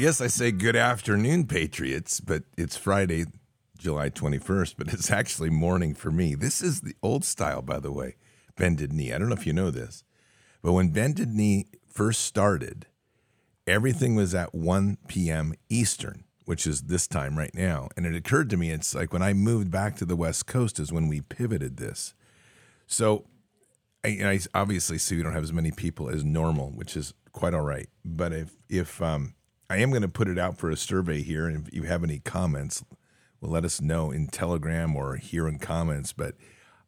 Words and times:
guess 0.00 0.22
I 0.22 0.28
say 0.28 0.50
good 0.50 0.76
afternoon, 0.76 1.46
Patriots, 1.46 2.20
but 2.20 2.44
it's 2.56 2.74
Friday, 2.74 3.26
July 3.76 4.08
21st, 4.08 4.76
but 4.78 4.88
it's 4.94 5.10
actually 5.10 5.50
morning 5.50 5.94
for 5.94 6.10
me. 6.10 6.34
This 6.34 6.62
is 6.62 6.80
the 6.80 6.94
old 7.02 7.22
style, 7.22 7.60
by 7.60 7.80
the 7.80 7.92
way, 7.92 8.16
bended 8.56 8.94
knee. 8.94 9.12
I 9.12 9.18
don't 9.18 9.28
know 9.28 9.34
if 9.34 9.46
you 9.46 9.52
know 9.52 9.70
this, 9.70 10.02
but 10.62 10.72
when 10.72 10.88
bended 10.88 11.34
knee 11.34 11.66
first 11.86 12.22
started, 12.22 12.86
everything 13.66 14.14
was 14.14 14.34
at 14.34 14.54
1 14.54 14.96
p.m. 15.06 15.52
Eastern, 15.68 16.24
which 16.46 16.66
is 16.66 16.82
this 16.82 17.06
time 17.06 17.36
right 17.36 17.54
now. 17.54 17.90
And 17.94 18.06
it 18.06 18.14
occurred 18.14 18.48
to 18.50 18.56
me, 18.56 18.70
it's 18.70 18.94
like 18.94 19.12
when 19.12 19.22
I 19.22 19.34
moved 19.34 19.70
back 19.70 19.96
to 19.96 20.06
the 20.06 20.16
West 20.16 20.46
Coast 20.46 20.80
is 20.80 20.90
when 20.90 21.08
we 21.08 21.20
pivoted 21.20 21.76
this. 21.76 22.14
So 22.86 23.26
I, 24.02 24.08
I 24.08 24.40
obviously 24.54 24.96
see 24.96 25.16
we 25.16 25.22
don't 25.22 25.34
have 25.34 25.42
as 25.42 25.52
many 25.52 25.72
people 25.72 26.08
as 26.08 26.24
normal, 26.24 26.70
which 26.70 26.96
is 26.96 27.12
quite 27.32 27.52
all 27.52 27.60
right. 27.60 27.90
But 28.02 28.32
if 28.32 28.56
if 28.70 29.02
um, 29.02 29.34
I 29.70 29.76
am 29.76 29.90
going 29.90 30.02
to 30.02 30.08
put 30.08 30.26
it 30.26 30.36
out 30.36 30.58
for 30.58 30.68
a 30.68 30.76
survey 30.76 31.22
here, 31.22 31.46
and 31.46 31.64
if 31.64 31.72
you 31.72 31.84
have 31.84 32.02
any 32.02 32.18
comments, 32.18 32.84
well, 33.40 33.52
let 33.52 33.64
us 33.64 33.80
know 33.80 34.10
in 34.10 34.26
Telegram 34.26 34.96
or 34.96 35.14
here 35.14 35.46
in 35.46 35.60
comments. 35.60 36.12
But 36.12 36.34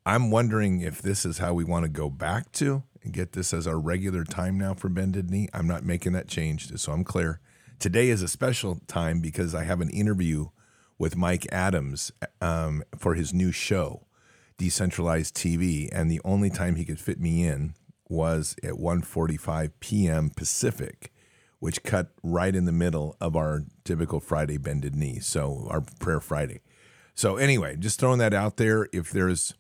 I'm 0.05 0.33
wondering 0.33 0.81
if 0.81 1.01
this 1.01 1.25
is 1.25 1.39
how 1.39 1.55
we 1.55 1.63
want 1.63 1.85
to 1.85 1.89
go 1.89 2.11
back 2.11 2.51
to 2.55 2.83
and 3.05 3.13
get 3.13 3.33
this 3.33 3.55
as 3.55 3.69
our 3.69 3.79
regular 3.79 4.25
time 4.25 4.59
now 4.59 4.75
for 4.75 4.89
bended 4.89 5.31
knee. 5.31 5.49
I'm 5.55 5.69
not 5.69 5.85
making 5.85 6.13
that 6.15 6.27
change, 6.27 6.77
so 6.77 6.91
I'm 6.91 7.05
clear. 7.05 7.39
Today 7.79 8.09
is 8.09 8.21
a 8.21 8.27
special 8.27 8.81
time 8.89 9.21
because 9.21 9.55
I 9.55 9.63
have 9.63 9.81
an 9.81 9.91
interview 9.91 10.49
with 10.99 11.17
Mike 11.17 11.47
Adams 11.53 12.11
um, 12.41 12.83
for 12.99 13.15
his 13.15 13.33
new 13.33 13.53
show, 13.53 14.09
Decentralized 14.59 15.37
TV, 15.37 15.89
and 15.93 16.11
the 16.11 16.21
only 16.25 16.51
time 16.51 16.75
he 16.75 16.85
could 16.85 16.99
fit 16.99 17.21
me 17.21 17.45
in 17.47 17.75
was 18.09 18.57
at 18.65 18.73
1:45 18.73 19.71
p.m. 19.79 20.31
Pacific, 20.31 21.12
which 21.63 21.85
cut 21.85 22.09
right 22.25 22.57
in 22.57 22.65
the 22.65 22.73
middle 22.73 23.17
of 23.21 23.37
our 23.37 23.63
typical 23.85 24.19
Friday 24.19 24.57
bended 24.59 24.97
knee. 24.97 25.21
So 25.21 25.69
our 25.71 25.81
prayer 26.01 26.19
Friday. 26.19 26.61
So 27.15 27.37
anyway, 27.37 27.77
just 27.77 28.01
throwing 28.01 28.19
that 28.19 28.35
out 28.35 28.57
there. 28.57 28.89
If 28.93 29.13
there's 29.13 29.55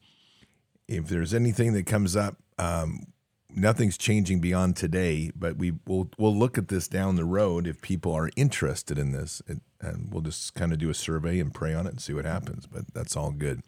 if 0.88 1.06
there's 1.06 1.32
anything 1.32 1.74
that 1.74 1.86
comes 1.86 2.16
up, 2.16 2.38
um, 2.58 3.04
nothing's 3.48 3.96
changing 3.96 4.40
beyond 4.40 4.74
today. 4.74 5.30
But 5.36 5.58
we 5.58 5.74
will 5.86 6.10
we'll 6.18 6.36
look 6.36 6.58
at 6.58 6.66
this 6.66 6.88
down 6.88 7.14
the 7.14 7.24
road 7.24 7.68
if 7.68 7.80
people 7.80 8.12
are 8.12 8.30
interested 8.34 8.98
in 8.98 9.12
this, 9.12 9.40
and, 9.46 9.60
and 9.80 10.12
we'll 10.12 10.22
just 10.22 10.54
kind 10.54 10.72
of 10.72 10.80
do 10.80 10.90
a 10.90 10.94
survey 10.94 11.38
and 11.38 11.54
pray 11.54 11.72
on 11.72 11.86
it 11.86 11.90
and 11.90 12.00
see 12.00 12.12
what 12.12 12.24
happens. 12.24 12.66
But 12.66 12.92
that's 12.92 13.16
all 13.16 13.30
good. 13.30 13.62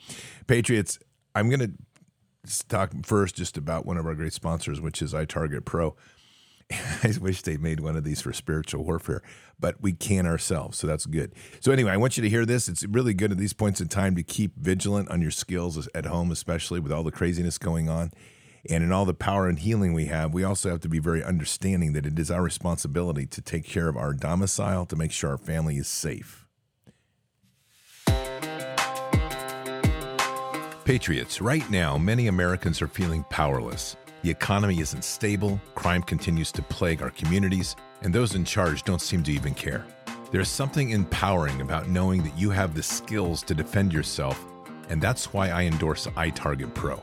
Patriots, 0.49 0.99
I'm 1.37 1.49
gonna 1.51 1.71
talk 2.69 2.91
first 3.05 3.37
just 3.37 3.57
about 3.57 3.87
one 3.87 3.97
of 3.97 4.07
our 4.07 4.17
great 4.17 4.33
sponsors, 4.33 4.81
which 4.81 5.01
is 5.01 5.15
iTarget 5.15 5.65
Pro. 5.65 5.95
I 7.03 7.15
wish 7.21 7.43
they 7.43 7.57
made 7.57 7.81
one 7.81 7.97
of 7.97 8.05
these 8.05 8.21
for 8.21 8.33
spiritual 8.33 8.85
warfare, 8.85 9.23
but 9.59 9.81
we 9.81 9.93
can 9.93 10.27
ourselves, 10.27 10.79
so 10.79 10.87
that's 10.87 11.07
good. 11.07 11.33
So 11.61 11.73
anyway, 11.73 11.93
I 11.93 11.97
want 11.97 12.17
you 12.17 12.23
to 12.23 12.29
hear 12.29 12.47
this. 12.47 12.69
It's 12.69 12.85
really 12.85 13.15
good 13.15 13.33
at 13.33 13.39
these 13.39 13.53
points 13.53 13.81
in 13.81 13.89
time 13.89 14.17
to 14.17 14.23
keep 14.23 14.57
vigilant 14.57 15.11
on 15.11 15.21
your 15.21 15.31
skills 15.31 15.89
at 15.95 16.07
home, 16.07 16.31
especially 16.31 16.81
with 16.81 16.93
all 16.93 17.03
the 17.03 17.13
craziness 17.13 17.59
going 17.59 17.89
on. 17.89 18.13
And 18.71 18.83
in 18.83 18.93
all 18.93 19.05
the 19.05 19.13
power 19.13 19.47
and 19.47 19.59
healing 19.59 19.93
we 19.93 20.07
have, 20.07 20.33
we 20.33 20.43
also 20.43 20.71
have 20.71 20.81
to 20.81 20.89
be 20.89 20.99
very 20.99 21.23
understanding 21.23 21.93
that 21.93 22.07
it 22.07 22.19
is 22.19 22.31
our 22.31 22.43
responsibility 22.43 23.27
to 23.27 23.43
take 23.43 23.65
care 23.65 23.89
of 23.89 23.97
our 23.97 24.15
domicile 24.15 24.87
to 24.87 24.97
make 24.97 25.13
sure 25.13 25.31
our 25.31 25.39
family 25.39 25.77
is 25.77 25.87
safe. 25.87 26.47
Patriots, 30.85 31.41
right 31.41 31.69
now, 31.71 31.97
many 31.99 32.27
Americans 32.27 32.81
are 32.83 32.89
feeling 32.89 33.25
powerless. 33.31 33.97
The 34.25 34.31
economy 34.31 34.81
isn't 34.81 35.05
stable, 35.05 35.61
crime 35.75 36.03
continues 36.03 36.51
to 36.53 36.63
plague 36.63 37.03
our 37.03 37.11
communities, 37.11 37.77
and 38.01 38.11
those 38.11 38.35
in 38.35 38.43
charge 38.43 38.83
don't 38.83 39.03
seem 39.03 39.23
to 39.25 39.31
even 39.31 39.53
care. 39.53 39.85
There's 40.31 40.49
something 40.49 40.93
empowering 40.93 41.61
about 41.61 41.91
knowing 41.91 42.23
that 42.23 42.39
you 42.39 42.49
have 42.49 42.75
the 42.75 42.83
skills 42.83 43.43
to 43.43 43.55
defend 43.55 43.93
yourself, 43.93 44.43
and 44.89 44.99
that's 44.99 45.35
why 45.35 45.51
I 45.51 45.65
endorse 45.65 46.07
iTarget 46.07 46.73
Pro. 46.73 47.03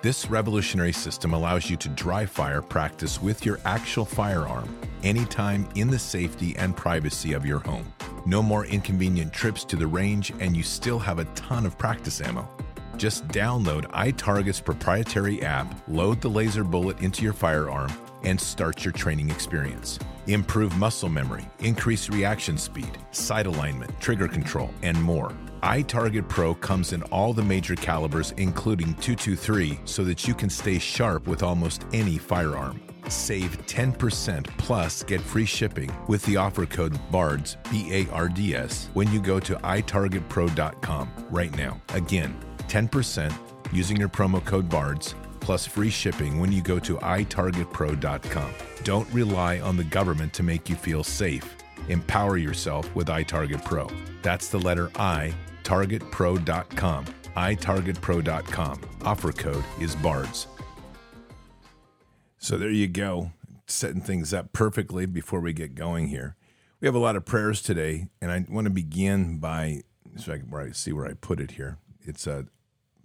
This 0.00 0.30
revolutionary 0.30 0.94
system 0.94 1.34
allows 1.34 1.68
you 1.68 1.76
to 1.76 1.88
dry 1.90 2.24
fire 2.24 2.62
practice 2.62 3.20
with 3.20 3.44
your 3.44 3.60
actual 3.66 4.06
firearm 4.06 4.74
anytime 5.02 5.68
in 5.74 5.90
the 5.90 5.98
safety 5.98 6.56
and 6.56 6.74
privacy 6.74 7.34
of 7.34 7.44
your 7.44 7.58
home. 7.58 7.92
No 8.24 8.42
more 8.42 8.64
inconvenient 8.64 9.34
trips 9.34 9.66
to 9.66 9.76
the 9.76 9.86
range, 9.86 10.32
and 10.40 10.56
you 10.56 10.62
still 10.62 10.98
have 10.98 11.18
a 11.18 11.26
ton 11.34 11.66
of 11.66 11.76
practice 11.76 12.22
ammo. 12.22 12.48
Just 12.96 13.26
download 13.28 13.84
iTarget's 13.90 14.60
proprietary 14.60 15.42
app, 15.42 15.74
load 15.88 16.20
the 16.20 16.30
laser 16.30 16.62
bullet 16.64 17.00
into 17.00 17.22
your 17.22 17.32
firearm, 17.32 17.90
and 18.22 18.40
start 18.40 18.84
your 18.84 18.92
training 18.92 19.30
experience. 19.30 19.98
Improve 20.26 20.76
muscle 20.78 21.08
memory, 21.08 21.44
increase 21.58 22.08
reaction 22.08 22.56
speed, 22.56 22.96
sight 23.10 23.46
alignment, 23.46 24.00
trigger 24.00 24.28
control, 24.28 24.70
and 24.82 25.00
more. 25.02 25.32
iTarget 25.62 26.28
Pro 26.28 26.54
comes 26.54 26.92
in 26.92 27.02
all 27.04 27.32
the 27.32 27.42
major 27.42 27.74
calibers, 27.74 28.32
including 28.38 28.94
223, 28.94 29.80
so 29.84 30.04
that 30.04 30.26
you 30.26 30.34
can 30.34 30.48
stay 30.48 30.78
sharp 30.78 31.26
with 31.26 31.42
almost 31.42 31.84
any 31.92 32.16
firearm. 32.16 32.80
Save 33.08 33.66
10% 33.66 34.46
plus 34.56 35.02
get 35.02 35.20
free 35.20 35.44
shipping 35.44 35.90
with 36.08 36.24
the 36.24 36.36
offer 36.36 36.64
code 36.64 36.98
BARDS, 37.10 37.58
B 37.70 37.90
A 37.92 38.10
R 38.12 38.28
D 38.28 38.54
S, 38.54 38.88
when 38.94 39.12
you 39.12 39.20
go 39.20 39.38
to 39.40 39.56
itargetpro.com 39.56 41.10
right 41.28 41.54
now. 41.54 41.78
Again, 41.92 42.34
10% 42.68 43.32
using 43.72 43.96
your 43.96 44.08
promo 44.08 44.44
code 44.44 44.68
BARDS 44.68 45.14
plus 45.44 45.66
free 45.66 45.90
shipping 45.90 46.40
when 46.40 46.50
you 46.50 46.62
go 46.62 46.78
to 46.78 46.96
itargetpro.com. 46.96 48.50
Don't 48.82 49.12
rely 49.12 49.60
on 49.60 49.76
the 49.76 49.84
government 49.84 50.32
to 50.32 50.42
make 50.42 50.70
you 50.70 50.74
feel 50.74 51.04
safe. 51.04 51.56
Empower 51.88 52.38
yourself 52.38 52.92
with 52.94 53.08
iTarget 53.08 53.62
Pro. 53.64 53.88
That's 54.22 54.48
the 54.48 54.58
letter 54.58 54.90
I, 54.96 55.34
targetpro.com. 55.62 57.04
itargetpro.com. 57.36 58.80
Offer 59.04 59.32
code 59.32 59.64
is 59.80 59.94
BARDS. 59.96 60.46
So 62.38 62.56
there 62.56 62.70
you 62.70 62.88
go, 62.88 63.32
setting 63.66 64.00
things 64.00 64.32
up 64.32 64.52
perfectly 64.52 65.06
before 65.06 65.40
we 65.40 65.52
get 65.52 65.74
going 65.74 66.08
here. 66.08 66.36
We 66.80 66.86
have 66.86 66.94
a 66.94 66.98
lot 66.98 67.16
of 67.16 67.24
prayers 67.24 67.62
today, 67.62 68.08
and 68.20 68.30
I 68.30 68.44
want 68.48 68.66
to 68.66 68.70
begin 68.70 69.38
by 69.38 69.82
so 70.16 70.32
I 70.32 70.38
can 70.38 70.74
see 70.74 70.92
where 70.92 71.06
I 71.06 71.14
put 71.14 71.40
it 71.40 71.52
here. 71.52 71.78
It's 72.02 72.26
a 72.26 72.46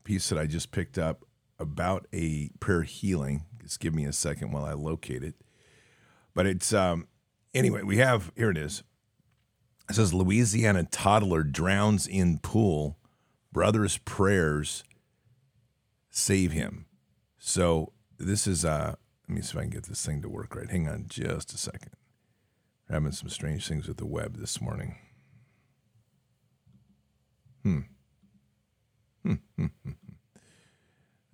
piece 0.10 0.30
that 0.30 0.40
I 0.40 0.48
just 0.48 0.72
picked 0.72 0.98
up 0.98 1.24
about 1.60 2.08
a 2.12 2.50
prayer 2.60 2.82
healing. 2.82 3.46
Just 3.62 3.80
give 3.80 3.94
me 3.94 4.06
a 4.06 4.12
second 4.12 4.52
while 4.52 4.66
I 4.66 4.74
locate 4.74 5.24
it. 5.24 5.36
But 6.34 6.48
it's 6.48 6.74
um, 6.74 7.08
anyway. 7.54 7.84
We 7.84 7.98
have 7.98 8.32
here 8.36 8.50
it 8.50 8.58
is. 8.58 8.82
It 9.88 9.98
says 9.98 10.12
Louisiana 10.12 10.88
toddler 10.90 11.44
drowns 11.44 12.08
in 12.08 12.40
pool. 12.40 12.98
Brothers' 13.52 14.00
prayers 14.00 14.84
save 16.10 16.54
him. 16.54 16.88
So 17.38 17.94
this 18.18 18.48
is 18.48 18.66
uh. 18.66 18.96
Let 19.28 19.36
me 19.36 19.44
see 19.44 19.52
if 19.52 19.58
I 19.58 19.62
can 19.62 19.70
get 19.70 19.84
this 19.84 20.04
thing 20.04 20.24
to 20.24 20.30
work 20.30 20.56
right. 20.56 20.72
Hang 20.72 20.88
on 20.88 21.06
just 21.08 21.54
a 21.54 21.58
second. 21.60 21.92
We're 22.90 22.96
having 22.96 23.12
some 23.12 23.30
strange 23.30 23.68
things 23.68 23.88
with 23.88 23.98
the 23.98 24.08
web 24.08 24.38
this 24.38 24.60
morning. 24.60 24.96
Hmm. 27.62 27.82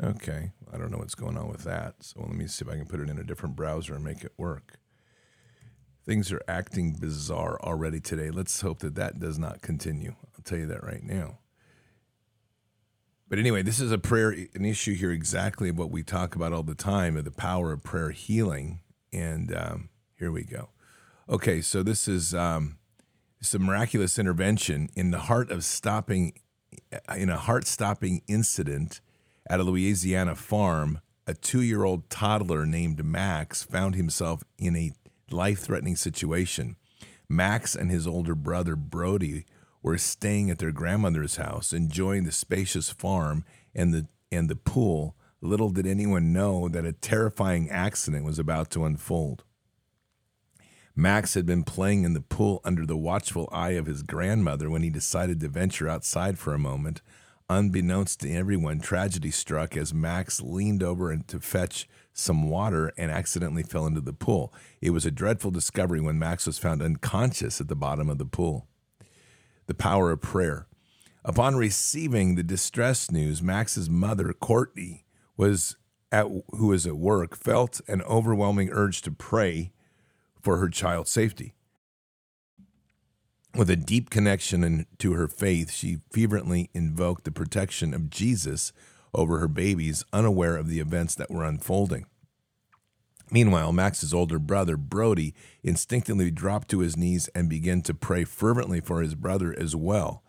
okay, 0.04 0.52
I 0.72 0.78
don't 0.78 0.92
know 0.92 0.98
what's 0.98 1.16
going 1.16 1.38
on 1.38 1.48
with 1.48 1.64
that. 1.64 1.96
So 2.04 2.22
let 2.22 2.32
me 2.32 2.48
see 2.48 2.66
if 2.66 2.72
I 2.72 2.76
can 2.76 2.86
put 2.86 3.00
it 3.00 3.10
in 3.10 3.18
a 3.18 3.24
different 3.24 3.56
browser 3.56 3.96
and 3.96 4.04
make 4.04 4.24
it 4.24 4.34
work. 4.38 4.80
Things 6.06 6.32
are 6.32 6.42
acting 6.48 6.94
bizarre 6.94 7.60
already 7.62 8.00
today. 8.00 8.30
Let's 8.30 8.62
hope 8.62 8.80
that 8.80 8.96
that 8.96 9.20
does 9.20 9.40
not 9.40 9.62
continue. 9.62 10.16
I'll 10.36 10.44
tell 10.44 10.60
you 10.60 10.68
that 10.68 10.84
right 10.84 11.04
now. 11.04 11.40
But 13.28 13.40
anyway, 13.40 13.64
this 13.64 13.80
is 13.80 13.92
a 13.92 13.98
prayer, 13.98 14.30
an 14.54 14.66
issue 14.66 14.94
here 14.94 15.12
exactly 15.12 15.72
what 15.72 15.90
we 15.90 16.04
talk 16.04 16.36
about 16.36 16.54
all 16.54 16.62
the 16.62 16.76
time 16.76 17.18
of 17.18 17.26
the 17.26 17.32
power 17.32 17.72
of 17.72 17.84
prayer 17.84 18.12
healing. 18.12 18.82
And 19.12 19.56
um, 19.56 19.90
here 20.18 20.32
we 20.32 20.44
go. 20.44 20.70
Okay, 21.28 21.60
so 21.62 21.82
this 21.82 22.08
is 22.08 22.36
um, 22.36 22.78
a 23.54 23.60
miraculous 23.60 24.20
intervention 24.20 24.90
in 24.96 25.10
the 25.10 25.22
heart 25.22 25.50
of 25.50 25.64
stopping 25.64 26.34
in 27.16 27.30
a 27.30 27.38
heart 27.38 27.68
stopping 27.68 28.22
incident 28.28 29.02
at 29.50 29.60
a 29.60 29.64
Louisiana 29.64 30.36
farm, 30.36 31.00
a 31.28 31.34
two 31.34 31.62
year 31.62 31.84
old 31.84 32.10
toddler 32.10 32.66
named 32.66 33.04
Max 33.04 33.64
found 33.64 33.96
himself 33.96 34.44
in 34.58 34.76
a 34.76 34.92
life 35.32 35.60
threatening 35.60 35.96
situation. 35.96 36.76
Max 37.28 37.76
and 37.76 37.90
his 37.90 38.06
older 38.06 38.36
brother 38.36 38.76
Brody 38.76 39.46
were 39.82 39.98
staying 39.98 40.50
at 40.50 40.60
their 40.60 40.72
grandmother's 40.72 41.36
house, 41.36 41.74
enjoying 41.74 42.24
the 42.24 42.32
spacious 42.32 42.90
farm 42.90 43.44
and 43.74 43.94
the, 43.94 44.08
and 44.32 44.50
the 44.50 44.56
pool. 44.56 45.16
Little 45.42 45.70
did 45.70 45.86
anyone 45.86 46.34
know 46.34 46.68
that 46.70 46.86
a 46.86 46.94
terrifying 46.94 47.70
accident 47.70 48.26
was 48.26 48.40
about 48.40 48.70
to 48.72 48.86
unfold. 48.86 49.44
Max 50.96 51.34
had 51.34 51.46
been 51.46 51.64
playing 51.64 52.06
in 52.06 52.14
the 52.14 52.22
pool 52.22 52.62
under 52.64 52.86
the 52.86 52.96
watchful 52.96 53.50
eye 53.52 53.72
of 53.72 53.86
his 53.86 54.02
grandmother 54.02 54.70
when 54.70 54.82
he 54.82 54.90
decided 54.90 55.42
to 55.42 55.50
venture 55.50 55.90
outside 55.90 56.40
for 56.40 56.54
a 56.54 56.60
moment. 56.60 57.02
Unbeknownst 57.50 58.22
to 58.22 58.34
everyone, 58.34 58.80
tragedy 58.80 59.30
struck 59.30 59.76
as 59.76 59.94
Max 59.94 60.42
leaned 60.42 60.82
over 60.82 61.16
to 61.16 61.40
fetch 61.42 61.88
some 62.14 62.50
water 62.50 62.94
and 62.98 63.12
accidentally 63.12 63.62
fell 63.62 63.86
into 63.86 64.00
the 64.00 64.14
pool. 64.14 64.54
It 64.82 64.92
was 64.92 65.06
a 65.06 65.12
dreadful 65.12 65.52
discovery 65.52 66.00
when 66.00 66.18
Max 66.18 66.48
was 66.48 66.58
found 66.58 66.82
unconscious 66.82 67.60
at 67.60 67.68
the 67.68 67.76
bottom 67.76 68.10
of 68.10 68.18
the 68.18 68.26
pool. 68.26 68.68
The 69.68 69.74
power 69.74 70.12
of 70.12 70.22
prayer. 70.22 70.66
Upon 71.26 71.56
receiving 71.56 72.36
the 72.36 72.44
distress 72.44 73.12
news, 73.12 73.42
Max's 73.42 73.90
mother, 73.90 74.32
Courtney, 74.32 75.04
was 75.36 75.76
at, 76.10 76.28
who 76.52 76.68
was 76.68 76.88
at 76.88 76.96
work, 76.96 77.36
felt 77.36 77.82
an 77.90 78.02
overwhelming 78.04 78.70
urge 78.72 79.02
to 79.02 79.12
pray 79.12 79.74
for 80.46 80.58
her 80.58 80.70
child's 80.70 81.10
safety. 81.10 81.56
With 83.56 83.70
a 83.70 83.76
deep 83.76 84.12
connection 84.12 84.64
in, 84.64 84.86
to 85.00 85.14
her 85.14 85.28
faith, 85.28 85.72
she 85.72 85.98
fervently 86.12 86.70
invoked 86.74 87.24
the 87.24 87.32
protection 87.32 87.96
of 87.96 88.12
Jesus 88.12 88.72
over 89.12 89.40
her 89.40 89.48
babies, 89.48 90.06
unaware 90.14 90.56
of 90.56 90.70
the 90.70 90.80
events 90.80 91.16
that 91.16 91.32
were 91.32 91.44
unfolding. 91.44 92.06
Meanwhile, 93.32 93.72
Max's 93.72 94.14
older 94.14 94.38
brother, 94.38 94.78
Brody, 94.78 95.34
instinctively 95.64 96.30
dropped 96.30 96.70
to 96.70 96.80
his 96.80 96.96
knees 96.96 97.28
and 97.34 97.50
began 97.50 97.82
to 97.82 97.96
pray 97.96 98.24
fervently 98.24 98.82
for 98.82 99.02
his 99.02 99.16
brother 99.16 99.56
as 99.58 99.76
well. 99.76 100.22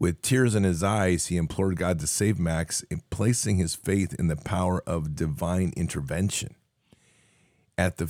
With 0.00 0.20
tears 0.20 0.56
in 0.56 0.64
his 0.64 0.82
eyes, 0.82 1.26
he 1.26 1.36
implored 1.36 1.76
God 1.76 2.00
to 2.00 2.08
save 2.08 2.40
Max, 2.40 2.84
placing 3.10 3.58
his 3.58 3.76
faith 3.76 4.16
in 4.18 4.26
the 4.26 4.36
power 4.36 4.82
of 4.84 5.14
divine 5.14 5.72
intervention. 5.76 6.56
At 7.78 7.98
the 7.98 8.08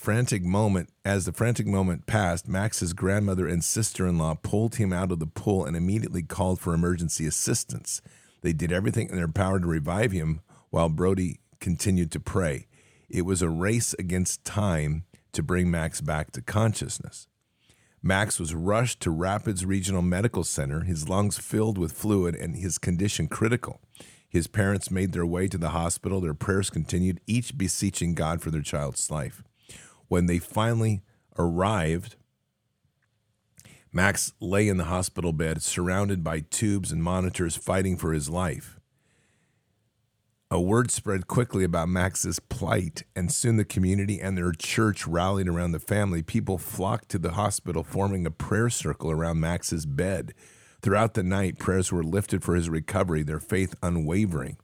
frantic 0.00 0.42
moment, 0.42 0.88
as 1.04 1.26
the 1.26 1.32
frantic 1.32 1.66
moment 1.66 2.06
passed, 2.06 2.48
Max's 2.48 2.94
grandmother 2.94 3.46
and 3.46 3.62
sister 3.62 4.06
in 4.06 4.16
law 4.16 4.34
pulled 4.34 4.76
him 4.76 4.94
out 4.94 5.12
of 5.12 5.18
the 5.18 5.26
pool 5.26 5.66
and 5.66 5.76
immediately 5.76 6.22
called 6.22 6.58
for 6.58 6.72
emergency 6.72 7.26
assistance. 7.26 8.00
They 8.40 8.54
did 8.54 8.72
everything 8.72 9.10
in 9.10 9.16
their 9.16 9.28
power 9.28 9.60
to 9.60 9.66
revive 9.66 10.12
him 10.12 10.40
while 10.70 10.88
Brody 10.88 11.40
continued 11.60 12.10
to 12.12 12.18
pray. 12.18 12.66
It 13.10 13.26
was 13.26 13.42
a 13.42 13.50
race 13.50 13.94
against 13.98 14.42
time 14.42 15.04
to 15.32 15.42
bring 15.42 15.70
Max 15.70 16.00
back 16.00 16.32
to 16.32 16.40
consciousness. 16.40 17.26
Max 18.02 18.40
was 18.40 18.54
rushed 18.54 19.00
to 19.00 19.10
Rapides 19.10 19.66
Regional 19.66 20.00
Medical 20.00 20.44
Center, 20.44 20.80
his 20.80 21.10
lungs 21.10 21.36
filled 21.36 21.76
with 21.76 21.92
fluid 21.92 22.34
and 22.34 22.56
his 22.56 22.78
condition 22.78 23.28
critical. 23.28 23.82
His 24.30 24.46
parents 24.46 24.90
made 24.90 25.12
their 25.12 25.26
way 25.26 25.46
to 25.48 25.58
the 25.58 25.70
hospital. 25.70 26.22
Their 26.22 26.32
prayers 26.32 26.70
continued, 26.70 27.20
each 27.26 27.58
beseeching 27.58 28.14
God 28.14 28.40
for 28.40 28.50
their 28.50 28.62
child's 28.62 29.10
life. 29.10 29.42
When 30.10 30.26
they 30.26 30.40
finally 30.40 31.02
arrived, 31.38 32.16
Max 33.92 34.32
lay 34.40 34.66
in 34.66 34.76
the 34.76 34.86
hospital 34.86 35.32
bed, 35.32 35.62
surrounded 35.62 36.24
by 36.24 36.40
tubes 36.40 36.90
and 36.90 37.00
monitors, 37.00 37.54
fighting 37.54 37.96
for 37.96 38.12
his 38.12 38.28
life. 38.28 38.80
A 40.50 40.60
word 40.60 40.90
spread 40.90 41.28
quickly 41.28 41.62
about 41.62 41.88
Max's 41.88 42.40
plight, 42.40 43.04
and 43.14 43.30
soon 43.30 43.56
the 43.56 43.64
community 43.64 44.20
and 44.20 44.36
their 44.36 44.50
church 44.50 45.06
rallied 45.06 45.46
around 45.46 45.70
the 45.70 45.78
family. 45.78 46.22
People 46.22 46.58
flocked 46.58 47.08
to 47.10 47.18
the 47.20 47.34
hospital, 47.34 47.84
forming 47.84 48.26
a 48.26 48.32
prayer 48.32 48.68
circle 48.68 49.12
around 49.12 49.38
Max's 49.38 49.86
bed. 49.86 50.34
Throughout 50.82 51.14
the 51.14 51.22
night, 51.22 51.60
prayers 51.60 51.92
were 51.92 52.02
lifted 52.02 52.42
for 52.42 52.56
his 52.56 52.68
recovery, 52.68 53.22
their 53.22 53.38
faith 53.38 53.76
unwavering. 53.80 54.56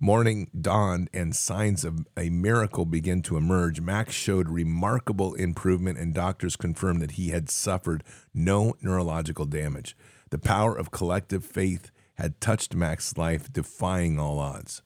Morning 0.00 0.48
dawned 0.58 1.10
and 1.12 1.34
signs 1.34 1.84
of 1.84 2.06
a 2.16 2.30
miracle 2.30 2.84
began 2.84 3.20
to 3.22 3.36
emerge. 3.36 3.80
Max 3.80 4.14
showed 4.14 4.48
remarkable 4.48 5.34
improvement, 5.34 5.98
and 5.98 6.14
doctors 6.14 6.54
confirmed 6.54 7.02
that 7.02 7.12
he 7.12 7.30
had 7.30 7.50
suffered 7.50 8.04
no 8.32 8.74
neurological 8.80 9.44
damage. 9.44 9.96
The 10.30 10.38
power 10.38 10.72
of 10.72 10.92
collective 10.92 11.44
faith 11.44 11.90
had 12.14 12.40
touched 12.40 12.76
Max's 12.76 13.18
life, 13.18 13.52
defying 13.52 14.20
all 14.20 14.38
odds. 14.38 14.82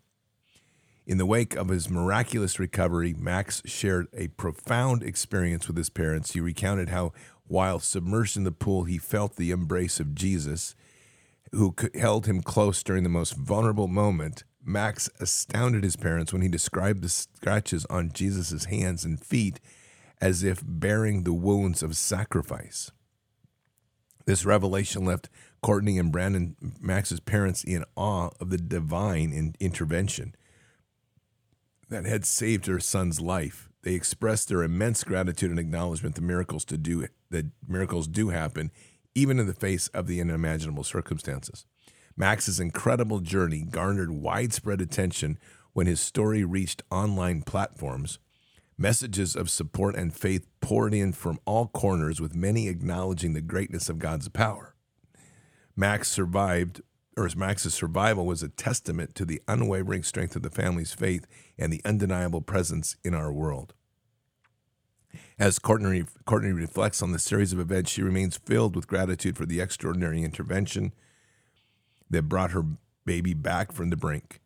In 1.04 1.19
the 1.19 1.26
wake 1.26 1.54
of 1.57 1.69
his 1.69 1.90
miraculous 1.90 2.59
recovery, 2.59 3.12
Max 3.12 3.61
shared 3.66 4.07
a 4.14 4.28
profound 4.28 5.02
experience 5.02 5.66
with 5.66 5.76
his 5.76 5.90
parents. 5.90 6.33
He 6.33 6.40
recounted 6.40 6.88
how 6.88 7.12
while 7.47 7.81
submerged 7.81 8.38
in 8.38 8.45
the 8.45 8.52
pool, 8.52 8.85
he 8.85 8.97
felt 8.97 9.37
the 9.37 9.50
embrace 9.50 10.00
of 10.00 10.14
Jesus, 10.14 10.75
who 11.50 11.75
held 11.95 12.25
him 12.25 12.40
close 12.40 12.83
during 12.83 13.02
the 13.02 13.11
most 13.11 13.37
vulnerable 13.37 13.88
moment. 13.88 14.45
Max 14.64 15.11
astounded 15.21 15.85
his 15.85 15.97
parents 15.97 16.33
when 16.33 16.42
he 16.42 16.49
described 16.49 17.02
the 17.02 17.09
scratches 17.09 17.85
on 17.87 18.12
Jesus' 18.12 18.66
hands 18.66 19.04
and 19.04 19.23
feet 19.23 19.61
as 20.21 20.45
if 20.45 20.62
bearing 20.64 21.25
the 21.25 21.33
wounds 21.33 21.83
of 21.83 21.97
sacrifice. 21.97 22.92
This 24.25 24.45
revelation 24.45 25.04
left 25.04 25.28
Courtney 25.62 25.99
and 25.99 26.12
Brandon, 26.12 26.57
Max's 26.81 27.21
parents, 27.21 27.64
in 27.64 27.85
awe 27.97 28.31
of 28.40 28.50
the 28.50 28.59
divine 28.59 29.54
intervention 29.59 30.35
that 31.88 32.04
had 32.04 32.25
saved 32.25 32.66
their 32.66 32.81
son's 32.81 33.21
life. 33.21 33.69
They 33.83 33.95
expressed 33.95 34.49
their 34.49 34.62
immense 34.62 35.02
gratitude 35.02 35.50
and 35.50 35.59
acknowledgement 35.59 36.14
that 36.14 36.23
miracles 36.23 36.64
to 36.66 36.78
do 36.78 37.07
that 37.31 37.47
miracles 37.66 38.07
do 38.07 38.28
happen, 38.28 38.71
even 39.14 39.40
in 39.40 39.47
the 39.47 39.54
face 39.54 39.88
of 39.88 40.07
the 40.07 40.21
unimaginable 40.21 40.85
circumstances. 40.85 41.66
Max's 42.16 42.61
incredible 42.61 43.21
journey 43.21 43.62
garnered 43.62 44.11
widespread 44.11 44.81
attention 44.81 45.38
when 45.73 45.87
his 45.87 46.00
story 46.00 46.45
reached 46.45 46.83
online 46.90 47.42
platforms. 47.42 48.19
Messages 48.76 49.37
of 49.37 49.50
support 49.50 49.95
and 49.95 50.14
faith 50.14 50.47
poured 50.61 50.95
in 50.95 51.12
from 51.12 51.38
all 51.45 51.69
corners, 51.69 52.21
with 52.21 52.35
many 52.35 52.69
acknowledging 52.69 53.33
the 53.33 53.40
greatness 53.40 53.88
of 53.88 53.99
God's 53.99 54.28
power. 54.28 54.75
Max 55.76 56.09
survived, 56.09 56.83
or 57.16 57.28
Max's 57.37 57.75
survival 57.75 58.26
was 58.26 58.42
a 58.42 58.49
testament 58.49 59.14
to 59.14 59.25
the 59.25 59.40
unwavering 59.49 60.02
strength 60.02 60.37
of 60.37 60.42
the 60.42 60.50
family's 60.50 60.92
faith 60.92 61.26
and 61.59 61.73
the 61.73 61.83
undeniable 61.85 62.40
presence 62.40 62.97
in 63.04 63.14
our 63.14 63.33
world. 63.33 63.75
As 65.38 65.59
Courtney, 65.59 66.04
Courtney 66.25 66.52
reflects 66.52 67.02
on 67.02 67.12
the 67.12 67.19
series 67.19 67.52
of 67.52 67.61
events, 67.61 67.90
she 67.90 68.02
remains 68.02 68.37
filled 68.37 68.75
with 68.76 68.87
gratitude 68.87 69.37
for 69.37 69.47
the 69.47 69.61
extraordinary 69.61 70.23
intervention 70.23 70.92
that 72.12 72.28
brought 72.28 72.52
her 72.52 72.64
baby 73.04 73.35
back 73.35 73.73
from 73.73 73.90
the 73.90 73.97
brink. 73.97 74.40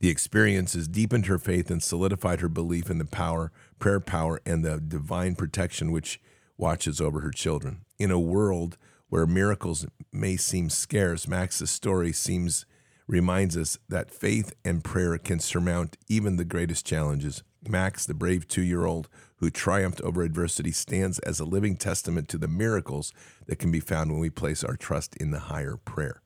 The 0.00 0.08
experiences 0.08 0.88
deepened 0.88 1.26
her 1.26 1.38
faith 1.38 1.70
and 1.70 1.82
solidified 1.82 2.40
her 2.40 2.48
belief 2.48 2.90
in 2.90 2.98
the 2.98 3.04
power, 3.04 3.50
prayer 3.78 4.00
power, 4.00 4.40
and 4.44 4.64
the 4.64 4.78
divine 4.80 5.34
protection 5.34 5.90
which 5.90 6.20
watches 6.58 7.00
over 7.00 7.20
her 7.20 7.30
children. 7.30 7.84
In 7.98 8.10
a 8.10 8.18
world 8.18 8.76
where 9.08 9.26
miracles 9.26 9.86
may 10.12 10.36
seem 10.36 10.68
scarce, 10.68 11.26
Max's 11.26 11.70
story 11.70 12.12
seems 12.12 12.66
reminds 13.06 13.56
us 13.56 13.78
that 13.88 14.10
faith 14.10 14.52
and 14.64 14.82
prayer 14.82 15.16
can 15.16 15.38
surmount 15.38 15.96
even 16.08 16.36
the 16.36 16.44
greatest 16.44 16.84
challenges. 16.84 17.42
Max, 17.68 18.04
the 18.04 18.14
brave 18.14 18.48
two 18.48 18.62
year 18.62 18.84
old 18.84 19.08
who 19.38 19.50
triumphed 19.50 20.00
over 20.00 20.22
adversity, 20.22 20.72
stands 20.72 21.18
as 21.20 21.40
a 21.40 21.44
living 21.44 21.76
testament 21.76 22.28
to 22.28 22.38
the 22.38 22.48
miracles 22.48 23.12
that 23.46 23.58
can 23.58 23.70
be 23.70 23.80
found 23.80 24.10
when 24.10 24.20
we 24.20 24.30
place 24.30 24.64
our 24.64 24.76
trust 24.76 25.14
in 25.16 25.30
the 25.30 25.38
higher 25.38 25.76
prayer, 25.76 26.22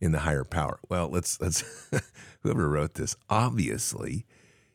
in 0.00 0.12
the 0.12 0.20
higher 0.20 0.44
power. 0.44 0.78
Well, 0.88 1.08
let's, 1.08 1.40
let's, 1.40 1.64
whoever 2.42 2.68
wrote 2.68 2.94
this 2.94 3.16
obviously 3.28 4.26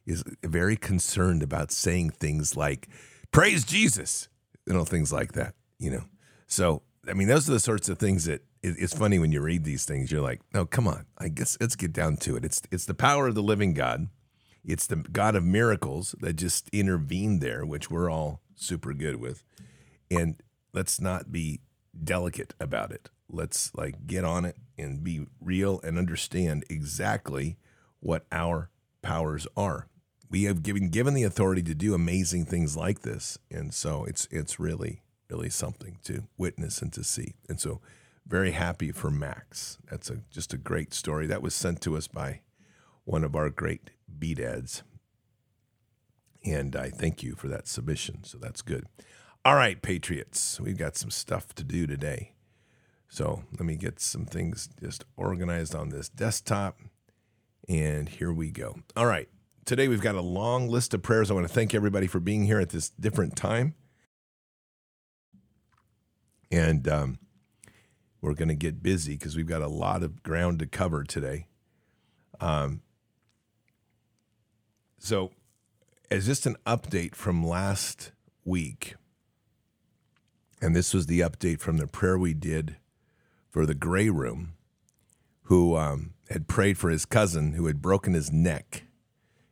is 0.05 0.23
very 0.43 0.75
concerned 0.75 1.43
about 1.43 1.71
saying 1.71 2.11
things 2.11 2.55
like, 2.57 2.87
praise 3.31 3.63
Jesus, 3.63 4.29
you 4.65 4.73
know, 4.73 4.85
things 4.85 5.13
like 5.13 5.33
that, 5.33 5.53
you 5.79 5.91
know. 5.91 6.03
So, 6.47 6.81
I 7.07 7.13
mean, 7.13 7.27
those 7.27 7.47
are 7.47 7.53
the 7.53 7.59
sorts 7.59 7.89
of 7.89 7.97
things 7.97 8.25
that 8.25 8.41
it's 8.63 8.93
funny 8.93 9.19
when 9.19 9.31
you 9.31 9.41
read 9.41 9.63
these 9.63 9.85
things. 9.85 10.11
You're 10.11 10.21
like, 10.21 10.41
no, 10.53 10.65
come 10.65 10.87
on. 10.87 11.05
I 11.17 11.29
guess 11.29 11.57
let's 11.61 11.75
get 11.75 11.93
down 11.93 12.17
to 12.17 12.35
it. 12.35 12.43
It's 12.43 12.61
it's 12.71 12.85
the 12.85 12.93
power 12.93 13.27
of 13.27 13.35
the 13.35 13.43
living 13.43 13.73
God. 13.73 14.07
It's 14.67 14.85
the 14.85 14.97
God 14.97 15.35
of 15.35 15.45
miracles 15.45 16.13
that 16.19 16.33
just 16.33 16.69
intervened 16.73 17.39
there, 17.41 17.65
which 17.65 17.89
we're 17.89 18.11
all 18.11 18.41
super 18.55 18.93
good 18.93 19.15
with. 19.15 19.43
And 20.11 20.35
let's 20.73 20.99
not 20.99 21.31
be 21.31 21.61
delicate 22.03 22.53
about 22.59 22.91
it. 22.91 23.09
Let's 23.29 23.73
like 23.73 24.05
get 24.05 24.25
on 24.25 24.43
it 24.43 24.57
and 24.77 25.03
be 25.03 25.25
real 25.41 25.79
and 25.83 25.97
understand 25.97 26.65
exactly 26.69 27.57
what 28.01 28.25
our 28.31 28.69
powers 29.01 29.47
are. 29.55 29.87
We 30.29 30.43
have 30.43 30.63
given 30.63 30.89
given 30.89 31.13
the 31.13 31.23
authority 31.23 31.63
to 31.63 31.73
do 31.73 31.93
amazing 31.93 32.45
things 32.45 32.75
like 32.75 33.01
this, 33.01 33.37
and 33.49 33.73
so 33.73 34.03
it's 34.03 34.27
it's 34.29 34.59
really 34.59 35.01
really 35.29 35.49
something 35.49 35.97
to 36.03 36.23
witness 36.37 36.81
and 36.81 36.91
to 36.93 37.03
see. 37.03 37.35
And 37.49 37.59
so 37.59 37.81
very 38.25 38.51
happy 38.51 38.91
for 38.91 39.09
Max. 39.09 39.77
That's 39.89 40.09
a 40.09 40.17
just 40.29 40.53
a 40.53 40.57
great 40.57 40.93
story. 40.93 41.27
That 41.27 41.41
was 41.41 41.53
sent 41.53 41.81
to 41.81 41.95
us 41.95 42.07
by 42.07 42.41
one 43.05 43.23
of 43.23 43.35
our 43.35 43.49
great 43.49 43.89
B 44.19 44.33
dads. 44.33 44.83
And 46.45 46.75
I 46.75 46.89
thank 46.89 47.23
you 47.23 47.35
for 47.35 47.47
that 47.47 47.67
submission. 47.67 48.23
So 48.23 48.37
that's 48.37 48.61
good. 48.61 48.85
All 49.43 49.55
right, 49.55 49.81
Patriots, 49.81 50.59
we've 50.59 50.77
got 50.77 50.97
some 50.97 51.11
stuff 51.11 51.53
to 51.55 51.63
do 51.63 51.87
today. 51.87 52.33
So 53.09 53.43
let 53.51 53.61
me 53.61 53.75
get 53.75 53.99
some 53.99 54.25
things 54.25 54.69
just 54.81 55.05
organized 55.15 55.73
on 55.73 55.89
this 55.89 56.09
desktop. 56.09 56.79
And 57.67 58.09
here 58.09 58.31
we 58.31 58.51
go. 58.51 58.79
All 58.95 59.05
right. 59.05 59.29
Today 59.65 59.87
we've 59.87 60.01
got 60.01 60.15
a 60.15 60.21
long 60.21 60.69
list 60.69 60.93
of 60.93 61.01
prayers. 61.01 61.29
I 61.29 61.33
want 61.33 61.47
to 61.47 61.53
thank 61.53 61.73
everybody 61.73 62.07
for 62.07 62.19
being 62.19 62.45
here 62.45 62.59
at 62.59 62.69
this 62.69 62.89
different 62.91 63.35
time. 63.35 63.75
And 66.49 66.87
um, 66.87 67.19
we're 68.21 68.33
going 68.33 68.47
to 68.47 68.55
get 68.55 68.81
busy 68.81 69.13
because 69.13 69.35
we've 69.35 69.47
got 69.47 69.61
a 69.61 69.67
lot 69.67 70.03
of 70.03 70.23
ground 70.23 70.59
to 70.59 70.65
cover 70.65 71.03
today. 71.03 71.47
Um, 72.39 72.81
So, 74.97 75.31
as 76.09 76.25
just 76.25 76.45
an 76.45 76.55
update 76.65 77.15
from 77.15 77.45
last 77.45 78.11
week, 78.45 78.95
and 80.61 80.75
this 80.75 80.93
was 80.93 81.05
the 81.05 81.19
update 81.19 81.59
from 81.59 81.77
the 81.77 81.87
prayer 81.87 82.17
we 82.17 82.33
did 82.33 82.77
for 83.49 83.65
the 83.65 83.75
gray 83.75 84.09
room, 84.09 84.53
who 85.43 85.75
um, 85.75 86.13
had 86.29 86.47
prayed 86.47 86.77
for 86.77 86.89
his 86.89 87.05
cousin 87.05 87.53
who 87.53 87.67
had 87.67 87.81
broken 87.81 88.13
his 88.13 88.31
neck 88.31 88.83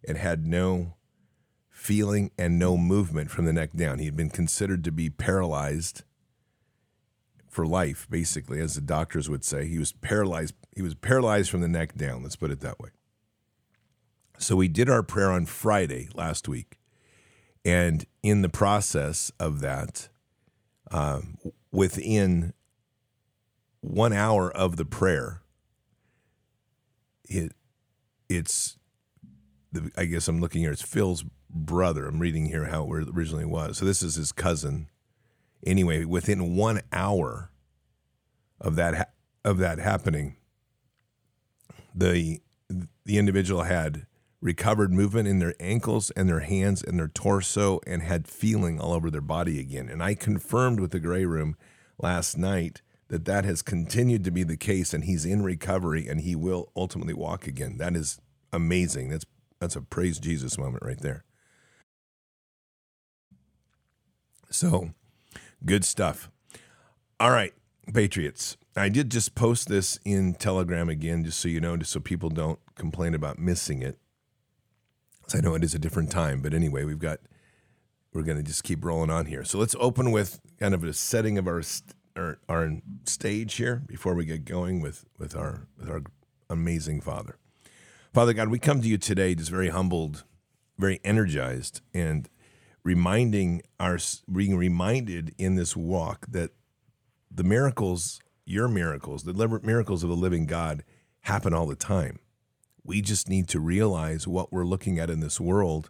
and 0.08 0.18
had 0.18 0.46
no 0.46 0.96
feeling 1.70 2.32
and 2.38 2.60
no 2.60 2.76
movement 2.78 3.30
from 3.30 3.46
the 3.46 3.54
neck 3.54 3.72
down. 3.74 4.00
He 4.00 4.06
had 4.06 4.18
been 4.18 4.30
considered 4.30 4.84
to 4.84 4.92
be 4.92 5.10
paralyzed 5.10 6.04
for 7.48 7.66
life, 7.66 8.08
basically, 8.10 8.60
as 8.60 8.76
the 8.76 8.82
doctors 8.82 9.30
would 9.30 9.46
say. 9.46 9.68
He 9.68 9.78
was 9.78 9.94
paralyzed. 9.94 10.56
He 10.76 10.82
was 10.82 10.96
paralyzed 10.96 11.50
from 11.50 11.62
the 11.62 11.68
neck 11.68 11.96
down. 11.96 12.24
Let's 12.24 12.36
put 12.36 12.52
it 12.52 12.60
that 12.62 12.80
way. 12.80 12.90
So 14.38 14.56
we 14.56 14.68
did 14.68 14.90
our 14.90 15.04
prayer 15.04 15.32
on 15.32 15.46
Friday 15.46 16.10
last 16.14 16.48
week, 16.48 16.78
and 17.64 18.06
in 18.22 18.42
the 18.42 18.50
process 18.50 19.32
of 19.40 19.62
that, 19.62 20.10
um, 20.92 21.38
within 21.72 22.54
one 23.82 24.14
hour 24.14 24.52
of 24.52 24.76
the 24.78 24.86
prayer, 24.86 25.42
it 27.24 27.54
it's 28.30 28.78
the, 29.72 29.92
I 29.98 30.06
guess 30.06 30.28
I'm 30.28 30.42
looking 30.42 30.62
here. 30.62 30.72
It's 30.72 30.82
Phil's 30.82 31.24
brother. 31.50 32.08
I'm 32.08 32.20
reading 32.20 32.48
here 32.48 32.66
how 32.66 32.92
it 32.94 33.08
originally 33.10 33.46
was. 33.46 33.78
So 33.78 33.86
this 33.86 34.04
is 34.04 34.16
his 34.16 34.32
cousin. 34.32 34.90
Anyway, 35.66 36.06
within 36.06 36.56
one 36.56 36.82
hour 36.92 37.52
of 38.60 38.76
that 38.76 39.14
of 39.44 39.58
that 39.60 39.80
happening, 39.80 40.36
the 41.94 42.42
the 42.70 43.18
individual 43.18 43.64
had 43.64 44.08
recovered 44.46 44.94
movement 44.94 45.28
in 45.28 45.40
their 45.40 45.56
ankles 45.60 46.12
and 46.12 46.30
their 46.30 46.42
hands 46.42 46.84
and 46.84 47.00
their 47.00 47.08
torso 47.08 47.80
and 47.88 48.04
had 48.04 48.28
feeling 48.28 48.80
all 48.80 48.94
over 48.94 49.10
their 49.10 49.20
body 49.20 49.60
again. 49.60 49.90
And 49.90 50.04
I 50.04 50.14
confirmed 50.14 50.80
with 50.80 50.92
the 50.92 51.00
gray 51.00 51.26
room 51.26 51.58
last 51.98 52.38
night 52.38 52.84
that 53.08 53.26
that 53.26 53.44
has 53.44 53.64
continued 53.64 54.24
to 54.24 54.30
be 54.30 54.44
the 54.44 54.56
case 54.56 54.94
and 54.94 55.06
he's 55.06 55.26
in 55.26 55.42
recovery 55.42 56.08
and 56.08 56.22
he 56.22 56.36
will 56.36 56.72
ultimately 56.76 57.14
walk 57.16 57.48
again. 57.48 57.80
That 57.80 57.96
is 57.96 58.22
amazing. 58.54 59.10
That's 59.10 59.26
that's 59.60 59.76
a 59.76 59.82
praise 59.82 60.20
Jesus 60.20 60.60
moment 60.60 60.84
right 60.86 61.00
there. 61.00 61.24
So, 64.52 64.92
good 65.66 65.84
stuff. 65.84 66.30
All 67.20 67.32
right, 67.32 67.54
Patriots. 67.92 68.58
I 68.76 68.90
did 68.90 69.10
just 69.10 69.34
post 69.34 69.70
this 69.70 69.98
in 70.06 70.36
Telegram 70.36 70.88
again, 70.88 71.24
just 71.24 71.40
so 71.40 71.48
you 71.48 71.62
know, 71.62 71.78
just 71.78 71.94
so 71.94 72.00
people 72.00 72.30
don't 72.30 72.60
complain 72.76 73.16
about 73.16 73.40
missing 73.40 73.82
it. 73.82 73.98
I 75.34 75.40
know 75.40 75.56
it 75.56 75.64
is 75.64 75.74
a 75.74 75.80
different 75.80 76.12
time, 76.12 76.42
but 76.42 76.54
anyway, 76.54 76.84
we've 76.84 77.00
got 77.00 77.20
we're 78.14 78.24
going 78.24 78.38
to 78.38 78.44
just 78.44 78.64
keep 78.64 78.86
rolling 78.86 79.10
on 79.10 79.26
here. 79.26 79.44
So 79.44 79.58
let's 79.58 79.76
open 79.80 80.12
with 80.12 80.40
kind 80.60 80.74
of 80.74 80.84
a 80.84 80.94
setting 80.94 81.38
of 81.38 81.48
our 81.48 81.62
our, 82.16 82.40
our 82.48 82.72
stage 83.06 83.56
here 83.56 83.82
before 83.88 84.14
we 84.14 84.26
get 84.26 84.46
going 84.46 84.82
with 84.82 85.06
with 85.18 85.36
our 85.36 85.68
with 85.78 85.90
our 85.90 86.02
amazing 86.50 87.02
Father. 87.02 87.38
Father 88.14 88.34
God, 88.34 88.50
we 88.50 88.60
come 88.60 88.82
to 88.82 88.88
you 88.88 88.98
today 88.98 89.36
just 89.36 89.52
very 89.52 89.70
humbled, 89.70 90.24
very 90.78 91.02
energized, 91.04 91.82
and 91.94 92.30
reminding 92.84 93.62
our 93.80 93.98
being 94.32 94.56
reminded 94.56 95.34
in 95.38 95.56
this 95.56 95.76
walk 95.76 96.26
that 96.30 96.52
the 97.30 97.44
miracles, 97.44 98.22
your 98.46 98.70
miracles, 98.70 99.24
the 99.24 99.60
miracles 99.64 100.04
of 100.04 100.10
the 100.10 100.16
living 100.16 100.46
God 100.46 100.84
happen 101.22 101.54
all 101.54 101.66
the 101.66 101.76
time. 101.76 102.20
We 102.86 103.02
just 103.02 103.28
need 103.28 103.48
to 103.50 103.60
realize 103.60 104.28
what 104.28 104.54
we're 104.54 104.64
looking 104.64 105.00
at 105.00 105.10
in 105.10 105.20
this 105.20 105.42
world 105.42 105.90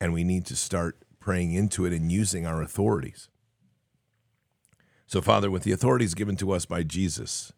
and 0.00 0.12
we 0.12 0.22
need 0.22 0.46
to 0.46 0.56
start 0.56 0.96
praying 1.18 1.52
into 1.52 1.84
it 1.84 1.92
and 1.92 2.12
using 2.12 2.46
our 2.46 2.62
authorities. 2.62 3.28
So, 5.06 5.20
Father, 5.20 5.50
with 5.50 5.64
the 5.64 5.72
authorities 5.72 6.14
given 6.14 6.36
to 6.36 6.52
us 6.52 6.64
by 6.64 6.84
Jesus 6.84 7.52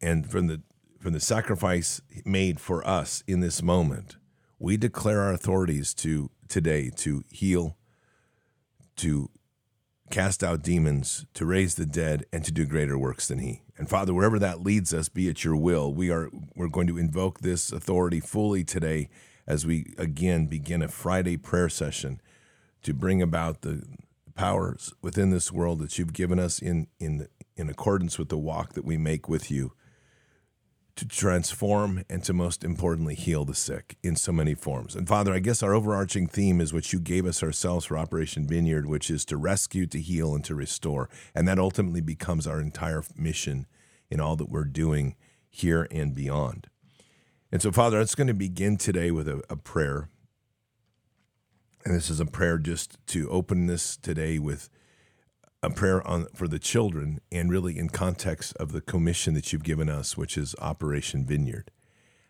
and 0.00 0.30
from 0.30 0.46
the 0.46 0.60
from 1.00 1.12
the 1.12 1.20
sacrifice 1.20 2.00
made 2.24 2.58
for 2.58 2.86
us 2.86 3.22
in 3.26 3.40
this 3.40 3.62
moment, 3.62 4.16
we 4.58 4.76
declare 4.76 5.22
our 5.22 5.32
authorities 5.32 5.94
to 5.94 6.30
today 6.48 6.90
to 6.96 7.22
heal, 7.30 7.76
to 8.96 9.30
cast 10.10 10.42
out 10.44 10.62
demons, 10.62 11.26
to 11.34 11.44
raise 11.44 11.74
the 11.74 11.86
dead, 11.86 12.24
and 12.32 12.44
to 12.44 12.52
do 12.52 12.64
greater 12.64 12.98
works 12.98 13.28
than 13.28 13.38
he. 13.38 13.62
And 13.78 13.88
Father, 13.88 14.14
wherever 14.14 14.38
that 14.38 14.62
leads 14.62 14.94
us, 14.94 15.08
be 15.08 15.28
it 15.28 15.44
your 15.44 15.56
will, 15.56 15.92
we 15.92 16.10
are 16.10 16.30
we're 16.54 16.68
going 16.68 16.86
to 16.86 16.98
invoke 16.98 17.40
this 17.40 17.72
authority 17.72 18.20
fully 18.20 18.64
today 18.64 19.08
as 19.46 19.66
we 19.66 19.94
again 19.98 20.46
begin 20.46 20.82
a 20.82 20.88
Friday 20.88 21.36
prayer 21.36 21.68
session 21.68 22.20
to 22.82 22.94
bring 22.94 23.20
about 23.20 23.62
the 23.62 23.82
powers 24.34 24.92
within 25.02 25.30
this 25.30 25.50
world 25.50 25.78
that 25.80 25.98
you've 25.98 26.12
given 26.12 26.38
us 26.38 26.58
in 26.58 26.86
in 26.98 27.26
in 27.56 27.68
accordance 27.68 28.18
with 28.18 28.28
the 28.28 28.38
walk 28.38 28.74
that 28.74 28.84
we 28.84 28.96
make 28.96 29.28
with 29.28 29.50
you 29.50 29.72
to 30.96 31.06
transform 31.06 32.02
and 32.08 32.24
to 32.24 32.32
most 32.32 32.64
importantly 32.64 33.14
heal 33.14 33.44
the 33.44 33.54
sick 33.54 33.96
in 34.02 34.16
so 34.16 34.32
many 34.32 34.54
forms. 34.54 34.96
And 34.96 35.06
Father, 35.06 35.32
I 35.32 35.40
guess 35.40 35.62
our 35.62 35.74
overarching 35.74 36.26
theme 36.26 36.60
is 36.60 36.72
what 36.72 36.92
you 36.92 36.98
gave 36.98 37.26
us 37.26 37.42
ourselves 37.42 37.84
for 37.84 37.98
Operation 37.98 38.46
Vineyard, 38.46 38.86
which 38.86 39.10
is 39.10 39.24
to 39.26 39.36
rescue, 39.36 39.86
to 39.86 40.00
heal, 40.00 40.34
and 40.34 40.44
to 40.44 40.54
restore. 40.54 41.10
And 41.34 41.46
that 41.46 41.58
ultimately 41.58 42.00
becomes 42.00 42.46
our 42.46 42.60
entire 42.60 43.04
mission 43.14 43.66
in 44.10 44.20
all 44.20 44.36
that 44.36 44.48
we're 44.48 44.64
doing 44.64 45.16
here 45.50 45.86
and 45.90 46.14
beyond. 46.14 46.68
And 47.52 47.60
so, 47.60 47.70
Father, 47.70 48.00
it's 48.00 48.14
going 48.14 48.26
to 48.26 48.34
begin 48.34 48.76
today 48.76 49.10
with 49.10 49.28
a, 49.28 49.42
a 49.50 49.56
prayer. 49.56 50.08
And 51.84 51.94
this 51.94 52.10
is 52.10 52.20
a 52.20 52.26
prayer 52.26 52.58
just 52.58 52.98
to 53.08 53.28
open 53.28 53.66
this 53.66 53.96
today 53.96 54.38
with 54.38 54.70
a 55.66 55.70
prayer 55.70 56.06
on 56.06 56.28
for 56.32 56.46
the 56.46 56.60
children 56.60 57.20
and 57.32 57.50
really 57.50 57.76
in 57.76 57.88
context 57.88 58.54
of 58.56 58.70
the 58.70 58.80
commission 58.80 59.34
that 59.34 59.52
you've 59.52 59.64
given 59.64 59.88
us, 59.88 60.16
which 60.16 60.38
is 60.38 60.54
Operation 60.60 61.26
Vineyard. 61.26 61.72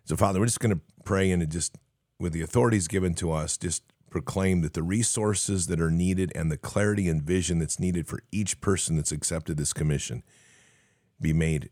So, 0.05 0.17
Father, 0.17 0.41
we're 0.41 0.47
just 0.47 0.61
going 0.61 0.75
to 0.75 0.81
pray 1.05 1.31
and 1.31 1.49
just 1.51 1.77
with 2.19 2.33
the 2.33 2.41
authorities 2.41 2.89
given 2.89 3.13
to 3.17 3.33
us, 3.33 3.59
just 3.59 3.83
proclaim 4.09 4.63
that 4.63 4.73
the 4.73 4.83
resources 4.83 5.67
that 5.67 5.83
are 5.83 5.91
needed 5.91 6.33
and 6.35 6.51
the 6.51 6.57
clarity 6.57 7.11
and 7.11 7.23
vision 7.23 7.59
that's 7.59 7.79
needed 7.79 8.07
for 8.07 8.21
each 8.33 8.59
person 8.63 8.97
that's 8.97 9.13
accepted 9.13 9.59
this 9.59 9.75
commission 9.75 10.23
be 11.21 11.35
made 11.35 11.69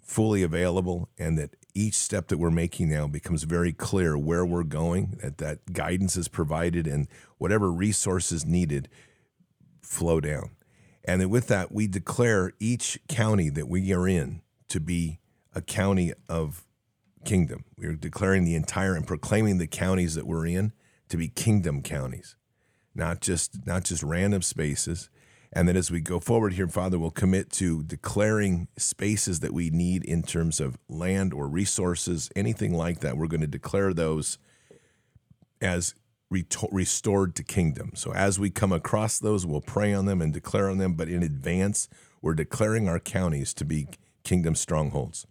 fully 0.00 0.42
available 0.42 1.10
and 1.18 1.36
that 1.36 1.54
each 1.74 1.94
step 1.94 2.28
that 2.28 2.38
we're 2.38 2.50
making 2.50 2.88
now 2.88 3.06
becomes 3.06 3.42
very 3.42 3.72
clear 3.72 4.16
where 4.16 4.46
we're 4.46 4.62
going 4.62 5.18
that 5.22 5.38
that 5.38 5.72
guidance 5.72 6.16
is 6.16 6.28
provided 6.28 6.86
and 6.86 7.08
whatever 7.38 7.70
resources 7.70 8.46
needed 8.46 8.88
flow 9.82 10.20
down 10.20 10.50
and 11.04 11.20
then 11.20 11.30
with 11.30 11.48
that, 11.48 11.72
we 11.72 11.86
declare 11.86 12.52
each 12.58 12.98
county 13.08 13.50
that 13.50 13.68
we 13.68 13.92
are 13.92 14.08
in 14.08 14.42
to 14.68 14.80
be 14.80 15.20
a 15.54 15.60
county 15.60 16.12
of 16.28 16.64
kingdom. 17.24 17.64
We 17.76 17.86
are 17.86 17.94
declaring 17.94 18.44
the 18.44 18.54
entire 18.54 18.94
and 18.94 19.06
proclaiming 19.06 19.58
the 19.58 19.66
counties 19.66 20.14
that 20.14 20.26
we're 20.26 20.46
in 20.46 20.72
to 21.08 21.16
be 21.16 21.28
kingdom 21.28 21.82
counties, 21.82 22.36
not 22.94 23.20
just 23.20 23.66
not 23.66 23.84
just 23.84 24.02
random 24.02 24.42
spaces. 24.42 25.10
And 25.52 25.68
then 25.68 25.76
as 25.76 25.90
we 25.90 26.00
go 26.00 26.18
forward 26.18 26.54
here, 26.54 26.66
Father, 26.66 26.98
we'll 26.98 27.12
commit 27.12 27.50
to 27.52 27.84
declaring 27.84 28.66
spaces 28.76 29.40
that 29.40 29.52
we 29.52 29.70
need 29.70 30.04
in 30.04 30.22
terms 30.22 30.58
of 30.58 30.78
land 30.88 31.32
or 31.32 31.46
resources, 31.46 32.30
anything 32.34 32.74
like 32.74 33.00
that. 33.00 33.16
We're 33.16 33.28
going 33.28 33.40
to 33.40 33.46
declare 33.46 33.94
those 33.94 34.38
as 35.60 35.94
restored 36.70 37.34
to 37.36 37.42
kingdom. 37.42 37.92
So 37.94 38.12
as 38.12 38.38
we 38.38 38.50
come 38.50 38.72
across 38.72 39.18
those, 39.18 39.46
we'll 39.46 39.60
pray 39.60 39.92
on 39.92 40.06
them 40.06 40.20
and 40.20 40.32
declare 40.32 40.68
on 40.68 40.78
them. 40.78 40.94
But 40.94 41.08
in 41.08 41.22
advance, 41.22 41.88
we're 42.22 42.34
declaring 42.34 42.88
our 42.88 42.98
counties 42.98 43.52
to 43.54 43.64
be 43.64 43.88
kingdom 44.22 44.54
strongholds. 44.54 45.26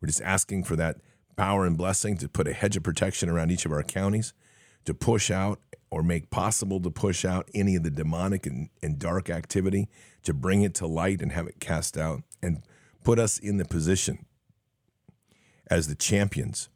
We're 0.00 0.06
just 0.08 0.22
asking 0.22 0.64
for 0.64 0.76
that 0.76 0.96
power 1.36 1.66
and 1.66 1.76
blessing 1.76 2.16
to 2.18 2.28
put 2.28 2.48
a 2.48 2.52
hedge 2.52 2.76
of 2.76 2.82
protection 2.82 3.28
around 3.28 3.50
each 3.50 3.64
of 3.64 3.72
our 3.72 3.82
counties, 3.82 4.32
to 4.84 4.94
push 4.94 5.30
out 5.30 5.60
or 5.90 6.02
make 6.02 6.30
possible 6.30 6.80
to 6.80 6.90
push 6.90 7.24
out 7.24 7.48
any 7.54 7.76
of 7.76 7.82
the 7.82 7.90
demonic 7.90 8.46
and, 8.46 8.68
and 8.82 8.98
dark 8.98 9.30
activity, 9.30 9.88
to 10.22 10.34
bring 10.34 10.62
it 10.62 10.74
to 10.74 10.86
light 10.86 11.22
and 11.22 11.32
have 11.32 11.46
it 11.46 11.60
cast 11.60 11.96
out, 11.96 12.22
and 12.42 12.62
put 13.04 13.18
us 13.18 13.38
in 13.38 13.56
the 13.56 13.64
position 13.64 14.26
as 15.70 15.88
the 15.88 15.94
champions 15.94 16.68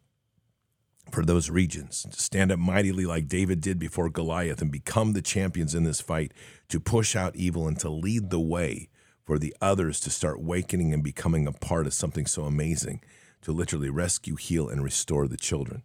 for 1.11 1.23
those 1.23 1.49
regions, 1.49 2.05
to 2.09 2.19
stand 2.19 2.51
up 2.51 2.59
mightily 2.59 3.05
like 3.05 3.27
David 3.27 3.61
did 3.61 3.77
before 3.77 4.09
Goliath 4.09 4.61
and 4.61 4.71
become 4.71 5.13
the 5.13 5.21
champions 5.21 5.75
in 5.75 5.83
this 5.83 6.01
fight, 6.01 6.33
to 6.69 6.79
push 6.79 7.15
out 7.15 7.35
evil 7.35 7.67
and 7.67 7.79
to 7.79 7.89
lead 7.89 8.29
the 8.29 8.39
way 8.39 8.89
for 9.23 9.37
the 9.37 9.55
others 9.61 9.99
to 10.01 10.09
start 10.09 10.41
wakening 10.41 10.93
and 10.93 11.03
becoming 11.03 11.47
a 11.47 11.51
part 11.51 11.85
of 11.87 11.93
something 11.93 12.25
so 12.25 12.43
amazing 12.43 13.01
to 13.41 13.51
literally 13.51 13.89
rescue, 13.89 14.35
heal, 14.35 14.69
and 14.69 14.83
restore 14.83 15.27
the 15.27 15.37
children. 15.37 15.83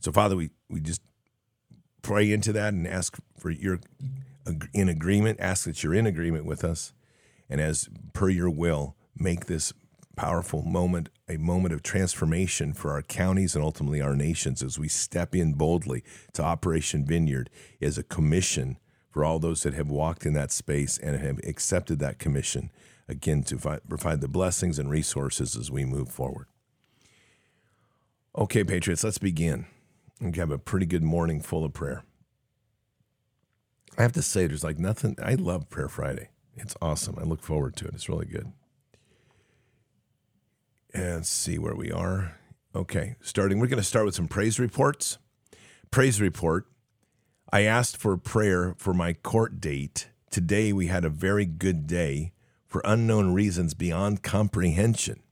So, 0.00 0.12
Father, 0.12 0.36
we, 0.36 0.50
we 0.68 0.80
just 0.80 1.02
pray 2.02 2.30
into 2.32 2.52
that 2.52 2.74
and 2.74 2.86
ask 2.86 3.18
for 3.38 3.50
your 3.50 3.80
in 4.74 4.88
agreement, 4.88 5.38
ask 5.40 5.64
that 5.66 5.82
you're 5.82 5.94
in 5.94 6.06
agreement 6.06 6.44
with 6.44 6.64
us, 6.64 6.92
and 7.48 7.60
as 7.60 7.88
per 8.12 8.28
your 8.28 8.50
will, 8.50 8.96
make 9.16 9.46
this 9.46 9.72
powerful 10.16 10.62
moment, 10.62 11.08
a 11.28 11.36
moment 11.36 11.74
of 11.74 11.82
transformation 11.82 12.72
for 12.72 12.92
our 12.92 13.02
counties 13.02 13.54
and 13.54 13.64
ultimately 13.64 14.00
our 14.00 14.16
nations 14.16 14.62
as 14.62 14.78
we 14.78 14.88
step 14.88 15.34
in 15.34 15.54
boldly 15.54 16.04
to 16.34 16.42
Operation 16.42 17.04
Vineyard 17.04 17.50
as 17.80 17.98
a 17.98 18.02
commission 18.02 18.78
for 19.10 19.24
all 19.24 19.38
those 19.38 19.62
that 19.62 19.74
have 19.74 19.90
walked 19.90 20.24
in 20.24 20.32
that 20.34 20.50
space 20.50 20.98
and 20.98 21.20
have 21.20 21.38
accepted 21.44 21.98
that 21.98 22.18
commission, 22.18 22.70
again, 23.08 23.42
to 23.42 23.56
provide 23.88 24.20
the 24.20 24.28
blessings 24.28 24.78
and 24.78 24.90
resources 24.90 25.56
as 25.56 25.70
we 25.70 25.84
move 25.84 26.08
forward. 26.08 26.46
Okay, 28.36 28.64
Patriots, 28.64 29.04
let's 29.04 29.18
begin. 29.18 29.66
We 30.20 30.32
have 30.38 30.50
a 30.50 30.58
pretty 30.58 30.86
good 30.86 31.02
morning 31.02 31.40
full 31.42 31.64
of 31.64 31.74
prayer. 31.74 32.04
I 33.98 34.02
have 34.02 34.12
to 34.12 34.22
say, 34.22 34.46
there's 34.46 34.64
like 34.64 34.78
nothing. 34.78 35.16
I 35.22 35.34
love 35.34 35.68
Prayer 35.68 35.88
Friday. 35.88 36.30
It's 36.56 36.74
awesome. 36.80 37.18
I 37.18 37.24
look 37.24 37.42
forward 37.42 37.76
to 37.76 37.86
it. 37.86 37.94
It's 37.94 38.08
really 38.08 38.24
good. 38.24 38.52
And 40.94 41.26
see 41.26 41.58
where 41.58 41.74
we 41.74 41.90
are. 41.90 42.38
Okay, 42.74 43.16
starting. 43.20 43.58
We're 43.58 43.66
going 43.66 43.78
to 43.78 43.82
start 43.82 44.04
with 44.04 44.14
some 44.14 44.28
praise 44.28 44.58
reports. 44.58 45.18
Praise 45.90 46.20
report. 46.20 46.66
I 47.52 47.62
asked 47.62 47.96
for 47.96 48.16
prayer 48.16 48.74
for 48.78 48.94
my 48.94 49.12
court 49.12 49.60
date. 49.60 50.08
Today 50.30 50.72
we 50.72 50.86
had 50.86 51.04
a 51.04 51.10
very 51.10 51.46
good 51.46 51.86
day 51.86 52.32
for 52.66 52.80
unknown 52.84 53.32
reasons 53.32 53.74
beyond 53.74 54.22
comprehension. 54.22 55.22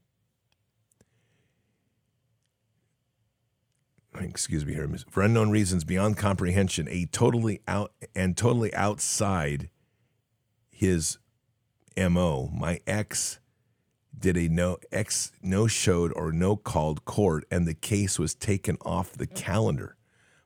excuse 4.19 4.65
me 4.65 4.73
here, 4.73 4.89
for 5.09 5.23
unknown 5.23 5.49
reasons 5.49 5.83
beyond 5.83 6.17
comprehension, 6.17 6.87
a 6.89 7.05
totally 7.07 7.61
out 7.67 7.91
and 8.15 8.37
totally 8.37 8.73
outside 8.73 9.69
his 10.69 11.17
MO. 11.97 12.49
My 12.53 12.79
ex 12.85 13.39
did 14.17 14.37
a 14.37 14.47
no 14.49 14.77
ex 14.91 15.31
no 15.41 15.67
showed 15.67 16.11
or 16.15 16.31
no 16.31 16.55
called 16.55 17.05
court 17.05 17.45
and 17.49 17.67
the 17.67 17.73
case 17.73 18.19
was 18.19 18.35
taken 18.35 18.77
off 18.81 19.13
the 19.13 19.27
mm. 19.27 19.35
calendar. 19.35 19.95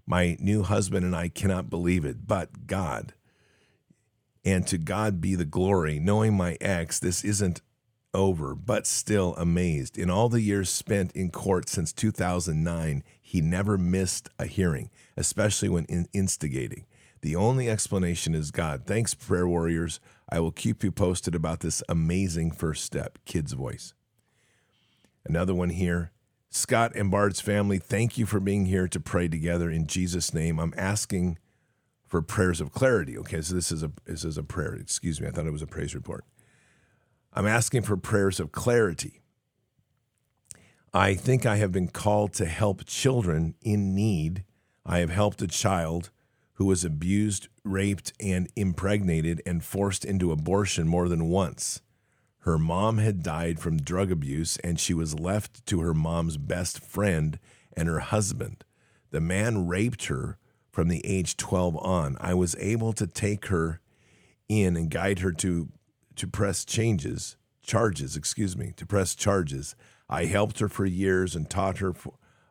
My 0.07 0.37
new 0.39 0.63
husband 0.63 1.05
and 1.05 1.15
I 1.15 1.29
cannot 1.29 1.69
believe 1.69 2.05
it, 2.05 2.27
but 2.27 2.67
God. 2.67 3.13
And 4.43 4.67
to 4.67 4.77
God 4.77 5.19
be 5.19 5.33
the 5.33 5.45
glory. 5.45 5.99
Knowing 5.99 6.35
my 6.35 6.57
ex, 6.61 6.99
this 6.99 7.23
isn't 7.23 7.61
over, 8.13 8.55
but 8.55 8.87
still 8.87 9.35
amazed. 9.37 9.97
In 9.97 10.09
all 10.09 10.29
the 10.29 10.41
years 10.41 10.69
spent 10.69 11.11
in 11.13 11.31
court 11.31 11.67
since 11.67 11.91
2009, 11.91 13.03
he 13.21 13.41
never 13.41 13.77
missed 13.77 14.29
a 14.39 14.45
hearing, 14.45 14.89
especially 15.17 15.69
when 15.69 15.85
in 15.85 16.07
instigating. 16.13 16.85
The 17.21 17.35
only 17.35 17.69
explanation 17.69 18.35
is 18.35 18.51
God. 18.51 18.83
Thanks, 18.85 19.13
prayer 19.13 19.47
warriors. 19.47 19.99
I 20.29 20.39
will 20.39 20.51
keep 20.51 20.83
you 20.83 20.91
posted 20.91 21.35
about 21.35 21.59
this 21.59 21.83
amazing 21.87 22.51
first 22.51 22.83
step. 22.83 23.19
Kid's 23.25 23.53
voice. 23.53 23.93
Another 25.25 25.53
one 25.53 25.69
here. 25.69 26.11
Scott 26.49 26.93
and 26.95 27.11
Bard's 27.11 27.41
family, 27.41 27.79
thank 27.79 28.17
you 28.17 28.25
for 28.25 28.39
being 28.39 28.65
here 28.65 28.87
to 28.87 28.99
pray 28.99 29.27
together 29.27 29.69
in 29.69 29.87
Jesus' 29.87 30.33
name. 30.33 30.59
I'm 30.59 30.73
asking 30.77 31.37
for 32.07 32.21
prayers 32.21 32.61
of 32.61 32.71
clarity. 32.71 33.17
Okay, 33.17 33.41
so 33.41 33.55
this 33.55 33.71
is 33.71 33.83
a 33.83 33.91
this 34.05 34.23
is 34.23 34.37
a 34.37 34.43
prayer. 34.43 34.73
Excuse 34.73 35.19
me, 35.19 35.27
I 35.27 35.31
thought 35.31 35.47
it 35.47 35.51
was 35.51 35.61
a 35.61 35.67
praise 35.67 35.93
report. 35.93 36.23
I'm 37.33 37.45
asking 37.45 37.81
for 37.81 37.97
prayers 37.97 38.39
of 38.39 38.53
clarity. 38.53 39.21
I 40.93 41.13
think 41.13 41.45
I 41.45 41.57
have 41.57 41.73
been 41.73 41.89
called 41.89 42.31
to 42.35 42.45
help 42.45 42.85
children 42.85 43.55
in 43.61 43.93
need. 43.93 44.45
I 44.85 44.99
have 44.99 45.09
helped 45.09 45.41
a 45.41 45.47
child 45.47 46.09
who 46.53 46.65
was 46.65 46.85
abused, 46.85 47.49
raped, 47.65 48.13
and 48.19 48.49
impregnated 48.55 49.41
and 49.45 49.63
forced 49.63 50.05
into 50.05 50.31
abortion 50.31 50.87
more 50.87 51.09
than 51.09 51.29
once. 51.29 51.81
Her 52.39 52.59
mom 52.59 52.99
had 52.99 53.23
died 53.23 53.59
from 53.59 53.77
drug 53.77 54.11
abuse, 54.11 54.57
and 54.57 54.79
she 54.79 54.93
was 54.93 55.19
left 55.19 55.65
to 55.65 55.81
her 55.81 55.95
mom's 55.95 56.37
best 56.37 56.79
friend 56.79 57.39
and 57.75 57.89
her 57.89 57.99
husband. 57.99 58.63
The 59.09 59.19
man 59.19 59.67
raped 59.67 60.05
her 60.05 60.37
from 60.71 60.87
the 60.87 61.05
age 61.05 61.37
12 61.37 61.75
on. 61.77 62.17
I 62.19 62.33
was 62.35 62.55
able 62.59 62.93
to 62.93 63.07
take 63.07 63.47
her 63.47 63.81
in 64.47 64.77
and 64.77 64.89
guide 64.89 65.19
her 65.19 65.31
to 65.31 65.69
to 66.15 66.27
press 66.27 66.63
changes, 66.63 67.35
charges, 67.61 68.15
excuse 68.15 68.55
me, 68.55 68.71
to 68.77 68.85
press 68.85 69.15
charges. 69.15 69.75
I 70.07 70.25
helped 70.25 70.59
her 70.59 70.69
for 70.69 70.85
years 70.85 71.35
and 71.35 71.49
taught 71.49 71.79
her 71.79 71.93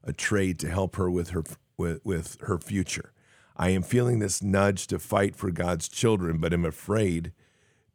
a 0.02 0.12
trade 0.12 0.58
to 0.58 0.68
help 0.68 0.96
her 0.96 1.10
with 1.10 1.30
her 1.30 1.44
with, 1.78 2.04
with 2.04 2.36
her 2.42 2.58
future. 2.58 3.13
I 3.56 3.70
am 3.70 3.82
feeling 3.82 4.18
this 4.18 4.42
nudge 4.42 4.86
to 4.88 4.98
fight 4.98 5.36
for 5.36 5.50
God's 5.50 5.88
children, 5.88 6.38
but 6.38 6.52
am 6.52 6.64
afraid 6.64 7.32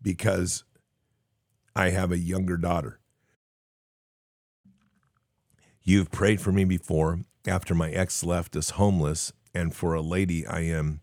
because 0.01 0.63
I 1.75 1.89
have 1.89 2.11
a 2.11 2.17
younger 2.17 2.57
daughter. 2.57 2.99
You've 5.83 6.11
prayed 6.11 6.39
for 6.39 6.51
me 6.51 6.63
before 6.65 7.21
after 7.47 7.73
my 7.73 7.89
ex 7.91 8.23
left 8.23 8.55
us 8.55 8.71
homeless 8.71 9.33
and 9.53 9.73
for 9.73 9.93
a 9.93 10.01
lady 10.01 10.45
I 10.45 10.61
am 10.61 11.01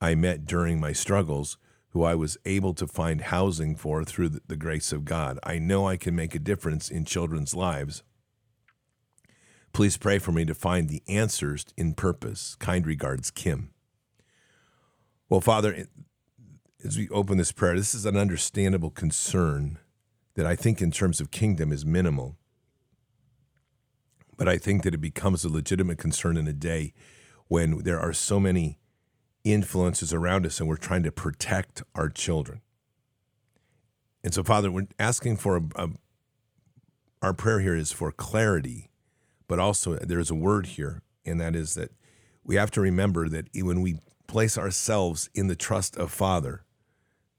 I 0.00 0.14
met 0.14 0.46
during 0.46 0.80
my 0.80 0.92
struggles 0.92 1.58
who 1.90 2.04
I 2.04 2.14
was 2.14 2.38
able 2.44 2.72
to 2.74 2.86
find 2.86 3.20
housing 3.20 3.74
for 3.76 4.04
through 4.04 4.30
the 4.46 4.56
grace 4.56 4.92
of 4.92 5.04
God. 5.04 5.38
I 5.42 5.58
know 5.58 5.86
I 5.86 5.96
can 5.96 6.14
make 6.14 6.34
a 6.34 6.38
difference 6.38 6.88
in 6.88 7.04
children's 7.04 7.54
lives. 7.54 8.02
Please 9.72 9.96
pray 9.96 10.18
for 10.18 10.32
me 10.32 10.44
to 10.44 10.54
find 10.54 10.88
the 10.88 11.02
answers 11.08 11.66
in 11.76 11.94
purpose. 11.94 12.56
Kind 12.60 12.86
regards, 12.86 13.30
Kim. 13.30 13.70
Well, 15.30 15.40
Father, 15.40 15.86
as 16.84 16.98
we 16.98 17.08
open 17.10 17.38
this 17.38 17.52
prayer, 17.52 17.76
this 17.76 17.94
is 17.94 18.04
an 18.04 18.16
understandable 18.16 18.90
concern 18.90 19.78
that 20.34 20.44
I 20.44 20.56
think, 20.56 20.82
in 20.82 20.90
terms 20.90 21.20
of 21.20 21.30
kingdom, 21.30 21.70
is 21.70 21.86
minimal. 21.86 22.36
But 24.36 24.48
I 24.48 24.58
think 24.58 24.82
that 24.82 24.92
it 24.92 25.00
becomes 25.00 25.44
a 25.44 25.48
legitimate 25.48 25.98
concern 25.98 26.36
in 26.36 26.48
a 26.48 26.52
day 26.52 26.94
when 27.46 27.84
there 27.84 28.00
are 28.00 28.12
so 28.12 28.40
many 28.40 28.80
influences 29.44 30.12
around 30.12 30.46
us 30.46 30.58
and 30.58 30.68
we're 30.68 30.76
trying 30.76 31.04
to 31.04 31.12
protect 31.12 31.84
our 31.94 32.08
children. 32.08 32.60
And 34.24 34.34
so, 34.34 34.42
Father, 34.42 34.68
we're 34.72 34.88
asking 34.98 35.36
for 35.36 35.58
a, 35.58 35.62
a, 35.76 35.88
our 37.22 37.34
prayer 37.34 37.60
here 37.60 37.76
is 37.76 37.92
for 37.92 38.10
clarity, 38.10 38.90
but 39.46 39.60
also 39.60 39.94
there's 39.94 40.30
a 40.32 40.34
word 40.34 40.66
here, 40.66 41.02
and 41.24 41.40
that 41.40 41.54
is 41.54 41.74
that 41.74 41.92
we 42.42 42.56
have 42.56 42.72
to 42.72 42.80
remember 42.80 43.28
that 43.28 43.46
when 43.54 43.80
we 43.80 44.00
place 44.30 44.56
ourselves 44.56 45.28
in 45.34 45.48
the 45.48 45.56
trust 45.56 45.96
of 45.96 46.12
Father, 46.12 46.62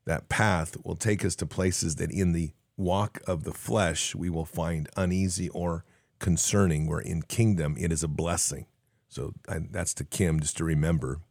that 0.05 0.27
path 0.27 0.75
will 0.83 0.97
take 0.97 1.23
us 1.23 1.37
to 1.37 1.45
places 1.45 1.95
that 1.95 2.11
in 2.11 2.33
the 2.33 2.51
walk 2.75 3.21
of 3.25 3.43
the 3.45 3.53
flesh 3.53 4.13
we 4.13 4.29
will 4.29 4.45
find 4.45 4.89
uneasy 4.97 5.47
or 5.49 5.85
concerning, 6.19 6.87
where 6.87 6.99
in 6.99 7.21
kingdom 7.21 7.77
it 7.79 7.93
is 7.93 8.03
a 8.03 8.09
blessing. 8.09 8.65
So 9.07 9.33
that's 9.47 9.93
to 9.95 10.03
Kim, 10.03 10.41
just 10.41 10.57
to 10.57 10.65
remember. 10.65 11.21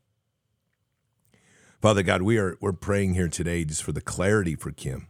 Father 1.82 2.02
God, 2.02 2.22
we 2.22 2.38
are 2.38 2.56
we're 2.60 2.72
praying 2.72 3.14
here 3.14 3.28
today 3.28 3.64
just 3.64 3.82
for 3.82 3.92
the 3.92 4.00
clarity 4.00 4.54
for 4.54 4.70
Kim 4.70 5.08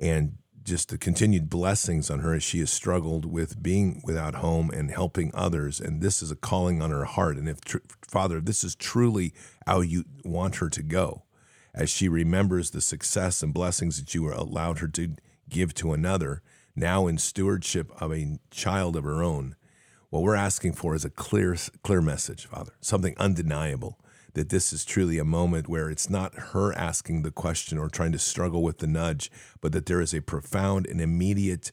and 0.00 0.38
just 0.62 0.88
the 0.88 0.98
continued 0.98 1.48
blessings 1.48 2.10
on 2.10 2.20
her 2.20 2.34
as 2.34 2.42
she 2.42 2.58
has 2.60 2.70
struggled 2.70 3.24
with 3.24 3.62
being 3.62 4.02
without 4.04 4.36
home 4.36 4.70
and 4.70 4.90
helping 4.90 5.30
others. 5.34 5.80
And 5.80 6.00
this 6.00 6.22
is 6.22 6.30
a 6.30 6.36
calling 6.36 6.82
on 6.82 6.90
her 6.90 7.04
heart. 7.04 7.36
And 7.36 7.48
if, 7.48 7.60
tr- 7.62 7.78
Father, 8.02 8.40
this 8.40 8.62
is 8.62 8.74
truly 8.74 9.32
how 9.66 9.80
you 9.80 10.04
want 10.24 10.56
her 10.56 10.68
to 10.70 10.82
go, 10.82 11.24
as 11.74 11.90
she 11.90 12.08
remembers 12.08 12.70
the 12.70 12.80
success 12.80 13.42
and 13.42 13.54
blessings 13.54 13.98
that 13.98 14.14
you 14.14 14.32
allowed 14.32 14.78
her 14.78 14.88
to 14.88 15.14
give 15.48 15.74
to 15.74 15.92
another, 15.92 16.42
now 16.76 17.06
in 17.06 17.18
stewardship 17.18 17.90
of 18.00 18.12
a 18.12 18.38
child 18.50 18.96
of 18.96 19.04
her 19.04 19.22
own, 19.22 19.56
what 20.10 20.22
we're 20.22 20.34
asking 20.34 20.72
for 20.72 20.94
is 20.94 21.04
a 21.04 21.10
clear, 21.10 21.56
clear 21.82 22.02
message, 22.02 22.46
Father, 22.46 22.72
something 22.80 23.14
undeniable 23.18 23.99
that 24.34 24.48
this 24.48 24.72
is 24.72 24.84
truly 24.84 25.18
a 25.18 25.24
moment 25.24 25.68
where 25.68 25.90
it's 25.90 26.10
not 26.10 26.34
her 26.34 26.72
asking 26.76 27.22
the 27.22 27.30
question 27.30 27.78
or 27.78 27.88
trying 27.88 28.12
to 28.12 28.18
struggle 28.18 28.62
with 28.62 28.78
the 28.78 28.86
nudge, 28.86 29.30
but 29.60 29.72
that 29.72 29.86
there 29.86 30.00
is 30.00 30.14
a 30.14 30.22
profound 30.22 30.86
and 30.86 31.00
immediate 31.00 31.72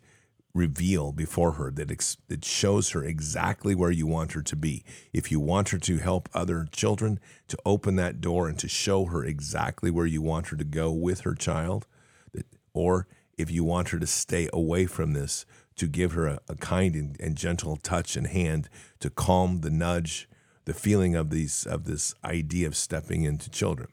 reveal 0.54 1.12
before 1.12 1.54
her 1.54 1.72
that 1.72 1.92
ex- 1.92 2.18
that 2.28 2.44
shows 2.44 2.90
her 2.90 3.04
exactly 3.04 3.76
where 3.76 3.92
you 3.92 4.08
want 4.08 4.34
her 4.34 4.42
to 4.42 4.56
be. 4.56 4.84
If 5.14 5.32
you 5.32 5.40
want 5.40 5.70
her 5.70 5.78
to 5.78 5.98
help 5.98 6.28
other 6.34 6.68
children, 6.72 7.20
to 7.48 7.58
open 7.66 7.96
that 7.98 8.20
door 8.20 8.50
and 8.50 8.58
to 8.60 8.68
show 8.68 9.06
her 9.06 9.24
exactly 9.24 9.92
where 9.92 10.08
you 10.08 10.22
want 10.22 10.48
her 10.48 10.58
to 10.58 10.64
go 10.64 10.92
with 10.92 11.22
her 11.22 11.36
child, 11.36 11.86
that, 12.34 12.48
or 12.74 13.08
if 13.38 13.52
you 13.52 13.64
want 13.64 13.90
her 13.90 14.00
to 14.00 14.08
stay 14.08 14.50
away 14.52 14.88
from 14.88 15.14
this, 15.14 15.46
to 15.76 15.88
give 15.88 16.14
her 16.14 16.26
a, 16.26 16.40
a 16.50 16.56
kind 16.56 16.96
and, 16.96 17.20
and 17.22 17.38
gentle 17.38 17.78
touch 17.78 18.16
and 18.16 18.28
hand 18.28 18.68
to 19.00 19.12
calm 19.12 19.62
the 19.62 19.70
nudge 19.70 20.28
the 20.68 20.74
feeling 20.74 21.16
of 21.16 21.30
these 21.30 21.66
of 21.66 21.86
this 21.86 22.14
idea 22.26 22.68
of 22.68 22.76
stepping 22.76 23.24
into 23.24 23.50
children. 23.50 23.88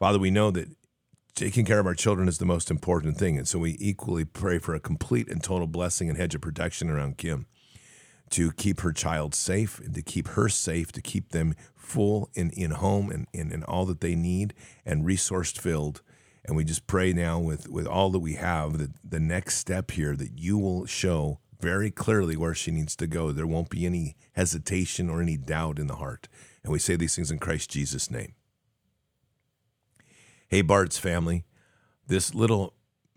Father, 0.00 0.18
we 0.18 0.32
know 0.32 0.50
that 0.50 0.68
taking 1.36 1.64
care 1.64 1.78
of 1.78 1.86
our 1.86 1.94
children 1.94 2.26
is 2.26 2.38
the 2.38 2.44
most 2.44 2.68
important 2.68 3.16
thing, 3.16 3.38
and 3.38 3.46
so 3.46 3.60
we 3.60 3.76
equally 3.78 4.24
pray 4.24 4.58
for 4.58 4.74
a 4.74 4.80
complete 4.80 5.28
and 5.28 5.40
total 5.40 5.68
blessing 5.68 6.08
and 6.08 6.18
hedge 6.18 6.34
of 6.34 6.40
protection 6.40 6.90
around 6.90 7.16
Kim 7.16 7.46
to 8.30 8.50
keep 8.50 8.80
her 8.80 8.92
child 8.92 9.36
safe 9.36 9.78
and 9.78 9.94
to 9.94 10.02
keep 10.02 10.26
her 10.30 10.48
safe, 10.48 10.90
to 10.90 11.00
keep 11.00 11.30
them 11.30 11.54
full 11.76 12.28
in, 12.34 12.50
in 12.50 12.72
home 12.72 13.08
and 13.08 13.28
in, 13.32 13.52
in 13.52 13.62
all 13.62 13.86
that 13.86 14.00
they 14.00 14.16
need 14.16 14.52
and 14.84 15.06
resource 15.06 15.52
filled, 15.52 16.02
And 16.44 16.56
we 16.56 16.64
just 16.64 16.88
pray 16.88 17.12
now 17.12 17.38
with, 17.38 17.68
with 17.68 17.86
all 17.86 18.10
that 18.10 18.18
we 18.18 18.34
have 18.34 18.78
that 18.78 18.90
the 19.08 19.20
next 19.20 19.58
step 19.58 19.92
here 19.92 20.16
that 20.16 20.40
you 20.40 20.58
will 20.58 20.86
show 20.86 21.38
very 21.60 21.90
clearly 21.90 22.36
where 22.36 22.54
she 22.54 22.70
needs 22.70 22.96
to 22.96 23.06
go. 23.06 23.32
There 23.32 23.46
won't 23.46 23.70
be 23.70 23.86
any 23.86 24.16
hesitation 24.32 25.08
or 25.08 25.20
any 25.22 25.36
doubt 25.36 25.78
in 25.78 25.86
the 25.86 25.96
heart. 25.96 26.28
And 26.62 26.72
we 26.72 26.78
say 26.78 26.96
these 26.96 27.14
things 27.14 27.30
in 27.30 27.38
Christ 27.38 27.70
Jesus' 27.70 28.10
name. 28.10 28.34
Hey, 30.48 30.62
Bard's 30.62 30.98
family, 30.98 31.44
this 32.06 32.34
little 32.34 32.74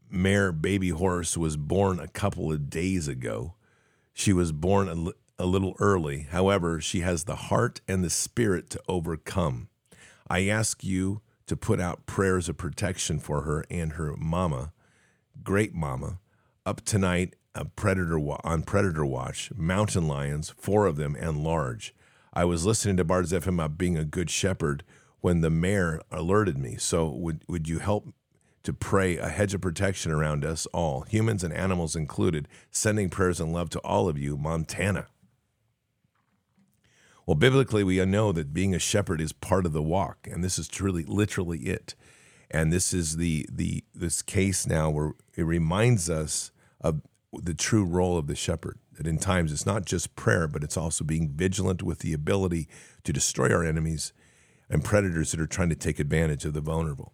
mare 0.10 0.52
baby 0.52 0.90
horse 0.90 1.38
was 1.38 1.58
born 1.58 2.00
a 2.00 2.08
couple 2.08 2.52
of 2.52 2.70
days 2.70 3.08
ago. 3.08 3.54
She 4.14 4.34
was 4.34 4.52
born 4.52 5.14
a, 5.38 5.46
little 5.46 5.76
early. 5.80 6.28
However, 6.32 6.82
she 6.82 7.02
has 7.02 7.24
the 7.24 7.36
heart 7.36 7.82
and 7.88 8.04
the 8.04 8.10
spirit 8.10 8.70
to 8.72 8.82
overcome. 8.90 9.70
I 10.30 10.48
ask 10.48 10.84
you 10.84 11.22
to 11.48 11.56
put 11.56 11.80
out 11.80 12.06
prayers 12.06 12.50
of 12.50 12.58
protection 12.58 13.20
for 13.20 13.42
her 13.42 13.64
and 13.70 13.94
her 13.94 14.16
mama, 14.18 14.74
great 15.44 15.74
mama, 15.74 16.20
up 16.66 16.82
tonight 16.82 17.36
predator 17.66 18.20
on 18.44 18.64
predator 18.64 19.06
watch, 19.06 19.52
mountain 19.56 20.08
lions, 20.08 20.54
four 20.58 20.86
of 20.86 20.96
them 20.96 21.16
and 21.20 21.44
large. 21.44 21.94
I 22.34 22.46
was 22.46 22.66
listening 22.66 22.98
to 22.98 23.04
Bards 23.04 23.32
FM 23.32 23.56
about 23.56 23.78
being 23.78 23.98
a 23.98 24.06
good 24.06 24.30
shepherd 24.30 24.84
when 25.22 25.42
the 25.42 25.50
mare 25.50 26.02
alerted 26.12 26.58
me. 26.58 26.78
So 26.78 27.10
would 27.10 27.44
would 27.48 27.68
you 27.68 27.80
help 27.80 28.14
to 28.64 28.74
pray 28.74 29.18
a 29.18 29.30
hedge 29.30 29.54
of 29.54 29.62
protection 29.62 30.12
around 30.12 30.44
us 30.44 30.66
all, 30.68 31.02
humans 31.02 31.44
and 31.44 31.54
animals 31.54 31.96
included, 31.96 32.48
sending 32.72 33.10
prayers 33.10 33.40
and 33.40 33.54
love 33.54 33.70
to 33.72 33.80
all 33.80 34.10
of 34.10 34.18
you, 34.18 34.38
Montana. 34.38 35.08
Well, 37.26 37.36
biblically, 37.36 37.84
we 37.84 38.04
know 38.06 38.32
that 38.32 38.54
being 38.54 38.74
a 38.74 38.80
shepherd 38.80 39.22
is 39.22 39.34
part 39.34 39.66
of 39.66 39.74
the 39.74 39.84
walk, 39.84 40.28
and 40.30 40.44
this 40.44 40.58
is 40.58 40.68
truly, 40.68 41.04
literally 41.04 41.60
it. 41.60 41.96
And 42.52 42.74
this 42.74 42.94
is 42.94 43.18
the 43.18 43.48
the 43.52 43.84
this 43.94 44.24
case 44.24 44.66
now 44.66 44.90
where 44.90 45.12
it 45.36 45.44
reminds 45.44 46.10
us 46.10 46.52
of 46.82 47.02
the 47.34 47.54
true 47.54 47.86
role 47.86 48.18
of 48.18 48.28
the 48.28 48.36
shepherd. 48.36 48.80
That 48.98 49.08
in 49.08 49.18
times 49.18 49.52
it's 49.52 49.66
not 49.66 49.86
just 49.86 50.16
prayer, 50.16 50.48
but 50.48 50.64
it's 50.64 50.78
also 50.78 51.04
being 51.04 51.30
vigilant 51.30 51.82
with 51.82 52.00
the 52.00 52.14
ability 52.14 52.68
to 53.04 53.14
destroy 53.14 53.52
our 53.54 53.64
enemies 53.64 54.14
and 54.70 54.84
predators 54.84 55.32
that 55.32 55.40
are 55.40 55.48
trying 55.48 55.70
to 55.70 55.76
take 55.76 56.00
advantage 56.00 56.46
of 56.46 56.54
the 56.54 56.62
vulnerable. 56.62 57.14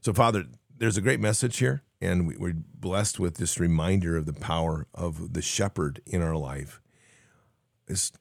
So, 0.00 0.12
Father, 0.12 0.44
there's 0.76 0.96
a 0.96 1.02
great 1.02 1.20
message 1.20 1.58
here, 1.58 1.82
and 2.00 2.26
we, 2.26 2.50
are 2.50 2.54
blessed 2.54 3.18
with 3.18 3.36
this 3.36 3.58
reminder 3.58 4.16
of 4.16 4.26
the 4.26 4.32
power 4.32 4.86
of 4.94 5.32
the 5.32 5.42
shepherd 5.42 6.00
in 6.06 6.22
our 6.22 6.36
life. 6.36 6.80
This 7.86 8.12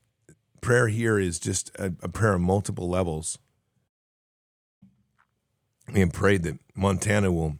prayer 0.61 0.87
here 0.87 1.19
is 1.19 1.39
just 1.39 1.71
a, 1.77 1.91
prayer 1.91 2.33
on 2.33 2.41
multiple 2.41 2.89
levels. 2.89 3.37
And 5.93 6.13
pray 6.13 6.37
that 6.37 6.59
Montana 6.75 7.31
will 7.31 7.57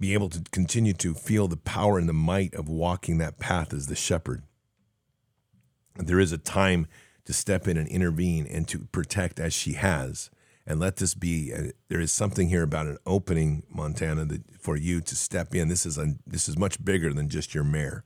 be 0.00 0.14
able 0.14 0.30
to 0.30 0.42
continue 0.50 0.94
to 0.94 1.14
feel 1.14 1.46
the 1.46 1.58
power 1.58 1.98
and 1.98 2.08
the 2.08 2.14
might 2.14 2.54
of 2.54 2.68
walking 2.68 3.18
that 3.18 3.38
path 3.38 3.74
as 3.74 3.86
the 3.86 3.94
shepherd. 3.94 4.42
There 5.96 6.18
is 6.18 6.32
a 6.32 6.38
time 6.38 6.86
to 7.26 7.34
step 7.34 7.68
in 7.68 7.76
and 7.76 7.86
intervene 7.86 8.46
and 8.46 8.66
to 8.68 8.80
protect 8.92 9.38
as 9.38 9.52
she 9.52 9.74
has 9.74 10.30
and 10.66 10.80
let 10.80 10.96
this 10.96 11.14
be. 11.14 11.52
A, 11.52 11.72
there 11.88 12.00
is 12.00 12.12
something 12.12 12.48
here 12.48 12.62
about 12.62 12.86
an 12.86 12.96
opening, 13.04 13.62
Montana, 13.68 14.24
that 14.24 14.42
for 14.58 14.76
you 14.76 15.02
to 15.02 15.14
step 15.14 15.54
in. 15.54 15.68
This 15.68 15.84
is 15.84 15.98
a, 15.98 16.14
this 16.26 16.48
is 16.48 16.56
much 16.56 16.82
bigger 16.82 17.12
than 17.12 17.28
just 17.28 17.54
your 17.54 17.64
mare. 17.64 18.04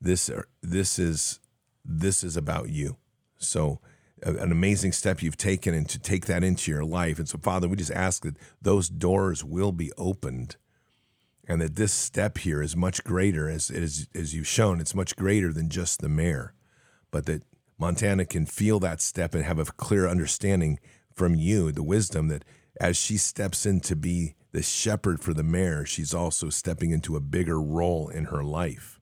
This 0.00 0.28
this 0.62 0.98
is 0.98 1.38
this 1.84 2.24
is 2.24 2.36
about 2.36 2.70
you. 2.70 2.96
So 3.38 3.80
an 4.22 4.52
amazing 4.52 4.92
step 4.92 5.22
you've 5.22 5.36
taken 5.36 5.72
and 5.72 5.88
to 5.88 5.98
take 5.98 6.26
that 6.26 6.44
into 6.44 6.70
your 6.70 6.84
life. 6.84 7.18
And 7.18 7.28
so, 7.28 7.38
Father, 7.38 7.68
we 7.68 7.76
just 7.76 7.92
ask 7.92 8.22
that 8.24 8.36
those 8.60 8.90
doors 8.90 9.42
will 9.42 9.72
be 9.72 9.92
opened 9.96 10.56
and 11.50 11.60
that 11.60 11.74
this 11.74 11.92
step 11.92 12.38
here 12.38 12.62
is 12.62 12.76
much 12.76 13.02
greater, 13.02 13.48
as, 13.48 13.72
as, 13.72 14.06
as 14.14 14.32
you've 14.32 14.46
shown, 14.46 14.80
it's 14.80 14.94
much 14.94 15.16
greater 15.16 15.52
than 15.52 15.68
just 15.68 16.00
the 16.00 16.08
mare, 16.08 16.54
but 17.10 17.26
that 17.26 17.42
Montana 17.76 18.24
can 18.24 18.46
feel 18.46 18.78
that 18.78 19.00
step 19.00 19.34
and 19.34 19.42
have 19.42 19.58
a 19.58 19.64
clear 19.64 20.06
understanding 20.06 20.78
from 21.12 21.34
you 21.34 21.72
the 21.72 21.82
wisdom 21.82 22.28
that 22.28 22.44
as 22.80 22.96
she 22.96 23.16
steps 23.16 23.66
in 23.66 23.80
to 23.80 23.96
be 23.96 24.36
the 24.52 24.62
shepherd 24.62 25.18
for 25.18 25.34
the 25.34 25.42
mare, 25.42 25.84
she's 25.84 26.14
also 26.14 26.50
stepping 26.50 26.92
into 26.92 27.16
a 27.16 27.20
bigger 27.20 27.60
role 27.60 28.08
in 28.08 28.26
her 28.26 28.44
life. 28.44 29.00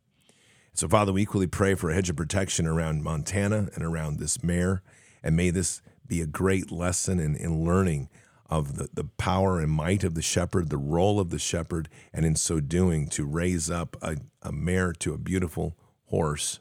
So, 0.72 0.88
Father, 0.88 1.12
we 1.12 1.20
equally 1.20 1.48
pray 1.48 1.74
for 1.74 1.90
a 1.90 1.94
hedge 1.94 2.08
of 2.08 2.16
protection 2.16 2.66
around 2.66 3.02
Montana 3.02 3.68
and 3.74 3.84
around 3.84 4.18
this 4.18 4.42
mare, 4.42 4.82
and 5.22 5.36
may 5.36 5.50
this 5.50 5.82
be 6.06 6.22
a 6.22 6.26
great 6.26 6.72
lesson 6.72 7.20
in, 7.20 7.36
in 7.36 7.66
learning 7.66 8.08
of 8.48 8.76
the, 8.76 8.88
the 8.92 9.04
power 9.04 9.60
and 9.60 9.70
might 9.70 10.04
of 10.04 10.14
the 10.14 10.22
shepherd, 10.22 10.70
the 10.70 10.78
role 10.78 11.20
of 11.20 11.30
the 11.30 11.38
shepherd, 11.38 11.88
and 12.12 12.24
in 12.24 12.34
so 12.34 12.60
doing 12.60 13.06
to 13.08 13.26
raise 13.26 13.70
up 13.70 13.96
a, 14.02 14.16
a 14.42 14.52
mare 14.52 14.92
to 14.94 15.12
a 15.12 15.18
beautiful 15.18 15.76
horse 16.06 16.60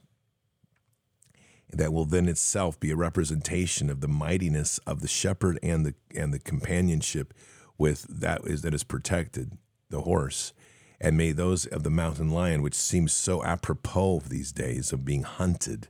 that 1.72 1.92
will 1.94 2.06
then 2.06 2.28
itself 2.28 2.80
be 2.80 2.92
a 2.92 2.96
representation 2.96 3.90
of 3.90 4.02
the 4.02 4.08
mightiness 4.08 4.78
of 4.80 5.02
the 5.02 5.08
shepherd 5.08 5.60
and 5.62 5.86
the 5.86 5.94
and 6.16 6.34
the 6.34 6.40
companionship 6.40 7.34
with 7.78 8.04
that 8.10 8.42
is 8.46 8.62
that 8.62 8.74
is 8.74 8.84
protected 8.84 9.58
the 9.90 10.02
horse. 10.02 10.54
And 11.00 11.16
may 11.16 11.32
those 11.32 11.66
of 11.66 11.84
the 11.84 11.90
mountain 11.90 12.32
lion 12.32 12.62
which 12.62 12.74
seems 12.74 13.14
so 13.14 13.44
apropos 13.44 14.22
these 14.22 14.52
days 14.52 14.92
of 14.92 15.06
being 15.06 15.24
hunted 15.24 15.90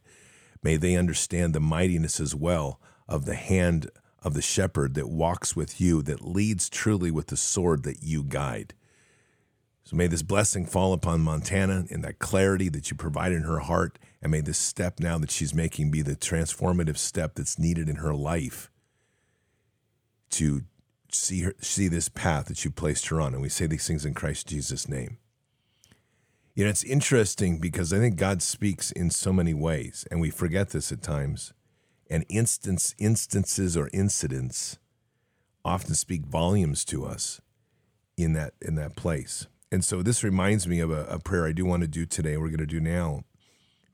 may 0.63 0.75
they 0.77 0.95
understand 0.95 1.53
the 1.53 1.59
mightiness 1.59 2.19
as 2.19 2.35
well 2.35 2.81
of 3.07 3.25
the 3.25 3.35
hand 3.35 3.89
of 4.23 4.33
the 4.33 4.41
shepherd 4.41 4.93
that 4.95 5.09
walks 5.09 5.55
with 5.55 5.79
you 5.79 6.01
that 6.03 6.25
leads 6.25 6.69
truly 6.69 7.11
with 7.11 7.27
the 7.27 7.37
sword 7.37 7.83
that 7.83 8.03
you 8.03 8.23
guide 8.23 8.73
so 9.87 9.95
may 9.95 10.07
this 10.07 10.21
blessing 10.21 10.65
fall 10.65 10.91
upon 10.91 11.21
Montana 11.21 11.85
in 11.89 12.01
that 12.01 12.19
clarity 12.19 12.67
that 12.67 12.91
you 12.91 12.97
provide 12.97 13.31
in 13.31 13.43
her 13.43 13.59
heart. 13.59 13.97
And 14.21 14.33
may 14.33 14.41
this 14.41 14.57
step 14.57 14.99
now 14.99 15.17
that 15.17 15.31
she's 15.31 15.53
making 15.53 15.91
be 15.91 16.01
the 16.01 16.17
transformative 16.17 16.97
step 16.97 17.35
that's 17.35 17.57
needed 17.57 17.87
in 17.87 17.95
her 17.95 18.13
life 18.13 18.69
to 20.31 20.63
see 21.09 21.43
her 21.43 21.55
see 21.61 21.87
this 21.87 22.09
path 22.09 22.47
that 22.47 22.65
you 22.65 22.71
placed 22.71 23.07
her 23.07 23.21
on. 23.21 23.31
And 23.31 23.41
we 23.41 23.47
say 23.47 23.65
these 23.65 23.87
things 23.87 24.03
in 24.03 24.13
Christ 24.13 24.49
Jesus' 24.49 24.89
name. 24.89 25.19
You 26.53 26.65
know, 26.65 26.69
it's 26.69 26.83
interesting 26.83 27.57
because 27.57 27.93
I 27.93 27.99
think 27.99 28.17
God 28.17 28.41
speaks 28.41 28.91
in 28.91 29.09
so 29.09 29.31
many 29.31 29.53
ways, 29.53 30.05
and 30.11 30.19
we 30.19 30.31
forget 30.31 30.71
this 30.71 30.91
at 30.91 31.01
times. 31.01 31.53
And 32.09 32.25
instance 32.29 32.95
instances 32.97 33.75
or 33.75 33.89
incidents 33.93 34.77
often 35.65 35.95
speak 35.95 36.25
volumes 36.25 36.85
to 36.85 37.05
us 37.05 37.41
in 38.15 38.33
that 38.33 38.53
in 38.61 38.75
that 38.75 38.95
place. 38.95 39.47
And 39.71 39.83
so 39.83 40.01
this 40.01 40.23
reminds 40.23 40.67
me 40.67 40.79
of 40.79 40.91
a, 40.91 41.05
a 41.05 41.19
prayer 41.19 41.45
I 41.45 41.51
do 41.51 41.65
want 41.65 41.81
to 41.81 41.87
do 41.87 42.05
today. 42.05 42.37
We're 42.37 42.47
going 42.47 42.59
to 42.59 42.65
do 42.65 42.79
now 42.79 43.23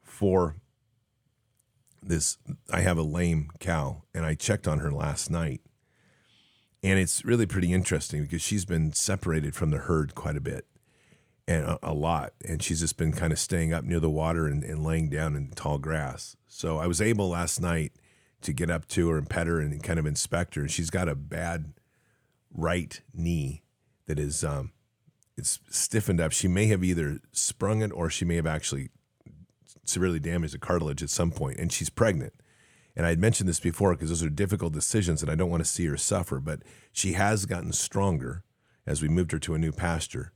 for 0.04 0.58
this. 2.02 2.38
I 2.72 2.82
have 2.82 2.98
a 2.98 3.04
lame 3.04 3.50
cow, 3.60 4.04
and 4.14 4.26
I 4.26 4.36
checked 4.36 4.68
on 4.68 4.80
her 4.80 4.92
last 4.92 5.32
night. 5.32 5.62
And 6.84 7.00
it's 7.00 7.24
really 7.24 7.46
pretty 7.46 7.72
interesting 7.72 8.24
because 8.24 8.42
she's 8.42 8.66
been 8.66 8.92
separated 8.92 9.56
from 9.56 9.72
the 9.72 9.78
herd 9.78 10.16
quite 10.16 10.36
a 10.36 10.42
bit 10.42 10.68
and 11.48 11.64
a, 11.64 11.80
a 11.82 11.94
lot. 11.94 12.34
And 12.46 12.62
she's 12.62 12.82
just 12.82 12.98
been 12.98 13.14
kind 13.14 13.32
of 13.32 13.40
staying 13.40 13.74
up 13.74 13.86
near 13.86 14.02
the 14.02 14.10
water 14.10 14.48
and, 14.48 14.64
and 14.64 14.84
laying 14.84 15.10
down 15.10 15.36
in 15.36 15.52
tall 15.52 15.78
grass. 15.78 16.36
So 16.48 16.78
I 16.78 16.88
was 16.88 17.02
able 17.02 17.30
last 17.30 17.62
night 17.62 17.94
to 18.44 18.54
get 18.54 18.70
up 18.70 18.88
to 18.90 19.10
her 19.10 19.18
and 19.18 19.30
pet 19.30 19.48
her 19.48 19.60
and 19.60 19.82
kind 19.84 20.00
of 20.00 20.06
inspect 20.06 20.56
her. 20.56 20.62
And 20.62 20.72
she's 20.72 20.90
got 20.90 21.10
a 21.10 21.16
bad 21.16 21.74
right 22.52 23.02
knee 23.14 23.64
that 24.06 24.20
is 24.20 24.44
um, 24.44 24.72
it's 25.38 25.60
stiffened 25.70 26.22
up. 26.22 26.32
She 26.32 26.48
may 26.48 26.68
have 26.68 26.84
either 26.84 27.20
sprung 27.32 27.82
it 27.82 27.92
or 27.92 28.10
she 28.10 28.26
may 28.26 28.36
have 28.36 28.48
actually 28.48 28.90
severely 29.86 30.20
damaged 30.20 30.54
the 30.54 30.60
cartilage 30.60 31.04
at 31.04 31.10
some 31.10 31.32
point, 31.32 31.60
and 31.60 31.72
she's 31.72 31.90
pregnant. 31.90 32.34
And 32.96 33.06
I 33.06 33.10
had 33.10 33.20
mentioned 33.20 33.50
this 33.50 33.60
before 33.60 33.94
because 33.94 34.10
those 34.10 34.24
are 34.24 34.30
difficult 34.30 34.74
decisions, 34.74 35.22
and 35.22 35.32
I 35.32 35.36
don't 35.36 35.50
want 35.50 35.64
to 35.64 35.70
see 35.70 35.86
her 35.88 35.98
suffer. 35.98 36.40
But 36.40 36.62
she 36.92 37.14
has 37.14 37.46
gotten 37.46 37.74
stronger 37.74 38.44
as 38.86 39.02
we 39.02 39.08
moved 39.08 39.32
her 39.32 39.40
to 39.40 39.56
a 39.56 39.60
new 39.60 39.72
pasture. 39.72 40.32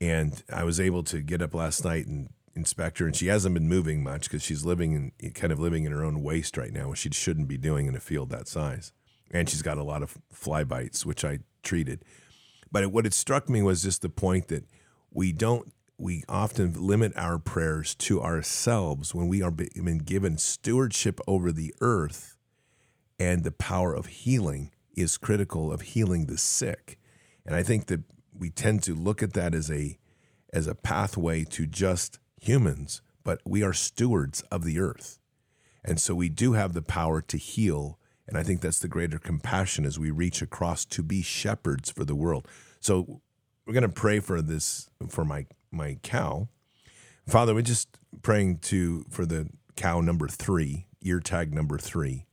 And 0.00 0.42
I 0.52 0.64
was 0.64 0.80
able 0.80 1.02
to 1.04 1.20
get 1.20 1.42
up 1.42 1.54
last 1.54 1.84
night 1.84 2.06
and 2.06 2.30
inspect 2.54 2.98
her, 2.98 3.06
and 3.06 3.14
she 3.14 3.28
hasn't 3.28 3.54
been 3.54 3.68
moving 3.68 4.02
much 4.02 4.22
because 4.24 4.42
she's 4.42 4.64
living 4.64 5.12
in 5.18 5.30
kind 5.32 5.52
of 5.52 5.58
living 5.58 5.84
in 5.84 5.92
her 5.92 6.04
own 6.04 6.22
waste 6.22 6.56
right 6.56 6.72
now, 6.72 6.90
which 6.90 7.00
she 7.00 7.10
shouldn't 7.10 7.48
be 7.48 7.58
doing 7.58 7.86
in 7.86 7.94
a 7.94 8.00
field 8.00 8.30
that 8.30 8.48
size. 8.48 8.92
And 9.30 9.48
she's 9.48 9.62
got 9.62 9.78
a 9.78 9.84
lot 9.84 10.02
of 10.02 10.18
fly 10.32 10.64
bites, 10.64 11.06
which 11.06 11.24
I 11.24 11.38
treated. 11.62 12.04
But 12.72 12.90
what 12.92 13.06
it 13.06 13.14
struck 13.14 13.48
me 13.48 13.62
was 13.62 13.82
just 13.82 14.02
the 14.02 14.08
point 14.08 14.48
that 14.48 14.64
we 15.10 15.32
don't 15.32 15.72
we 15.98 16.24
often 16.30 16.72
limit 16.72 17.12
our 17.14 17.38
prayers 17.38 17.94
to 17.94 18.22
ourselves 18.22 19.14
when 19.14 19.28
we 19.28 19.42
are 19.42 19.50
been 19.50 19.98
given 19.98 20.38
stewardship 20.38 21.20
over 21.26 21.52
the 21.52 21.74
earth 21.82 22.38
and 23.18 23.44
the 23.44 23.50
power 23.50 23.92
of 23.92 24.06
healing 24.06 24.70
is 24.96 25.18
critical 25.18 25.70
of 25.70 25.82
healing 25.82 26.24
the 26.24 26.38
sick 26.38 26.98
and 27.44 27.54
i 27.54 27.62
think 27.62 27.86
that 27.86 28.00
we 28.36 28.48
tend 28.48 28.82
to 28.82 28.94
look 28.94 29.22
at 29.22 29.34
that 29.34 29.54
as 29.54 29.70
a 29.70 29.98
as 30.54 30.66
a 30.66 30.74
pathway 30.74 31.44
to 31.44 31.66
just 31.66 32.18
humans 32.40 33.00
but 33.22 33.40
we 33.44 33.62
are 33.62 33.72
stewards 33.72 34.42
of 34.50 34.64
the 34.64 34.80
earth 34.80 35.18
and 35.84 36.00
so 36.00 36.14
we 36.14 36.28
do 36.28 36.54
have 36.54 36.72
the 36.72 36.82
power 36.82 37.20
to 37.20 37.36
heal 37.36 37.98
and 38.30 38.38
I 38.38 38.44
think 38.44 38.60
that's 38.60 38.78
the 38.78 38.88
greater 38.88 39.18
compassion 39.18 39.84
as 39.84 39.98
we 39.98 40.12
reach 40.12 40.40
across 40.40 40.84
to 40.84 41.02
be 41.02 41.20
shepherds 41.20 41.90
for 41.90 42.04
the 42.04 42.14
world. 42.14 42.46
So 42.78 43.20
we're 43.66 43.72
going 43.72 43.82
to 43.82 43.88
pray 43.88 44.20
for 44.20 44.40
this 44.40 44.88
for 45.08 45.24
my 45.24 45.46
my 45.72 45.98
cow. 46.04 46.48
Father, 47.26 47.54
we're 47.54 47.62
just 47.62 47.98
praying 48.22 48.58
to 48.58 49.04
for 49.10 49.26
the 49.26 49.48
cow 49.74 50.00
number 50.00 50.28
three, 50.28 50.86
ear 51.02 51.18
tag 51.18 51.52
number 51.52 51.76
three, 51.76 52.26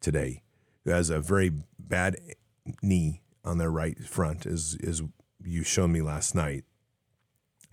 today, 0.00 0.44
who 0.84 0.92
has 0.92 1.10
a 1.10 1.20
very 1.20 1.50
bad 1.76 2.16
knee 2.80 3.20
on 3.44 3.58
their 3.58 3.72
right 3.72 3.98
front, 4.04 4.46
as 4.46 4.78
as 4.86 5.02
you 5.44 5.64
showed 5.64 5.90
me 5.90 6.00
last 6.00 6.32
night. 6.32 6.64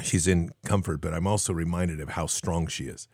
She's 0.02 0.28
in 0.28 0.52
comfort, 0.66 1.02
but 1.02 1.14
I'm 1.14 1.28
also 1.28 1.54
reminded 1.54 2.00
of 2.00 2.10
how 2.10 2.28
strong 2.28 2.68
she 2.68 2.86
is. 2.86 3.08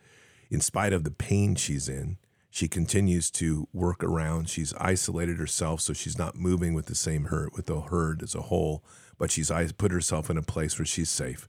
In 0.50 0.60
spite 0.60 0.92
of 0.92 1.04
the 1.04 1.10
pain 1.10 1.54
she's 1.54 1.88
in, 1.88 2.18
she 2.50 2.68
continues 2.68 3.30
to 3.32 3.66
work 3.72 4.04
around. 4.04 4.48
She's 4.48 4.74
isolated 4.74 5.38
herself, 5.38 5.80
so 5.80 5.92
she's 5.92 6.18
not 6.18 6.36
moving 6.36 6.74
with 6.74 6.86
the 6.86 6.94
same 6.94 7.24
herd 7.24 7.50
with 7.54 7.66
the 7.66 7.80
herd 7.80 8.22
as 8.22 8.34
a 8.34 8.42
whole, 8.42 8.84
but 9.18 9.30
she's 9.30 9.50
put 9.72 9.90
herself 9.90 10.30
in 10.30 10.36
a 10.36 10.42
place 10.42 10.78
where 10.78 10.86
she's 10.86 11.10
safe. 11.10 11.48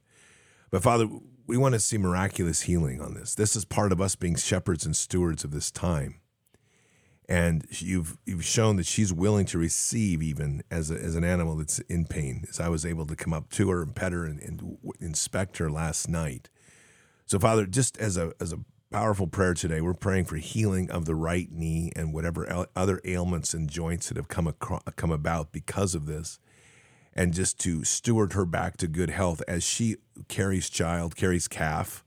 But 0.71 0.81
Father, 0.81 1.07
we 1.45 1.57
want 1.57 1.73
to 1.73 1.79
see 1.79 1.99
miraculous 1.99 2.61
healing 2.61 3.01
on 3.01 3.13
this. 3.13 3.35
This 3.35 3.55
is 3.55 3.65
part 3.65 3.91
of 3.91 4.01
us 4.01 4.15
being 4.15 4.35
shepherds 4.35 4.85
and 4.85 4.95
stewards 4.95 5.43
of 5.43 5.51
this 5.51 5.69
time. 5.69 6.21
And 7.27 7.65
you've 7.69 8.17
you've 8.25 8.45
shown 8.45 8.75
that 8.75 8.85
she's 8.85 9.11
willing 9.11 9.45
to 9.47 9.57
receive 9.57 10.21
even 10.21 10.61
as 10.69 10.91
a, 10.91 10.95
as 10.95 11.15
an 11.15 11.23
animal 11.23 11.55
that's 11.55 11.79
in 11.79 12.05
pain. 12.05 12.45
As 12.49 12.59
I 12.59 12.69
was 12.69 12.85
able 12.85 13.05
to 13.07 13.15
come 13.15 13.33
up 13.33 13.49
to 13.51 13.69
her 13.71 13.81
and 13.81 13.95
pet 13.95 14.11
her 14.11 14.25
and, 14.25 14.39
and 14.41 14.77
inspect 14.99 15.57
her 15.57 15.71
last 15.71 16.07
night. 16.07 16.49
So 17.25 17.39
Father, 17.39 17.65
just 17.65 17.97
as 17.97 18.15
a 18.15 18.33
as 18.39 18.53
a 18.53 18.59
powerful 18.91 19.25
prayer 19.25 19.55
today, 19.55 19.81
we're 19.81 19.95
praying 19.95 20.25
for 20.25 20.35
healing 20.35 20.91
of 20.91 21.05
the 21.05 21.15
right 21.15 21.51
knee 21.51 21.91
and 21.95 22.13
whatever 22.13 22.67
other 22.75 23.01
ailments 23.03 23.53
and 23.53 23.69
joints 23.69 24.07
that 24.09 24.17
have 24.17 24.27
come 24.27 24.45
across, 24.45 24.83
come 24.95 25.11
about 25.11 25.51
because 25.51 25.95
of 25.95 26.05
this 26.05 26.39
and 27.15 27.33
just 27.33 27.59
to 27.61 27.83
steward 27.83 28.33
her 28.33 28.45
back 28.45 28.77
to 28.77 28.87
good 28.87 29.09
health 29.09 29.41
as 29.47 29.63
she 29.63 29.95
carries 30.27 30.69
child, 30.69 31.15
carries 31.15 31.47
calf, 31.47 32.04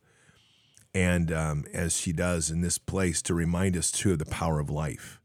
and 0.95 1.33
um, 1.33 1.65
as 1.73 1.97
she 1.97 2.13
does 2.13 2.51
in 2.51 2.61
this 2.61 2.79
place 2.79 3.23
to 3.23 3.35
remind 3.35 3.77
us 3.77 3.91
too 3.91 4.13
of 4.13 4.19
the 4.19 4.27
power 4.27 4.59
of 4.59 4.71
life. 4.71 5.21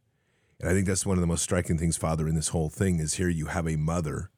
And 0.60 0.69
I 0.69 0.73
think 0.73 0.88
that's 0.88 1.06
one 1.06 1.17
of 1.17 1.21
the 1.21 1.28
most 1.28 1.43
striking 1.43 1.78
things, 1.78 1.97
Father, 1.97 2.28
in 2.28 2.36
this 2.36 2.49
whole 2.49 2.69
thing 2.69 2.99
is 2.99 3.15
here 3.15 3.30
you 3.30 3.47
have 3.47 3.67
a 3.67 3.76
mother, 3.76 4.30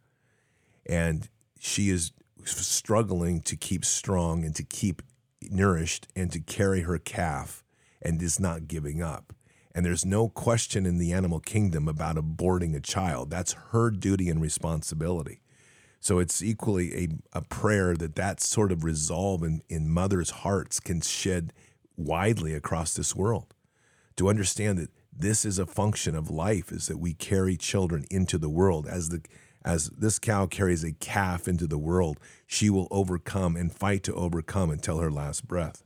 and 0.85 1.29
she 1.59 1.89
is 1.89 2.11
struggling 2.43 3.41
to 3.41 3.55
keep 3.55 3.83
strong 3.85 4.43
and 4.43 4.55
to 4.55 4.63
keep 4.63 5.01
nourished 5.41 6.07
and 6.15 6.31
to 6.31 6.39
carry 6.39 6.81
her 6.81 6.97
calf 6.97 7.63
and 8.01 8.21
is 8.21 8.39
not 8.39 8.67
giving 8.67 9.01
up. 9.01 9.33
And 9.73 9.85
there's 9.85 10.05
no 10.05 10.29
question 10.29 10.85
in 10.85 10.97
the 10.97 11.11
animal 11.11 11.39
kingdom 11.39 11.87
about 11.87 12.15
aborting 12.15 12.75
a 12.75 12.79
child. 12.79 13.29
That's 13.29 13.53
her 13.71 13.91
duty 13.91 14.29
and 14.29 14.41
responsibility. 14.41 15.41
So 16.05 16.19
it's 16.19 16.43
equally 16.43 16.93
a, 16.93 17.07
a 17.39 17.41
prayer 17.41 17.95
that 17.95 18.13
that 18.13 18.39
sort 18.39 18.71
of 18.71 18.83
resolve 18.83 19.41
in, 19.41 19.63
in 19.69 19.89
mothers' 19.89 20.29
hearts 20.29 20.79
can 20.79 21.01
shed 21.01 21.51
widely 21.97 22.53
across 22.53 22.93
this 22.93 23.15
world. 23.15 23.55
To 24.17 24.29
understand 24.29 24.77
that 24.77 24.91
this 25.11 25.45
is 25.45 25.57
a 25.57 25.65
function 25.65 26.15
of 26.15 26.29
life, 26.29 26.71
is 26.71 26.85
that 26.85 26.99
we 26.99 27.15
carry 27.15 27.57
children 27.57 28.05
into 28.11 28.37
the 28.37 28.51
world. 28.51 28.85
As 28.85 29.09
the 29.09 29.23
as 29.65 29.89
this 29.97 30.19
cow 30.19 30.45
carries 30.45 30.83
a 30.83 30.91
calf 30.91 31.47
into 31.47 31.65
the 31.65 31.79
world, 31.79 32.19
she 32.45 32.69
will 32.69 32.87
overcome 32.91 33.55
and 33.55 33.73
fight 33.73 34.03
to 34.03 34.13
overcome 34.13 34.69
until 34.69 34.99
her 34.99 35.09
last 35.09 35.47
breath. 35.47 35.83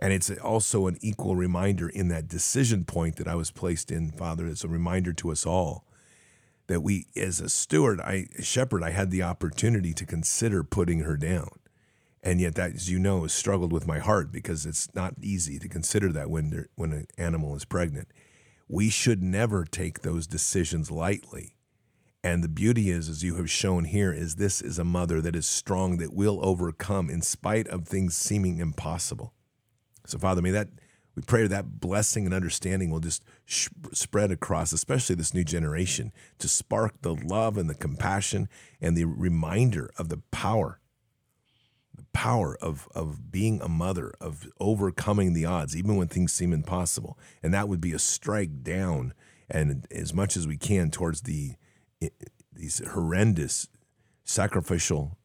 And 0.00 0.12
it's 0.12 0.30
also 0.30 0.88
an 0.88 0.98
equal 1.00 1.36
reminder 1.36 1.88
in 1.88 2.08
that 2.08 2.26
decision 2.26 2.84
point 2.84 3.14
that 3.18 3.28
I 3.28 3.36
was 3.36 3.52
placed 3.52 3.92
in, 3.92 4.10
Father. 4.10 4.48
It's 4.48 4.64
a 4.64 4.68
reminder 4.68 5.12
to 5.12 5.30
us 5.30 5.46
all 5.46 5.84
that 6.68 6.82
we, 6.82 7.06
as 7.16 7.40
a 7.40 7.48
steward, 7.48 8.00
I 8.00 8.26
shepherd, 8.40 8.82
I 8.82 8.90
had 8.90 9.10
the 9.10 9.22
opportunity 9.22 9.92
to 9.94 10.06
consider 10.06 10.62
putting 10.62 11.00
her 11.00 11.16
down. 11.16 11.50
And 12.22 12.40
yet, 12.40 12.54
that, 12.56 12.74
as 12.74 12.90
you 12.90 12.98
know, 12.98 13.22
has 13.22 13.32
struggled 13.32 13.72
with 13.72 13.86
my 13.86 13.98
heart 13.98 14.30
because 14.30 14.66
it's 14.66 14.94
not 14.94 15.14
easy 15.20 15.58
to 15.58 15.68
consider 15.68 16.12
that 16.12 16.30
when 16.30 16.66
when 16.74 16.92
an 16.92 17.06
animal 17.16 17.56
is 17.56 17.64
pregnant. 17.64 18.08
We 18.68 18.90
should 18.90 19.22
never 19.22 19.64
take 19.64 20.00
those 20.00 20.26
decisions 20.26 20.90
lightly. 20.90 21.56
And 22.22 22.44
the 22.44 22.48
beauty 22.48 22.90
is, 22.90 23.08
as 23.08 23.22
you 23.22 23.36
have 23.36 23.50
shown 23.50 23.84
here, 23.84 24.12
is 24.12 24.34
this 24.34 24.60
is 24.60 24.78
a 24.78 24.84
mother 24.84 25.22
that 25.22 25.36
is 25.36 25.46
strong, 25.46 25.96
that 25.98 26.12
will 26.12 26.40
overcome 26.42 27.08
in 27.08 27.22
spite 27.22 27.68
of 27.68 27.86
things 27.86 28.16
seeming 28.16 28.58
impossible. 28.58 29.32
So, 30.04 30.18
Father, 30.18 30.42
may 30.42 30.50
that 30.50 30.68
we 31.18 31.22
pray 31.22 31.48
that 31.48 31.80
blessing 31.80 32.26
and 32.26 32.32
understanding 32.32 32.90
will 32.90 33.00
just 33.00 33.24
sh- 33.44 33.70
spread 33.92 34.30
across, 34.30 34.72
especially 34.72 35.16
this 35.16 35.34
new 35.34 35.42
generation, 35.42 36.12
to 36.38 36.46
spark 36.46 37.02
the 37.02 37.12
love 37.12 37.58
and 37.58 37.68
the 37.68 37.74
compassion 37.74 38.48
and 38.80 38.96
the 38.96 39.04
reminder 39.04 39.90
of 39.98 40.10
the 40.10 40.22
power, 40.30 40.78
the 41.92 42.06
power 42.12 42.56
of, 42.62 42.88
of 42.94 43.32
being 43.32 43.60
a 43.60 43.68
mother, 43.68 44.12
of 44.20 44.46
overcoming 44.60 45.32
the 45.34 45.44
odds, 45.44 45.76
even 45.76 45.96
when 45.96 46.06
things 46.06 46.32
seem 46.32 46.52
impossible. 46.52 47.18
And 47.42 47.52
that 47.52 47.68
would 47.68 47.80
be 47.80 47.92
a 47.92 47.98
strike 47.98 48.62
down 48.62 49.12
and 49.50 49.88
as 49.90 50.14
much 50.14 50.36
as 50.36 50.46
we 50.46 50.56
can 50.56 50.88
towards 50.92 51.22
the 51.22 51.54
these 52.52 52.80
horrendous 52.92 53.66
sacrificial 54.22 55.18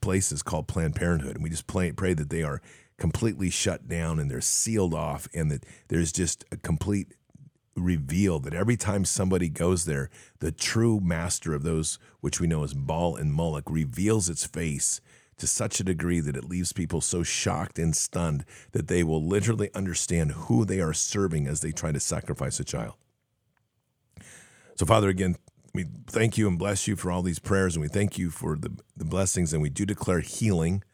places 0.00 0.42
called 0.42 0.66
Planned 0.66 0.96
Parenthood. 0.96 1.36
And 1.36 1.44
we 1.44 1.50
just 1.50 1.68
pray, 1.68 1.92
pray 1.92 2.14
that 2.14 2.30
they 2.30 2.42
are 2.42 2.60
completely 2.98 3.50
shut 3.50 3.88
down 3.88 4.18
and 4.18 4.30
they're 4.30 4.40
sealed 4.40 4.94
off, 4.94 5.28
and 5.34 5.50
that 5.50 5.64
there's 5.88 6.12
just 6.12 6.44
a 6.52 6.56
complete 6.56 7.14
reveal 7.76 8.38
that 8.38 8.54
every 8.54 8.76
time 8.76 9.04
somebody 9.04 9.48
goes 9.48 9.84
there, 9.84 10.10
the 10.38 10.52
true 10.52 11.00
master 11.00 11.54
of 11.54 11.62
those 11.62 11.98
which 12.20 12.40
we 12.40 12.46
know 12.46 12.62
as 12.62 12.74
Baal 12.74 13.16
and 13.16 13.32
Moloch 13.32 13.68
reveals 13.68 14.28
its 14.28 14.46
face 14.46 15.00
to 15.38 15.46
such 15.46 15.80
a 15.80 15.84
degree 15.84 16.20
that 16.20 16.36
it 16.36 16.44
leaves 16.44 16.72
people 16.72 17.00
so 17.00 17.24
shocked 17.24 17.78
and 17.78 17.96
stunned 17.96 18.44
that 18.72 18.86
they 18.86 19.02
will 19.02 19.24
literally 19.24 19.70
understand 19.74 20.30
who 20.32 20.64
they 20.64 20.80
are 20.80 20.92
serving 20.92 21.48
as 21.48 21.60
they 21.60 21.72
try 21.72 21.90
to 21.90 21.98
sacrifice 21.98 22.60
a 22.60 22.64
child. 22.64 22.94
So, 24.76 24.86
Father, 24.86 25.08
again, 25.08 25.36
we 25.74 25.86
thank 26.06 26.38
you 26.38 26.46
and 26.46 26.56
bless 26.56 26.86
you 26.86 26.94
for 26.94 27.10
all 27.10 27.22
these 27.22 27.40
prayers, 27.40 27.74
and 27.74 27.82
we 27.82 27.88
thank 27.88 28.16
you 28.16 28.30
for 28.30 28.56
the, 28.56 28.70
the 28.96 29.04
blessings, 29.04 29.52
and 29.52 29.60
we 29.60 29.70
do 29.70 29.84
declare 29.84 30.20
healing 30.20 30.84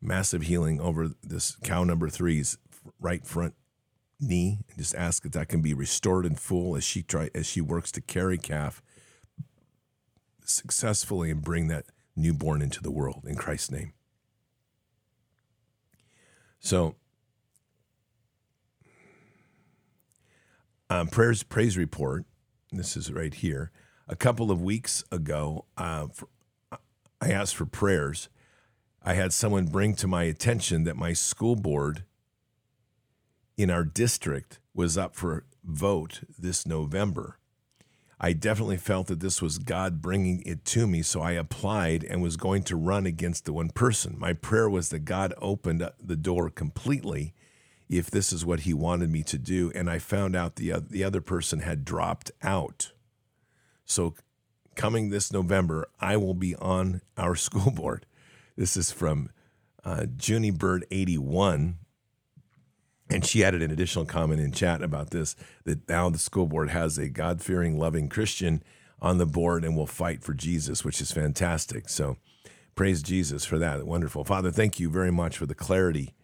massive 0.00 0.42
healing 0.42 0.80
over 0.80 1.10
this 1.22 1.56
cow 1.64 1.84
number 1.84 2.08
three's 2.08 2.58
right 3.00 3.26
front 3.26 3.54
knee 4.20 4.58
and 4.68 4.78
just 4.78 4.94
ask 4.94 5.22
that 5.22 5.32
that 5.32 5.48
can 5.48 5.60
be 5.60 5.74
restored 5.74 6.24
in 6.24 6.34
full 6.34 6.76
as 6.76 6.84
she 6.84 7.02
try 7.02 7.30
as 7.34 7.46
she 7.46 7.60
works 7.60 7.90
to 7.92 8.00
carry 8.00 8.38
calf 8.38 8.82
successfully 10.44 11.30
and 11.30 11.42
bring 11.42 11.68
that 11.68 11.86
newborn 12.14 12.62
into 12.62 12.82
the 12.82 12.90
world 12.90 13.24
in 13.26 13.34
Christ's 13.36 13.70
name. 13.70 13.92
So, 16.60 16.96
um, 20.88 21.08
prayers 21.08 21.42
praise 21.42 21.76
report. 21.76 22.24
This 22.72 22.96
is 22.96 23.12
right 23.12 23.34
here. 23.34 23.70
A 24.08 24.16
couple 24.16 24.50
of 24.50 24.62
weeks 24.62 25.04
ago, 25.12 25.66
uh, 25.76 26.06
for, 26.12 26.28
I 27.20 27.30
asked 27.30 27.56
for 27.56 27.66
prayers 27.66 28.28
I 29.08 29.14
had 29.14 29.32
someone 29.32 29.66
bring 29.66 29.94
to 29.94 30.08
my 30.08 30.24
attention 30.24 30.82
that 30.82 30.96
my 30.96 31.12
school 31.12 31.54
board 31.54 32.02
in 33.56 33.70
our 33.70 33.84
district 33.84 34.58
was 34.74 34.98
up 34.98 35.14
for 35.14 35.44
vote 35.62 36.22
this 36.36 36.66
November. 36.66 37.38
I 38.18 38.32
definitely 38.32 38.78
felt 38.78 39.06
that 39.06 39.20
this 39.20 39.40
was 39.40 39.58
God 39.58 40.02
bringing 40.02 40.42
it 40.44 40.64
to 40.66 40.88
me, 40.88 41.02
so 41.02 41.20
I 41.20 41.32
applied 41.32 42.02
and 42.02 42.20
was 42.20 42.36
going 42.36 42.64
to 42.64 42.74
run 42.74 43.06
against 43.06 43.44
the 43.44 43.52
one 43.52 43.70
person. 43.70 44.16
My 44.18 44.32
prayer 44.32 44.68
was 44.68 44.88
that 44.88 45.04
God 45.04 45.32
opened 45.40 45.88
the 46.02 46.16
door 46.16 46.50
completely 46.50 47.32
if 47.88 48.10
this 48.10 48.32
is 48.32 48.44
what 48.44 48.60
he 48.60 48.74
wanted 48.74 49.12
me 49.12 49.22
to 49.22 49.38
do, 49.38 49.70
and 49.72 49.88
I 49.88 50.00
found 50.00 50.34
out 50.34 50.56
the 50.56 50.82
the 50.84 51.04
other 51.04 51.20
person 51.20 51.60
had 51.60 51.84
dropped 51.84 52.32
out. 52.42 52.90
So 53.84 54.14
coming 54.74 55.10
this 55.10 55.32
November, 55.32 55.86
I 56.00 56.16
will 56.16 56.34
be 56.34 56.56
on 56.56 57.02
our 57.16 57.36
school 57.36 57.70
board. 57.70 58.04
This 58.56 58.76
is 58.76 58.90
from 58.90 59.30
uh, 59.84 60.06
Junie 60.20 60.50
Bird 60.50 60.86
81. 60.90 61.78
And 63.08 63.24
she 63.24 63.44
added 63.44 63.62
an 63.62 63.70
additional 63.70 64.04
comment 64.04 64.40
in 64.40 64.50
chat 64.50 64.82
about 64.82 65.10
this 65.10 65.36
that 65.64 65.88
now 65.88 66.10
the 66.10 66.18
school 66.18 66.46
board 66.46 66.70
has 66.70 66.98
a 66.98 67.08
God 67.08 67.40
fearing, 67.40 67.78
loving 67.78 68.08
Christian 68.08 68.62
on 69.00 69.18
the 69.18 69.26
board 69.26 69.64
and 69.64 69.76
will 69.76 69.86
fight 69.86 70.24
for 70.24 70.34
Jesus, 70.34 70.84
which 70.84 71.00
is 71.00 71.12
fantastic. 71.12 71.88
So 71.88 72.16
praise 72.74 73.02
Jesus 73.02 73.44
for 73.44 73.58
that. 73.58 73.86
Wonderful. 73.86 74.24
Father, 74.24 74.50
thank 74.50 74.80
you 74.80 74.90
very 74.90 75.12
much 75.12 75.38
for 75.38 75.46
the 75.46 75.54
clarity 75.54 76.14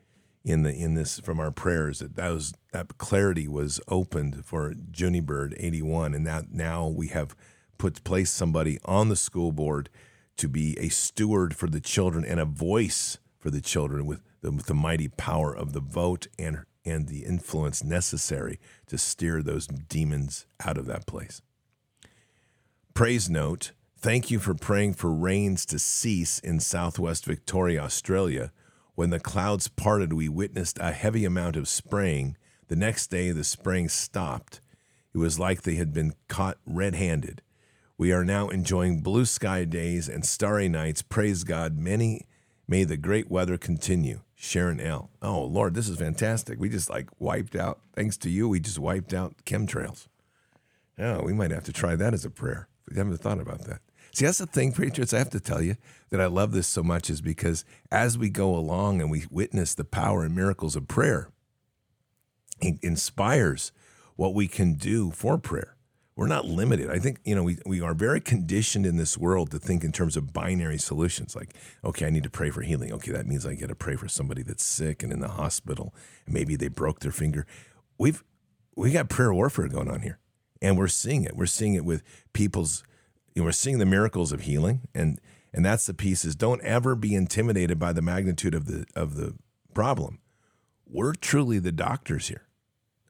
in 0.44 0.64
the 0.64 0.74
in 0.74 0.94
this 0.94 1.20
from 1.20 1.38
our 1.38 1.52
prayers 1.52 2.00
that 2.00 2.16
that 2.16 2.30
was 2.30 2.52
that 2.72 2.98
clarity 2.98 3.46
was 3.46 3.80
opened 3.86 4.44
for 4.44 4.74
Junie 4.92 5.20
Bird 5.20 5.54
81 5.56 6.14
and 6.14 6.26
that 6.26 6.50
now 6.50 6.88
we 6.88 7.08
have 7.08 7.36
put 7.78 8.02
placed 8.02 8.34
somebody 8.34 8.78
on 8.84 9.08
the 9.08 9.14
school 9.14 9.52
board 9.52 9.88
to 10.36 10.48
be 10.48 10.78
a 10.78 10.88
steward 10.88 11.54
for 11.54 11.68
the 11.68 11.80
children 11.80 12.24
and 12.24 12.40
a 12.40 12.44
voice 12.44 13.18
for 13.38 13.50
the 13.50 13.60
children 13.60 14.06
with 14.06 14.22
the, 14.40 14.50
with 14.50 14.66
the 14.66 14.74
mighty 14.74 15.08
power 15.08 15.54
of 15.54 15.72
the 15.72 15.80
vote 15.80 16.26
and, 16.38 16.64
and 16.84 17.08
the 17.08 17.24
influence 17.24 17.84
necessary 17.84 18.58
to 18.86 18.98
steer 18.98 19.42
those 19.42 19.66
demons 19.66 20.46
out 20.64 20.78
of 20.78 20.86
that 20.86 21.06
place. 21.06 21.42
Praise 22.94 23.30
note 23.30 23.72
Thank 24.02 24.32
you 24.32 24.40
for 24.40 24.54
praying 24.54 24.94
for 24.94 25.12
rains 25.12 25.64
to 25.66 25.78
cease 25.78 26.40
in 26.40 26.58
southwest 26.58 27.24
Victoria, 27.24 27.82
Australia. 27.82 28.50
When 28.96 29.10
the 29.10 29.20
clouds 29.20 29.68
parted, 29.68 30.12
we 30.12 30.28
witnessed 30.28 30.76
a 30.80 30.90
heavy 30.90 31.24
amount 31.24 31.54
of 31.54 31.68
spraying. 31.68 32.36
The 32.66 32.74
next 32.74 33.12
day, 33.12 33.30
the 33.30 33.44
spraying 33.44 33.90
stopped. 33.90 34.60
It 35.14 35.18
was 35.18 35.38
like 35.38 35.62
they 35.62 35.76
had 35.76 35.92
been 35.92 36.14
caught 36.26 36.58
red 36.66 36.96
handed. 36.96 37.42
We 37.98 38.12
are 38.12 38.24
now 38.24 38.48
enjoying 38.48 39.00
blue 39.00 39.24
sky 39.24 39.64
days 39.64 40.08
and 40.08 40.24
starry 40.24 40.68
nights. 40.68 41.02
Praise 41.02 41.44
God. 41.44 41.78
Many 41.78 42.26
may 42.66 42.84
the 42.84 42.96
great 42.96 43.30
weather 43.30 43.58
continue. 43.58 44.20
Sharon 44.34 44.80
L. 44.80 45.10
Oh, 45.20 45.44
Lord, 45.44 45.74
this 45.74 45.88
is 45.88 45.98
fantastic. 45.98 46.58
We 46.58 46.68
just 46.68 46.90
like 46.90 47.08
wiped 47.20 47.54
out, 47.54 47.80
thanks 47.94 48.16
to 48.18 48.30
you, 48.30 48.48
we 48.48 48.58
just 48.58 48.78
wiped 48.78 49.14
out 49.14 49.34
chemtrails. 49.44 50.08
Oh, 50.98 51.22
we 51.22 51.32
might 51.32 51.52
have 51.52 51.64
to 51.64 51.72
try 51.72 51.94
that 51.94 52.12
as 52.12 52.24
a 52.24 52.30
prayer. 52.30 52.66
We 52.90 52.96
haven't 52.96 53.18
thought 53.18 53.40
about 53.40 53.66
that. 53.66 53.80
See, 54.12 54.24
that's 54.24 54.38
the 54.38 54.46
thing, 54.46 54.72
Patriots. 54.72 55.14
I 55.14 55.18
have 55.18 55.30
to 55.30 55.40
tell 55.40 55.62
you 55.62 55.76
that 56.10 56.20
I 56.20 56.26
love 56.26 56.52
this 56.52 56.66
so 56.66 56.82
much 56.82 57.08
is 57.08 57.20
because 57.20 57.64
as 57.90 58.18
we 58.18 58.30
go 58.30 58.54
along 58.54 59.00
and 59.00 59.10
we 59.10 59.26
witness 59.30 59.74
the 59.74 59.84
power 59.84 60.24
and 60.24 60.34
miracles 60.34 60.76
of 60.76 60.88
prayer, 60.88 61.30
it 62.60 62.78
inspires 62.82 63.70
what 64.16 64.34
we 64.34 64.48
can 64.48 64.74
do 64.74 65.10
for 65.12 65.38
prayer 65.38 65.71
we're 66.14 66.26
not 66.26 66.44
limited. 66.44 66.90
I 66.90 66.98
think, 66.98 67.20
you 67.24 67.34
know, 67.34 67.42
we, 67.42 67.58
we 67.64 67.80
are 67.80 67.94
very 67.94 68.20
conditioned 68.20 68.84
in 68.84 68.96
this 68.96 69.16
world 69.16 69.50
to 69.52 69.58
think 69.58 69.82
in 69.82 69.92
terms 69.92 70.16
of 70.16 70.32
binary 70.32 70.78
solutions. 70.78 71.34
Like, 71.34 71.54
okay, 71.84 72.06
I 72.06 72.10
need 72.10 72.24
to 72.24 72.30
pray 72.30 72.50
for 72.50 72.62
healing. 72.62 72.92
Okay, 72.92 73.12
that 73.12 73.26
means 73.26 73.46
I 73.46 73.54
get 73.54 73.68
to 73.68 73.74
pray 73.74 73.96
for 73.96 74.08
somebody 74.08 74.42
that's 74.42 74.64
sick 74.64 75.02
and 75.02 75.12
in 75.12 75.20
the 75.20 75.28
hospital, 75.28 75.94
and 76.26 76.34
maybe 76.34 76.54
they 76.56 76.68
broke 76.68 77.00
their 77.00 77.12
finger. 77.12 77.46
We've 77.98 78.22
we 78.76 78.90
got 78.90 79.08
prayer 79.08 79.32
warfare 79.32 79.68
going 79.68 79.90
on 79.90 80.02
here. 80.02 80.18
And 80.60 80.78
we're 80.78 80.88
seeing 80.88 81.24
it. 81.24 81.36
We're 81.36 81.46
seeing 81.46 81.74
it 81.74 81.84
with 81.84 82.02
people's 82.32 82.84
you 83.34 83.42
know, 83.42 83.46
we're 83.46 83.52
seeing 83.52 83.78
the 83.78 83.86
miracles 83.86 84.32
of 84.32 84.42
healing. 84.42 84.82
And 84.94 85.20
and 85.52 85.64
that's 85.64 85.86
the 85.86 85.94
piece 85.94 86.24
is 86.24 86.34
don't 86.34 86.62
ever 86.62 86.94
be 86.94 87.14
intimidated 87.14 87.78
by 87.78 87.92
the 87.92 88.02
magnitude 88.02 88.54
of 88.54 88.66
the 88.66 88.86
of 88.94 89.16
the 89.16 89.34
problem. 89.74 90.20
We're 90.86 91.14
truly 91.14 91.58
the 91.58 91.72
doctors 91.72 92.28
here. 92.28 92.46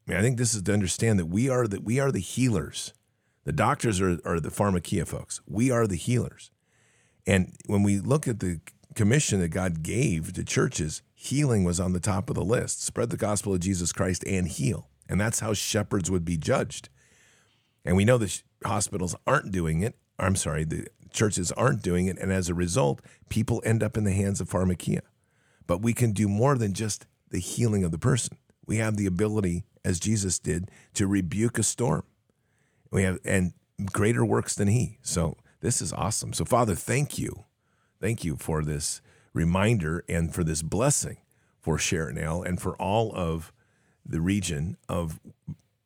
I 0.07 0.11
mean, 0.11 0.19
I 0.19 0.23
think 0.23 0.39
this 0.39 0.55
is 0.55 0.63
to 0.63 0.73
understand 0.73 1.19
that 1.19 1.27
we 1.27 1.49
are 1.49 1.67
that 1.67 1.85
we 1.85 2.01
are 2.01 2.11
the 2.11 2.21
healers. 2.21 2.93
The 3.45 3.53
doctors 3.53 4.01
are, 4.01 4.19
are 4.25 4.41
the 4.41 4.51
pharmakia 4.51 5.07
folks. 5.07 5.41
We 5.47 5.71
are 5.71 5.87
the 5.87 5.97
healers. 5.97 6.51
And 7.27 7.55
when 7.67 7.83
we 7.83 7.99
look 7.99 8.27
at 8.29 8.41
the 8.41 8.61
commission 8.95 9.41
that 9.41 9.49
God 9.49 9.83
gave 9.83 10.33
to 10.35 10.45
churches, 10.45 11.03
healing 11.15 11.65
was 11.65 11.81
on 11.81 11.93
the 11.93 12.01
top 12.01 12.29
of 12.29 12.37
the 12.37 12.45
list. 12.45 12.83
Spread 12.83 13.11
the 13.11 13.17
gospel 13.17 13.55
of 13.55 13.61
Jesus 13.61 13.93
Christ 13.93 14.25
and 14.27 14.47
heal. 14.47 14.89
And 15.09 15.21
that's 15.21 15.41
how 15.41 15.55
shepherds 15.55 16.11
would 16.11 16.25
be 16.25 16.37
judged. 16.37 16.89
And 17.85 17.97
we 17.97 18.05
know 18.05 18.19
the 18.19 18.41
hospitals 18.65 19.17
aren't 19.27 19.51
doing 19.53 19.83
it. 19.83 19.97
I'm 20.19 20.37
sorry, 20.37 20.65
the 20.65 20.87
churches 21.13 21.51
aren't 21.53 21.83
doing 21.83 22.07
it. 22.07 22.19
And 22.19 22.33
as 22.33 22.49
a 22.49 22.55
result, 22.55 23.01
people 23.29 23.63
end 23.65 23.83
up 23.83 23.97
in 23.97 24.05
the 24.05 24.13
hands 24.13 24.41
of 24.41 24.49
pharmakia. 24.49 25.01
But 25.67 25.83
we 25.83 25.93
can 25.93 26.13
do 26.13 26.29
more 26.29 26.57
than 26.57 26.75
just 26.75 27.07
the 27.31 27.39
healing 27.39 27.83
of 27.85 27.91
the 27.91 27.99
person. 27.99 28.37
We 28.67 28.77
have 28.77 28.97
the 28.97 29.07
ability 29.07 29.65
as 29.85 30.01
Jesus 30.01 30.39
did, 30.39 30.71
to 30.95 31.07
rebuke 31.07 31.59
a 31.59 31.63
storm. 31.63 32.05
We 32.91 33.03
have 33.03 33.19
and 33.25 33.53
greater 33.93 34.25
works 34.25 34.55
than 34.55 34.69
he. 34.69 34.99
So 35.03 35.37
this 35.61 35.81
is 35.81 35.93
awesome. 35.93 36.33
So 36.33 36.45
Father, 36.45 36.75
thank 36.75 37.19
you. 37.19 37.45
Thank 38.01 38.25
you 38.25 38.37
for 38.37 38.65
this 38.65 39.01
reminder 39.33 40.05
and 40.09 40.35
for 40.35 40.45
this 40.45 40.63
blessing 40.63 41.19
for 41.61 41.79
Sharon 41.79 42.19
L 42.19 42.43
and 42.43 42.61
for 42.61 42.75
all 42.77 43.13
of 43.15 43.53
the 44.05 44.21
region 44.21 44.77
of 44.89 45.21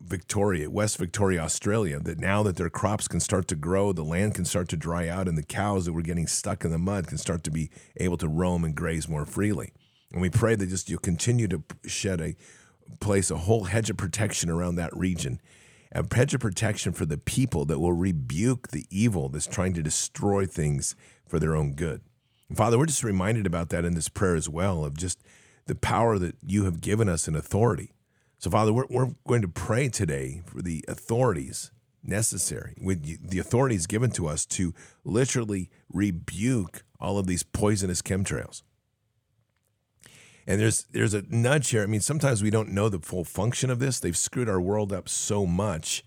Victoria, 0.00 0.70
West 0.70 0.98
Victoria, 0.98 1.40
Australia, 1.40 1.98
that 1.98 2.18
now 2.18 2.42
that 2.42 2.56
their 2.56 2.70
crops 2.70 3.08
can 3.08 3.20
start 3.20 3.48
to 3.48 3.56
grow, 3.56 3.92
the 3.92 4.04
land 4.04 4.34
can 4.34 4.44
start 4.44 4.68
to 4.68 4.76
dry 4.76 5.08
out, 5.08 5.26
and 5.28 5.36
the 5.36 5.42
cows 5.42 5.84
that 5.84 5.92
were 5.92 6.02
getting 6.02 6.26
stuck 6.26 6.64
in 6.64 6.70
the 6.70 6.78
mud 6.78 7.08
can 7.08 7.18
start 7.18 7.42
to 7.44 7.50
be 7.50 7.70
able 7.96 8.16
to 8.16 8.28
roam 8.28 8.64
and 8.64 8.74
graze 8.74 9.08
more 9.08 9.26
freely. 9.26 9.72
And 10.12 10.22
we 10.22 10.30
pray 10.30 10.54
that 10.54 10.68
just 10.68 10.88
you'll 10.88 11.00
continue 11.00 11.48
to 11.48 11.62
shed 11.86 12.20
a 12.20 12.36
place 13.00 13.30
a 13.30 13.36
whole 13.36 13.64
hedge 13.64 13.90
of 13.90 13.96
protection 13.96 14.50
around 14.50 14.76
that 14.76 14.96
region, 14.96 15.40
a 15.92 16.04
hedge 16.14 16.34
of 16.34 16.40
protection 16.40 16.92
for 16.92 17.06
the 17.06 17.18
people 17.18 17.64
that 17.66 17.78
will 17.78 17.92
rebuke 17.92 18.68
the 18.68 18.86
evil 18.90 19.28
that's 19.28 19.46
trying 19.46 19.74
to 19.74 19.82
destroy 19.82 20.46
things 20.46 20.94
for 21.26 21.38
their 21.38 21.56
own 21.56 21.72
good. 21.72 22.00
And 22.48 22.56
Father, 22.56 22.78
we're 22.78 22.86
just 22.86 23.04
reminded 23.04 23.46
about 23.46 23.70
that 23.70 23.84
in 23.84 23.94
this 23.94 24.08
prayer 24.08 24.36
as 24.36 24.48
well, 24.48 24.84
of 24.84 24.96
just 24.96 25.22
the 25.66 25.74
power 25.74 26.18
that 26.18 26.36
you 26.44 26.64
have 26.64 26.80
given 26.80 27.08
us 27.08 27.26
in 27.26 27.34
authority. 27.34 27.92
So, 28.38 28.50
Father, 28.50 28.72
we're, 28.72 28.86
we're 28.88 29.14
going 29.26 29.42
to 29.42 29.48
pray 29.48 29.88
today 29.88 30.42
for 30.46 30.62
the 30.62 30.84
authorities 30.86 31.70
necessary, 32.02 32.74
with 32.80 33.28
the 33.28 33.38
authorities 33.38 33.86
given 33.86 34.10
to 34.12 34.28
us 34.28 34.46
to 34.46 34.72
literally 35.04 35.70
rebuke 35.92 36.84
all 37.00 37.18
of 37.18 37.26
these 37.26 37.42
poisonous 37.42 38.02
chemtrails. 38.02 38.62
And 40.46 40.60
there's 40.60 40.84
there's 40.92 41.14
a 41.14 41.22
nudge 41.28 41.70
here. 41.70 41.82
I 41.82 41.86
mean, 41.86 42.00
sometimes 42.00 42.42
we 42.42 42.50
don't 42.50 42.70
know 42.70 42.88
the 42.88 43.00
full 43.00 43.24
function 43.24 43.70
of 43.70 43.78
this. 43.78 43.98
They've 43.98 44.16
screwed 44.16 44.48
our 44.48 44.60
world 44.60 44.92
up 44.92 45.08
so 45.08 45.44
much 45.44 46.04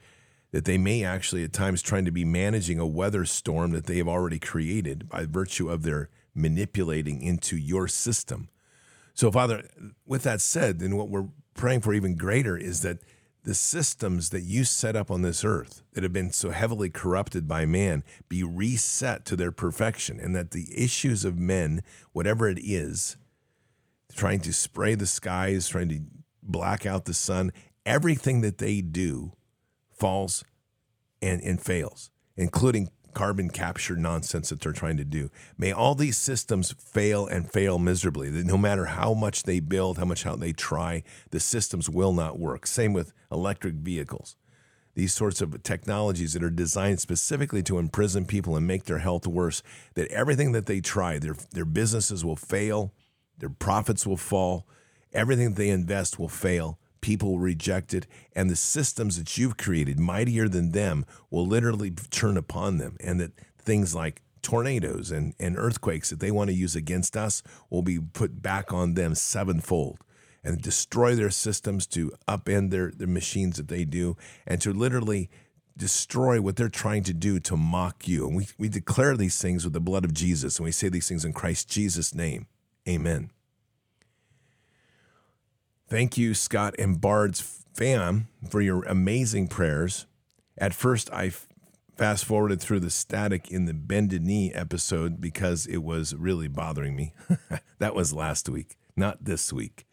that 0.51 0.65
they 0.65 0.77
may 0.77 1.03
actually 1.03 1.43
at 1.43 1.53
times 1.53 1.81
trying 1.81 2.05
to 2.05 2.11
be 2.11 2.25
managing 2.25 2.79
a 2.79 2.87
weather 2.87 3.25
storm 3.25 3.71
that 3.71 3.85
they 3.85 3.97
have 3.97 4.07
already 4.07 4.39
created 4.39 5.09
by 5.09 5.25
virtue 5.25 5.69
of 5.69 5.83
their 5.83 6.09
manipulating 6.33 7.21
into 7.21 7.57
your 7.57 7.87
system. 7.87 8.49
So, 9.13 9.31
Father, 9.31 9.63
with 10.05 10.23
that 10.23 10.41
said, 10.41 10.79
then 10.79 10.95
what 10.95 11.09
we're 11.09 11.27
praying 11.53 11.81
for 11.81 11.93
even 11.93 12.15
greater 12.15 12.57
is 12.57 12.81
that 12.81 12.99
the 13.43 13.53
systems 13.53 14.29
that 14.29 14.41
you 14.41 14.63
set 14.63 14.95
up 14.95 15.11
on 15.11 15.21
this 15.21 15.43
earth 15.43 15.81
that 15.93 16.03
have 16.03 16.13
been 16.13 16.31
so 16.31 16.51
heavily 16.51 16.89
corrupted 16.89 17.47
by 17.47 17.65
man 17.65 18.03
be 18.27 18.43
reset 18.43 19.25
to 19.25 19.35
their 19.35 19.51
perfection, 19.51 20.19
and 20.19 20.35
that 20.35 20.51
the 20.51 20.67
issues 20.75 21.25
of 21.25 21.37
men, 21.37 21.81
whatever 22.11 22.47
it 22.47 22.59
is, 22.61 23.17
trying 24.15 24.39
to 24.41 24.53
spray 24.53 24.95
the 24.95 25.07
skies, 25.07 25.67
trying 25.67 25.89
to 25.89 26.01
black 26.43 26.85
out 26.85 27.05
the 27.05 27.13
sun. 27.13 27.51
Everything 27.85 28.41
that 28.41 28.57
they 28.57 28.81
do 28.81 29.33
falls 29.91 30.43
and, 31.21 31.41
and 31.41 31.61
fails, 31.61 32.11
including 32.35 32.89
carbon 33.13 33.49
capture 33.49 33.95
nonsense 33.95 34.49
that 34.49 34.61
they're 34.61 34.71
trying 34.71 34.97
to 34.97 35.03
do. 35.03 35.29
May 35.57 35.71
all 35.71 35.95
these 35.95 36.17
systems 36.17 36.73
fail 36.73 37.25
and 37.25 37.51
fail 37.51 37.79
miserably. 37.79 38.29
No 38.29 38.57
matter 38.57 38.85
how 38.85 39.13
much 39.13 39.43
they 39.43 39.59
build, 39.59 39.97
how 39.97 40.05
much 40.05 40.23
how 40.23 40.35
they 40.35 40.53
try, 40.53 41.03
the 41.31 41.39
systems 41.39 41.89
will 41.89 42.13
not 42.13 42.39
work. 42.39 42.67
Same 42.67 42.93
with 42.93 43.13
electric 43.31 43.75
vehicles. 43.75 44.35
These 44.95 45.13
sorts 45.13 45.41
of 45.41 45.63
technologies 45.63 46.33
that 46.33 46.43
are 46.43 46.49
designed 46.49 46.99
specifically 46.99 47.63
to 47.63 47.77
imprison 47.77 48.25
people 48.25 48.55
and 48.55 48.67
make 48.67 48.85
their 48.85 48.99
health 48.99 49.25
worse, 49.25 49.63
that 49.95 50.11
everything 50.11 50.51
that 50.51 50.65
they 50.65 50.81
try, 50.81 51.19
their, 51.19 51.35
their 51.51 51.65
businesses 51.65 52.25
will 52.25 52.35
fail, 52.35 52.93
their 53.39 53.49
profits 53.49 54.05
will 54.05 54.17
fall. 54.17 54.67
Everything 55.13 55.53
they 55.53 55.69
invest 55.69 56.19
will 56.19 56.29
fail. 56.29 56.77
People 57.01 57.31
will 57.31 57.39
reject 57.39 57.93
it. 57.93 58.05
And 58.35 58.49
the 58.49 58.55
systems 58.55 59.17
that 59.17 59.37
you've 59.37 59.57
created, 59.57 59.99
mightier 59.99 60.47
than 60.47 60.71
them, 60.71 61.05
will 61.31 61.47
literally 61.47 61.91
turn 61.91 62.37
upon 62.37 62.77
them. 62.77 62.97
And 62.99 63.19
that 63.19 63.31
things 63.57 63.95
like 63.95 64.21
tornadoes 64.41 65.11
and, 65.11 65.33
and 65.39 65.57
earthquakes 65.57 66.09
that 66.09 66.19
they 66.19 66.31
want 66.31 66.49
to 66.49 66.55
use 66.55 66.75
against 66.75 67.17
us 67.17 67.43
will 67.69 67.81
be 67.81 67.99
put 67.99 68.41
back 68.41 68.71
on 68.71 68.93
them 68.93 69.15
sevenfold 69.15 69.99
and 70.43 70.61
destroy 70.61 71.15
their 71.15 71.29
systems 71.29 71.85
to 71.87 72.11
upend 72.27 72.71
their, 72.71 72.91
their 72.91 73.07
machines 73.07 73.57
that 73.57 73.67
they 73.67 73.83
do 73.83 74.15
and 74.47 74.61
to 74.61 74.71
literally 74.71 75.29
destroy 75.77 76.41
what 76.41 76.55
they're 76.55 76.69
trying 76.69 77.03
to 77.03 77.13
do 77.13 77.39
to 77.39 77.55
mock 77.55 78.07
you. 78.07 78.27
And 78.27 78.35
we, 78.35 78.47
we 78.57 78.69
declare 78.69 79.15
these 79.15 79.41
things 79.41 79.63
with 79.63 79.73
the 79.73 79.79
blood 79.79 80.05
of 80.05 80.13
Jesus 80.13 80.57
and 80.57 80.65
we 80.65 80.71
say 80.71 80.89
these 80.89 81.07
things 81.07 81.25
in 81.25 81.33
Christ 81.33 81.69
Jesus' 81.69 82.13
name. 82.13 82.47
Amen. 82.89 83.29
Thank 85.89 86.17
you, 86.17 86.33
Scott 86.33 86.75
and 86.77 86.99
Bard's 86.99 87.63
fam, 87.73 88.27
for 88.49 88.61
your 88.61 88.83
amazing 88.83 89.47
prayers. 89.47 90.05
At 90.57 90.73
first, 90.73 91.11
I 91.11 91.31
fast 91.97 92.25
forwarded 92.25 92.61
through 92.61 92.81
the 92.81 92.89
static 92.89 93.49
in 93.51 93.65
the 93.65 93.73
bended 93.73 94.23
knee 94.23 94.53
episode 94.53 95.19
because 95.19 95.65
it 95.65 95.79
was 95.79 96.13
really 96.15 96.47
bothering 96.47 96.95
me. 96.95 97.13
that 97.79 97.95
was 97.95 98.13
last 98.13 98.49
week, 98.49 98.77
not 98.95 99.25
this 99.25 99.51
week. 99.51 99.87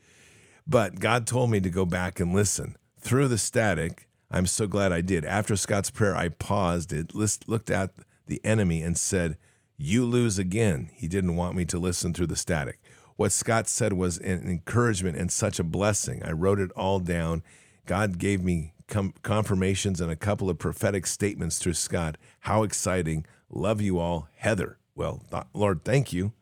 But 0.67 1.01
God 1.01 1.27
told 1.27 1.51
me 1.51 1.61
to 1.61 1.71
go 1.71 1.87
back 1.87 2.21
and 2.21 2.35
listen. 2.35 2.77
Through 3.01 3.29
the 3.29 3.39
static, 3.39 4.09
I'm 4.31 4.47
so 4.47 4.67
glad 4.67 4.93
I 4.93 5.01
did. 5.01 5.25
After 5.25 5.57
Scott's 5.57 5.91
prayer, 5.91 6.17
I 6.17 6.29
paused 6.29 6.93
it, 6.93 7.15
looked 7.15 7.71
at 7.71 7.93
the 8.27 8.45
enemy, 8.45 8.83
and 8.83 8.99
said, 8.99 9.39
You 9.79 10.05
lose 10.05 10.39
again. 10.39 10.91
He 10.95 11.09
didn't 11.09 11.37
want 11.37 11.57
me 11.57 11.65
to 11.67 11.79
listen 11.79 12.13
through 12.13 12.27
the 12.27 12.37
static 12.37 12.81
what 13.17 13.33
Scott 13.33 13.69
said 13.69 13.93
was 13.93 14.19
an 14.19 14.49
encouragement 14.49 15.17
and 15.17 15.31
such 15.31 15.59
a 15.59 15.65
blessing. 15.65 16.23
I 16.25 16.33
wrote 16.33 16.61
it 16.61 16.71
all 16.73 17.01
down. 17.01 17.43
God 17.87 18.19
gave 18.19 18.43
me 18.43 18.75
com- 18.89 19.15
confirmations 19.23 20.01
and 20.01 20.11
a 20.11 20.17
couple 20.17 20.51
of 20.51 20.59
prophetic 20.59 21.07
statements 21.07 21.59
through 21.59 21.75
Scott. 21.75 22.17
How 22.41 22.63
exciting. 22.63 23.27
Love 23.51 23.81
you 23.81 23.99
all. 23.99 24.29
Heather. 24.37 24.79
Well, 24.95 25.23
th- 25.31 25.45
Lord, 25.55 25.85
thank 25.85 26.13
you. 26.13 26.33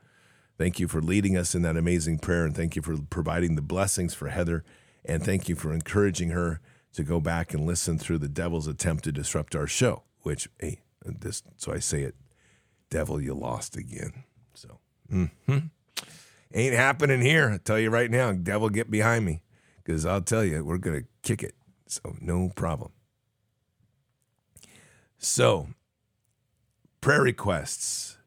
Thank 0.58 0.78
you 0.78 0.86
for 0.88 1.00
leading 1.00 1.36
us 1.36 1.54
in 1.54 1.62
that 1.62 1.76
amazing 1.76 2.18
prayer. 2.18 2.44
And 2.44 2.54
thank 2.54 2.76
you 2.76 2.82
for 2.82 2.96
providing 3.10 3.54
the 3.54 3.62
blessings 3.62 4.14
for 4.14 4.28
Heather. 4.28 4.64
And 5.04 5.24
thank 5.24 5.48
you 5.48 5.56
for 5.56 5.72
encouraging 5.72 6.30
her 6.30 6.60
to 6.94 7.02
go 7.02 7.20
back 7.20 7.52
and 7.52 7.66
listen 7.66 7.98
through 7.98 8.18
the 8.18 8.28
devil's 8.28 8.68
attempt 8.68 9.04
to 9.04 9.12
disrupt 9.12 9.56
our 9.56 9.66
show, 9.66 10.04
which, 10.20 10.48
hey, 10.60 10.80
this, 11.04 11.42
so 11.56 11.72
I 11.72 11.80
say 11.80 12.02
it 12.02 12.14
devil, 12.94 13.20
you 13.20 13.34
lost 13.34 13.76
again. 13.76 14.24
So, 14.54 14.78
mm-hmm. 15.12 15.58
Ain't 16.54 16.74
happening 16.74 17.20
here. 17.20 17.50
I 17.50 17.58
tell 17.58 17.78
you 17.78 17.90
right 17.90 18.10
now, 18.10 18.32
devil, 18.32 18.70
get 18.70 18.90
behind 18.90 19.24
me 19.24 19.42
because 19.82 20.06
I'll 20.06 20.22
tell 20.22 20.44
you, 20.44 20.64
we're 20.64 20.78
to 20.78 21.06
kick 21.22 21.42
it. 21.42 21.54
So, 21.86 22.16
no 22.20 22.50
problem. 22.54 22.92
So, 25.18 25.68
prayer 27.00 27.22
requests. 27.22 28.18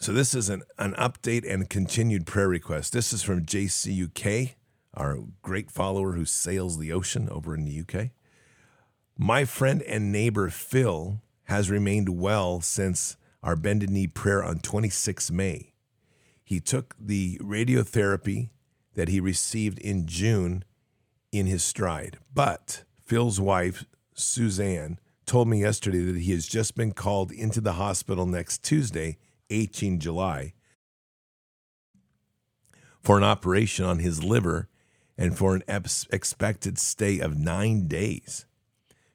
So, 0.00 0.12
this 0.12 0.34
is 0.34 0.48
an, 0.48 0.62
an 0.78 0.94
update 0.94 1.48
and 1.48 1.68
continued 1.70 2.26
prayer 2.26 2.48
request. 2.48 2.92
This 2.92 3.12
is 3.12 3.22
from 3.22 3.44
JCUK, 3.44 4.54
our 4.94 5.18
great 5.42 5.70
follower 5.70 6.12
who 6.12 6.24
sails 6.24 6.78
the 6.78 6.92
ocean 6.92 7.28
over 7.30 7.54
in 7.54 7.64
the 7.64 7.80
UK. 7.80 8.10
My 9.16 9.44
friend 9.44 9.82
and 9.82 10.10
neighbor 10.10 10.48
Phil 10.48 11.20
has 11.44 11.70
remained 11.70 12.08
well 12.08 12.60
since 12.60 13.16
our 13.42 13.56
bended 13.56 13.90
knee 13.90 14.06
prayer 14.06 14.42
on 14.42 14.58
26 14.58 15.30
May. 15.30 15.71
He 16.52 16.60
took 16.60 16.94
the 17.00 17.38
radiotherapy 17.38 18.50
that 18.92 19.08
he 19.08 19.20
received 19.20 19.78
in 19.78 20.06
June 20.06 20.64
in 21.32 21.46
his 21.46 21.62
stride. 21.62 22.18
But 22.34 22.84
Phil's 23.06 23.40
wife, 23.40 23.86
Suzanne, 24.12 25.00
told 25.24 25.48
me 25.48 25.62
yesterday 25.62 26.00
that 26.00 26.18
he 26.18 26.32
has 26.32 26.46
just 26.46 26.76
been 26.76 26.92
called 26.92 27.32
into 27.32 27.62
the 27.62 27.72
hospital 27.72 28.26
next 28.26 28.62
Tuesday, 28.62 29.16
18 29.48 29.98
July, 29.98 30.52
for 33.00 33.16
an 33.16 33.24
operation 33.24 33.86
on 33.86 34.00
his 34.00 34.22
liver 34.22 34.68
and 35.16 35.38
for 35.38 35.54
an 35.54 35.62
expected 36.10 36.78
stay 36.78 37.18
of 37.18 37.38
nine 37.38 37.88
days. 37.88 38.44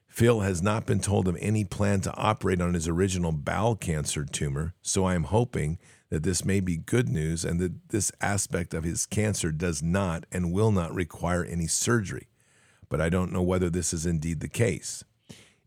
Phil 0.08 0.40
has 0.40 0.60
not 0.60 0.86
been 0.86 0.98
told 0.98 1.28
of 1.28 1.38
any 1.40 1.62
plan 1.62 2.00
to 2.00 2.16
operate 2.16 2.60
on 2.60 2.74
his 2.74 2.88
original 2.88 3.30
bowel 3.30 3.76
cancer 3.76 4.24
tumor, 4.24 4.74
so 4.82 5.04
I 5.04 5.14
am 5.14 5.22
hoping 5.22 5.78
that 6.10 6.22
this 6.22 6.44
may 6.44 6.60
be 6.60 6.76
good 6.76 7.08
news 7.08 7.44
and 7.44 7.60
that 7.60 7.90
this 7.90 8.10
aspect 8.20 8.74
of 8.74 8.84
his 8.84 9.06
cancer 9.06 9.52
does 9.52 9.82
not 9.82 10.24
and 10.32 10.52
will 10.52 10.72
not 10.72 10.94
require 10.94 11.44
any 11.44 11.66
surgery. 11.66 12.28
But 12.88 13.00
I 13.00 13.08
don't 13.08 13.32
know 13.32 13.42
whether 13.42 13.68
this 13.68 13.92
is 13.92 14.06
indeed 14.06 14.40
the 14.40 14.48
case. 14.48 15.04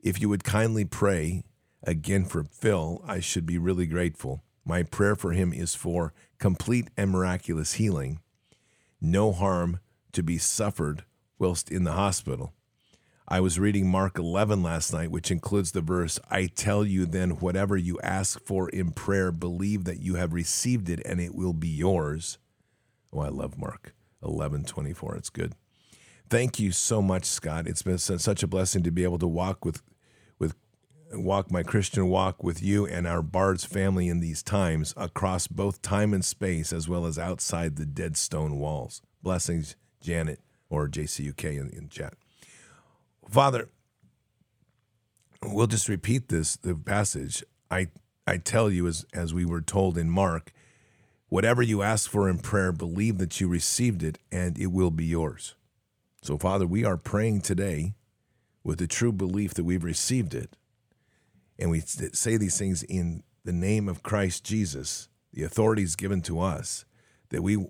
If 0.01 0.19
you 0.19 0.29
would 0.29 0.43
kindly 0.43 0.85
pray 0.85 1.43
again 1.83 2.25
for 2.25 2.43
Phil, 2.43 3.03
I 3.05 3.19
should 3.19 3.45
be 3.45 3.57
really 3.57 3.85
grateful. 3.85 4.43
My 4.65 4.83
prayer 4.83 5.15
for 5.15 5.31
him 5.31 5.53
is 5.53 5.75
for 5.75 6.13
complete 6.39 6.89
and 6.97 7.11
miraculous 7.11 7.73
healing, 7.73 8.19
no 8.99 9.31
harm 9.31 9.79
to 10.11 10.23
be 10.23 10.37
suffered 10.37 11.03
whilst 11.37 11.71
in 11.71 11.83
the 11.83 11.93
hospital 11.93 12.53
I 13.31 13.39
was 13.39 13.57
reading 13.57 13.87
Mark 13.87 14.19
11 14.19 14.61
last 14.61 14.91
night, 14.91 15.09
which 15.09 15.31
includes 15.31 15.71
the 15.71 15.79
verse, 15.79 16.19
I 16.29 16.47
tell 16.47 16.83
you 16.83 17.05
then, 17.05 17.39
whatever 17.39 17.77
you 17.77 17.97
ask 18.03 18.37
for 18.41 18.67
in 18.67 18.91
prayer, 18.91 19.31
believe 19.31 19.85
that 19.85 20.01
you 20.01 20.15
have 20.15 20.33
received 20.33 20.89
it 20.89 21.01
and 21.05 21.21
it 21.21 21.33
will 21.33 21.53
be 21.53 21.69
yours. 21.69 22.39
Oh, 23.13 23.21
I 23.21 23.29
love 23.29 23.57
Mark 23.57 23.93
11 24.21 24.65
24. 24.65 25.15
It's 25.15 25.29
good. 25.29 25.53
Thank 26.29 26.59
you 26.59 26.73
so 26.73 27.01
much, 27.01 27.23
Scott. 27.23 27.67
It's 27.67 27.83
been 27.83 27.97
such 27.99 28.43
a 28.43 28.47
blessing 28.47 28.83
to 28.83 28.91
be 28.91 29.05
able 29.05 29.19
to 29.19 29.27
walk 29.27 29.63
with, 29.63 29.81
with, 30.37 30.53
walk 31.13 31.49
my 31.49 31.63
Christian 31.63 32.09
walk 32.09 32.43
with 32.43 32.61
you 32.61 32.85
and 32.85 33.07
our 33.07 33.21
Bards 33.21 33.63
family 33.63 34.09
in 34.09 34.19
these 34.19 34.43
times 34.43 34.93
across 34.97 35.47
both 35.47 35.81
time 35.81 36.13
and 36.13 36.25
space, 36.25 36.73
as 36.73 36.89
well 36.89 37.05
as 37.05 37.17
outside 37.17 37.77
the 37.77 37.85
dead 37.85 38.17
stone 38.17 38.59
walls. 38.59 39.01
Blessings, 39.23 39.77
Janet 40.01 40.41
or 40.69 40.89
JCUK 40.89 41.45
in, 41.45 41.69
in 41.69 41.87
chat. 41.87 42.15
Father, 43.31 43.69
we'll 45.41 45.65
just 45.65 45.87
repeat 45.87 46.27
this 46.27 46.57
the 46.57 46.75
passage. 46.75 47.45
I 47.71 47.87
I 48.27 48.35
tell 48.37 48.69
you 48.69 48.87
as 48.87 49.05
as 49.13 49.33
we 49.33 49.45
were 49.45 49.61
told 49.61 49.97
in 49.97 50.09
Mark, 50.09 50.51
whatever 51.29 51.61
you 51.61 51.81
ask 51.81 52.09
for 52.09 52.27
in 52.27 52.39
prayer, 52.39 52.73
believe 52.73 53.19
that 53.19 53.39
you 53.39 53.47
received 53.47 54.03
it 54.03 54.19
and 54.33 54.59
it 54.59 54.67
will 54.67 54.91
be 54.91 55.05
yours. 55.05 55.55
So 56.21 56.37
Father, 56.37 56.67
we 56.67 56.83
are 56.83 56.97
praying 56.97 57.41
today 57.41 57.93
with 58.65 58.79
the 58.79 58.87
true 58.87 59.13
belief 59.13 59.53
that 59.53 59.63
we've 59.63 59.85
received 59.85 60.35
it. 60.35 60.57
And 61.57 61.71
we 61.71 61.79
say 61.79 62.35
these 62.35 62.59
things 62.59 62.83
in 62.83 63.23
the 63.45 63.53
name 63.53 63.87
of 63.87 64.03
Christ 64.03 64.43
Jesus, 64.43 65.07
the 65.31 65.43
authority 65.43 65.83
is 65.83 65.95
given 65.95 66.21
to 66.23 66.41
us, 66.41 66.83
that 67.29 67.43
we 67.43 67.65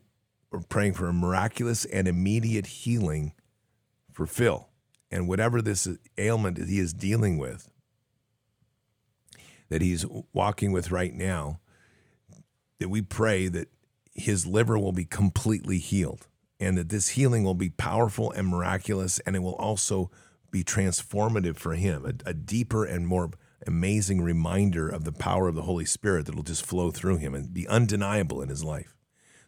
are 0.51 0.63
praying 0.69 0.93
for 0.93 1.07
a 1.07 1.13
miraculous 1.13 1.85
and 1.85 2.07
immediate 2.07 2.65
healing 2.65 3.33
for 4.11 4.25
Phil 4.25 4.67
and 5.11 5.27
whatever 5.27 5.61
this 5.61 5.87
ailment 6.17 6.57
he 6.57 6.79
is 6.79 6.93
dealing 6.93 7.37
with, 7.37 7.69
that 9.69 9.81
he's 9.81 10.05
walking 10.33 10.71
with 10.71 10.91
right 10.91 11.13
now, 11.13 11.59
that 12.79 12.89
we 12.89 13.01
pray 13.01 13.47
that 13.47 13.69
his 14.13 14.45
liver 14.45 14.77
will 14.77 14.91
be 14.91 15.05
completely 15.05 15.77
healed 15.77 16.27
and 16.59 16.77
that 16.77 16.89
this 16.89 17.09
healing 17.09 17.43
will 17.43 17.55
be 17.55 17.69
powerful 17.69 18.31
and 18.31 18.47
miraculous 18.47 19.19
and 19.19 19.35
it 19.35 19.39
will 19.39 19.55
also 19.55 20.11
be 20.51 20.63
transformative 20.63 21.57
for 21.57 21.75
him, 21.75 22.05
a, 22.05 22.29
a 22.29 22.33
deeper 22.33 22.83
and 22.83 23.07
more 23.07 23.31
amazing 23.65 24.21
reminder 24.21 24.89
of 24.89 25.03
the 25.03 25.11
power 25.11 25.47
of 25.47 25.55
the 25.55 25.61
Holy 25.63 25.85
Spirit 25.85 26.25
that 26.25 26.35
will 26.35 26.43
just 26.43 26.65
flow 26.65 26.91
through 26.91 27.17
him 27.17 27.33
and 27.33 27.53
be 27.53 27.67
undeniable 27.67 28.41
in 28.41 28.49
his 28.49 28.63
life. 28.63 28.95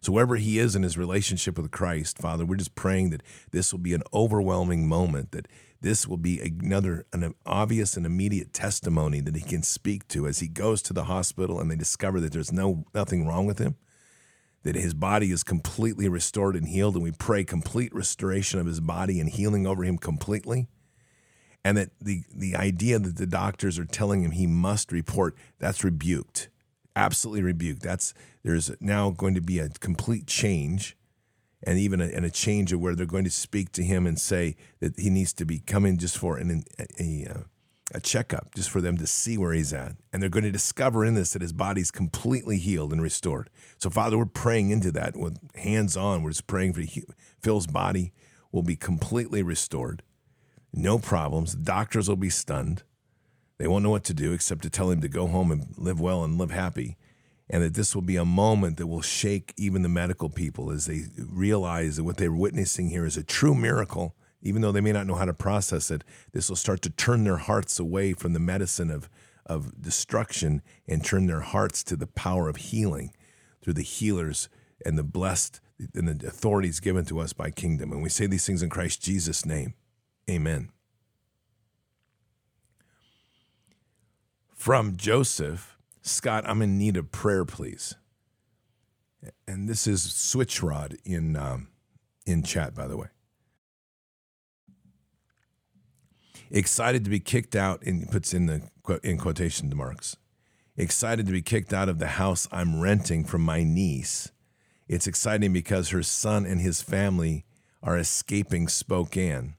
So, 0.04 0.12
wherever 0.12 0.36
he 0.36 0.60
is 0.60 0.76
in 0.76 0.84
his 0.84 0.98
relationship 0.98 1.58
with 1.58 1.72
Christ, 1.72 2.18
Father, 2.18 2.46
we're 2.46 2.58
just 2.58 2.76
praying 2.76 3.12
that 3.12 3.24
this 3.52 3.72
will 3.72 3.80
be 3.80 3.94
an 3.94 4.04
overwhelming 4.14 4.86
moment, 4.86 5.32
that 5.32 5.48
this 5.80 6.06
will 6.06 6.18
be 6.18 6.42
another 6.42 7.06
an 7.14 7.34
obvious 7.46 7.96
and 7.96 8.06
immediate 8.06 8.52
testimony 8.52 9.22
that 9.22 9.36
he 9.36 9.42
can 9.42 9.64
speak 9.64 10.06
to 10.10 10.28
as 10.28 10.40
he 10.40 10.50
goes 10.50 10.82
to 10.82 10.94
the 10.94 11.06
hospital 11.06 11.58
and 11.58 11.72
they 11.72 11.78
discover 11.78 12.20
that 12.20 12.34
there's 12.34 12.52
no 12.52 12.84
nothing 12.94 13.26
wrong 13.26 13.46
with 13.46 13.60
him 13.60 13.76
that 14.64 14.76
his 14.76 14.94
body 14.94 15.30
is 15.32 15.44
completely 15.44 16.08
restored 16.08 16.56
and 16.56 16.70
healed 16.70 16.96
and 16.96 17.04
we 17.04 17.12
pray 17.12 17.44
complete 17.44 17.94
restoration 17.94 18.62
of 18.62 18.66
his 18.66 18.80
body 18.80 19.20
and 19.20 19.30
healing 19.30 19.68
over 19.68 19.84
him 19.84 19.98
completely 19.98 20.70
and 21.66 21.78
that 21.78 21.90
the 22.00 22.24
the 22.34 22.56
idea 22.56 22.98
that 22.98 23.18
the 23.18 23.28
doctors 23.28 23.78
are 23.78 23.86
telling 23.86 24.24
him 24.24 24.32
he 24.32 24.48
must 24.48 24.92
report 24.94 25.36
that's 25.60 25.84
rebuked 25.84 26.48
absolutely 26.96 27.44
rebuked. 27.44 27.82
That's 27.82 28.14
there's 28.44 28.72
now 28.80 29.12
going 29.12 29.36
to 29.36 29.42
be 29.42 29.60
a 29.60 29.70
complete 29.70 30.28
change, 30.28 30.98
and 31.64 31.80
even 31.80 32.02
a, 32.02 32.06
and 32.06 32.26
a 32.26 32.30
change 32.30 32.74
of 32.74 32.80
where 32.80 32.96
they're 32.96 33.06
going 33.06 33.24
to 33.24 33.30
speak 33.30 33.72
to 33.74 33.84
him 33.84 34.06
and 34.06 34.20
say 34.20 34.56
that 34.80 35.00
he 35.00 35.10
needs 35.10 35.34
to 35.34 35.46
be 35.46 35.60
coming 35.60 35.98
just 35.98 36.18
for 36.18 36.38
an, 36.38 36.64
a, 36.80 36.86
a, 37.00 37.46
a 37.96 38.00
checkup, 38.00 38.54
just 38.56 38.70
for 38.70 38.82
them 38.82 38.98
to 38.98 39.08
see 39.08 39.38
where 39.38 39.54
he's 39.54 39.74
at, 39.74 39.94
and 40.12 40.22
they're 40.22 40.30
going 40.30 40.44
to 40.44 40.52
discover 40.52 41.06
in 41.06 41.16
this 41.16 41.34
that 41.34 41.42
his 41.42 41.54
body's 41.54 41.92
completely 41.92 42.58
healed 42.58 42.92
and 42.92 43.02
restored. 43.02 43.50
So, 43.78 43.90
Father, 43.90 44.18
we're 44.18 44.26
praying 44.26 44.72
into 44.72 44.92
that 44.92 45.16
with 45.16 45.38
hands 45.56 45.96
on. 45.96 46.24
We're 46.24 46.32
just 46.32 46.48
praying 46.48 46.74
for 46.74 46.84
Phil's 47.42 47.68
body 47.68 48.14
will 48.52 48.64
be 48.64 48.76
completely 48.76 49.42
restored, 49.42 50.04
no 50.72 51.00
problems. 51.00 51.56
Doctors 51.56 52.08
will 52.08 52.16
be 52.16 52.30
stunned 52.30 52.84
they 53.58 53.68
won't 53.68 53.84
know 53.84 53.90
what 53.90 54.04
to 54.06 54.14
do 54.14 54.34
except 54.34 54.64
to 54.64 54.70
tell 54.70 54.90
him 54.90 55.02
to 55.02 55.08
go 55.08 55.28
home 55.28 55.52
and 55.52 55.74
live 55.78 56.00
well 56.00 56.24
and 56.24 56.38
live 56.38 56.52
happy. 56.52 56.98
And 57.50 57.62
that 57.62 57.76
this 57.76 57.94
will 57.94 58.02
be 58.02 58.16
a 58.16 58.26
moment 58.26 58.78
that 58.78 58.88
will 58.88 59.02
shake 59.02 59.54
even 59.58 59.84
the 59.84 59.90
medical 59.90 60.30
people 60.30 60.72
as 60.72 60.86
they 60.86 61.04
realize 61.18 61.98
that 61.98 62.04
what 62.04 62.18
they're 62.18 62.32
witnessing 62.32 62.90
here 62.90 63.06
is 63.06 63.18
a 63.18 63.24
true 63.24 63.54
miracle. 63.54 64.16
Even 64.42 64.62
though 64.62 64.72
they 64.72 64.82
may 64.82 64.92
not 64.92 65.08
know 65.08 65.16
how 65.16 65.26
to 65.26 65.34
process 65.34 65.92
it, 65.92 66.04
this 66.32 66.50
will 66.50 66.56
start 66.56 66.82
to 66.82 66.90
turn 66.90 67.24
their 67.24 67.38
hearts 67.38 67.80
away 67.80 68.14
from 68.14 68.34
the 68.34 68.40
medicine 68.40 68.90
of, 68.90 69.10
of 69.46 69.82
destruction 69.82 70.62
and 70.88 71.04
turn 71.04 71.28
their 71.28 71.42
hearts 71.42 71.84
to 71.84 71.96
the 71.96 72.08
power 72.08 72.50
of 72.50 72.58
healing 72.58 73.14
through 73.62 73.74
the 73.74 73.84
healers 73.84 74.50
and 74.86 74.98
the 74.98 75.04
blessed 75.04 75.62
and 75.94 76.08
the 76.08 76.28
authorities 76.28 76.80
given 76.80 77.06
to 77.06 77.20
us 77.20 77.34
by 77.34 77.50
kingdom. 77.52 77.92
And 77.92 78.04
we 78.04 78.10
say 78.10 78.26
these 78.28 78.46
things 78.46 78.64
in 78.64 78.70
Christ 78.70 79.02
Jesus' 79.02 79.46
name. 79.46 79.74
Amen. 80.30 80.73
From 84.64 84.96
Joseph 84.96 85.78
Scott, 86.02 86.46
I'm 86.48 86.62
in 86.62 86.78
need 86.78 86.96
of 86.96 87.12
prayer, 87.12 87.44
please. 87.44 87.96
And 89.46 89.68
this 89.68 89.86
is 89.88 90.02
Switchrod 90.02 90.96
in 91.04 91.36
um, 91.36 91.68
in 92.26 92.44
chat, 92.44 92.74
by 92.74 92.88
the 92.88 92.96
way. 92.96 93.08
Excited 96.50 97.04
to 97.04 97.10
be 97.10 97.20
kicked 97.20 97.58
out, 97.58 97.84
and 97.84 98.10
puts 98.10 98.34
in 98.34 98.46
the 98.46 98.62
in 99.04 99.18
quotation 99.18 99.70
marks. 99.76 100.16
Excited 100.78 101.26
to 101.26 101.34
be 101.34 101.42
kicked 101.42 101.74
out 101.74 101.90
of 101.90 102.00
the 102.00 102.08
house 102.08 102.48
I'm 102.50 102.80
renting 102.80 103.26
from 103.26 103.42
my 103.42 103.64
niece. 103.64 104.32
It's 104.88 105.08
exciting 105.08 105.52
because 105.52 105.90
her 105.90 106.04
son 106.04 106.46
and 106.46 106.62
his 106.62 106.82
family 106.82 107.44
are 107.82 107.98
escaping 107.98 108.70
Spokane. 108.70 109.56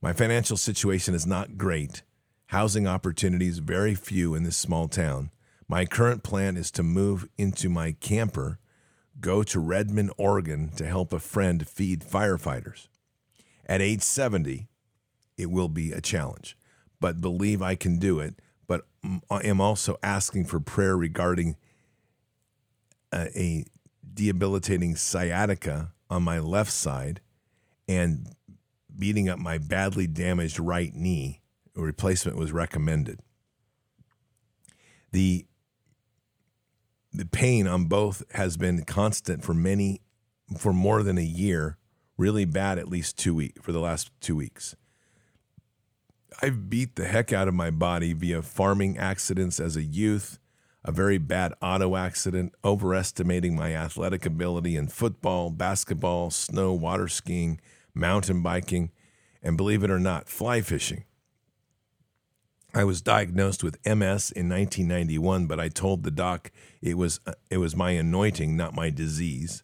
My 0.00 0.14
financial 0.14 0.56
situation 0.56 1.14
is 1.14 1.26
not 1.26 1.58
great, 1.58 2.02
housing 2.48 2.86
opportunities 2.86 3.58
very 3.58 3.94
few 3.94 4.34
in 4.34 4.42
this 4.42 4.56
small 4.56 4.88
town. 4.88 5.30
My 5.68 5.84
current 5.84 6.22
plan 6.22 6.56
is 6.56 6.70
to 6.72 6.82
move 6.82 7.28
into 7.36 7.68
my 7.68 7.92
camper, 7.92 8.58
go 9.20 9.42
to 9.42 9.60
Redmond, 9.60 10.12
Oregon 10.16 10.70
to 10.76 10.86
help 10.86 11.12
a 11.12 11.18
friend 11.18 11.68
feed 11.68 12.00
firefighters. 12.00 12.88
At 13.66 13.82
age 13.82 14.00
70, 14.00 14.66
it 15.36 15.50
will 15.50 15.68
be 15.68 15.92
a 15.92 16.00
challenge, 16.00 16.56
but 17.00 17.20
believe 17.20 17.60
I 17.60 17.74
can 17.74 17.98
do 17.98 18.18
it. 18.18 18.40
but 18.66 18.86
I 19.30 19.38
am 19.40 19.60
also 19.60 19.98
asking 20.02 20.46
for 20.46 20.58
prayer 20.60 20.96
regarding 20.96 21.56
a, 23.12 23.28
a 23.38 23.64
debilitating 24.14 24.96
sciatica 24.96 25.92
on 26.10 26.22
my 26.22 26.38
left 26.38 26.72
side 26.72 27.20
and 27.86 28.34
beating 28.98 29.28
up 29.28 29.38
my 29.38 29.58
badly 29.58 30.06
damaged 30.06 30.58
right 30.58 30.94
knee. 30.94 31.40
Replacement 31.82 32.36
was 32.36 32.52
recommended. 32.52 33.20
The 35.12 35.46
the 37.12 37.24
pain 37.24 37.66
on 37.66 37.86
both 37.86 38.22
has 38.32 38.56
been 38.56 38.84
constant 38.84 39.42
for 39.42 39.54
many 39.54 40.02
for 40.58 40.72
more 40.72 41.02
than 41.02 41.16
a 41.16 41.22
year, 41.22 41.78
really 42.16 42.44
bad 42.44 42.78
at 42.78 42.88
least 42.88 43.16
2 43.18 43.34
weeks 43.34 43.60
for 43.62 43.72
the 43.72 43.80
last 43.80 44.10
2 44.20 44.36
weeks. 44.36 44.76
I've 46.42 46.68
beat 46.68 46.96
the 46.96 47.06
heck 47.06 47.32
out 47.32 47.48
of 47.48 47.54
my 47.54 47.70
body 47.70 48.12
via 48.12 48.42
farming 48.42 48.98
accidents 48.98 49.58
as 49.58 49.76
a 49.76 49.82
youth, 49.82 50.38
a 50.84 50.92
very 50.92 51.18
bad 51.18 51.54
auto 51.62 51.96
accident, 51.96 52.54
overestimating 52.64 53.56
my 53.56 53.74
athletic 53.74 54.26
ability 54.26 54.76
in 54.76 54.88
football, 54.88 55.50
basketball, 55.50 56.30
snow, 56.30 56.72
water 56.72 57.08
skiing, 57.08 57.60
mountain 57.94 58.42
biking, 58.42 58.90
and 59.42 59.56
believe 59.56 59.82
it 59.82 59.90
or 59.90 59.98
not, 59.98 60.28
fly 60.28 60.60
fishing. 60.60 61.04
I 62.74 62.84
was 62.84 63.00
diagnosed 63.00 63.64
with 63.64 63.78
MS 63.84 64.30
in 64.30 64.48
1991, 64.48 65.46
but 65.46 65.58
I 65.58 65.68
told 65.68 66.02
the 66.02 66.10
doc 66.10 66.50
it 66.82 66.98
was 66.98 67.18
uh, 67.26 67.32
it 67.50 67.58
was 67.58 67.74
my 67.74 67.92
anointing, 67.92 68.56
not 68.56 68.74
my 68.74 68.90
disease. 68.90 69.62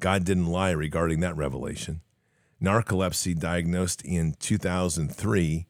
God 0.00 0.24
didn't 0.24 0.46
lie 0.46 0.70
regarding 0.70 1.20
that 1.20 1.36
revelation. 1.36 2.00
Narcolepsy 2.62 3.38
diagnosed 3.38 4.02
in 4.04 4.34
2003, 4.38 5.66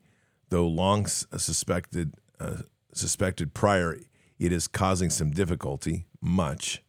though 0.51 0.66
long 0.66 1.07
suspected 1.07 2.14
uh, 2.39 2.62
suspected 2.93 3.53
prior, 3.53 3.99
it 4.39 4.53
is 4.53 4.68
causing 4.68 5.11
some 5.11 5.32
difficulty, 5.32 6.07
much. 6.20 6.82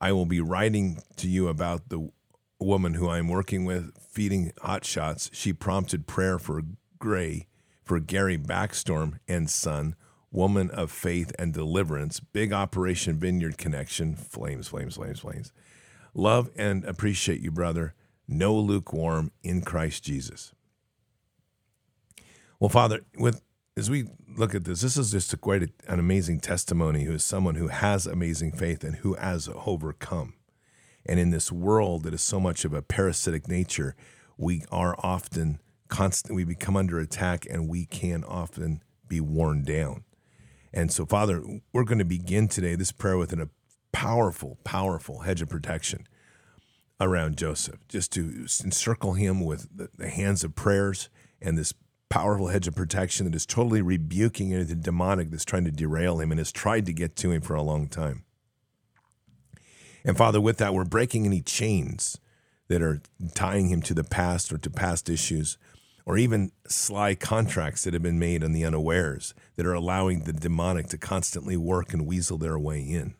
I 0.00 0.12
will 0.12 0.26
be 0.26 0.40
writing 0.40 1.02
to 1.16 1.28
you 1.28 1.46
about 1.48 1.88
the 1.88 2.10
woman 2.58 2.94
who 2.94 3.08
I'm 3.08 3.28
working 3.28 3.64
with 3.64 3.96
feeding 3.96 4.52
hot 4.60 4.84
shots. 4.84 5.30
She 5.32 5.52
prompted 5.52 6.06
prayer 6.06 6.38
for 6.38 6.62
Gray 6.98 7.46
for 7.90 7.98
Gary 7.98 8.38
Backstorm 8.38 9.18
and 9.26 9.50
son, 9.50 9.96
woman 10.30 10.70
of 10.70 10.92
faith 10.92 11.32
and 11.40 11.52
deliverance, 11.52 12.20
big 12.20 12.52
Operation 12.52 13.18
Vineyard 13.18 13.58
connection, 13.58 14.14
flames, 14.14 14.68
flames, 14.68 14.94
flames, 14.94 15.18
flames. 15.18 15.52
Love 16.14 16.50
and 16.54 16.84
appreciate 16.84 17.40
you, 17.40 17.50
brother. 17.50 17.94
No 18.28 18.54
lukewarm 18.54 19.32
in 19.42 19.62
Christ 19.62 20.04
Jesus. 20.04 20.52
Well, 22.60 22.68
Father, 22.68 23.00
with 23.18 23.42
as 23.76 23.90
we 23.90 24.04
look 24.36 24.54
at 24.54 24.62
this, 24.62 24.82
this 24.82 24.96
is 24.96 25.10
just 25.10 25.32
a, 25.32 25.36
quite 25.36 25.64
a, 25.64 25.68
an 25.88 25.98
amazing 25.98 26.38
testimony. 26.38 27.02
Who 27.02 27.14
is 27.14 27.24
someone 27.24 27.56
who 27.56 27.66
has 27.66 28.06
amazing 28.06 28.52
faith 28.52 28.84
and 28.84 28.98
who 28.98 29.14
has 29.14 29.48
overcome. 29.66 30.34
And 31.04 31.18
in 31.18 31.30
this 31.30 31.50
world 31.50 32.04
that 32.04 32.14
is 32.14 32.22
so 32.22 32.38
much 32.38 32.64
of 32.64 32.72
a 32.72 32.82
parasitic 32.82 33.48
nature, 33.48 33.96
we 34.38 34.62
are 34.70 34.94
often 35.00 35.58
constant 35.90 36.34
we 36.34 36.44
become 36.44 36.76
under 36.76 36.98
attack 36.98 37.46
and 37.50 37.68
we 37.68 37.84
can 37.84 38.24
often 38.24 38.82
be 39.08 39.20
worn 39.20 39.62
down. 39.62 40.04
And 40.72 40.90
so, 40.92 41.04
Father, 41.04 41.42
we're 41.72 41.84
going 41.84 41.98
to 41.98 42.04
begin 42.04 42.48
today 42.48 42.76
this 42.76 42.92
prayer 42.92 43.18
with 43.18 43.32
a 43.32 43.50
powerful, 43.92 44.58
powerful 44.64 45.20
hedge 45.20 45.42
of 45.42 45.48
protection 45.48 46.06
around 47.00 47.36
Joseph, 47.36 47.80
just 47.88 48.12
to 48.12 48.46
encircle 48.62 49.14
him 49.14 49.44
with 49.44 49.76
the, 49.76 49.88
the 49.96 50.08
hands 50.08 50.44
of 50.44 50.54
prayers 50.54 51.08
and 51.42 51.58
this 51.58 51.74
powerful 52.08 52.48
hedge 52.48 52.68
of 52.68 52.74
protection 52.74 53.24
that 53.24 53.34
is 53.34 53.46
totally 53.46 53.82
rebuking 53.82 54.52
anything 54.52 54.80
demonic 54.80 55.30
that's 55.30 55.44
trying 55.44 55.64
to 55.64 55.70
derail 55.70 56.20
him 56.20 56.30
and 56.30 56.38
has 56.38 56.52
tried 56.52 56.86
to 56.86 56.92
get 56.92 57.16
to 57.16 57.30
him 57.30 57.40
for 57.40 57.54
a 57.54 57.62
long 57.62 57.88
time. 57.88 58.24
And 60.04 60.16
Father, 60.16 60.40
with 60.40 60.58
that, 60.58 60.74
we're 60.74 60.84
breaking 60.84 61.26
any 61.26 61.40
chains 61.40 62.18
that 62.68 62.82
are 62.82 63.00
tying 63.34 63.68
him 63.68 63.82
to 63.82 63.94
the 63.94 64.04
past 64.04 64.52
or 64.52 64.58
to 64.58 64.70
past 64.70 65.08
issues 65.08 65.58
or 66.10 66.18
even 66.18 66.50
sly 66.66 67.14
contracts 67.14 67.84
that 67.84 67.94
have 67.94 68.02
been 68.02 68.18
made 68.18 68.42
on 68.42 68.50
the 68.50 68.64
unawares 68.64 69.32
that 69.54 69.64
are 69.64 69.74
allowing 69.74 70.24
the 70.24 70.32
demonic 70.32 70.88
to 70.88 70.98
constantly 70.98 71.56
work 71.56 71.92
and 71.92 72.04
weasel 72.04 72.36
their 72.36 72.58
way 72.58 72.80
in. 72.80 73.14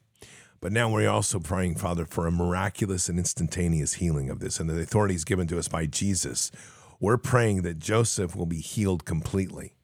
But 0.61 0.73
now 0.73 0.91
we're 0.91 1.09
also 1.09 1.39
praying, 1.39 1.77
Father, 1.77 2.05
for 2.05 2.27
a 2.27 2.33
miraculous 2.33 3.09
and 3.09 3.17
instantaneous 3.17 3.95
healing 3.95 4.29
of 4.29 4.41
this 4.41 4.59
and 4.59 4.69
the 4.69 4.81
authorities 4.81 5.23
given 5.23 5.47
to 5.47 5.59
us 5.61 5.69
by 5.69 5.87
Jesus. 5.87 6.51
We're 6.99 7.17
praying 7.17 7.63
that 7.63 7.79
Joseph 7.79 8.35
will 8.35 8.45
be 8.45 8.59
healed 8.59 9.05
completely, 9.05 9.77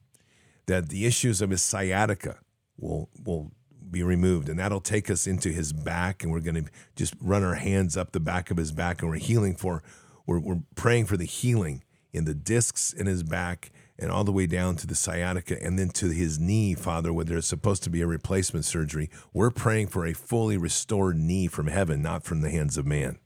that 0.65 0.89
the 0.89 1.05
issues 1.05 1.41
of 1.41 1.51
his 1.51 1.61
sciatica 1.61 2.39
will, 2.77 3.07
will 3.23 3.53
be 3.89 4.03
removed, 4.03 4.49
and 4.49 4.59
that'll 4.59 4.81
take 4.81 5.09
us 5.09 5.25
into 5.25 5.47
his 5.53 5.71
back, 5.71 6.23
and 6.23 6.33
we're 6.33 6.41
going 6.41 6.65
to 6.65 6.69
just 6.97 7.13
run 7.21 7.45
our 7.45 7.55
hands 7.55 7.95
up 7.95 8.11
the 8.11 8.19
back 8.19 8.51
of 8.51 8.57
his 8.57 8.73
back, 8.73 9.01
and 9.01 9.09
we're 9.09 9.15
healing 9.15 9.55
for, 9.55 9.81
we're, 10.25 10.39
we're 10.39 10.59
praying 10.75 11.05
for 11.05 11.15
the 11.15 11.23
healing 11.23 11.83
in 12.17 12.25
the 12.25 12.33
discs 12.33 12.91
in 12.91 13.05
his 13.05 13.23
back 13.23 13.71
and 13.99 14.11
all 14.11 14.23
the 14.23 14.31
way 14.31 14.45
down 14.45 14.75
to 14.75 14.87
the 14.87 14.95
sciatica 14.95 15.61
and 15.63 15.79
then 15.79 15.89
to 15.89 16.09
his 16.09 16.39
knee, 16.39 16.73
Father, 16.73 17.11
where 17.13 17.25
there's 17.25 17.45
supposed 17.45 17.83
to 17.83 17.89
be 17.89 18.01
a 18.01 18.07
replacement 18.07 18.65
surgery. 18.65 19.09
We're 19.33 19.51
praying 19.51 19.87
for 19.87 20.05
a 20.05 20.13
fully 20.13 20.57
restored 20.57 21.17
knee 21.17 21.47
from 21.47 21.67
heaven, 21.67 22.01
not 22.01 22.23
from 22.23 22.41
the 22.41 22.49
hands 22.49 22.77
of 22.77 22.85
man. 22.85 23.19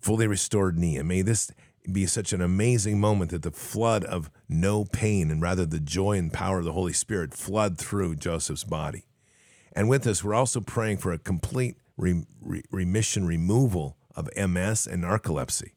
Fully 0.00 0.26
restored 0.26 0.78
knee. 0.78 0.96
And 0.96 1.08
may 1.08 1.22
this 1.22 1.50
be 1.90 2.06
such 2.06 2.32
an 2.32 2.40
amazing 2.40 2.98
moment 2.98 3.30
that 3.30 3.42
the 3.42 3.50
flood 3.50 4.04
of 4.04 4.30
no 4.48 4.84
pain 4.84 5.30
and 5.30 5.42
rather 5.42 5.66
the 5.66 5.80
joy 5.80 6.16
and 6.16 6.32
power 6.32 6.60
of 6.60 6.64
the 6.64 6.72
Holy 6.72 6.94
Spirit 6.94 7.34
flood 7.34 7.76
through 7.76 8.16
Joseph's 8.16 8.64
body. 8.64 9.04
And 9.72 9.88
with 9.88 10.04
this, 10.04 10.22
we're 10.24 10.34
also 10.34 10.60
praying 10.60 10.98
for 10.98 11.12
a 11.12 11.18
complete 11.18 11.76
re- 11.96 12.24
re- 12.40 12.62
remission 12.70 13.26
removal 13.26 13.96
of 14.16 14.30
MS 14.36 14.86
and 14.86 15.04
narcolepsy 15.04 15.72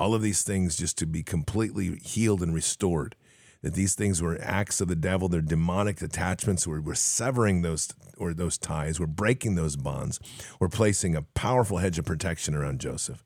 all 0.00 0.14
of 0.14 0.22
these 0.22 0.42
things 0.42 0.76
just 0.76 0.96
to 0.96 1.06
be 1.06 1.22
completely 1.22 1.98
healed 2.02 2.42
and 2.42 2.54
restored. 2.54 3.14
That 3.60 3.74
these 3.74 3.94
things 3.94 4.22
were 4.22 4.38
acts 4.40 4.80
of 4.80 4.88
the 4.88 4.96
devil, 4.96 5.28
they're 5.28 5.42
demonic 5.42 6.00
attachments. 6.00 6.66
We're, 6.66 6.80
we're 6.80 6.94
severing 6.94 7.60
those 7.60 7.90
or 8.16 8.32
those 8.32 8.56
ties, 8.56 8.98
we're 8.98 9.06
breaking 9.06 9.56
those 9.56 9.76
bonds, 9.76 10.18
we're 10.58 10.68
placing 10.68 11.14
a 11.14 11.22
powerful 11.22 11.76
hedge 11.76 11.98
of 11.98 12.06
protection 12.06 12.54
around 12.54 12.80
Joseph. 12.80 13.22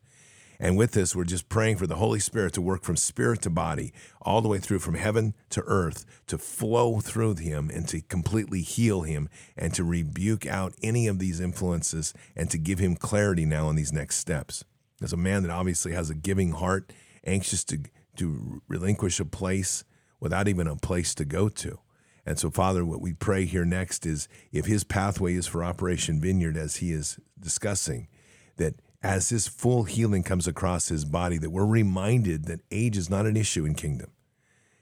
And 0.59 0.77
with 0.77 0.93
this, 0.93 1.15
we're 1.15 1.25
just 1.25 1.49
praying 1.49 1.77
for 1.77 1.87
the 1.87 1.97
Holy 1.97 2.19
Spirit 2.19 2.53
to 2.55 2.61
work 2.61 2.83
from 2.83 2.97
spirit 2.97 3.43
to 3.43 3.51
body, 3.51 3.93
all 4.23 4.41
the 4.41 4.49
way 4.49 4.59
through 4.59 4.81
from 4.81 4.95
heaven 4.95 5.35
to 5.51 5.63
earth, 5.67 6.05
to 6.27 6.39
flow 6.39 6.99
through 6.99 7.37
him 7.37 7.71
and 7.73 7.87
to 7.89 8.01
completely 8.01 8.63
heal 8.63 9.03
him 9.03 9.29
and 9.57 9.75
to 9.75 9.85
rebuke 9.85 10.47
out 10.47 10.75
any 10.83 11.07
of 11.07 11.21
these 11.21 11.41
influences 11.41 12.15
and 12.35 12.51
to 12.51 12.59
give 12.59 12.81
him 12.81 12.97
clarity 12.97 13.45
now 13.45 13.69
in 13.71 13.77
these 13.77 13.93
next 13.93 14.17
steps 14.17 14.65
as 15.05 15.13
a 15.13 15.17
man 15.17 15.43
that 15.43 15.51
obviously 15.51 15.93
has 15.93 16.11
a 16.11 16.15
giving 16.15 16.53
heart, 16.53 16.93
anxious 17.25 17.63
to 17.65 17.79
to 18.17 18.63
relinquish 18.69 19.21
a 19.21 19.25
place 19.25 19.85
without 20.21 20.49
even 20.49 20.67
a 20.67 20.77
place 20.77 21.15
to 21.17 21.25
go 21.25 21.49
to. 21.49 21.79
And 22.27 22.39
so, 22.39 22.51
Father, 22.51 22.85
what 22.85 23.01
we 23.01 23.13
pray 23.13 23.45
here 23.45 23.65
next 23.65 24.07
is 24.07 24.29
if 24.51 24.67
his 24.67 24.85
pathway 24.85 25.35
is 25.35 25.47
for 25.47 25.63
Operation 25.63 26.21
Vineyard, 26.21 26.57
as 26.57 26.77
he 26.77 26.91
is 26.93 27.19
discussing, 27.39 28.09
that 28.57 28.75
as 29.03 29.29
his 29.29 29.47
full 29.47 29.85
healing 29.85 30.23
comes 30.23 30.47
across 30.47 30.89
his 30.89 31.05
body, 31.05 31.37
that 31.39 31.51
we're 31.51 31.67
reminded 31.67 32.47
that 32.47 32.61
age 32.71 32.97
is 32.97 33.11
not 33.11 33.27
an 33.27 33.37
issue 33.37 33.67
in 33.67 33.75
kingdom. 33.75 34.11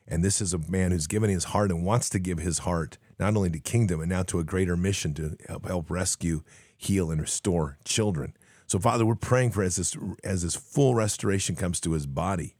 And 0.06 0.24
this 0.24 0.40
is 0.40 0.54
a 0.54 0.58
man 0.58 0.92
who's 0.92 1.06
given 1.08 1.30
his 1.30 1.44
heart 1.44 1.70
and 1.70 1.84
wants 1.84 2.08
to 2.10 2.20
give 2.20 2.38
his 2.38 2.58
heart 2.58 2.98
not 3.18 3.36
only 3.36 3.50
to 3.50 3.58
kingdom 3.58 4.00
and 4.00 4.10
now 4.10 4.22
to 4.24 4.38
a 4.38 4.44
greater 4.44 4.76
mission 4.76 5.14
to 5.14 5.36
help, 5.48 5.66
help 5.66 5.90
rescue, 5.90 6.42
heal, 6.76 7.10
and 7.10 7.20
restore 7.20 7.78
children. 7.84 8.34
So, 8.72 8.78
Father, 8.78 9.04
we're 9.04 9.16
praying 9.16 9.50
for 9.50 9.62
as 9.62 9.76
this 9.76 9.94
as 10.24 10.44
this 10.44 10.56
full 10.56 10.94
restoration 10.94 11.56
comes 11.56 11.78
to 11.80 11.92
his 11.92 12.06
body, 12.06 12.56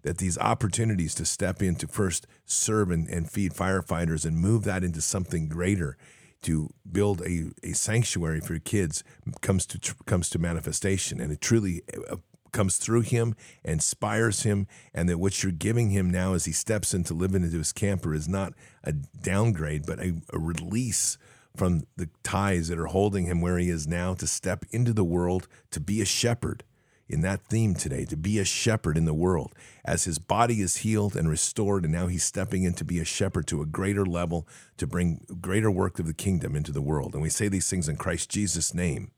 that 0.00 0.16
these 0.16 0.38
opportunities 0.38 1.14
to 1.16 1.26
step 1.26 1.60
in 1.60 1.74
to 1.76 1.86
first 1.86 2.26
serve 2.46 2.90
and, 2.90 3.06
and 3.08 3.30
feed 3.30 3.52
firefighters 3.52 4.24
and 4.24 4.38
move 4.38 4.64
that 4.64 4.82
into 4.82 5.02
something 5.02 5.48
greater, 5.48 5.98
to 6.44 6.70
build 6.90 7.20
a, 7.20 7.50
a 7.62 7.74
sanctuary 7.74 8.40
for 8.40 8.58
kids 8.58 9.04
comes 9.42 9.66
to 9.66 9.94
comes 10.06 10.30
to 10.30 10.38
manifestation, 10.38 11.20
and 11.20 11.30
it 11.30 11.42
truly 11.42 11.82
uh, 12.10 12.16
comes 12.52 12.78
through 12.78 13.02
him, 13.02 13.36
inspires 13.64 14.44
him, 14.44 14.66
and 14.94 15.10
that 15.10 15.18
what 15.18 15.42
you're 15.42 15.52
giving 15.52 15.90
him 15.90 16.08
now 16.08 16.32
as 16.32 16.46
he 16.46 16.52
steps 16.52 16.94
into 16.94 17.12
living 17.12 17.42
into 17.42 17.58
his 17.58 17.70
camper 17.70 18.14
is 18.14 18.26
not 18.26 18.54
a 18.82 18.92
downgrade, 18.92 19.84
but 19.86 19.98
a, 19.98 20.14
a 20.32 20.38
release 20.38 21.18
from 21.56 21.84
the 21.96 22.08
ties 22.22 22.68
that 22.68 22.78
are 22.78 22.86
holding 22.86 23.26
him 23.26 23.40
where 23.40 23.58
he 23.58 23.68
is 23.68 23.86
now 23.86 24.14
to 24.14 24.26
step 24.26 24.64
into 24.70 24.92
the 24.92 25.04
world 25.04 25.48
to 25.70 25.80
be 25.80 26.00
a 26.00 26.04
shepherd 26.04 26.64
in 27.08 27.20
that 27.20 27.42
theme 27.42 27.74
today 27.74 28.04
to 28.04 28.16
be 28.16 28.38
a 28.38 28.44
shepherd 28.44 28.96
in 28.96 29.04
the 29.04 29.14
world. 29.14 29.54
As 29.84 30.04
his 30.04 30.18
body 30.18 30.60
is 30.60 30.78
healed 30.78 31.14
and 31.14 31.28
restored 31.28 31.84
and 31.84 31.92
now 31.92 32.06
he's 32.06 32.24
stepping 32.24 32.64
in 32.64 32.74
to 32.74 32.84
be 32.84 32.98
a 32.98 33.04
shepherd 33.04 33.46
to 33.48 33.62
a 33.62 33.66
greater 33.66 34.06
level 34.06 34.48
to 34.78 34.86
bring 34.86 35.24
greater 35.40 35.70
work 35.70 35.98
of 35.98 36.06
the 36.06 36.14
kingdom 36.14 36.56
into 36.56 36.72
the 36.72 36.82
world. 36.82 37.12
And 37.12 37.22
we 37.22 37.30
say 37.30 37.48
these 37.48 37.68
things 37.68 37.88
in 37.88 37.96
Christ 37.96 38.30
Jesus 38.30 38.74
name. 38.74 39.10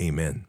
Amen. 0.00 0.46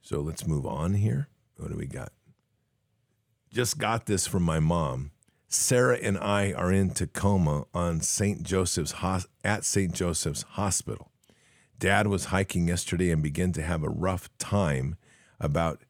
So 0.00 0.20
let's 0.20 0.46
move 0.46 0.66
on 0.66 0.94
here. 0.94 1.28
What 1.56 1.70
do 1.70 1.76
we 1.76 1.86
got? 1.86 2.12
Just 3.52 3.78
got 3.78 4.06
this 4.06 4.26
from 4.26 4.42
my 4.42 4.60
mom 4.60 5.11
Sarah 5.54 5.98
and 5.98 6.16
I 6.16 6.52
are 6.52 6.72
in 6.72 6.92
Tacoma 6.92 7.66
on 7.74 8.00
St. 8.00 8.42
Joseph's 8.42 8.94
at 9.44 9.66
St. 9.66 9.92
Joseph's 9.92 10.44
Hospital. 10.52 11.12
Dad 11.78 12.06
was 12.06 12.26
hiking 12.26 12.68
yesterday 12.68 13.10
and 13.10 13.22
began 13.22 13.52
to 13.52 13.62
have 13.62 13.82
a 13.82 13.90
rough 13.90 14.30
time 14.38 14.96
about 15.38 15.82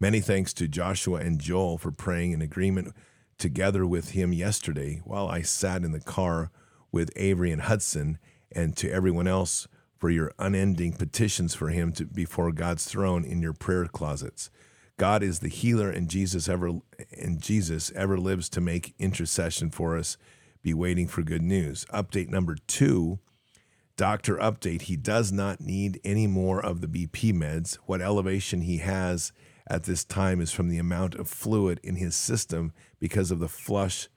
Many 0.00 0.20
thanks 0.20 0.52
to 0.54 0.68
Joshua 0.68 1.18
and 1.18 1.40
Joel 1.40 1.76
for 1.76 1.90
praying 1.90 2.30
in 2.30 2.40
agreement 2.40 2.94
together 3.36 3.84
with 3.84 4.10
him 4.10 4.32
yesterday 4.32 5.00
while 5.04 5.26
I 5.26 5.42
sat 5.42 5.82
in 5.82 5.90
the 5.90 5.98
car 5.98 6.52
with 6.92 7.10
Avery 7.16 7.50
and 7.50 7.62
Hudson, 7.62 8.18
and 8.52 8.76
to 8.76 8.90
everyone 8.90 9.26
else 9.26 9.66
for 9.98 10.08
your 10.08 10.32
unending 10.38 10.92
petitions 10.92 11.54
for 11.54 11.70
him 11.70 11.92
to 11.94 12.04
before 12.04 12.52
God's 12.52 12.84
throne 12.84 13.24
in 13.24 13.42
your 13.42 13.52
prayer 13.52 13.86
closets. 13.86 14.50
God 14.98 15.24
is 15.24 15.40
the 15.40 15.48
healer, 15.48 15.90
and 15.90 16.08
Jesus 16.08 16.48
ever 16.48 16.78
and 17.12 17.42
Jesus 17.42 17.90
ever 17.96 18.18
lives 18.18 18.48
to 18.50 18.60
make 18.60 18.94
intercession 19.00 19.68
for 19.68 19.98
us. 19.98 20.16
Be 20.62 20.72
waiting 20.72 21.08
for 21.08 21.22
good 21.22 21.42
news. 21.42 21.84
Update 21.92 22.28
number 22.28 22.56
two. 22.68 23.18
Doctor 23.96 24.36
update. 24.36 24.82
He 24.82 24.96
does 24.96 25.32
not 25.32 25.60
need 25.60 26.00
any 26.04 26.28
more 26.28 26.64
of 26.64 26.80
the 26.80 26.86
BP 26.86 27.32
meds. 27.32 27.74
What 27.86 28.00
elevation 28.00 28.60
he 28.60 28.78
has 28.78 29.32
at 29.70 29.84
this 29.84 30.04
time 30.04 30.40
is 30.40 30.52
from 30.52 30.68
the 30.68 30.78
amount 30.78 31.14
of 31.14 31.28
fluid 31.28 31.80
in 31.82 31.96
his 31.96 32.14
system 32.14 32.72
because 32.98 33.30
of 33.30 33.38
the 33.38 33.48
flush 33.48 34.08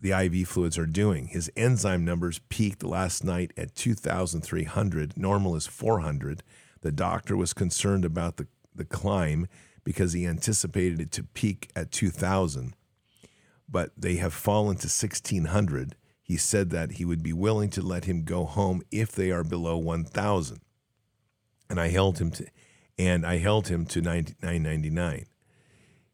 the 0.00 0.12
IV 0.12 0.48
fluids 0.48 0.78
are 0.78 0.86
doing. 0.86 1.28
His 1.28 1.50
enzyme 1.56 2.04
numbers 2.04 2.40
peaked 2.48 2.82
last 2.82 3.24
night 3.24 3.52
at 3.56 3.74
2,300. 3.74 5.16
Normal 5.16 5.56
is 5.56 5.66
400. 5.66 6.42
The 6.82 6.92
doctor 6.92 7.36
was 7.36 7.52
concerned 7.52 8.04
about 8.04 8.36
the, 8.36 8.46
the 8.74 8.84
climb 8.84 9.48
because 9.84 10.12
he 10.12 10.26
anticipated 10.26 11.00
it 11.00 11.12
to 11.12 11.22
peak 11.22 11.70
at 11.74 11.92
2,000, 11.92 12.74
but 13.68 13.92
they 13.96 14.16
have 14.16 14.34
fallen 14.34 14.76
to 14.76 14.86
1,600. 14.86 15.96
He 16.22 16.36
said 16.36 16.70
that 16.70 16.92
he 16.92 17.04
would 17.04 17.22
be 17.22 17.32
willing 17.32 17.70
to 17.70 17.82
let 17.82 18.04
him 18.04 18.24
go 18.24 18.44
home 18.44 18.82
if 18.90 19.12
they 19.12 19.30
are 19.30 19.44
below 19.44 19.76
1,000. 19.76 20.60
And 21.70 21.80
I 21.80 21.88
held 21.88 22.18
him 22.18 22.32
to, 22.32 22.46
and 22.98 23.26
I 23.26 23.38
held 23.38 23.68
him 23.68 23.84
to 23.86 24.00
999. 24.00 25.26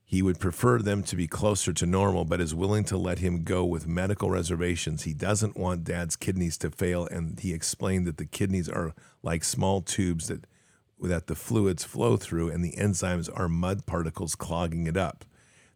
He 0.04 0.20
would 0.20 0.38
prefer 0.38 0.78
them 0.78 1.02
to 1.04 1.16
be 1.16 1.26
closer 1.26 1.72
to 1.72 1.86
normal, 1.86 2.26
but 2.26 2.40
is 2.40 2.54
willing 2.54 2.84
to 2.84 2.98
let 2.98 3.20
him 3.20 3.44
go 3.44 3.64
with 3.64 3.86
medical 3.86 4.28
reservations. 4.28 5.04
He 5.04 5.14
doesn't 5.14 5.56
want 5.56 5.84
dad's 5.84 6.16
kidneys 6.16 6.58
to 6.58 6.70
fail, 6.70 7.06
and 7.06 7.40
he 7.40 7.54
explained 7.54 8.06
that 8.06 8.18
the 8.18 8.26
kidneys 8.26 8.68
are 8.68 8.94
like 9.22 9.42
small 9.42 9.80
tubes 9.80 10.28
that 10.28 10.46
that 11.00 11.26
the 11.26 11.34
fluids 11.34 11.82
flow 11.82 12.16
through, 12.16 12.50
and 12.50 12.64
the 12.64 12.76
enzymes 12.76 13.28
are 13.34 13.48
mud 13.48 13.86
particles 13.86 14.34
clogging 14.34 14.86
it 14.86 14.96
up. 14.96 15.24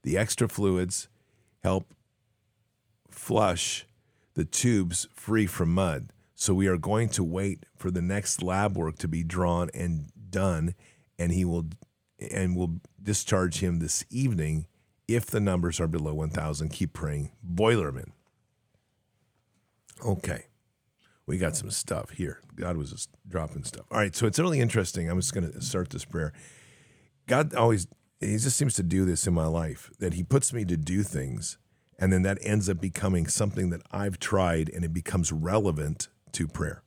The 0.03 0.17
extra 0.17 0.49
fluids 0.49 1.09
help 1.65 1.93
flush 3.11 3.87
the 4.35 4.45
tubes 4.45 5.09
free 5.15 5.47
from 5.47 5.73
mud. 5.73 6.13
So 6.35 6.53
we 6.53 6.67
are 6.69 6.77
going 6.77 7.09
to 7.11 7.25
wait 7.25 7.65
for 7.75 7.91
the 7.91 8.03
next 8.03 8.43
lab 8.43 8.77
work 8.77 8.99
to 8.99 9.09
be 9.09 9.25
drawn 9.25 9.71
and 9.75 10.13
done, 10.31 10.75
and 11.19 11.33
he 11.33 11.45
will 11.45 11.67
and 12.19 12.57
will 12.57 12.81
discharge 13.03 13.61
him 13.61 13.79
this 13.79 14.05
evening 14.11 14.67
if 15.07 15.27
the 15.27 15.41
numbers 15.41 15.81
are 15.81 15.87
below 15.87 16.15
1,000. 16.15 16.71
Keep 16.71 16.93
praying, 16.93 17.31
Boilerman. 17.47 18.13
Okay 20.05 20.47
we 21.27 21.39
got 21.39 21.57
some 21.57 21.71
stuff 21.71 22.11
here. 22.11 22.41
God 22.55 22.77
was 22.77 22.93
just 22.93 23.11
dropping 23.29 23.65
stuff. 23.65 23.85
All 23.91 23.99
right, 23.99 24.15
so 24.15 24.27
it's 24.27 24.39
really 24.39 24.61
interesting. 24.61 25.11
I'm 25.11 25.19
just 25.19 25.35
going 25.35 25.51
to 25.51 25.61
start 25.61 25.91
this 25.91 26.05
prayer. 26.05 26.33
God 27.27 27.55
always, 27.55 27.89
He 28.21 28.39
just 28.39 28.57
seems 28.57 28.75
to 28.75 28.83
do 28.83 29.05
this 29.05 29.27
in 29.27 29.35
my 29.35 29.47
life 29.47 29.91
that 29.99 30.15
He 30.15 30.23
puts 30.23 30.53
me 30.53 30.65
to 30.65 30.77
do 30.77 31.03
things, 31.03 31.59
and 31.99 32.13
then 32.13 32.23
that 32.23 32.39
ends 32.43 32.69
up 32.69 32.81
becoming 32.81 33.27
something 33.27 33.71
that 33.71 33.83
I've 33.91 34.19
tried 34.19 34.69
and 34.69 34.85
it 34.85 34.93
becomes 34.93 35.33
relevant 35.33 36.09
to 36.33 36.47
prayer. 36.47 36.83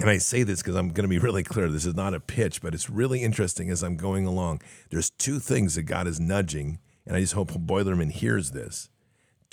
And 0.00 0.08
I 0.08 0.18
say 0.18 0.42
this 0.42 0.62
because 0.62 0.74
I'm 0.74 0.88
going 0.88 1.04
to 1.04 1.08
be 1.08 1.18
really 1.18 1.42
clear. 1.42 1.68
This 1.68 1.84
is 1.84 1.94
not 1.94 2.14
a 2.14 2.20
pitch, 2.20 2.62
but 2.62 2.74
it's 2.74 2.88
really 2.88 3.22
interesting 3.22 3.70
as 3.70 3.82
I'm 3.82 3.96
going 3.96 4.26
along. 4.26 4.62
There's 4.90 5.10
two 5.10 5.38
things 5.38 5.74
that 5.74 5.82
God 5.82 6.06
is 6.06 6.18
nudging, 6.18 6.78
and 7.06 7.16
I 7.16 7.20
just 7.20 7.34
hope 7.34 7.50
Boilerman 7.52 8.10
hears 8.10 8.52
this 8.52 8.88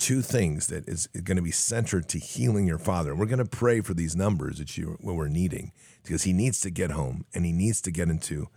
two 0.00 0.22
things 0.22 0.68
that 0.68 0.88
is 0.88 1.06
going 1.08 1.36
to 1.36 1.42
be 1.42 1.50
centered 1.50 2.08
to 2.08 2.18
healing 2.18 2.66
your 2.66 2.78
father. 2.78 3.14
We're 3.14 3.26
going 3.26 3.38
to 3.38 3.44
pray 3.44 3.82
for 3.82 3.92
these 3.92 4.16
numbers 4.16 4.58
that 4.58 4.76
you 4.76 4.96
what 5.00 5.14
we're 5.14 5.28
needing 5.28 5.72
because 6.02 6.22
he 6.22 6.32
needs 6.32 6.60
to 6.62 6.70
get 6.70 6.90
home 6.90 7.26
and 7.34 7.44
he 7.44 7.52
needs 7.52 7.80
to 7.82 7.90
get 7.92 8.08
into 8.08 8.48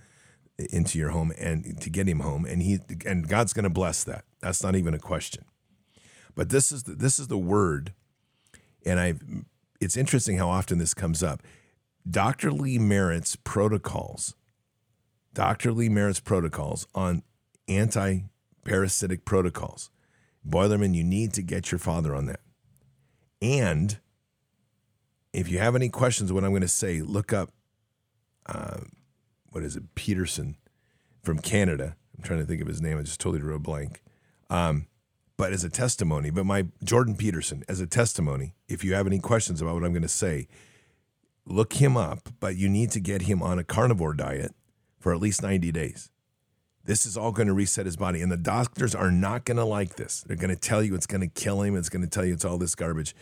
into 0.57 0.97
your 0.97 1.09
home 1.09 1.33
and 1.37 1.79
to 1.81 1.89
get 1.89 2.07
him 2.07 2.21
home 2.21 2.45
and 2.45 2.61
he 2.61 2.79
and 3.05 3.27
God's 3.27 3.53
going 3.53 3.63
to 3.63 3.69
bless 3.69 4.03
that. 4.05 4.23
That's 4.39 4.63
not 4.63 4.75
even 4.75 4.93
a 4.93 4.99
question. 4.99 5.43
But 6.33 6.49
this 6.49 6.71
is 6.71 6.83
the, 6.83 6.93
this 6.95 7.19
is 7.19 7.27
the 7.27 7.37
word 7.37 7.93
and 8.85 8.99
I 8.99 9.15
it's 9.81 9.97
interesting 9.97 10.37
how 10.37 10.49
often 10.49 10.77
this 10.77 10.93
comes 10.93 11.21
up. 11.21 11.43
Dr. 12.09 12.51
Lee 12.51 12.79
Merritt's 12.79 13.35
protocols. 13.35 14.35
Dr. 15.33 15.71
Lee 15.71 15.89
Merritt's 15.89 16.19
protocols 16.19 16.87
on 16.93 17.23
anti-parasitic 17.67 19.25
protocols 19.25 19.89
Boilerman, 20.47 20.93
you 20.93 21.03
need 21.03 21.33
to 21.33 21.41
get 21.41 21.71
your 21.71 21.79
father 21.79 22.15
on 22.15 22.25
that. 22.25 22.41
And 23.41 23.99
if 25.31 25.49
you 25.49 25.59
have 25.59 25.75
any 25.75 25.89
questions 25.89 26.31
what 26.31 26.43
I'm 26.43 26.51
going 26.51 26.61
to 26.61 26.67
say, 26.67 27.01
look 27.01 27.33
up, 27.33 27.51
uh, 28.45 28.81
what 29.51 29.63
is 29.63 29.75
it, 29.75 29.95
Peterson 29.95 30.57
from 31.23 31.39
Canada. 31.39 31.95
I'm 32.17 32.23
trying 32.23 32.39
to 32.39 32.45
think 32.45 32.61
of 32.61 32.67
his 32.67 32.81
name. 32.81 32.97
I 32.97 33.03
just 33.03 33.19
totally 33.19 33.39
drew 33.39 33.55
a 33.55 33.59
blank. 33.59 34.01
Um, 34.49 34.87
but 35.37 35.53
as 35.53 35.63
a 35.63 35.69
testimony, 35.69 36.29
but 36.29 36.45
my 36.45 36.67
Jordan 36.83 37.15
Peterson, 37.15 37.63
as 37.67 37.79
a 37.79 37.87
testimony, 37.87 38.53
if 38.67 38.83
you 38.83 38.93
have 38.93 39.07
any 39.07 39.19
questions 39.19 39.61
about 39.61 39.73
what 39.73 39.83
I'm 39.83 39.93
going 39.93 40.03
to 40.03 40.07
say, 40.07 40.47
look 41.45 41.73
him 41.73 41.97
up. 41.97 42.29
But 42.39 42.55
you 42.57 42.69
need 42.69 42.91
to 42.91 42.99
get 42.99 43.23
him 43.23 43.41
on 43.41 43.59
a 43.59 43.63
carnivore 43.63 44.13
diet 44.13 44.53
for 44.99 45.13
at 45.13 45.19
least 45.21 45.43
90 45.43 45.71
days 45.71 46.09
This 46.85 47.05
is 47.05 47.17
all 47.17 47.31
going 47.31 47.47
to 47.47 47.53
reset 47.53 47.85
his 47.85 47.97
body. 47.97 48.21
And 48.21 48.31
the 48.31 48.37
doctors 48.37 48.95
are 48.95 49.11
not 49.11 49.45
going 49.45 49.57
to 49.57 49.65
like 49.65 49.95
this. 49.95 50.21
They're 50.27 50.37
going 50.37 50.49
to 50.49 50.55
tell 50.55 50.83
you 50.83 50.95
it's 50.95 51.07
going 51.07 51.21
to 51.21 51.27
kill 51.27 51.61
him. 51.61 51.75
It's 51.77 51.89
going 51.89 52.03
to 52.03 52.09
tell 52.09 52.25
you 52.25 52.33
it's 52.33 52.45
all 52.45 52.57
this 52.57 52.75
garbage. 52.75 53.15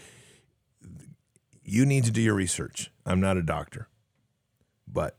You 1.63 1.85
need 1.85 2.05
to 2.05 2.11
do 2.11 2.21
your 2.21 2.35
research. 2.35 2.91
I'm 3.05 3.19
not 3.21 3.37
a 3.37 3.43
doctor, 3.43 3.87
but 4.87 5.17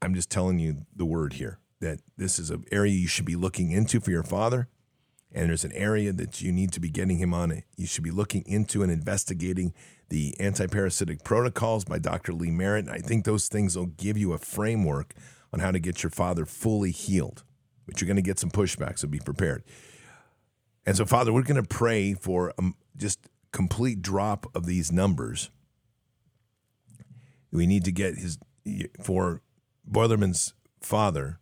I'm 0.00 0.14
just 0.14 0.30
telling 0.30 0.58
you 0.58 0.86
the 0.94 1.04
word 1.06 1.34
here 1.34 1.58
that 1.80 2.00
this 2.16 2.38
is 2.38 2.50
an 2.50 2.64
area 2.72 2.92
you 2.92 3.08
should 3.08 3.24
be 3.26 3.36
looking 3.36 3.72
into 3.72 4.00
for 4.00 4.10
your 4.10 4.22
father. 4.22 4.68
And 5.34 5.48
there's 5.48 5.64
an 5.64 5.72
area 5.72 6.12
that 6.12 6.42
you 6.42 6.52
need 6.52 6.72
to 6.72 6.80
be 6.80 6.90
getting 6.90 7.16
him 7.16 7.32
on. 7.32 7.50
It. 7.50 7.64
You 7.76 7.86
should 7.86 8.04
be 8.04 8.10
looking 8.10 8.42
into 8.46 8.82
and 8.82 8.92
investigating 8.92 9.72
the 10.10 10.38
anti-parasitic 10.38 11.24
protocols 11.24 11.84
by 11.84 11.98
Dr. 11.98 12.34
Lee 12.34 12.50
Merritt. 12.50 12.88
I 12.88 12.98
think 12.98 13.24
those 13.24 13.48
things 13.48 13.76
will 13.76 13.86
give 13.86 14.18
you 14.18 14.34
a 14.34 14.38
framework 14.38 15.14
on 15.52 15.60
how 15.60 15.70
to 15.70 15.78
get 15.78 16.02
your 16.02 16.10
father 16.10 16.44
fully 16.44 16.90
healed. 16.90 17.44
But 17.86 18.00
you're 18.00 18.06
going 18.06 18.16
to 18.16 18.22
get 18.22 18.38
some 18.38 18.50
pushback, 18.50 18.98
so 18.98 19.08
be 19.08 19.20
prepared. 19.20 19.64
And 20.84 20.96
so, 20.96 21.06
Father, 21.06 21.32
we're 21.32 21.42
going 21.42 21.62
to 21.62 21.68
pray 21.68 22.14
for 22.14 22.52
um, 22.58 22.74
just 22.96 23.20
complete 23.52 24.02
drop 24.02 24.46
of 24.54 24.66
these 24.66 24.90
numbers. 24.90 25.50
We 27.50 27.66
need 27.66 27.84
to 27.84 27.92
get 27.92 28.16
his 28.16 28.38
for 29.02 29.42
Boilerman's 29.90 30.54
father. 30.80 31.38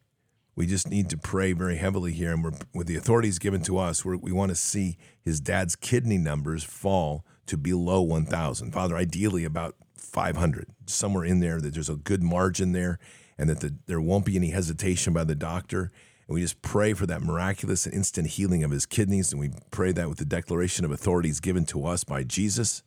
We 0.61 0.66
just 0.66 0.90
need 0.90 1.08
to 1.08 1.16
pray 1.16 1.54
very 1.54 1.78
heavily 1.78 2.12
here, 2.12 2.34
and 2.34 2.44
we're, 2.44 2.52
with 2.74 2.86
the 2.86 2.94
authorities 2.94 3.38
given 3.38 3.62
to 3.62 3.78
us, 3.78 4.04
we 4.04 4.30
want 4.30 4.50
to 4.50 4.54
see 4.54 4.98
his 5.22 5.40
dad's 5.40 5.74
kidney 5.74 6.18
numbers 6.18 6.62
fall 6.62 7.24
to 7.46 7.56
below 7.56 8.02
1,000. 8.02 8.70
Father, 8.70 8.94
ideally 8.94 9.46
about 9.46 9.74
500, 9.94 10.66
somewhere 10.84 11.24
in 11.24 11.40
there, 11.40 11.62
that 11.62 11.72
there's 11.72 11.88
a 11.88 11.96
good 11.96 12.22
margin 12.22 12.72
there 12.72 12.98
and 13.38 13.48
that 13.48 13.61
the, 13.61 13.74
there 13.86 14.02
won't 14.02 14.26
be 14.26 14.36
any 14.36 14.50
hesitation 14.50 15.14
by 15.14 15.24
the 15.24 15.34
doctor. 15.34 15.90
And 16.28 16.34
we 16.34 16.42
just 16.42 16.61
pray 16.61 16.92
for 16.92 17.06
that 17.06 17.22
miraculous 17.22 17.86
and 17.86 17.94
instant 17.94 18.26
healing 18.26 18.62
of 18.62 18.70
his 18.70 18.84
kidneys. 18.84 19.32
And 19.32 19.40
we 19.40 19.52
pray 19.70 19.92
that 19.92 20.11
with 20.11 20.18
the 20.18 20.26
declaration 20.26 20.84
of 20.84 20.90
authorities 20.90 21.40
given 21.40 21.64
to 21.68 21.86
us 21.86 22.04
by 22.04 22.22
Jesus. 22.22 22.82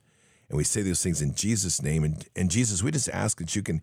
And 0.47 0.57
we 0.57 0.63
say 0.63 0.83
those 0.83 1.01
things 1.01 1.23
in 1.23 1.33
Jesus' 1.33 1.81
name. 1.81 2.03
And, 2.03 2.23
and 2.35 2.51
Jesus, 2.51 2.83
we 2.83 2.91
just 2.91 3.09
ask 3.09 3.39
that 3.39 3.55
you 3.55 3.63
can 3.63 3.81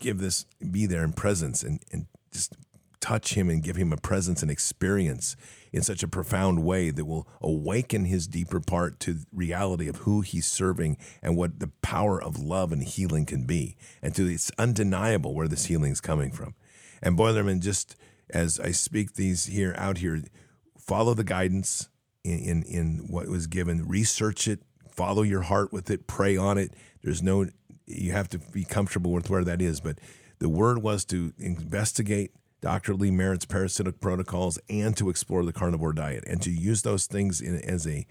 give 0.00 0.18
this, 0.18 0.44
be 0.72 0.86
there 0.86 1.04
in 1.04 1.12
presence 1.12 1.62
and, 1.62 1.80
and 1.92 2.06
just 2.32 2.56
touch 3.02 3.34
him 3.34 3.50
and 3.50 3.62
give 3.62 3.76
him 3.76 3.92
a 3.92 3.98
presence 3.98 4.40
and 4.40 4.50
experience 4.50 5.36
in 5.72 5.82
such 5.82 6.02
a 6.02 6.08
profound 6.08 6.64
way 6.64 6.90
that 6.90 7.04
will 7.04 7.28
awaken 7.42 8.06
his 8.06 8.26
deeper 8.26 8.60
part 8.60 9.00
to 9.00 9.18
reality 9.32 9.88
of 9.88 9.96
who 9.96 10.22
he's 10.22 10.46
serving 10.46 10.96
and 11.20 11.36
what 11.36 11.58
the 11.58 11.70
power 11.82 12.22
of 12.22 12.38
love 12.38 12.72
and 12.72 12.84
healing 12.84 13.26
can 13.26 13.44
be. 13.44 13.76
And 14.00 14.14
to 14.14 14.26
it's 14.26 14.50
undeniable 14.56 15.34
where 15.34 15.48
this 15.48 15.66
healing 15.66 15.92
is 15.92 16.00
coming 16.00 16.30
from. 16.30 16.54
And 17.02 17.18
Boilerman, 17.18 17.60
just 17.60 17.96
as 18.30 18.60
I 18.60 18.70
speak 18.70 19.14
these 19.14 19.46
here 19.46 19.74
out 19.76 19.98
here, 19.98 20.22
follow 20.78 21.12
the 21.12 21.24
guidance 21.24 21.88
in, 22.24 22.38
in, 22.38 22.62
in 22.62 23.06
what 23.08 23.28
was 23.28 23.46
given, 23.46 23.88
research 23.88 24.46
it, 24.46 24.60
follow 24.88 25.22
your 25.22 25.42
heart 25.42 25.72
with 25.72 25.90
it, 25.90 26.06
pray 26.06 26.36
on 26.36 26.56
it. 26.56 26.72
There's 27.02 27.22
no 27.22 27.46
you 27.86 28.12
have 28.12 28.28
to 28.30 28.38
be 28.38 28.64
comfortable 28.64 29.12
with 29.12 29.28
where 29.28 29.44
that 29.44 29.60
is. 29.60 29.80
But 29.80 29.98
the 30.38 30.48
word 30.48 30.82
was 30.82 31.04
to 31.06 31.32
investigate, 31.38 32.32
Dr. 32.62 32.94
Lee 32.94 33.10
Merritt's 33.10 33.44
parasitic 33.44 34.00
protocols 34.00 34.58
and 34.70 34.96
to 34.96 35.10
explore 35.10 35.44
the 35.44 35.52
carnivore 35.52 35.92
diet 35.92 36.24
and 36.26 36.40
to 36.42 36.50
use 36.50 36.82
those 36.82 37.06
things 37.06 37.40
in, 37.40 37.58
as 37.58 37.86
a, 37.86 38.06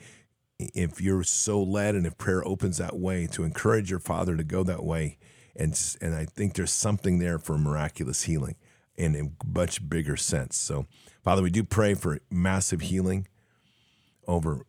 if 0.59 1.01
you're 1.01 1.23
so 1.23 1.63
led 1.63 1.95
and 1.95 2.05
if 2.05 2.17
prayer 2.17 2.45
opens 2.45 2.77
that 2.77 2.99
way, 2.99 3.25
to 3.27 3.43
encourage 3.43 3.89
your 3.89 3.99
father 3.99 4.35
to 4.35 4.43
go 4.43 4.61
that 4.63 4.83
way. 4.83 5.17
And, 5.55 5.79
and 6.01 6.13
I 6.13 6.25
think 6.25 6.53
there's 6.53 6.71
something 6.71 7.17
there 7.17 7.39
for 7.39 7.57
miraculous 7.57 8.23
healing 8.23 8.55
in 8.95 9.15
a 9.15 9.47
much 9.47 9.87
bigger 9.89 10.17
sense. 10.17 10.57
So, 10.57 10.85
Father, 11.23 11.41
we 11.41 11.49
do 11.49 11.63
pray 11.63 11.93
for 11.93 12.19
massive 12.29 12.81
healing 12.81 13.27
over 14.27 14.65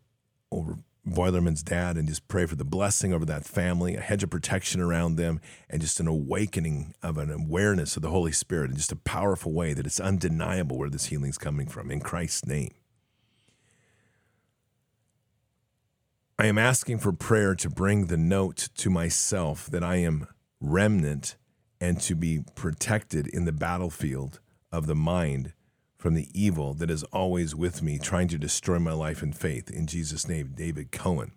over 0.51 0.76
Boilerman's 1.05 1.62
dad 1.62 1.96
and 1.96 2.09
just 2.09 2.28
pray 2.28 2.46
for 2.46 2.55
the 2.55 2.64
blessing 2.64 3.12
over 3.12 3.24
that 3.24 3.44
family, 3.44 3.96
a 3.96 4.00
hedge 4.00 4.22
of 4.22 4.30
protection 4.30 4.80
around 4.80 5.16
them, 5.16 5.40
and 5.68 5.80
just 5.80 5.98
an 5.98 6.07
awakening 6.07 6.94
of 7.03 7.18
an 7.18 7.30
awareness 7.30 7.96
of 7.96 8.03
the 8.03 8.11
Holy 8.11 8.32
Spirit 8.32 8.70
in 8.70 8.76
just 8.76 8.92
a 8.92 8.96
powerful 8.96 9.53
way 9.53 9.74
that 9.74 9.86
it's 9.86 9.98
undeniable 9.98 10.78
where 10.78 10.90
this 10.90 11.07
healing 11.07 11.30
is 11.30 11.38
coming 11.38 11.66
from 11.66 11.90
in 11.90 12.00
Christ's 12.00 12.46
name. 12.46 12.72
I 16.38 16.46
am 16.46 16.59
asking 16.59 16.98
for 16.98 17.12
prayer 17.12 17.55
to 17.57 17.68
bring 17.68 18.07
the 18.07 18.16
note 18.16 18.68
to 18.76 18.90
myself 18.90 19.66
that 19.66 19.84
I 19.84 19.96
am 19.96 20.26
remnant 20.61 21.36
and 21.80 22.00
to 22.00 22.14
be 22.14 22.40
protected 22.55 23.26
in 23.26 23.44
the 23.44 23.53
battlefield 23.53 24.40
of 24.70 24.86
the 24.86 24.94
mind 24.94 25.53
from 26.03 26.14
the 26.14 26.26
evil 26.34 26.74
that 26.74 26.90
is 26.90 27.05
always 27.05 27.55
with 27.55 27.80
me, 27.80 27.96
trying 27.96 28.26
to 28.26 28.36
destroy 28.36 28.76
my 28.76 28.92
life 28.92 29.22
and 29.22 29.36
faith. 29.36 29.70
In 29.70 29.86
Jesus' 29.86 30.26
name, 30.26 30.50
David 30.53 30.90
Cohen. 30.90 31.30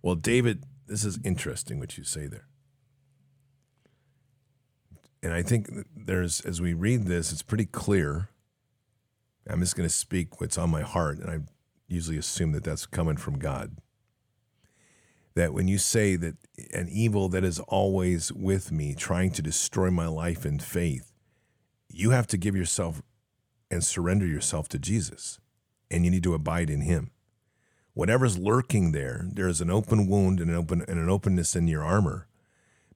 Well, 0.00 0.14
David, 0.14 0.62
this 0.86 1.04
is 1.04 1.18
interesting 1.24 1.80
what 1.80 1.98
you 1.98 2.04
say 2.04 2.28
there. 2.28 2.46
And 5.20 5.34
I 5.34 5.42
think 5.42 5.68
there's, 5.96 6.40
as 6.42 6.60
we 6.60 6.72
read 6.72 7.06
this, 7.06 7.32
it's 7.32 7.42
pretty 7.42 7.66
clear. 7.66 8.28
I'm 9.50 9.58
just 9.58 9.74
going 9.74 9.88
to 9.88 9.92
speak 9.94 10.40
what's 10.40 10.56
on 10.56 10.70
my 10.70 10.82
heart, 10.82 11.18
and 11.18 11.28
I 11.28 11.38
usually 11.88 12.18
assume 12.18 12.52
that 12.52 12.62
that's 12.62 12.86
coming 12.86 13.16
from 13.16 13.40
God. 13.40 13.78
That 15.34 15.52
when 15.52 15.66
you 15.66 15.78
say 15.78 16.14
that 16.14 16.36
an 16.72 16.88
evil 16.88 17.28
that 17.30 17.42
is 17.42 17.58
always 17.58 18.32
with 18.32 18.70
me, 18.70 18.94
trying 18.94 19.32
to 19.32 19.42
destroy 19.42 19.90
my 19.90 20.06
life 20.06 20.44
and 20.44 20.62
faith, 20.62 21.07
you 21.88 22.10
have 22.10 22.26
to 22.28 22.36
give 22.36 22.54
yourself 22.56 23.02
and 23.70 23.84
surrender 23.84 24.26
yourself 24.26 24.68
to 24.68 24.78
Jesus, 24.78 25.38
and 25.90 26.04
you 26.04 26.10
need 26.10 26.22
to 26.22 26.34
abide 26.34 26.70
in 26.70 26.82
Him. 26.82 27.10
Whatever's 27.94 28.38
lurking 28.38 28.92
there, 28.92 29.26
there 29.32 29.48
is 29.48 29.60
an 29.60 29.70
open 29.70 30.06
wound 30.06 30.40
and 30.40 30.50
an 30.50 30.56
open 30.56 30.84
and 30.86 30.98
an 30.98 31.08
openness 31.08 31.56
in 31.56 31.66
your 31.66 31.82
armor 31.82 32.28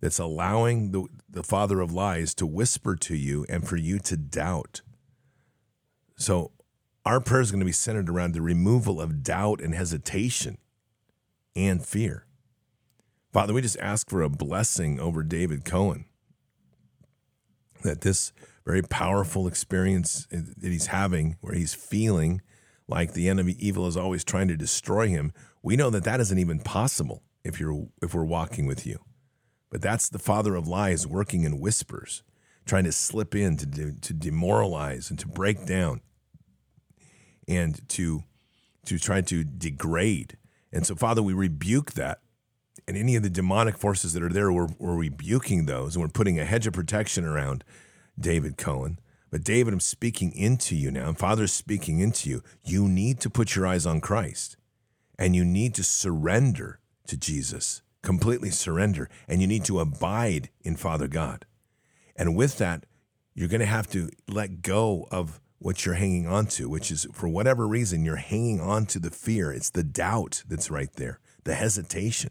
that's 0.00 0.18
allowing 0.18 0.90
the, 0.90 1.06
the 1.28 1.42
father 1.42 1.80
of 1.80 1.92
lies 1.92 2.34
to 2.34 2.46
whisper 2.46 2.96
to 2.96 3.16
you 3.16 3.46
and 3.48 3.66
for 3.66 3.76
you 3.76 3.98
to 3.98 4.16
doubt. 4.16 4.82
So 6.16 6.52
our 7.04 7.20
prayer 7.20 7.40
is 7.40 7.50
going 7.50 7.60
to 7.60 7.66
be 7.66 7.72
centered 7.72 8.08
around 8.08 8.32
the 8.32 8.40
removal 8.40 9.00
of 9.00 9.22
doubt 9.22 9.60
and 9.60 9.74
hesitation 9.74 10.58
and 11.56 11.84
fear. 11.84 12.26
Father, 13.32 13.54
we 13.54 13.62
just 13.62 13.78
ask 13.78 14.10
for 14.10 14.22
a 14.22 14.28
blessing 14.28 15.00
over 15.00 15.22
David 15.22 15.64
Cohen. 15.64 16.04
That 17.82 18.02
this 18.02 18.32
very 18.64 18.82
powerful 18.82 19.46
experience 19.46 20.26
that 20.30 20.70
he's 20.70 20.86
having 20.86 21.36
where 21.40 21.54
he's 21.54 21.74
feeling 21.74 22.40
like 22.88 23.12
the 23.12 23.28
enemy 23.28 23.56
evil 23.58 23.86
is 23.86 23.96
always 23.96 24.24
trying 24.24 24.48
to 24.48 24.56
destroy 24.56 25.08
him. 25.08 25.32
We 25.62 25.76
know 25.76 25.90
that 25.90 26.04
that 26.04 26.20
isn't 26.20 26.38
even 26.38 26.60
possible 26.60 27.22
if 27.44 27.58
you're 27.58 27.86
if 28.00 28.14
we're 28.14 28.24
walking 28.24 28.66
with 28.66 28.86
you. 28.86 28.98
But 29.70 29.82
that's 29.82 30.08
the 30.08 30.18
father 30.18 30.54
of 30.54 30.68
lies 30.68 31.06
working 31.06 31.44
in 31.44 31.60
whispers 31.60 32.22
trying 32.66 32.84
to 32.84 32.92
slip 32.92 33.34
in 33.34 33.56
to, 33.56 33.66
de- 33.66 33.92
to 33.94 34.12
demoralize 34.12 35.10
and 35.10 35.18
to 35.18 35.26
break 35.26 35.66
down 35.66 36.00
and 37.48 37.88
to 37.88 38.22
to 38.84 38.98
try 38.98 39.20
to 39.20 39.44
degrade. 39.44 40.36
And 40.72 40.86
so 40.86 40.94
father 40.94 41.22
we 41.22 41.32
rebuke 41.32 41.92
that. 41.92 42.20
And 42.88 42.96
any 42.96 43.14
of 43.14 43.22
the 43.22 43.30
demonic 43.30 43.78
forces 43.78 44.12
that 44.12 44.22
are 44.22 44.28
there 44.28 44.52
we're, 44.52 44.68
we're 44.78 44.96
rebuking 44.96 45.66
those 45.66 45.94
and 45.94 46.02
we're 46.02 46.08
putting 46.08 46.38
a 46.38 46.44
hedge 46.44 46.66
of 46.66 46.72
protection 46.72 47.24
around 47.24 47.64
David 48.18 48.56
Cohen. 48.56 48.98
But 49.30 49.44
David, 49.44 49.72
I'm 49.72 49.80
speaking 49.80 50.32
into 50.32 50.76
you 50.76 50.90
now. 50.90 51.08
And 51.08 51.18
Father's 51.18 51.52
speaking 51.52 52.00
into 52.00 52.28
you. 52.28 52.42
You 52.62 52.88
need 52.88 53.18
to 53.20 53.30
put 53.30 53.56
your 53.56 53.66
eyes 53.66 53.86
on 53.86 54.00
Christ 54.00 54.56
and 55.18 55.36
you 55.36 55.44
need 55.44 55.74
to 55.74 55.84
surrender 55.84 56.80
to 57.06 57.16
Jesus, 57.16 57.82
completely 58.02 58.50
surrender, 58.50 59.08
and 59.28 59.40
you 59.40 59.46
need 59.46 59.64
to 59.66 59.80
abide 59.80 60.50
in 60.62 60.76
Father 60.76 61.08
God. 61.08 61.46
And 62.16 62.36
with 62.36 62.58
that, 62.58 62.86
you're 63.34 63.48
going 63.48 63.60
to 63.60 63.66
have 63.66 63.88
to 63.90 64.10
let 64.28 64.62
go 64.62 65.06
of 65.10 65.40
what 65.58 65.86
you're 65.86 65.94
hanging 65.94 66.26
on 66.26 66.46
to, 66.46 66.68
which 66.68 66.90
is 66.90 67.06
for 67.12 67.28
whatever 67.28 67.66
reason, 67.66 68.04
you're 68.04 68.16
hanging 68.16 68.60
on 68.60 68.84
to 68.86 68.98
the 68.98 69.10
fear. 69.10 69.52
It's 69.52 69.70
the 69.70 69.84
doubt 69.84 70.42
that's 70.48 70.70
right 70.70 70.92
there, 70.94 71.20
the 71.44 71.54
hesitation. 71.54 72.30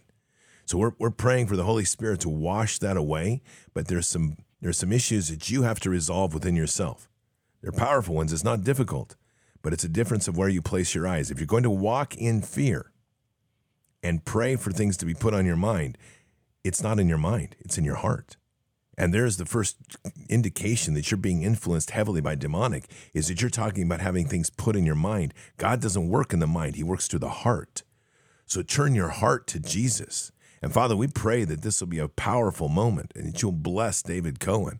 So 0.65 0.77
we're, 0.77 0.91
we're 0.99 1.11
praying 1.11 1.47
for 1.47 1.55
the 1.55 1.63
Holy 1.63 1.86
Spirit 1.86 2.19
to 2.21 2.29
wash 2.29 2.77
that 2.79 2.97
away, 2.97 3.41
but 3.73 3.88
there's 3.88 4.07
some 4.07 4.38
there's 4.62 4.78
some 4.78 4.91
issues 4.91 5.30
that 5.30 5.49
you 5.49 5.64
have 5.64 5.80
to 5.82 5.89
resolve 5.89 6.34
within 6.34 6.55
yourself. 6.55 7.09
They're 7.62 7.72
powerful 7.72 8.16
ones. 8.16 8.32
It's 8.32 8.43
not 8.43 8.64
difficult, 8.64 9.16
but 9.62 9.74
it's 9.74 9.84
a 9.84 9.89
difference 9.89 10.28
of 10.28 10.38
where 10.38 10.49
you 10.49 10.62
place 10.62 10.95
your 10.95 11.07
eyes. 11.07 11.32
If 11.32 11.39
you're 11.39 11.47
going 11.47 11.64
to 11.64 11.70
walk 11.70 12.16
in 12.16 12.41
fear 12.41 12.91
and 14.03 14.26
pray 14.26 14.55
for 14.55 14.72
things 14.72 14.97
to 14.97 15.05
be 15.05 15.14
put 15.14 15.34
on 15.34 15.45
your 15.45 15.55
mind, 15.55 15.97
it's 16.64 16.84
not 16.84 16.99
in 16.99 17.09
your 17.09 17.18
mind, 17.18 17.55
it's 17.59 17.78
in 17.78 17.84
your 17.84 17.95
heart. 17.95 18.38
And 18.97 19.14
there's 19.14 19.38
the 19.38 19.45
first 19.45 19.78
indication 20.30 20.93
that 20.93 21.09
you're 21.09 21.18
being 21.18 21.43
influenced 21.43 21.91
heavily 21.91 22.22
by 22.22 22.36
demonic 22.36 22.86
is 23.14 23.28
that 23.28 23.41
you're 23.41 23.49
talking 23.49 23.84
about 23.84 24.01
having 24.01 24.28
things 24.28 24.49
put 24.49 24.76
in 24.76 24.86
your 24.86 24.95
mind. 24.95 25.34
God 25.57 25.82
doesn't 25.82 26.09
work 26.09 26.34
in 26.34 26.39
the 26.39 26.47
mind, 26.47 26.76
He 26.76 26.84
works 26.84 27.07
through 27.07 27.20
the 27.20 27.30
heart. 27.30 27.84
So 28.45 28.62
turn 28.62 28.93
your 28.93 29.09
heart 29.09 29.47
to 29.47 29.59
Jesus 29.59 30.32
and 30.62 30.74
Father, 30.74 30.95
we 30.95 31.07
pray 31.07 31.43
that 31.43 31.62
this 31.62 31.80
will 31.80 31.88
be 31.88 31.99
a 31.99 32.07
powerful 32.07 32.70
moment 32.70 33.12
and 33.16 33.28
that 33.28 33.41
you'll 33.41 33.51
bless 33.51 34.01
David 34.01 34.39
Cohen 34.39 34.80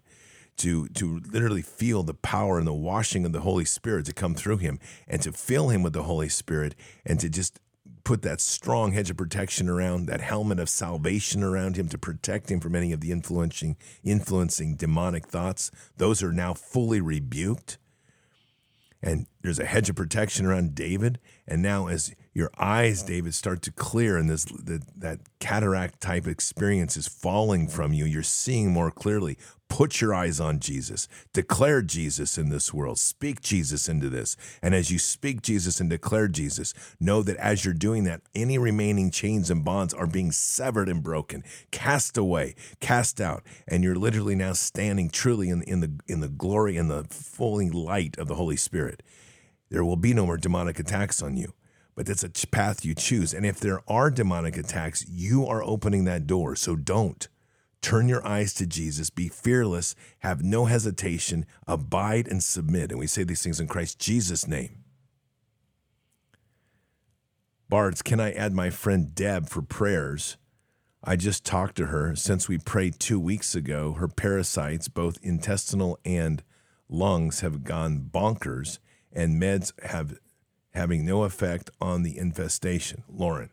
to 0.58 0.88
to 0.90 1.22
literally 1.32 1.62
feel 1.62 2.04
the 2.04 2.14
power 2.14 2.58
and 2.58 2.68
the 2.68 2.74
washing 2.74 3.26
of 3.26 3.32
the 3.32 3.42
Holy 3.42 3.66
Spirit 3.66 4.06
to 4.06 4.14
come 4.14 4.36
through 4.36 4.58
him 4.58 4.80
and 5.08 5.22
to 5.22 5.32
fill 5.32 5.70
him 5.70 5.82
with 5.82 5.94
the 5.94 6.04
Holy 6.04 6.30
Spirit 6.30 6.76
and 7.06 7.20
to 7.20 7.30
just 7.30 7.60
put 8.04 8.22
that 8.24 8.42
strong 8.42 8.92
hedge 8.92 9.10
of 9.10 9.18
protection 9.18 9.70
around 9.70 10.08
that 10.08 10.22
helmet 10.22 10.60
of 10.60 10.70
salvation 10.70 11.44
around 11.44 11.76
him 11.76 11.88
to 11.90 11.98
protect 11.98 12.50
him 12.50 12.60
from 12.60 12.76
any 12.76 12.92
of 12.92 13.02
the 13.02 13.12
influencing 13.12 13.78
influencing 14.04 14.76
demonic 14.76 15.28
thoughts. 15.28 15.72
Those 15.98 16.22
are 16.22 16.34
now 16.34 16.54
fully 16.54 17.02
rebuked. 17.02 17.78
And 19.04 19.26
there's 19.42 19.60
a 19.60 19.66
hedge 19.66 19.90
of 19.90 19.96
protection 19.96 20.46
around 20.46 20.76
David. 20.76 21.20
And 21.48 21.64
now 21.64 21.88
as 21.88 22.14
your 22.34 22.50
eyes, 22.58 23.04
David, 23.04 23.36
start 23.36 23.62
to 23.64 23.72
clear, 23.72 24.18
and 24.18 24.30
this 24.30 24.46
the, 24.46 24.82
that 24.96 25.20
cataract 25.40 26.00
type 26.00 26.28
experience 26.28 26.96
is 26.96 27.08
falling 27.08 27.68
from 27.68 27.92
you. 27.92 28.06
You're 28.06 28.24
seeing 28.24 28.72
more 28.72 28.90
clearly. 28.90 29.38
Put 29.68 30.02
your 30.02 30.14
eyes 30.14 30.40
on 30.40 30.60
Jesus. 30.60 31.08
Declare 31.34 31.84
Jesus 31.84 32.38
in 32.38 32.50
this 32.50 32.74
world. 32.74 33.00
Speak 33.00 33.42
Jesus 33.42 33.88
into 33.88 34.10
this. 34.10 34.36
And 34.62 34.76
as 34.76 34.92
you 34.92 35.00
speak 35.00 35.42
Jesus 35.42 35.80
and 35.80 35.90
declare 35.90 36.28
Jesus, 36.28 36.74
know 37.00 37.22
that 37.24 37.38
as 37.38 37.64
you're 37.64 37.74
doing 37.74 38.04
that, 38.06 38.22
any 38.36 38.58
remaining 38.58 39.12
chains 39.12 39.50
and 39.50 39.64
bonds 39.64 39.94
are 39.94 40.08
being 40.08 40.32
severed 40.32 40.90
and 40.90 41.02
broken, 41.02 41.44
cast 41.72 42.18
away, 42.18 42.56
cast 42.80 43.22
out, 43.22 43.44
and 43.68 43.84
you're 43.84 43.96
literally 43.96 44.36
now 44.36 44.54
standing 44.54 45.10
truly 45.10 45.50
in, 45.50 45.64
in 45.64 45.82
the 45.82 45.92
in 46.08 46.22
the 46.22 46.30
glory 46.30 46.78
and 46.78 46.90
the 46.90 47.06
fully 47.10 47.70
light 47.70 48.18
of 48.18 48.28
the 48.28 48.36
Holy 48.36 48.58
Spirit. 48.58 49.04
There 49.70 49.84
will 49.84 49.98
be 49.98 50.14
no 50.14 50.26
more 50.26 50.38
demonic 50.38 50.80
attacks 50.80 51.22
on 51.22 51.36
you 51.36 51.54
but 52.02 52.10
it's 52.10 52.24
a 52.24 52.48
path 52.48 52.84
you 52.84 52.96
choose. 52.96 53.32
And 53.32 53.46
if 53.46 53.60
there 53.60 53.82
are 53.88 54.10
demonic 54.10 54.58
attacks, 54.58 55.06
you 55.08 55.46
are 55.46 55.64
opening 55.64 56.06
that 56.06 56.26
door. 56.26 56.56
So 56.56 56.76
don't. 56.76 57.28
Turn 57.80 58.10
your 58.10 58.26
eyes 58.26 58.56
to 58.56 58.66
Jesus, 58.66 59.12
be 59.12 59.28
fearless, 59.28 59.94
have 60.22 60.44
no 60.44 60.66
hesitation, 60.66 61.46
abide 61.68 62.28
and 62.28 62.42
submit. 62.42 62.90
And 62.90 63.00
we 63.00 63.06
say 63.06 63.24
these 63.24 63.44
things 63.44 63.60
in 63.60 63.68
Christ 63.68 64.00
Jesus' 64.00 64.48
name. 64.48 64.84
Bards, 67.70 68.02
can 68.02 68.20
I 68.20 68.32
add 68.32 68.52
my 68.52 68.72
friend 68.72 69.14
Deb 69.14 69.48
for 69.48 69.62
prayers? 69.62 70.38
I 71.04 71.16
just 71.16 71.46
talked 71.46 71.76
to 71.76 71.86
her 71.86 72.16
since 72.16 72.50
we 72.50 72.58
prayed 72.58 73.00
two 73.00 73.20
weeks 73.20 73.54
ago. 73.54 73.94
Her 73.94 74.08
parasites, 74.08 74.88
both 74.88 75.20
intestinal 75.22 76.00
and 76.04 76.42
lungs, 76.90 77.42
have 77.42 77.64
gone 77.64 78.10
bonkers, 78.12 78.80
and 79.14 79.40
meds 79.40 79.72
have 79.84 80.18
having 80.72 81.06
no 81.06 81.24
effect 81.24 81.70
on 81.80 82.04
the 82.04 82.18
infestation. 82.18 83.04
Lauren. 83.10 83.50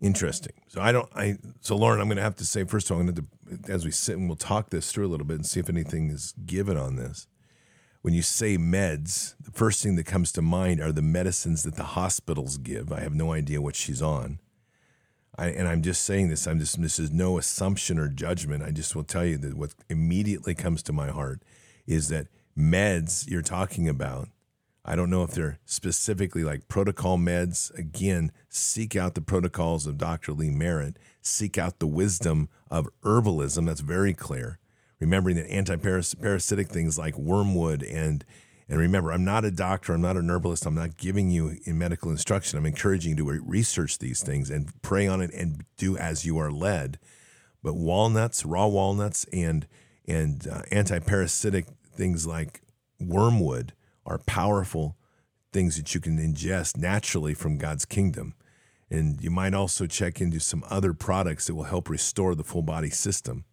Interesting. 0.00 0.52
So 0.68 0.80
I 0.80 0.92
don't. 0.92 1.08
I 1.14 1.38
so 1.60 1.76
Lauren, 1.76 2.00
I'm 2.00 2.08
going 2.08 2.16
to 2.16 2.22
have 2.22 2.36
to 2.36 2.44
say 2.44 2.64
first 2.64 2.90
of 2.90 2.94
all, 2.94 3.00
I'm 3.00 3.06
going 3.06 3.26
to 3.66 3.72
as 3.72 3.84
we 3.84 3.90
sit 3.90 4.18
and 4.18 4.28
we'll 4.28 4.36
talk 4.36 4.70
this 4.70 4.92
through 4.92 5.06
a 5.06 5.08
little 5.08 5.26
bit 5.26 5.36
and 5.36 5.46
see 5.46 5.60
if 5.60 5.68
anything 5.68 6.10
is 6.10 6.34
given 6.44 6.76
on 6.76 6.96
this. 6.96 7.26
When 8.02 8.12
you 8.12 8.20
say 8.20 8.58
meds, 8.58 9.34
the 9.40 9.50
first 9.50 9.82
thing 9.82 9.96
that 9.96 10.04
comes 10.04 10.30
to 10.32 10.42
mind 10.42 10.80
are 10.80 10.92
the 10.92 11.00
medicines 11.00 11.62
that 11.62 11.76
the 11.76 11.84
hospitals 11.84 12.58
give. 12.58 12.92
I 12.92 13.00
have 13.00 13.14
no 13.14 13.32
idea 13.32 13.62
what 13.62 13.76
she's 13.76 14.02
on. 14.02 14.40
I, 15.38 15.46
and 15.46 15.66
I'm 15.66 15.80
just 15.80 16.02
saying 16.02 16.28
this. 16.28 16.46
I'm 16.46 16.58
just 16.58 16.80
this 16.80 16.98
is 16.98 17.10
no 17.10 17.38
assumption 17.38 17.98
or 17.98 18.08
judgment. 18.08 18.62
I 18.62 18.72
just 18.72 18.94
will 18.94 19.04
tell 19.04 19.24
you 19.24 19.38
that 19.38 19.54
what 19.54 19.74
immediately 19.88 20.54
comes 20.54 20.82
to 20.82 20.92
my 20.92 21.08
heart 21.08 21.40
is 21.86 22.08
that 22.08 22.26
meds 22.56 23.28
you're 23.28 23.42
talking 23.42 23.88
about, 23.88 24.28
I 24.84 24.96
don't 24.96 25.10
know 25.10 25.22
if 25.22 25.30
they're 25.30 25.58
specifically 25.64 26.44
like 26.44 26.68
protocol 26.68 27.16
meds. 27.16 27.76
Again, 27.78 28.32
seek 28.50 28.94
out 28.94 29.14
the 29.14 29.22
protocols 29.22 29.86
of 29.86 29.96
Dr. 29.96 30.32
Lee 30.32 30.50
Merritt, 30.50 30.98
seek 31.22 31.56
out 31.56 31.78
the 31.78 31.86
wisdom 31.86 32.48
of 32.70 32.88
herbalism. 33.02 33.66
That's 33.66 33.80
very 33.80 34.12
clear. 34.12 34.58
Remembering 35.00 35.36
that 35.36 35.50
anti-parasitic 35.50 36.68
things 36.68 36.98
like 36.98 37.16
wormwood 37.18 37.82
and 37.82 38.24
and 38.66 38.78
remember, 38.78 39.12
I'm 39.12 39.24
not 39.24 39.44
a 39.44 39.50
doctor, 39.50 39.92
I'm 39.92 40.00
not 40.00 40.16
an 40.16 40.30
herbalist, 40.30 40.64
I'm 40.64 40.74
not 40.74 40.96
giving 40.96 41.30
you 41.30 41.58
in 41.64 41.76
medical 41.76 42.10
instruction. 42.10 42.58
I'm 42.58 42.64
encouraging 42.64 43.10
you 43.10 43.24
to 43.24 43.42
research 43.44 43.98
these 43.98 44.22
things 44.22 44.48
and 44.48 44.70
pray 44.80 45.06
on 45.06 45.20
it 45.20 45.30
and 45.34 45.64
do 45.76 45.98
as 45.98 46.24
you 46.24 46.38
are 46.38 46.50
led. 46.50 46.98
But 47.62 47.74
walnuts, 47.74 48.44
raw 48.44 48.66
walnuts, 48.66 49.24
and 49.32 49.66
and 50.06 50.46
uh, 50.46 50.62
anti-parasitic 50.70 51.66
things 51.94 52.26
like 52.26 52.62
wormwood 53.00 53.72
are 54.06 54.18
powerful 54.18 54.96
things 55.52 55.76
that 55.76 55.94
you 55.94 56.00
can 56.00 56.18
ingest 56.18 56.76
naturally 56.76 57.32
from 57.32 57.56
God's 57.56 57.84
kingdom. 57.84 58.34
And 58.90 59.22
you 59.22 59.30
might 59.30 59.54
also 59.54 59.86
check 59.86 60.20
into 60.20 60.40
some 60.40 60.64
other 60.68 60.92
products 60.92 61.46
that 61.46 61.54
will 61.54 61.64
help 61.64 61.88
restore 61.88 62.34
the 62.34 62.44
full 62.44 62.62
body 62.62 62.90
system. 62.90 63.44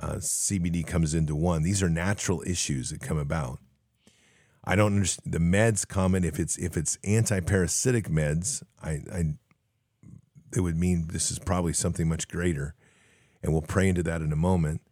Uh, 0.00 0.16
CBD 0.16 0.86
comes 0.86 1.14
into 1.14 1.34
one. 1.34 1.62
These 1.62 1.82
are 1.82 1.88
natural 1.88 2.42
issues 2.46 2.90
that 2.90 3.00
come 3.00 3.18
about. 3.18 3.60
I 4.64 4.76
don't 4.76 4.94
understand 4.96 5.32
the 5.32 5.38
meds 5.38 5.88
comment. 5.88 6.24
If 6.24 6.38
it's 6.38 6.58
if 6.58 6.76
it's 6.76 6.98
anti-parasitic 7.02 8.08
meds, 8.08 8.62
I, 8.82 9.00
I 9.12 9.24
it 10.54 10.60
would 10.60 10.76
mean 10.76 11.08
this 11.10 11.30
is 11.30 11.38
probably 11.38 11.72
something 11.72 12.08
much 12.08 12.28
greater, 12.28 12.74
and 13.42 13.52
we'll 13.52 13.62
pray 13.62 13.88
into 13.88 14.02
that 14.02 14.20
in 14.20 14.32
a 14.32 14.36
moment. 14.36 14.82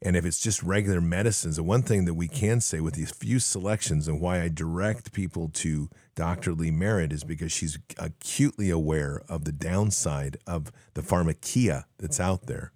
And 0.00 0.16
if 0.16 0.24
it's 0.24 0.38
just 0.38 0.62
regular 0.62 1.00
medicines, 1.00 1.56
the 1.56 1.62
one 1.64 1.82
thing 1.82 2.04
that 2.04 2.14
we 2.14 2.28
can 2.28 2.60
say 2.60 2.80
with 2.80 2.94
these 2.94 3.10
few 3.10 3.40
selections 3.40 4.06
and 4.06 4.20
why 4.20 4.40
I 4.40 4.48
direct 4.48 5.12
people 5.12 5.48
to 5.54 5.90
Dr. 6.14 6.52
Lee 6.52 6.70
Merritt 6.70 7.12
is 7.12 7.24
because 7.24 7.50
she's 7.50 7.78
acutely 7.98 8.70
aware 8.70 9.22
of 9.28 9.44
the 9.44 9.52
downside 9.52 10.36
of 10.46 10.70
the 10.94 11.02
pharmakia 11.02 11.84
that's 11.98 12.20
out 12.20 12.46
there. 12.46 12.72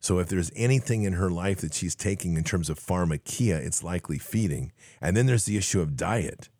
So 0.00 0.18
if 0.18 0.28
there's 0.28 0.50
anything 0.54 1.04
in 1.04 1.14
her 1.14 1.30
life 1.30 1.62
that 1.62 1.72
she's 1.72 1.94
taking 1.94 2.36
in 2.36 2.44
terms 2.44 2.68
of 2.68 2.78
pharmakia, 2.78 3.56
it's 3.56 3.82
likely 3.82 4.18
feeding. 4.18 4.70
And 5.00 5.16
then 5.16 5.24
there's 5.24 5.46
the 5.46 5.56
issue 5.56 5.80
of 5.80 5.96
diet. 5.96 6.50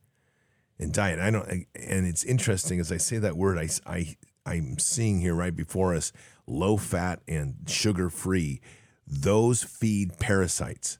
And 0.78 0.94
diet, 0.94 1.20
I 1.20 1.30
don't, 1.30 1.46
and 1.46 2.06
it's 2.06 2.24
interesting 2.24 2.80
as 2.80 2.90
I 2.90 2.96
say 2.96 3.18
that 3.18 3.36
word, 3.36 3.58
I, 3.58 3.68
I, 3.86 4.16
I'm 4.46 4.78
seeing 4.78 5.20
here 5.20 5.34
right 5.34 5.54
before 5.54 5.94
us 5.94 6.10
low 6.46 6.78
fat 6.78 7.20
and 7.28 7.56
sugar 7.66 8.08
free 8.08 8.62
those 9.06 9.62
feed 9.62 10.18
parasites. 10.18 10.98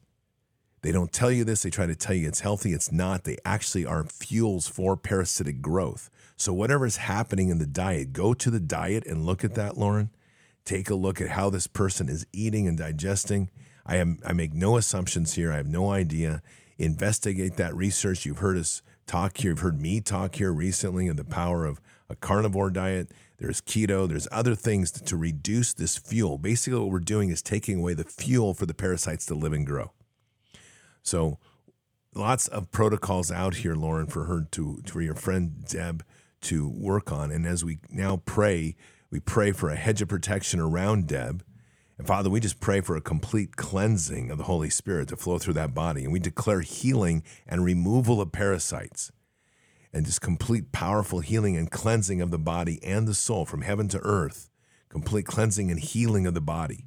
They 0.83 0.93
don't 0.93 1.13
tell 1.13 1.31
you 1.31 1.45
this. 1.45 1.63
They 1.63 1.71
try 1.71 1.87
to 1.87 1.95
tell 1.95 2.15
you 2.15 2.29
it's 2.29 2.41
healthy. 2.41 2.73
It's 2.73 2.93
not. 2.93 3.25
They 3.25 3.39
actually 3.45 3.87
are 3.87 4.05
fuels 4.05 4.69
for 4.69 4.97
parasitic 4.97 5.63
growth. 5.63 6.11
So, 6.37 6.53
whatever 6.53 6.85
is 6.85 6.99
happening 6.99 7.49
in 7.49 7.59
the 7.59 7.67
diet, 7.67 8.13
go 8.13 8.35
to 8.35 8.51
the 8.51 8.61
diet 8.61 9.07
and 9.07 9.25
look 9.25 9.45
at 9.45 9.55
that, 9.55 9.79
Lauren. 9.79 10.11
Take 10.67 10.91
a 10.91 10.95
look 10.95 11.21
at 11.21 11.31
how 11.31 11.49
this 11.49 11.67
person 11.67 12.09
is 12.09 12.27
eating 12.33 12.69
and 12.69 12.77
digesting. 12.77 13.51
I 13.87 13.97
am 13.97 14.19
I 14.27 14.33
make 14.33 14.53
no 14.53 14.77
assumptions 14.77 15.35
here. 15.35 15.53
I 15.53 15.57
have 15.57 15.67
no 15.67 15.91
idea. 15.91 16.43
Investigate 16.79 17.57
that 17.57 17.75
research. 17.75 18.27
You've 18.27 18.39
heard 18.39 18.59
us 18.59 18.83
talk 19.07 19.39
here. 19.39 19.53
You've 19.53 19.61
heard 19.61 19.81
me 19.81 20.01
talk 20.01 20.37
here 20.37 20.53
recently 20.53 21.09
of 21.09 21.17
the 21.17 21.25
power 21.25 21.65
of 21.65 21.81
a 22.09 22.17
carnivore 22.17 22.71
diet. 22.71 23.11
There's 23.39 23.61
keto, 23.61 24.09
there's 24.09 24.29
other 24.31 24.55
things 24.55 24.91
to, 24.93 25.05
to 25.05 25.17
reduce 25.17 25.75
this 25.75 25.97
fuel. 25.97 26.39
Basically, 26.39 26.79
what 26.79 26.91
we're 26.91 27.01
doing 27.01 27.31
is 27.31 27.43
taking 27.43 27.81
away 27.81 27.95
the 27.95 28.05
fuel 28.05 28.55
for 28.55 28.67
the 28.67 28.75
parasites 28.75 29.27
to 29.27 29.35
live 29.35 29.53
and 29.53 29.67
grow. 29.67 29.93
So, 31.03 31.39
lots 32.15 32.47
of 32.49 32.71
protocols 32.71 33.33
out 33.33 33.57
here, 33.57 33.75
Lauren, 33.75 34.07
for 34.07 34.25
her 34.25 34.47
to, 34.53 34.83
for 34.87 35.03
your 35.03 35.15
friend 35.15 35.65
Deb 35.67 36.05
to 36.43 36.69
work 36.69 37.11
on. 37.11 37.31
And 37.31 37.47
as 37.47 37.65
we 37.65 37.79
now 37.91 38.23
pray, 38.25 38.77
we 39.11 39.19
pray 39.19 39.51
for 39.53 39.69
a 39.69 39.77
hedge 39.77 40.01
of 40.01 40.09
protection 40.09 40.61
around 40.61 41.09
Deb. 41.09 41.45
And 41.99 42.07
Father, 42.07 42.31
we 42.31 42.41
just 42.41 42.61
pray 42.61 42.81
for 42.81 42.97
a 42.97 43.01
complete 43.01 43.57
cleansing 43.57 44.31
of 44.31 44.39
the 44.39 44.45
Holy 44.45 44.71
Spirit 44.71 45.09
to 45.09 45.17
flow 45.17 45.39
through 45.39 45.55
that 45.55 45.75
body. 45.75 46.05
And 46.05 46.13
we 46.13 46.19
declare 46.19 46.61
healing 46.61 47.23
and 47.47 47.65
removal 47.65 48.21
of 48.21 48.33
parasites 48.33 49.11
and 49.95 50.05
just 50.05 50.21
complete 50.21 50.73
powerful 50.73 51.21
healing 51.21 51.57
and 51.57 51.71
cleansing 51.71 52.21
of 52.21 52.33
the 52.33 52.39
body 52.39 52.83
and 52.83 53.07
the 53.07 53.15
soul 53.15 53.47
from 53.47 53.63
heaven 53.63 53.87
to 53.89 54.01
earth, 54.01 54.51
complete 54.89 55.25
cleansing 55.25 55.71
and 55.71 55.79
healing 55.79 56.27
of 56.27 56.35
the 56.35 56.41
body. 56.41 56.85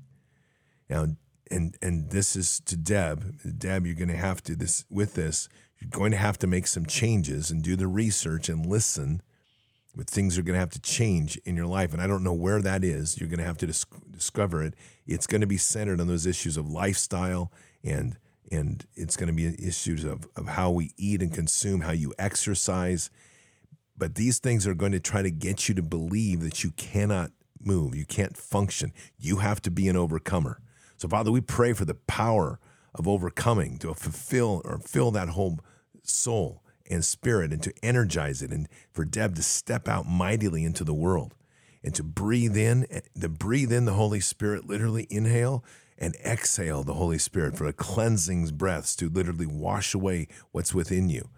Now, 0.89 1.07
and 1.49 1.77
and 1.81 2.09
this 2.11 2.35
is 2.35 2.59
to 2.65 2.75
Deb. 2.75 3.57
Deb, 3.57 3.85
you're 3.85 3.95
going 3.95 4.09
to 4.09 4.17
have 4.17 4.43
to 4.43 4.55
this 4.55 4.83
with 4.89 5.13
this. 5.13 5.47
You're 5.79 5.89
going 5.89 6.11
to 6.11 6.17
have 6.17 6.37
to 6.39 6.47
make 6.47 6.67
some 6.67 6.85
changes 6.85 7.49
and 7.49 7.63
do 7.63 7.77
the 7.77 7.87
research 7.87 8.49
and 8.49 8.65
listen. 8.65 9.21
But 9.95 10.09
things 10.09 10.37
are 10.37 10.43
going 10.43 10.53
to 10.53 10.59
have 10.59 10.71
to 10.71 10.81
change 10.81 11.37
in 11.37 11.55
your 11.55 11.65
life, 11.65 11.91
and 11.91 12.01
I 12.01 12.05
don't 12.05 12.23
know 12.23 12.33
where 12.33 12.61
that 12.61 12.83
is. 12.83 13.19
You're 13.19 13.29
going 13.29 13.39
to 13.39 13.45
have 13.45 13.57
to 13.59 13.67
dis- 13.67 13.85
discover 14.11 14.61
it. 14.61 14.75
It's 15.07 15.25
going 15.25 15.41
to 15.41 15.47
be 15.47 15.57
centered 15.57 15.99
on 15.99 16.07
those 16.07 16.27
issues 16.27 16.55
of 16.55 16.69
lifestyle 16.69 17.51
and 17.83 18.15
and 18.51 18.85
it's 18.95 19.15
going 19.15 19.27
to 19.27 19.33
be 19.33 19.45
issues 19.65 20.03
of, 20.03 20.27
of 20.35 20.47
how 20.47 20.71
we 20.71 20.91
eat 20.97 21.21
and 21.21 21.33
consume, 21.33 21.81
how 21.81 21.91
you 21.91 22.13
exercise. 22.17 23.09
But 23.97 24.15
these 24.15 24.39
things 24.39 24.67
are 24.67 24.75
going 24.75 24.91
to 24.91 24.99
try 24.99 25.21
to 25.21 25.31
get 25.31 25.67
you 25.67 25.75
to 25.75 25.81
believe 25.81 26.41
that 26.41 26.63
you 26.63 26.71
cannot 26.71 27.31
move, 27.59 27.95
you 27.95 28.05
can't 28.05 28.37
function. 28.37 28.93
You 29.17 29.37
have 29.37 29.61
to 29.63 29.71
be 29.71 29.87
an 29.87 29.97
overcomer. 29.97 30.61
So, 30.97 31.07
Father, 31.07 31.31
we 31.31 31.41
pray 31.41 31.73
for 31.73 31.85
the 31.85 31.95
power 31.95 32.59
of 32.95 33.07
overcoming 33.07 33.77
to 33.79 33.93
fulfill 33.93 34.61
or 34.65 34.79
fill 34.79 35.11
that 35.11 35.29
whole 35.29 35.59
soul 36.03 36.63
and 36.89 37.03
spirit 37.03 37.51
and 37.51 37.61
to 37.63 37.73
energize 37.83 38.41
it 38.41 38.51
and 38.51 38.67
for 38.91 39.05
Deb 39.05 39.35
to 39.35 39.43
step 39.43 39.87
out 39.87 40.07
mightily 40.07 40.63
into 40.63 40.83
the 40.83 40.93
world 40.93 41.35
and 41.83 41.93
to 41.95 42.03
breathe 42.03 42.57
in, 42.57 42.87
eh, 42.89 43.01
to 43.19 43.29
breathe 43.29 43.71
in 43.71 43.85
the 43.85 43.93
Holy 43.93 44.19
Spirit, 44.19 44.67
literally 44.67 45.05
inhale 45.09 45.63
and 45.97 46.15
exhale 46.17 46.83
the 46.83 46.93
Holy 46.93 47.17
Spirit 47.17 47.57
for 47.57 47.65
a 47.65 47.73
cleansing 47.73 48.47
breaths 48.55 48.95
to 48.97 49.09
literally 49.09 49.47
wash 49.47 49.93
away 49.93 50.27
what's 50.51 50.73
within 50.73 51.09
you. 51.09 51.29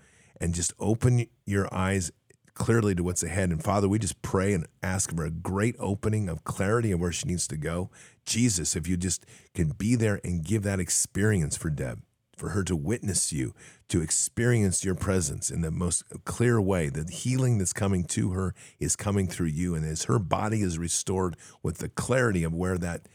And 0.41 0.53
just 0.55 0.73
open 0.79 1.27
your 1.45 1.73
eyes 1.73 2.11
clearly 2.53 2.93
to 2.95 3.03
what's 3.03 3.23
ahead. 3.23 3.49
And 3.49 3.63
Father, 3.63 3.87
we 3.87 3.99
just 3.99 4.21
pray 4.21 4.53
and 4.53 4.67
ask 4.83 5.15
for 5.15 5.25
a 5.25 5.31
great 5.31 5.75
opening 5.79 6.29
of 6.29 6.43
clarity 6.43 6.91
of 6.91 6.99
where 6.99 7.11
she 7.11 7.27
needs 7.27 7.47
to 7.47 7.57
go. 7.57 7.89
Jesus, 8.25 8.75
if 8.75 8.87
you 8.87 8.97
just 8.97 9.25
can 9.53 9.69
be 9.69 9.95
there 9.95 10.19
and 10.23 10.43
give 10.43 10.63
that 10.63 10.79
experience 10.79 11.57
for 11.57 11.69
Deb, 11.69 12.01
for 12.35 12.49
her 12.49 12.63
to 12.63 12.75
witness 12.75 13.33
you, 13.33 13.53
to 13.89 14.01
experience 14.01 14.85
your 14.85 14.95
presence 14.95 15.49
in 15.49 15.61
the 15.61 15.71
most 15.71 16.03
clear 16.25 16.59
way. 16.61 16.89
The 16.89 17.09
healing 17.11 17.57
that's 17.57 17.73
coming 17.73 18.03
to 18.05 18.31
her 18.31 18.53
is 18.79 18.95
coming 18.95 19.27
through 19.27 19.47
you. 19.47 19.75
And 19.75 19.85
as 19.85 20.03
her 20.03 20.19
body 20.19 20.61
is 20.61 20.77
restored 20.77 21.35
with 21.61 21.79
the 21.79 21.89
clarity 21.89 22.43
of 22.43 22.53
where 22.53 22.77
that 22.77 23.07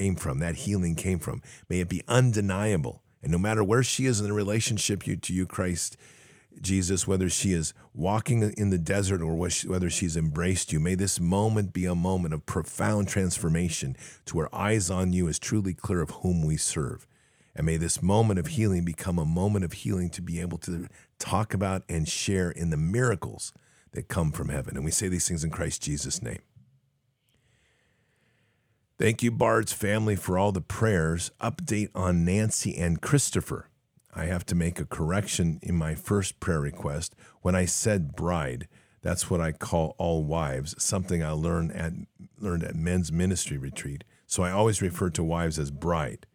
came 0.00 0.16
from, 0.16 0.38
that 0.38 0.56
healing 0.56 0.94
came 0.94 1.18
from, 1.18 1.42
may 1.68 1.80
it 1.80 1.88
be 1.90 2.02
undeniable. 2.08 3.02
And 3.22 3.30
no 3.30 3.36
matter 3.36 3.62
where 3.62 3.82
she 3.82 4.06
is 4.06 4.18
in 4.18 4.26
the 4.26 4.32
relationship 4.32 5.02
to 5.02 5.34
you, 5.34 5.44
Christ, 5.44 5.98
Jesus, 6.62 7.06
whether 7.06 7.28
she 7.28 7.52
is 7.52 7.74
walking 7.92 8.54
in 8.56 8.70
the 8.70 8.78
desert 8.78 9.20
or 9.20 9.34
whether 9.34 9.90
she's 9.90 10.16
embraced 10.16 10.72
you, 10.72 10.80
may 10.80 10.94
this 10.94 11.20
moment 11.20 11.74
be 11.74 11.84
a 11.84 11.94
moment 11.94 12.32
of 12.32 12.46
profound 12.46 13.08
transformation 13.08 13.94
to 14.24 14.38
where 14.38 14.54
eyes 14.54 14.90
on 14.90 15.12
you 15.12 15.28
is 15.28 15.38
truly 15.38 15.74
clear 15.74 16.00
of 16.00 16.10
whom 16.22 16.46
we 16.46 16.56
serve. 16.56 17.06
And 17.54 17.66
may 17.66 17.76
this 17.76 18.02
moment 18.02 18.38
of 18.38 18.46
healing 18.46 18.86
become 18.86 19.18
a 19.18 19.26
moment 19.26 19.66
of 19.66 19.74
healing 19.74 20.08
to 20.10 20.22
be 20.22 20.40
able 20.40 20.56
to 20.58 20.88
talk 21.18 21.52
about 21.52 21.82
and 21.90 22.08
share 22.08 22.50
in 22.50 22.70
the 22.70 22.78
miracles 22.78 23.52
that 23.92 24.08
come 24.08 24.32
from 24.32 24.48
heaven. 24.48 24.76
And 24.76 24.84
we 24.84 24.92
say 24.92 25.08
these 25.08 25.28
things 25.28 25.44
in 25.44 25.50
Christ 25.50 25.82
Jesus' 25.82 26.22
name. 26.22 26.40
Thank 29.00 29.22
you, 29.22 29.30
Bard's 29.30 29.72
family, 29.72 30.14
for 30.14 30.36
all 30.36 30.52
the 30.52 30.60
prayers. 30.60 31.30
Update 31.40 31.88
on 31.94 32.22
Nancy 32.22 32.76
and 32.76 33.00
Christopher. 33.00 33.70
I 34.14 34.26
have 34.26 34.44
to 34.44 34.54
make 34.54 34.78
a 34.78 34.84
correction 34.84 35.58
in 35.62 35.74
my 35.74 35.94
first 35.94 36.38
prayer 36.38 36.60
request. 36.60 37.14
When 37.40 37.54
I 37.54 37.64
said 37.64 38.14
bride, 38.14 38.68
that's 39.00 39.30
what 39.30 39.40
I 39.40 39.52
call 39.52 39.94
all 39.96 40.24
wives, 40.24 40.74
something 40.76 41.24
I 41.24 41.30
learned 41.30 41.72
at, 41.72 41.94
learned 42.38 42.62
at 42.62 42.74
men's 42.74 43.10
ministry 43.10 43.56
retreat. 43.56 44.04
So 44.26 44.42
I 44.42 44.50
always 44.50 44.82
refer 44.82 45.08
to 45.08 45.24
wives 45.24 45.58
as 45.58 45.70
bride. 45.70 46.26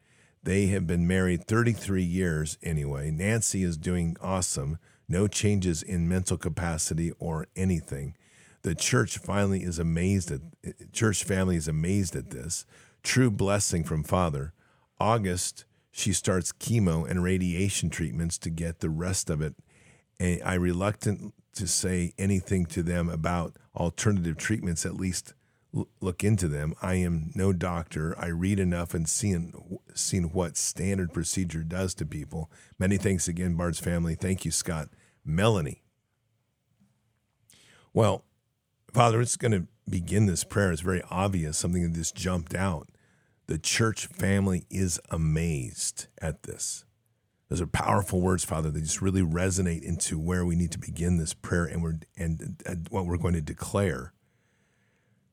They 0.42 0.66
have 0.66 0.88
been 0.88 1.06
married 1.06 1.46
33 1.46 2.02
years 2.02 2.58
anyway. 2.64 3.12
Nancy 3.12 3.62
is 3.62 3.78
doing 3.78 4.18
awesome. 4.22 4.80
No 5.08 5.28
changes 5.28 5.84
in 5.84 6.10
mental 6.10 6.36
capacity 6.36 7.12
or 7.20 7.46
anything. 7.56 8.16
The 8.66 8.74
church 8.74 9.20
finally 9.20 9.62
is 9.62 9.78
amazed 9.78 10.32
at 10.32 10.42
church 10.92 11.24
family 11.24 11.56
is 11.56 11.68
amazed 11.68 12.16
at 12.16 12.32
this. 12.32 12.66
True 13.04 13.30
blessing 13.30 13.84
from 13.84 14.04
Father. 14.04 14.54
August, 15.00 15.66
she 15.92 16.12
starts 16.12 16.52
chemo 16.52 17.08
and 17.08 17.22
radiation 17.22 17.92
treatments 17.92 18.40
to 18.40 18.50
get 18.50 18.80
the 18.80 18.90
rest 18.90 19.30
of 19.30 19.40
it. 19.40 19.54
And 20.20 20.42
I 20.44 20.56
reluctant 20.56 21.36
to 21.54 21.68
say 21.68 22.14
anything 22.18 22.66
to 22.66 22.82
them 22.82 23.08
about 23.08 23.56
alternative 23.76 24.36
treatments, 24.36 24.84
at 24.84 24.96
least 24.96 25.36
look 26.02 26.24
into 26.24 26.48
them. 26.48 26.74
I 26.82 26.96
am 26.96 27.30
no 27.36 27.54
doctor. 27.54 28.16
I 28.18 28.30
read 28.30 28.60
enough 28.60 28.96
and 28.96 29.08
seen 29.08 29.54
seen 29.94 30.32
what 30.32 30.58
standard 30.58 31.14
procedure 31.14 31.64
does 31.64 31.94
to 31.94 32.06
people. 32.08 32.50
Many 32.80 32.98
thanks 32.98 33.28
again, 33.28 33.54
Bard's 33.54 33.80
family. 33.80 34.16
Thank 34.16 34.44
you, 34.44 34.50
Scott. 34.50 34.90
Melanie. 35.24 35.84
Well, 37.94 38.26
Father, 38.96 39.22
it's 39.22 39.38
going 39.38 39.52
to 39.52 39.68
begin 39.90 40.26
this 40.26 40.44
prayer. 40.44 40.72
It's 40.72 40.82
very 40.82 41.04
obvious, 41.12 41.58
something 41.58 41.84
that 41.84 41.94
just 41.94 42.16
jumped 42.16 42.56
out. 42.56 42.90
The 43.48 43.60
church 43.60 44.08
family 44.08 44.66
is 44.72 45.00
amazed 45.12 46.08
at 46.20 46.44
this. 46.44 46.86
Those 47.50 47.62
are 47.62 47.68
powerful 47.68 48.22
words, 48.22 48.44
Father. 48.44 48.72
They 48.72 48.80
just 48.80 49.04
really 49.04 49.22
resonate 49.22 49.84
into 49.84 50.18
where 50.18 50.44
we 50.44 50.56
need 50.56 50.72
to 50.72 50.80
begin 50.80 51.18
this 51.18 51.34
prayer 51.36 51.66
and 51.66 51.84
we're 51.84 52.00
and, 52.18 52.64
and 52.66 52.88
what 52.90 53.06
we're 53.06 53.18
going 53.18 53.36
to 53.36 53.42
declare 53.42 54.14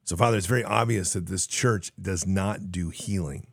so, 0.05 0.17
Father, 0.17 0.37
it's 0.37 0.47
very 0.47 0.65
obvious 0.65 1.13
that 1.13 1.27
this 1.27 1.47
church 1.47 1.93
does 2.01 2.27
not 2.27 2.73
do 2.73 2.91
healing 2.91 3.47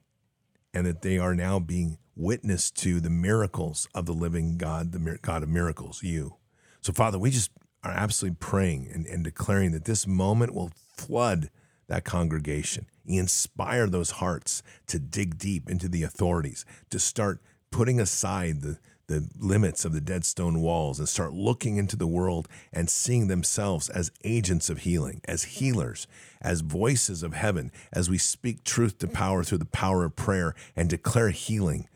and 0.73 0.85
that 0.85 1.01
they 1.01 1.17
are 1.17 1.35
now 1.35 1.59
being 1.59 1.99
witness 2.15 2.71
to 2.71 2.99
the 2.99 3.09
miracles 3.09 3.87
of 3.93 4.05
the 4.05 4.13
living 4.13 4.57
God, 4.57 4.91
the 4.91 5.19
God 5.21 5.43
of 5.43 5.49
miracles, 5.49 6.01
you. 6.03 6.35
So, 6.81 6.91
Father, 6.91 7.19
we 7.19 7.29
just 7.29 7.51
are 7.83 7.91
absolutely 7.91 8.37
praying 8.39 8.89
and, 8.93 9.05
and 9.05 9.23
declaring 9.23 9.71
that 9.71 9.85
this 9.85 10.05
moment 10.05 10.53
will 10.53 10.71
flood 10.97 11.49
that 11.87 12.05
congregation, 12.05 12.85
inspire 13.05 13.87
those 13.87 14.11
hearts 14.11 14.61
to 14.87 14.99
dig 14.99 15.37
deep 15.37 15.69
into 15.69 15.89
the 15.89 16.03
authorities, 16.03 16.65
to 16.89 16.99
start 16.99 17.41
putting 17.71 17.99
aside 17.99 18.61
the, 18.61 18.77
the 19.07 19.27
limits 19.39 19.85
of 19.85 19.91
the 19.91 20.01
dead 20.01 20.23
stone 20.23 20.61
walls 20.61 20.99
and 20.99 21.09
start 21.09 21.33
looking 21.33 21.77
into 21.77 21.95
the 21.95 22.07
world 22.07 22.47
and 22.71 22.89
seeing 22.89 23.27
themselves 23.27 23.89
as 23.89 24.11
agents 24.23 24.69
of 24.69 24.79
healing, 24.79 25.21
as 25.25 25.43
healers, 25.43 26.07
as 26.41 26.61
voices 26.61 27.23
of 27.23 27.33
heaven, 27.33 27.71
as 27.91 28.09
we 28.09 28.17
speak 28.17 28.63
truth 28.63 28.99
to 28.99 29.07
power 29.07 29.43
through 29.43 29.57
the 29.57 29.65
power 29.65 30.05
of 30.05 30.15
prayer 30.15 30.53
and 30.75 30.89
declare 30.89 31.29
healing 31.29 31.87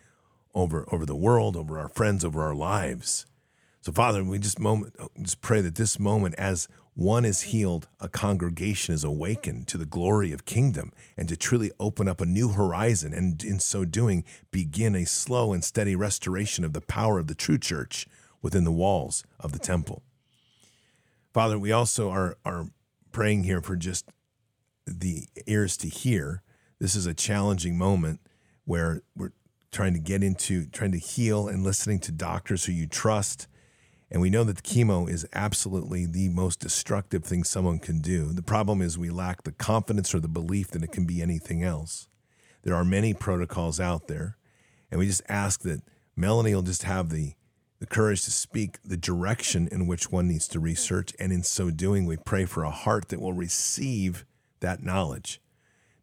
over, 0.55 0.87
over 0.91 1.05
the 1.05 1.15
world, 1.15 1.55
over 1.55 1.79
our 1.79 1.89
friends, 1.89 2.25
over 2.25 2.41
our 2.41 2.55
lives. 2.55 3.25
So, 3.83 3.91
Father, 3.91 4.23
we 4.23 4.39
just 4.39 4.61
moment 4.61 4.95
just 5.21 5.41
pray 5.41 5.59
that 5.59 5.75
this 5.75 5.99
moment, 5.99 6.35
as 6.37 6.69
one 6.93 7.25
is 7.25 7.41
healed, 7.41 7.89
a 7.99 8.07
congregation 8.07 8.95
is 8.95 9.03
awakened 9.03 9.67
to 9.67 9.77
the 9.77 9.85
glory 9.85 10.31
of 10.31 10.45
kingdom 10.45 10.93
and 11.17 11.27
to 11.27 11.35
truly 11.35 11.69
open 11.81 12.07
up 12.07 12.21
a 12.21 12.25
new 12.25 12.47
horizon 12.47 13.13
and 13.13 13.43
in 13.43 13.59
so 13.59 13.83
doing 13.83 14.23
begin 14.51 14.95
a 14.95 15.05
slow 15.05 15.51
and 15.51 15.65
steady 15.65 15.97
restoration 15.97 16.63
of 16.63 16.71
the 16.71 16.79
power 16.79 17.19
of 17.19 17.27
the 17.27 17.35
true 17.35 17.57
church 17.57 18.07
within 18.41 18.63
the 18.63 18.71
walls 18.71 19.25
of 19.37 19.51
the 19.51 19.59
temple. 19.59 20.01
Father, 21.33 21.59
we 21.59 21.73
also 21.73 22.09
are, 22.09 22.37
are 22.45 22.69
praying 23.11 23.43
here 23.43 23.59
for 23.59 23.75
just 23.75 24.05
the 24.87 25.27
ears 25.45 25.75
to 25.75 25.89
hear. 25.89 26.41
This 26.79 26.95
is 26.95 27.05
a 27.05 27.13
challenging 27.13 27.77
moment 27.77 28.21
where 28.63 29.01
we're 29.13 29.33
trying 29.73 29.93
to 29.93 29.99
get 29.99 30.23
into 30.23 30.67
trying 30.67 30.93
to 30.93 30.99
heal 30.99 31.49
and 31.49 31.65
listening 31.65 31.99
to 31.99 32.13
doctors 32.13 32.63
who 32.63 32.71
you 32.71 32.87
trust 32.87 33.47
and 34.13 34.21
we 34.21 34.29
know 34.29 34.43
that 34.43 34.57
the 34.57 34.61
chemo 34.61 35.09
is 35.09 35.27
absolutely 35.33 36.05
the 36.05 36.29
most 36.29 36.59
destructive 36.59 37.23
thing 37.25 37.43
someone 37.43 37.79
can 37.79 37.99
do. 37.99 38.31
The 38.31 38.43
problem 38.43 38.79
is 38.79 38.95
we 38.95 39.09
lack 39.09 39.41
the 39.41 39.51
confidence 39.51 40.13
or 40.13 40.19
the 40.19 40.27
belief 40.27 40.69
that 40.69 40.83
it 40.83 40.91
can 40.91 41.05
be 41.05 41.19
anything 41.19 41.63
else. 41.63 42.07
There 42.61 42.75
are 42.75 42.85
many 42.85 43.15
protocols 43.15 43.79
out 43.79 44.07
there, 44.07 44.37
and 44.91 44.99
we 44.99 45.07
just 45.07 45.23
ask 45.27 45.61
that 45.63 45.81
Melanie 46.15 46.53
will 46.53 46.61
just 46.61 46.83
have 46.83 47.09
the, 47.09 47.33
the 47.79 47.87
courage 47.87 48.23
to 48.25 48.31
speak 48.31 48.77
the 48.85 48.97
direction 48.97 49.67
in 49.71 49.87
which 49.87 50.11
one 50.11 50.27
needs 50.27 50.47
to 50.49 50.59
research. 50.59 51.11
And 51.19 51.33
in 51.33 51.41
so 51.41 51.71
doing, 51.71 52.05
we 52.05 52.17
pray 52.17 52.45
for 52.45 52.63
a 52.63 52.69
heart 52.69 53.09
that 53.09 53.19
will 53.19 53.33
receive 53.33 54.25
that 54.59 54.83
knowledge, 54.83 55.41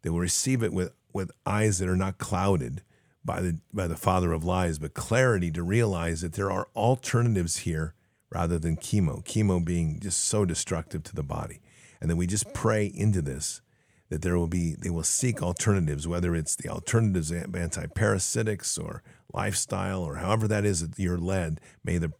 that 0.01 0.11
will 0.11 0.19
receive 0.19 0.63
it 0.63 0.73
with, 0.73 0.91
with 1.13 1.31
eyes 1.45 1.79
that 1.79 1.87
are 1.87 1.95
not 1.95 2.17
clouded 2.17 2.83
by 3.23 3.39
the, 3.39 3.59
by 3.71 3.87
the 3.87 3.95
father 3.95 4.33
of 4.33 4.43
lies, 4.43 4.79
but 4.79 4.93
clarity 4.93 5.49
to 5.51 5.63
realize 5.63 6.19
that 6.19 6.33
there 6.33 6.51
are 6.51 6.67
alternatives 6.75 7.59
here 7.59 7.95
rather 8.31 8.57
than 8.57 8.77
chemo, 8.77 9.23
chemo 9.25 9.63
being 9.63 9.99
just 9.99 10.23
so 10.23 10.45
destructive 10.45 11.03
to 11.03 11.15
the 11.15 11.23
body. 11.23 11.61
And 11.99 12.09
then 12.09 12.17
we 12.17 12.27
just 12.27 12.53
pray 12.53 12.85
into 12.85 13.21
this 13.21 13.61
that 14.09 14.21
there 14.21 14.37
will 14.37 14.47
be, 14.47 14.75
they 14.75 14.89
will 14.89 15.03
seek 15.03 15.41
alternatives, 15.41 16.07
whether 16.07 16.35
it's 16.35 16.55
the 16.55 16.67
alternatives 16.67 17.31
of 17.31 17.43
antiparasitics 17.43 18.81
or 18.81 19.03
lifestyle 19.33 20.03
or 20.03 20.15
however 20.15 20.47
that 20.49 20.65
is 20.65 20.87
that 20.87 20.99
you're 20.99 21.17
led. 21.17 21.61
May, 21.83 21.97
the, 21.97 22.11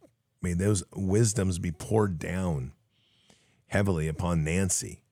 may 0.41 0.53
those 0.53 0.83
wisdoms 0.93 1.59
be 1.59 1.71
poured 1.71 2.17
down 2.17 2.71
heavily 3.67 4.07
upon 4.07 4.43
Nancy 4.43 5.03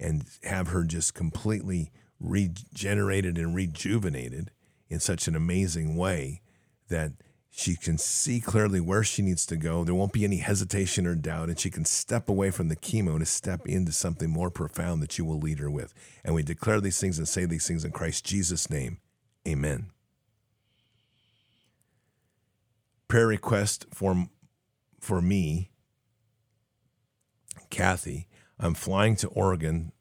and 0.00 0.24
have 0.42 0.68
her 0.68 0.82
just 0.82 1.14
completely 1.14 1.92
regenerated 2.18 3.38
and 3.38 3.54
rejuvenated 3.54 4.50
in 4.88 5.00
such 5.00 5.28
an 5.28 5.36
amazing 5.36 5.96
way 5.96 6.40
that 6.88 7.12
she 7.56 7.76
can 7.76 7.98
see 7.98 8.40
clearly 8.40 8.80
where 8.80 9.04
she 9.04 9.22
needs 9.22 9.46
to 9.46 9.56
go. 9.56 9.84
There 9.84 9.94
won't 9.94 10.12
be 10.12 10.24
any 10.24 10.38
hesitation 10.38 11.06
or 11.06 11.14
doubt, 11.14 11.48
and 11.48 11.58
she 11.58 11.70
can 11.70 11.84
step 11.84 12.28
away 12.28 12.50
from 12.50 12.66
the 12.66 12.74
chemo 12.74 13.16
to 13.16 13.24
step 13.24 13.64
into 13.64 13.92
something 13.92 14.28
more 14.28 14.50
profound 14.50 15.00
that 15.02 15.18
you 15.18 15.24
will 15.24 15.38
lead 15.38 15.60
her 15.60 15.70
with. 15.70 15.94
And 16.24 16.34
we 16.34 16.42
declare 16.42 16.80
these 16.80 16.98
things 16.98 17.16
and 17.16 17.28
say 17.28 17.44
these 17.44 17.64
things 17.64 17.84
in 17.84 17.92
Christ 17.92 18.24
Jesus' 18.24 18.68
name. 18.68 18.98
Amen. 19.46 19.90
Prayer 23.06 23.28
request 23.28 23.86
for, 23.94 24.26
for 24.98 25.22
me, 25.22 25.70
Kathy. 27.70 28.26
I'm 28.58 28.74
flying 28.74 29.14
to 29.16 29.28
Oregon, 29.28 29.92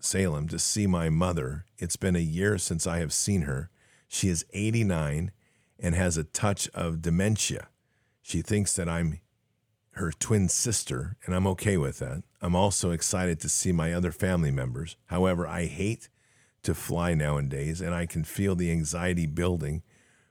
Salem, 0.00 0.48
to 0.48 0.58
see 0.58 0.88
my 0.88 1.08
mother. 1.08 1.66
It's 1.78 1.96
been 1.96 2.16
a 2.16 2.18
year 2.18 2.58
since 2.58 2.84
I 2.84 2.98
have 2.98 3.12
seen 3.12 3.42
her. 3.42 3.70
She 4.08 4.28
is 4.28 4.44
89 4.52 5.30
and 5.78 5.94
has 5.94 6.16
a 6.16 6.24
touch 6.24 6.68
of 6.70 7.02
dementia. 7.02 7.68
She 8.22 8.42
thinks 8.42 8.72
that 8.74 8.88
I'm 8.88 9.20
her 9.92 10.12
twin 10.12 10.48
sister, 10.48 11.16
and 11.24 11.34
I'm 11.34 11.46
okay 11.46 11.76
with 11.76 11.98
that. 12.00 12.22
I'm 12.42 12.54
also 12.54 12.90
excited 12.90 13.40
to 13.40 13.48
see 13.48 13.72
my 13.72 13.94
other 13.94 14.12
family 14.12 14.50
members. 14.50 14.96
However, 15.06 15.46
I 15.46 15.66
hate 15.66 16.10
to 16.64 16.74
fly 16.74 17.14
nowadays, 17.14 17.80
and 17.80 17.94
I 17.94 18.04
can 18.06 18.24
feel 18.24 18.54
the 18.54 18.70
anxiety 18.70 19.26
building. 19.26 19.82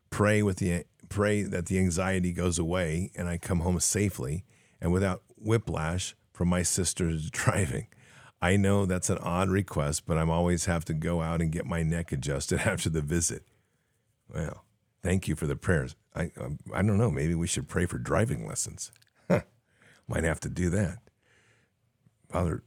Pray 0.09 0.43
with 0.43 0.57
the 0.57 0.85
pray 1.09 1.43
that 1.43 1.67
the 1.67 1.79
anxiety 1.79 2.31
goes 2.31 2.59
away 2.59 3.11
and 3.15 3.27
I 3.27 3.37
come 3.37 3.59
home 3.59 3.79
safely 3.79 4.43
and 4.81 4.91
without 4.91 5.21
whiplash 5.37 6.15
from 6.33 6.49
my 6.49 6.63
sister's 6.63 7.29
driving. 7.31 7.87
I 8.41 8.57
know 8.57 8.85
that's 8.85 9.09
an 9.09 9.17
odd 9.19 9.49
request, 9.49 10.03
but 10.05 10.17
I'm 10.17 10.29
always 10.29 10.65
have 10.65 10.85
to 10.85 10.93
go 10.93 11.21
out 11.21 11.41
and 11.41 11.51
get 11.51 11.65
my 11.65 11.83
neck 11.83 12.11
adjusted 12.11 12.59
after 12.65 12.89
the 12.89 13.01
visit. 13.01 13.43
Well, 14.27 14.64
thank 15.05 15.27
you 15.27 15.35
for 15.35 15.45
the 15.45 15.55
prayers. 15.55 15.95
I 16.15 16.31
um, 16.41 16.57
I 16.73 16.81
don't 16.81 16.97
know. 16.97 17.11
Maybe 17.11 17.35
we 17.35 17.47
should 17.47 17.67
pray 17.69 17.85
for 17.85 17.97
driving 17.97 18.45
lessons. 18.47 18.91
Might 20.07 20.23
have 20.23 20.39
to 20.41 20.49
do 20.49 20.69
that, 20.71 20.97
Father. 22.29 22.63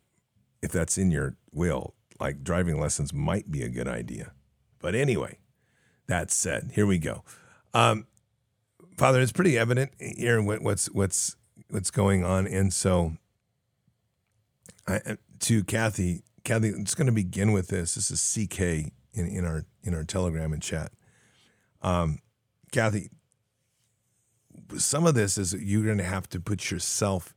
If 0.63 0.73
that's 0.73 0.97
in 0.97 1.11
your 1.11 1.37
will, 1.53 1.95
like 2.19 2.43
driving 2.43 2.81
lessons 2.81 3.13
might 3.13 3.51
be 3.51 3.63
a 3.63 3.69
good 3.69 3.87
idea. 3.87 4.33
But 4.81 4.95
anyway, 4.95 5.39
that 6.09 6.33
said, 6.33 6.73
here 6.75 6.87
we 6.87 6.99
go. 6.99 7.23
Um, 7.75 8.07
Father, 8.97 9.21
it's 9.21 9.31
pretty 9.31 9.57
evident 9.57 9.93
here 9.99 10.43
what's 10.43 10.87
what's 10.91 11.37
what's 11.71 11.91
going 11.91 12.25
on, 12.25 12.47
and 12.47 12.73
so 12.73 13.13
I, 14.87 15.17
to 15.41 15.63
Kathy, 15.65 16.23
Kathy, 16.45 16.71
I'm 16.71 16.85
just 16.85 16.97
going 16.97 17.07
to 17.07 17.13
begin 17.13 17.53
with 17.53 17.69
this. 17.69 17.95
This 17.95 18.11
is 18.11 18.49
CK 18.49 18.61
in, 19.13 19.27
in 19.27 19.45
our 19.45 19.65
in 19.85 19.95
our 19.95 20.05
Telegram 20.05 20.53
and 20.53 20.63
chat. 20.63 20.93
Um, 21.83 22.19
Kathy, 22.71 23.11
some 24.77 25.07
of 25.07 25.15
this 25.15 25.39
is 25.39 25.55
you're 25.55 25.85
going 25.85 25.99
to 25.99 26.05
have 26.05 26.29
to 26.31 26.41
put 26.41 26.71
yourself 26.71 27.35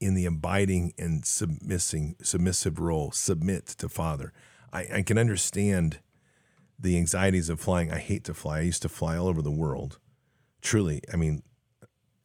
in 0.00 0.14
the 0.14 0.26
abiding 0.26 0.92
and 0.98 1.24
submissing 1.24 2.16
submissive 2.22 2.78
role, 2.78 3.10
submit 3.12 3.66
to 3.66 3.88
Father. 3.88 4.32
I, 4.72 4.86
I 4.94 5.02
can 5.02 5.18
understand 5.18 6.00
the 6.78 6.98
anxieties 6.98 7.48
of 7.48 7.60
flying. 7.60 7.90
I 7.90 7.98
hate 7.98 8.24
to 8.24 8.34
fly. 8.34 8.58
I 8.58 8.62
used 8.62 8.82
to 8.82 8.88
fly 8.88 9.16
all 9.16 9.28
over 9.28 9.42
the 9.42 9.50
world. 9.50 9.98
Truly, 10.60 11.00
I 11.12 11.16
mean, 11.16 11.42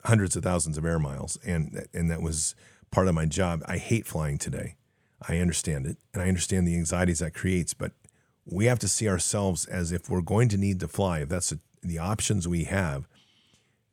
hundreds 0.03 0.35
of 0.35 0.43
thousands 0.43 0.77
of 0.77 0.85
air 0.85 0.99
miles, 0.99 1.37
and 1.45 1.87
and 1.93 2.09
that 2.11 2.21
was 2.21 2.55
part 2.91 3.07
of 3.07 3.15
my 3.15 3.25
job. 3.25 3.61
I 3.65 3.77
hate 3.77 4.05
flying 4.05 4.37
today. 4.37 4.75
I 5.27 5.37
understand 5.37 5.85
it, 5.85 5.97
and 6.13 6.21
I 6.21 6.27
understand 6.27 6.67
the 6.67 6.75
anxieties 6.75 7.19
that 7.19 7.33
creates. 7.33 7.73
But 7.73 7.93
we 8.45 8.65
have 8.65 8.79
to 8.79 8.87
see 8.87 9.07
ourselves 9.07 9.65
as 9.65 9.91
if 9.91 10.09
we're 10.09 10.21
going 10.21 10.49
to 10.49 10.57
need 10.57 10.79
to 10.81 10.87
fly. 10.87 11.19
If 11.19 11.29
that's 11.29 11.51
a, 11.51 11.59
the 11.81 11.99
options 11.99 12.47
we 12.47 12.65
have, 12.65 13.07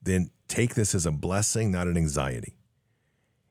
then 0.02 0.30
take 0.46 0.74
this 0.74 0.94
as 0.94 1.06
a 1.06 1.12
blessing, 1.12 1.70
not 1.70 1.86
an 1.86 1.96
anxiety. 1.96 2.54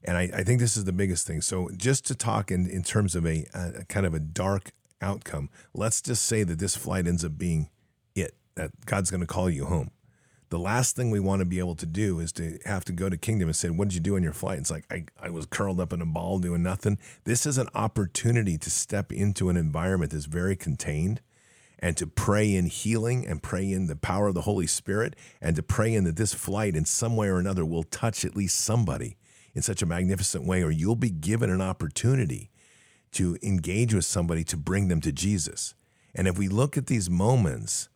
And 0.04 0.18
I, 0.18 0.30
I 0.34 0.44
think 0.44 0.60
this 0.60 0.78
is 0.78 0.86
the 0.86 0.94
biggest 0.94 1.28
thing. 1.28 1.42
So 1.42 1.70
just 1.76 2.06
to 2.08 2.16
talk 2.16 2.52
in, 2.52 2.70
in 2.70 2.84
terms 2.84 3.16
of 3.16 3.26
a, 3.26 3.46
a 3.54 3.84
kind 3.86 4.06
of 4.06 4.14
a 4.14 4.20
dark 4.20 4.72
outcome, 5.02 5.50
let's 5.74 6.02
just 6.02 6.24
say 6.24 6.44
that 6.44 6.60
this 6.60 6.76
flight 6.76 7.08
ends 7.08 7.26
up 7.26 7.38
being 7.38 7.70
it, 8.16 8.36
that 8.56 8.86
God's 8.86 9.12
going 9.12 9.22
to 9.22 9.28
call 9.28 9.50
you 9.50 9.66
home 9.66 9.92
the 10.50 10.60
last 10.60 10.96
thing 10.96 11.12
we 11.12 11.20
want 11.20 11.40
to 11.40 11.46
be 11.46 11.60
able 11.60 11.76
to 11.76 11.86
do 11.86 12.20
is 12.20 12.32
to 12.34 12.58
have 12.66 12.86
to 12.86 12.94
go 12.94 13.10
to 13.10 13.18
kingdom 13.18 13.50
and 13.50 13.56
say, 13.56 13.70
What 13.70 13.90
did 13.90 13.96
you 13.96 14.00
do 14.00 14.16
on 14.16 14.24
your 14.24 14.34
flight? 14.34 14.60
It's 14.60 14.72
like, 14.72 14.86
I, 14.90 15.06
I 15.22 15.30
was 15.30 15.46
curled 15.46 15.80
up 15.80 15.92
in 15.92 16.02
a 16.02 16.06
ball 16.06 16.40
doing 16.40 16.64
nothing. 16.64 16.98
This 17.26 17.46
is 17.46 17.58
an 17.58 17.68
opportunity 17.76 18.58
to 18.58 18.70
step 18.70 19.12
into 19.12 19.50
an 19.50 19.58
environment 19.58 20.12
that's 20.12 20.26
very 20.26 20.56
contained 20.56 21.22
and 21.80 21.96
to 21.98 22.08
pray 22.08 22.56
in 22.56 22.66
healing 22.66 23.26
and 23.26 23.44
pray 23.44 23.72
in 23.72 23.88
the 23.88 23.96
power 23.96 24.28
of 24.28 24.34
the 24.34 24.42
Holy 24.42 24.68
Spirit 24.68 25.16
and 25.42 25.56
to 25.56 25.64
pray 25.64 25.94
in 25.94 26.04
that 26.06 26.16
this 26.16 26.34
flight 26.34 26.76
in 26.76 26.86
some 26.86 27.16
way 27.16 27.28
or 27.28 27.38
another 27.38 27.66
will 27.66 27.84
touch 27.84 28.26
at 28.26 28.36
least 28.36 28.60
somebody 28.60 29.18
in 29.54 29.62
such 29.62 29.82
a 29.82 29.88
magnificent 29.88 30.46
way, 30.46 30.62
or 30.62 30.70
you'll 30.70 30.96
be 30.96 31.10
given 31.10 31.50
an 31.50 31.62
opportunity 31.62 32.52
to 33.12 33.38
engage 33.42 33.94
with 33.94 34.06
somebody 34.06 34.44
to 34.44 34.58
bring 34.58 34.88
them 34.88 35.02
to 35.02 35.12
Jesus. 35.12 35.74
And 36.14 36.28
if 36.28 36.38
we 36.38 36.48
look 36.48 36.78
at 36.78 36.88
these 36.88 37.10
moments 37.10 37.90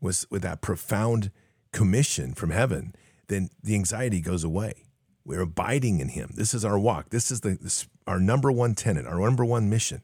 with, 0.00 0.26
with 0.30 0.42
that 0.42 0.60
profound 0.60 1.30
commission 1.72 2.34
from 2.34 2.50
heaven, 2.50 2.94
then 3.28 3.50
the 3.62 3.74
anxiety 3.74 4.20
goes 4.20 4.44
away. 4.44 4.84
We're 5.24 5.40
abiding 5.40 6.00
in 6.00 6.08
Him. 6.08 6.30
This 6.34 6.54
is 6.54 6.64
our 6.64 6.78
walk. 6.78 7.10
This 7.10 7.30
is 7.30 7.40
the 7.42 7.58
this, 7.60 7.86
our 8.06 8.18
number 8.18 8.50
one 8.50 8.74
tenet, 8.74 9.06
our 9.06 9.18
number 9.18 9.44
one 9.44 9.68
mission. 9.68 10.02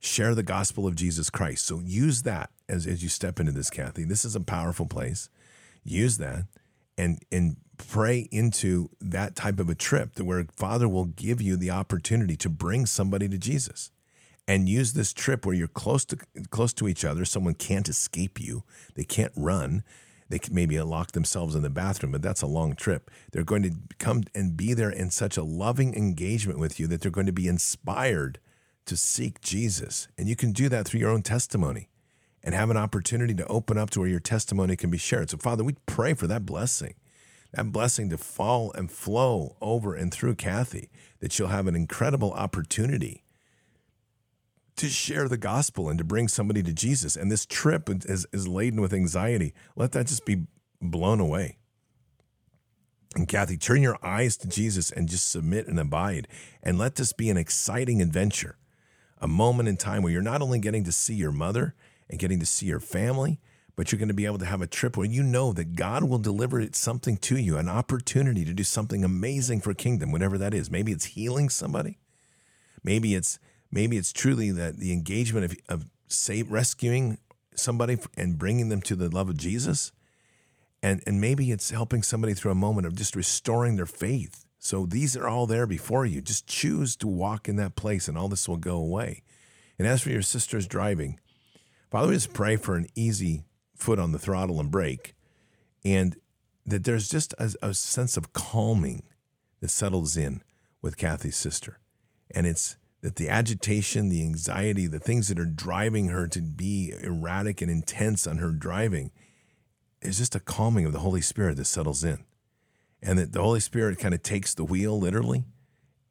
Share 0.00 0.34
the 0.34 0.42
gospel 0.42 0.86
of 0.86 0.96
Jesus 0.96 1.30
Christ. 1.30 1.66
So 1.66 1.80
use 1.80 2.22
that 2.22 2.50
as, 2.68 2.86
as 2.86 3.02
you 3.02 3.08
step 3.08 3.40
into 3.40 3.52
this, 3.52 3.70
Kathy. 3.70 4.04
This 4.04 4.24
is 4.24 4.34
a 4.34 4.40
powerful 4.40 4.86
place. 4.86 5.28
Use 5.82 6.18
that 6.18 6.44
and 6.96 7.22
and 7.30 7.56
pray 7.76 8.28
into 8.30 8.88
that 9.00 9.34
type 9.34 9.58
of 9.58 9.68
a 9.68 9.74
trip 9.74 10.14
to 10.14 10.24
where 10.24 10.46
Father 10.56 10.88
will 10.88 11.06
give 11.06 11.40
you 11.40 11.56
the 11.56 11.70
opportunity 11.70 12.36
to 12.36 12.48
bring 12.48 12.86
somebody 12.86 13.28
to 13.28 13.38
Jesus. 13.38 13.90
And 14.46 14.68
use 14.68 14.92
this 14.92 15.14
trip 15.14 15.46
where 15.46 15.54
you're 15.54 15.68
close 15.68 16.04
to 16.06 16.18
close 16.50 16.74
to 16.74 16.86
each 16.88 17.04
other. 17.04 17.24
Someone 17.24 17.54
can't 17.54 17.88
escape 17.88 18.40
you. 18.40 18.64
They 18.94 19.04
can't 19.04 19.32
run 19.34 19.82
they 20.28 20.38
can 20.38 20.54
maybe 20.54 20.80
lock 20.80 21.12
themselves 21.12 21.54
in 21.54 21.62
the 21.62 21.70
bathroom, 21.70 22.12
but 22.12 22.22
that's 22.22 22.42
a 22.42 22.46
long 22.46 22.74
trip. 22.74 23.10
They're 23.32 23.44
going 23.44 23.62
to 23.62 23.72
come 23.98 24.24
and 24.34 24.56
be 24.56 24.74
there 24.74 24.90
in 24.90 25.10
such 25.10 25.36
a 25.36 25.44
loving 25.44 25.94
engagement 25.94 26.58
with 26.58 26.80
you 26.80 26.86
that 26.88 27.00
they're 27.00 27.10
going 27.10 27.26
to 27.26 27.32
be 27.32 27.48
inspired 27.48 28.38
to 28.86 28.96
seek 28.96 29.40
Jesus. 29.40 30.08
And 30.18 30.28
you 30.28 30.36
can 30.36 30.52
do 30.52 30.68
that 30.68 30.86
through 30.86 31.00
your 31.00 31.10
own 31.10 31.22
testimony 31.22 31.88
and 32.44 32.54
have 32.54 32.68
an 32.70 32.76
opportunity 32.76 33.34
to 33.34 33.46
open 33.46 33.78
up 33.78 33.88
to 33.90 34.00
where 34.00 34.08
your 34.08 34.20
testimony 34.20 34.76
can 34.76 34.90
be 34.90 34.98
shared. 34.98 35.30
So, 35.30 35.38
Father, 35.38 35.64
we 35.64 35.76
pray 35.86 36.12
for 36.12 36.26
that 36.26 36.44
blessing, 36.44 36.94
that 37.54 37.72
blessing 37.72 38.10
to 38.10 38.18
fall 38.18 38.70
and 38.72 38.92
flow 38.92 39.56
over 39.62 39.94
and 39.94 40.12
through 40.12 40.34
Kathy, 40.34 40.90
that 41.20 41.32
she'll 41.32 41.48
have 41.48 41.66
an 41.66 41.74
incredible 41.74 42.32
opportunity 42.34 43.24
to 44.76 44.88
share 44.88 45.26
the 45.26 45.38
gospel 45.38 45.88
and 45.88 45.96
to 45.98 46.04
bring 46.04 46.28
somebody 46.28 46.62
to 46.62 46.72
Jesus. 46.72 47.16
And 47.16 47.32
this 47.32 47.46
trip 47.46 47.88
is, 47.88 48.26
is 48.30 48.46
laden 48.46 48.80
with 48.80 48.92
anxiety. 48.92 49.54
Let 49.74 49.92
that 49.92 50.08
just 50.08 50.26
be 50.26 50.42
blown 50.82 51.20
away. 51.20 51.56
And 53.16 53.26
Kathy, 53.28 53.56
turn 53.56 53.80
your 53.80 53.96
eyes 54.04 54.36
to 54.38 54.48
Jesus 54.48 54.90
and 54.90 55.08
just 55.08 55.30
submit 55.30 55.66
and 55.66 55.78
abide. 55.78 56.28
And 56.62 56.76
let 56.76 56.96
this 56.96 57.12
be 57.12 57.30
an 57.30 57.36
exciting 57.36 58.02
adventure, 58.02 58.58
a 59.18 59.28
moment 59.28 59.68
in 59.68 59.76
time 59.76 60.02
where 60.02 60.12
you're 60.12 60.20
not 60.20 60.42
only 60.42 60.58
getting 60.58 60.84
to 60.84 60.92
see 60.92 61.14
your 61.14 61.32
mother 61.32 61.74
and 62.08 62.18
getting 62.18 62.40
to 62.40 62.46
see 62.46 62.66
your 62.66 62.80
family, 62.80 63.40
but 63.76 63.90
you're 63.90 63.98
going 63.98 64.08
to 64.08 64.14
be 64.14 64.26
able 64.26 64.38
to 64.38 64.44
have 64.44 64.62
a 64.62 64.66
trip 64.66 64.96
where 64.96 65.06
you 65.06 65.22
know 65.22 65.52
that 65.52 65.74
God 65.74 66.04
will 66.04 66.18
deliver 66.18 66.66
something 66.72 67.16
to 67.18 67.36
you, 67.36 67.56
an 67.56 67.68
opportunity 67.68 68.44
to 68.44 68.52
do 68.52 68.62
something 68.64 69.04
amazing 69.04 69.60
for 69.60 69.74
kingdom, 69.74 70.12
whatever 70.12 70.38
that 70.38 70.54
is. 70.54 70.70
Maybe 70.70 70.92
it's 70.92 71.06
healing 71.06 71.48
somebody. 71.48 71.98
Maybe 72.82 73.14
it's 73.14 73.38
Maybe 73.74 73.96
it's 73.96 74.12
truly 74.12 74.52
that 74.52 74.76
the 74.76 74.92
engagement 74.92 75.46
of, 75.46 75.56
of 75.68 75.86
save, 76.06 76.52
rescuing 76.52 77.18
somebody 77.56 77.98
and 78.16 78.38
bringing 78.38 78.68
them 78.68 78.80
to 78.82 78.94
the 78.94 79.08
love 79.08 79.28
of 79.28 79.36
Jesus. 79.36 79.90
And, 80.80 81.02
and 81.08 81.20
maybe 81.20 81.50
it's 81.50 81.70
helping 81.70 82.04
somebody 82.04 82.34
through 82.34 82.52
a 82.52 82.56
moment 82.56 82.86
of 82.86 82.94
just 82.94 83.16
restoring 83.16 83.74
their 83.74 83.84
faith. 83.84 84.44
So 84.60 84.86
these 84.86 85.16
are 85.16 85.26
all 85.26 85.48
there 85.48 85.66
before 85.66 86.06
you. 86.06 86.20
Just 86.20 86.46
choose 86.46 86.94
to 86.96 87.08
walk 87.08 87.48
in 87.48 87.56
that 87.56 87.74
place 87.74 88.06
and 88.06 88.16
all 88.16 88.28
this 88.28 88.48
will 88.48 88.58
go 88.58 88.76
away. 88.76 89.24
And 89.76 89.88
as 89.88 90.02
for 90.02 90.10
your 90.10 90.22
sister's 90.22 90.68
driving, 90.68 91.18
Father, 91.94 92.08
we 92.08 92.14
just 92.14 92.32
pray 92.32 92.56
for 92.56 92.74
an 92.74 92.88
easy 92.96 93.44
foot 93.76 94.00
on 94.00 94.10
the 94.10 94.18
throttle 94.18 94.58
and 94.58 94.68
brake. 94.68 95.14
And 95.84 96.16
that 96.66 96.82
there's 96.82 97.08
just 97.08 97.32
a, 97.34 97.54
a 97.62 97.72
sense 97.72 98.16
of 98.16 98.32
calming 98.32 99.04
that 99.60 99.68
settles 99.68 100.16
in 100.16 100.42
with 100.82 100.96
Kathy's 100.96 101.36
sister. 101.36 101.78
And 102.32 102.48
it's 102.48 102.78
that 103.02 103.14
the 103.14 103.28
agitation, 103.28 104.08
the 104.08 104.22
anxiety, 104.22 104.88
the 104.88 104.98
things 104.98 105.28
that 105.28 105.38
are 105.38 105.44
driving 105.44 106.08
her 106.08 106.26
to 106.26 106.42
be 106.42 106.92
erratic 107.00 107.62
and 107.62 107.70
intense 107.70 108.26
on 108.26 108.38
her 108.38 108.50
driving 108.50 109.12
is 110.02 110.18
just 110.18 110.34
a 110.34 110.40
calming 110.40 110.86
of 110.86 110.92
the 110.92 110.98
Holy 110.98 111.20
Spirit 111.20 111.58
that 111.58 111.66
settles 111.66 112.02
in. 112.02 112.24
And 113.00 113.20
that 113.20 113.30
the 113.30 113.40
Holy 113.40 113.60
Spirit 113.60 114.00
kind 114.00 114.14
of 114.14 114.22
takes 114.24 114.52
the 114.52 114.64
wheel 114.64 114.98
literally 114.98 115.44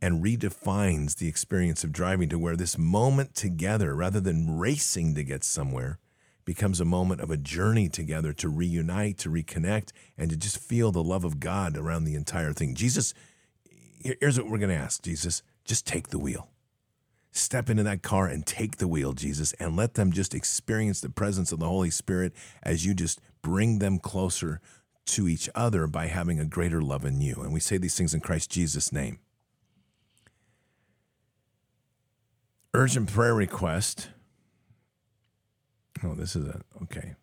and 0.04 0.22
redefines 0.22 1.16
the 1.16 1.30
experience 1.30 1.86
of 1.86 1.94
driving 1.94 2.28
to 2.28 2.38
where 2.38 2.58
this 2.58 2.78
moment 2.78 3.36
together, 3.36 3.96
rather 3.96 4.20
than 4.20 4.58
racing 4.58 5.16
to 5.16 5.24
get 5.24 5.46
somewhere, 5.46 5.98
becomes 6.44 6.82
a 6.82 6.86
moment 6.86 7.22
of 7.22 7.32
a 7.32 7.38
journey 7.38 7.88
together 7.88 8.34
to 8.34 8.50
reunite, 8.50 9.18
to 9.18 9.30
reconnect, 9.30 9.94
and 10.18 10.30
to 10.30 10.36
just 10.36 10.58
feel 10.58 10.92
the 10.92 11.02
love 11.02 11.24
of 11.24 11.40
God 11.40 11.78
around 11.78 12.04
the 12.04 12.16
entire 12.16 12.52
thing. 12.52 12.76
Jesus, 12.76 13.14
here's 14.04 14.38
what 14.38 14.50
we're 14.50 14.58
going 14.58 14.68
to 14.68 14.76
ask 14.76 15.02
Jesus, 15.02 15.42
just 15.64 15.88
take 15.88 16.10
the 16.10 16.20
wheel 16.20 16.50
step 17.32 17.70
into 17.70 17.82
that 17.82 18.04
car 18.04 18.28
and 18.28 18.46
take 18.46 18.78
the 18.78 18.88
wheel, 18.90 19.14
Jesus, 19.14 19.54
and 19.54 19.76
let 19.76 19.94
them 19.94 20.12
just 20.12 20.36
experience 20.36 21.00
the 21.00 21.10
presence 21.10 21.54
of 21.54 21.60
the 21.60 21.68
Holy 21.68 21.90
Spirit 21.90 22.34
as 22.62 22.86
you 22.86 22.94
just 22.94 23.22
bring 23.42 23.80
them 23.80 23.98
closer 24.00 24.60
to 25.06 25.30
each 25.30 25.50
other 25.56 25.88
by 25.88 26.08
having 26.08 26.40
a 26.40 26.46
greater 26.46 26.82
love 26.82 27.06
in 27.06 27.22
you. 27.22 27.38
And 27.42 27.54
we 27.54 27.62
say 27.62 27.78
these 27.78 27.98
things 27.98 28.14
in 28.14 28.20
Christ 28.20 28.52
Jesus' 28.52 28.92
name. 28.92 29.18
Urgent 32.76 33.14
prayer 33.14 33.36
request. 33.36 34.10
Oh, 36.04 36.16
this 36.16 36.36
is 36.36 36.48
a, 36.48 36.62
okay. 36.82 37.14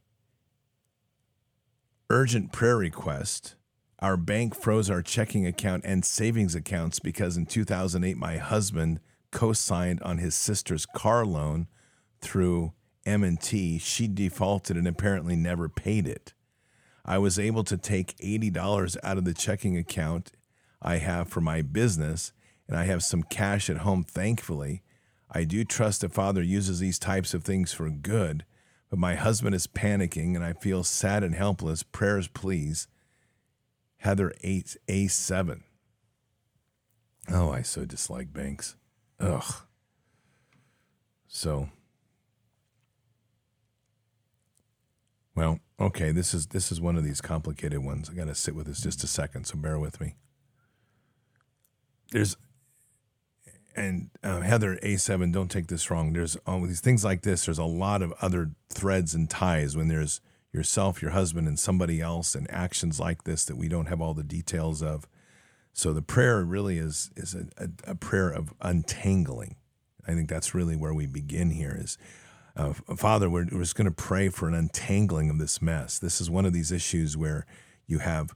Urgent 2.08 2.52
prayer 2.52 2.76
request. 2.76 3.56
Our 3.98 4.16
bank 4.16 4.54
froze 4.54 4.88
our 4.88 5.02
checking 5.02 5.46
account 5.46 5.84
and 5.84 6.04
savings 6.04 6.54
accounts 6.54 7.00
because 7.00 7.36
in 7.36 7.46
2008, 7.46 8.16
my 8.16 8.36
husband 8.36 9.00
co 9.32 9.52
signed 9.52 10.00
on 10.02 10.18
his 10.18 10.36
sister's 10.36 10.86
car 10.86 11.26
loan 11.26 11.66
through 12.20 12.72
M&T, 13.04 13.78
she 13.78 14.06
defaulted 14.06 14.76
and 14.76 14.86
apparently 14.86 15.34
never 15.34 15.68
paid 15.68 16.06
it. 16.06 16.32
I 17.04 17.18
was 17.18 17.40
able 17.40 17.64
to 17.64 17.76
take 17.76 18.16
$80 18.18 18.96
out 19.02 19.18
of 19.18 19.24
the 19.24 19.34
checking 19.34 19.76
account 19.76 20.30
I 20.80 20.98
have 20.98 21.28
for 21.28 21.40
my 21.40 21.60
business, 21.60 22.32
and 22.68 22.76
I 22.76 22.84
have 22.84 23.02
some 23.02 23.24
cash 23.24 23.68
at 23.68 23.78
home, 23.78 24.04
thankfully. 24.04 24.82
I 25.30 25.44
do 25.44 25.64
trust 25.64 26.00
that 26.00 26.12
Father 26.12 26.42
uses 26.42 26.80
these 26.80 26.98
types 26.98 27.34
of 27.34 27.44
things 27.44 27.72
for 27.72 27.88
good, 27.88 28.44
but 28.88 28.98
my 28.98 29.14
husband 29.14 29.54
is 29.54 29.66
panicking 29.66 30.34
and 30.34 30.44
I 30.44 30.52
feel 30.52 30.82
sad 30.82 31.22
and 31.22 31.34
helpless. 31.34 31.82
Prayers, 31.82 32.26
please. 32.28 32.88
Heather 33.98 34.32
8A7. 34.42 35.60
Oh, 37.30 37.50
I 37.50 37.62
so 37.62 37.84
dislike 37.84 38.32
banks. 38.32 38.76
Ugh. 39.20 39.54
So, 41.28 41.68
well, 45.36 45.60
okay, 45.78 46.10
this 46.10 46.34
is 46.34 46.48
this 46.48 46.72
is 46.72 46.80
one 46.80 46.96
of 46.96 47.04
these 47.04 47.20
complicated 47.20 47.84
ones. 47.84 48.10
I 48.10 48.14
got 48.14 48.26
to 48.26 48.34
sit 48.34 48.56
with 48.56 48.66
this 48.66 48.80
just 48.80 49.04
a 49.04 49.06
second, 49.06 49.44
so 49.44 49.56
bear 49.56 49.78
with 49.78 50.00
me. 50.00 50.16
There's 52.10 52.36
and 53.76 54.10
uh, 54.22 54.40
Heather 54.40 54.78
A7, 54.82 55.32
don't 55.32 55.50
take 55.50 55.68
this 55.68 55.90
wrong. 55.90 56.12
There's 56.12 56.36
all 56.46 56.60
these 56.62 56.80
things 56.80 57.04
like 57.04 57.22
this. 57.22 57.46
There's 57.46 57.58
a 57.58 57.64
lot 57.64 58.02
of 58.02 58.12
other 58.20 58.50
threads 58.68 59.14
and 59.14 59.28
ties 59.28 59.76
when 59.76 59.88
there's 59.88 60.20
yourself, 60.52 61.00
your 61.00 61.12
husband, 61.12 61.46
and 61.46 61.58
somebody 61.58 62.00
else, 62.00 62.34
and 62.34 62.50
actions 62.50 62.98
like 62.98 63.24
this 63.24 63.44
that 63.44 63.56
we 63.56 63.68
don't 63.68 63.86
have 63.86 64.00
all 64.00 64.14
the 64.14 64.24
details 64.24 64.82
of. 64.82 65.06
So 65.72 65.92
the 65.92 66.02
prayer 66.02 66.42
really 66.44 66.78
is 66.78 67.10
is 67.16 67.34
a, 67.34 67.46
a, 67.56 67.92
a 67.92 67.94
prayer 67.94 68.30
of 68.30 68.52
untangling. 68.60 69.56
I 70.06 70.14
think 70.14 70.28
that's 70.28 70.54
really 70.54 70.76
where 70.76 70.94
we 70.94 71.06
begin 71.06 71.50
here. 71.50 71.76
Is 71.78 71.96
uh, 72.56 72.72
Father, 72.72 73.30
we're, 73.30 73.46
we're 73.52 73.60
just 73.60 73.76
going 73.76 73.84
to 73.86 73.92
pray 73.92 74.28
for 74.28 74.48
an 74.48 74.54
untangling 74.54 75.30
of 75.30 75.38
this 75.38 75.62
mess. 75.62 75.98
This 75.98 76.20
is 76.20 76.28
one 76.28 76.44
of 76.44 76.52
these 76.52 76.72
issues 76.72 77.16
where 77.16 77.46
you 77.86 77.98
have 77.98 78.34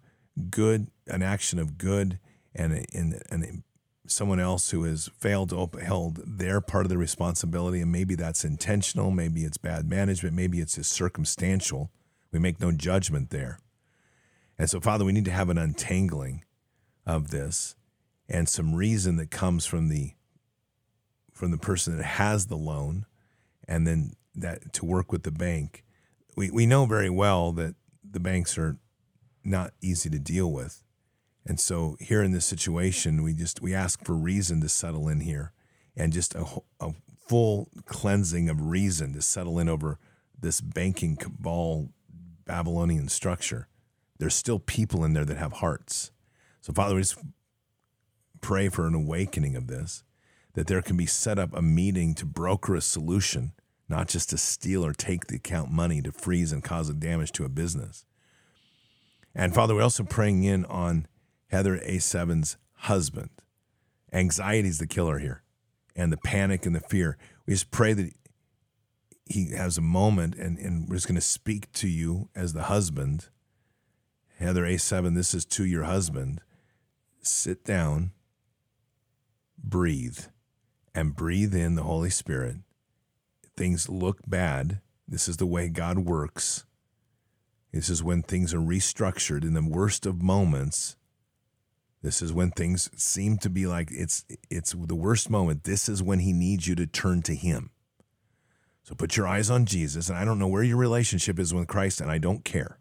good 0.51 0.89
an 1.07 1.23
action 1.23 1.59
of 1.59 1.79
good 1.79 2.19
and 2.55 2.87
and, 2.93 3.23
and 3.31 3.63
someone 4.07 4.41
else 4.41 4.71
who 4.71 4.85
has 4.85 5.09
failed 5.19 5.51
to 5.51 5.61
uphold 5.61 6.21
their 6.27 6.61
part 6.61 6.85
of 6.85 6.91
the 6.91 6.99
responsibility, 6.99 7.81
and 7.81 7.91
maybe 7.91 8.15
that's 8.15 8.45
intentional, 8.45 9.11
maybe 9.11 9.45
it's 9.45 9.57
bad 9.57 9.89
management, 9.89 10.35
maybe 10.35 10.61
it's 10.61 10.75
just 10.75 10.93
circumstantial. 10.93 11.91
We 12.31 12.39
make 12.39 12.61
no 12.61 12.73
judgment 12.73 13.31
there. 13.31 13.59
And 14.59 14.69
so, 14.69 14.81
Father, 14.81 15.05
we 15.05 15.13
need 15.13 15.25
to 15.25 15.31
have 15.31 15.51
an 15.51 15.59
untangling 15.59 16.45
of 17.07 17.31
this 17.31 17.77
and 18.29 18.49
some 18.49 18.75
reason 18.75 19.17
that 19.17 19.31
comes 19.31 19.67
from 19.67 19.89
the 19.89 20.13
from 21.33 21.51
the 21.51 21.59
person 21.59 21.97
that 21.97 22.05
has 22.05 22.47
the 22.47 22.57
loan 22.57 23.07
and 23.67 23.87
then 23.87 24.13
that 24.35 24.73
to 24.73 24.85
work 24.85 25.11
with 25.11 25.25
the 25.25 25.31
bank. 25.31 25.85
We 26.37 26.51
we 26.51 26.67
know 26.67 26.87
very 26.87 27.11
well 27.11 27.53
that 27.53 27.75
the 28.09 28.21
banks 28.21 28.57
are 28.57 28.77
not 29.45 29.73
easy 29.83 30.09
to 30.11 30.19
deal 30.19 30.51
with. 30.51 30.83
And 31.47 31.61
so 31.61 31.97
here 32.01 32.23
in 32.23 32.33
this 32.33 32.47
situation, 32.47 33.23
we 33.23 33.35
just 33.35 33.61
we 33.61 33.75
ask 33.75 34.05
for 34.05 34.15
reason 34.15 34.61
to 34.63 34.69
settle 34.69 35.09
in 35.09 35.21
here, 35.21 35.53
and 35.97 36.13
just 36.13 36.35
a, 36.35 36.45
a 36.81 36.93
full 37.29 37.69
cleansing 37.85 38.49
of 38.49 38.61
reason 38.63 39.13
to 39.13 39.23
settle 39.23 39.59
in 39.59 39.69
over 39.69 39.99
this 40.39 40.61
banking 40.61 41.17
cabal 41.17 41.91
Babylonian 42.45 43.09
structure. 43.09 43.69
There's 44.19 44.35
still 44.35 44.59
people 44.59 45.05
in 45.05 45.13
there 45.13 45.25
that 45.25 45.37
have 45.37 45.55
hearts. 45.55 46.13
So 46.61 46.73
Father, 46.73 46.95
we 46.95 47.01
just 47.01 47.19
pray 48.41 48.69
for 48.69 48.87
an 48.87 48.95
awakening 48.95 49.57
of 49.57 49.67
this, 49.67 50.05
that 50.53 50.67
there 50.67 50.83
can 50.83 50.97
be 50.97 51.07
set 51.07 51.39
up 51.39 51.57
a 51.57 51.63
meeting 51.63 52.15
to 52.15 52.27
broker 52.27 52.75
a 52.75 52.81
solution, 52.81 53.53
not 53.89 54.09
just 54.09 54.31
to 54.31 54.39
steal 54.39 54.85
or 54.85 54.93
take 54.93 55.27
the 55.27 55.37
account 55.37 55.71
money 55.71 56.03
to 56.03 56.13
freeze 56.13 56.53
and 56.53 56.63
cause 56.63 56.89
a 56.89 56.95
damage 56.95 57.33
to 57.33 57.45
a 57.45 57.49
business. 57.49 58.05
And 59.35 59.55
Father, 59.55 59.75
we're 59.75 59.83
also 59.83 60.05
praying 60.05 60.45
in 60.45 60.65
on 60.67 61.07
Heather 61.55 61.79
A7's 61.87 62.57
husband. 62.73 63.31
Anxiety 64.13 64.69
is 64.69 64.79
the 64.79 64.89
killer 64.89 65.21
here, 65.21 65.45
and 65.95 66.13
the 66.13 66.17
panic 66.17 66.67
and 66.67 66.75
the 66.75 66.81
fear. 66.81 67.17
We 67.47 67.55
just 67.55 67.71
pray 67.71 67.93
that 67.93 68.13
he 69.25 69.53
has 69.53 69.79
a 69.79 69.81
moment, 69.81 70.35
and, 70.35 70.59
and 70.59 70.89
we're 70.89 70.97
just 70.97 71.07
going 71.07 71.15
to 71.15 71.21
speak 71.21 71.71
to 71.75 71.87
you 71.87 72.29
as 72.35 72.55
the 72.55 72.65
husband. 72.65 73.29
Heather 74.41 74.65
A7, 74.65 75.15
this 75.15 75.33
is 75.33 75.45
to 75.45 75.65
your 75.65 75.85
husband. 75.85 76.41
Sit 77.23 77.65
down, 77.65 78.11
breathe, 79.57 80.23
and 80.93 81.15
breathe 81.15 81.55
in 81.55 81.77
the 81.77 81.85
Holy 81.85 82.11
Spirit. 82.11 82.57
Things 83.57 83.89
look 83.89 84.19
bad. 84.27 84.81
This 85.07 85.29
is 85.29 85.37
the 85.37 85.47
way 85.47 85.69
God 85.69 86.01
works. 86.01 86.65
This 87.71 87.89
is 87.89 88.03
when 88.03 88.23
things 88.23 88.53
are 88.53 88.59
restructured 88.59 89.45
in 89.45 89.55
the 89.55 89.65
worst 89.65 90.05
of 90.05 90.21
moments 90.21 90.97
this 92.05 92.21
is 92.21 92.35
when 92.35 92.51
things 92.51 92.91
seem 93.03 93.39
to 93.39 93.49
be 93.49 93.67
like 93.67 93.89
it's 93.91 94.27
it's 94.51 94.73
the 94.73 94.95
worst 94.95 95.31
moment. 95.31 95.65
This 95.65 95.89
is 95.89 96.03
when 96.03 96.19
he 96.19 96.35
needs 96.35 96.69
you 96.69 96.75
to 96.75 96.87
turn 96.87 97.23
to 97.23 97.35
him. 97.35 97.71
So 98.83 98.95
put 98.95 99.17
your 99.17 99.27
eyes 99.27 99.49
on 99.49 99.65
Jesus, 99.65 100.11
and 100.11 100.19
I 100.19 100.27
don't 100.27 100.39
know 100.39 100.47
where 100.47 100.63
your 100.63 100.77
relationship 100.77 101.39
is 101.39 101.55
with 101.55 101.67
Christ, 101.67 102.03
and 102.03 102.11
I 102.11 102.19
don't 102.19 102.45
care. 102.45 102.79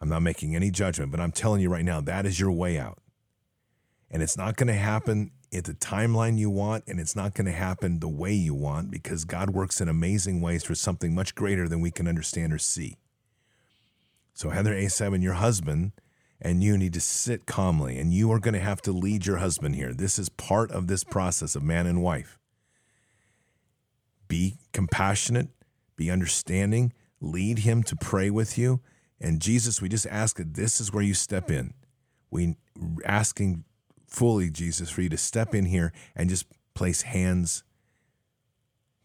I'm 0.00 0.08
not 0.08 0.22
making 0.22 0.54
any 0.54 0.70
judgment, 0.70 1.10
but 1.10 1.18
I'm 1.18 1.32
telling 1.32 1.60
you 1.60 1.68
right 1.68 1.84
now, 1.84 2.00
that 2.00 2.26
is 2.26 2.38
your 2.38 2.52
way 2.52 2.78
out. 2.78 2.98
And 4.08 4.22
it's 4.22 4.36
not 4.36 4.56
going 4.56 4.68
to 4.68 4.74
happen 4.74 5.32
at 5.52 5.64
the 5.64 5.74
timeline 5.74 6.38
you 6.38 6.48
want, 6.48 6.84
and 6.86 7.00
it's 7.00 7.16
not 7.16 7.34
going 7.34 7.46
to 7.46 7.52
happen 7.52 7.98
the 7.98 8.08
way 8.08 8.32
you 8.32 8.54
want 8.54 8.92
because 8.92 9.24
God 9.24 9.50
works 9.50 9.80
in 9.80 9.88
amazing 9.88 10.40
ways 10.40 10.62
for 10.62 10.76
something 10.76 11.12
much 11.12 11.34
greater 11.34 11.68
than 11.68 11.80
we 11.80 11.90
can 11.90 12.06
understand 12.06 12.52
or 12.52 12.58
see. 12.58 12.98
So, 14.32 14.50
Heather 14.50 14.74
A7, 14.74 15.24
your 15.24 15.34
husband, 15.34 15.90
and 16.40 16.62
you 16.62 16.76
need 16.76 16.92
to 16.92 17.00
sit 17.00 17.46
calmly 17.46 17.98
and 17.98 18.12
you 18.12 18.30
are 18.32 18.38
going 18.38 18.54
to 18.54 18.60
have 18.60 18.82
to 18.82 18.92
lead 18.92 19.26
your 19.26 19.38
husband 19.38 19.74
here. 19.74 19.92
This 19.92 20.18
is 20.18 20.28
part 20.28 20.70
of 20.70 20.86
this 20.86 21.04
process 21.04 21.56
of 21.56 21.62
man 21.62 21.86
and 21.86 22.02
wife. 22.02 22.38
Be 24.28 24.58
compassionate, 24.72 25.48
be 25.96 26.10
understanding, 26.10 26.92
lead 27.20 27.60
him 27.60 27.82
to 27.84 27.96
pray 27.96 28.30
with 28.30 28.58
you. 28.58 28.80
And 29.20 29.40
Jesus, 29.40 29.80
we 29.80 29.88
just 29.88 30.06
ask 30.06 30.36
that 30.36 30.54
this 30.54 30.80
is 30.80 30.92
where 30.92 31.02
you 31.02 31.14
step 31.14 31.50
in. 31.50 31.72
We 32.30 32.56
asking 33.04 33.64
fully, 34.06 34.50
Jesus, 34.50 34.90
for 34.90 35.02
you 35.02 35.08
to 35.08 35.16
step 35.16 35.54
in 35.54 35.66
here 35.66 35.92
and 36.14 36.28
just 36.28 36.46
place 36.74 37.02
hands 37.02 37.62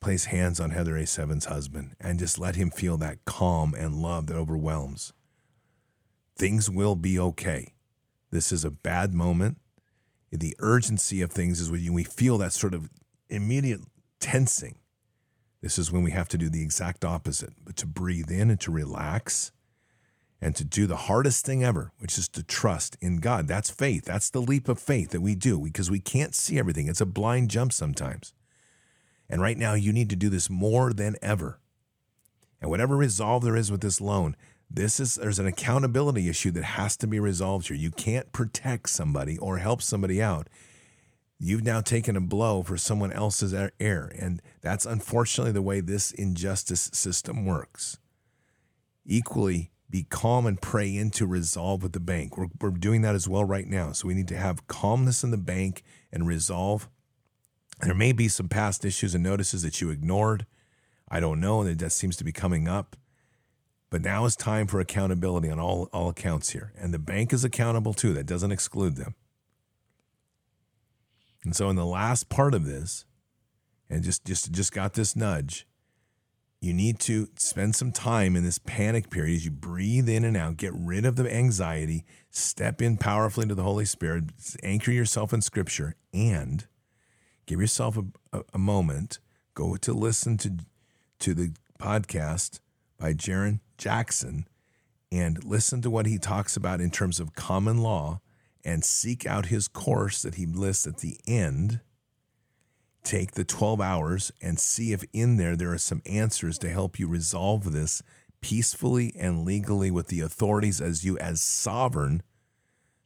place 0.02 0.26
hands 0.26 0.60
on 0.60 0.72
Heather 0.72 0.96
A7's 0.96 1.46
husband 1.46 1.96
and 2.00 2.18
just 2.18 2.40
let 2.40 2.56
him 2.56 2.72
feel 2.72 2.98
that 2.98 3.24
calm 3.26 3.76
and 3.76 4.02
love 4.02 4.26
that 4.28 4.36
overwhelms 4.36 5.14
things 6.42 6.72
will 6.72 6.96
be 6.96 7.20
okay. 7.20 7.72
This 8.32 8.52
is 8.52 8.66
a 8.66 8.72
bad 8.72 9.14
moment. 9.14 9.60
The 10.32 10.56
urgency 10.58 11.22
of 11.22 11.32
things 11.32 11.62
is 11.62 11.70
when 11.70 11.94
we 11.94 12.04
feel 12.04 12.40
that 12.40 12.52
sort 12.52 12.74
of 12.74 12.90
immediate 13.30 13.82
tensing. 14.20 14.80
This 15.62 15.78
is 15.78 15.92
when 15.92 16.02
we 16.02 16.10
have 16.10 16.28
to 16.30 16.40
do 16.40 16.50
the 16.50 16.64
exact 16.64 17.06
opposite, 17.06 17.54
but 17.64 17.76
to 17.76 17.86
breathe 17.86 18.32
in 18.32 18.50
and 18.50 18.60
to 18.62 18.72
relax 18.72 19.52
and 20.42 20.56
to 20.56 20.64
do 20.64 20.88
the 20.88 20.96
hardest 20.96 21.46
thing 21.46 21.64
ever, 21.64 21.92
which 22.00 22.18
is 22.18 22.28
to 22.30 22.42
trust 22.42 22.98
in 23.00 23.18
God. 23.18 23.48
That's 23.48 23.70
faith. 23.70 24.06
That's 24.06 24.32
the 24.32 24.42
leap 24.42 24.68
of 24.68 24.80
faith 24.80 25.12
that 25.12 25.22
we 25.22 25.36
do 25.36 25.60
because 25.60 25.92
we 25.92 26.00
can't 26.00 26.34
see 26.34 26.58
everything. 26.58 26.88
It's 26.88 27.02
a 27.02 27.06
blind 27.06 27.52
jump 27.52 27.72
sometimes. 27.72 28.34
And 29.30 29.44
right 29.44 29.60
now, 29.60 29.76
you 29.76 29.94
need 29.94 30.10
to 30.10 30.16
do 30.16 30.30
this 30.30 30.50
more 30.50 30.92
than 30.92 31.18
ever. 31.22 31.60
And 32.60 32.72
whatever 32.72 32.98
resolve 32.98 33.44
there 33.44 33.56
is 33.56 33.70
with 33.70 33.82
this 33.82 34.02
loan, 34.02 34.36
this 34.74 35.00
is 35.00 35.16
there's 35.16 35.40
an 35.40 35.48
accountability 35.48 36.30
issue 36.30 36.52
that 36.52 36.64
has 36.64 36.96
to 36.98 37.08
be 37.08 37.20
resolved 37.20 37.68
here. 37.68 37.78
You 37.78 37.92
can't 37.92 38.32
protect 38.32 38.90
somebody 38.90 39.38
or 39.38 39.58
help 39.58 39.82
somebody 39.82 40.22
out. 40.22 40.48
You've 41.38 41.64
now 41.64 41.82
taken 41.82 42.16
a 42.16 42.22
blow 42.22 42.62
for 42.62 42.78
someone 42.78 43.12
else's 43.12 43.54
error, 43.80 44.12
and 44.18 44.42
that's 44.62 44.86
unfortunately 44.86 45.52
the 45.52 45.62
way 45.62 45.82
this 45.82 46.12
injustice 46.12 46.92
system 46.94 47.46
works. 47.46 47.98
Equally, 49.06 49.72
be 49.90 50.04
calm 50.04 50.46
and 50.46 50.62
pray 50.62 50.96
into 50.96 51.26
resolve 51.26 51.84
with 51.84 51.94
the 51.94 52.00
bank. 52.00 52.38
We're, 52.38 52.48
we're 52.62 52.70
doing 52.70 53.02
that 53.02 53.16
as 53.16 53.28
well 53.28 53.44
right 53.44 53.68
now. 53.68 53.92
So 53.92 54.08
we 54.08 54.14
need 54.14 54.28
to 54.30 54.38
have 54.38 54.68
calmness 54.68 55.24
in 55.24 55.32
the 55.32 55.38
bank 55.38 55.84
and 56.14 56.28
resolve. 56.28 56.88
There 57.82 57.96
may 57.96 58.12
be 58.14 58.28
some 58.28 58.48
past 58.48 58.86
issues 58.86 59.16
and 59.16 59.24
notices 59.24 59.64
that 59.64 59.82
you 59.82 59.90
ignored. 59.90 60.46
I 61.10 61.20
don't 61.20 61.42
know, 61.42 61.64
that 61.64 61.80
that 61.80 61.92
seems 61.92 62.16
to 62.18 62.24
be 62.24 62.32
coming 62.32 62.68
up. 62.68 62.96
But 63.92 64.02
now 64.02 64.24
is 64.24 64.38
time 64.38 64.68
for 64.68 64.80
accountability 64.80 65.50
on 65.52 65.60
all, 65.60 65.90
all 65.92 66.10
accounts 66.10 66.52
here. 66.52 66.72
And 66.80 66.94
the 66.94 67.00
bank 67.00 67.34
is 67.34 67.44
accountable 67.44 67.94
too. 67.94 68.14
That 68.14 68.26
doesn't 68.26 68.52
exclude 68.52 68.96
them. 68.96 69.16
And 71.44 71.56
so 71.56 71.70
in 71.70 71.76
the 71.76 71.86
last 71.86 72.30
part 72.30 72.54
of 72.54 72.66
this, 72.66 73.06
and 73.90 74.04
just 74.04 74.24
just 74.24 74.52
just 74.52 74.72
got 74.72 74.94
this 74.94 75.16
nudge, 75.16 75.68
you 76.62 76.74
need 76.74 77.00
to 77.00 77.28
spend 77.36 77.76
some 77.76 77.92
time 77.92 78.38
in 78.38 78.46
this 78.46 78.60
panic 78.60 79.10
period 79.10 79.36
as 79.36 79.46
you 79.46 79.52
breathe 79.52 80.08
in 80.08 80.24
and 80.24 80.38
out, 80.38 80.56
get 80.56 80.72
rid 80.74 81.04
of 81.04 81.18
the 81.18 81.30
anxiety, 81.34 82.06
step 82.30 82.82
in 82.82 82.96
powerfully 82.96 83.48
to 83.48 83.56
the 83.56 83.64
Holy 83.64 83.84
Spirit, 83.84 84.26
anchor 84.64 84.92
yourself 84.92 85.34
in 85.34 85.42
Scripture, 85.42 85.96
and 86.14 86.68
give 87.46 87.60
yourself 87.60 87.98
a, 87.98 88.06
a, 88.32 88.44
a 88.54 88.60
moment. 88.60 89.20
Go 89.54 89.76
to 89.76 89.92
listen 89.92 90.38
to 90.38 90.58
to 91.20 91.34
the 91.34 91.52
podcast 91.78 92.62
by 92.98 93.14
Jaron 93.14 93.60
Jackson 93.82 94.48
and 95.12 95.44
listen 95.44 95.82
to 95.82 95.90
what 95.90 96.06
he 96.06 96.20
talks 96.20 96.56
about 96.56 96.80
in 96.80 96.92
terms 96.92 97.20
of 97.20 97.34
common 97.34 97.80
law 97.80 98.22
and 98.64 98.86
seek 98.86 99.26
out 99.26 99.48
his 99.48 99.68
course 99.68 100.22
that 100.22 100.36
he 100.36 100.46
lists 100.46 100.86
at 100.86 100.98
the 100.98 101.18
end. 101.28 101.82
Take 103.04 103.32
the 103.32 103.44
12 103.44 103.82
hours 103.82 104.32
and 104.40 104.60
see 104.60 104.94
if 104.94 105.04
in 105.12 105.38
there 105.38 105.56
there 105.56 105.74
are 105.74 105.80
some 105.80 106.04
answers 106.06 106.60
to 106.60 106.70
help 106.70 107.00
you 107.00 107.08
resolve 107.08 107.74
this 107.74 108.04
peacefully 108.40 109.14
and 109.18 109.46
legally 109.46 109.90
with 109.90 110.08
the 110.08 110.22
authorities 110.22 110.80
as 110.80 111.04
you 111.04 111.18
as 111.18 111.42
sovereign, 111.42 112.22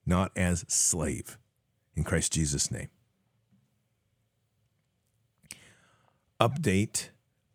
not 0.05 0.33
as 0.35 0.65
slave. 0.67 1.37
In 1.95 2.03
Christ 2.03 2.33
Jesus' 2.33 2.69
name. 2.69 2.89
Update 6.41 7.11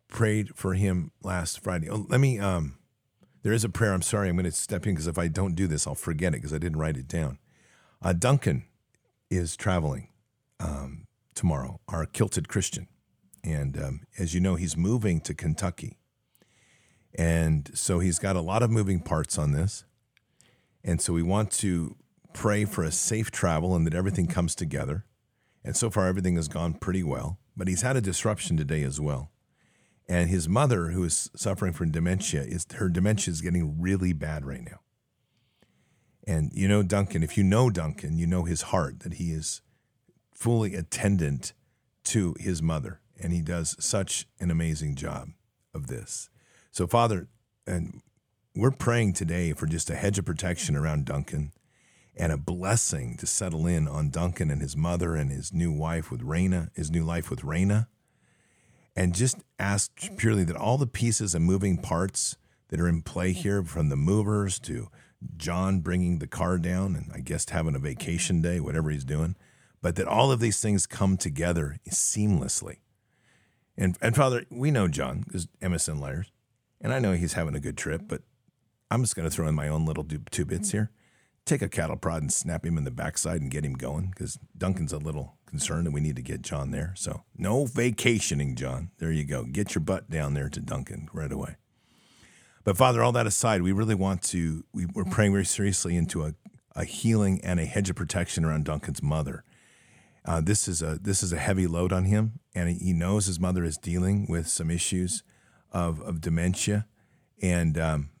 prayed 0.07 0.55
for 0.55 0.73
him 0.73 1.11
last 1.21 1.59
Friday. 1.59 1.87
Oh, 1.87 2.07
let 2.09 2.19
me 2.19 2.39
um 2.39 2.79
there 3.43 3.53
is 3.53 3.63
a 3.63 3.69
prayer. 3.69 3.93
I'm 3.93 4.01
sorry, 4.01 4.29
I'm 4.29 4.35
going 4.35 4.45
to 4.45 4.51
step 4.51 4.85
in 4.85 4.93
because 4.93 5.07
if 5.07 5.17
I 5.17 5.27
don't 5.27 5.55
do 5.55 5.67
this, 5.67 5.87
I'll 5.87 5.95
forget 5.95 6.33
it 6.33 6.37
because 6.37 6.53
I 6.53 6.57
didn't 6.57 6.79
write 6.79 6.97
it 6.97 7.07
down. 7.07 7.39
Uh, 8.01 8.13
Duncan 8.13 8.65
is 9.29 9.55
traveling 9.55 10.09
um, 10.59 11.07
tomorrow, 11.33 11.79
our 11.87 12.05
kilted 12.05 12.47
Christian. 12.47 12.87
And 13.43 13.81
um, 13.81 14.01
as 14.19 14.33
you 14.33 14.39
know, 14.39 14.55
he's 14.55 14.77
moving 14.77 15.21
to 15.21 15.33
Kentucky. 15.33 15.97
And 17.15 17.69
so 17.73 17.99
he's 17.99 18.19
got 18.19 18.35
a 18.35 18.41
lot 18.41 18.63
of 18.63 18.69
moving 18.69 18.99
parts 18.99 19.37
on 19.37 19.51
this. 19.51 19.83
And 20.83 21.01
so 21.01 21.13
we 21.13 21.23
want 21.23 21.51
to 21.53 21.95
pray 22.33 22.65
for 22.65 22.83
a 22.83 22.91
safe 22.91 23.31
travel 23.31 23.75
and 23.75 23.85
that 23.85 23.93
everything 23.93 24.27
comes 24.27 24.55
together. 24.55 25.05
And 25.63 25.75
so 25.75 25.89
far, 25.89 26.07
everything 26.07 26.35
has 26.35 26.47
gone 26.47 26.73
pretty 26.73 27.03
well. 27.03 27.39
But 27.55 27.67
he's 27.67 27.81
had 27.81 27.97
a 27.97 28.01
disruption 28.01 28.57
today 28.57 28.83
as 28.83 28.99
well. 28.99 29.30
And 30.07 30.29
his 30.29 30.49
mother, 30.49 30.87
who 30.87 31.03
is 31.03 31.29
suffering 31.35 31.73
from 31.73 31.91
dementia, 31.91 32.41
is 32.41 32.65
her 32.75 32.89
dementia 32.89 33.31
is 33.31 33.41
getting 33.41 33.79
really 33.79 34.13
bad 34.13 34.45
right 34.45 34.63
now. 34.63 34.79
And 36.27 36.51
you 36.53 36.67
know 36.67 36.83
Duncan, 36.83 37.23
if 37.23 37.37
you 37.37 37.43
know 37.43 37.69
Duncan, 37.69 38.17
you 38.17 38.27
know 38.27 38.43
his 38.43 38.63
heart 38.63 38.99
that 39.01 39.15
he 39.15 39.31
is 39.31 39.61
fully 40.33 40.75
attendant 40.75 41.53
to 42.05 42.35
his 42.39 42.61
mother, 42.61 42.99
and 43.19 43.31
he 43.31 43.41
does 43.41 43.75
such 43.79 44.27
an 44.39 44.51
amazing 44.51 44.95
job 44.95 45.29
of 45.73 45.87
this. 45.87 46.29
So, 46.71 46.87
Father, 46.87 47.27
and 47.65 48.01
we're 48.55 48.71
praying 48.71 49.13
today 49.13 49.53
for 49.53 49.65
just 49.65 49.89
a 49.89 49.95
hedge 49.95 50.19
of 50.19 50.25
protection 50.25 50.75
around 50.75 51.05
Duncan 51.05 51.53
and 52.15 52.31
a 52.31 52.37
blessing 52.37 53.15
to 53.17 53.25
settle 53.25 53.65
in 53.65 53.87
on 53.87 54.09
Duncan 54.09 54.51
and 54.51 54.61
his 54.61 54.75
mother 54.75 55.15
and 55.15 55.31
his 55.31 55.53
new 55.53 55.71
wife 55.71 56.11
with 56.11 56.21
Raina, 56.21 56.69
his 56.75 56.91
new 56.91 57.05
life 57.05 57.29
with 57.29 57.41
Raina 57.41 57.87
and 58.95 59.13
just 59.13 59.37
ask 59.59 59.91
purely 60.17 60.43
that 60.43 60.55
all 60.55 60.77
the 60.77 60.87
pieces 60.87 61.33
and 61.33 61.45
moving 61.45 61.77
parts 61.77 62.37
that 62.69 62.79
are 62.79 62.87
in 62.87 63.01
play 63.01 63.31
mm-hmm. 63.31 63.41
here, 63.41 63.63
from 63.63 63.89
the 63.89 63.95
movers 63.95 64.59
to 64.59 64.89
John 65.37 65.79
bringing 65.79 66.19
the 66.19 66.27
car 66.27 66.57
down 66.57 66.95
and 66.95 67.11
I 67.13 67.19
guess 67.19 67.49
having 67.49 67.75
a 67.75 67.77
mm-hmm. 67.77 67.87
vacation 67.87 68.41
day, 68.41 68.59
whatever 68.59 68.89
he's 68.89 69.05
doing, 69.05 69.35
but 69.81 69.95
that 69.95 70.07
all 70.07 70.31
of 70.31 70.39
these 70.39 70.59
things 70.59 70.85
come 70.85 71.17
together 71.17 71.77
seamlessly. 71.89 72.77
And, 73.77 73.97
and 74.01 74.15
Father, 74.15 74.45
we 74.49 74.69
know 74.71 74.87
John 74.87 75.25
is 75.33 75.47
Emerson 75.61 75.99
Lyres, 75.99 76.31
and 76.81 76.93
I 76.93 76.99
know 76.99 77.13
he's 77.13 77.33
having 77.33 77.55
a 77.55 77.59
good 77.59 77.77
trip, 77.77 78.03
but 78.07 78.21
I'm 78.89 79.01
just 79.01 79.15
going 79.15 79.27
to 79.27 79.33
throw 79.33 79.47
in 79.47 79.55
my 79.55 79.69
own 79.69 79.85
little 79.85 80.03
two 80.03 80.45
bits 80.45 80.69
mm-hmm. 80.69 80.77
here 80.77 80.91
take 81.45 81.61
a 81.61 81.69
cattle 81.69 81.95
prod 81.95 82.21
and 82.21 82.31
snap 82.31 82.65
him 82.65 82.77
in 82.77 82.83
the 82.83 82.91
backside 82.91 83.41
and 83.41 83.51
get 83.51 83.65
him 83.65 83.73
going 83.73 84.11
because 84.11 84.37
Duncan's 84.57 84.93
a 84.93 84.97
little 84.97 85.37
concerned 85.45 85.85
and 85.85 85.93
we 85.93 86.01
need 86.01 86.15
to 86.15 86.21
get 86.21 86.41
John 86.41 86.71
there. 86.71 86.93
So 86.95 87.23
no 87.37 87.65
vacationing, 87.65 88.55
John. 88.55 88.91
There 88.99 89.11
you 89.11 89.25
go. 89.25 89.43
Get 89.43 89.75
your 89.75 89.81
butt 89.81 90.09
down 90.09 90.33
there 90.33 90.49
to 90.49 90.59
Duncan 90.59 91.09
right 91.13 91.31
away. 91.31 91.57
But 92.63 92.77
Father, 92.77 93.01
all 93.01 93.11
that 93.13 93.27
aside, 93.27 93.63
we 93.63 93.71
really 93.71 93.95
want 93.95 94.21
to, 94.23 94.63
we, 94.71 94.85
are 94.95 95.05
praying 95.05 95.31
very 95.31 95.45
seriously 95.45 95.95
into 95.95 96.23
a, 96.23 96.35
a 96.75 96.85
healing 96.85 97.41
and 97.43 97.59
a 97.59 97.65
hedge 97.65 97.89
of 97.89 97.95
protection 97.95 98.45
around 98.45 98.65
Duncan's 98.65 99.01
mother. 99.01 99.43
Uh, 100.23 100.39
this 100.39 100.67
is 100.67 100.83
a 100.83 100.99
this 101.01 101.23
is 101.23 101.33
a 101.33 101.37
heavy 101.37 101.65
load 101.65 101.91
on 101.91 102.05
him, 102.05 102.39
and 102.53 102.69
he 102.69 102.93
knows 102.93 103.25
his 103.25 103.39
mother 103.39 103.63
is 103.63 103.77
dealing 103.77 104.27
with 104.29 104.47
some 104.47 104.69
issues 104.69 105.23
of 105.71 105.99
of 106.01 106.21
dementia, 106.21 106.85
and 107.41 107.75
um, 107.79 108.11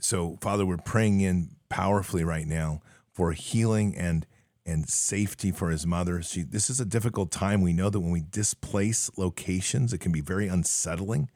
so 0.00 0.38
Father, 0.40 0.66
we're 0.66 0.76
praying 0.76 1.20
in 1.20 1.55
powerfully 1.68 2.24
right 2.24 2.46
now 2.46 2.80
for 3.12 3.32
healing 3.32 3.96
and 3.96 4.26
and 4.66 4.88
safety 4.88 5.52
for 5.52 5.70
his 5.70 5.86
mother. 5.86 6.20
She, 6.22 6.42
this 6.42 6.68
is 6.68 6.80
a 6.80 6.84
difficult 6.84 7.30
time. 7.30 7.60
We 7.60 7.72
know 7.72 7.88
that 7.88 8.00
when 8.00 8.10
we 8.10 8.24
displace 8.28 9.08
locations, 9.16 9.92
it 9.92 9.98
can 9.98 10.10
be 10.10 10.20
very 10.20 10.48
unsettling. 10.48 11.30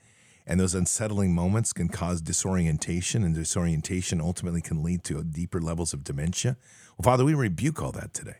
And 0.47 0.59
those 0.59 0.75
unsettling 0.75 1.33
moments 1.33 1.73
can 1.73 1.89
cause 1.89 2.21
disorientation, 2.21 3.23
and 3.23 3.33
disorientation 3.33 4.21
ultimately 4.21 4.61
can 4.61 4.83
lead 4.83 5.05
to 5.05 5.23
deeper 5.23 5.61
levels 5.61 5.93
of 5.93 6.03
dementia. 6.03 6.57
Well, 6.99 7.05
Father, 7.05 7.25
we 7.25 7.35
rebuke 7.35 7.81
all 7.81 7.93
that 7.93 8.13
today. 8.13 8.39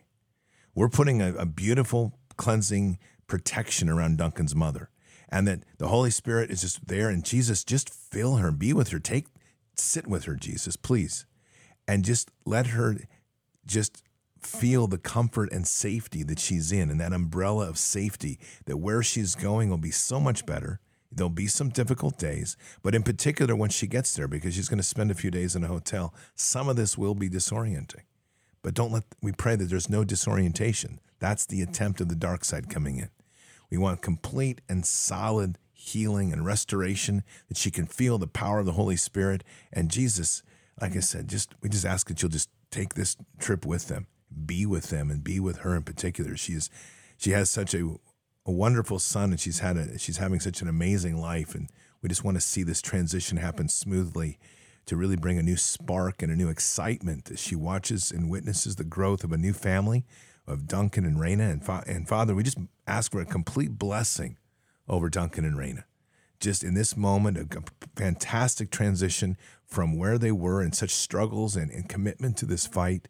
We're 0.75 0.89
putting 0.89 1.21
a, 1.21 1.33
a 1.35 1.45
beautiful 1.45 2.19
cleansing 2.35 2.99
protection 3.27 3.87
around 3.87 4.17
Duncan's 4.17 4.55
mother, 4.55 4.89
and 5.29 5.47
that 5.47 5.63
the 5.77 5.87
Holy 5.87 6.11
Spirit 6.11 6.51
is 6.51 6.61
just 6.61 6.85
there, 6.85 7.07
and 7.07 7.23
Jesus, 7.23 7.63
just 7.63 7.89
fill 7.89 8.37
her, 8.37 8.51
be 8.51 8.73
with 8.73 8.89
her, 8.89 8.99
take, 8.99 9.27
sit 9.75 10.05
with 10.05 10.25
her, 10.25 10.35
Jesus, 10.35 10.75
please 10.75 11.25
and 11.91 12.05
just 12.05 12.31
let 12.45 12.67
her 12.67 12.95
just 13.65 14.01
feel 14.39 14.87
the 14.87 14.97
comfort 14.97 15.51
and 15.51 15.67
safety 15.67 16.23
that 16.23 16.39
she's 16.39 16.71
in 16.71 16.89
and 16.89 17.01
that 17.01 17.11
umbrella 17.11 17.67
of 17.67 17.77
safety 17.77 18.39
that 18.63 18.77
where 18.77 19.03
she's 19.03 19.35
going 19.35 19.69
will 19.69 19.77
be 19.77 19.91
so 19.91 20.17
much 20.17 20.45
better. 20.45 20.79
There'll 21.11 21.29
be 21.29 21.47
some 21.47 21.67
difficult 21.67 22.17
days, 22.17 22.55
but 22.81 22.95
in 22.95 23.03
particular 23.03 23.57
when 23.57 23.71
she 23.71 23.87
gets 23.87 24.15
there, 24.15 24.29
because 24.29 24.53
she's 24.55 24.69
going 24.69 24.77
to 24.77 24.83
spend 24.83 25.11
a 25.11 25.15
few 25.15 25.31
days 25.31 25.53
in 25.53 25.65
a 25.65 25.67
hotel, 25.67 26.13
some 26.33 26.69
of 26.69 26.77
this 26.77 26.97
will 26.97 27.13
be 27.13 27.29
disorienting. 27.29 28.03
But 28.61 28.73
don't 28.73 28.93
let, 28.93 29.03
we 29.21 29.33
pray 29.33 29.57
that 29.57 29.65
there's 29.65 29.89
no 29.89 30.05
disorientation. 30.05 31.01
That's 31.19 31.45
the 31.45 31.61
attempt 31.61 31.99
of 31.99 32.07
the 32.07 32.15
dark 32.15 32.45
side 32.45 32.69
coming 32.69 32.99
in. 32.99 33.09
We 33.69 33.77
want 33.77 34.01
complete 34.01 34.61
and 34.69 34.85
solid 34.85 35.57
healing 35.73 36.31
and 36.31 36.45
restoration, 36.45 37.23
that 37.49 37.57
she 37.57 37.69
can 37.69 37.85
feel 37.85 38.17
the 38.17 38.27
power 38.27 38.59
of 38.59 38.65
the 38.65 38.73
Holy 38.73 38.95
Spirit. 38.95 39.43
And 39.73 39.91
Jesus, 39.91 40.41
like 40.79 40.95
I 40.95 40.99
said, 40.99 41.27
just 41.27 41.53
we 41.61 41.69
just 41.69 41.85
ask 41.85 42.07
that 42.07 42.21
you'll 42.21 42.29
just 42.29 42.49
take 42.69 42.93
this 42.93 43.17
trip 43.39 43.65
with 43.65 43.87
them, 43.87 44.07
be 44.45 44.65
with 44.65 44.89
them, 44.89 45.09
and 45.09 45.23
be 45.23 45.39
with 45.39 45.59
her 45.59 45.75
in 45.75 45.83
particular. 45.83 46.37
She 46.37 46.53
is, 46.53 46.69
she 47.17 47.31
has 47.31 47.49
such 47.49 47.73
a, 47.73 47.95
a 48.45 48.51
wonderful 48.51 48.99
son, 48.99 49.31
and 49.31 49.39
she's 49.39 49.59
had 49.59 49.77
a 49.77 49.97
she's 49.97 50.17
having 50.17 50.39
such 50.39 50.61
an 50.61 50.67
amazing 50.67 51.19
life, 51.19 51.55
and 51.55 51.69
we 52.01 52.09
just 52.09 52.23
want 52.23 52.37
to 52.37 52.41
see 52.41 52.63
this 52.63 52.81
transition 52.81 53.37
happen 53.37 53.67
smoothly, 53.67 54.39
to 54.85 54.95
really 54.95 55.17
bring 55.17 55.37
a 55.37 55.43
new 55.43 55.57
spark 55.57 56.21
and 56.21 56.31
a 56.31 56.35
new 56.35 56.49
excitement 56.49 57.29
as 57.31 57.39
she 57.39 57.55
watches 57.55 58.11
and 58.11 58.29
witnesses 58.29 58.75
the 58.75 58.83
growth 58.83 59.23
of 59.23 59.31
a 59.31 59.37
new 59.37 59.53
family 59.53 60.05
of 60.47 60.67
Duncan 60.67 61.05
and 61.05 61.17
Raina 61.17 61.51
and 61.51 61.63
fa- 61.63 61.83
and 61.85 62.07
Father. 62.07 62.33
We 62.33 62.43
just 62.43 62.57
ask 62.87 63.11
for 63.11 63.21
a 63.21 63.25
complete 63.25 63.77
blessing 63.77 64.37
over 64.87 65.09
Duncan 65.09 65.45
and 65.45 65.55
Raina 65.55 65.83
just 66.41 66.63
in 66.63 66.73
this 66.73 66.97
moment, 66.97 67.37
a 67.37 67.63
fantastic 67.95 68.71
transition 68.71 69.37
from 69.65 69.97
where 69.97 70.17
they 70.17 70.31
were 70.31 70.61
in 70.61 70.73
such 70.73 70.89
struggles 70.89 71.55
and, 71.55 71.71
and 71.71 71.87
commitment 71.87 72.35
to 72.37 72.45
this 72.45 72.67
fight 72.67 73.07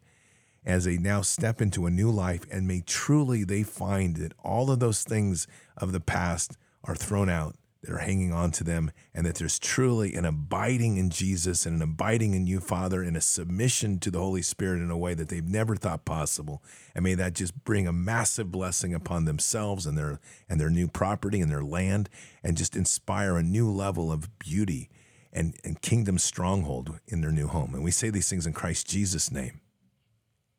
as 0.64 0.84
they 0.84 0.96
now 0.96 1.22
step 1.22 1.60
into 1.60 1.86
a 1.86 1.90
new 1.90 2.10
life 2.10 2.44
and 2.50 2.68
may 2.68 2.80
truly 2.82 3.42
they 3.42 3.64
find 3.64 4.16
that 4.16 4.32
all 4.44 4.70
of 4.70 4.78
those 4.78 5.02
things 5.02 5.48
of 5.76 5.90
the 5.90 6.00
past 6.00 6.56
are 6.84 6.94
thrown 6.94 7.28
out 7.28 7.56
that 7.82 7.92
are 7.92 7.98
hanging 7.98 8.32
on 8.32 8.52
to 8.52 8.64
them, 8.64 8.92
and 9.12 9.26
that 9.26 9.34
there's 9.34 9.58
truly 9.58 10.14
an 10.14 10.24
abiding 10.24 10.96
in 10.96 11.10
Jesus 11.10 11.66
and 11.66 11.76
an 11.76 11.82
abiding 11.82 12.32
in 12.32 12.46
you, 12.46 12.60
Father, 12.60 13.02
and 13.02 13.16
a 13.16 13.20
submission 13.20 13.98
to 13.98 14.10
the 14.10 14.20
Holy 14.20 14.42
Spirit 14.42 14.80
in 14.80 14.90
a 14.90 14.96
way 14.96 15.14
that 15.14 15.28
they've 15.28 15.48
never 15.48 15.74
thought 15.74 16.04
possible. 16.04 16.62
And 16.94 17.02
may 17.02 17.14
that 17.14 17.34
just 17.34 17.64
bring 17.64 17.88
a 17.88 17.92
massive 17.92 18.52
blessing 18.52 18.94
upon 18.94 19.24
themselves 19.24 19.84
and 19.84 19.98
their 19.98 20.20
and 20.48 20.60
their 20.60 20.70
new 20.70 20.86
property 20.86 21.40
and 21.40 21.50
their 21.50 21.64
land, 21.64 22.08
and 22.44 22.56
just 22.56 22.76
inspire 22.76 23.36
a 23.36 23.42
new 23.42 23.68
level 23.68 24.12
of 24.12 24.38
beauty 24.38 24.88
and, 25.32 25.56
and 25.64 25.82
kingdom 25.82 26.18
stronghold 26.18 27.00
in 27.08 27.20
their 27.20 27.32
new 27.32 27.48
home. 27.48 27.74
And 27.74 27.82
we 27.82 27.90
say 27.90 28.10
these 28.10 28.28
things 28.28 28.46
in 28.46 28.52
Christ 28.52 28.88
Jesus' 28.88 29.32
name. 29.32 29.60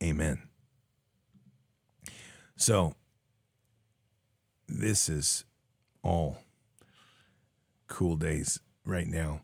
Amen. 0.01 0.41
So 2.57 2.95
this 4.67 5.07
is 5.07 5.45
all 6.03 6.39
cool 7.93 8.15
days 8.15 8.59
right 8.85 9.07
now. 9.07 9.41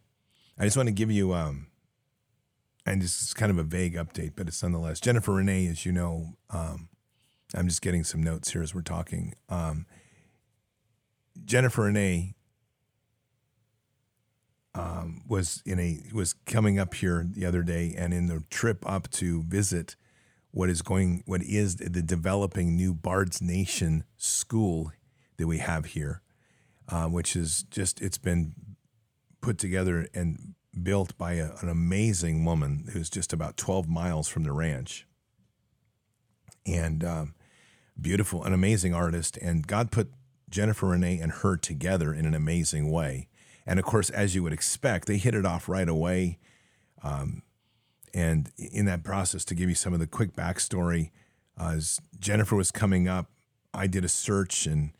I 0.58 0.64
just 0.64 0.76
want 0.76 0.88
to 0.88 0.94
give 0.94 1.12
you, 1.12 1.34
um, 1.34 1.68
and 2.84 3.00
this 3.00 3.22
is 3.22 3.34
kind 3.34 3.52
of 3.52 3.60
a 3.60 3.64
vague 3.64 3.94
update, 3.94 4.34
but 4.36 4.48
it's 4.48 4.64
nonetheless 4.64 5.00
Jennifer 5.00 5.34
Renee, 5.34 5.68
as 5.68 5.86
you 5.86 5.92
know. 5.92 6.34
Um, 6.50 6.90
I'm 7.54 7.68
just 7.68 7.84
getting 7.84 8.04
some 8.04 8.24
notes 8.24 8.52
here 8.52 8.64
as 8.64 8.74
we're 8.74 8.82
talking. 8.82 9.36
Um, 9.50 9.86
Jennifer 11.46 11.84
Renee 11.84 12.34
um, 14.74 15.22
was 15.28 15.62
in 15.64 15.80
a 15.80 16.00
was 16.12 16.34
coming 16.34 16.80
up 16.80 16.96
here 16.96 17.28
the 17.32 17.46
other 17.46 17.62
day, 17.62 17.94
and 17.96 18.16
in 18.16 18.26
the 18.26 18.44
trip 18.50 18.84
up 18.90 19.12
to 19.12 19.44
visit 19.44 19.96
what 20.50 20.72
is 20.72 20.82
going, 20.82 21.22
what 21.28 21.44
is 21.44 21.76
the 21.76 22.02
developing 22.02 22.76
new 22.76 22.96
Bard's 22.96 23.44
Nation 23.44 24.06
school 24.18 24.92
that 25.38 25.46
we 25.46 25.60
have 25.60 25.86
here 25.86 26.24
uh, 26.90 27.06
which 27.06 27.36
is 27.36 27.64
just 27.64 28.02
it's 28.02 28.18
been 28.18 28.54
put 29.42 29.58
together 29.58 30.08
and 30.14 30.56
built 30.84 31.18
by 31.18 31.34
a, 31.34 31.52
an 31.62 31.70
amazing 31.70 32.46
woman 32.46 32.90
who's 32.94 33.10
just 33.10 33.34
about 33.34 33.58
12 33.58 33.88
miles 33.88 34.28
from 34.28 34.44
the 34.44 34.52
ranch. 34.52 35.08
And 36.66 37.04
um, 37.04 37.36
beautiful, 38.00 38.44
an 38.44 38.54
amazing 38.54 38.94
artist. 38.94 39.38
And 39.38 39.66
God 39.66 39.92
put 39.92 40.12
Jennifer 40.50 40.88
Renee 40.88 41.20
and 41.20 41.32
her 41.32 41.58
together 41.58 42.14
in 42.14 42.26
an 42.26 42.34
amazing 42.34 42.92
way. 42.92 43.28
And 43.66 43.80
of 43.80 43.86
course, 43.86 44.10
as 44.10 44.36
you 44.36 44.44
would 44.44 44.54
expect, 44.54 45.08
they 45.08 45.18
hit 45.18 45.36
it 45.36 45.46
off 45.46 45.70
right 45.70 45.88
away. 45.88 46.38
Um, 47.04 47.44
and 48.14 48.52
in 48.58 48.86
that 48.86 49.04
process, 49.04 49.46
to 49.46 49.56
give 49.56 49.70
you 49.70 49.76
some 49.76 49.94
of 49.94 50.00
the 50.00 50.08
quick 50.08 50.34
backstory, 50.34 51.12
uh, 51.60 51.74
as 51.76 52.00
Jennifer 52.20 52.56
was 52.56 52.72
coming 52.72 53.08
up, 53.08 53.30
I 53.74 53.88
did 53.88 54.04
a 54.04 54.10
search 54.10 54.66
and 54.66 54.92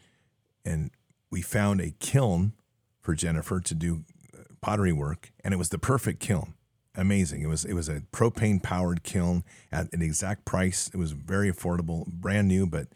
and 0.64 0.92
we 1.32 1.42
found 1.42 1.82
a 1.82 1.92
kiln 2.00 2.54
for 3.02 3.16
Jennifer 3.16 3.60
to 3.60 3.76
do 3.76 4.04
uh, 4.34 4.44
pottery 4.62 4.94
work, 4.94 5.32
and 5.44 5.54
it 5.54 5.58
was 5.58 5.70
the 5.70 5.80
perfect 5.80 6.20
kiln. 6.20 6.54
Amazing! 6.96 7.42
It 7.42 7.48
was 7.48 7.66
it 7.66 7.74
was 7.74 7.88
a 7.88 8.02
propane 8.12 8.62
powered 8.62 9.04
kiln 9.04 9.44
at 9.72 9.92
an 9.94 10.02
exact 10.02 10.46
price. 10.46 10.90
It 10.94 10.98
was 10.98 11.12
very 11.12 11.52
affordable, 11.52 12.06
brand 12.08 12.48
new, 12.48 12.66
but 12.66 12.88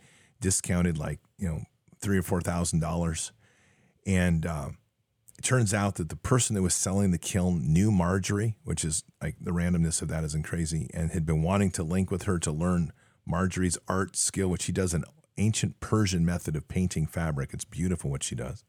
discounted 0.41 0.97
like 0.97 1.19
you 1.37 1.47
know 1.47 1.61
three 2.01 2.17
or 2.17 2.23
four 2.23 2.41
thousand 2.41 2.79
dollars. 2.79 3.31
And 4.05 4.45
uh, 4.45 4.69
it 5.37 5.43
turns 5.43 5.73
out 5.73 5.95
that 5.95 6.09
the 6.09 6.15
person 6.15 6.55
that 6.55 6.61
was 6.61 6.73
selling 6.73 7.11
the 7.11 7.17
kiln 7.17 7.71
knew 7.71 7.91
Marjorie, 7.91 8.55
which 8.63 8.83
is 8.83 9.03
like 9.21 9.35
the 9.39 9.51
randomness 9.51 10.01
of 10.01 10.09
that 10.09 10.23
isn't 10.23 10.43
crazy, 10.43 10.89
and 10.93 11.11
had 11.11 11.25
been 11.25 11.41
wanting 11.41 11.71
to 11.71 11.83
link 11.83 12.11
with 12.11 12.23
her 12.23 12.37
to 12.39 12.51
learn 12.51 12.91
Marjorie's 13.25 13.77
art 13.87 14.15
skill, 14.15 14.49
which 14.49 14.63
she 14.63 14.71
does 14.71 14.93
an 14.93 15.05
ancient 15.37 15.79
Persian 15.79 16.25
method 16.25 16.55
of 16.55 16.67
painting 16.67 17.07
fabric. 17.07 17.51
It's 17.53 17.65
beautiful 17.65 18.09
what 18.09 18.23
she 18.23 18.35
does. 18.35 18.63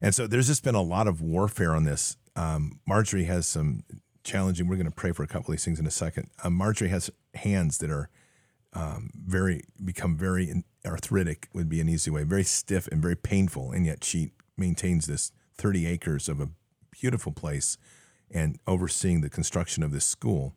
And 0.00 0.14
so 0.14 0.26
there's 0.26 0.46
just 0.46 0.62
been 0.62 0.74
a 0.74 0.82
lot 0.82 1.08
of 1.08 1.20
warfare 1.20 1.74
on 1.74 1.84
this. 1.84 2.16
Um, 2.36 2.80
Marjorie 2.86 3.24
has 3.24 3.48
some 3.48 3.82
challenging. 4.22 4.68
We're 4.68 4.76
going 4.76 4.86
to 4.86 4.92
pray 4.92 5.12
for 5.12 5.22
a 5.22 5.26
couple 5.26 5.50
of 5.50 5.56
these 5.56 5.64
things 5.64 5.80
in 5.80 5.86
a 5.86 5.90
second. 5.90 6.30
Um, 6.44 6.54
Marjorie 6.54 6.90
has 6.90 7.10
hands 7.34 7.78
that 7.78 7.90
are 7.90 8.10
um, 8.74 9.10
very 9.14 9.64
become 9.82 10.16
very 10.16 10.62
arthritic 10.86 11.48
would 11.52 11.68
be 11.68 11.80
an 11.80 11.88
easy 11.88 12.10
way, 12.10 12.22
very 12.22 12.44
stiff 12.44 12.86
and 12.88 13.02
very 13.02 13.16
painful, 13.16 13.72
and 13.72 13.86
yet 13.86 14.04
she 14.04 14.32
maintains 14.56 15.06
this 15.06 15.32
30 15.56 15.86
acres 15.86 16.28
of 16.28 16.40
a 16.40 16.50
beautiful 16.90 17.32
place 17.32 17.76
and 18.30 18.58
overseeing 18.66 19.20
the 19.20 19.30
construction 19.30 19.82
of 19.82 19.90
this 19.90 20.04
school. 20.04 20.54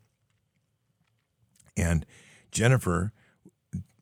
And 1.77 2.05
Jennifer 2.51 3.13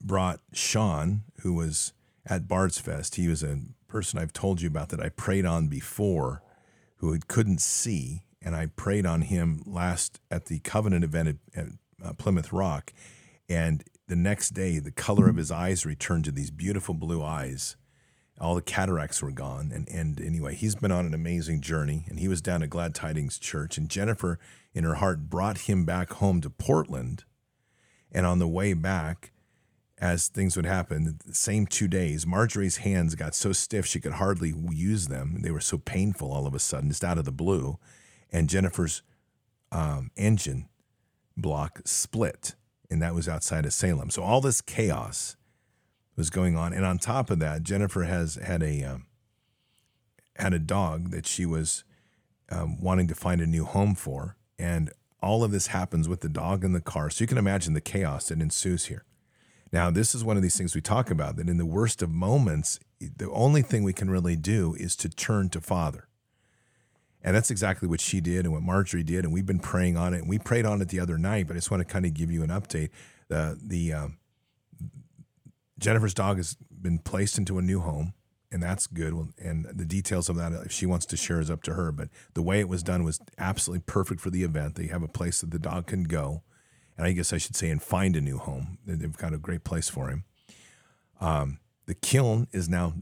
brought 0.02 0.40
Sean, 0.54 1.24
who 1.42 1.54
was 1.54 1.94
at 2.26 2.48
Bard's 2.48 2.80
Fest. 2.80 3.16
He 3.16 3.28
was 3.28 3.44
a 3.44 3.60
person 3.88 4.20
I've 4.20 4.34
told 4.34 4.62
you 4.62 4.68
about 4.68 4.90
that 4.90 5.02
I 5.02 5.10
prayed 5.10 5.46
on 5.46 5.68
before, 5.68 6.44
who 6.98 7.18
couldn't 7.28 7.62
see, 7.62 8.24
and 8.42 8.56
I 8.56 8.68
prayed 8.68 9.06
on 9.06 9.22
him 9.22 9.62
last 9.66 10.20
at 10.30 10.46
the 10.46 10.60
Covenant 10.60 11.04
event 11.04 11.30
at, 11.30 11.36
at 11.56 11.68
uh, 12.04 12.14
Plymouth 12.14 12.54
Rock, 12.54 12.94
and 13.50 13.84
the 14.08 14.16
next 14.16 14.52
day 14.52 14.80
the 14.80 14.92
color 14.92 15.28
of 15.28 15.38
his 15.38 15.52
eyes 15.52 15.86
returned 15.86 16.26
to 16.26 16.32
these 16.32 16.52
beautiful 16.52 16.94
blue 16.94 17.24
eyes. 17.24 17.76
All 18.40 18.56
the 18.56 18.62
cataracts 18.62 19.22
were 19.22 19.32
gone, 19.32 19.72
and 19.74 19.90
and 19.90 20.22
anyway, 20.22 20.56
he's 20.56 20.76
been 20.76 20.94
on 20.94 21.06
an 21.06 21.14
amazing 21.14 21.60
journey, 21.60 22.06
and 22.08 22.20
he 22.20 22.30
was 22.30 22.42
down 22.42 22.64
at 22.64 22.70
Glad 22.70 22.96
Tidings 22.96 23.38
Church, 23.38 23.78
and 23.78 23.90
Jennifer, 23.90 24.40
in 24.74 24.86
her 24.86 24.96
heart, 24.96 25.30
brought 25.30 25.60
him 25.60 25.84
back 25.84 26.14
home 26.14 26.40
to 26.42 26.50
Portland, 26.50 27.26
and 28.14 28.26
on 28.26 28.40
the 28.40 28.48
way 28.48 28.74
back 28.74 29.34
as 30.00 30.30
things 30.30 30.56
would 30.56 30.66
happen, 30.66 31.20
the 31.26 31.34
same 31.34 31.66
two 31.66 31.88
days, 31.88 32.26
Marjorie's 32.26 32.78
hands 32.78 33.16
got 33.16 33.36
so 33.36 33.52
stiff 33.52 33.86
she 33.86 34.00
could 34.00 34.14
hardly 34.14 34.54
use 34.72 35.08
them. 35.08 35.42
They 35.42 35.52
were 35.52 35.60
so 35.60 35.78
painful 35.78 36.32
all 36.32 36.48
of 36.48 36.56
a 36.56 36.60
sudden, 36.60 36.90
just 36.90 37.04
out 37.04 37.18
of 37.18 37.26
the 37.26 37.32
blue. 37.32 37.78
And 38.32 38.50
Jennifer's 38.50 39.02
um, 39.72 40.12
engine 40.16 40.70
block 41.36 41.82
split, 41.86 42.56
and 42.90 43.02
that 43.02 43.14
was 43.14 43.28
outside 43.28 43.66
of 43.66 43.74
Salem. 43.74 44.10
So 44.10 44.24
all 44.24 44.40
this 44.40 44.62
chaos 44.62 45.36
was 46.16 46.30
going 46.30 46.56
on, 46.56 46.74
and 46.74 46.86
on 46.86 46.98
top 46.98 47.30
of 47.30 47.40
that, 47.40 47.64
Jennifer 47.64 48.04
has 48.04 48.36
had 48.36 48.64
a 48.64 48.84
um, 48.84 49.06
had 50.38 50.54
a 50.54 50.60
dog 50.60 51.12
that 51.12 51.26
she 51.26 51.46
was 51.46 51.84
um, 52.50 52.80
wanting 52.80 53.08
to 53.08 53.16
find 53.16 53.42
a 53.42 53.48
new 53.48 53.66
home 53.66 53.96
for, 53.96 54.38
and 54.58 54.92
all 55.22 55.44
of 55.44 55.52
this 55.52 55.68
happens 55.68 56.08
with 56.08 56.22
the 56.22 56.30
dog 56.30 56.64
in 56.64 56.72
the 56.72 56.82
car. 56.82 57.10
So 57.10 57.24
you 57.24 57.28
can 57.28 57.38
imagine 57.38 57.74
the 57.74 57.82
chaos 57.82 58.30
that 58.30 58.42
ensues 58.42 58.86
here. 58.86 59.04
Now, 59.72 59.92
this 59.92 60.16
is 60.16 60.24
one 60.24 60.36
of 60.36 60.44
these 60.44 60.58
things 60.58 60.74
we 60.74 60.82
talk 60.82 61.12
about 61.12 61.36
that 61.36 61.50
in 61.50 61.58
the 61.58 61.66
worst 61.66 62.02
of 62.02 62.10
moments, 62.10 62.80
the 63.00 63.30
only 63.30 63.62
thing 63.62 63.84
we 63.84 63.94
can 63.94 64.10
really 64.10 64.36
do 64.36 64.76
is 64.80 64.96
to 64.98 65.10
turn 65.10 65.50
to 65.50 65.62
Father. 65.62 66.08
And 67.22 67.36
that's 67.36 67.52
exactly 67.52 67.88
what 67.88 68.00
she 68.00 68.22
did 68.22 68.46
and 68.46 68.54
what 68.54 68.64
Marjorie 68.64 69.04
did. 69.04 69.26
And 69.26 69.34
we've 69.34 69.46
been 69.46 69.60
praying 69.60 69.98
on 69.98 70.14
it. 70.14 70.20
And 70.20 70.30
we 70.30 70.40
prayed 70.40 70.66
on 70.66 70.82
it 70.82 70.90
the 70.90 71.00
other 71.00 71.18
night, 71.18 71.48
but 71.48 71.54
I 71.54 71.58
just 71.58 71.70
want 71.70 71.86
to 71.86 71.92
kind 71.92 72.06
of 72.06 72.14
give 72.14 72.32
you 72.32 72.44
an 72.44 72.50
update. 72.50 72.90
The, 73.28 73.60
the 73.62 73.94
um, 73.94 74.18
Jennifer's 75.78 76.14
dog 76.14 76.38
has 76.38 76.56
been 76.82 77.00
placed 77.00 77.38
into 77.38 77.58
a 77.58 77.62
new 77.62 77.82
home, 77.82 78.14
and 78.52 78.64
that's 78.64 78.88
good. 78.88 79.14
And 79.38 79.66
the 79.66 79.86
details 79.86 80.30
of 80.30 80.38
that, 80.38 80.54
if 80.66 80.72
she 80.72 80.86
wants 80.86 81.06
to 81.08 81.18
share, 81.18 81.42
is 81.42 81.52
up 81.52 81.62
to 81.64 81.74
her. 81.74 81.92
But 81.92 82.10
the 82.34 82.42
way 82.42 82.60
it 82.60 82.70
was 82.70 82.84
done 82.84 83.04
was 83.04 83.20
absolutely 83.38 83.84
perfect 83.86 84.22
for 84.22 84.30
the 84.30 84.44
event. 84.44 84.76
They 84.76 84.88
have 84.88 85.04
a 85.04 85.08
place 85.08 85.42
that 85.42 85.52
the 85.52 85.60
dog 85.60 85.88
can 85.88 86.06
go 86.06 86.44
and 87.00 87.08
I 87.08 87.14
guess 87.14 87.32
I 87.32 87.38
should 87.38 87.56
say, 87.56 87.70
and 87.70 87.82
find 87.82 88.18
a 88.18 88.22
new 88.22 88.38
home. 88.38 88.78
They've 88.86 89.16
got 89.16 89.34
a 89.34 89.38
great 89.38 89.64
place 89.64 89.88
for 89.88 90.10
him. 90.10 90.26
Um, 91.22 91.60
the 91.86 91.94
kiln 91.94 92.48
is 92.52 92.68
now 92.68 92.94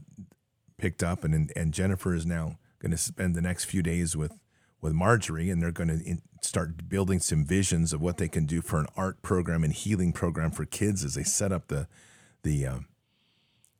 picked 0.78 1.02
up, 1.02 1.24
and 1.24 1.52
and 1.56 1.74
Jennifer 1.74 2.14
is 2.14 2.24
now 2.24 2.58
going 2.78 2.92
to 2.92 2.96
spend 2.96 3.34
the 3.34 3.42
next 3.42 3.64
few 3.64 3.82
days 3.82 4.16
with 4.16 4.38
with 4.80 4.92
Marjorie, 4.92 5.50
and 5.50 5.60
they're 5.60 5.72
going 5.72 5.88
to 5.88 6.46
start 6.46 6.88
building 6.88 7.18
some 7.18 7.44
visions 7.44 7.92
of 7.92 8.00
what 8.00 8.18
they 8.18 8.28
can 8.28 8.46
do 8.46 8.62
for 8.62 8.78
an 8.78 8.86
art 8.96 9.20
program 9.20 9.64
and 9.64 9.72
healing 9.72 10.12
program 10.12 10.52
for 10.52 10.64
kids 10.64 11.04
as 11.04 11.14
they 11.14 11.24
set 11.24 11.50
up 11.50 11.66
the 11.66 11.88
the 12.44 12.64
um, 12.66 12.86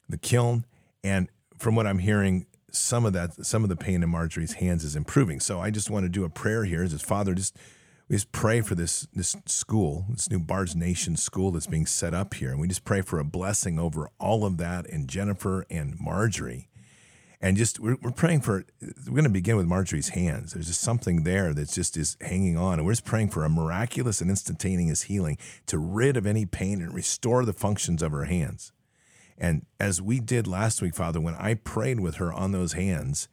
the 0.09 0.19
kiln. 0.19 0.65
And 1.05 1.29
from 1.57 1.77
what 1.77 1.87
I'm 1.87 2.01
hearing, 2.01 2.47
some 2.73 3.07
of 3.07 3.13
that, 3.13 3.47
some 3.47 3.63
of 3.63 3.69
the 3.69 3.77
pain 3.77 4.03
in 4.03 4.09
Marjorie's 4.09 4.55
hands 4.55 4.83
is 4.83 4.97
improving. 4.97 5.39
So 5.39 5.61
I 5.61 5.71
just 5.71 5.91
want 5.91 6.07
to 6.07 6.11
do 6.11 6.25
a 6.25 6.29
prayer 6.29 6.65
here. 6.65 6.83
As 6.83 7.01
Father, 7.03 7.35
just 7.35 7.57
we 8.09 8.17
just 8.17 8.33
pray 8.33 8.61
for 8.63 8.75
this 8.75 9.07
this 9.13 9.37
school, 9.47 10.07
this 10.11 10.31
new 10.31 10.39
Bard's 10.39 10.75
Nation 10.75 11.17
school 11.17 11.51
that's 11.51 11.67
being 11.67 11.87
set 11.87 12.15
up 12.15 12.35
here, 12.35 12.51
and 12.51 12.61
we 12.61 12.69
just 12.69 12.85
pray 12.85 13.03
for 13.03 13.19
a 13.19 13.25
blessing 13.25 13.79
over 13.79 14.09
all 14.19 14.45
of 14.45 14.57
that 14.59 14.87
and 14.87 15.09
Jennifer 15.09 15.67
and 15.71 15.95
Marjorie, 16.01 16.69
and 17.41 17.57
just 17.57 17.79
we're, 17.79 17.99
we're 18.01 18.11
praying 18.11 18.41
for. 18.41 18.65
We're 18.81 19.13
going 19.13 19.25
to 19.25 19.31
begin 19.31 19.57
with 19.57 19.67
Marjorie's 19.67 20.11
hands. 20.11 20.55
There's 20.55 20.69
just 20.69 20.81
something 20.81 21.25
there 21.25 21.53
that's 21.53 21.75
just 21.75 21.97
is 21.99 22.17
hanging 22.23 22.57
on, 22.57 22.79
and 22.79 22.87
we're 22.87 22.93
just 22.93 23.05
praying 23.05 23.29
for 23.29 23.45
a 23.45 23.51
miraculous 23.51 24.23
and 24.23 24.31
instantaneous 24.31 25.03
healing 25.03 25.37
to 25.67 25.79
rid 25.79 26.17
of 26.17 26.27
any 26.27 26.47
pain 26.47 26.81
and 26.81 26.95
restore 26.95 27.45
the 27.45 27.53
functions 27.53 28.03
of 28.03 28.13
her 28.13 28.25
hands. 28.25 28.73
And 29.37 29.67
as 29.79 30.03
we 30.03 30.19
did 30.19 30.47
last 30.49 30.83
week, 30.83 30.95
Father, 30.95 31.21
when 31.21 31.35
I 31.37 31.55
prayed 31.55 32.01
with 32.01 32.17
her 32.17 32.33
on 32.33 32.53
those 32.53 32.73
hands 32.73 33.29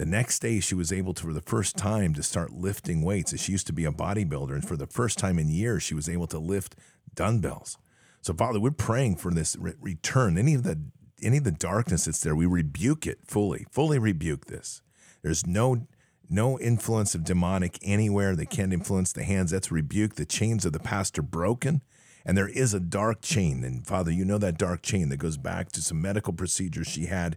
the 0.00 0.06
next 0.06 0.38
day, 0.38 0.60
she 0.60 0.74
was 0.74 0.94
able 0.94 1.12
to, 1.12 1.22
for 1.24 1.34
the 1.34 1.42
first 1.42 1.76
time, 1.76 2.14
to 2.14 2.22
start 2.22 2.54
lifting 2.54 3.02
weights. 3.02 3.34
As 3.34 3.42
she 3.42 3.52
used 3.52 3.66
to 3.66 3.72
be 3.74 3.84
a 3.84 3.92
bodybuilder, 3.92 4.54
and 4.54 4.66
for 4.66 4.74
the 4.74 4.86
first 4.86 5.18
time 5.18 5.38
in 5.38 5.50
years, 5.50 5.82
she 5.82 5.92
was 5.92 6.08
able 6.08 6.26
to 6.28 6.38
lift 6.38 6.74
dumbbells. 7.14 7.76
So, 8.22 8.32
Father, 8.32 8.58
we're 8.58 8.70
praying 8.70 9.16
for 9.16 9.30
this 9.30 9.56
re- 9.56 9.74
return. 9.78 10.38
Any 10.38 10.54
of 10.54 10.62
the 10.62 10.80
any 11.20 11.36
of 11.36 11.44
the 11.44 11.50
darkness 11.50 12.06
that's 12.06 12.20
there, 12.20 12.34
we 12.34 12.46
rebuke 12.46 13.06
it 13.06 13.18
fully. 13.26 13.66
Fully 13.70 13.98
rebuke 13.98 14.46
this. 14.46 14.80
There's 15.20 15.46
no 15.46 15.86
no 16.30 16.58
influence 16.58 17.14
of 17.14 17.22
demonic 17.22 17.78
anywhere. 17.82 18.34
They 18.34 18.46
can't 18.46 18.72
influence 18.72 19.12
the 19.12 19.24
hands. 19.24 19.50
That's 19.50 19.70
rebuke. 19.70 20.14
The 20.14 20.24
chains 20.24 20.64
of 20.64 20.72
the 20.72 20.80
past 20.80 21.18
are 21.18 21.22
broken. 21.22 21.82
And 22.24 22.38
there 22.38 22.48
is 22.48 22.72
a 22.72 22.80
dark 22.80 23.20
chain. 23.20 23.64
And 23.64 23.86
Father, 23.86 24.10
you 24.10 24.24
know 24.24 24.38
that 24.38 24.56
dark 24.56 24.80
chain 24.80 25.10
that 25.10 25.18
goes 25.18 25.36
back 25.36 25.72
to 25.72 25.82
some 25.82 26.00
medical 26.00 26.32
procedures 26.32 26.86
she 26.86 27.04
had 27.04 27.36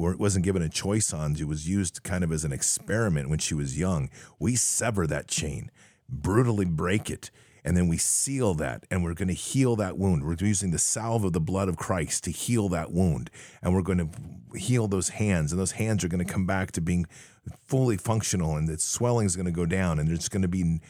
wasn't 0.00 0.44
given 0.44 0.62
a 0.62 0.68
choice 0.68 1.12
on. 1.12 1.34
She 1.34 1.44
was 1.44 1.68
used 1.68 2.02
kind 2.02 2.24
of 2.24 2.32
as 2.32 2.44
an 2.44 2.52
experiment 2.52 3.28
when 3.28 3.38
she 3.38 3.54
was 3.54 3.78
young. 3.78 4.10
We 4.38 4.56
sever 4.56 5.06
that 5.06 5.28
chain, 5.28 5.70
brutally 6.08 6.64
break 6.64 7.10
it, 7.10 7.30
and 7.64 7.76
then 7.76 7.88
we 7.88 7.98
seal 7.98 8.54
that 8.54 8.86
and 8.90 9.04
we're 9.04 9.14
going 9.14 9.28
to 9.28 9.34
heal 9.34 9.76
that 9.76 9.98
wound. 9.98 10.24
We're 10.24 10.36
using 10.38 10.70
the 10.70 10.78
salve 10.78 11.24
of 11.24 11.32
the 11.32 11.40
blood 11.40 11.68
of 11.68 11.76
Christ 11.76 12.24
to 12.24 12.30
heal 12.30 12.68
that 12.70 12.92
wound. 12.92 13.30
And 13.62 13.74
we're 13.74 13.82
going 13.82 13.98
to 13.98 14.58
heal 14.58 14.88
those 14.88 15.10
hands, 15.10 15.52
and 15.52 15.60
those 15.60 15.72
hands 15.72 16.02
are 16.02 16.08
going 16.08 16.24
to 16.24 16.32
come 16.32 16.46
back 16.46 16.72
to 16.72 16.80
being 16.80 17.06
fully 17.66 17.96
functional, 17.96 18.56
and 18.56 18.68
the 18.68 18.78
swelling 18.78 19.26
is 19.26 19.36
going 19.36 19.46
to 19.46 19.52
go 19.52 19.66
down, 19.66 19.98
and 19.98 20.08
there's 20.08 20.28
going 20.28 20.42
to 20.42 20.48
be 20.48 20.80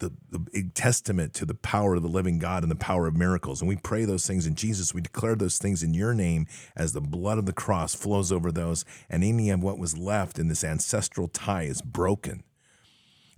the, 0.00 0.12
the 0.30 0.70
testament 0.74 1.32
to 1.34 1.46
the 1.46 1.54
power 1.54 1.94
of 1.94 2.02
the 2.02 2.08
living 2.08 2.38
God 2.38 2.62
and 2.62 2.70
the 2.70 2.76
power 2.76 3.06
of 3.06 3.16
miracles. 3.16 3.60
And 3.60 3.68
we 3.68 3.76
pray 3.76 4.04
those 4.04 4.26
things 4.26 4.46
in 4.46 4.54
Jesus. 4.54 4.92
We 4.92 5.00
declare 5.00 5.36
those 5.36 5.58
things 5.58 5.82
in 5.82 5.94
your 5.94 6.12
name 6.12 6.46
as 6.74 6.92
the 6.92 7.00
blood 7.00 7.38
of 7.38 7.46
the 7.46 7.52
cross 7.52 7.94
flows 7.94 8.32
over 8.32 8.50
those, 8.50 8.84
and 9.08 9.22
any 9.22 9.50
of 9.50 9.62
what 9.62 9.78
was 9.78 9.96
left 9.96 10.38
in 10.38 10.48
this 10.48 10.64
ancestral 10.64 11.28
tie 11.28 11.62
is 11.62 11.82
broken. 11.82 12.42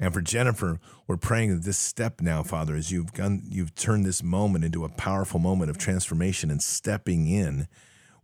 And 0.01 0.13
for 0.13 0.21
Jennifer, 0.21 0.81
we're 1.07 1.17
praying 1.17 1.51
that 1.51 1.65
this 1.65 1.79
step 1.79 2.21
now, 2.21 2.43
Father, 2.43 2.75
as 2.75 2.91
you've 2.91 3.13
done, 3.13 3.43
you've 3.49 3.75
turned 3.75 4.05
this 4.05 4.23
moment 4.23 4.65
into 4.65 4.85
a 4.85 4.89
powerful 4.89 5.39
moment 5.39 5.71
of 5.71 5.79
transformation 5.79 6.51
and 6.51 6.61
stepping 6.61 7.29
in. 7.29 7.69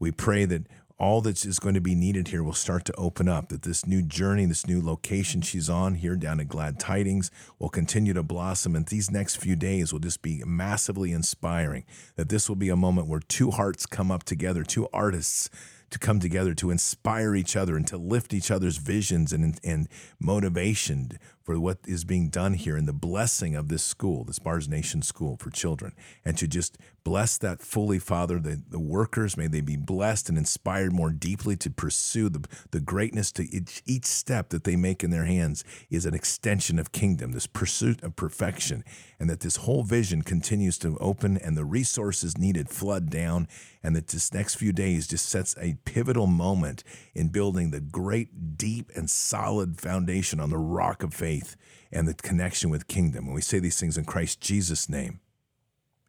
We 0.01 0.10
pray 0.10 0.44
that 0.47 0.66
all 0.98 1.20
that 1.20 1.44
is 1.44 1.58
going 1.58 1.74
to 1.74 1.80
be 1.80 1.94
needed 1.94 2.28
here 2.28 2.42
will 2.42 2.52
start 2.52 2.84
to 2.86 2.92
open 2.96 3.28
up. 3.28 3.48
That 3.48 3.62
this 3.62 3.86
new 3.86 4.02
journey, 4.02 4.46
this 4.46 4.66
new 4.66 4.82
location 4.82 5.40
she's 5.40 5.70
on 5.70 5.94
here 5.94 6.16
down 6.16 6.40
at 6.40 6.48
Glad 6.48 6.80
Tidings 6.80 7.30
will 7.58 7.68
continue 7.68 8.12
to 8.14 8.22
blossom. 8.22 8.74
And 8.74 8.86
these 8.86 9.10
next 9.10 9.36
few 9.36 9.54
days 9.54 9.92
will 9.92 10.00
just 10.00 10.22
be 10.22 10.42
massively 10.44 11.12
inspiring. 11.12 11.84
That 12.16 12.28
this 12.28 12.48
will 12.48 12.56
be 12.56 12.68
a 12.68 12.76
moment 12.76 13.06
where 13.06 13.20
two 13.20 13.52
hearts 13.52 13.86
come 13.86 14.10
up 14.10 14.24
together, 14.24 14.64
two 14.64 14.88
artists 14.92 15.48
to 15.90 15.98
come 15.98 16.20
together 16.20 16.52
to 16.54 16.70
inspire 16.70 17.34
each 17.34 17.56
other 17.56 17.76
and 17.76 17.86
to 17.86 17.96
lift 17.96 18.34
each 18.34 18.50
other's 18.50 18.76
visions 18.76 19.32
and, 19.32 19.58
and 19.64 19.88
motivation 20.18 21.12
for 21.48 21.58
what 21.58 21.78
is 21.86 22.04
being 22.04 22.28
done 22.28 22.52
here 22.52 22.76
and 22.76 22.86
the 22.86 22.92
blessing 22.92 23.56
of 23.56 23.68
this 23.68 23.82
school, 23.82 24.22
this 24.22 24.38
Bard's 24.38 24.68
Nation 24.68 25.00
School 25.00 25.38
for 25.38 25.48
Children, 25.48 25.94
and 26.22 26.36
to 26.36 26.46
just 26.46 26.76
bless 27.04 27.38
that 27.38 27.62
fully, 27.62 27.98
Father. 27.98 28.38
The, 28.38 28.62
the 28.68 28.78
workers, 28.78 29.34
may 29.34 29.46
they 29.46 29.62
be 29.62 29.76
blessed 29.76 30.28
and 30.28 30.36
inspired 30.36 30.92
more 30.92 31.08
deeply 31.08 31.56
to 31.56 31.70
pursue 31.70 32.28
the, 32.28 32.44
the 32.70 32.80
greatness 32.80 33.32
to 33.32 33.44
each, 33.44 33.82
each 33.86 34.04
step 34.04 34.50
that 34.50 34.64
they 34.64 34.76
make 34.76 35.02
in 35.02 35.10
their 35.10 35.24
hands 35.24 35.64
is 35.88 36.04
an 36.04 36.12
extension 36.12 36.78
of 36.78 36.92
kingdom, 36.92 37.32
this 37.32 37.46
pursuit 37.46 38.02
of 38.02 38.14
perfection, 38.14 38.84
and 39.18 39.30
that 39.30 39.40
this 39.40 39.56
whole 39.56 39.84
vision 39.84 40.20
continues 40.20 40.76
to 40.80 40.98
open 40.98 41.38
and 41.38 41.56
the 41.56 41.64
resources 41.64 42.36
needed 42.36 42.68
flood 42.68 43.08
down, 43.08 43.48
and 43.82 43.96
that 43.96 44.08
this 44.08 44.34
next 44.34 44.56
few 44.56 44.74
days 44.74 45.08
just 45.08 45.26
sets 45.26 45.54
a 45.58 45.78
pivotal 45.86 46.26
moment 46.26 46.84
in 47.14 47.28
building 47.28 47.70
the 47.70 47.80
great, 47.80 48.58
deep, 48.58 48.90
and 48.94 49.08
solid 49.08 49.80
foundation 49.80 50.40
on 50.40 50.50
the 50.50 50.58
rock 50.58 51.02
of 51.02 51.14
faith 51.14 51.38
faith 51.39 51.56
and 51.93 52.06
the 52.06 52.15
connection 52.15 52.70
with 52.70 52.89
kingdom. 52.89 53.27
And 53.27 53.35
we 53.35 53.40
say 53.40 53.59
these 53.59 53.78
things 53.78 53.97
in 53.97 54.05
Christ 54.05 54.40
Jesus' 54.40 54.89
name. 54.89 55.20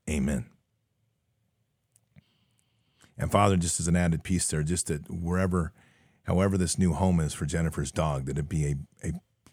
Amen. 0.09 0.45
And 3.17 3.31
Father, 3.31 3.57
just 3.57 3.79
as 3.79 3.87
an 3.87 3.95
added 3.95 4.23
piece 4.23 4.47
there, 4.47 4.63
just 4.63 4.87
that 4.87 5.09
wherever, 5.09 5.73
however 6.23 6.57
this 6.57 6.77
new 6.77 6.93
home 6.93 7.19
is 7.19 7.33
for 7.33 7.45
Jennifer's 7.45 7.91
dog, 7.91 8.25
that 8.25 8.37
it 8.37 8.47
be 8.47 8.65
a, 8.65 9.07
a 9.07 9.11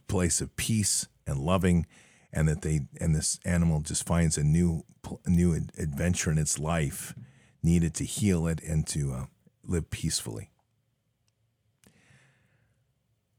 place 0.08 0.40
of 0.40 0.56
peace 0.56 1.08
and 1.26 1.38
loving, 1.38 1.86
and 2.32 2.48
that 2.48 2.62
they 2.62 2.82
and 3.00 3.14
this 3.14 3.40
animal 3.44 3.80
just 3.80 4.06
finds 4.06 4.38
a 4.38 4.44
new 4.44 4.84
new 5.26 5.54
adventure 5.54 6.30
in 6.30 6.38
its 6.38 6.58
life, 6.58 7.14
needed 7.62 7.94
to 7.94 8.04
heal 8.04 8.46
it 8.46 8.62
and 8.62 8.86
to 8.86 9.12
uh, 9.12 9.24
live 9.64 9.90
peacefully. 9.90 10.50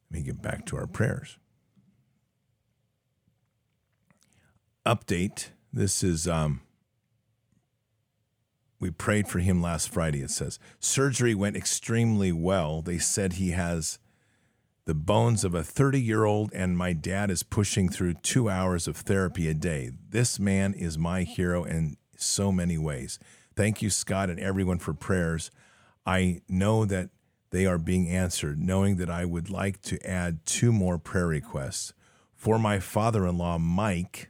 Let 0.10 0.20
me 0.20 0.26
get 0.26 0.42
back 0.42 0.66
to 0.68 0.78
our 0.78 0.88
prayers. 0.88 1.38
Update. 4.88 5.50
This 5.74 6.02
is 6.02 6.28
um, 6.28 6.62
we 8.80 8.90
prayed 8.90 9.28
for 9.28 9.40
him 9.40 9.62
last 9.62 9.90
Friday. 9.90 10.22
It 10.22 10.32
says 10.32 10.60
surgery 10.80 11.36
went 11.36 11.58
extremely 11.58 12.32
well. 12.32 12.82
They 12.82 12.98
said 12.98 13.34
he 13.34 13.52
has 13.52 14.00
the 14.86 14.96
bones 14.96 15.44
of 15.44 15.54
a 15.54 15.64
30 15.64 16.02
year 16.02 16.24
old, 16.24 16.54
and 16.54 16.78
my 16.78 16.94
dad 16.94 17.30
is 17.30 17.44
pushing 17.44 17.90
through 17.90 18.14
two 18.16 18.50
hours 18.50 18.88
of 18.88 18.96
therapy 18.96 19.50
a 19.50 19.54
day. 19.54 19.92
This 20.10 20.40
man 20.40 20.74
is 20.74 20.98
my 20.98 21.24
hero 21.24 21.66
in 21.66 21.98
so 22.16 22.54
many 22.54 22.78
ways. 22.78 23.20
Thank 23.56 23.82
you, 23.82 23.90
Scott, 23.90 24.30
and 24.30 24.40
everyone 24.40 24.80
for 24.80 24.94
prayers. 24.94 25.52
I 26.06 26.42
know 26.48 26.86
that 26.86 27.10
they 27.50 27.66
are 27.66 27.78
being 27.78 28.08
answered, 28.08 28.60
knowing 28.60 28.96
that 28.98 29.10
I 29.10 29.26
would 29.26 29.50
like 29.50 29.82
to 29.84 30.10
add 30.10 30.46
two 30.46 30.72
more 30.72 30.98
prayer 30.98 31.28
requests. 31.28 31.94
For 32.34 32.58
my 32.58 32.80
father 32.80 33.28
in 33.28 33.38
law, 33.38 33.58
Mike, 33.58 34.30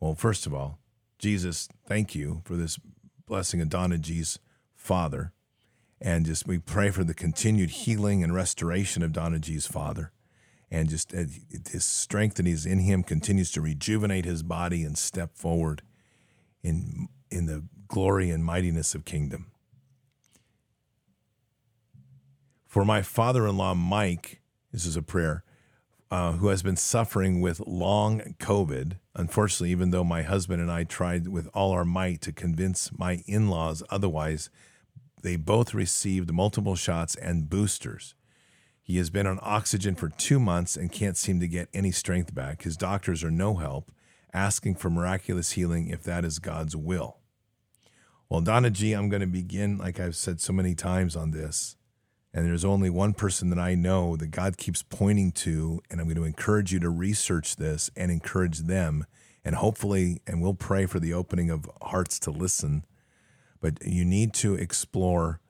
well, 0.00 0.14
first 0.14 0.46
of 0.46 0.54
all, 0.54 0.78
Jesus, 1.18 1.68
thank 1.86 2.14
you 2.14 2.42
for 2.44 2.56
this 2.56 2.78
blessing 3.26 3.60
of 3.60 3.68
Donna 3.68 3.98
G's 3.98 4.38
father. 4.74 5.32
And 6.00 6.26
just 6.26 6.46
we 6.46 6.58
pray 6.58 6.90
for 6.90 7.04
the 7.04 7.14
continued 7.14 7.70
healing 7.70 8.22
and 8.22 8.34
restoration 8.34 9.02
of 9.02 9.12
Donna 9.12 9.38
G's 9.38 9.66
father. 9.66 10.12
And 10.70 10.88
just 10.88 11.14
uh, 11.14 11.24
his 11.70 11.84
strength 11.84 12.36
that 12.36 12.46
is 12.46 12.66
in 12.66 12.80
him 12.80 13.02
continues 13.02 13.50
to 13.52 13.60
rejuvenate 13.60 14.24
his 14.24 14.42
body 14.42 14.84
and 14.84 14.98
step 14.98 15.34
forward 15.34 15.82
in, 16.62 17.08
in 17.30 17.46
the 17.46 17.64
glory 17.88 18.30
and 18.30 18.44
mightiness 18.44 18.94
of 18.94 19.04
kingdom. 19.04 19.52
For 22.66 22.84
my 22.84 23.00
father 23.00 23.46
in 23.46 23.56
law, 23.56 23.74
Mike, 23.74 24.42
this 24.72 24.84
is 24.84 24.96
a 24.96 25.02
prayer, 25.02 25.44
uh, 26.10 26.32
who 26.32 26.48
has 26.48 26.62
been 26.62 26.76
suffering 26.76 27.40
with 27.40 27.60
long 27.66 28.34
COVID 28.38 28.96
Unfortunately, 29.18 29.70
even 29.70 29.92
though 29.92 30.04
my 30.04 30.22
husband 30.22 30.60
and 30.60 30.70
I 30.70 30.84
tried 30.84 31.26
with 31.26 31.48
all 31.54 31.72
our 31.72 31.86
might 31.86 32.20
to 32.20 32.32
convince 32.32 32.90
my 32.96 33.22
in 33.26 33.48
laws 33.48 33.82
otherwise, 33.88 34.50
they 35.22 35.36
both 35.36 35.72
received 35.72 36.32
multiple 36.32 36.76
shots 36.76 37.14
and 37.16 37.48
boosters. 37.48 38.14
He 38.82 38.98
has 38.98 39.08
been 39.08 39.26
on 39.26 39.40
oxygen 39.40 39.94
for 39.94 40.10
two 40.10 40.38
months 40.38 40.76
and 40.76 40.92
can't 40.92 41.16
seem 41.16 41.40
to 41.40 41.48
get 41.48 41.70
any 41.72 41.90
strength 41.90 42.34
back. 42.34 42.62
His 42.62 42.76
doctors 42.76 43.24
are 43.24 43.30
no 43.30 43.54
help, 43.54 43.90
asking 44.34 44.74
for 44.74 44.90
miraculous 44.90 45.52
healing 45.52 45.88
if 45.88 46.02
that 46.02 46.24
is 46.24 46.38
God's 46.38 46.76
will. 46.76 47.16
Well, 48.28 48.42
Donna 48.42 48.68
G, 48.68 48.92
I'm 48.92 49.08
going 49.08 49.20
to 49.20 49.26
begin, 49.26 49.78
like 49.78 49.98
I've 49.98 50.14
said 50.14 50.42
so 50.42 50.52
many 50.52 50.74
times 50.74 51.16
on 51.16 51.30
this, 51.30 51.75
and 52.36 52.46
there's 52.46 52.66
only 52.66 52.90
one 52.90 53.14
person 53.14 53.48
that 53.48 53.58
I 53.58 53.74
know 53.74 54.14
that 54.16 54.26
God 54.26 54.58
keeps 54.58 54.82
pointing 54.82 55.32
to. 55.32 55.80
And 55.88 55.98
I'm 55.98 56.06
going 56.06 56.18
to 56.18 56.24
encourage 56.24 56.70
you 56.70 56.78
to 56.80 56.90
research 56.90 57.56
this 57.56 57.90
and 57.96 58.10
encourage 58.12 58.58
them. 58.58 59.06
And 59.42 59.54
hopefully, 59.54 60.20
and 60.26 60.42
we'll 60.42 60.52
pray 60.52 60.84
for 60.84 61.00
the 61.00 61.14
opening 61.14 61.48
of 61.48 61.70
hearts 61.80 62.18
to 62.20 62.30
listen. 62.30 62.84
But 63.62 63.78
you 63.86 64.04
need 64.04 64.34
to 64.34 64.54
explore 64.54 65.40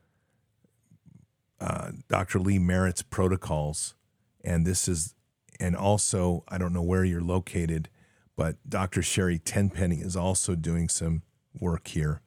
uh, 1.61 1.91
Dr. 2.09 2.39
Lee 2.39 2.61
Merritt's 2.61 3.03
protocols. 3.03 3.97
And 4.45 4.65
this 4.65 4.87
is, 4.87 5.17
and 5.59 5.75
also, 5.75 6.45
I 6.47 6.57
don't 6.57 6.73
know 6.73 6.83
where 6.83 7.05
you're 7.05 7.21
located, 7.21 7.89
but 8.37 8.59
Dr. 8.69 9.03
Sherry 9.03 9.41
Tenpenny 9.41 9.97
is 9.97 10.15
also 10.15 10.55
doing 10.55 10.89
some 10.89 11.23
work 11.59 11.89
here. 11.89 12.21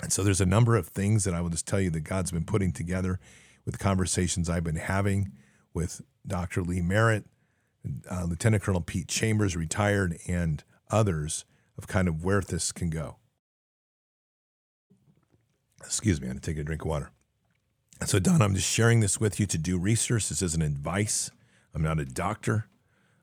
And 0.00 0.12
so 0.12 0.22
there's 0.22 0.40
a 0.40 0.46
number 0.46 0.76
of 0.76 0.88
things 0.88 1.24
that 1.24 1.34
I 1.34 1.40
will 1.40 1.50
just 1.50 1.66
tell 1.66 1.80
you 1.80 1.90
that 1.90 2.04
God's 2.04 2.30
been 2.30 2.44
putting 2.44 2.72
together 2.72 3.18
with 3.64 3.78
conversations 3.78 4.48
I've 4.48 4.64
been 4.64 4.76
having 4.76 5.32
with 5.74 6.02
Dr. 6.26 6.62
Lee 6.62 6.80
Merritt, 6.80 7.24
uh, 8.10 8.24
Lieutenant 8.24 8.62
Colonel 8.62 8.80
Pete 8.80 9.08
Chambers, 9.08 9.56
retired, 9.56 10.18
and 10.26 10.62
others 10.90 11.44
of 11.76 11.86
kind 11.86 12.08
of 12.08 12.24
where 12.24 12.40
this 12.40 12.72
can 12.72 12.90
go. 12.90 13.16
Excuse 15.80 16.20
me, 16.20 16.26
I'm 16.26 16.32
going 16.32 16.40
to 16.40 16.50
take 16.50 16.58
a 16.58 16.64
drink 16.64 16.82
of 16.82 16.88
water. 16.88 17.10
And 18.00 18.08
so, 18.08 18.18
Don, 18.18 18.42
I'm 18.42 18.54
just 18.54 18.70
sharing 18.70 19.00
this 19.00 19.20
with 19.20 19.40
you 19.40 19.46
to 19.46 19.58
do 19.58 19.78
research. 19.78 20.28
This 20.28 20.42
isn't 20.42 20.62
advice. 20.62 21.30
I'm 21.74 21.82
not 21.82 21.98
a 21.98 22.04
doctor. 22.04 22.66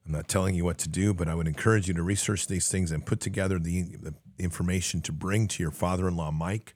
I'm 0.05 0.11
not 0.11 0.27
telling 0.27 0.55
you 0.55 0.65
what 0.65 0.77
to 0.79 0.89
do, 0.89 1.13
but 1.13 1.27
I 1.27 1.35
would 1.35 1.47
encourage 1.47 1.87
you 1.87 1.93
to 1.95 2.03
research 2.03 2.47
these 2.47 2.69
things 2.69 2.91
and 2.91 3.05
put 3.05 3.19
together 3.19 3.57
the, 3.57 3.83
the 3.83 4.13
information 4.37 5.01
to 5.01 5.11
bring 5.11 5.47
to 5.49 5.63
your 5.63 5.71
father 5.71 6.07
in 6.07 6.15
law, 6.15 6.31
Mike. 6.31 6.75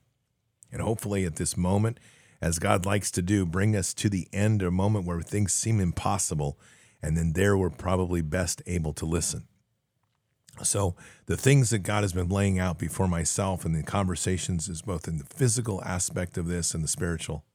And 0.71 0.81
hopefully, 0.81 1.25
at 1.25 1.35
this 1.35 1.57
moment, 1.57 1.99
as 2.41 2.59
God 2.59 2.85
likes 2.85 3.11
to 3.11 3.21
do, 3.21 3.45
bring 3.45 3.75
us 3.75 3.93
to 3.95 4.09
the 4.09 4.27
end, 4.31 4.61
a 4.61 4.71
moment 4.71 5.05
where 5.05 5.21
things 5.21 5.53
seem 5.53 5.79
impossible. 5.79 6.59
And 7.01 7.17
then 7.17 7.33
there 7.33 7.57
we're 7.57 7.69
probably 7.69 8.21
best 8.21 8.61
able 8.65 8.93
to 8.93 9.05
listen. 9.05 9.47
So, 10.63 10.95
the 11.25 11.37
things 11.37 11.69
that 11.69 11.79
God 11.79 12.03
has 12.03 12.11
been 12.11 12.27
laying 12.27 12.59
out 12.59 12.77
before 12.77 13.07
myself 13.07 13.63
and 13.63 13.73
the 13.73 13.83
conversations 13.83 14.67
is 14.67 14.81
both 14.81 15.07
in 15.07 15.17
the 15.17 15.25
physical 15.25 15.81
aspect 15.83 16.37
of 16.37 16.47
this 16.47 16.73
and 16.73 16.83
the 16.83 16.89
spiritual. 16.89 17.45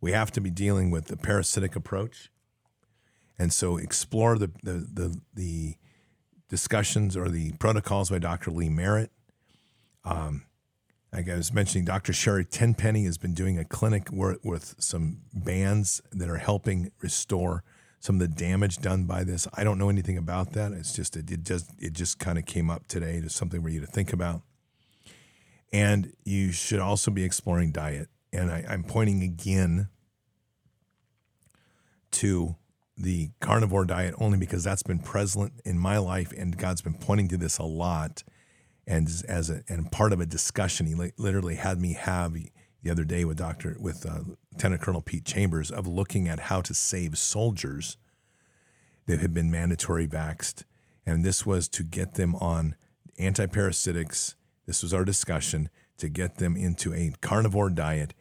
We 0.00 0.12
have 0.12 0.30
to 0.32 0.40
be 0.40 0.50
dealing 0.50 0.90
with 0.90 1.06
the 1.06 1.16
parasitic 1.16 1.74
approach. 1.74 2.30
And 3.38 3.52
so, 3.52 3.78
explore 3.78 4.36
the, 4.38 4.50
the, 4.62 4.86
the, 4.92 5.20
the 5.32 5.76
discussions 6.52 7.16
or 7.16 7.30
the 7.30 7.50
protocols 7.52 8.10
by 8.10 8.18
Dr. 8.18 8.50
Lee 8.50 8.68
Merritt. 8.68 9.10
Um, 10.04 10.44
like 11.10 11.26
I 11.26 11.36
was 11.36 11.50
mentioning, 11.50 11.86
Dr. 11.86 12.12
Sherri 12.12 12.44
Tenpenny 12.44 13.06
has 13.06 13.16
been 13.16 13.32
doing 13.32 13.58
a 13.58 13.64
clinic 13.64 14.08
with 14.12 14.74
some 14.78 15.22
bands 15.32 16.02
that 16.12 16.28
are 16.28 16.36
helping 16.36 16.92
restore 17.00 17.64
some 18.00 18.16
of 18.16 18.20
the 18.20 18.28
damage 18.28 18.80
done 18.82 19.04
by 19.04 19.24
this. 19.24 19.48
I 19.54 19.64
don't 19.64 19.78
know 19.78 19.88
anything 19.88 20.18
about 20.18 20.52
that. 20.52 20.72
It's 20.72 20.92
just 20.92 21.16
it, 21.16 21.30
it 21.30 21.42
just 21.42 21.70
it 21.78 21.94
just 21.94 22.18
kind 22.18 22.36
of 22.36 22.44
came 22.44 22.68
up 22.68 22.86
today 22.86 23.14
It's 23.24 23.34
something 23.34 23.62
for 23.62 23.70
you 23.70 23.80
to 23.80 23.86
think 23.86 24.12
about. 24.12 24.42
And 25.72 26.12
you 26.22 26.52
should 26.52 26.80
also 26.80 27.10
be 27.10 27.24
exploring 27.24 27.72
diet. 27.72 28.08
And 28.30 28.50
I, 28.50 28.62
I'm 28.68 28.84
pointing 28.84 29.22
again 29.22 29.88
to 32.10 32.56
the 32.96 33.30
carnivore 33.40 33.84
diet 33.84 34.14
only 34.18 34.38
because 34.38 34.64
that's 34.64 34.82
been 34.82 34.98
present 34.98 35.52
in 35.64 35.78
my 35.78 35.98
life 35.98 36.32
and 36.36 36.56
God's 36.56 36.82
been 36.82 36.94
pointing 36.94 37.28
to 37.28 37.36
this 37.36 37.58
a 37.58 37.64
lot. 37.64 38.22
And 38.86 39.08
as 39.28 39.48
a 39.48 39.62
and 39.68 39.90
part 39.90 40.12
of 40.12 40.20
a 40.20 40.26
discussion 40.26 40.86
he 40.86 41.12
literally 41.16 41.54
had 41.54 41.80
me 41.80 41.94
have 41.94 42.34
the 42.82 42.90
other 42.90 43.04
day 43.04 43.24
with 43.24 43.38
Dr. 43.38 43.76
with 43.78 44.04
uh, 44.04 44.20
Lieutenant 44.52 44.82
Colonel 44.82 45.02
Pete 45.02 45.24
Chambers 45.24 45.70
of 45.70 45.86
looking 45.86 46.28
at 46.28 46.40
how 46.40 46.60
to 46.62 46.74
save 46.74 47.16
soldiers 47.16 47.96
that 49.06 49.20
had 49.20 49.32
been 49.32 49.50
mandatory 49.50 50.06
vaxed 50.06 50.64
and 51.06 51.24
this 51.24 51.44
was 51.44 51.68
to 51.68 51.82
get 51.82 52.14
them 52.14 52.34
on 52.36 52.76
antiparasitics. 53.18 54.34
This 54.66 54.82
was 54.82 54.94
our 54.94 55.04
discussion 55.04 55.68
to 55.98 56.08
get 56.08 56.36
them 56.36 56.56
into 56.56 56.94
a 56.94 57.12
carnivore 57.20 57.70
diet. 57.70 58.14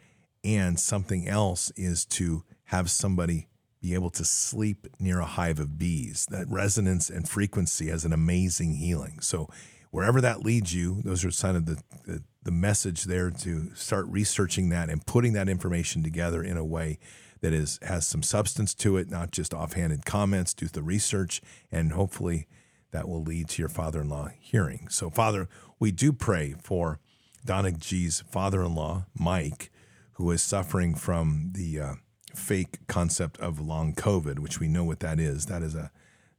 And 0.44 0.80
something 0.80 1.28
else 1.28 1.72
is 1.76 2.06
to 2.06 2.44
have 2.66 2.90
somebody 2.90 3.48
be 3.82 3.94
able 3.96 4.12
to 4.12 4.24
sleep 4.24 4.88
near 5.00 5.20
a 5.20 5.26
hive 5.26 5.60
of 5.60 5.78
bees. 5.78 6.28
That 6.30 6.48
resonance 6.50 7.10
and 7.10 7.28
frequency 7.28 7.88
has 7.88 8.06
an 8.06 8.14
amazing 8.14 8.76
healing. 8.76 9.20
So, 9.22 9.50
wherever 9.90 10.22
that 10.22 10.44
leads 10.44 10.74
you, 10.74 11.02
those 11.04 11.26
are 11.26 11.32
kind 11.32 11.58
of 11.58 11.66
the, 11.66 11.82
the, 12.06 12.24
the 12.44 12.52
message 12.52 13.06
there 13.06 13.32
to 13.32 13.74
start 13.76 14.06
researching 14.08 14.70
that 14.70 14.90
and 14.90 15.06
putting 15.06 15.34
that 15.34 15.50
information 15.50 16.04
together 16.04 16.44
in 16.44 16.58
a 16.58 16.64
way 16.64 17.00
that 17.42 17.54
is 17.54 17.80
has 17.82 18.08
some 18.08 18.24
substance 18.24 18.74
to 18.76 18.98
it, 18.98 19.10
not 19.10 19.32
just 19.32 19.54
offhanded 19.54 20.06
comments. 20.06 20.54
Do 20.54 20.68
the 20.68 20.84
research, 20.84 21.42
and 21.72 21.92
hopefully 21.92 22.48
that 22.92 23.08
will 23.08 23.24
lead 23.24 23.50
to 23.50 23.62
your 23.62 23.70
father-in-law 23.70 24.30
hearing. 24.40 24.88
So, 24.90 25.10
Father, 25.10 25.50
we 25.80 25.92
do 25.92 26.14
pray 26.14 26.56
for 26.62 27.00
Donna 27.44 27.72
G's 27.72 28.24
father-in-law, 28.30 29.06
Mike, 29.18 29.72
who 30.14 30.30
is 30.30 30.42
suffering 30.42 30.94
from 30.94 31.52
the 31.54 31.80
uh, 31.80 31.94
fake 32.36 32.80
concept 32.88 33.38
of 33.40 33.60
long 33.60 33.94
COVID, 33.94 34.40
which 34.40 34.60
we 34.60 34.68
know 34.68 34.84
what 34.84 35.00
that 35.00 35.20
is. 35.20 35.46
That 35.46 35.62
is 35.62 35.76
a 35.76 35.92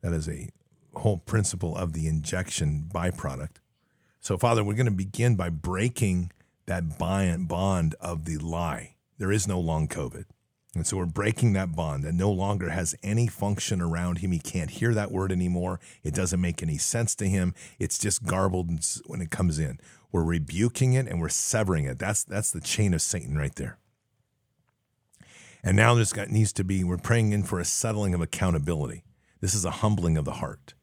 that 0.03 0.13
is 0.13 0.29
a 0.29 0.51
whole 0.95 1.19
principle 1.19 1.77
of 1.77 1.93
the 1.93 2.07
injection 2.07 2.89
byproduct. 2.93 3.57
So, 4.21 4.37
Father, 4.37 4.63
we're 4.63 4.75
going 4.75 4.87
to 4.87 4.93
begin 4.93 5.37
by 5.37 5.49
breaking 5.49 6.33
that 6.67 6.99
bond 6.99 7.95
of 8.01 8.25
the 8.25 8.39
lie. 8.39 8.95
There 9.19 9.33
is 9.33 9.49
no 9.49 9.59
long 9.59 9.89
COVID. 9.89 10.25
And 10.75 10.87
so 10.87 10.97
we're 10.97 11.07
breaking 11.07 11.53
that 11.53 11.77
bond 11.77 12.03
that 12.05 12.15
no 12.15 12.31
longer 12.31 12.71
has 12.71 12.95
any 13.03 13.27
function 13.27 13.83
around 13.83 14.19
him. 14.19 14.33
He 14.33 14.39
can't 14.39 14.71
hear 14.71 14.95
that 14.95 15.13
word 15.13 15.31
anymore. 15.31 15.81
It 16.03 16.15
doesn't 16.15 16.41
make 16.41 16.63
any 16.63 16.79
sense 16.79 17.15
to 17.17 17.29
him. 17.29 17.55
It's 17.79 17.99
just 17.99 18.25
garbled 18.25 18.71
when 19.07 19.21
it 19.21 19.31
comes 19.31 19.59
in. 19.59 19.79
We're 20.11 20.25
rebuking 20.25 20.95
it 20.95 21.07
and 21.07 21.21
we're 21.21 21.29
severing 21.29 21.85
it. 21.85 21.99
That's 21.99 22.25
that's 22.25 22.51
the 22.51 22.61
chain 22.61 22.95
of 22.95 23.03
Satan 23.03 23.37
right 23.37 23.55
there. 23.55 23.79
And 25.65 25.77
now 25.77 25.95
got 26.03 26.29
needs 26.29 26.53
to 26.55 26.65
be, 26.65 26.83
we're 26.83 26.99
praying 26.99 27.33
in 27.33 27.45
for 27.45 27.61
a 27.61 27.65
settling 27.65 28.15
of 28.15 28.21
accountability. 28.21 29.05
This 29.41 29.55
is 29.55 29.65
a 29.65 29.71
humbling 29.71 30.17
of 30.17 30.25
the 30.25 30.35
heart. 30.35 30.75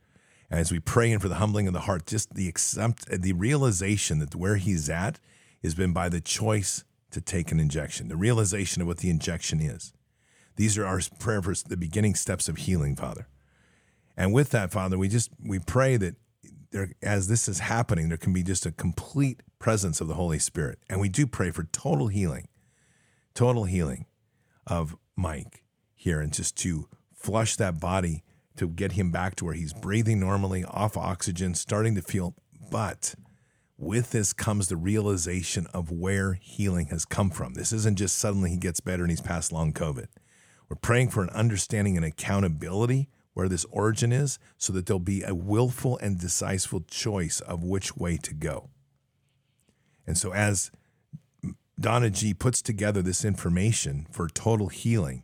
And 0.49 0.59
as 0.59 0.71
we 0.71 0.79
pray 0.79 1.11
in 1.11 1.19
for 1.19 1.27
the 1.27 1.35
humbling 1.35 1.67
of 1.67 1.73
the 1.73 1.81
heart, 1.81 2.05
just 2.05 2.33
the 2.33 2.47
accept, 2.47 3.05
the 3.07 3.33
realization 3.33 4.19
that 4.19 4.35
where 4.35 4.55
he's 4.55 4.89
at 4.89 5.19
has 5.63 5.75
been 5.75 5.93
by 5.93 6.09
the 6.09 6.21
choice 6.21 6.83
to 7.11 7.21
take 7.21 7.51
an 7.51 7.59
injection, 7.59 8.07
the 8.07 8.15
realization 8.15 8.81
of 8.81 8.87
what 8.87 8.97
the 8.97 9.09
injection 9.09 9.59
is. 9.59 9.93
These 10.55 10.77
are 10.77 10.85
our 10.85 11.01
prayer 11.19 11.41
for 11.41 11.53
the 11.53 11.77
beginning 11.77 12.15
steps 12.15 12.47
of 12.47 12.57
healing, 12.57 12.95
Father. 12.95 13.27
And 14.17 14.33
with 14.33 14.49
that, 14.51 14.71
Father, 14.71 14.97
we 14.97 15.07
just 15.07 15.31
we 15.41 15.59
pray 15.59 15.97
that 15.97 16.15
there, 16.71 16.91
as 17.01 17.27
this 17.27 17.47
is 17.47 17.59
happening, 17.59 18.09
there 18.09 18.17
can 18.17 18.33
be 18.33 18.43
just 18.43 18.65
a 18.65 18.71
complete 18.71 19.41
presence 19.57 20.01
of 20.01 20.07
the 20.07 20.15
Holy 20.15 20.39
Spirit. 20.39 20.79
And 20.89 20.99
we 20.99 21.09
do 21.09 21.25
pray 21.25 21.51
for 21.51 21.63
total 21.63 22.07
healing, 22.07 22.47
total 23.33 23.63
healing 23.63 24.05
of 24.69 24.95
Mike 25.15 25.63
here 25.95 26.21
and 26.21 26.33
just 26.33 26.57
to 26.57 26.87
flush 27.13 27.55
that 27.57 27.79
body 27.79 28.23
to 28.57 28.67
get 28.67 28.93
him 28.93 29.11
back 29.11 29.35
to 29.35 29.45
where 29.45 29.53
he's 29.53 29.73
breathing 29.73 30.19
normally, 30.19 30.63
off 30.65 30.97
oxygen, 30.97 31.55
starting 31.55 31.95
to 31.95 32.01
feel. 32.01 32.35
But 32.71 33.15
with 33.77 34.11
this 34.11 34.33
comes 34.33 34.67
the 34.67 34.75
realization 34.75 35.67
of 35.73 35.91
where 35.91 36.33
healing 36.33 36.87
has 36.87 37.05
come 37.05 37.29
from. 37.29 37.53
This 37.53 37.71
isn't 37.71 37.97
just 37.97 38.17
suddenly 38.17 38.49
he 38.49 38.57
gets 38.57 38.81
better 38.81 39.03
and 39.03 39.09
he's 39.09 39.21
past 39.21 39.51
long 39.53 39.71
COVID. 39.71 40.07
We're 40.67 40.75
praying 40.75 41.09
for 41.09 41.23
an 41.23 41.29
understanding 41.29 41.95
and 41.95 42.05
accountability 42.05 43.09
where 43.33 43.47
this 43.47 43.65
origin 43.71 44.11
is 44.11 44.37
so 44.57 44.73
that 44.73 44.85
there'll 44.85 44.99
be 44.99 45.23
a 45.23 45.33
willful 45.33 45.97
and 45.99 46.19
decisive 46.19 46.87
choice 46.87 47.39
of 47.39 47.63
which 47.63 47.95
way 47.95 48.17
to 48.17 48.33
go. 48.33 48.69
And 50.05 50.17
so, 50.17 50.33
as 50.33 50.71
Donna 51.79 52.09
G 52.09 52.33
puts 52.33 52.61
together 52.61 53.01
this 53.01 53.23
information 53.23 54.05
for 54.11 54.27
total 54.27 54.67
healing. 54.67 55.23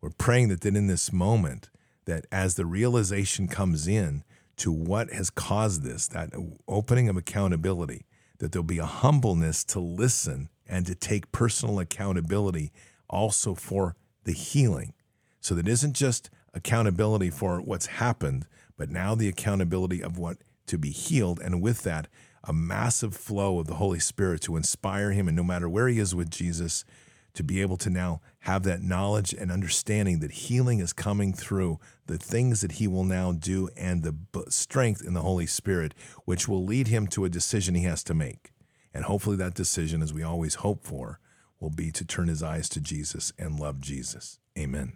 We're 0.00 0.10
praying 0.10 0.48
that 0.48 0.60
then 0.60 0.76
in 0.76 0.86
this 0.86 1.12
moment, 1.12 1.68
that 2.04 2.26
as 2.30 2.54
the 2.54 2.66
realization 2.66 3.48
comes 3.48 3.88
in 3.88 4.22
to 4.58 4.70
what 4.70 5.12
has 5.12 5.30
caused 5.30 5.82
this, 5.82 6.06
that 6.08 6.30
opening 6.68 7.08
of 7.08 7.16
accountability, 7.16 8.06
that 8.38 8.52
there'll 8.52 8.62
be 8.62 8.78
a 8.78 8.86
humbleness 8.86 9.64
to 9.64 9.80
listen 9.80 10.48
and 10.66 10.86
to 10.86 10.94
take 10.94 11.32
personal 11.32 11.80
accountability 11.80 12.70
also 13.10 13.54
for 13.54 13.96
the 14.24 14.32
healing. 14.32 14.92
So 15.40 15.54
that 15.56 15.66
isn't 15.66 15.94
just 15.94 16.30
accountability 16.54 17.30
for 17.30 17.60
what's 17.60 17.86
happened, 17.86 18.46
but 18.76 18.90
now 18.90 19.16
the 19.16 19.28
accountability 19.28 20.02
of 20.02 20.18
what 20.18 20.38
to 20.66 20.78
be 20.78 20.90
healed. 20.90 21.40
And 21.40 21.60
with 21.60 21.82
that, 21.82 22.06
a 22.46 22.52
massive 22.52 23.14
flow 23.14 23.58
of 23.58 23.66
the 23.66 23.74
Holy 23.74 23.98
Spirit 23.98 24.40
to 24.42 24.56
inspire 24.56 25.12
him, 25.12 25.28
and 25.28 25.36
no 25.36 25.42
matter 25.42 25.68
where 25.68 25.88
he 25.88 25.98
is 25.98 26.14
with 26.14 26.30
Jesus, 26.30 26.84
to 27.34 27.42
be 27.42 27.60
able 27.60 27.76
to 27.76 27.90
now 27.90 28.20
have 28.40 28.62
that 28.62 28.82
knowledge 28.82 29.34
and 29.34 29.52
understanding 29.52 30.20
that 30.20 30.32
healing 30.32 30.78
is 30.78 30.92
coming 30.92 31.32
through 31.32 31.78
the 32.06 32.16
things 32.16 32.62
that 32.62 32.72
he 32.72 32.88
will 32.88 33.04
now 33.04 33.30
do 33.30 33.68
and 33.76 34.02
the 34.02 34.14
strength 34.48 35.04
in 35.04 35.12
the 35.12 35.20
Holy 35.20 35.46
Spirit, 35.46 35.92
which 36.24 36.48
will 36.48 36.64
lead 36.64 36.88
him 36.88 37.06
to 37.08 37.24
a 37.24 37.28
decision 37.28 37.74
he 37.74 37.82
has 37.82 38.02
to 38.04 38.14
make. 38.14 38.52
And 38.94 39.04
hopefully, 39.04 39.36
that 39.36 39.54
decision, 39.54 40.02
as 40.02 40.14
we 40.14 40.22
always 40.22 40.56
hope 40.56 40.82
for, 40.82 41.20
will 41.60 41.70
be 41.70 41.90
to 41.92 42.04
turn 42.04 42.28
his 42.28 42.42
eyes 42.42 42.68
to 42.70 42.80
Jesus 42.80 43.32
and 43.38 43.60
love 43.60 43.80
Jesus. 43.80 44.38
Amen. 44.58 44.94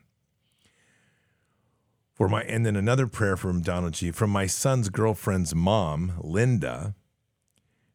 For 2.14 2.28
my 2.28 2.42
and 2.42 2.64
then 2.64 2.76
another 2.76 3.06
prayer 3.06 3.36
from 3.36 3.60
Donna 3.60 3.90
G. 3.90 4.10
From 4.10 4.30
my 4.30 4.46
son's 4.46 4.88
girlfriend's 4.88 5.54
mom, 5.54 6.12
Linda, 6.20 6.94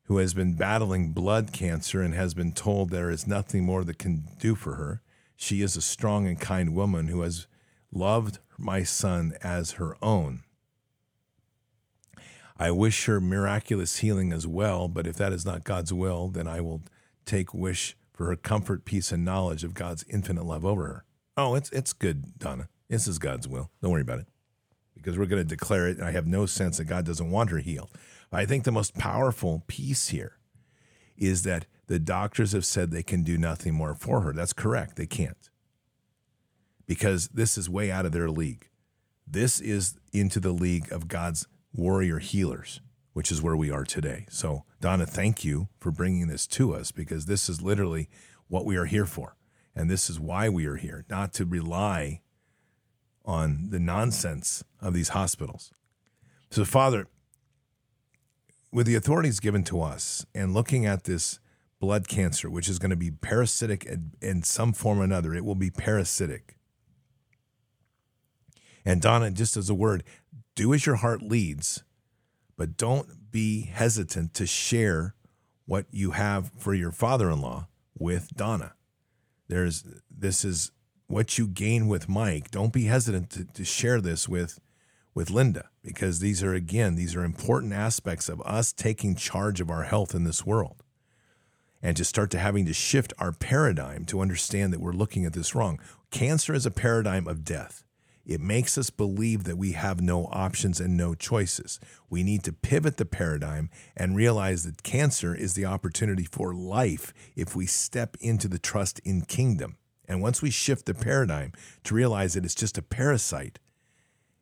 who 0.05 0.17
has 0.17 0.33
been 0.33 0.55
battling 0.55 1.11
blood 1.11 1.51
cancer 1.51 2.01
and 2.01 2.13
has 2.13 2.33
been 2.33 2.51
told 2.51 2.89
there 2.89 3.09
is 3.09 3.27
nothing 3.27 3.63
more 3.63 3.83
that 3.83 3.97
can 3.97 4.23
do 4.39 4.55
for 4.55 4.75
her. 4.75 5.01
She 5.35 5.61
is 5.61 5.75
a 5.75 5.81
strong 5.81 6.27
and 6.27 6.39
kind 6.39 6.75
woman 6.75 7.07
who 7.07 7.21
has 7.21 7.47
loved 7.91 8.39
my 8.57 8.83
son 8.83 9.33
as 9.41 9.73
her 9.73 9.97
own. 10.01 10.43
I 12.57 12.71
wish 12.71 13.05
her 13.05 13.19
miraculous 13.19 13.97
healing 13.97 14.31
as 14.31 14.47
well, 14.47 14.87
but 14.87 15.07
if 15.07 15.17
that 15.17 15.33
is 15.33 15.45
not 15.45 15.65
God's 15.65 15.91
will, 15.91 16.29
then 16.29 16.47
I 16.47 16.61
will 16.61 16.81
take 17.25 17.53
wish 17.53 17.97
for 18.13 18.27
her 18.27 18.35
comfort, 18.35 18.85
peace, 18.85 19.11
and 19.11 19.25
knowledge 19.25 19.63
of 19.63 19.73
God's 19.73 20.05
infinite 20.07 20.45
love 20.45 20.63
over 20.63 20.85
her. 20.85 21.05
Oh, 21.35 21.55
it's 21.55 21.69
it's 21.71 21.91
good, 21.91 22.39
Donna. 22.39 22.69
This 22.87 23.07
is 23.07 23.19
God's 23.19 23.47
will. 23.47 23.71
Don't 23.81 23.91
worry 23.91 24.01
about 24.01 24.19
it. 24.19 24.27
Because 24.93 25.17
we're 25.17 25.25
going 25.25 25.41
to 25.41 25.47
declare 25.47 25.89
it. 25.89 25.99
I 25.99 26.11
have 26.11 26.27
no 26.27 26.45
sense 26.45 26.77
that 26.77 26.85
God 26.85 27.05
doesn't 27.05 27.29
want 27.29 27.49
her 27.49 27.57
healed. 27.57 27.89
I 28.31 28.45
think 28.45 28.63
the 28.63 28.71
most 28.71 28.95
powerful 28.95 29.63
piece 29.67 30.09
here 30.09 30.37
is 31.17 31.43
that 31.43 31.65
the 31.87 31.99
doctors 31.99 32.51
have 32.51 32.65
said 32.65 32.91
they 32.91 33.03
can 33.03 33.23
do 33.23 33.37
nothing 33.37 33.73
more 33.73 33.95
for 33.95 34.21
her. 34.21 34.33
That's 34.33 34.53
correct. 34.53 34.95
They 34.95 35.05
can't. 35.05 35.49
Because 36.85 37.29
this 37.29 37.57
is 37.57 37.69
way 37.69 37.91
out 37.91 38.05
of 38.05 38.11
their 38.11 38.29
league. 38.29 38.69
This 39.27 39.59
is 39.59 39.95
into 40.13 40.39
the 40.39 40.51
league 40.51 40.91
of 40.91 41.07
God's 41.07 41.47
warrior 41.73 42.19
healers, 42.19 42.81
which 43.13 43.31
is 43.31 43.41
where 43.41 43.55
we 43.55 43.71
are 43.71 43.83
today. 43.83 44.25
So, 44.29 44.65
Donna, 44.81 45.05
thank 45.05 45.43
you 45.43 45.69
for 45.79 45.91
bringing 45.91 46.27
this 46.27 46.45
to 46.47 46.75
us 46.75 46.91
because 46.91 47.25
this 47.25 47.49
is 47.49 47.61
literally 47.61 48.09
what 48.47 48.65
we 48.65 48.75
are 48.75 48.85
here 48.85 49.05
for. 49.05 49.35
And 49.75 49.89
this 49.89 50.09
is 50.09 50.19
why 50.19 50.47
we 50.49 50.65
are 50.67 50.77
here, 50.77 51.05
not 51.09 51.33
to 51.33 51.45
rely 51.45 52.21
on 53.25 53.69
the 53.71 53.79
nonsense 53.79 54.63
of 54.79 54.93
these 54.93 55.09
hospitals. 55.09 55.71
So, 56.51 56.63
Father, 56.63 57.07
with 58.75 58.85
the 58.85 58.95
authorities 58.95 59.39
given 59.39 59.63
to 59.63 59.81
us 59.81 60.25
and 60.35 60.53
looking 60.53 60.85
at 60.85 61.05
this 61.05 61.39
blood 61.79 62.09
cancer, 62.09 62.49
which 62.49 62.67
is 62.67 62.77
going 62.77 62.89
to 62.89 62.97
be 62.97 63.09
parasitic 63.09 63.89
in 64.21 64.43
some 64.43 64.73
form 64.73 64.99
or 64.99 65.03
another, 65.05 65.33
it 65.33 65.45
will 65.45 65.55
be 65.55 65.71
parasitic. 65.71 66.57
And 68.83 69.01
Donna, 69.01 69.31
just 69.31 69.55
as 69.55 69.69
a 69.69 69.73
word, 69.73 70.03
do 70.55 70.73
as 70.73 70.85
your 70.85 70.97
heart 70.97 71.21
leads, 71.21 71.85
but 72.57 72.75
don't 72.75 73.31
be 73.31 73.61
hesitant 73.61 74.33
to 74.33 74.45
share 74.45 75.15
what 75.65 75.85
you 75.89 76.11
have 76.11 76.51
for 76.57 76.73
your 76.73 76.91
father 76.91 77.29
in 77.29 77.39
law 77.39 77.69
with 77.97 78.35
Donna. 78.35 78.73
There's 79.47 79.85
this 80.11 80.43
is 80.43 80.71
what 81.07 81.37
you 81.37 81.47
gain 81.47 81.87
with 81.87 82.09
Mike. 82.09 82.51
Don't 82.51 82.73
be 82.73 82.85
hesitant 82.85 83.29
to, 83.29 83.45
to 83.45 83.63
share 83.63 84.01
this 84.01 84.27
with 84.27 84.59
with 85.15 85.31
Linda 85.31 85.69
because 85.81 86.19
these 86.19 86.43
are, 86.43 86.53
again, 86.53 86.95
these 86.95 87.15
are 87.15 87.23
important 87.23 87.73
aspects 87.73 88.29
of 88.29 88.41
us 88.45 88.71
taking 88.71 89.15
charge 89.15 89.59
of 89.61 89.71
our 89.71 89.83
health 89.83 90.13
in 90.13 90.25
this 90.25 90.45
world 90.45 90.83
and 91.81 91.95
to 91.97 92.03
start 92.03 92.29
to 92.31 92.39
having 92.39 92.65
to 92.65 92.73
shift 92.73 93.13
our 93.17 93.31
paradigm 93.31 94.05
to 94.05 94.19
understand 94.19 94.73
that 94.73 94.81
we're 94.81 94.91
looking 94.91 95.25
at 95.25 95.33
this 95.33 95.55
wrong. 95.55 95.79
Cancer 96.11 96.53
is 96.53 96.65
a 96.65 96.71
paradigm 96.71 97.27
of 97.27 97.45
death. 97.45 97.83
It 98.25 98.41
makes 98.41 98.75
us 98.77 98.89
believe 98.89 99.43
that 99.43 99.57
we 99.57 99.73
have 99.73 100.01
no 100.01 100.25
options 100.31 100.79
and 100.79 100.97
no 100.97 101.13
choices. 101.13 101.79
We 102.09 102.23
need 102.23 102.43
to 102.45 102.53
pivot 102.53 102.97
the 102.97 103.05
paradigm 103.05 103.69
and 103.95 104.15
realize 104.15 104.63
that 104.63 104.81
cancer 104.81 105.35
is 105.35 105.53
the 105.53 105.65
opportunity 105.65 106.23
for 106.23 106.53
life 106.53 107.13
if 107.35 107.55
we 107.55 107.67
step 107.67 108.17
into 108.19 108.47
the 108.47 108.57
trust 108.57 108.99
in 109.05 109.21
kingdom. 109.21 109.77
And 110.07 110.23
once 110.23 110.41
we 110.41 110.49
shift 110.49 110.87
the 110.87 110.95
paradigm 110.95 111.53
to 111.83 111.93
realize 111.93 112.33
that 112.33 112.45
it's 112.45 112.55
just 112.55 112.79
a 112.79 112.81
parasite, 112.81 113.59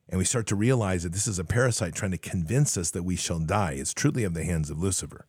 and 0.09 0.17
we 0.17 0.25
start 0.25 0.47
to 0.47 0.55
realize 0.55 1.03
that 1.03 1.13
this 1.13 1.27
is 1.27 1.39
a 1.39 1.43
parasite 1.43 1.95
trying 1.95 2.11
to 2.11 2.17
convince 2.17 2.77
us 2.77 2.91
that 2.91 3.03
we 3.03 3.15
shall 3.15 3.39
die. 3.39 3.73
It's 3.73 3.93
truly 3.93 4.23
of 4.23 4.33
the 4.33 4.43
hands 4.43 4.69
of 4.69 4.79
Lucifer. 4.79 5.27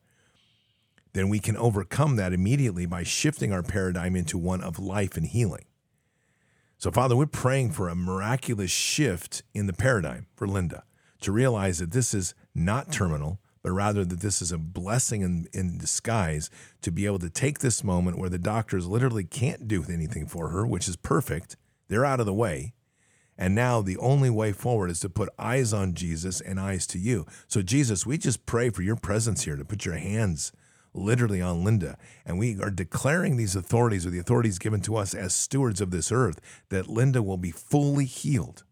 then 1.12 1.28
we 1.28 1.38
can 1.38 1.56
overcome 1.56 2.16
that 2.16 2.32
immediately 2.32 2.86
by 2.86 3.04
shifting 3.04 3.52
our 3.52 3.62
paradigm 3.62 4.16
into 4.16 4.36
one 4.36 4.60
of 4.60 4.80
life 4.80 5.16
and 5.16 5.26
healing. 5.26 5.64
So, 6.76 6.90
Father, 6.90 7.16
we're 7.16 7.26
praying 7.26 7.70
for 7.70 7.88
a 7.88 7.94
miraculous 7.94 8.70
shift 8.70 9.42
in 9.54 9.66
the 9.66 9.72
paradigm 9.72 10.26
for 10.34 10.46
Linda 10.46 10.82
to 11.20 11.32
realize 11.32 11.78
that 11.78 11.92
this 11.92 12.12
is 12.12 12.34
not 12.54 12.92
terminal, 12.92 13.40
but 13.62 13.72
rather 13.72 14.04
that 14.04 14.20
this 14.20 14.42
is 14.42 14.52
a 14.52 14.58
blessing 14.58 15.22
in, 15.22 15.46
in 15.54 15.78
disguise 15.78 16.50
to 16.82 16.92
be 16.92 17.06
able 17.06 17.20
to 17.20 17.30
take 17.30 17.60
this 17.60 17.82
moment 17.82 18.18
where 18.18 18.28
the 18.28 18.38
doctors 18.38 18.86
literally 18.86 19.24
can't 19.24 19.66
do 19.66 19.84
anything 19.88 20.26
for 20.26 20.48
her, 20.48 20.66
which 20.66 20.86
is 20.86 20.96
perfect. 20.96 21.56
They're 21.88 22.04
out 22.04 22.20
of 22.20 22.26
the 22.26 22.34
way. 22.34 22.73
And 23.36 23.54
now 23.54 23.82
the 23.82 23.96
only 23.98 24.30
way 24.30 24.52
forward 24.52 24.90
is 24.90 25.00
to 25.00 25.08
put 25.08 25.28
eyes 25.38 25.72
on 25.72 25.94
Jesus 25.94 26.40
and 26.40 26.60
eyes 26.60 26.86
to 26.88 26.98
you. 26.98 27.26
So, 27.48 27.62
Jesus, 27.62 28.06
we 28.06 28.16
just 28.16 28.46
pray 28.46 28.70
for 28.70 28.82
your 28.82 28.96
presence 28.96 29.44
here 29.44 29.56
to 29.56 29.64
put 29.64 29.84
your 29.84 29.96
hands 29.96 30.52
literally 30.94 31.42
on 31.42 31.64
Linda. 31.64 31.98
And 32.24 32.38
we 32.38 32.60
are 32.62 32.70
declaring 32.70 33.36
these 33.36 33.56
authorities 33.56 34.06
or 34.06 34.10
the 34.10 34.20
authorities 34.20 34.58
given 34.58 34.80
to 34.82 34.96
us 34.96 35.12
as 35.12 35.34
stewards 35.34 35.80
of 35.80 35.90
this 35.90 36.12
earth 36.12 36.40
that 36.68 36.88
Linda 36.88 37.22
will 37.22 37.36
be 37.36 37.50
fully 37.50 38.04
healed. 38.04 38.62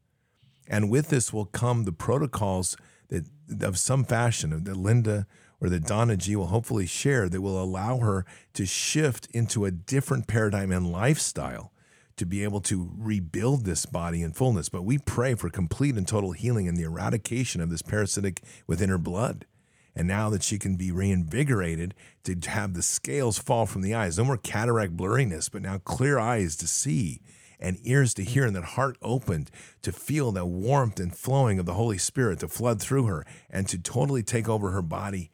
And 0.69 0.89
with 0.89 1.09
this 1.09 1.33
will 1.33 1.47
come 1.47 1.85
the 1.85 1.93
protocols 1.93 2.77
that 3.09 3.25
of 3.61 3.79
some 3.79 4.05
fashion 4.05 4.65
that 4.65 4.77
Linda 4.77 5.27
or 5.61 5.69
that 5.69 5.87
Donna 5.87 6.17
G 6.17 6.35
will 6.35 6.47
hopefully 6.47 6.87
share 6.87 7.29
that 7.29 7.41
will 7.41 7.63
allow 7.63 7.99
her 7.99 8.25
to 8.55 8.65
shift 8.65 9.29
into 9.33 9.65
a 9.65 9.71
different 9.71 10.27
paradigm 10.27 10.73
and 10.73 10.91
lifestyle 10.91 11.73
to 12.17 12.27
be 12.27 12.45
able 12.45 12.61
to 12.63 12.91
rebuild 12.97 13.65
this 13.65 13.87
body 13.87 14.23
in 14.23 14.33
fullness. 14.33 14.69
But 14.69 14.83
we 14.83 14.99
pray 14.99 15.35
for 15.35 15.51
complete 15.51 15.97
and 15.97 16.07
total 16.07 16.33
healing 16.33 16.69
and 16.69 16.77
the 16.77 16.85
eradication 16.85 17.61
of 17.61 17.71
this 17.71 17.83
parasitic 17.83 18.43
within 18.67 18.91
her 18.91 18.99
blood. 18.99 19.47
And 19.95 20.09
now 20.09 20.31
that 20.31 20.43
she 20.43 20.59
can 20.59 20.77
be 20.77 20.91
reinvigorated 20.91 21.95
to 22.25 22.37
have 22.49 22.75
the 22.75 22.83
scales 22.83 23.39
fall 23.39 23.67
from 23.67 23.83
the 23.83 23.95
eyes, 23.95 24.17
no 24.17 24.25
more 24.25 24.39
cataract 24.39 24.97
blurriness, 24.97 25.51
but 25.51 25.63
now 25.63 25.79
clear 25.79 26.19
eyes 26.19 26.57
to 26.57 26.67
see 26.67 27.21
and 27.61 27.79
ears 27.85 28.13
to 28.15 28.25
hear 28.25 28.45
and 28.45 28.57
that 28.57 28.65
heart 28.65 28.97
opened 29.03 29.51
to 29.83 29.93
feel 29.93 30.33
the 30.33 30.45
warmth 30.45 30.99
and 30.99 31.17
flowing 31.17 31.59
of 31.59 31.67
the 31.67 31.75
Holy 31.75 31.99
Spirit 31.99 32.41
to 32.41 32.49
flood 32.49 32.81
through 32.81 33.07
her 33.07 33.25
and 33.49 33.69
to 33.69 33.79
totally 33.79 34.23
take 34.23 34.49
over 34.49 34.71
her 34.71 34.83
body 34.83 35.31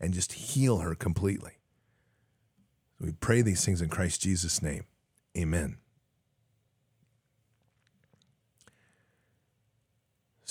and 0.00 0.14
just 0.14 0.32
heal 0.32 0.78
her 0.78 0.94
completely. 0.94 1.52
We 3.00 3.12
pray 3.12 3.42
these 3.42 3.64
things 3.64 3.82
in 3.82 3.88
Christ 3.88 4.22
Jesus' 4.22 4.62
name. 4.62 4.84
Amen. 5.36 5.81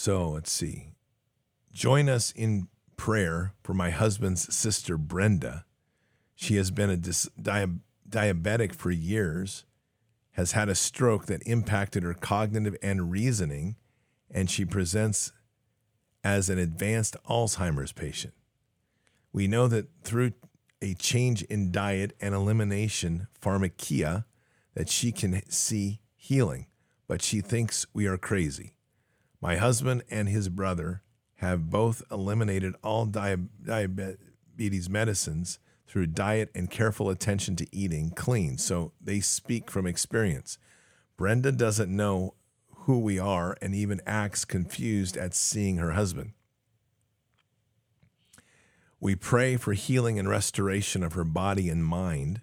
So 0.04 0.30
let's 0.30 0.52
see. 0.52 0.96
Join 1.72 2.10
us 2.10 2.32
in 2.32 2.70
prayer 2.98 3.54
for 3.62 3.76
my 3.76 3.92
husband's 3.92 4.52
sister, 4.52 4.98
Brenda. 4.98 5.64
She 6.34 6.56
has 6.56 6.72
been 6.72 6.90
a 6.90 6.98
dis- 6.98 7.30
di- 7.40 7.68
diabetic 8.10 8.74
for 8.74 8.90
years 8.90 9.64
has 10.32 10.54
had 10.54 10.70
a 10.70 10.74
stroke 10.74 11.28
that 11.28 11.44
impacted 11.46 12.02
her 12.02 12.16
cognitive 12.16 12.76
and 12.82 13.12
reasoning, 13.12 13.76
and 14.32 14.50
she 14.50 14.66
presents 14.66 15.34
as 16.24 16.50
an 16.50 16.58
advanced 16.58 17.16
Alzheimer's 17.30 17.92
patient. 17.92 18.34
We 19.32 19.48
know 19.48 19.68
that 19.68 19.86
through 20.04 20.32
a 20.82 20.96
change 20.96 21.44
in 21.44 21.72
diet 21.72 22.14
and 22.20 22.34
elimination 22.34 23.28
pharmakia 23.40 24.26
that 24.74 24.90
she 24.90 25.12
can 25.12 25.44
see 25.48 26.00
healing, 26.16 26.66
but 27.08 27.22
she 27.22 27.40
thinks 27.40 27.86
we 27.94 28.08
are 28.08 28.18
crazy. 28.18 28.74
My 29.42 29.56
husband 29.58 30.04
and 30.10 30.30
his 30.30 30.50
brother 30.50 31.02
have 31.38 31.72
both 31.72 32.04
eliminated 32.12 32.76
all 32.84 33.08
diabetes 33.08 34.90
medicines 34.90 35.58
through 35.88 36.08
diet 36.08 36.52
and 36.54 36.70
careful 36.70 37.10
attention 37.10 37.56
to 37.56 37.76
eating 37.76 38.12
clean. 38.12 38.58
So 38.60 38.94
they 39.02 39.20
speak 39.20 39.72
from 39.72 39.88
experience. 39.88 40.60
Brenda 41.18 41.52
doesn't 41.52 41.94
know 41.94 42.36
who 42.86 43.00
we 43.00 43.18
are 43.20 43.58
and 43.62 43.74
even 43.74 44.02
acts 44.06 44.46
confused 44.46 45.18
at 45.18 45.34
seeing 45.34 45.78
her 45.78 45.92
husband. 45.92 46.34
We 49.00 49.16
pray 49.16 49.58
for 49.58 49.74
healing 49.74 50.20
and 50.20 50.30
restoration 50.30 51.04
of 51.04 51.14
her 51.14 51.24
body 51.24 51.68
and 51.68 51.84
mind, 51.84 52.42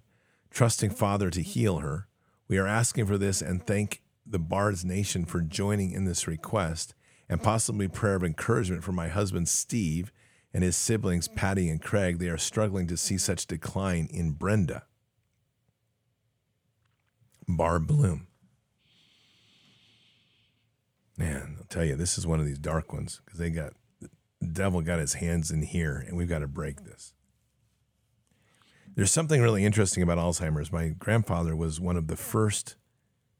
trusting 0.50 0.90
Father 0.90 1.30
to 1.30 1.40
heal 1.40 1.78
her. 1.78 2.08
We 2.48 2.58
are 2.58 2.66
asking 2.66 3.06
for 3.06 3.16
this 3.16 3.40
and 3.40 3.64
thank 3.64 4.02
the 4.30 4.38
Bard's 4.38 4.84
Nation 4.84 5.24
for 5.24 5.40
joining 5.40 5.92
in 5.92 6.05
this 6.05 6.26
request 6.26 6.94
and 7.28 7.42
possibly 7.42 7.88
prayer 7.88 8.14
of 8.14 8.24
encouragement 8.24 8.84
for 8.84 8.92
my 8.92 9.09
husband 9.09 9.48
Steve 9.48 10.12
and 10.52 10.64
his 10.64 10.76
siblings, 10.76 11.28
Patty 11.28 11.68
and 11.68 11.80
Craig, 11.80 12.18
they 12.18 12.28
are 12.28 12.38
struggling 12.38 12.86
to 12.86 12.96
see 12.96 13.18
such 13.18 13.46
decline 13.46 14.09
in 14.10 14.32
Brenda. 14.32 14.84
Barb 17.46 17.86
Bloom. 17.86 18.26
Man, 21.16 21.56
I'll 21.59 21.64
tell 21.64 21.84
you, 21.84 21.96
this 21.96 22.16
is 22.16 22.26
one 22.26 22.40
of 22.40 22.46
these 22.46 22.59
dark 22.59 22.92
ones 22.92 23.20
because 23.24 23.40
they 23.40 23.50
got 23.50 23.72
the 24.00 24.09
devil 24.46 24.80
got 24.82 25.00
his 25.00 25.14
hands 25.14 25.50
in 25.50 25.62
here, 25.62 26.05
and 26.06 26.16
we've 26.16 26.28
got 26.28 26.40
to 26.40 26.46
break 26.46 26.84
this. 26.84 27.12
There's 28.94 29.10
something 29.10 29.40
really 29.40 29.64
interesting 29.64 30.02
about 30.02 30.18
Alzheimer's. 30.18 30.72
My 30.72 30.88
grandfather 30.88 31.56
was 31.56 31.80
one 31.80 31.96
of 31.96 32.06
the 32.06 32.16
first 32.16 32.76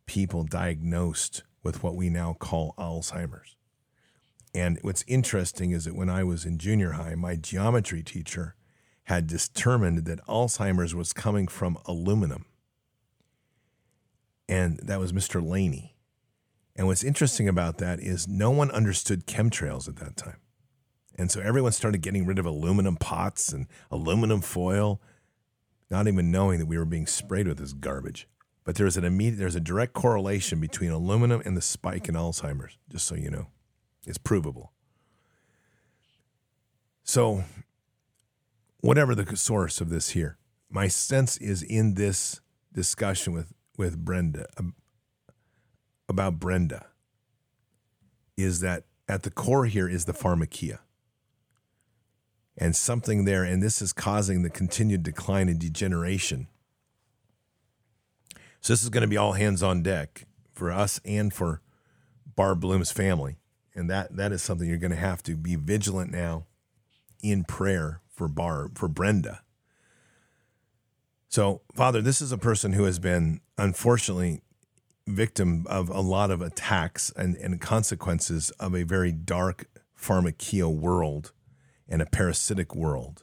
people 0.09 0.43
diagnosed 0.43 1.45
with 1.63 1.85
what 1.85 1.95
we 1.95 2.11
now 2.11 2.35
call 2.37 2.75
Alzheimer's. 2.77 3.55
And 4.53 4.79
what's 4.83 5.05
interesting 5.07 5.71
is 5.71 5.85
that 5.85 5.95
when 5.95 6.11
I 6.11 6.25
was 6.25 6.45
in 6.45 6.59
junior 6.59 6.93
high, 6.93 7.15
my 7.15 7.37
geometry 7.37 8.03
teacher 8.03 8.57
had 9.05 9.27
determined 9.27 10.07
that 10.07 10.25
Alzheimer's 10.27 10.95
was 10.95 11.13
coming 11.13 11.47
from 11.47 11.79
aluminum. 11.87 12.47
And 14.49 14.81
that 14.83 14.99
was 14.99 15.13
Mr. 15.13 15.47
Laney. 15.47 15.95
And 16.75 16.87
what's 16.87 17.05
interesting 17.05 17.49
about 17.49 17.79
that 17.79 18.01
is 18.01 18.27
no 18.27 18.51
one 18.51 18.71
understood 18.71 19.27
chemtrails 19.27 19.89
at 19.89 19.97
that 19.97 20.17
time. 20.17 20.39
And 21.17 21.31
so 21.31 21.41
everyone 21.41 21.73
started 21.73 22.01
getting 22.01 22.25
rid 22.25 22.39
of 22.39 22.47
aluminum 22.47 22.97
pots 22.97 23.53
and 23.53 23.67
aluminum 23.91 24.41
foil, 24.41 25.03
not 25.91 26.07
even 26.07 26.31
knowing 26.31 26.61
that 26.61 26.67
we 26.67 26.79
were 26.79 26.85
being 26.85 27.07
sprayed 27.07 27.49
with 27.49 27.59
this 27.59 27.73
garbage. 27.73 28.29
But 28.69 28.75
there's 28.75 28.99
an 28.99 29.05
immediate 29.05 29.39
there's 29.39 29.57
a 29.57 29.61
direct 29.61 29.95
correlation 29.95 30.61
between 30.61 30.91
aluminum 30.91 31.41
and 31.47 31.57
the 31.57 31.63
spike 31.63 32.07
in 32.07 32.15
Alzheimer's, 32.15 32.77
just 32.91 33.07
so 33.07 33.15
you 33.15 33.31
know. 33.31 33.47
It's 34.07 34.19
provable. 34.19 34.73
So, 37.03 37.45
whatever 38.81 39.15
the 39.15 39.39
source 39.39 39.81
of 39.81 39.89
this 39.89 40.11
here, 40.11 40.37
my 40.69 40.87
sense 40.87 41.39
is 41.39 41.63
in 41.63 41.95
this 41.95 42.43
discussion 42.71 43.33
with, 43.33 43.55
with 43.79 44.05
Brenda 44.05 44.45
about 46.07 46.39
Brenda 46.39 46.89
is 48.37 48.61
that 48.61 48.85
at 49.09 49.23
the 49.23 49.31
core 49.31 49.65
here 49.65 49.89
is 49.89 50.05
the 50.05 50.13
pharmakia. 50.13 50.81
And 52.59 52.77
something 52.77 53.25
there, 53.25 53.45
and 53.45 53.63
this 53.63 53.81
is 53.81 53.95
causing 53.95 54.43
the 54.43 54.51
continued 54.51 55.05
decline 55.05 55.49
and 55.49 55.59
degeneration. 55.59 56.49
So, 58.61 58.73
this 58.73 58.83
is 58.83 58.89
going 58.89 59.03
to 59.03 59.09
be 59.09 59.17
all 59.17 59.33
hands 59.33 59.63
on 59.63 59.83
deck 59.83 60.27
for 60.53 60.71
us 60.71 61.01
and 61.05 61.33
for 61.33 61.63
Barb 62.35 62.61
Bloom's 62.61 62.91
family 62.91 63.39
and 63.79 63.89
that 63.89 64.17
that 64.17 64.33
is 64.33 64.43
something 64.43 64.69
you're 64.69 64.77
going 64.77 64.91
to 64.91 64.97
have 64.97 65.23
to 65.23 65.37
be 65.37 65.55
vigilant 65.55 66.11
now 66.11 66.47
in 67.23 67.45
prayer 67.45 68.01
for 68.11 68.27
Barb 68.27 68.77
for 68.77 68.89
Brenda. 68.89 69.43
So, 71.29 71.61
Father, 71.75 72.03
this 72.03 72.21
is 72.21 72.33
a 72.33 72.39
person 72.39 72.73
who 72.73 72.85
has 72.85 72.99
been 72.99 73.41
unfortunately 73.57 74.41
victim 75.07 75.65
of 75.69 75.91
a 75.91 76.01
lot 76.01 76.33
of 76.33 76.43
attacks 76.43 77.13
and, 77.17 77.37
and 77.37 77.61
consequences 77.61 78.51
of 78.59 78.75
a 78.75 78.83
very 78.83 79.13
dark 79.13 79.67
pharmakia 79.97 80.69
world 80.69 81.33
and 81.89 82.03
a 82.03 82.07
parasitic 82.07 82.75
world. 82.75 83.23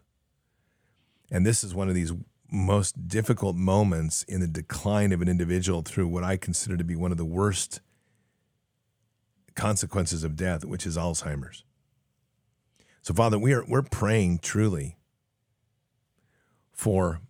And 1.30 1.46
this 1.46 1.66
is 1.66 1.76
one 1.76 1.90
of 1.90 1.96
these 1.96 2.14
most 2.52 3.08
difficult 3.08 3.56
moments 3.56 4.24
in 4.24 4.42
the 4.42 4.48
decline 4.48 5.12
of 5.12 5.22
an 5.22 5.28
individual 5.28 5.82
through 5.82 6.08
what 6.08 6.24
I 6.24 6.38
consider 6.38 6.78
to 6.78 6.84
be 6.84 6.96
one 6.96 7.12
of 7.12 7.18
the 7.18 7.26
worst 7.26 7.82
consequences 9.56 10.24
of 10.24 10.36
death, 10.36 10.66
which 10.66 10.86
is 10.86 10.98
Alzheimer's. 10.98 11.64
So, 13.02 13.14
Father, 13.14 13.38
we 13.38 13.54
are 13.54 13.64
we're 13.66 13.84
praying 13.84 14.40
truly 14.40 14.98
for 16.72 17.22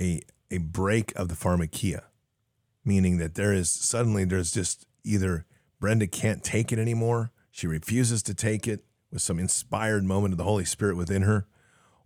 a 0.00 0.22
a 0.50 0.58
break 0.58 1.12
of 1.16 1.28
the 1.28 1.34
pharmakia, 1.34 2.02
meaning 2.84 3.18
that 3.18 3.34
there 3.34 3.52
is 3.52 3.70
suddenly 3.70 4.24
there's 4.24 4.52
just 4.52 4.86
either 5.04 5.46
Brenda 5.80 6.06
can't 6.06 6.42
take 6.42 6.72
it 6.72 6.78
anymore, 6.78 7.30
she 7.50 7.66
refuses 7.66 8.22
to 8.24 8.34
take 8.34 8.66
it 8.66 8.84
with 9.10 9.22
some 9.22 9.38
inspired 9.38 10.04
moment 10.04 10.32
of 10.32 10.38
the 10.38 10.44
Holy 10.44 10.64
Spirit 10.64 10.96
within 10.96 11.22
her, 11.22 11.46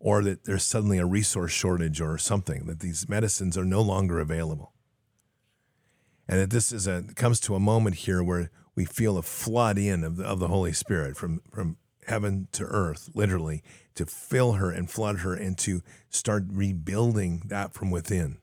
or 0.03 0.23
that 0.23 0.45
there's 0.45 0.65
suddenly 0.65 0.99
a 0.99 1.07
resource 1.07 1.53
shortage 1.53 2.01
or 2.01 2.19
something, 2.19 2.66
that 2.66 2.81
these 2.81 3.09
medicines 3.09 3.57
are 3.57 3.65
no 3.65 3.81
longer 3.81 4.20
available 4.20 4.73
and 6.29 6.41
that 6.41 6.51
this 6.51 6.73
is 6.73 6.87
a 6.87 7.03
comes 7.15 7.41
to 7.41 7.55
a 7.55 7.61
moment 7.61 7.97
here 7.97 8.23
where 8.23 8.51
we 8.74 8.85
feel 8.85 9.19
a 9.19 9.23
flood 9.23 9.77
in 9.77 10.03
of 10.03 10.16
the, 10.16 10.24
of 10.24 10.39
the 10.39 10.49
Holy 10.49 10.73
Spirit 10.73 11.16
from 11.16 11.43
from 11.53 11.77
heaven 12.07 12.49
to 12.53 12.65
earth, 12.65 13.11
literally, 13.15 13.62
to 13.95 14.07
fill 14.07 14.53
her 14.53 14.70
and 14.70 14.91
flood 14.91 15.19
her 15.19 15.35
and 15.35 15.57
to 15.59 15.83
start 16.09 16.45
rebuilding 16.49 17.43
that 17.47 17.74
from 17.74 17.91
within, 17.91 18.39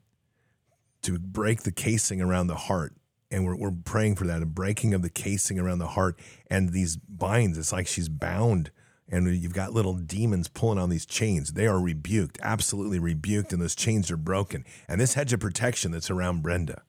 to 1.02 1.20
break 1.20 1.64
the 1.64 1.72
casing 1.72 2.22
around 2.22 2.48
the 2.48 2.56
heart. 2.56 2.94
And 3.32 3.46
we're, 3.46 3.56
we're 3.56 3.72
praying 3.72 4.16
for 4.16 4.26
that, 4.28 4.42
a 4.42 4.46
breaking 4.46 4.94
of 4.94 5.02
the 5.02 5.10
casing 5.10 5.60
around 5.60 5.80
the 5.80 5.88
heart 5.88 6.20
and 6.50 6.70
these 6.70 6.96
binds. 6.96 7.58
It's 7.58 7.74
like 7.74 7.86
she's 7.86 8.10
bound 8.10 8.72
and 9.12 9.36
you've 9.36 9.54
got 9.54 9.74
little 9.74 9.96
demons 9.96 10.48
pulling 10.48 10.78
on 10.78 10.90
these 10.90 11.06
chains. 11.06 11.54
They 11.54 11.66
are 11.66 11.80
rebuked, 11.80 12.38
absolutely 12.42 13.00
rebuked, 13.00 13.52
and 13.52 13.62
those 13.62 13.76
chains 13.76 14.12
are 14.12 14.18
broken. 14.18 14.66
And 14.88 15.02
this 15.02 15.16
hedge 15.16 15.34
of 15.34 15.40
protection 15.40 15.92
that's 15.92 16.12
around 16.12 16.44
Brenda, 16.44 16.84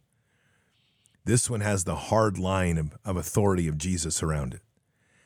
this 1.24 1.48
one 1.48 1.60
has 1.60 1.84
the 1.84 1.96
hard 1.96 2.38
line 2.38 2.76
of, 2.76 2.96
of 3.04 3.16
authority 3.16 3.68
of 3.68 3.78
Jesus 3.78 4.22
around 4.22 4.54
it. 4.54 4.60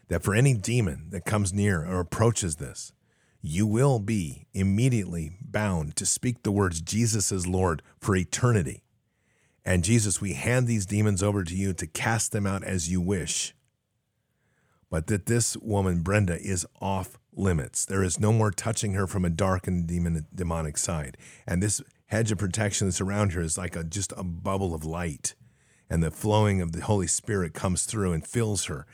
That 0.09 0.23
for 0.23 0.35
any 0.35 0.55
demon 0.55 1.07
that 1.11 1.25
comes 1.25 1.53
near 1.53 1.85
or 1.85 1.99
approaches 1.99 2.57
this, 2.57 2.93
you 3.41 3.67
will 3.67 3.99
be 3.99 4.47
immediately 4.53 5.33
bound 5.41 5.97
to 5.97 6.07
speak 6.07 6.43
the 6.43 6.53
words 6.53 6.81
Jesus 6.81 7.33
is 7.33 7.47
Lord 7.47 7.83
for 8.01 8.15
eternity. 8.15 8.83
And 9.65 9.83
Jesus, 9.83 10.21
we 10.21 10.35
hand 10.35 10.67
these 10.67 10.87
demons 10.87 11.23
over 11.23 11.43
to 11.43 11.55
you 11.55 11.73
to 11.75 11.87
cast 11.87 12.33
them 12.33 12.47
out 12.47 12.63
as 12.63 12.91
you 12.91 13.01
wish 13.01 13.55
but 14.91 15.07
that 15.09 15.27
this 15.27 15.57
woman, 15.57 16.03
Brenda, 16.03 16.41
is 16.41 16.67
off 16.81 17.19
limits. 17.33 17.85
There 17.85 18.03
is 18.03 18.21
no 18.21 18.33
more 18.33 18.51
touching 18.51 18.95
her 18.95 19.07
from 19.07 19.25
a 19.25 19.31
dark 19.31 19.67
and 19.67 19.87
demon, 19.87 20.27
demonic 20.35 20.79
side. 20.79 21.17
And 21.47 21.63
this 21.63 21.83
hedge 22.07 22.31
of 22.31 22.39
protection 22.39 22.87
that's 22.87 23.01
around 23.01 23.33
her 23.33 23.41
is 23.41 23.59
like 23.59 23.77
a, 23.77 23.85
just 23.85 24.13
a 24.17 24.25
bubble 24.25 24.75
of 24.75 24.85
light. 24.85 25.35
And 25.91 26.03
the 26.03 26.11
flowing 26.11 26.61
of 26.61 26.73
the 26.73 26.83
Holy 26.83 27.07
Spirit 27.07 27.55
comes 27.55 27.85
through 27.85 28.13
and 28.13 28.27
fills 28.27 28.67
her 28.67 28.87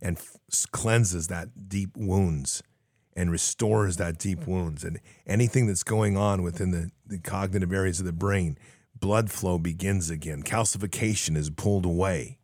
and 0.00 0.18
f- 0.18 0.36
cleanses 0.72 1.28
that 1.28 1.68
deep 1.68 1.96
wounds 1.96 2.62
and 3.14 3.30
restores 3.30 3.98
that 3.98 4.18
deep 4.18 4.46
wounds. 4.46 4.84
And 4.84 5.00
anything 5.26 5.66
that's 5.66 5.82
going 5.82 6.16
on 6.16 6.42
within 6.42 6.70
the, 6.70 6.90
the 7.06 7.18
cognitive 7.18 7.72
areas 7.72 8.00
of 8.00 8.06
the 8.06 8.12
brain, 8.12 8.58
blood 8.98 9.30
flow 9.30 9.58
begins 9.58 10.10
again. 10.10 10.42
Calcification 10.42 11.36
is 11.36 11.50
pulled 11.50 11.84
away 11.84 12.38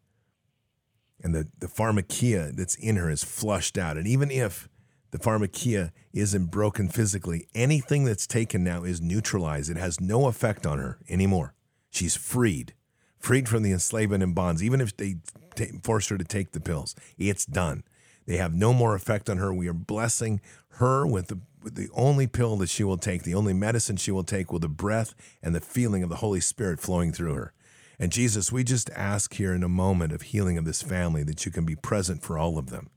and 1.23 1.35
the, 1.35 1.49
the 1.59 1.66
pharmakia 1.66 2.55
that's 2.55 2.74
in 2.77 2.97
her 2.97 3.11
is 3.11 3.24
flushed 3.24 3.77
out. 3.77 3.97
And 3.97 4.07
even 4.07 4.31
if 4.31 4.69
the 5.11 5.19
pharmakia 5.19 5.90
isn't 6.12 6.47
broken 6.47 6.89
physically, 6.89 7.49
anything 7.55 8.05
that's 8.05 8.27
taken 8.27 8.62
now 8.62 8.85
is 8.85 9.01
neutralized. 9.01 9.70
It 9.70 9.77
has 9.77 10.01
no 10.01 10.27
effect 10.27 10.66
on 10.66 10.78
her 10.78 10.99
anymore. 11.09 11.55
She's 11.90 12.16
freed, 12.16 12.74
freed 13.19 13.49
from 13.49 13.62
the 13.62 13.73
enslavement 13.73 14.23
and 14.23 14.35
bonds. 14.35 14.62
Even 14.62 14.81
if 14.81 14.97
they 14.97 15.16
t- 15.55 15.78
force 15.82 16.09
her 16.09 16.19
to 16.19 16.24
take 16.24 16.53
the 16.53 16.61
pills, 16.61 16.95
it's 17.16 17.47
done. 17.47 17.85
They 18.27 18.36
have 18.36 18.55
no 18.55 18.74
more 18.74 18.95
effect 18.95 19.31
on 19.31 19.39
her. 19.39 19.55
We 19.55 19.69
are 19.69 19.74
blessing 19.74 20.43
her 20.73 21.07
with 21.07 21.28
the, 21.28 21.40
with 21.62 21.77
the 21.77 21.89
only 21.95 22.27
pill 22.27 22.57
that 22.59 22.69
she 22.69 22.85
will 22.85 22.99
take, 22.99 23.23
the 23.23 23.35
only 23.35 23.55
medicine 23.55 23.97
she 23.97 24.11
will 24.11 24.24
take, 24.24 24.53
with 24.53 24.62
the 24.62 24.69
breath 24.69 25.15
and 25.43 25.55
the 25.55 25.61
feeling 25.61 26.03
of 26.03 26.11
the 26.11 26.16
Holy 26.16 26.40
Spirit 26.40 26.81
flowing 26.81 27.12
through 27.12 27.35
her. 27.35 27.53
And 27.98 28.12
Jesus, 28.12 28.52
we 28.52 28.62
just 28.62 28.90
ask 28.90 29.34
here 29.34 29.52
in 29.52 29.64
a 29.64 29.68
moment 29.68 30.12
of 30.12 30.22
healing 30.22 30.56
of 30.56 30.64
this 30.64 30.82
family 30.82 31.24
that 31.24 31.44
you 31.44 31.50
can 31.50 31.64
be 31.64 31.74
present 31.74 32.22
for 32.22 32.38
all 32.38 32.56
of 32.56 32.70
them, 32.70 32.90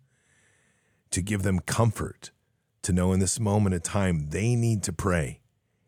to 1.09 1.21
give 1.21 1.41
them 1.41 1.59
comfort, 1.59 2.31
to 2.83 2.93
know 2.93 3.11
in 3.11 3.19
this 3.19 3.39
moment 3.39 3.73
of 3.73 3.81
time 3.81 4.29
they 4.29 4.55
need 4.55 4.83
to 4.83 4.93
pray, 4.93 5.39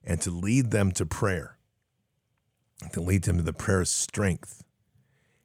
and 0.04 0.20
to 0.22 0.32
lead 0.32 0.72
them 0.72 0.92
to 0.94 1.06
prayer, 1.06 1.58
to 2.92 3.02
lead 3.02 3.24
them 3.24 3.38
to 3.38 3.44
the 3.44 3.54
prayer 3.54 3.82
of 3.82 3.88
strength 3.88 4.64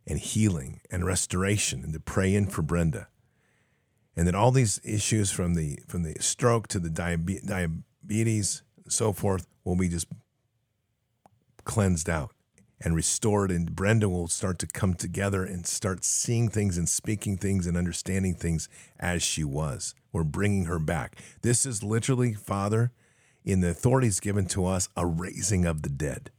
and 0.06 0.18
healing 0.18 0.80
and 0.90 1.04
restoration, 1.04 1.84
and 1.84 1.92
to 1.92 2.00
pray 2.00 2.34
in 2.34 2.46
for 2.46 2.62
Brenda. 2.62 3.08
And 4.16 4.26
that 4.26 4.34
all 4.34 4.50
these 4.50 4.80
issues 4.82 5.30
from 5.30 5.54
the 5.54 5.78
from 5.86 6.02
the 6.02 6.16
stroke 6.18 6.66
to 6.68 6.80
the 6.80 6.90
diabetes 6.90 8.62
and 8.82 8.92
so 8.92 9.12
forth 9.12 9.46
will 9.62 9.76
be 9.76 9.88
just 9.88 10.08
cleansed 11.64 12.08
out 12.08 12.32
and 12.80 12.94
restored. 12.94 13.50
And 13.50 13.74
Brenda 13.74 14.09
will 14.09 14.28
start 14.28 14.59
to 14.60 14.66
come 14.66 14.94
together 14.94 15.44
and 15.44 15.66
start 15.66 16.05
seeing 16.05 16.48
things 16.48 16.78
and 16.78 16.88
speaking 16.88 17.36
things 17.36 17.66
and 17.66 17.76
understanding 17.76 18.34
things 18.34 18.68
as 18.98 19.22
she 19.22 19.44
was. 19.44 19.94
We're 20.12 20.24
bringing 20.24 20.64
her 20.64 20.78
back. 20.78 21.16
This 21.42 21.66
is 21.66 21.82
literally, 21.82 22.34
Father, 22.34 22.92
in 23.44 23.60
the 23.60 23.70
authorities 23.70 24.20
given 24.20 24.46
to 24.46 24.66
us, 24.66 24.88
a 24.96 25.06
raising 25.06 25.64
of 25.64 25.82
the 25.82 25.88
dead. 25.88 26.30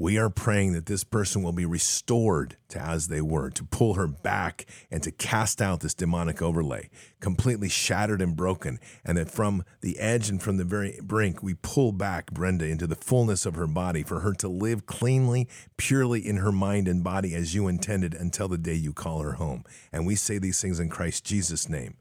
We 0.00 0.16
are 0.16 0.30
praying 0.30 0.74
that 0.74 0.86
this 0.86 1.02
person 1.02 1.42
will 1.42 1.52
be 1.52 1.66
restored 1.66 2.56
to 2.68 2.80
as 2.80 3.08
they 3.08 3.20
were, 3.20 3.50
to 3.50 3.64
pull 3.64 3.94
her 3.94 4.06
back 4.06 4.66
and 4.92 5.02
to 5.02 5.10
cast 5.10 5.60
out 5.60 5.80
this 5.80 5.94
demonic 5.94 6.40
overlay, 6.40 6.88
completely 7.20 7.68
shattered 7.68 8.22
and 8.22 8.36
broken. 8.36 8.78
And 9.04 9.18
that 9.18 9.28
from 9.28 9.64
the 9.80 9.98
edge 9.98 10.28
and 10.28 10.40
from 10.40 10.56
the 10.56 10.64
very 10.64 11.00
brink, 11.02 11.42
we 11.42 11.54
pull 11.54 11.90
back 11.90 12.30
Brenda 12.30 12.66
into 12.66 12.86
the 12.86 12.94
fullness 12.94 13.44
of 13.44 13.56
her 13.56 13.66
body 13.66 14.04
for 14.04 14.20
her 14.20 14.34
to 14.34 14.48
live 14.48 14.86
cleanly, 14.86 15.48
purely 15.76 16.24
in 16.24 16.36
her 16.36 16.52
mind 16.52 16.86
and 16.86 17.02
body 17.02 17.34
as 17.34 17.56
you 17.56 17.66
intended 17.66 18.14
until 18.14 18.46
the 18.46 18.56
day 18.56 18.74
you 18.74 18.92
call 18.92 19.20
her 19.22 19.32
home. 19.32 19.64
And 19.92 20.06
we 20.06 20.14
say 20.14 20.38
these 20.38 20.60
things 20.60 20.78
in 20.78 20.90
Christ 20.90 21.24
Jesus' 21.24 21.68
name. 21.68 21.96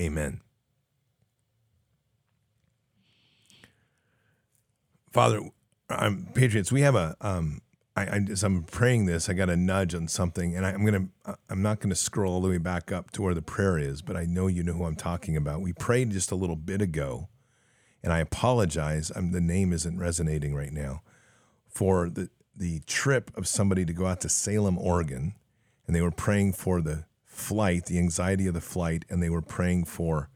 Amen. 0.00 0.40
Father, 5.12 5.40
I'm 5.88 6.26
Patriots. 6.34 6.72
We 6.72 6.82
have 6.82 6.94
a. 6.94 7.16
Um, 7.20 7.60
I, 7.96 8.02
I, 8.02 8.20
as 8.30 8.42
I'm 8.42 8.64
praying 8.64 9.06
this, 9.06 9.28
I 9.28 9.34
got 9.34 9.48
a 9.48 9.56
nudge 9.56 9.94
on 9.94 10.08
something, 10.08 10.56
and 10.56 10.66
I, 10.66 10.72
am 10.72 10.84
gonna. 10.84 11.08
I'm 11.48 11.62
not 11.62 11.80
gonna 11.80 11.94
scroll 11.94 12.34
all 12.34 12.40
the 12.40 12.48
way 12.48 12.58
back 12.58 12.90
up 12.90 13.10
to 13.12 13.22
where 13.22 13.34
the 13.34 13.42
prayer 13.42 13.78
is, 13.78 14.02
but 14.02 14.16
I 14.16 14.24
know 14.24 14.46
you 14.46 14.62
know 14.62 14.72
who 14.72 14.84
I'm 14.84 14.96
talking 14.96 15.36
about. 15.36 15.60
We 15.60 15.72
prayed 15.72 16.10
just 16.10 16.30
a 16.30 16.36
little 16.36 16.56
bit 16.56 16.80
ago, 16.80 17.28
and 18.02 18.12
I 18.12 18.18
apologize. 18.18 19.12
I'm, 19.14 19.32
the 19.32 19.40
name 19.40 19.72
isn't 19.72 19.98
resonating 19.98 20.54
right 20.54 20.72
now 20.72 21.02
for 21.68 22.08
the 22.08 22.30
the 22.56 22.80
trip 22.86 23.30
of 23.36 23.46
somebody 23.46 23.84
to 23.84 23.92
go 23.92 24.06
out 24.06 24.20
to 24.22 24.28
Salem, 24.28 24.78
Oregon, 24.78 25.34
and 25.86 25.94
they 25.94 26.00
were 26.00 26.10
praying 26.10 26.54
for 26.54 26.80
the 26.80 27.04
flight, 27.24 27.86
the 27.86 27.98
anxiety 27.98 28.46
of 28.46 28.54
the 28.54 28.60
flight, 28.60 29.04
and 29.10 29.22
they 29.22 29.30
were 29.30 29.42
praying 29.42 29.84
for 29.84 30.30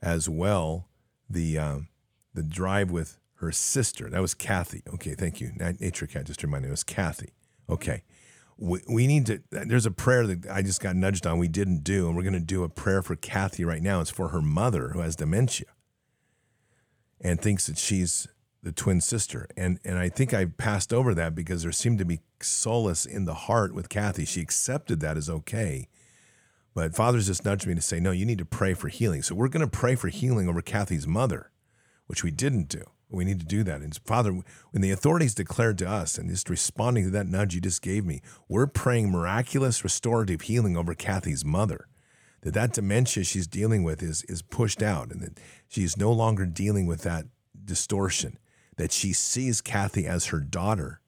as 0.00 0.28
well 0.28 0.88
the 1.28 1.58
um, 1.58 1.88
the 2.34 2.42
drive 2.42 2.90
with 2.90 3.18
her 3.42 3.52
sister. 3.52 4.08
That 4.08 4.22
was 4.22 4.34
Kathy. 4.34 4.82
Okay, 4.94 5.14
thank 5.14 5.40
you. 5.40 5.52
Nature 5.80 6.06
Cat 6.06 6.26
just 6.26 6.42
reminded 6.42 6.68
me. 6.68 6.70
It 6.70 6.72
was 6.72 6.84
Kathy. 6.84 7.32
Okay. 7.68 8.04
We, 8.56 8.80
we 8.88 9.06
need 9.08 9.26
to, 9.26 9.42
there's 9.50 9.86
a 9.86 9.90
prayer 9.90 10.26
that 10.28 10.46
I 10.48 10.62
just 10.62 10.80
got 10.80 10.94
nudged 10.94 11.26
on 11.26 11.38
we 11.38 11.48
didn't 11.48 11.82
do, 11.82 12.06
and 12.06 12.16
we're 12.16 12.22
going 12.22 12.34
to 12.34 12.40
do 12.40 12.62
a 12.62 12.68
prayer 12.68 13.02
for 13.02 13.16
Kathy 13.16 13.64
right 13.64 13.82
now. 13.82 14.00
It's 14.00 14.10
for 14.10 14.28
her 14.28 14.40
mother 14.40 14.90
who 14.90 15.00
has 15.00 15.16
dementia 15.16 15.66
and 17.20 17.40
thinks 17.40 17.66
that 17.66 17.78
she's 17.78 18.28
the 18.62 18.70
twin 18.70 19.00
sister. 19.00 19.48
And, 19.56 19.80
and 19.84 19.98
I 19.98 20.08
think 20.08 20.32
I 20.32 20.44
passed 20.44 20.92
over 20.92 21.12
that 21.14 21.34
because 21.34 21.64
there 21.64 21.72
seemed 21.72 21.98
to 21.98 22.04
be 22.04 22.20
solace 22.40 23.04
in 23.04 23.24
the 23.24 23.34
heart 23.34 23.74
with 23.74 23.88
Kathy. 23.88 24.24
She 24.24 24.40
accepted 24.40 25.00
that 25.00 25.16
as 25.16 25.28
okay. 25.28 25.88
But 26.74 26.94
Father's 26.94 27.26
just 27.26 27.44
nudged 27.44 27.66
me 27.66 27.74
to 27.74 27.80
say, 27.80 27.98
no, 27.98 28.12
you 28.12 28.24
need 28.24 28.38
to 28.38 28.44
pray 28.44 28.74
for 28.74 28.88
healing. 28.88 29.22
So 29.22 29.34
we're 29.34 29.48
going 29.48 29.68
to 29.68 29.78
pray 29.78 29.96
for 29.96 30.08
healing 30.08 30.48
over 30.48 30.62
Kathy's 30.62 31.08
mother, 31.08 31.50
which 32.06 32.22
we 32.22 32.30
didn't 32.30 32.68
do. 32.68 32.84
We 33.12 33.24
need 33.24 33.40
to 33.40 33.46
do 33.46 33.62
that. 33.64 33.80
And 33.82 33.94
Father, 34.04 34.32
when 34.32 34.82
the 34.82 34.90
authorities 34.90 35.34
declared 35.34 35.78
to 35.78 35.88
us, 35.88 36.18
and 36.18 36.30
just 36.30 36.48
responding 36.48 37.04
to 37.04 37.10
that 37.10 37.26
nudge 37.26 37.54
you 37.54 37.60
just 37.60 37.82
gave 37.82 38.04
me, 38.04 38.22
we're 38.48 38.66
praying 38.66 39.10
miraculous 39.10 39.84
restorative 39.84 40.42
healing 40.42 40.76
over 40.76 40.94
Kathy's 40.94 41.44
mother. 41.44 41.88
That 42.40 42.54
that 42.54 42.72
dementia 42.72 43.22
she's 43.24 43.46
dealing 43.46 43.84
with 43.84 44.02
is 44.02 44.24
is 44.24 44.42
pushed 44.42 44.82
out, 44.82 45.12
and 45.12 45.20
that 45.20 45.38
she's 45.68 45.96
no 45.96 46.10
longer 46.10 46.44
dealing 46.46 46.86
with 46.86 47.02
that 47.02 47.26
distortion. 47.64 48.38
That 48.76 48.90
she 48.90 49.12
sees 49.12 49.60
Kathy 49.60 50.06
as 50.06 50.26
her 50.26 50.40
daughter, 50.40 51.00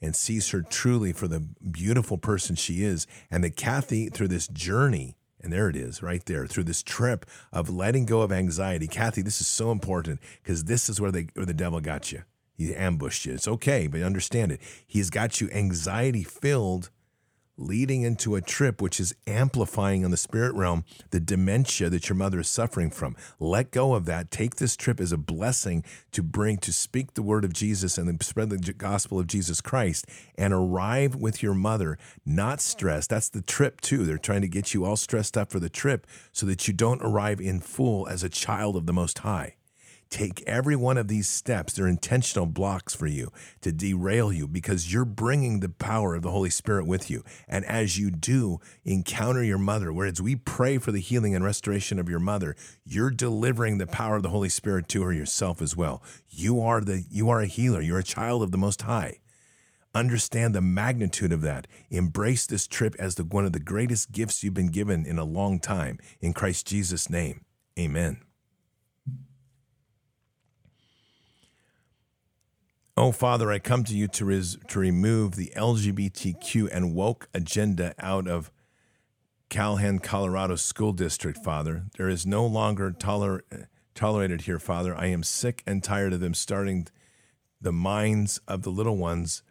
and 0.00 0.16
sees 0.16 0.50
her 0.50 0.62
truly 0.62 1.12
for 1.12 1.28
the 1.28 1.40
beautiful 1.70 2.16
person 2.16 2.56
she 2.56 2.82
is, 2.82 3.06
and 3.30 3.44
that 3.44 3.56
Kathy, 3.56 4.08
through 4.08 4.28
this 4.28 4.48
journey, 4.48 5.16
and 5.42 5.52
there 5.52 5.68
it 5.68 5.76
is, 5.76 6.02
right 6.02 6.24
there, 6.26 6.46
through 6.46 6.64
this 6.64 6.82
trip 6.82 7.26
of 7.52 7.70
letting 7.70 8.06
go 8.06 8.20
of 8.20 8.32
anxiety. 8.32 8.86
Kathy, 8.86 9.22
this 9.22 9.40
is 9.40 9.46
so 9.46 9.70
important 9.70 10.20
because 10.42 10.64
this 10.64 10.88
is 10.88 11.00
where, 11.00 11.10
they, 11.10 11.28
where 11.34 11.46
the 11.46 11.54
devil 11.54 11.80
got 11.80 12.12
you. 12.12 12.22
He 12.54 12.74
ambushed 12.74 13.24
you. 13.24 13.32
It's 13.32 13.48
okay, 13.48 13.86
but 13.86 14.02
understand 14.02 14.52
it. 14.52 14.60
He's 14.86 15.08
got 15.08 15.40
you 15.40 15.48
anxiety 15.50 16.22
filled 16.22 16.90
leading 17.60 18.02
into 18.02 18.34
a 18.34 18.40
trip 18.40 18.80
which 18.80 18.98
is 18.98 19.14
amplifying 19.26 20.02
in 20.02 20.10
the 20.10 20.16
spirit 20.16 20.54
realm 20.54 20.84
the 21.10 21.20
dementia 21.20 21.90
that 21.90 22.08
your 22.08 22.16
mother 22.16 22.40
is 22.40 22.48
suffering 22.48 22.90
from. 22.90 23.14
Let 23.38 23.70
go 23.70 23.94
of 23.94 24.06
that. 24.06 24.30
Take 24.30 24.56
this 24.56 24.76
trip 24.76 25.00
as 25.00 25.12
a 25.12 25.18
blessing 25.18 25.84
to 26.12 26.22
bring, 26.22 26.56
to 26.58 26.72
speak 26.72 27.14
the 27.14 27.22
word 27.22 27.44
of 27.44 27.52
Jesus 27.52 27.98
and 27.98 28.22
spread 28.22 28.50
the 28.50 28.72
gospel 28.72 29.18
of 29.20 29.26
Jesus 29.26 29.60
Christ 29.60 30.06
and 30.36 30.52
arrive 30.52 31.14
with 31.14 31.42
your 31.42 31.54
mother, 31.54 31.98
not 32.24 32.60
stressed. 32.60 33.10
That's 33.10 33.28
the 33.28 33.42
trip, 33.42 33.80
too. 33.80 34.04
They're 34.04 34.18
trying 34.18 34.42
to 34.42 34.48
get 34.48 34.74
you 34.74 34.84
all 34.84 34.96
stressed 34.96 35.36
up 35.36 35.50
for 35.50 35.60
the 35.60 35.68
trip 35.68 36.06
so 36.32 36.46
that 36.46 36.66
you 36.66 36.74
don't 36.74 37.02
arrive 37.02 37.40
in 37.40 37.60
full 37.60 38.08
as 38.08 38.24
a 38.24 38.28
child 38.28 38.76
of 38.76 38.86
the 38.86 38.92
Most 38.92 39.18
High. 39.18 39.56
Take 40.10 40.42
every 40.46 40.76
one 40.76 40.98
of 40.98 41.08
these 41.08 41.28
steps. 41.28 41.72
They're 41.72 41.86
intentional 41.86 42.46
blocks 42.46 42.94
for 42.94 43.06
you 43.06 43.30
to 43.60 43.72
derail 43.72 44.32
you 44.32 44.48
because 44.48 44.92
you're 44.92 45.04
bringing 45.04 45.60
the 45.60 45.68
power 45.68 46.14
of 46.14 46.22
the 46.22 46.30
Holy 46.30 46.50
Spirit 46.50 46.86
with 46.86 47.10
you. 47.10 47.24
And 47.48 47.64
as 47.64 47.98
you 47.98 48.10
do 48.10 48.58
encounter 48.84 49.42
your 49.42 49.58
mother, 49.58 49.92
whereas 49.92 50.20
we 50.20 50.36
pray 50.36 50.78
for 50.78 50.92
the 50.92 51.00
healing 51.00 51.34
and 51.34 51.44
restoration 51.44 51.98
of 51.98 52.08
your 52.08 52.18
mother, 52.18 52.56
you're 52.84 53.10
delivering 53.10 53.78
the 53.78 53.86
power 53.86 54.16
of 54.16 54.22
the 54.22 54.30
Holy 54.30 54.48
Spirit 54.48 54.88
to 54.88 55.02
her 55.02 55.12
yourself 55.12 55.62
as 55.62 55.76
well. 55.76 56.02
You 56.28 56.60
are 56.60 56.80
the 56.80 57.04
you 57.10 57.30
are 57.30 57.40
a 57.40 57.46
healer. 57.46 57.80
You're 57.80 58.00
a 58.00 58.04
child 58.04 58.42
of 58.42 58.50
the 58.50 58.58
Most 58.58 58.82
High. 58.82 59.18
Understand 59.94 60.54
the 60.54 60.60
magnitude 60.60 61.32
of 61.32 61.40
that. 61.42 61.66
Embrace 61.90 62.46
this 62.46 62.68
trip 62.68 62.94
as 62.98 63.16
the, 63.16 63.24
one 63.24 63.44
of 63.44 63.52
the 63.52 63.58
greatest 63.58 64.12
gifts 64.12 64.44
you've 64.44 64.54
been 64.54 64.70
given 64.70 65.04
in 65.04 65.18
a 65.18 65.24
long 65.24 65.58
time. 65.58 65.98
In 66.20 66.32
Christ 66.32 66.68
Jesus' 66.68 67.10
name, 67.10 67.44
amen. 67.76 68.20
Oh, 73.02 73.12
Father, 73.12 73.50
I 73.50 73.58
come 73.58 73.82
to 73.84 73.96
you 73.96 74.08
to, 74.08 74.26
res- 74.26 74.58
to 74.68 74.78
remove 74.78 75.34
the 75.34 75.50
LGBTQ 75.56 76.68
and 76.70 76.94
woke 76.94 77.30
agenda 77.32 77.94
out 77.98 78.28
of 78.28 78.50
Calhan, 79.48 80.02
Colorado 80.02 80.56
School 80.56 80.92
District, 80.92 81.42
Father. 81.42 81.84
There 81.96 82.10
is 82.10 82.26
no 82.26 82.44
longer 82.44 82.92
toler- 82.92 83.42
tolerated 83.94 84.42
here, 84.42 84.58
Father. 84.58 84.94
I 84.94 85.06
am 85.06 85.22
sick 85.22 85.62
and 85.66 85.82
tired 85.82 86.12
of 86.12 86.20
them 86.20 86.34
starting 86.34 86.88
the 87.58 87.72
minds 87.72 88.38
of 88.46 88.64
the 88.64 88.70
little 88.70 88.98
ones 88.98 89.42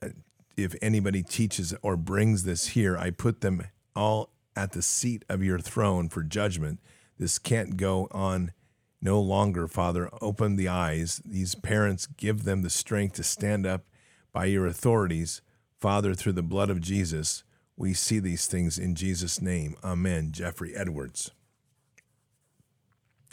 uh, 0.00 0.10
if 0.56 0.76
anybody 0.80 1.24
teaches 1.24 1.74
or 1.82 1.96
brings 1.96 2.44
this 2.44 2.68
here, 2.68 2.96
I 2.96 3.10
put 3.10 3.40
them 3.40 3.66
all 3.96 4.30
at 4.54 4.70
the 4.70 4.82
seat 4.82 5.24
of 5.28 5.42
your 5.42 5.58
throne 5.58 6.08
for 6.08 6.22
judgment. 6.22 6.78
This 7.18 7.36
can't 7.40 7.76
go 7.76 8.06
on 8.12 8.52
no 9.00 9.20
longer, 9.20 9.68
Father. 9.68 10.10
Open 10.20 10.56
the 10.56 10.68
eyes. 10.68 11.22
These 11.24 11.54
parents, 11.54 12.06
give 12.06 12.44
them 12.44 12.62
the 12.62 12.70
strength 12.70 13.14
to 13.16 13.22
stand 13.22 13.66
up 13.66 13.84
by 14.32 14.46
your 14.46 14.66
authorities. 14.66 15.40
Father, 15.78 16.14
through 16.14 16.32
the 16.32 16.42
blood 16.42 16.70
of 16.70 16.80
Jesus, 16.80 17.44
we 17.76 17.94
see 17.94 18.18
these 18.18 18.46
things 18.46 18.78
in 18.78 18.94
Jesus' 18.94 19.40
name. 19.40 19.76
Amen. 19.84 20.32
Jeffrey 20.32 20.74
Edwards. 20.74 21.30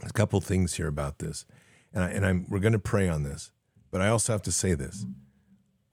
a 0.04 0.14
couple 0.14 0.40
things 0.42 0.76
here 0.76 0.88
about 0.88 1.20
this, 1.20 1.46
and, 1.94 2.04
I, 2.04 2.10
and 2.10 2.26
I'm, 2.26 2.46
we're 2.50 2.60
going 2.60 2.74
to 2.74 2.80
pray 2.80 3.10
on 3.10 3.24
this, 3.24 3.52
but 3.90 4.02
I 4.02 4.10
also 4.10 4.34
have 4.34 4.44
to 4.44 4.52
say 4.52 4.74
this 4.74 5.06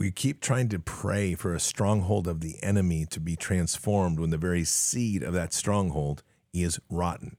we 0.02 0.10
keep 0.10 0.40
trying 0.40 0.68
to 0.68 0.80
pray 0.80 1.36
for 1.36 1.54
a 1.54 1.60
stronghold 1.60 2.26
of 2.26 2.40
the 2.40 2.60
enemy 2.60 3.06
to 3.06 3.20
be 3.20 3.36
transformed 3.36 4.18
when 4.18 4.30
the 4.30 4.36
very 4.36 4.64
seed 4.64 5.22
of 5.22 5.32
that 5.32 5.52
stronghold 5.52 6.24
is 6.52 6.80
rotten. 6.90 7.36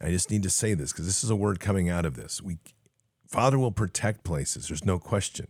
I 0.00 0.10
just 0.10 0.30
need 0.30 0.42
to 0.42 0.50
say 0.50 0.74
this 0.74 0.92
because 0.92 1.06
this 1.06 1.24
is 1.24 1.30
a 1.30 1.36
word 1.36 1.60
coming 1.60 1.88
out 1.88 2.04
of 2.04 2.16
this. 2.16 2.42
We, 2.42 2.58
Father 3.26 3.58
will 3.58 3.72
protect 3.72 4.24
places, 4.24 4.68
there's 4.68 4.84
no 4.84 4.98
question. 4.98 5.48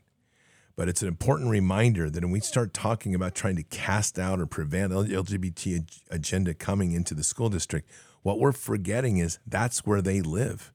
But 0.76 0.90
it's 0.90 1.00
an 1.00 1.08
important 1.08 1.48
reminder 1.48 2.10
that 2.10 2.22
when 2.22 2.30
we 2.30 2.40
start 2.40 2.74
talking 2.74 3.14
about 3.14 3.34
trying 3.34 3.56
to 3.56 3.62
cast 3.62 4.18
out 4.18 4.38
or 4.38 4.46
prevent 4.46 4.92
LGBT 4.92 6.02
agenda 6.10 6.52
coming 6.52 6.92
into 6.92 7.14
the 7.14 7.24
school 7.24 7.48
district, 7.48 7.88
what 8.22 8.38
we're 8.38 8.52
forgetting 8.52 9.16
is 9.16 9.38
that's 9.46 9.86
where 9.86 10.02
they 10.02 10.20
live. 10.20 10.74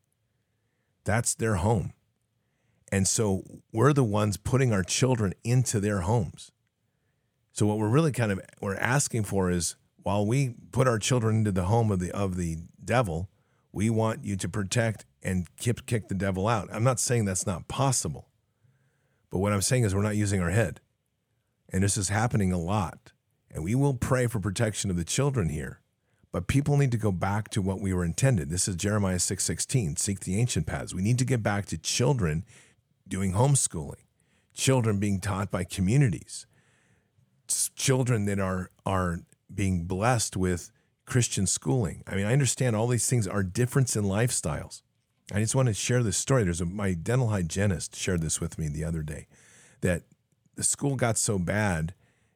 That's 1.03 1.35
their 1.35 1.55
home. 1.55 1.93
And 2.91 3.07
so 3.07 3.43
we're 3.71 3.93
the 3.93 4.03
ones 4.03 4.37
putting 4.37 4.73
our 4.73 4.83
children 4.83 5.33
into 5.43 5.79
their 5.79 6.01
homes. 6.01 6.51
So 7.53 7.65
what 7.65 7.77
we're 7.77 7.89
really 7.89 8.11
kind 8.11 8.31
of 8.31 8.41
we're 8.59 8.75
asking 8.75 9.23
for 9.23 9.51
is 9.51 9.75
while 10.03 10.25
we 10.25 10.55
put 10.71 10.87
our 10.87 10.97
children 10.97 11.37
into 11.37 11.51
the 11.51 11.65
home 11.65 11.91
of 11.91 11.99
the 11.99 12.11
of 12.11 12.37
the 12.37 12.57
devil, 12.83 13.29
we 13.71 13.89
want 13.89 14.25
you 14.25 14.35
to 14.35 14.49
protect 14.49 15.05
and 15.23 15.47
kick, 15.57 15.85
kick 15.85 16.07
the 16.07 16.15
devil 16.15 16.47
out. 16.47 16.69
I'm 16.71 16.83
not 16.83 16.99
saying 16.99 17.25
that's 17.25 17.47
not 17.47 17.67
possible. 17.67 18.27
But 19.29 19.39
what 19.39 19.53
I'm 19.53 19.61
saying 19.61 19.83
is 19.83 19.95
we're 19.95 20.01
not 20.01 20.17
using 20.17 20.41
our 20.41 20.49
head. 20.49 20.81
And 21.69 21.83
this 21.83 21.97
is 21.97 22.09
happening 22.09 22.51
a 22.51 22.59
lot. 22.59 23.13
And 23.49 23.63
we 23.63 23.75
will 23.75 23.93
pray 23.93 24.27
for 24.27 24.39
protection 24.39 24.89
of 24.89 24.97
the 24.97 25.05
children 25.05 25.49
here. 25.49 25.79
But 26.31 26.47
people 26.47 26.77
need 26.77 26.91
to 26.91 26.97
go 26.97 27.11
back 27.11 27.49
to 27.49 27.61
what 27.61 27.81
we 27.81 27.93
were 27.93 28.05
intended. 28.05 28.49
This 28.49 28.67
is 28.67 28.75
Jeremiah 28.75 29.19
6:16, 29.19 29.97
seek 29.97 30.21
the 30.21 30.37
ancient 30.39 30.65
paths. 30.65 30.93
We 30.93 31.01
need 31.01 31.19
to 31.19 31.25
get 31.25 31.43
back 31.43 31.65
to 31.67 31.77
children 31.77 32.45
doing 33.07 33.33
homeschooling, 33.33 34.05
children 34.53 34.97
being 34.97 35.19
taught 35.19 35.51
by 35.51 35.65
communities, 35.65 36.45
children 37.75 38.25
that 38.25 38.39
are 38.39 38.69
are 38.85 39.19
being 39.53 39.83
blessed 39.83 40.37
with 40.37 40.71
Christian 41.11 41.45
schooling. 41.45 42.05
I 42.07 42.15
mean, 42.15 42.25
I 42.25 42.31
understand 42.31 42.73
all 42.73 42.87
these 42.87 43.09
things 43.09 43.27
are 43.27 43.43
difference 43.43 43.97
in 43.97 44.05
lifestyles. 44.05 44.81
I 45.33 45.41
just 45.41 45.53
want 45.53 45.67
to 45.67 45.73
share 45.73 46.01
this 46.03 46.15
story. 46.15 46.45
There's 46.45 46.61
a, 46.61 46.65
my 46.65 46.93
dental 46.93 47.27
hygienist 47.27 47.97
shared 47.97 48.21
this 48.21 48.39
with 48.39 48.57
me 48.57 48.69
the 48.69 48.85
other 48.85 49.03
day 49.03 49.27
that 49.81 50.03
the 50.55 50.63
school 50.63 50.95
got 50.95 51.17
so 51.17 51.37
bad 51.37 51.93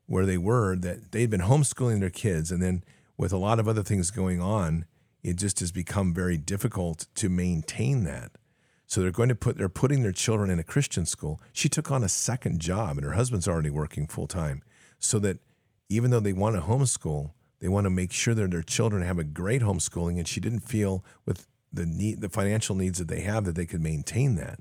where 0.08 0.26
they 0.26 0.38
were 0.38 0.76
that 0.76 1.14
they'd 1.14 1.30
been 1.30 1.40
homeschooling 1.40 2.02
their 2.02 2.10
kids 2.10 2.52
and 2.52 2.62
then 2.62 2.84
with 3.16 3.32
a 3.32 3.38
lot 3.38 3.62
of 3.62 3.70
other 3.70 3.82
things 3.82 4.12
going 4.12 4.42
on, 4.42 4.84
it 5.24 5.38
just 5.38 5.62
has 5.62 5.72
become 5.72 6.14
very 6.14 6.38
difficult 6.38 7.08
to 7.16 7.30
maintain 7.30 8.04
that. 8.04 8.34
So 8.88 9.00
they're 9.00 9.10
going 9.10 9.30
to 9.30 9.36
put 9.36 9.58
they're 9.58 9.70
putting 9.70 10.04
their 10.04 10.12
children 10.12 10.50
in 10.50 10.60
a 10.60 10.64
Christian 10.64 11.06
school. 11.06 11.40
She 11.54 11.70
took 11.70 11.92
on 11.92 12.04
a 12.04 12.10
second 12.10 12.60
job 12.60 12.98
and 12.98 13.06
her 13.06 13.14
husband's 13.14 13.48
already 13.48 13.70
working 13.70 14.06
full 14.06 14.28
time. 14.28 14.64
So 15.00 15.18
that 15.20 15.40
even 15.88 16.12
though 16.12 16.20
they 16.20 16.34
want 16.34 16.58
to 16.58 16.62
homeschool, 16.62 17.32
they 17.60 17.68
want 17.68 17.86
to 17.86 17.90
make 17.90 18.12
sure 18.12 18.34
that 18.34 18.52
their 18.52 18.62
children 18.62 19.04
have 19.04 19.20
a 19.20 19.24
great 19.24 19.62
homeschooling 19.62 20.18
and 20.18 20.28
she 20.28 20.40
didn't 20.40 20.62
feel 20.62 21.04
with 21.26 21.48
the 21.72 21.86
need 21.86 22.22
the 22.22 22.30
financial 22.30 22.76
needs 22.76 23.00
that 23.00 23.08
they 23.08 23.22
have 23.22 23.46
that 23.46 23.56
they 23.56 23.66
could 23.66 23.82
maintain 23.82 24.36
that. 24.36 24.60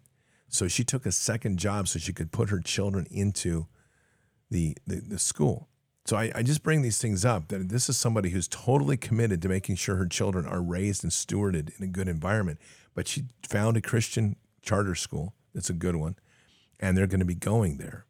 So 0.48 0.68
she 0.68 0.84
took 0.84 1.06
a 1.06 1.12
second 1.12 1.58
job 1.58 1.88
so 1.88 1.98
she 1.98 2.12
could 2.12 2.32
put 2.32 2.50
her 2.50 2.60
children 2.60 3.06
into 3.10 3.66
the 4.50 4.76
the, 4.86 5.00
the 5.00 5.18
school. 5.18 5.68
So 6.06 6.16
I, 6.18 6.30
I, 6.34 6.42
just 6.42 6.62
bring 6.62 6.82
these 6.82 6.98
things 6.98 7.24
up 7.24 7.48
that 7.48 7.70
this 7.70 7.88
is 7.88 7.96
somebody 7.96 8.28
who's 8.28 8.46
totally 8.46 8.98
committed 8.98 9.40
to 9.40 9.48
making 9.48 9.76
sure 9.76 9.96
her 9.96 10.06
children 10.06 10.44
are 10.46 10.60
raised 10.60 11.02
and 11.02 11.10
stewarded 11.10 11.70
in 11.78 11.82
a 11.82 11.86
good 11.86 12.08
environment 12.08 12.58
but 12.94 13.08
she 13.08 13.24
found 13.42 13.76
a 13.76 13.80
Christian 13.80 14.36
charter 14.62 14.94
school. 14.94 15.34
It's 15.54 15.68
a 15.68 15.74
good 15.74 15.96
one. 15.96 16.16
And 16.80 16.96
they're 16.96 17.06
going 17.06 17.20
to 17.20 17.26
be 17.26 17.34
going 17.34 17.78
there. 17.78 18.06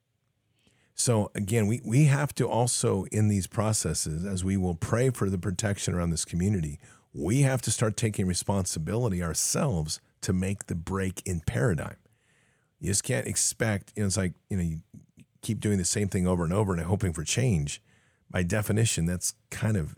So 0.95 1.31
again, 1.35 1.66
we, 1.66 1.81
we 1.85 2.05
have 2.05 2.35
to 2.37 2.49
also, 2.49 3.05
in 3.11 3.29
these 3.29 3.47
processes, 3.47 4.25
as 4.25 4.45
we 4.45 4.57
will 4.57 4.75
pray 4.75 5.11
for 5.11 5.29
the 5.29 5.39
protection 5.39 5.95
around 5.95 6.11
this 6.11 6.25
community, 6.25 6.79
we 7.12 7.43
have 7.43 7.62
to 7.62 7.71
start 7.71 7.97
taking 7.97 8.27
responsibility 8.27 9.23
ourselves 9.23 10.01
to 10.21 10.33
make 10.33 10.66
the 10.66 10.75
break 10.75 11.23
in 11.27 11.41
paradigm. 11.41 11.97
You 12.81 12.89
just 12.89 13.05
can't 13.05 13.27
expect, 13.27 13.93
you 13.97 14.03
know, 14.03 14.07
it's 14.07 14.16
like, 14.16 14.35
you 14.51 14.57
know, 14.57 14.62
you 14.62 14.81
keep 15.43 15.61
doing 15.61 15.79
the 15.79 15.85
same 15.85 16.09
thing 16.09 16.27
over 16.27 16.45
and 16.45 16.53
over 16.53 16.73
and 16.73 16.83
hoping 16.83 17.12
for 17.12 17.25
change. 17.25 17.83
By 18.31 18.43
definition, 18.43 19.07
that's 19.07 19.35
kind 19.51 19.77
of 19.77 19.97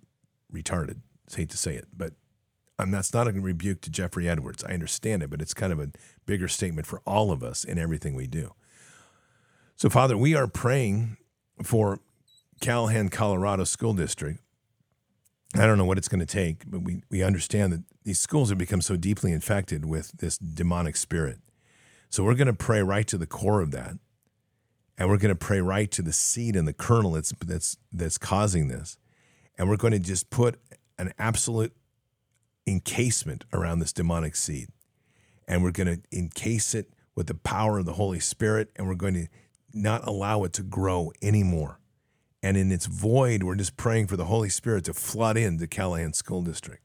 retarded. 0.52 1.00
I 1.32 1.36
hate 1.36 1.50
to 1.50 1.56
say 1.56 1.74
it, 1.74 1.86
but 1.96 2.12
and 2.78 2.92
that's 2.92 3.14
not 3.14 3.26
a 3.26 3.32
rebuke 3.32 3.80
to 3.82 3.90
Jeffrey 3.90 4.28
Edwards. 4.28 4.62
I 4.62 4.72
understand 4.72 5.22
it, 5.22 5.30
but 5.30 5.40
it's 5.40 5.54
kind 5.54 5.72
of 5.72 5.80
a 5.80 5.90
bigger 6.26 6.48
statement 6.48 6.86
for 6.86 7.00
all 7.06 7.32
of 7.32 7.42
us 7.42 7.64
in 7.64 7.78
everything 7.78 8.14
we 8.14 8.26
do. 8.26 8.52
So, 9.78 9.90
Father, 9.90 10.16
we 10.16 10.34
are 10.34 10.46
praying 10.46 11.18
for 11.62 12.00
Callahan, 12.62 13.10
Colorado 13.10 13.64
School 13.64 13.92
District. 13.92 14.40
I 15.54 15.66
don't 15.66 15.76
know 15.76 15.84
what 15.84 15.98
it's 15.98 16.08
going 16.08 16.20
to 16.20 16.26
take, 16.26 16.62
but 16.66 16.80
we, 16.80 17.02
we 17.10 17.22
understand 17.22 17.74
that 17.74 17.82
these 18.02 18.18
schools 18.18 18.48
have 18.48 18.56
become 18.56 18.80
so 18.80 18.96
deeply 18.96 19.32
infected 19.32 19.84
with 19.84 20.12
this 20.12 20.38
demonic 20.38 20.96
spirit. 20.96 21.40
So, 22.08 22.24
we're 22.24 22.34
going 22.34 22.46
to 22.46 22.54
pray 22.54 22.82
right 22.82 23.06
to 23.06 23.18
the 23.18 23.26
core 23.26 23.60
of 23.60 23.70
that. 23.72 23.98
And 24.96 25.10
we're 25.10 25.18
going 25.18 25.34
to 25.34 25.38
pray 25.38 25.60
right 25.60 25.90
to 25.90 26.00
the 26.00 26.12
seed 26.12 26.56
and 26.56 26.66
the 26.66 26.72
kernel 26.72 27.10
that's, 27.10 27.34
that's, 27.44 27.76
that's 27.92 28.16
causing 28.16 28.68
this. 28.68 28.96
And 29.58 29.68
we're 29.68 29.76
going 29.76 29.92
to 29.92 29.98
just 29.98 30.30
put 30.30 30.58
an 30.98 31.12
absolute 31.18 31.76
encasement 32.66 33.44
around 33.52 33.80
this 33.80 33.92
demonic 33.92 34.36
seed. 34.36 34.68
And 35.46 35.62
we're 35.62 35.70
going 35.70 36.00
to 36.00 36.18
encase 36.18 36.74
it 36.74 36.94
with 37.14 37.26
the 37.26 37.34
power 37.34 37.78
of 37.78 37.84
the 37.84 37.94
Holy 37.94 38.20
Spirit, 38.20 38.70
and 38.76 38.86
we're 38.86 38.94
going 38.94 39.14
to 39.14 39.26
not 39.76 40.06
allow 40.06 40.44
it 40.44 40.52
to 40.54 40.62
grow 40.62 41.12
anymore. 41.22 41.80
And 42.42 42.56
in 42.56 42.70
its 42.70 42.86
void, 42.86 43.42
we're 43.42 43.56
just 43.56 43.76
praying 43.76 44.06
for 44.06 44.16
the 44.16 44.26
Holy 44.26 44.48
Spirit 44.48 44.84
to 44.84 44.94
flood 44.94 45.36
in 45.36 45.54
into 45.54 45.66
Callahan 45.66 46.12
School 46.12 46.42
District 46.42 46.82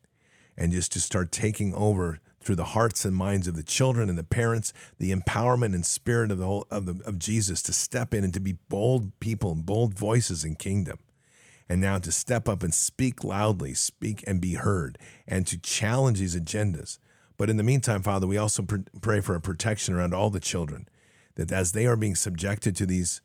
and 0.57 0.71
just 0.71 0.91
to 0.93 0.99
start 0.99 1.31
taking 1.31 1.73
over 1.73 2.19
through 2.39 2.55
the 2.55 2.65
hearts 2.65 3.05
and 3.05 3.15
minds 3.15 3.47
of 3.47 3.55
the 3.55 3.63
children 3.63 4.09
and 4.09 4.17
the 4.17 4.23
parents, 4.23 4.73
the 4.97 5.11
empowerment 5.13 5.75
and 5.75 5.85
spirit 5.85 6.31
of 6.31 6.37
the 6.37 6.45
whole 6.45 6.67
of, 6.71 6.85
the, 6.85 7.03
of 7.05 7.19
Jesus 7.19 7.61
to 7.63 7.73
step 7.73 8.13
in 8.13 8.23
and 8.23 8.33
to 8.33 8.39
be 8.39 8.57
bold 8.69 9.19
people 9.19 9.51
and 9.51 9.65
bold 9.65 9.93
voices 9.93 10.43
in 10.43 10.55
kingdom 10.55 10.97
and 11.71 11.79
now 11.79 11.97
to 11.97 12.11
step 12.11 12.49
up 12.49 12.63
and 12.63 12.73
speak 12.73 13.23
loudly, 13.23 13.73
speak 13.73 14.25
and 14.27 14.41
be 14.41 14.55
heard, 14.55 14.97
and 15.25 15.47
to 15.47 15.57
challenge 15.57 16.19
these 16.19 16.35
agendas. 16.35 16.99
But 17.37 17.49
in 17.49 17.55
the 17.55 17.63
meantime, 17.63 18.01
Father, 18.01 18.27
we 18.27 18.37
also 18.37 18.63
pr- 18.63 18.79
pray 18.99 19.21
for 19.21 19.35
a 19.35 19.41
protection 19.41 19.93
around 19.93 20.13
all 20.13 20.29
the 20.29 20.41
children, 20.41 20.89
that 21.41 21.51
as 21.51 21.71
they 21.71 21.85
are 21.85 21.95
being 21.95 22.15
subjected 22.15 22.75
to 22.77 22.85
these 22.85 23.21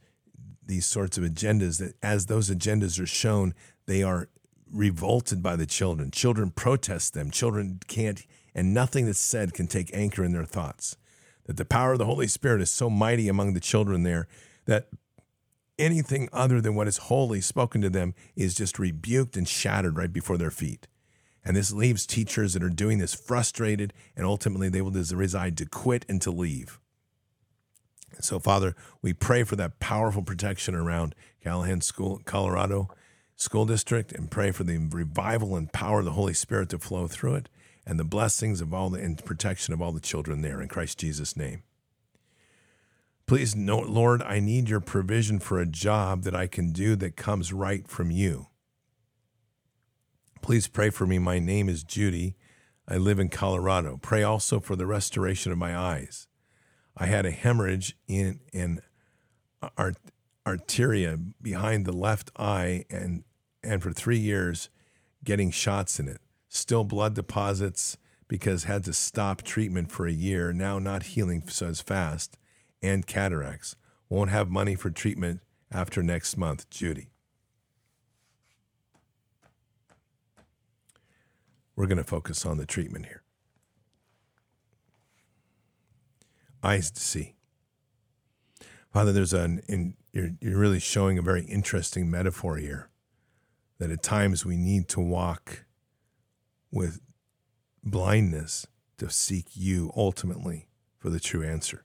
these 0.64 0.86
sorts 0.86 1.16
of 1.16 1.22
agendas, 1.22 1.78
that 1.78 1.94
as 2.02 2.26
those 2.26 2.50
agendas 2.50 3.00
are 3.00 3.06
shown, 3.06 3.54
they 3.86 4.02
are 4.02 4.28
revolted 4.68 5.40
by 5.40 5.54
the 5.54 5.66
children. 5.66 6.10
Children 6.10 6.50
protest 6.50 7.14
them. 7.14 7.30
Children 7.30 7.78
can't 7.86 8.26
and 8.52 8.72
nothing 8.74 9.06
that's 9.06 9.20
said 9.20 9.52
can 9.54 9.66
take 9.66 9.94
anchor 9.94 10.24
in 10.24 10.32
their 10.32 10.44
thoughts. 10.44 10.96
That 11.44 11.58
the 11.58 11.64
power 11.64 11.92
of 11.92 11.98
the 11.98 12.06
Holy 12.06 12.26
Spirit 12.26 12.62
is 12.62 12.70
so 12.70 12.90
mighty 12.90 13.28
among 13.28 13.52
the 13.52 13.60
children 13.60 14.02
there 14.02 14.26
that 14.64 14.88
anything 15.78 16.28
other 16.32 16.60
than 16.60 16.74
what 16.74 16.88
is 16.88 16.96
holy 16.96 17.40
spoken 17.40 17.82
to 17.82 17.90
them 17.90 18.14
is 18.34 18.54
just 18.54 18.78
rebuked 18.78 19.36
and 19.36 19.46
shattered 19.46 19.96
right 19.96 20.12
before 20.12 20.38
their 20.38 20.50
feet. 20.50 20.88
And 21.44 21.56
this 21.56 21.70
leaves 21.70 22.06
teachers 22.06 22.54
that 22.54 22.64
are 22.64 22.70
doing 22.70 22.98
this 22.98 23.14
frustrated, 23.14 23.92
and 24.16 24.26
ultimately 24.26 24.68
they 24.68 24.80
will 24.80 24.90
decide 24.90 25.56
to 25.58 25.66
quit 25.66 26.04
and 26.08 26.20
to 26.22 26.30
leave. 26.32 26.80
So, 28.20 28.38
Father, 28.38 28.74
we 29.02 29.12
pray 29.12 29.42
for 29.44 29.56
that 29.56 29.78
powerful 29.78 30.22
protection 30.22 30.74
around 30.74 31.14
Callahan 31.42 31.80
School, 31.80 32.20
Colorado 32.24 32.88
School 33.36 33.66
District, 33.66 34.12
and 34.12 34.30
pray 34.30 34.50
for 34.50 34.64
the 34.64 34.78
revival 34.78 35.56
and 35.56 35.72
power 35.72 35.98
of 35.98 36.04
the 36.04 36.12
Holy 36.12 36.34
Spirit 36.34 36.70
to 36.70 36.78
flow 36.78 37.06
through 37.06 37.34
it, 37.34 37.48
and 37.86 37.98
the 37.98 38.04
blessings 38.04 38.60
of 38.60 38.72
all 38.72 38.90
the 38.90 39.00
and 39.00 39.22
protection 39.24 39.74
of 39.74 39.82
all 39.82 39.92
the 39.92 40.00
children 40.00 40.40
there 40.40 40.60
in 40.60 40.68
Christ 40.68 40.98
Jesus' 40.98 41.36
name. 41.36 41.62
Please 43.26 43.56
note, 43.56 43.88
Lord, 43.88 44.22
I 44.22 44.38
need 44.38 44.68
your 44.68 44.80
provision 44.80 45.40
for 45.40 45.58
a 45.58 45.66
job 45.66 46.22
that 46.22 46.34
I 46.34 46.46
can 46.46 46.72
do 46.72 46.94
that 46.96 47.16
comes 47.16 47.52
right 47.52 47.86
from 47.88 48.10
you. 48.10 48.46
Please 50.42 50.68
pray 50.68 50.90
for 50.90 51.06
me. 51.06 51.18
My 51.18 51.40
name 51.40 51.68
is 51.68 51.82
Judy. 51.82 52.36
I 52.88 52.98
live 52.98 53.18
in 53.18 53.28
Colorado. 53.28 53.98
Pray 54.00 54.22
also 54.22 54.60
for 54.60 54.76
the 54.76 54.86
restoration 54.86 55.50
of 55.50 55.58
my 55.58 55.76
eyes. 55.76 56.28
I 56.96 57.06
had 57.06 57.26
a 57.26 57.30
hemorrhage 57.30 57.96
in 58.08 58.40
an 58.52 58.80
art, 59.76 59.96
arteria 60.46 61.32
behind 61.42 61.84
the 61.84 61.92
left 61.92 62.30
eye 62.36 62.84
and 62.88 63.24
and 63.62 63.82
for 63.82 63.92
3 63.92 64.16
years 64.16 64.68
getting 65.24 65.50
shots 65.50 65.98
in 65.98 66.08
it. 66.08 66.20
Still 66.48 66.84
blood 66.84 67.14
deposits 67.14 67.98
because 68.28 68.64
had 68.64 68.84
to 68.84 68.92
stop 68.92 69.42
treatment 69.42 69.90
for 69.90 70.06
a 70.06 70.12
year, 70.12 70.52
now 70.52 70.78
not 70.78 71.02
healing 71.02 71.42
so 71.48 71.66
as 71.66 71.80
fast 71.80 72.38
and 72.80 73.06
cataracts. 73.06 73.76
Won't 74.08 74.30
have 74.30 74.48
money 74.48 74.76
for 74.76 74.90
treatment 74.90 75.40
after 75.70 76.02
next 76.02 76.36
month, 76.36 76.70
Judy. 76.70 77.10
We're 81.74 81.86
going 81.86 81.98
to 81.98 82.04
focus 82.04 82.46
on 82.46 82.56
the 82.56 82.66
treatment 82.66 83.06
here. 83.06 83.22
Eyes 86.66 86.90
to 86.90 87.00
see. 87.00 87.36
Father, 88.92 89.12
there's 89.12 89.32
an, 89.32 89.62
in, 89.68 89.94
you're, 90.12 90.30
you're 90.40 90.58
really 90.58 90.80
showing 90.80 91.16
a 91.16 91.22
very 91.22 91.44
interesting 91.44 92.10
metaphor 92.10 92.56
here 92.56 92.90
that 93.78 93.92
at 93.92 94.02
times 94.02 94.44
we 94.44 94.56
need 94.56 94.88
to 94.88 95.00
walk 95.00 95.64
with 96.72 97.00
blindness 97.84 98.66
to 98.98 99.08
seek 99.10 99.46
you 99.54 99.92
ultimately 99.96 100.66
for 100.98 101.08
the 101.08 101.20
true 101.20 101.44
answer. 101.44 101.84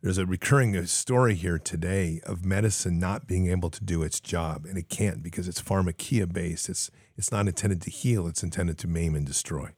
There's 0.00 0.18
a 0.18 0.26
recurring 0.26 0.76
uh, 0.76 0.84
story 0.84 1.34
here 1.34 1.58
today 1.58 2.20
of 2.24 2.44
medicine 2.44 3.00
not 3.00 3.26
being 3.26 3.48
able 3.48 3.70
to 3.70 3.82
do 3.82 4.04
its 4.04 4.20
job, 4.20 4.64
and 4.64 4.78
it 4.78 4.88
can't 4.88 5.24
because 5.24 5.48
it's 5.48 5.60
pharmakia 5.60 6.32
based. 6.32 6.68
It's, 6.68 6.88
it's 7.16 7.32
not 7.32 7.48
intended 7.48 7.82
to 7.82 7.90
heal, 7.90 8.28
it's 8.28 8.44
intended 8.44 8.78
to 8.78 8.86
maim 8.86 9.16
and 9.16 9.26
destroy. 9.26 9.70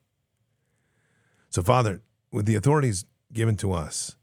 So, 1.48 1.62
Father, 1.62 2.02
with 2.30 2.44
the 2.44 2.56
authorities 2.56 3.06
given 3.34 3.56
to 3.58 3.72
us 3.72 4.16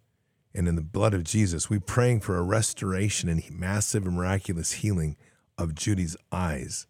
and 0.53 0.67
in 0.67 0.75
the 0.75 0.81
blood 0.81 1.13
of 1.13 1.23
Jesus, 1.23 1.69
we're 1.69 1.79
praying 1.79 2.21
for 2.21 2.38
a 2.38 2.43
restoration 2.43 3.29
and 3.29 3.43
massive 3.49 4.05
and 4.05 4.15
miraculous 4.15 4.73
healing 4.73 5.15
of 5.57 5.75
Judy's 5.75 6.17
eyes. 6.31 6.88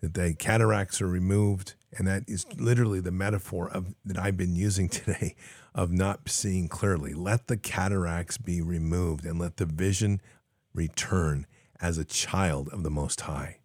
That 0.00 0.14
the 0.14 0.34
cataracts 0.34 1.02
are 1.02 1.08
removed, 1.08 1.74
and 1.96 2.06
that 2.06 2.24
is 2.26 2.46
literally 2.56 3.00
the 3.00 3.10
metaphor 3.10 3.68
of 3.68 3.94
that 4.04 4.18
I've 4.18 4.36
been 4.36 4.56
using 4.56 4.88
today 4.88 5.34
of 5.74 5.92
not 5.92 6.28
seeing 6.28 6.68
clearly. 6.68 7.12
Let 7.12 7.48
the 7.48 7.56
cataracts 7.56 8.38
be 8.38 8.62
removed 8.62 9.26
and 9.26 9.38
let 9.38 9.58
the 9.58 9.66
vision 9.66 10.20
return 10.72 11.46
as 11.80 11.98
a 11.98 12.04
child 12.04 12.68
of 12.68 12.82
the 12.82 12.90
Most 12.90 13.22
High. 13.22 13.58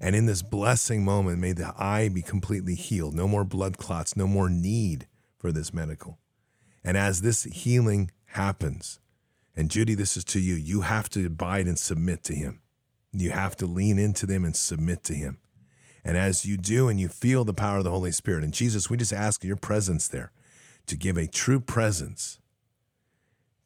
And 0.00 0.14
in 0.14 0.26
this 0.26 0.42
blessing 0.42 1.04
moment, 1.04 1.38
may 1.38 1.52
the 1.52 1.74
eye 1.76 2.08
be 2.08 2.22
completely 2.22 2.74
healed. 2.74 3.14
No 3.14 3.28
more 3.28 3.44
blood 3.44 3.78
clots, 3.78 4.16
no 4.16 4.26
more 4.26 4.48
need 4.48 5.06
for 5.38 5.52
this 5.52 5.72
medical. 5.74 6.18
And 6.88 6.96
as 6.96 7.20
this 7.20 7.44
healing 7.44 8.12
happens, 8.28 8.98
and 9.54 9.70
Judy, 9.70 9.94
this 9.94 10.16
is 10.16 10.24
to 10.24 10.40
you, 10.40 10.54
you 10.54 10.80
have 10.80 11.10
to 11.10 11.26
abide 11.26 11.66
and 11.66 11.78
submit 11.78 12.24
to 12.24 12.34
Him. 12.34 12.62
You 13.12 13.28
have 13.28 13.56
to 13.56 13.66
lean 13.66 13.98
into 13.98 14.24
them 14.24 14.42
and 14.42 14.56
submit 14.56 15.04
to 15.04 15.12
Him. 15.12 15.36
And 16.02 16.16
as 16.16 16.46
you 16.46 16.56
do 16.56 16.88
and 16.88 16.98
you 16.98 17.08
feel 17.08 17.44
the 17.44 17.52
power 17.52 17.76
of 17.76 17.84
the 17.84 17.90
Holy 17.90 18.10
Spirit, 18.10 18.42
and 18.42 18.54
Jesus, 18.54 18.88
we 18.88 18.96
just 18.96 19.12
ask 19.12 19.44
your 19.44 19.58
presence 19.58 20.08
there 20.08 20.32
to 20.86 20.96
give 20.96 21.18
a 21.18 21.26
true 21.26 21.60
presence, 21.60 22.40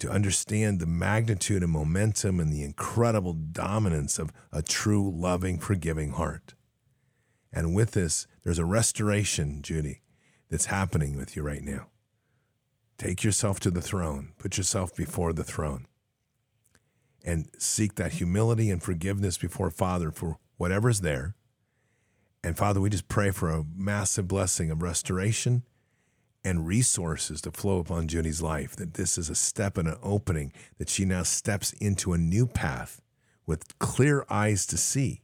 to 0.01 0.11
understand 0.11 0.81
the 0.81 0.87
magnitude 0.87 1.63
and 1.63 1.71
momentum 1.71 2.41
and 2.41 2.53
the 2.53 2.65
incredible 2.65 3.35
dominance 3.35 4.19
of 4.19 4.33
a 4.51 4.63
true, 4.63 5.09
loving, 5.09 5.61
forgiving 5.61 6.11
heart. 6.11 6.55
And 7.53 7.73
with 7.73 7.93
this, 7.93 8.27
there's 8.43 8.59
a 8.59 8.65
restoration, 8.65 9.63
Judy, 9.63 10.01
that's 10.51 10.67
happening 10.67 11.17
with 11.17 11.37
you 11.37 11.45
right 11.45 11.63
now. 11.63 11.87
Take 12.99 13.25
yourself 13.25 13.59
to 13.61 13.71
the 13.71 13.83
throne, 13.83 14.33
put 14.39 14.57
yourself 14.57 14.95
before 14.95 15.33
the 15.33 15.45
throne, 15.45 15.87
and 17.25 17.49
seek 17.59 17.97
that 17.97 18.15
humility 18.15 18.71
and 18.71 18.83
forgiveness 18.83 19.39
before 19.39 19.71
Father 19.71 20.11
for 20.11 20.39
whatever's 20.57 21.01
there. 21.01 21.35
And 22.45 22.57
Father, 22.57 22.81
we 22.81 22.91
just 22.91 23.09
pray 23.09 23.31
for 23.31 23.51
a 23.51 23.65
massive 23.75 24.29
blessing 24.29 24.71
of 24.71 24.83
restoration 24.83 25.65
and 26.45 26.67
resources 26.67 27.41
to 27.43 27.53
flow 27.53 27.79
upon 27.79 28.09
Judy's 28.09 28.43
life, 28.43 28.75
that 28.77 28.95
this 28.95 29.17
is 29.17 29.31
a 29.31 29.35
step 29.35 29.79
and 29.79 29.87
an 29.87 29.97
opening, 30.03 30.53
that 30.79 30.89
she 30.89 31.05
now 31.05 31.23
steps 31.23 31.73
into 31.75 32.13
a 32.13 32.19
new 32.19 32.47
path 32.47 33.01
with 33.47 33.79
clear 33.79 34.25
eyes 34.29 34.67
to 34.67 34.77
see 34.77 35.23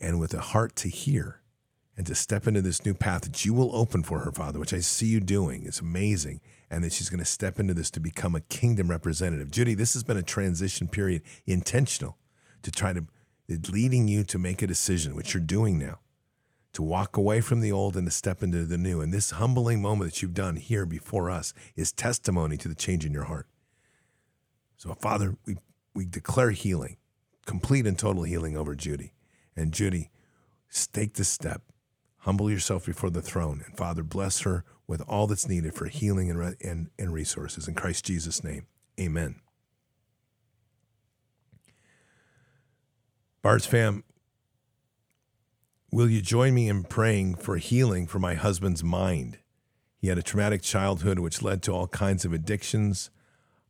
and 0.00 0.18
with 0.18 0.34
a 0.34 0.40
heart 0.40 0.74
to 0.76 0.88
hear 0.88 1.40
and 1.96 2.06
to 2.06 2.14
step 2.14 2.46
into 2.46 2.60
this 2.60 2.84
new 2.84 2.94
path 2.94 3.22
that 3.22 3.44
you 3.44 3.54
will 3.54 3.74
open 3.74 4.02
for 4.02 4.20
her, 4.20 4.32
Father, 4.32 4.58
which 4.58 4.74
I 4.74 4.80
see 4.80 5.06
you 5.06 5.20
doing. 5.20 5.64
It's 5.64 5.80
amazing. 5.80 6.40
And 6.70 6.82
that 6.82 6.92
she's 6.92 7.08
going 7.08 7.20
to 7.20 7.24
step 7.24 7.60
into 7.60 7.74
this 7.74 7.90
to 7.92 8.00
become 8.00 8.34
a 8.34 8.40
kingdom 8.40 8.88
representative. 8.88 9.50
Judy, 9.50 9.74
this 9.74 9.94
has 9.94 10.02
been 10.02 10.16
a 10.16 10.22
transition 10.22 10.88
period, 10.88 11.22
intentional, 11.46 12.18
to 12.62 12.72
try 12.72 12.92
to 12.92 13.04
leading 13.70 14.08
you 14.08 14.24
to 14.24 14.38
make 14.38 14.62
a 14.62 14.66
decision, 14.66 15.14
which 15.14 15.34
you're 15.34 15.42
doing 15.42 15.78
now, 15.78 16.00
to 16.72 16.82
walk 16.82 17.16
away 17.16 17.40
from 17.40 17.60
the 17.60 17.70
old 17.70 17.96
and 17.96 18.06
to 18.06 18.10
step 18.10 18.42
into 18.42 18.64
the 18.64 18.78
new. 18.78 19.00
And 19.00 19.12
this 19.12 19.32
humbling 19.32 19.80
moment 19.80 20.10
that 20.10 20.22
you've 20.22 20.34
done 20.34 20.56
here 20.56 20.86
before 20.86 21.30
us 21.30 21.54
is 21.76 21.92
testimony 21.92 22.56
to 22.56 22.68
the 22.68 22.74
change 22.74 23.04
in 23.04 23.12
your 23.12 23.24
heart. 23.24 23.46
So, 24.76 24.92
Father, 24.94 25.36
we, 25.46 25.56
we 25.94 26.04
declare 26.04 26.50
healing, 26.50 26.96
complete 27.46 27.86
and 27.86 27.98
total 27.98 28.24
healing 28.24 28.56
over 28.56 28.74
Judy. 28.74 29.12
And 29.56 29.72
Judy, 29.72 30.10
take 30.92 31.14
the 31.14 31.24
step, 31.24 31.62
humble 32.24 32.50
yourself 32.50 32.86
before 32.86 33.10
the 33.10 33.20
throne, 33.20 33.62
and 33.66 33.76
Father, 33.76 34.02
bless 34.02 34.40
her 34.40 34.64
with 34.86 35.02
all 35.06 35.26
that's 35.26 35.46
needed 35.46 35.74
for 35.74 35.86
healing 35.86 36.30
and, 36.30 36.56
and, 36.62 36.90
and 36.98 37.12
resources. 37.12 37.68
In 37.68 37.74
Christ 37.74 38.06
Jesus' 38.06 38.42
name, 38.42 38.66
amen. 38.98 39.36
Bards 43.42 43.66
fam, 43.66 44.04
will 45.92 46.08
you 46.08 46.22
join 46.22 46.54
me 46.54 46.66
in 46.68 46.84
praying 46.84 47.34
for 47.34 47.58
healing 47.58 48.06
for 48.06 48.18
my 48.18 48.34
husband's 48.34 48.82
mind? 48.82 49.38
He 49.98 50.08
had 50.08 50.16
a 50.16 50.22
traumatic 50.22 50.62
childhood 50.62 51.18
which 51.18 51.42
led 51.42 51.62
to 51.64 51.72
all 51.72 51.88
kinds 51.88 52.24
of 52.24 52.32
addictions, 52.32 53.10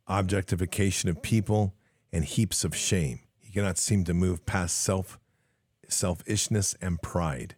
objectification 0.07 1.09
of 1.09 1.21
people, 1.21 1.75
and 2.13 2.23
heaps 2.23 2.63
of 2.63 2.73
shame. 2.73 3.19
He 3.37 3.51
cannot 3.51 3.77
seem 3.77 4.05
to 4.05 4.13
move 4.13 4.45
past 4.45 4.79
self 4.79 5.19
selfishness 5.89 6.75
and 6.81 7.01
pride. 7.01 7.55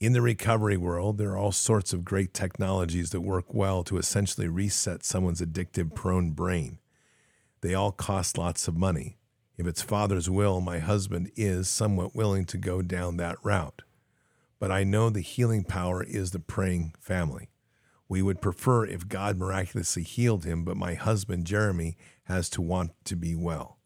In 0.00 0.14
the 0.14 0.22
recovery 0.22 0.78
world, 0.78 1.18
there 1.18 1.32
are 1.32 1.36
all 1.36 1.52
sorts 1.52 1.92
of 1.92 2.06
great 2.06 2.32
technologies 2.32 3.10
that 3.10 3.20
work 3.20 3.52
well 3.52 3.84
to 3.84 3.98
essentially 3.98 4.48
reset 4.48 5.04
someone's 5.04 5.42
addictive 5.42 5.94
prone 5.94 6.30
brain. 6.30 6.78
They 7.60 7.74
all 7.74 7.92
cost 7.92 8.38
lots 8.38 8.66
of 8.66 8.78
money. 8.78 9.18
If 9.58 9.66
it's 9.66 9.82
Father's 9.82 10.30
will, 10.30 10.62
my 10.62 10.78
husband 10.78 11.30
is 11.36 11.68
somewhat 11.68 12.16
willing 12.16 12.46
to 12.46 12.56
go 12.56 12.80
down 12.80 13.18
that 13.18 13.36
route. 13.42 13.82
But 14.58 14.72
I 14.72 14.84
know 14.84 15.10
the 15.10 15.20
healing 15.20 15.64
power 15.64 16.02
is 16.02 16.30
the 16.30 16.38
praying 16.38 16.94
family. 16.98 17.50
We 18.08 18.22
would 18.22 18.40
prefer 18.40 18.86
if 18.86 19.06
God 19.06 19.36
miraculously 19.36 20.02
healed 20.02 20.46
him, 20.46 20.64
but 20.64 20.78
my 20.78 20.94
husband, 20.94 21.44
Jeremy, 21.44 21.98
has 22.24 22.48
to 22.50 22.62
want 22.62 22.92
to 23.04 23.16
be 23.16 23.34
well. 23.34 23.76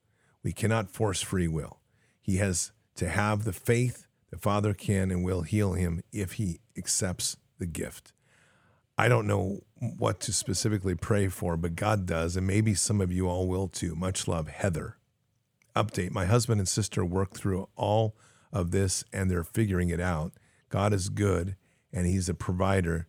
We 0.44 0.52
cannot 0.52 0.92
force 0.92 1.22
free 1.22 1.48
will. 1.48 1.80
He 2.22 2.36
has 2.36 2.70
to 2.94 3.08
have 3.08 3.42
the 3.42 3.52
faith 3.52 4.03
the 4.34 4.40
Father 4.40 4.74
can 4.74 5.10
and 5.12 5.24
will 5.24 5.42
heal 5.42 5.74
him 5.74 6.02
if 6.12 6.32
he 6.32 6.58
accepts 6.76 7.36
the 7.58 7.66
gift. 7.66 8.12
I 8.98 9.08
don't 9.08 9.26
know 9.26 9.62
what 9.78 10.20
to 10.20 10.32
specifically 10.32 10.94
pray 10.94 11.28
for, 11.28 11.56
but 11.56 11.76
God 11.76 12.06
does, 12.06 12.36
and 12.36 12.46
maybe 12.46 12.74
some 12.74 13.00
of 13.00 13.12
you 13.12 13.28
all 13.28 13.48
will 13.48 13.68
too. 13.68 13.94
Much 13.94 14.28
love, 14.28 14.48
Heather 14.48 14.96
update 15.74 16.12
my 16.12 16.24
husband 16.24 16.60
and 16.60 16.68
sister 16.68 17.04
worked 17.04 17.36
through 17.36 17.68
all 17.76 18.16
of 18.52 18.70
this 18.70 19.04
and 19.12 19.30
they're 19.30 19.44
figuring 19.44 19.88
it 19.88 20.00
out. 20.00 20.32
God 20.68 20.92
is 20.92 21.08
good 21.08 21.56
and 21.92 22.06
he's 22.06 22.28
a 22.28 22.34
provider. 22.34 23.08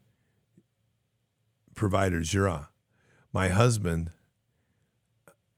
Provider 1.75 2.21
Jireh. 2.21 2.69
My 3.31 3.49
husband 3.49 4.11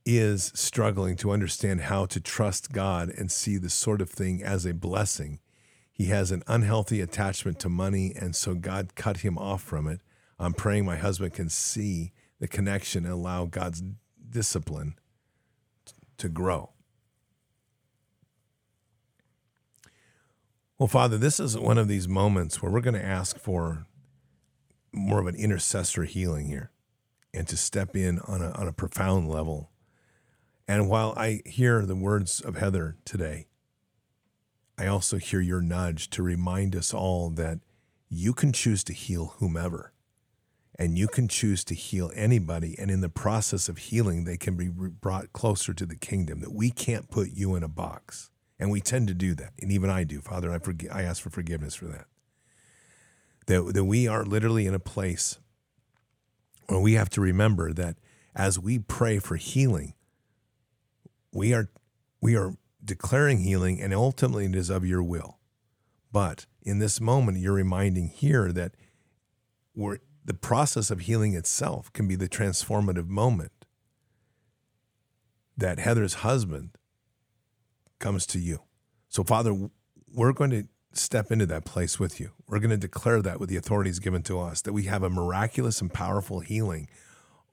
is 0.06 0.52
struggling 0.56 1.15
to 1.18 1.31
understand 1.31 1.81
how 1.81 2.06
to 2.06 2.19
trust 2.19 2.72
God 2.72 3.10
and 3.10 3.31
see 3.31 3.57
this 3.57 3.73
sort 3.73 4.02
of 4.02 4.10
thing 4.10 4.41
as 4.41 4.65
a 4.65 4.73
blessing. 4.73 5.39
He 5.98 6.06
has 6.06 6.30
an 6.30 6.44
unhealthy 6.45 7.02
attachment 7.02 7.57
to 7.60 7.69
money, 7.69 8.14
and 8.15 8.36
so 8.36 8.53
God 8.53 8.94
cut 8.94 9.18
him 9.18 9.36
off 9.36 9.64
from 9.64 9.88
it. 9.88 10.02
I'm 10.38 10.53
praying 10.53 10.86
my 10.86 10.95
husband 10.95 11.34
can 11.34 11.49
see 11.49 12.11
the 12.40 12.48
connection 12.48 13.03
and 13.03 13.11
allow 13.11 13.45
God's 13.45 13.82
discipline 14.30 14.94
to 16.18 16.30
grow. 16.30 16.69
Well, 20.78 20.88
Father, 20.88 21.18
this 21.18 21.40
is 21.40 21.57
one 21.57 21.80
of 21.80 21.88
these 21.88 22.07
moments 22.07 22.61
where 22.61 22.72
we're 22.72 22.82
going 22.82 22.94
to 22.94 23.03
ask 23.03 23.40
for 23.40 23.88
more 24.91 25.19
of 25.19 25.26
an 25.26 25.36
intercessor 25.36 26.03
healing 26.03 26.45
here 26.45 26.69
and 27.34 27.48
to 27.48 27.57
step 27.57 27.95
in 27.95 28.19
on 28.19 28.44
a, 28.44 28.52
on 28.52 28.68
a 28.68 28.72
profound 28.72 29.28
level. 29.28 29.72
And 30.68 30.88
while 30.90 31.15
I 31.18 31.41
hear 31.48 31.88
the 31.88 31.95
words 31.95 32.40
of 32.40 32.57
Heather 32.57 32.98
today, 33.03 33.47
I 34.78 34.88
also 34.88 35.18
hear 35.18 35.41
your 35.41 35.62
nudge 35.62 36.10
to 36.12 36.24
remind 36.24 36.76
us 36.76 36.94
all 36.94 37.30
that 37.32 37.60
you 38.10 38.34
can 38.34 38.54
choose 38.54 38.84
to 38.86 38.94
heal 38.94 39.34
whomever 39.38 39.91
and 40.78 40.98
you 40.98 41.08
can 41.08 41.28
choose 41.28 41.64
to 41.66 41.74
heal 41.74 42.12
anybody. 42.16 42.76
And 42.78 42.91
in 42.91 43.02
the 43.02 43.10
process 43.10 43.68
of 43.68 43.78
healing, 43.80 44.24
they 44.24 44.38
can 44.38 44.56
be 44.56 44.68
brought 44.68 45.34
closer 45.34 45.74
to 45.74 45.86
the 45.86 45.95
kingdom, 45.95 46.41
that 46.41 46.54
we 46.54 46.70
can't 46.70 47.10
put 47.10 47.32
you 47.32 47.56
in 47.56 47.64
a 47.64 47.68
box. 47.68 48.30
And 48.60 48.72
we 48.72 48.82
tend 48.82 49.08
to 49.08 49.14
do 49.14 49.36
that. 49.36 49.54
And 49.60 49.72
even 49.72 49.90
I 49.90 50.04
do. 50.04 50.22
Father, 50.22 50.52
I, 50.52 50.58
forg- 50.58 50.94
I 50.94 51.04
ask 51.04 51.22
for 51.22 51.30
forgiveness 51.30 51.76
for 51.76 51.86
that. 51.86 52.06
that. 53.48 53.74
That 53.74 53.86
we 53.86 54.08
are 54.08 54.24
literally 54.24 54.68
in 54.68 54.74
a 54.74 54.80
place 54.80 55.40
where 56.68 56.80
we 56.80 56.94
have 56.94 57.10
to 57.12 57.22
remember 57.22 57.72
that 57.74 57.98
as 58.36 58.60
we 58.60 58.80
pray 58.80 59.20
for 59.20 59.36
healing, 59.36 59.94
we 61.32 61.54
are, 61.54 61.70
we 62.22 62.36
are 62.36 62.54
declaring 62.88 63.39
healing 63.39 63.80
and 63.80 63.93
ultimately 63.93 64.45
it 64.45 64.55
is 64.55 64.69
of 64.69 64.85
your 64.85 65.03
will. 65.03 65.38
But 66.11 66.47
in 66.64 66.80
this 66.80 66.99
moment, 66.99 67.38
you're 67.38 67.53
reminding 67.53 68.07
here 68.07 68.51
that 68.51 68.73
we're, 69.76 69.97
the 70.26 70.34
process 70.34 70.89
of 70.89 71.01
healing 71.01 71.35
itself 71.35 71.93
can 71.93 72.07
be 72.07 72.15
the 72.15 72.27
transformative 72.30 73.07
moment 73.07 73.51
that 75.55 75.80
Heather's 75.80 76.15
husband 76.15 76.72
comes 77.99 78.26
to 78.27 78.39
you. 78.39 78.61
So, 79.09 79.23
Father, 79.23 79.69
we're 80.14 80.34
going 80.34 80.51
to 80.51 80.68
step 80.93 81.31
into 81.31 81.45
that 81.47 81.65
place 81.65 81.99
with 81.99 82.19
you. 82.19 82.31
We're 82.47 82.59
going 82.59 82.72
to 82.72 82.77
declare 82.77 83.22
that 83.22 83.39
with 83.39 83.49
the 83.49 83.57
authorities 83.57 83.99
given 83.99 84.23
to 84.23 84.39
us, 84.39 84.61
that 84.61 84.73
we 84.73 84.84
have 84.84 85.03
a 85.03 85.09
miraculous 85.09 85.81
and 85.81 85.93
powerful 85.93 86.39
healing 86.39 86.89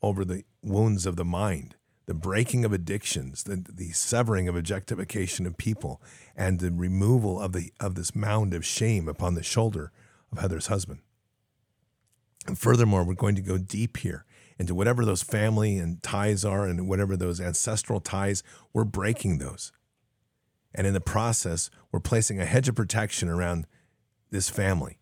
over 0.03 0.25
the 0.25 0.45
wounds 0.63 1.07
of 1.07 1.17
the 1.17 1.25
mind, 1.25 1.77
the 2.07 2.15
breaking 2.15 2.65
of 2.65 2.73
addictions, 2.73 3.45
the, 3.45 3.65
the 3.73 3.91
severing 3.93 4.49
of 4.49 4.57
objectification 4.57 5.47
of 5.47 5.57
people, 5.57 6.03
and 6.37 6.61
the 6.61 6.71
removal 6.71 7.41
of, 7.41 7.53
the, 7.53 7.73
of 7.81 7.95
this 7.95 8.15
mound 8.15 8.53
of 8.53 8.65
shame 8.65 9.09
upon 9.09 9.35
the 9.35 9.43
shoulder 9.43 9.91
of 10.31 10.39
Heather's 10.39 10.67
husband. 10.67 11.01
And 12.47 12.59
furthermore, 12.59 13.05
we're 13.05 13.15
going 13.15 13.37
to 13.37 13.43
go 13.43 13.57
deep 13.57 13.99
here 13.99 14.25
into 14.59 14.75
whatever 14.75 15.05
those 15.05 15.23
family 15.23 15.79
and 15.79 16.03
ties 16.03 16.45
are 16.45 16.67
and 16.67 16.89
whatever 16.89 17.17
those 17.17 17.41
ancestral 17.41 18.01
ties, 18.01 18.43
we're 18.73 18.85
breaking 18.85 19.39
those. 19.39 19.73
And 20.75 20.87
in 20.87 20.93
the 20.93 21.01
process, 21.01 21.71
we're 21.91 22.01
placing 22.01 22.41
a 22.41 22.45
hedge 22.45 22.69
of 22.69 22.75
protection 22.75 23.29
around 23.29 23.67
this 24.31 24.51
family, 24.51 24.99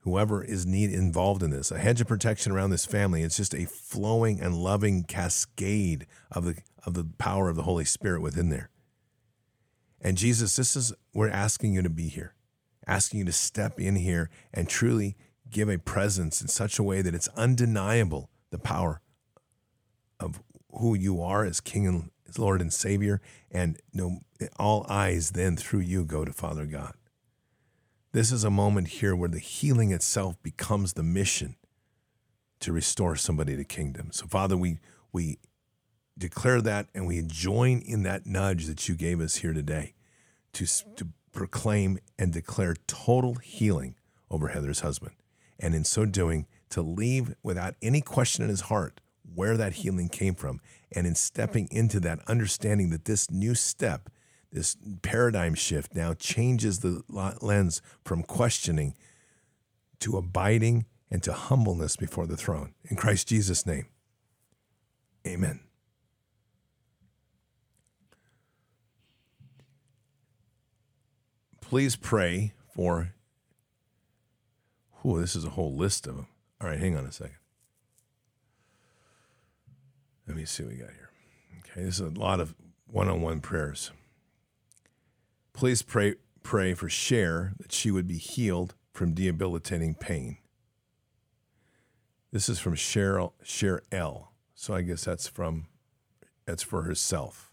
whoever 0.00 0.42
is 0.42 0.66
need 0.66 0.90
involved 0.92 1.42
in 1.42 1.50
this, 1.50 1.70
a 1.70 1.78
hedge 1.78 2.00
of 2.00 2.08
protection 2.08 2.52
around 2.52 2.70
this 2.70 2.86
family. 2.86 3.22
It's 3.22 3.36
just 3.36 3.54
a 3.54 3.66
flowing 3.66 4.40
and 4.40 4.54
loving 4.54 5.04
cascade 5.04 6.06
of 6.30 6.44
the 6.44 6.56
of 6.86 6.94
the 6.94 7.04
power 7.18 7.50
of 7.50 7.56
the 7.56 7.64
Holy 7.64 7.84
Spirit 7.84 8.22
within 8.22 8.48
there. 8.48 8.70
And 10.00 10.16
Jesus, 10.16 10.56
this 10.56 10.76
is 10.76 10.94
we're 11.12 11.28
asking 11.28 11.74
you 11.74 11.82
to 11.82 11.90
be 11.90 12.08
here, 12.08 12.34
asking 12.86 13.20
you 13.20 13.26
to 13.26 13.32
step 13.32 13.78
in 13.78 13.96
here 13.96 14.30
and 14.52 14.68
truly 14.68 15.16
give 15.50 15.68
a 15.68 15.78
presence 15.78 16.40
in 16.40 16.48
such 16.48 16.78
a 16.78 16.82
way 16.82 17.02
that 17.02 17.14
it's 17.14 17.28
undeniable 17.28 18.30
the 18.50 18.58
power 18.58 19.02
of 20.18 20.42
who 20.72 20.94
you 20.94 21.20
are 21.20 21.44
as 21.44 21.60
King 21.60 21.86
and 21.86 22.10
Lord 22.38 22.60
and 22.60 22.72
Savior, 22.72 23.20
and 23.50 23.78
no, 23.92 24.20
all 24.56 24.86
eyes 24.88 25.32
then 25.32 25.56
through 25.56 25.80
you 25.80 26.04
go 26.04 26.24
to 26.24 26.32
Father 26.32 26.64
God. 26.64 26.94
This 28.12 28.32
is 28.32 28.42
a 28.42 28.50
moment 28.50 28.88
here 28.88 29.14
where 29.14 29.28
the 29.28 29.38
healing 29.38 29.92
itself 29.92 30.36
becomes 30.42 30.94
the 30.94 31.02
mission 31.04 31.54
to 32.58 32.72
restore 32.72 33.14
somebody 33.14 33.56
to 33.56 33.64
kingdom. 33.64 34.08
So, 34.10 34.26
Father, 34.26 34.56
we 34.56 34.78
we 35.12 35.38
declare 36.18 36.60
that 36.60 36.88
and 36.94 37.06
we 37.06 37.22
join 37.22 37.78
in 37.78 38.02
that 38.02 38.26
nudge 38.26 38.66
that 38.66 38.88
you 38.88 38.96
gave 38.96 39.20
us 39.20 39.36
here 39.36 39.52
today 39.52 39.94
to, 40.52 40.66
to 40.96 41.08
proclaim 41.32 41.98
and 42.18 42.32
declare 42.32 42.74
total 42.86 43.34
healing 43.36 43.94
over 44.30 44.48
Heather's 44.48 44.80
husband. 44.80 45.14
And 45.58 45.74
in 45.74 45.84
so 45.84 46.04
doing, 46.04 46.46
to 46.70 46.82
leave 46.82 47.34
without 47.42 47.74
any 47.80 48.00
question 48.00 48.44
in 48.44 48.50
his 48.50 48.62
heart 48.62 49.00
where 49.34 49.56
that 49.56 49.74
healing 49.74 50.08
came 50.08 50.34
from. 50.34 50.60
And 50.92 51.06
in 51.06 51.14
stepping 51.14 51.68
into 51.70 52.00
that, 52.00 52.20
understanding 52.28 52.90
that 52.90 53.04
this 53.04 53.30
new 53.30 53.54
step, 53.54 54.10
this 54.52 54.76
paradigm 55.02 55.54
shift 55.54 55.94
now 55.94 56.14
changes 56.14 56.80
the 56.80 57.02
lens 57.40 57.82
from 58.04 58.22
questioning 58.22 58.96
to 60.00 60.16
abiding 60.16 60.86
and 61.10 61.22
to 61.22 61.32
humbleness 61.32 61.96
before 61.96 62.26
the 62.26 62.36
throne. 62.36 62.74
In 62.84 62.96
Christ 62.96 63.28
Jesus' 63.28 63.66
name, 63.66 63.86
amen. 65.26 65.60
Please 71.60 71.94
pray 71.94 72.52
for. 72.74 73.12
Oh, 75.04 75.20
this 75.20 75.36
is 75.36 75.44
a 75.44 75.50
whole 75.50 75.76
list 75.76 76.06
of 76.06 76.16
them. 76.16 76.26
All 76.60 76.68
right, 76.68 76.78
hang 76.78 76.96
on 76.96 77.06
a 77.06 77.12
second. 77.12 77.36
Let 80.26 80.36
me 80.36 80.44
see 80.44 80.64
what 80.64 80.72
we 80.72 80.78
got 80.78 80.90
here. 80.90 81.10
Okay, 81.60 81.84
this 81.84 82.00
is 82.00 82.00
a 82.00 82.18
lot 82.18 82.40
of 82.40 82.54
one-on-one 82.86 83.40
prayers. 83.40 83.92
Please 85.60 85.82
pray 85.82 86.14
pray 86.42 86.72
for 86.72 86.88
Cher 86.88 87.52
that 87.58 87.70
she 87.70 87.90
would 87.90 88.08
be 88.08 88.16
healed 88.16 88.76
from 88.94 89.12
debilitating 89.12 89.94
pain. 89.94 90.38
This 92.32 92.48
is 92.48 92.58
from 92.58 92.76
Cheryl 92.76 93.32
Cher 93.42 93.82
L. 93.92 94.32
So 94.54 94.72
I 94.72 94.80
guess 94.80 95.04
that's 95.04 95.28
from 95.28 95.66
that's 96.46 96.62
for 96.62 96.84
herself. 96.84 97.52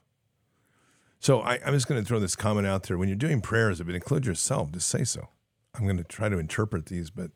So 1.20 1.42
I, 1.42 1.60
I'm 1.66 1.74
just 1.74 1.90
going 1.90 2.02
to 2.02 2.08
throw 2.08 2.22
this 2.22 2.38
comment 2.38 2.66
out 2.66 2.84
there. 2.84 2.98
When 2.98 3.10
you're 3.10 3.18
doing 3.18 3.42
prayers, 3.42 3.82
if 3.82 3.90
it 3.90 3.96
includes 3.96 4.26
yourself, 4.26 4.72
just 4.72 4.88
say 4.88 5.04
so. 5.04 5.28
I'm 5.76 5.84
going 5.84 5.98
to 5.98 6.06
try 6.06 6.30
to 6.30 6.38
interpret 6.38 6.86
these, 6.86 7.10
but 7.10 7.32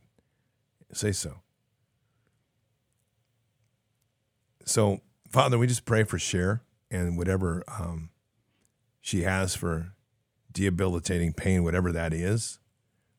say 0.93 1.11
so. 1.11 1.41
So 4.63 5.01
Father, 5.29 5.57
we 5.57 5.67
just 5.67 5.83
pray 5.83 6.05
for 6.05 6.17
Cher 6.17 6.63
and 6.89 7.17
whatever 7.17 7.61
um, 7.67 8.11
she 9.01 9.23
has 9.23 9.53
for 9.53 9.95
debilitating 10.53 11.33
pain, 11.33 11.63
whatever 11.63 11.91
that 11.91 12.13
is. 12.13 12.59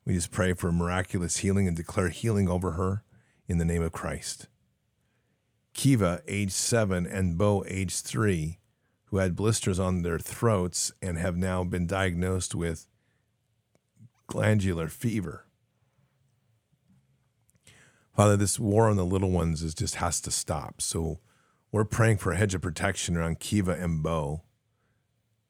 We 0.04 0.14
just 0.14 0.30
pray 0.30 0.52
for 0.54 0.72
miraculous 0.72 1.38
healing 1.38 1.68
and 1.68 1.76
declare 1.76 2.08
healing 2.08 2.48
over 2.48 2.72
her 2.72 3.04
in 3.46 3.58
the 3.58 3.64
name 3.64 3.82
of 3.82 3.92
Christ. 3.92 4.48
Kiva, 5.74 6.22
age 6.26 6.50
seven, 6.50 7.06
and 7.06 7.38
Bo, 7.38 7.64
age 7.66 8.00
three, 8.00 8.58
who 9.06 9.18
had 9.18 9.36
blisters 9.36 9.78
on 9.78 10.02
their 10.02 10.18
throats 10.18 10.92
and 11.00 11.18
have 11.18 11.36
now 11.36 11.64
been 11.64 11.86
diagnosed 11.86 12.54
with 12.54 12.86
glandular 14.26 14.88
fever. 14.88 15.46
Father, 18.14 18.36
this 18.36 18.58
war 18.58 18.88
on 18.88 18.96
the 18.96 19.04
little 19.06 19.30
ones 19.30 19.62
is 19.62 19.74
just 19.74 19.96
has 19.96 20.20
to 20.22 20.30
stop. 20.30 20.82
So 20.82 21.20
we're 21.70 21.84
praying 21.84 22.18
for 22.18 22.32
a 22.32 22.36
hedge 22.36 22.54
of 22.54 22.60
protection 22.60 23.16
around 23.16 23.40
Kiva 23.40 23.72
and 23.72 24.02
Bo 24.02 24.42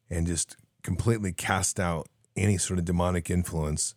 and 0.09 0.27
just 0.27 0.57
completely 0.83 1.33
cast 1.33 1.79
out 1.79 2.09
any 2.37 2.59
sort 2.59 2.79
of 2.79 2.85
demonic 2.85 3.31
influence. 3.31 3.95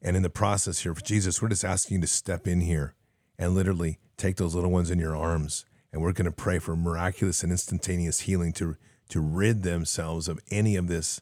And 0.00 0.16
in 0.16 0.22
the 0.22 0.30
process 0.30 0.80
here, 0.80 0.94
for 0.94 1.02
Jesus, 1.02 1.40
we're 1.40 1.48
just 1.48 1.64
asking 1.64 1.96
you 1.96 2.00
to 2.02 2.06
step 2.06 2.46
in 2.46 2.60
here 2.60 2.94
and 3.38 3.54
literally 3.54 3.98
take 4.16 4.36
those 4.36 4.54
little 4.54 4.70
ones 4.70 4.90
in 4.90 4.98
your 4.98 5.16
arms. 5.16 5.64
And 5.92 6.02
we're 6.02 6.12
going 6.12 6.26
to 6.26 6.32
pray 6.32 6.58
for 6.58 6.76
miraculous 6.76 7.42
and 7.42 7.52
instantaneous 7.52 8.20
healing 8.20 8.52
to, 8.54 8.76
to 9.10 9.20
rid 9.20 9.62
themselves 9.62 10.28
of 10.28 10.40
any 10.50 10.76
of 10.76 10.88
this 10.88 11.20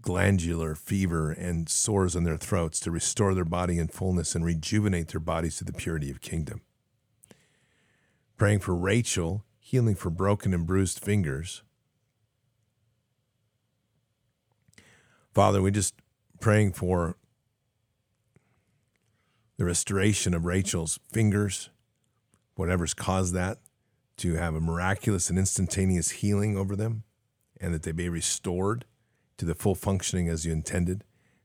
glandular 0.00 0.74
fever 0.74 1.30
and 1.30 1.68
sores 1.68 2.14
in 2.14 2.24
their 2.24 2.36
throats, 2.36 2.78
to 2.80 2.90
restore 2.90 3.34
their 3.34 3.44
body 3.44 3.78
in 3.78 3.88
fullness 3.88 4.34
and 4.34 4.44
rejuvenate 4.44 5.08
their 5.08 5.20
bodies 5.20 5.56
to 5.56 5.64
the 5.64 5.72
purity 5.72 6.10
of 6.10 6.20
kingdom 6.20 6.60
praying 8.36 8.60
for 8.60 8.74
Rachel, 8.74 9.44
healing 9.58 9.94
for 9.94 10.10
broken 10.10 10.52
and 10.52 10.66
bruised 10.66 10.98
fingers. 10.98 11.62
Father, 15.34 15.60
we 15.60 15.72
just 15.72 15.94
praying 16.40 16.72
for 16.74 17.16
the 19.56 19.64
restoration 19.64 20.32
of 20.32 20.44
Rachel's 20.44 21.00
fingers, 21.12 21.70
whatever's 22.54 22.94
caused 22.94 23.34
that, 23.34 23.58
to 24.18 24.34
have 24.34 24.54
a 24.54 24.60
miraculous 24.60 25.28
and 25.28 25.36
instantaneous 25.38 26.10
healing 26.10 26.56
over 26.56 26.76
them, 26.76 27.02
and 27.60 27.74
that 27.74 27.82
they 27.82 27.90
be 27.90 28.08
restored 28.08 28.84
to 29.36 29.44
the 29.44 29.56
full 29.56 29.74
functioning 29.74 30.28
as 30.28 30.46
you 30.46 30.52
intended, 30.52 31.02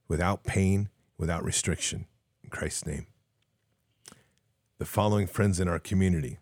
without 0.07 0.44
pain, 0.44 0.90
without 1.18 1.44
restriction. 1.44 2.06
In 2.44 2.52
Christ's 2.52 2.86
name. 2.86 3.07
The 4.78 4.86
following 4.86 5.26
friends 5.26 5.60
in 5.60 5.68
our 5.68 5.80
community 5.80 6.38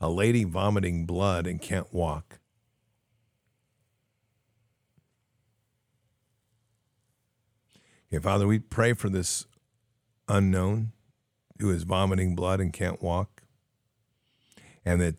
a 0.00 0.08
lady 0.08 0.44
vomiting 0.44 1.04
blood 1.04 1.48
and 1.48 1.60
can't 1.60 1.92
walk. 1.92 2.38
Father, 8.16 8.46
we 8.46 8.58
pray 8.58 8.94
for 8.94 9.08
this 9.08 9.46
unknown 10.28 10.92
who 11.60 11.70
is 11.70 11.82
vomiting 11.82 12.34
blood 12.34 12.60
and 12.60 12.72
can't 12.72 13.02
walk. 13.02 13.42
And 14.84 15.00
that 15.00 15.16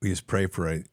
we 0.00 0.10
just 0.10 0.26
pray 0.26 0.46
for 0.46 0.68
a 0.68 0.84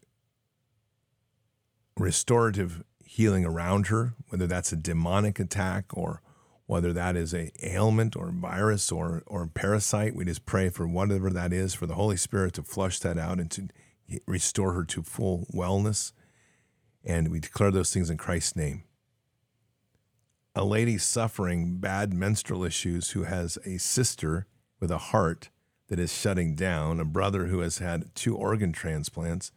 restorative 1.97 2.83
healing 3.03 3.45
around 3.45 3.87
her, 3.87 4.15
whether 4.29 4.47
that's 4.47 4.71
a 4.71 4.77
demonic 4.77 5.39
attack 5.39 5.95
or 5.95 6.21
whether 6.65 6.91
that 6.93 7.15
is 7.15 7.33
a 7.33 7.51
ailment 7.61 8.15
or 8.15 8.31
virus 8.31 8.91
or 8.91 9.21
or 9.27 9.45
parasite. 9.45 10.15
We 10.15 10.25
just 10.25 10.45
pray 10.47 10.69
for 10.69 10.87
whatever 10.87 11.29
that 11.29 11.53
is, 11.53 11.75
for 11.75 11.85
the 11.85 11.93
Holy 11.93 12.17
Spirit 12.17 12.53
to 12.55 12.63
flush 12.63 12.99
that 12.99 13.19
out 13.19 13.39
and 13.39 13.51
to 13.51 13.67
restore 14.25 14.73
her 14.73 14.85
to 14.85 15.03
full 15.03 15.45
wellness. 15.53 16.13
And 17.03 17.27
we 17.29 17.39
declare 17.39 17.69
those 17.69 17.93
things 17.93 18.09
in 18.09 18.17
Christ's 18.17 18.55
name 18.55 18.83
a 20.55 20.63
lady 20.63 20.97
suffering 20.97 21.77
bad 21.77 22.13
menstrual 22.13 22.63
issues 22.63 23.11
who 23.11 23.23
has 23.23 23.57
a 23.65 23.77
sister 23.77 24.45
with 24.79 24.91
a 24.91 24.97
heart 24.97 25.49
that 25.87 25.99
is 25.99 26.13
shutting 26.13 26.55
down, 26.55 26.99
a 26.99 27.05
brother 27.05 27.45
who 27.45 27.59
has 27.59 27.79
had 27.79 28.13
two 28.15 28.35
organ 28.35 28.71
transplants 28.71 29.51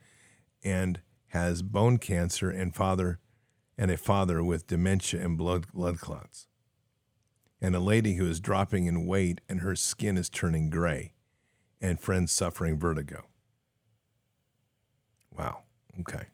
and 0.65 1.01
has 1.29 1.63
bone 1.63 1.99
cancer 1.99 2.51
and 2.51 2.75
father 2.75 3.19
and 3.79 3.91
a 3.91 3.97
father 3.97 4.43
with 4.43 4.67
dementia 4.67 5.23
and 5.23 5.37
blood 5.37 5.67
blood 5.73 6.01
clots. 6.01 6.47
And 7.61 7.75
a 7.75 7.81
lady 7.81 8.15
who 8.15 8.27
is 8.27 8.41
dropping 8.41 8.87
in 8.87 9.07
weight 9.07 9.41
and 9.49 9.61
her 9.61 9.77
skin 9.77 10.17
is 10.17 10.29
turning 10.29 10.71
gray 10.71 11.13
and 11.81 12.01
friends 12.01 12.33
suffering 12.33 12.79
vertigo. 12.79 13.25
Wow. 15.37 15.63
Okay. 16.01 16.27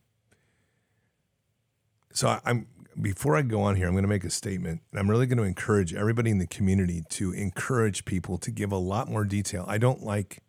So 2.13 2.39
I'm 2.45 2.67
before 3.01 3.37
I 3.37 3.43
go 3.43 3.63
on 3.63 3.77
here, 3.77 3.87
I'm 3.87 3.93
going 3.93 4.03
to 4.03 4.09
make 4.09 4.25
a 4.25 4.31
statement. 4.31 4.83
And 4.91 5.01
I'm 5.01 5.11
really 5.11 5.27
going 5.27 5.39
to 5.39 5.45
encourage 5.45 5.95
everybody 5.95 6.31
in 6.31 6.39
the 6.39 6.47
community 6.47 7.03
to 7.11 7.33
encourage 7.33 8.05
people 8.05 8.39
to 8.39 8.51
give 8.51 8.73
a 8.73 8.77
lot 8.77 9.09
more 9.09 9.25
detail. 9.25 9.65
I 9.69 9.79
don't 9.79 10.03
like 10.03 10.43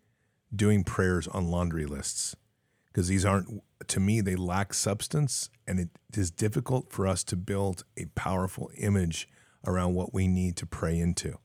doing 0.56 0.84
prayers 0.84 1.28
on 1.28 1.50
laundry 1.50 1.86
lists 1.86 2.36
because 2.88 3.08
these 3.08 3.26
aren't, 3.26 3.64
to 3.88 4.00
me, 4.00 4.22
they 4.22 4.36
lack 4.36 4.74
substance. 4.74 5.50
And 5.68 5.80
it 5.80 5.90
is 6.16 6.32
difficult 6.32 6.92
for 6.92 7.08
us 7.08 7.24
to 7.26 7.36
build 7.36 7.84
a 7.98 8.06
powerful 8.16 8.70
image 8.78 9.30
around 9.66 9.94
what 9.94 10.14
we 10.14 10.28
need 10.28 10.56
to 10.58 10.66
pray 10.66 11.00
into. 11.00 11.38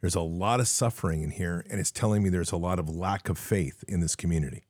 There's 0.00 0.14
a 0.14 0.20
lot 0.20 0.58
of 0.58 0.66
suffering 0.66 1.22
in 1.22 1.30
here, 1.30 1.64
and 1.70 1.78
it's 1.78 1.92
telling 1.92 2.22
me 2.22 2.28
there's 2.28 2.50
a 2.50 2.56
lot 2.56 2.80
of 2.80 2.88
lack 2.88 3.28
of 3.28 3.38
faith 3.38 3.84
in 3.86 4.00
this 4.00 4.16
community. 4.16 4.66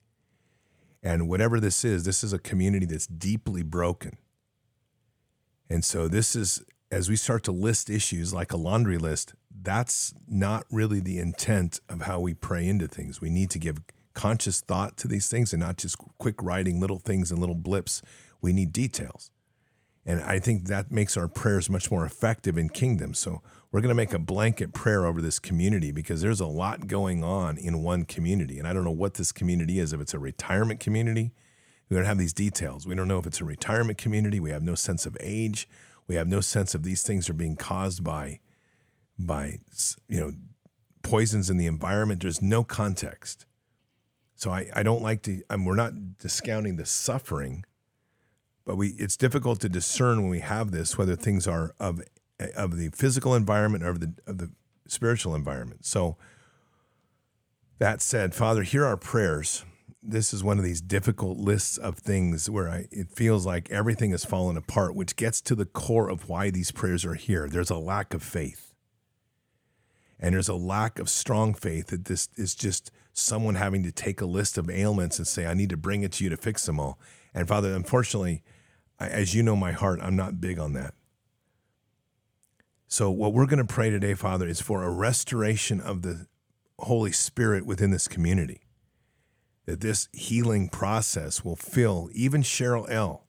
And 1.03 1.29
whatever 1.29 1.59
this 1.59 1.85
is, 1.85 2.05
this 2.05 2.23
is 2.23 2.33
a 2.33 2.39
community 2.39 2.87
that's 2.87 3.07
deeply 3.07 3.63
broken 3.63 4.19
and 5.73 5.85
so 5.85 6.09
this 6.09 6.37
is 6.37 6.63
as 6.91 7.09
we 7.09 7.17
start 7.17 7.43
to 7.45 7.53
list 7.53 7.89
issues 7.89 8.35
like 8.35 8.53
a 8.53 8.57
laundry 8.57 8.99
list, 8.99 9.35
that's 9.63 10.13
not 10.29 10.67
really 10.71 11.01
the 11.01 11.19
intent 11.19 11.81
of 11.89 12.03
how 12.03 12.21
we 12.21 12.35
pray 12.35 12.69
into 12.69 12.87
things. 12.87 13.21
We 13.21 13.31
need 13.31 13.49
to 13.51 13.59
give 13.59 13.79
conscious 14.13 14.61
thought 14.61 14.99
to 14.99 15.09
these 15.09 15.29
things 15.29 15.55
and 15.55 15.63
not 15.63 15.79
just 15.79 15.97
quick 16.19 16.43
writing 16.43 16.79
little 16.81 16.99
things 16.99 17.31
and 17.31 17.41
little 17.41 17.55
blips. 17.55 18.03
We 18.43 18.53
need 18.53 18.73
details. 18.73 19.31
And 20.05 20.21
I 20.21 20.39
think 20.39 20.67
that 20.67 20.91
makes 20.91 21.17
our 21.17 21.29
prayers 21.29 21.71
much 21.71 21.91
more 21.91 22.05
effective 22.05 22.59
in 22.59 22.69
kingdom. 22.69 23.15
So 23.15 23.41
we're 23.71 23.81
going 23.81 23.89
to 23.89 23.95
make 23.95 24.13
a 24.13 24.19
blanket 24.19 24.75
prayer 24.75 25.07
over 25.07 25.23
this 25.23 25.39
community 25.39 25.93
because 25.93 26.21
there's 26.21 26.41
a 26.41 26.47
lot 26.47 26.89
going 26.89 27.25
on 27.25 27.57
in 27.57 27.83
one 27.83 28.05
community. 28.05 28.59
And 28.59 28.69
I 28.69 28.75
don't 28.75 28.85
know 28.85 28.91
what 28.91 29.15
this 29.15 29.33
community 29.33 29.79
is, 29.79 29.95
if 29.95 30.01
it's 30.01 30.13
a 30.13 30.19
retirement 30.19 30.81
community, 30.81 31.33
we 31.93 31.99
don't 31.99 32.07
have 32.07 32.17
these 32.17 32.33
details. 32.33 32.87
We 32.87 32.95
don't 32.95 33.07
know 33.07 33.19
if 33.19 33.27
it's 33.27 33.43
a 33.43 33.45
retirement 33.45 33.99
community. 33.99 34.41
We 34.41 34.49
have 34.49 34.63
no 34.63 34.75
sense 34.75 35.05
of 35.05 35.15
age. 35.21 35.69
We 36.07 36.15
have 36.15 36.27
no 36.27 36.41
sense 36.41 36.75
of 36.75 36.85
these 36.85 37.03
things 37.03 37.29
are 37.29 37.35
being 37.35 37.55
caused 37.55 38.03
by, 38.03 38.41
by 39.19 39.59
you 40.09 40.19
know, 40.19 40.33
poisons 41.03 41.51
in 41.51 41.59
the 41.59 41.67
environment. 41.67 42.23
There's 42.23 42.41
no 42.41 42.65
context. 42.65 43.45
So 44.37 44.51
I, 44.51 44.71
I 44.75 44.83
don't 44.83 45.03
like 45.03 45.21
to. 45.25 45.43
I 45.51 45.57
we're 45.57 45.75
not 45.75 46.17
discounting 46.17 46.77
the 46.77 46.87
suffering, 46.87 47.63
but 48.65 48.77
we 48.77 48.95
it's 48.99 49.19
difficult 49.19 49.61
to 49.61 49.69
discern 49.69 50.23
when 50.23 50.31
we 50.31 50.41
have 50.41 50.71
this 50.71 50.97
whether 50.97 51.15
things 51.15 51.47
are 51.47 51.75
of 51.79 52.01
of 52.57 52.79
the 52.79 52.89
physical 52.89 53.35
environment 53.35 53.85
or 53.85 53.91
of 53.91 54.01
the 54.01 54.15
of 54.27 54.39
the 54.39 54.51
spiritual 54.89 55.35
environment. 55.35 55.85
So 55.85 56.17
that 57.79 58.01
said, 58.01 58.35
Father, 58.35 58.63
hear 58.63 58.87
our 58.87 58.97
prayers 58.97 59.67
this 60.03 60.35
is 60.35 60.43
one 60.43 60.59
of 60.59 60.65
these 60.65 60.81
difficult 60.81 61.39
lists 61.39 61.79
of 61.79 61.97
things 61.97 62.51
where 62.51 62.69
I, 62.69 62.87
it 62.91 63.11
feels 63.11 63.47
like 63.47 63.71
everything 63.71 64.11
has 64.11 64.25
fallen 64.25 64.57
apart, 64.57 64.97
which 64.97 65.15
gets 65.15 65.41
to 65.43 65.55
the 65.55 65.65
core 65.65 66.11
of 66.11 66.29
why 66.29 66.51
these 66.51 66.73
prayers 66.73 67.05
are 67.05 67.15
here. 67.15 67.49
There's 67.49 67.71
a 67.71 67.79
lack 67.79 68.13
of 68.13 68.23
faith. 68.23 68.75
And 70.19 70.35
there's 70.35 70.49
a 70.49 70.55
lack 70.55 70.99
of 70.99 71.09
strong 71.09 71.55
faith 71.55 71.89
that 71.89 72.07
this 72.07 72.29
is 72.37 72.55
just 72.55 72.91
someone 73.13 73.55
having 73.55 73.83
to 73.85 73.93
take 73.93 74.21
a 74.21 74.27
list 74.27 74.59
of 74.59 74.69
ailments 74.69 75.19
and 75.19 75.27
say, 75.27 75.47
I 75.47 75.55
need 75.55 75.71
to 75.71 75.77
bring 75.77 76.03
it 76.03 76.13
to 76.13 76.25
you 76.25 76.31
to 76.31 76.37
fix 76.37 76.67
them 76.67 76.81
all. 76.81 76.99
And 77.33 77.47
Father, 77.47 77.73
unfortunately, 77.73 78.43
as 78.99 79.35
you 79.35 79.43
know 79.43 79.57
my 79.57 79.73
heart, 79.73 80.01
I'm 80.03 80.17
not 80.17 80.41
big 80.41 80.59
on 80.59 80.73
that. 80.73 80.95
So, 82.87 83.11
what 83.11 83.33
we're 83.33 83.47
going 83.47 83.67
to 83.67 83.73
pray 83.73 83.89
today, 83.89 84.15
Father, 84.15 84.47
is 84.47 84.61
for 84.61 84.83
a 84.83 84.91
restoration 84.91 85.81
of 85.81 86.03
the 86.03 86.27
Holy 86.79 87.11
Spirit 87.11 87.65
within 87.65 87.91
this 87.91 88.07
community 88.07 88.63
that 89.67 89.81
this 89.81 90.09
healing 90.13 90.69
process 90.69 91.45
will 91.45 91.57
fill 91.57 92.09
even 92.13 92.43
Cheryl 92.43 92.91
L 92.91 93.27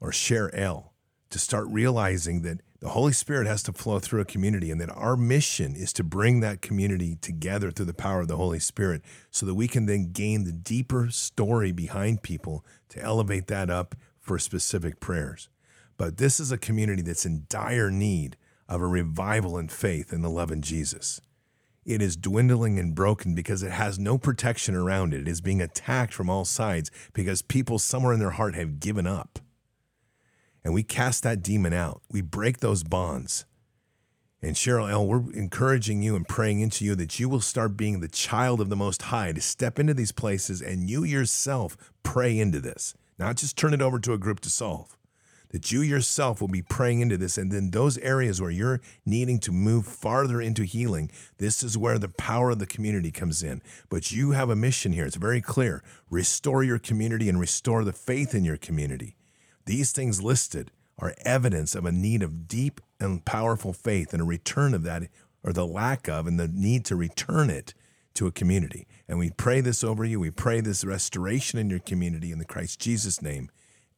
or 0.00 0.12
Cher 0.12 0.54
L 0.54 0.92
to 1.30 1.38
start 1.38 1.66
realizing 1.68 2.42
that 2.42 2.60
the 2.80 2.90
Holy 2.90 3.12
Spirit 3.12 3.46
has 3.46 3.62
to 3.64 3.72
flow 3.72 4.00
through 4.00 4.20
a 4.20 4.26
community 4.26 4.70
and 4.70 4.80
that 4.80 4.90
our 4.90 5.16
mission 5.16 5.74
is 5.76 5.92
to 5.94 6.04
bring 6.04 6.40
that 6.40 6.62
community 6.62 7.16
together 7.16 7.70
through 7.70 7.86
the 7.86 7.94
power 7.94 8.20
of 8.20 8.28
the 8.28 8.36
Holy 8.36 8.58
Spirit 8.58 9.02
so 9.30 9.46
that 9.46 9.54
we 9.54 9.68
can 9.68 9.86
then 9.86 10.10
gain 10.12 10.44
the 10.44 10.52
deeper 10.52 11.08
story 11.10 11.70
behind 11.70 12.22
people 12.22 12.64
to 12.88 13.00
elevate 13.00 13.46
that 13.46 13.70
up 13.70 13.94
for 14.20 14.38
specific 14.38 14.98
prayers. 14.98 15.48
But 15.96 16.16
this 16.16 16.40
is 16.40 16.50
a 16.50 16.58
community 16.58 17.02
that's 17.02 17.24
in 17.24 17.44
dire 17.48 17.90
need 17.90 18.36
of 18.68 18.80
a 18.80 18.86
revival 18.86 19.58
in 19.58 19.68
faith 19.68 20.12
in 20.12 20.22
the 20.22 20.30
love 20.30 20.50
in 20.50 20.62
Jesus 20.62 21.20
it 21.84 22.00
is 22.00 22.16
dwindling 22.16 22.78
and 22.78 22.94
broken 22.94 23.34
because 23.34 23.62
it 23.62 23.72
has 23.72 23.98
no 23.98 24.16
protection 24.18 24.74
around 24.74 25.12
it. 25.12 25.22
It 25.22 25.28
is 25.28 25.40
being 25.40 25.60
attacked 25.60 26.14
from 26.14 26.30
all 26.30 26.44
sides 26.44 26.90
because 27.12 27.42
people 27.42 27.78
somewhere 27.78 28.12
in 28.12 28.20
their 28.20 28.30
heart 28.30 28.54
have 28.54 28.80
given 28.80 29.06
up. 29.06 29.40
And 30.64 30.72
we 30.72 30.84
cast 30.84 31.24
that 31.24 31.42
demon 31.42 31.72
out. 31.72 32.02
We 32.10 32.20
break 32.20 32.58
those 32.58 32.84
bonds. 32.84 33.44
And 34.40 34.56
Cheryl 34.56 34.90
L., 34.90 35.06
we're 35.06 35.32
encouraging 35.32 36.02
you 36.02 36.16
and 36.16 36.26
praying 36.26 36.60
into 36.60 36.84
you 36.84 36.94
that 36.96 37.18
you 37.18 37.28
will 37.28 37.40
start 37.40 37.76
being 37.76 38.00
the 38.00 38.08
child 38.08 38.60
of 38.60 38.68
the 38.68 38.76
Most 38.76 39.02
High 39.02 39.32
to 39.32 39.40
step 39.40 39.78
into 39.78 39.94
these 39.94 40.12
places 40.12 40.60
and 40.60 40.88
you 40.88 41.04
yourself 41.04 41.76
pray 42.02 42.38
into 42.38 42.60
this, 42.60 42.94
not 43.18 43.36
just 43.36 43.56
turn 43.56 43.74
it 43.74 43.82
over 43.82 43.98
to 44.00 44.12
a 44.12 44.18
group 44.18 44.40
to 44.40 44.50
solve 44.50 44.96
that 45.52 45.70
you 45.70 45.80
yourself 45.80 46.40
will 46.40 46.48
be 46.48 46.62
praying 46.62 47.00
into 47.00 47.16
this. 47.16 47.38
And 47.38 47.52
then 47.52 47.70
those 47.70 47.98
areas 47.98 48.40
where 48.40 48.50
you're 48.50 48.80
needing 49.06 49.38
to 49.40 49.52
move 49.52 49.86
farther 49.86 50.40
into 50.40 50.64
healing, 50.64 51.10
this 51.38 51.62
is 51.62 51.78
where 51.78 51.98
the 51.98 52.08
power 52.08 52.50
of 52.50 52.58
the 52.58 52.66
community 52.66 53.10
comes 53.10 53.42
in. 53.42 53.62
But 53.88 54.10
you 54.10 54.32
have 54.32 54.50
a 54.50 54.56
mission 54.56 54.92
here. 54.92 55.06
It's 55.06 55.16
very 55.16 55.40
clear 55.40 55.82
restore 56.10 56.64
your 56.64 56.78
community 56.78 57.28
and 57.28 57.38
restore 57.38 57.84
the 57.84 57.92
faith 57.92 58.34
in 58.34 58.44
your 58.44 58.56
community. 58.56 59.16
These 59.66 59.92
things 59.92 60.22
listed 60.22 60.72
are 60.98 61.14
evidence 61.24 61.74
of 61.74 61.84
a 61.84 61.92
need 61.92 62.22
of 62.22 62.48
deep 62.48 62.80
and 62.98 63.24
powerful 63.24 63.72
faith 63.72 64.12
and 64.12 64.22
a 64.22 64.26
return 64.26 64.74
of 64.74 64.82
that, 64.84 65.04
or 65.42 65.52
the 65.52 65.66
lack 65.66 66.08
of, 66.08 66.26
and 66.26 66.38
the 66.38 66.48
need 66.48 66.84
to 66.86 66.96
return 66.96 67.50
it 67.50 67.74
to 68.14 68.26
a 68.26 68.32
community. 68.32 68.86
And 69.08 69.18
we 69.18 69.30
pray 69.30 69.60
this 69.60 69.82
over 69.82 70.04
you. 70.04 70.20
We 70.20 70.30
pray 70.30 70.60
this 70.60 70.84
restoration 70.84 71.58
in 71.58 71.70
your 71.70 71.78
community 71.78 72.30
in 72.30 72.38
the 72.38 72.44
Christ 72.44 72.80
Jesus 72.80 73.22
name. 73.22 73.50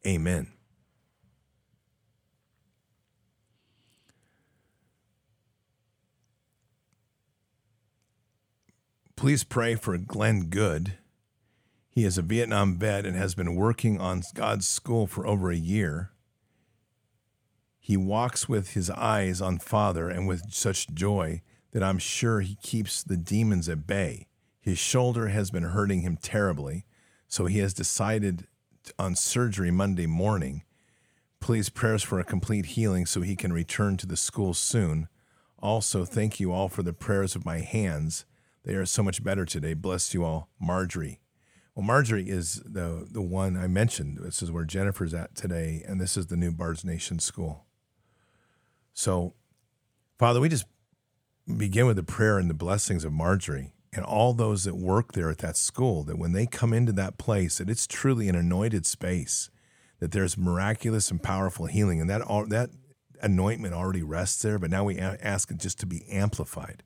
Amen. 0.07 0.53
Please 9.17 9.45
pray 9.45 9.77
for 9.77 9.97
Glenn 9.97 10.47
Good. 10.51 10.95
He 11.89 12.05
is 12.05 12.19
a 12.19 12.23
Vietnam 12.23 12.77
vet 12.77 13.07
and 13.07 13.17
has 13.17 13.35
been 13.35 13.55
working 13.55 14.01
on 14.01 14.23
God's 14.35 14.67
school 14.67 15.07
for 15.07 15.27
over 15.27 15.51
a 15.51 15.57
year. 15.57 16.11
He 17.79 17.97
walks 17.97 18.49
with 18.49 18.73
his 18.73 18.91
eyes 18.91 19.41
on 19.41 19.59
Father 19.59 20.09
and 20.09 20.27
with 20.27 20.53
such 20.53 20.89
joy 20.93 21.43
that 21.71 21.83
I'm 21.83 21.99
sure 21.99 22.41
he 22.41 22.57
keeps 22.57 23.03
the 23.03 23.17
demons 23.17 23.69
at 23.69 23.87
bay. 23.87 24.27
His 24.61 24.79
shoulder 24.79 25.29
has 25.29 25.51
been 25.51 25.65
hurting 25.65 26.01
him 26.01 26.17
terribly, 26.17 26.85
so 27.29 27.47
he 27.47 27.59
has 27.59 27.73
decided 27.73 28.47
on 28.99 29.15
surgery 29.15 29.71
Monday 29.71 30.07
morning. 30.07 30.65
Please, 31.39 31.69
prayers 31.69 32.03
for 32.03 32.19
a 32.19 32.25
complete 32.25 32.67
healing 32.67 33.07
so 33.07 33.21
he 33.21 33.37
can 33.37 33.53
return 33.53 33.97
to 33.99 34.07
the 34.07 34.17
school 34.17 34.55
soon. 34.55 35.09
Also, 35.61 36.05
thank 36.05 36.41
you 36.41 36.53
all 36.53 36.69
for 36.69 36.83
the 36.83 36.93
prayers 36.93 37.37
of 37.37 37.45
my 37.45 37.59
hands. 37.59 38.25
They 38.65 38.75
are 38.75 38.87
so 38.87 39.03
much 39.03 39.23
better 39.23 39.45
today. 39.45 39.75
Bless 39.75 40.15
you 40.15 40.25
all, 40.25 40.49
Marjorie. 40.59 41.21
Well, 41.75 41.85
Marjorie 41.85 42.29
is 42.29 42.63
the 42.65 43.07
the 43.11 43.23
one 43.23 43.57
I 43.57 43.67
mentioned. 43.67 44.19
This 44.23 44.43
is 44.43 44.51
where 44.51 44.65
Jennifer's 44.65 45.13
at 45.13 45.35
today, 45.35 45.85
and 45.87 46.01
this 46.01 46.17
is 46.17 46.27
the 46.27 46.37
new 46.37 46.53
Bard's 46.53 46.85
Nation 46.85 47.19
School. 47.19 47.67
So, 48.93 49.35
Father, 50.19 50.41
we 50.41 50.49
just 50.49 50.67
begin 51.59 51.87
with 51.87 51.97
the 51.97 52.05
prayer 52.05 52.39
and 52.39 52.49
the 52.49 52.55
blessings 52.55 53.05
of 53.05 53.13
Marjorie 53.13 53.75
and 53.93 54.05
all 54.05 54.33
those 54.33 54.65
that 54.65 54.77
work 54.77 55.13
there 55.13 55.31
at 55.31 55.39
that 55.39 55.57
school, 55.57 56.03
that 56.05 56.19
when 56.19 56.33
they 56.33 56.47
come 56.47 56.73
into 56.73 56.93
that 56.93 57.19
place, 57.19 57.59
that 57.59 57.71
it's 57.71 57.87
truly 57.87 58.29
an 58.29 58.35
anointed 58.35 58.87
space, 58.87 59.51
that 60.01 60.13
there's 60.13 60.39
miraculous 60.39 61.11
and 61.11 61.23
powerful 61.23 61.67
healing, 61.67 62.01
and 62.01 62.09
that 62.09 62.23
that 62.49 62.71
anointment 63.21 63.75
already 63.75 64.03
rests 64.03 64.43
there. 64.43 64.59
But 64.59 64.71
now 64.71 64.85
we 64.85 64.99
ask 64.99 65.51
it 65.51 65.59
just 65.59 65.79
to 65.81 65.87
be 65.87 66.05
amplified. 66.09 66.83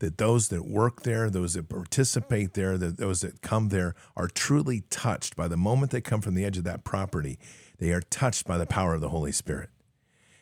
That 0.00 0.18
those 0.18 0.48
that 0.48 0.66
work 0.66 1.02
there, 1.02 1.28
those 1.28 1.54
that 1.54 1.68
participate 1.68 2.54
there, 2.54 2.78
that 2.78 2.98
those 2.98 3.22
that 3.22 3.42
come 3.42 3.70
there 3.70 3.94
are 4.16 4.28
truly 4.28 4.84
touched 4.90 5.34
by 5.34 5.48
the 5.48 5.56
moment 5.56 5.90
they 5.90 6.00
come 6.00 6.20
from 6.20 6.34
the 6.34 6.44
edge 6.44 6.58
of 6.58 6.64
that 6.64 6.84
property. 6.84 7.38
They 7.78 7.90
are 7.90 8.00
touched 8.00 8.46
by 8.46 8.58
the 8.58 8.66
power 8.66 8.94
of 8.94 9.00
the 9.00 9.08
Holy 9.08 9.32
Spirit. 9.32 9.70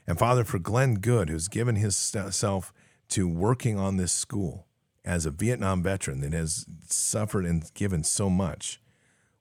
And 0.07 0.19
Father, 0.19 0.45
for 0.45 0.59
Glenn 0.59 0.97
Good, 0.97 1.29
who's 1.29 1.49
given 1.49 1.77
himself 1.77 2.73
to 3.09 3.29
working 3.29 3.79
on 3.79 3.97
this 3.97 4.13
school 4.13 4.67
as 5.05 5.27
a 5.27 5.31
Vietnam 5.31 5.83
veteran 5.83 6.21
that 6.21 6.33
has 6.33 6.67
suffered 6.89 7.45
and 7.45 7.73
given 7.75 8.05
so 8.05 8.29
much, 8.29 8.81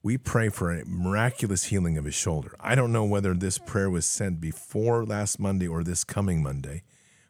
we 0.01 0.17
pray 0.17 0.49
for 0.49 0.71
a 0.71 0.85
miraculous 0.85 1.65
healing 1.65 1.97
of 1.97 2.05
his 2.05 2.13
shoulder. 2.13 2.55
I 2.59 2.75
don't 2.75 2.91
know 2.91 3.05
whether 3.05 3.33
this 3.33 3.57
prayer 3.57 3.89
was 3.89 4.05
sent 4.05 4.39
before 4.39 5.03
last 5.03 5.39
Monday 5.39 5.67
or 5.67 5.83
this 5.83 6.03
coming 6.03 6.43
Monday, 6.43 6.83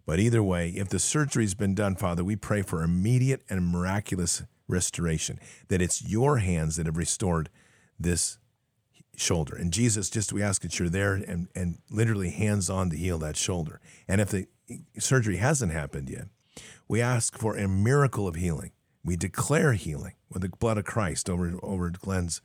but 0.06 0.20
either 0.20 0.44
way, 0.44 0.70
if 0.70 0.90
the 0.90 1.00
surgery's 1.00 1.54
been 1.54 1.76
done, 1.76 1.96
Father, 1.96 2.24
we 2.24 2.36
pray 2.36 2.62
for 2.62 2.84
immediate 2.84 3.42
and 3.50 3.68
miraculous 3.68 4.44
restoration, 4.68 5.40
that 5.68 5.82
it's 5.82 6.08
your 6.08 6.38
hands 6.38 6.76
that 6.76 6.86
have 6.86 6.98
restored 6.98 7.50
this 8.00 8.38
shoulder. 9.16 9.56
And 9.56 9.72
Jesus, 9.72 10.10
just 10.10 10.34
we 10.34 10.44
ask 10.44 10.62
that 10.62 10.78
you're 10.80 10.90
there 10.90 11.14
and, 11.14 11.48
and 11.56 11.80
literally 11.90 12.32
hands 12.32 12.70
on 12.70 12.90
to 12.90 12.98
heal 12.98 13.18
that 13.20 13.38
shoulder. 13.38 13.80
And 14.08 14.22
if 14.22 14.30
the 14.30 14.48
surgery 15.00 15.38
hasn't 15.38 15.72
happened 15.72 16.10
yet, 16.10 16.28
we 16.88 17.02
ask 17.02 17.38
for 17.38 17.56
a 17.58 17.68
miracle 17.68 18.28
of 18.28 18.36
healing. 18.36 18.72
We 19.04 19.16
declare 19.16 19.74
healing 19.74 20.14
with 20.30 20.42
the 20.42 20.50
blood 20.50 20.78
of 20.78 20.86
Christ 20.86 21.30
over 21.30 21.58
over 21.62 21.90
Glenn's 21.92 22.42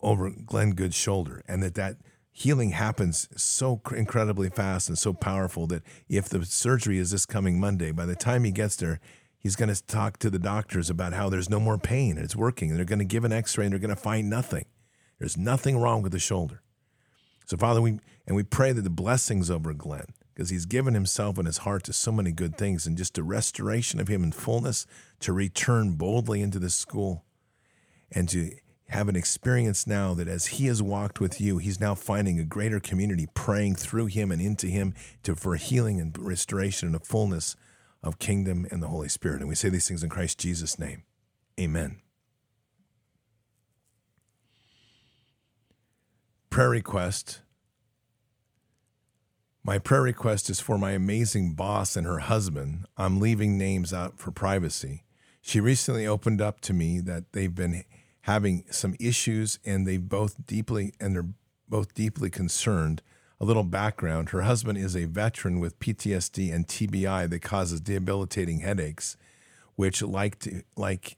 over 0.00 0.30
Glenn 0.30 0.70
Good's 0.72 0.94
shoulder, 0.94 1.42
and 1.48 1.62
that 1.62 1.74
that 1.74 1.96
healing 2.38 2.70
happens 2.70 3.28
so 3.36 3.80
incredibly 3.96 4.48
fast 4.48 4.88
and 4.88 4.96
so 4.96 5.12
powerful 5.12 5.66
that 5.66 5.82
if 6.08 6.28
the 6.28 6.44
surgery 6.44 6.96
is 6.96 7.10
this 7.10 7.26
coming 7.26 7.58
Monday, 7.58 7.90
by 7.90 8.06
the 8.06 8.14
time 8.14 8.44
he 8.44 8.52
gets 8.52 8.76
there, 8.76 9.00
he's 9.40 9.56
going 9.56 9.74
to 9.74 9.86
talk 9.86 10.18
to 10.18 10.30
the 10.30 10.38
doctors 10.38 10.88
about 10.88 11.12
how 11.12 11.28
there's 11.28 11.50
no 11.50 11.58
more 11.58 11.78
pain 11.78 12.12
and 12.12 12.24
it's 12.24 12.36
working. 12.36 12.70
And 12.70 12.78
they're 12.78 12.84
going 12.84 13.00
to 13.00 13.04
give 13.04 13.24
an 13.24 13.32
X-ray 13.32 13.64
and 13.64 13.72
they're 13.72 13.80
going 13.80 13.94
to 13.94 14.00
find 14.00 14.30
nothing. 14.30 14.66
There's 15.18 15.36
nothing 15.36 15.78
wrong 15.78 16.00
with 16.00 16.12
the 16.12 16.20
shoulder. 16.20 16.62
So, 17.46 17.56
Father, 17.56 17.82
we 17.82 17.98
and 18.24 18.36
we 18.36 18.44
pray 18.44 18.70
that 18.70 18.82
the 18.82 18.90
blessings 18.90 19.50
over 19.50 19.74
Glenn, 19.74 20.06
because 20.32 20.50
he's 20.50 20.66
given 20.66 20.94
himself 20.94 21.38
and 21.38 21.46
his 21.46 21.58
heart 21.58 21.82
to 21.84 21.92
so 21.92 22.12
many 22.12 22.30
good 22.30 22.56
things, 22.56 22.86
and 22.86 22.96
just 22.96 23.18
a 23.18 23.24
restoration 23.24 23.98
of 23.98 24.06
him 24.06 24.22
in 24.22 24.30
fullness 24.30 24.86
to 25.20 25.32
return 25.32 25.94
boldly 25.94 26.40
into 26.40 26.60
this 26.60 26.76
school 26.76 27.24
and 28.12 28.28
to 28.28 28.52
have 28.88 29.08
an 29.08 29.16
experience 29.16 29.86
now 29.86 30.14
that 30.14 30.28
as 30.28 30.46
he 30.46 30.66
has 30.66 30.82
walked 30.82 31.20
with 31.20 31.40
you, 31.40 31.58
he's 31.58 31.80
now 31.80 31.94
finding 31.94 32.38
a 32.38 32.44
greater 32.44 32.80
community 32.80 33.28
praying 33.34 33.74
through 33.74 34.06
him 34.06 34.30
and 34.30 34.40
into 34.40 34.66
him 34.66 34.94
to 35.22 35.34
for 35.34 35.56
healing 35.56 36.00
and 36.00 36.16
restoration 36.18 36.88
and 36.88 36.96
a 36.96 37.00
fullness 37.00 37.56
of 38.02 38.18
kingdom 38.18 38.66
and 38.70 38.82
the 38.82 38.88
Holy 38.88 39.08
Spirit. 39.08 39.40
And 39.40 39.48
we 39.48 39.54
say 39.54 39.68
these 39.68 39.86
things 39.86 40.02
in 40.02 40.08
Christ 40.08 40.38
Jesus' 40.38 40.78
name. 40.78 41.02
Amen. 41.60 42.00
prayer 46.58 46.70
request. 46.70 47.40
My 49.62 49.78
prayer 49.78 50.02
request 50.02 50.50
is 50.50 50.58
for 50.58 50.76
my 50.76 50.90
amazing 50.90 51.54
boss 51.54 51.94
and 51.94 52.04
her 52.04 52.18
husband. 52.18 52.86
I'm 52.96 53.20
leaving 53.20 53.56
names 53.56 53.92
out 53.92 54.18
for 54.18 54.32
privacy. 54.32 55.04
She 55.40 55.60
recently 55.60 56.04
opened 56.04 56.40
up 56.40 56.60
to 56.62 56.72
me 56.72 56.98
that 56.98 57.32
they've 57.32 57.54
been 57.54 57.84
having 58.28 58.62
some 58.70 58.94
issues 59.00 59.58
and 59.64 59.86
they 59.86 59.96
both 59.96 60.46
deeply 60.46 60.92
and 61.00 61.14
they're 61.14 61.30
both 61.66 61.94
deeply 61.94 62.28
concerned. 62.28 63.00
A 63.40 63.44
little 63.46 63.64
background. 63.64 64.30
Her 64.30 64.42
husband 64.42 64.76
is 64.76 64.94
a 64.94 65.06
veteran 65.06 65.60
with 65.60 65.78
PTSD 65.78 66.52
and 66.52 66.66
TBI 66.66 67.30
that 67.30 67.40
causes 67.40 67.80
debilitating 67.80 68.60
headaches, 68.60 69.16
which 69.76 70.02
like 70.02 70.38
to, 70.40 70.62
like 70.76 71.16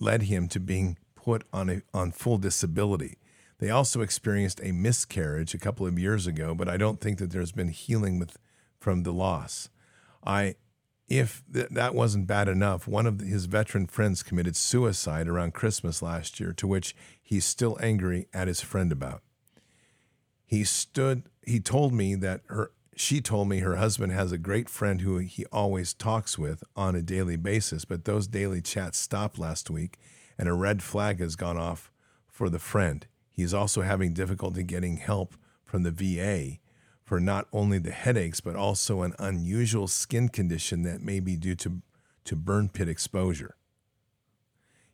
led 0.00 0.22
him 0.22 0.48
to 0.48 0.58
being 0.58 0.96
put 1.14 1.44
on 1.52 1.68
a 1.68 1.82
on 1.92 2.12
full 2.12 2.38
disability. 2.38 3.18
They 3.58 3.68
also 3.68 4.00
experienced 4.00 4.60
a 4.62 4.72
miscarriage 4.72 5.52
a 5.52 5.58
couple 5.58 5.86
of 5.86 5.98
years 5.98 6.26
ago, 6.26 6.54
but 6.54 6.68
I 6.68 6.78
don't 6.78 6.98
think 6.98 7.18
that 7.18 7.30
there's 7.30 7.52
been 7.52 7.68
healing 7.68 8.18
with 8.18 8.38
from 8.80 9.02
the 9.02 9.12
loss. 9.12 9.68
I 10.24 10.54
if 11.08 11.42
th- 11.52 11.68
that 11.70 11.94
wasn't 11.94 12.26
bad 12.26 12.48
enough, 12.48 12.86
one 12.86 13.06
of 13.06 13.20
his 13.20 13.46
veteran 13.46 13.86
friends 13.86 14.22
committed 14.22 14.56
suicide 14.56 15.26
around 15.26 15.54
Christmas 15.54 16.02
last 16.02 16.38
year, 16.38 16.52
to 16.52 16.66
which 16.66 16.94
he's 17.22 17.44
still 17.44 17.78
angry 17.80 18.28
at 18.32 18.48
his 18.48 18.60
friend 18.60 18.92
about. 18.92 19.22
He 20.44 20.64
stood, 20.64 21.24
he 21.46 21.60
told 21.60 21.92
me 21.92 22.14
that 22.16 22.42
her, 22.46 22.72
she 22.94 23.20
told 23.20 23.48
me 23.48 23.60
her 23.60 23.76
husband 23.76 24.12
has 24.12 24.32
a 24.32 24.38
great 24.38 24.68
friend 24.68 25.00
who 25.00 25.18
he 25.18 25.44
always 25.46 25.94
talks 25.94 26.38
with 26.38 26.64
on 26.74 26.94
a 26.94 27.02
daily 27.02 27.36
basis, 27.36 27.84
but 27.84 28.04
those 28.04 28.26
daily 28.26 28.60
chats 28.60 28.98
stopped 28.98 29.38
last 29.38 29.70
week 29.70 29.98
and 30.36 30.48
a 30.48 30.54
red 30.54 30.82
flag 30.82 31.20
has 31.20 31.36
gone 31.36 31.56
off 31.56 31.90
for 32.26 32.48
the 32.48 32.58
friend. 32.58 33.06
He's 33.30 33.54
also 33.54 33.82
having 33.82 34.14
difficulty 34.14 34.62
getting 34.62 34.96
help 34.96 35.36
from 35.64 35.84
the 35.84 35.90
VA 35.90 36.58
for 37.08 37.18
not 37.18 37.48
only 37.54 37.78
the 37.78 37.90
headaches, 37.90 38.38
but 38.38 38.54
also 38.54 39.00
an 39.00 39.14
unusual 39.18 39.88
skin 39.88 40.28
condition 40.28 40.82
that 40.82 41.00
may 41.00 41.20
be 41.20 41.36
due 41.36 41.54
to, 41.54 41.80
to 42.22 42.36
burn 42.36 42.68
pit 42.68 42.86
exposure. 42.86 43.56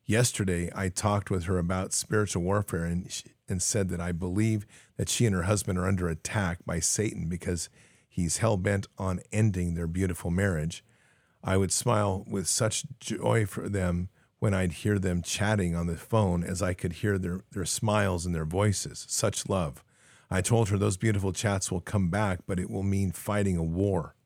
Yesterday, 0.07 0.70
I 0.77 0.91
talked 0.91 1.28
with 1.28 1.47
her 1.47 1.59
about 1.59 1.93
spiritual 1.93 2.45
warfare 2.45 2.85
and, 2.85 3.11
and 3.49 3.61
said 3.61 3.89
that 3.89 4.01
I 4.01 4.12
believe 4.12 4.65
that 4.97 5.09
she 5.09 5.27
and 5.27 5.35
her 5.35 5.43
husband 5.43 5.77
are 5.77 5.89
under 5.89 6.07
attack 6.07 6.59
by 6.65 6.78
Satan 6.78 7.28
because 7.28 7.69
he's 8.09 8.36
hell 8.36 8.59
bent 8.59 8.86
on 8.97 9.19
ending 9.32 9.74
their 9.74 9.89
beautiful 9.89 10.31
marriage. 10.31 10.85
I 11.43 11.57
would 11.57 11.73
smile 11.73 12.24
with 12.28 12.47
such 12.47 12.85
joy 13.01 13.45
for 13.45 13.69
them 13.69 14.09
when 14.39 14.55
I'd 14.55 14.73
hear 14.73 15.01
them 15.01 15.20
chatting 15.20 15.74
on 15.74 15.89
the 15.89 15.97
phone 15.97 16.45
as 16.45 16.62
I 16.62 16.74
could 16.74 16.93
hear 16.93 17.19
their, 17.19 17.41
their 17.51 17.65
smiles 17.65 18.24
and 18.24 18.32
their 18.32 18.45
voices. 18.45 19.05
Such 19.09 19.49
love. 19.49 19.82
I 20.35 20.40
told 20.40 20.69
her 20.70 20.77
those 20.77 20.97
beautiful 20.97 21.32
chats 21.32 21.70
will 21.70 21.81
come 21.81 22.11
back, 22.11 22.40
but 22.44 22.59
it 22.59 22.69
will 22.69 22.82
mean 22.82 23.12
fighting 23.12 23.56
a 23.56 23.62
war. 23.62 24.16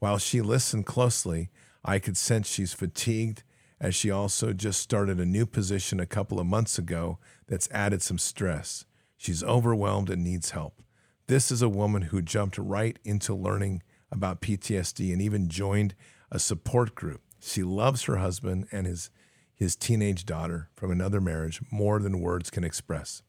While 0.00 0.18
she 0.18 0.40
listened 0.40 0.86
closely, 0.86 1.50
I 1.84 2.00
could 2.00 2.16
sense 2.16 2.48
she's 2.48 2.72
fatigued 2.72 3.44
as 3.80 3.94
she 3.94 4.10
also 4.10 4.52
just 4.52 4.80
started 4.80 5.20
a 5.20 5.24
new 5.24 5.46
position 5.46 6.00
a 6.00 6.04
couple 6.04 6.40
of 6.40 6.48
months 6.48 6.80
ago 6.80 7.20
that's 7.46 7.70
added 7.70 8.02
some 8.02 8.18
stress. 8.18 8.86
She's 9.16 9.44
overwhelmed 9.44 10.10
and 10.10 10.24
needs 10.24 10.50
help. 10.50 10.82
This 11.28 11.52
is 11.52 11.62
a 11.62 11.68
woman 11.68 12.02
who 12.02 12.22
jumped 12.22 12.58
right 12.58 12.98
into 13.04 13.32
learning 13.32 13.84
about 14.10 14.40
PTSD 14.40 15.12
and 15.12 15.22
even 15.22 15.48
joined 15.48 15.94
a 16.28 16.40
support 16.40 16.96
group. 16.96 17.20
She 17.40 17.62
loves 17.62 18.02
her 18.04 18.16
husband 18.16 18.66
and 18.72 18.84
his 18.84 19.10
his 19.54 19.76
teenage 19.76 20.26
daughter 20.26 20.70
from 20.74 20.90
another 20.90 21.20
marriage 21.20 21.60
more 21.70 22.00
than 22.00 22.20
words 22.20 22.50
can 22.50 22.64
express. 22.64 23.22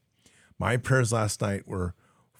My 0.58 0.76
prayers 0.76 1.12
last 1.12 1.40
night 1.40 1.68
were 1.68 1.94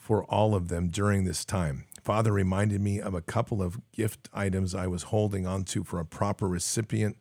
for 0.08 0.24
all 0.24 0.54
of 0.54 0.68
them 0.68 0.88
during 0.88 1.24
this 1.24 1.44
time. 1.44 1.84
Father 2.00 2.32
reminded 2.32 2.80
me 2.80 2.98
of 2.98 3.12
a 3.12 3.20
couple 3.20 3.60
of 3.60 3.78
gift 3.92 4.26
items 4.32 4.74
I 4.74 4.86
was 4.86 5.02
holding 5.02 5.46
onto 5.46 5.84
for 5.84 6.00
a 6.00 6.06
proper 6.06 6.48
recipient. 6.48 7.18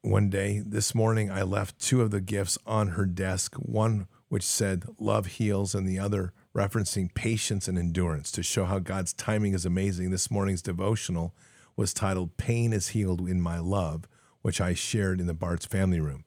One 0.00 0.30
day, 0.30 0.62
this 0.64 0.94
morning, 0.94 1.30
I 1.30 1.42
left 1.42 1.78
two 1.78 2.00
of 2.00 2.10
the 2.10 2.22
gifts 2.22 2.56
on 2.64 2.92
her 2.92 3.04
desk, 3.04 3.56
one 3.56 4.06
which 4.30 4.42
said, 4.42 4.84
Love 4.98 5.26
heals, 5.26 5.74
and 5.74 5.86
the 5.86 5.98
other 5.98 6.32
referencing 6.56 7.12
patience 7.12 7.68
and 7.68 7.78
endurance 7.78 8.32
to 8.32 8.42
show 8.42 8.64
how 8.64 8.78
God's 8.78 9.12
timing 9.12 9.52
is 9.52 9.66
amazing. 9.66 10.12
This 10.12 10.30
morning's 10.30 10.62
devotional 10.62 11.34
was 11.76 11.92
titled 11.92 12.38
Pain 12.38 12.72
is 12.72 12.88
Healed 12.88 13.28
in 13.28 13.38
My 13.38 13.58
Love 13.58 14.08
which 14.40 14.62
I 14.62 14.72
shared 14.72 15.20
in 15.20 15.26
the 15.26 15.34
Bard's 15.34 15.66
family 15.66 16.00
room. 16.00 16.24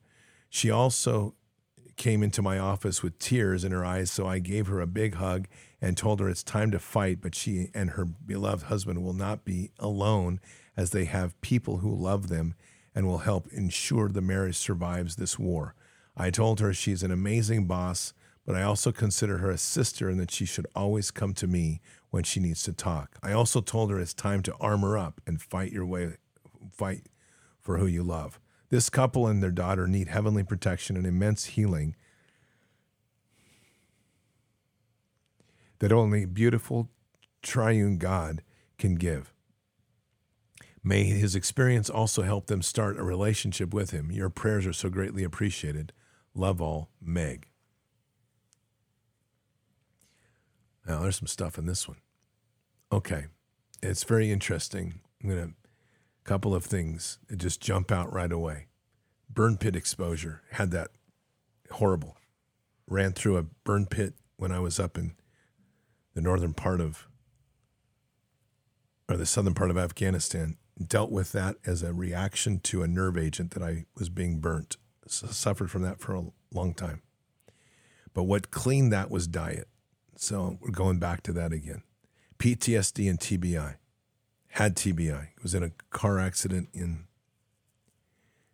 She 0.47 0.69
also 0.69 1.33
came 1.97 2.23
into 2.23 2.41
my 2.41 2.57
office 2.57 3.03
with 3.03 3.19
tears 3.19 3.63
in 3.63 3.71
her 3.71 3.83
eyes, 3.83 4.09
so 4.11 4.25
I 4.27 4.39
gave 4.39 4.67
her 4.67 4.79
a 4.79 4.87
big 4.87 5.15
hug 5.15 5.47
and 5.81 5.97
told 5.97 6.19
her 6.19 6.29
it's 6.29 6.43
time 6.43 6.71
to 6.71 6.79
fight, 6.79 7.19
but 7.21 7.35
she 7.35 7.69
and 7.73 7.91
her 7.91 8.05
beloved 8.05 8.65
husband 8.67 9.03
will 9.03 9.13
not 9.13 9.43
be 9.43 9.71
alone 9.79 10.39
as 10.75 10.91
they 10.91 11.05
have 11.05 11.39
people 11.41 11.77
who 11.77 11.93
love 11.93 12.29
them 12.29 12.53
and 12.95 13.05
will 13.05 13.19
help 13.19 13.47
ensure 13.51 14.09
the 14.09 14.21
marriage 14.21 14.55
survives 14.55 15.15
this 15.15 15.37
war. 15.37 15.75
I 16.15 16.29
told 16.29 16.59
her 16.59 16.73
she's 16.73 17.03
an 17.03 17.11
amazing 17.11 17.65
boss, 17.65 18.13
but 18.45 18.55
I 18.55 18.63
also 18.63 18.91
consider 18.91 19.39
her 19.39 19.51
a 19.51 19.57
sister 19.57 20.09
and 20.09 20.19
that 20.19 20.31
she 20.31 20.45
should 20.45 20.67
always 20.75 21.11
come 21.11 21.33
to 21.33 21.47
me 21.47 21.81
when 22.09 22.23
she 22.23 22.39
needs 22.39 22.63
to 22.63 22.73
talk. 22.73 23.17
I 23.21 23.33
also 23.33 23.61
told 23.61 23.91
her 23.91 23.99
it's 23.99 24.13
time 24.13 24.41
to 24.43 24.55
armor 24.59 24.97
up 24.97 25.19
and 25.27 25.41
fight 25.41 25.71
your 25.71 25.85
way 25.85 26.13
fight 26.71 27.07
for 27.59 27.77
who 27.77 27.85
you 27.85 28.03
love. 28.03 28.39
This 28.69 28.89
couple 28.89 29.27
and 29.27 29.41
their 29.41 29.51
daughter 29.51 29.87
need 29.87 30.09
heavenly 30.09 30.43
protection 30.43 30.97
and 30.97 31.05
immense 31.05 31.45
healing 31.45 31.95
that 35.79 35.91
only 35.91 36.25
beautiful 36.25 36.89
triune 37.41 37.97
God 37.97 38.41
can 38.77 38.95
give. 38.95 39.31
May 40.83 41.03
his 41.03 41.35
experience 41.35 41.89
also 41.89 42.21
help 42.21 42.47
them 42.47 42.61
start 42.61 42.97
a 42.97 43.03
relationship 43.03 43.73
with 43.73 43.91
him. 43.91 44.11
Your 44.11 44.29
prayers 44.29 44.65
are 44.65 44.73
so 44.73 44.89
greatly 44.89 45.23
appreciated. 45.23 45.91
Love 46.33 46.61
all, 46.61 46.89
Meg. 47.01 47.47
Now, 50.87 51.01
there's 51.01 51.17
some 51.17 51.27
stuff 51.27 51.57
in 51.57 51.65
this 51.65 51.87
one. 51.87 51.97
Okay. 52.91 53.25
It's 53.83 54.03
very 54.03 54.31
interesting. 54.31 55.01
I'm 55.21 55.29
going 55.29 55.47
to, 55.49 55.53
couple 56.27 56.53
of 56.53 56.65
things 56.65 57.19
that 57.27 57.37
just 57.37 57.61
jump 57.61 57.91
out 57.91 58.13
right 58.13 58.31
away. 58.31 58.67
Burn 59.29 59.57
pit 59.57 59.75
exposure. 59.75 60.43
Had 60.51 60.71
that 60.71 60.89
horrible. 61.71 62.17
Ran 62.85 63.13
through 63.13 63.37
a 63.37 63.43
burn 63.63 63.85
pit 63.85 64.13
when 64.35 64.51
I 64.51 64.59
was 64.59 64.79
up 64.79 64.97
in 64.97 65.15
the 66.13 66.21
northern 66.21 66.53
part 66.53 66.81
of, 66.81 67.07
or 69.09 69.15
the 69.15 69.25
southern 69.25 69.53
part 69.53 69.71
of 69.71 69.77
Afghanistan. 69.77 70.57
Dealt 70.85 71.11
with 71.11 71.31
that 71.31 71.55
as 71.65 71.81
a 71.81 71.93
reaction 71.93 72.59
to 72.59 72.83
a 72.83 72.87
nerve 72.87 73.17
agent 73.17 73.51
that 73.51 73.63
I 73.63 73.85
was 73.95 74.09
being 74.09 74.39
burnt. 74.39 74.75
So 75.07 75.27
suffered 75.27 75.71
from 75.71 75.81
that 75.83 76.01
for 76.01 76.13
a 76.13 76.25
long 76.51 76.73
time. 76.73 77.01
But 78.13 78.23
what 78.23 78.51
cleaned 78.51 78.91
that 78.91 79.09
was 79.09 79.27
diet. 79.27 79.69
So 80.17 80.57
we're 80.61 80.71
going 80.71 80.99
back 80.99 81.23
to 81.23 81.33
that 81.33 81.53
again. 81.53 81.83
PTSD 82.37 83.09
and 83.09 83.19
TBI. 83.19 83.75
Had 84.57 84.75
TBI. 84.75 85.27
Was 85.43 85.53
in 85.53 85.61
a 85.61 85.69
car 85.91 86.17
accident 86.17 86.69
in 86.73 87.05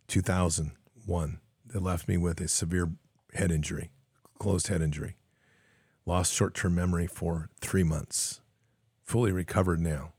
2001 0.06 1.40
that 1.68 1.82
left 1.82 2.08
me 2.08 2.18
with 2.18 2.42
a 2.42 2.48
severe 2.48 2.90
head 3.32 3.50
injury, 3.50 3.90
closed 4.38 4.66
head 4.66 4.82
injury. 4.82 5.16
Lost 6.04 6.34
short 6.34 6.52
term 6.52 6.74
memory 6.74 7.06
for 7.06 7.48
three 7.62 7.84
months. 7.84 8.42
Fully 9.02 9.32
recovered 9.32 9.80
now. 9.80 10.12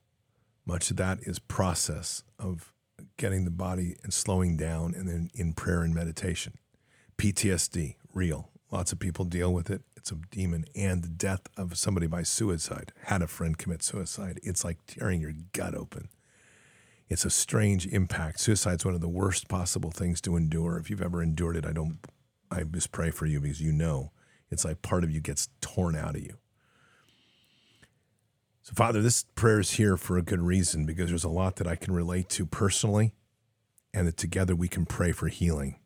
Much 0.65 0.89
of 0.89 0.97
that 0.97 1.19
is 1.21 1.37
process 1.37 2.23
of 2.39 2.73
getting 3.17 3.45
the 3.45 3.51
body 3.51 3.95
and 4.01 4.11
slowing 4.11 4.57
down 4.57 4.95
and 4.95 5.07
then 5.07 5.29
in 5.35 5.53
prayer 5.53 5.83
and 5.83 5.93
meditation. 5.93 6.57
PTSD, 7.19 7.93
real. 8.11 8.49
Lots 8.71 8.91
of 8.91 8.97
people 8.97 9.23
deal 9.23 9.53
with 9.53 9.69
it. 9.69 9.83
It's 10.05 10.11
a 10.11 10.17
demon. 10.29 10.65
And 10.75 11.01
the 11.01 11.09
death 11.09 11.47
of 11.57 11.75
somebody 11.79 12.05
by 12.05 12.21
suicide. 12.21 12.93
Had 13.05 13.23
a 13.23 13.27
friend 13.27 13.57
commit 13.57 13.81
suicide. 13.81 14.39
It's 14.43 14.63
like 14.63 14.77
tearing 14.85 15.19
your 15.19 15.33
gut 15.51 15.73
open. 15.73 16.09
It's 17.09 17.25
a 17.25 17.31
strange 17.31 17.87
impact. 17.87 18.39
Suicide's 18.39 18.85
one 18.85 18.93
of 18.93 19.01
the 19.01 19.09
worst 19.09 19.47
possible 19.47 19.89
things 19.89 20.21
to 20.21 20.35
endure. 20.35 20.77
If 20.77 20.91
you've 20.91 21.01
ever 21.01 21.23
endured 21.23 21.57
it, 21.57 21.65
I 21.65 21.71
don't 21.71 21.97
I 22.51 22.61
just 22.61 22.91
pray 22.91 23.09
for 23.09 23.25
you 23.25 23.41
because 23.41 23.61
you 23.61 23.71
know 23.71 24.11
it's 24.51 24.63
like 24.63 24.83
part 24.83 25.03
of 25.03 25.09
you 25.09 25.21
gets 25.21 25.49
torn 25.59 25.95
out 25.95 26.15
of 26.15 26.21
you. 26.21 26.37
So, 28.61 28.73
Father, 28.75 29.01
this 29.01 29.25
prayer 29.33 29.59
is 29.59 29.71
here 29.71 29.97
for 29.97 30.19
a 30.19 30.21
good 30.21 30.41
reason 30.41 30.85
because 30.85 31.09
there's 31.09 31.23
a 31.23 31.29
lot 31.29 31.55
that 31.55 31.67
I 31.67 31.75
can 31.75 31.95
relate 31.95 32.29
to 32.29 32.45
personally, 32.45 33.15
and 33.91 34.07
that 34.07 34.17
together 34.17 34.55
we 34.55 34.67
can 34.67 34.85
pray 34.85 35.11
for 35.11 35.29
healing. 35.29 35.79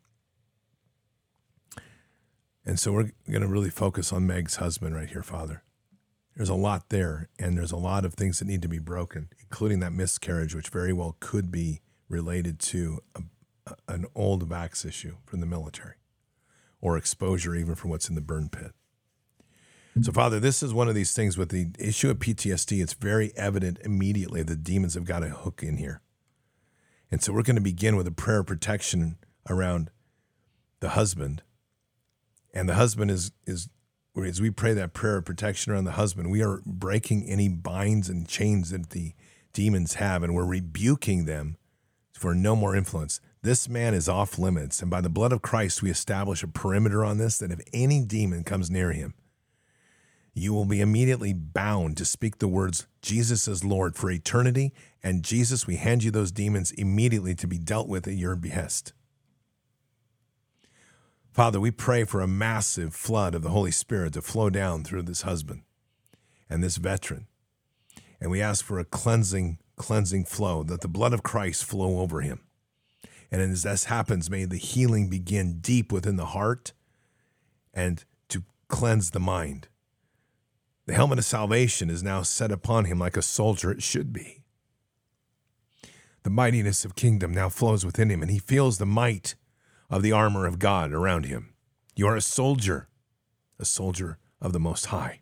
And 2.70 2.80
so 2.80 2.92
we're 2.92 3.10
going 3.28 3.42
to 3.42 3.48
really 3.48 3.72
focus 3.72 4.14
on 4.14 4.28
Meg's 4.28 4.58
husband 4.58 4.94
right 4.94 5.10
here, 5.10 5.24
Father. 5.24 5.64
There's 6.36 6.50
a 6.50 6.54
lot 6.54 6.90
there, 6.90 7.28
and 7.40 7.58
there's 7.58 7.72
a 7.72 7.78
lot 7.78 8.06
of 8.06 8.14
things 8.14 8.38
that 8.38 8.46
need 8.46 8.62
to 8.62 8.68
be 8.68 8.78
broken, 8.78 9.30
including 9.40 9.80
that 9.80 9.92
miscarriage, 9.92 10.54
which 10.54 10.70
very 10.70 10.94
well 10.94 11.18
could 11.20 11.52
be 11.52 11.82
related 12.10 12.60
to 12.60 13.00
a, 13.16 13.74
an 13.88 14.06
old 14.14 14.48
vax 14.48 14.86
issue 14.86 15.16
from 15.26 15.40
the 15.40 15.48
military 15.48 15.96
or 16.80 16.96
exposure 16.96 17.56
even 17.56 17.74
from 17.74 17.90
what's 17.90 18.08
in 18.08 18.14
the 18.14 18.22
burn 18.22 18.50
pit. 18.50 18.74
So, 20.04 20.12
Father, 20.12 20.40
this 20.40 20.62
is 20.62 20.72
one 20.72 20.88
of 20.88 20.94
these 20.94 21.14
things 21.14 21.40
with 21.40 21.50
the 21.50 21.72
issue 21.80 22.12
of 22.12 22.20
PTSD. 22.20 22.84
It's 22.84 22.94
very 22.94 23.36
evident 23.36 23.80
immediately 23.84 24.44
the 24.44 24.56
demons 24.56 24.94
have 24.94 25.06
got 25.06 25.24
a 25.24 25.30
hook 25.30 25.64
in 25.64 25.78
here. 25.78 26.02
And 27.10 27.24
so 27.24 27.34
we're 27.34 27.42
going 27.42 27.56
to 27.56 27.64
begin 27.64 27.96
with 27.96 28.06
a 28.06 28.12
prayer 28.12 28.42
of 28.42 28.46
protection 28.46 29.18
around 29.50 29.90
the 30.82 30.90
husband 30.90 31.42
and 32.54 32.68
the 32.68 32.76
husband 32.76 33.12
is 33.12 33.32
is 33.46 33.70
as 34.18 34.42
we 34.42 34.50
pray 34.50 34.74
that 34.74 34.94
prayer 34.94 35.18
of 35.18 35.26
protection 35.26 35.72
around 35.72 35.86
the 35.86 35.92
husband, 35.92 36.30
we 36.30 36.44
are 36.44 36.62
breaking 36.66 37.24
any 37.26 37.48
binds 37.48 38.10
and 38.10 38.28
chains 38.28 38.72
that 38.72 38.90
the 38.90 39.14
demons 39.54 39.96
have, 39.96 40.24
and 40.24 40.36
we're 40.36 40.46
rebuking 40.46 41.26
them 41.26 41.58
for 42.14 42.36
no 42.36 42.56
more 42.56 42.76
influence. 42.76 43.22
This 43.42 43.70
man 43.70 43.94
is 43.94 44.10
off 44.10 44.38
limits, 44.38 44.82
and 44.82 44.92
by 44.92 45.00
the 45.00 45.10
blood 45.10 45.32
of 45.32 45.42
Christ, 45.42 45.82
we 45.82 45.90
establish 45.90 46.44
a 46.44 46.48
perimeter 46.48 47.06
on 47.06 47.18
this 47.18 47.38
that 47.38 47.52
if 47.52 47.62
any 47.72 48.02
demon 48.04 48.44
comes 48.44 48.70
near 48.70 48.92
him, 48.92 49.14
you 50.34 50.54
will 50.54 50.66
be 50.66 50.82
immediately 50.82 51.34
bound 51.34 51.98
to 51.98 52.06
speak 52.06 52.40
the 52.40 52.48
words, 52.48 52.88
Jesus 53.02 53.48
is 53.48 53.64
Lord 53.64 53.96
for 53.96 54.12
eternity, 54.12 54.74
and 55.02 55.24
Jesus, 55.24 55.66
we 55.66 55.78
hand 55.78 56.04
you 56.04 56.12
those 56.12 56.32
demons 56.32 56.72
immediately 56.72 57.36
to 57.36 57.48
be 57.48 57.58
dealt 57.58 57.88
with 57.88 58.08
at 58.08 58.16
your 58.16 58.36
behest. 58.36 58.94
Father, 61.40 61.62
we 61.62 61.72
pray 61.72 62.04
for 62.04 62.20
a 62.20 62.28
massive 62.28 62.94
flood 62.94 63.34
of 63.34 63.44
the 63.44 63.52
Holy 63.52 63.72
Spirit 63.72 64.12
to 64.12 64.22
flow 64.22 64.50
down 64.50 64.84
through 64.84 65.04
this 65.04 65.22
husband 65.22 65.62
and 66.50 66.62
this 66.62 66.76
veteran. 66.76 67.28
And 68.20 68.30
we 68.30 68.42
ask 68.42 68.66
for 68.66 68.78
a 68.78 68.84
cleansing, 68.84 69.58
cleansing 69.78 70.26
flow, 70.26 70.64
that 70.64 70.82
the 70.82 70.90
blood 70.90 71.14
of 71.14 71.24
Christ 71.24 71.64
flow 71.64 72.02
over 72.02 72.20
him. 72.20 72.42
And 73.32 73.42
as 73.42 73.64
this 73.64 73.86
happens, 73.86 74.30
may 74.30 74.44
the 74.44 74.58
healing 74.58 75.10
begin 75.10 75.62
deep 75.62 75.94
within 75.94 76.18
the 76.18 76.26
heart 76.26 76.74
and 77.74 78.04
to 78.28 78.44
cleanse 78.68 79.12
the 79.12 79.22
mind. 79.22 79.70
The 80.88 80.94
helmet 80.94 81.20
of 81.20 81.24
salvation 81.24 81.90
is 81.90 82.04
now 82.04 82.22
set 82.22 82.52
upon 82.52 82.84
him 82.84 83.00
like 83.00 83.16
a 83.16 83.22
soldier 83.22 83.72
it 83.72 83.82
should 83.82 84.12
be. 84.12 84.44
The 86.24 86.32
mightiness 86.32 86.84
of 86.84 86.96
kingdom 86.96 87.34
now 87.34 87.48
flows 87.48 87.86
within 87.86 88.10
him, 88.10 88.22
and 88.22 88.30
he 88.30 88.40
feels 88.40 88.78
the 88.78 88.86
might 88.86 89.36
of 89.90 90.02
the 90.02 90.12
armor 90.12 90.46
of 90.46 90.60
God 90.60 90.92
around 90.94 91.26
him. 91.26 91.54
You 91.96 92.08
are 92.08 92.16
a 92.16 92.22
soldier, 92.22 92.90
a 93.60 93.66
soldier 93.66 94.18
of 94.42 94.54
the 94.54 94.60
Most 94.60 94.88
High. 94.88 95.22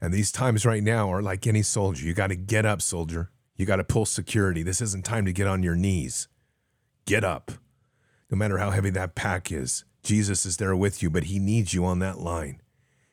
And 0.00 0.12
these 0.12 0.32
times 0.32 0.66
right 0.66 0.82
now 0.82 1.12
are 1.12 1.22
like 1.22 1.46
any 1.46 1.62
soldier. 1.62 2.04
You 2.04 2.12
got 2.12 2.28
to 2.28 2.36
get 2.36 2.66
up, 2.66 2.82
soldier. 2.82 3.30
You 3.56 3.66
got 3.66 3.76
to 3.76 3.84
pull 3.84 4.04
security. 4.04 4.62
This 4.62 4.80
isn't 4.80 5.04
time 5.04 5.24
to 5.26 5.32
get 5.32 5.46
on 5.46 5.62
your 5.62 5.76
knees. 5.76 6.28
Get 7.06 7.24
up. 7.24 7.52
No 8.30 8.36
matter 8.36 8.58
how 8.58 8.70
heavy 8.70 8.90
that 8.90 9.14
pack 9.14 9.52
is, 9.52 9.84
Jesus 10.02 10.44
is 10.44 10.56
there 10.56 10.74
with 10.74 11.02
you, 11.02 11.10
but 11.10 11.24
he 11.24 11.38
needs 11.38 11.72
you 11.72 11.84
on 11.84 12.00
that 12.00 12.18
line. 12.18 12.60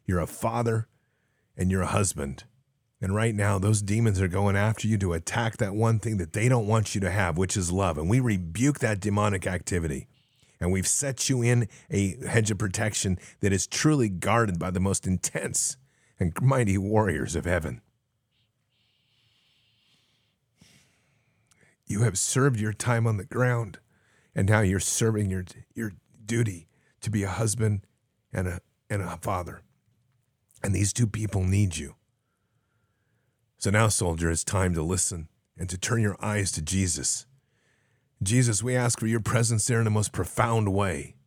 You're 0.05 0.19
a 0.19 0.27
father 0.27 0.87
and 1.55 1.69
you're 1.69 1.83
a 1.83 1.87
husband. 1.87 2.45
And 3.01 3.15
right 3.15 3.33
now, 3.33 3.59
those 3.59 3.81
demons 3.81 4.19
are 4.19 4.27
going 4.27 4.57
after 4.57 4.87
you 4.87 4.97
to 4.97 5.13
attack 5.13 5.57
that 5.57 5.73
one 5.73 5.99
thing 5.99 6.17
that 6.17 6.33
they 6.33 6.49
don't 6.49 6.67
want 6.67 6.95
you 6.95 7.01
to 7.01 7.11
have, 7.11 7.37
which 7.37 7.55
is 7.55 7.71
love. 7.71 7.97
And 7.97 8.09
we 8.09 8.19
rebuke 8.19 8.79
that 8.79 8.99
demonic 8.99 9.47
activity. 9.47 10.07
And 10.59 10.73
we've 10.73 10.87
set 10.87 11.29
you 11.29 11.41
in 11.41 11.69
a 11.89 12.17
hedge 12.27 12.51
of 12.51 12.57
protection 12.57 13.17
that 13.39 13.53
is 13.53 13.67
truly 13.67 14.09
guarded 14.09 14.59
by 14.59 14.71
the 14.71 14.81
most 14.81 15.07
intense 15.07 15.77
and 16.19 16.33
mighty 16.41 16.77
warriors 16.77 17.35
of 17.35 17.45
heaven. 17.45 17.81
You 21.87 22.01
have 22.01 22.19
served 22.19 22.59
your 22.59 22.73
time 22.73 23.07
on 23.07 23.15
the 23.15 23.23
ground, 23.23 23.79
and 24.35 24.49
now 24.49 24.59
you're 24.59 24.81
serving 24.81 25.31
your, 25.31 25.45
your 25.73 25.93
duty 26.25 26.67
to 26.99 27.09
be 27.09 27.23
a 27.23 27.29
husband 27.29 27.81
and 28.33 28.47
a, 28.47 28.59
and 28.89 29.01
a 29.01 29.17
father. 29.21 29.61
And 30.61 30.75
these 30.75 30.91
two 30.91 31.07
people 31.07 31.43
need 31.43 31.77
you. 31.77 31.95
So 33.59 33.71
now, 33.71 33.89
soldier, 33.89 34.31
it's 34.31 34.45
time 34.45 34.73
to 34.75 34.81
listen 34.81 35.27
and 35.57 35.69
to 35.69 35.77
turn 35.77 36.01
your 36.01 36.15
eyes 36.21 36.49
to 36.53 36.61
Jesus. 36.61 37.25
Jesus, 38.23 38.63
we 38.63 38.73
ask 38.73 38.97
for 38.97 39.07
your 39.07 39.19
presence 39.19 39.67
there 39.67 39.79
in 39.79 39.83
the 39.83 39.89
most 39.89 40.13
profound 40.13 40.73
way. 40.73 41.17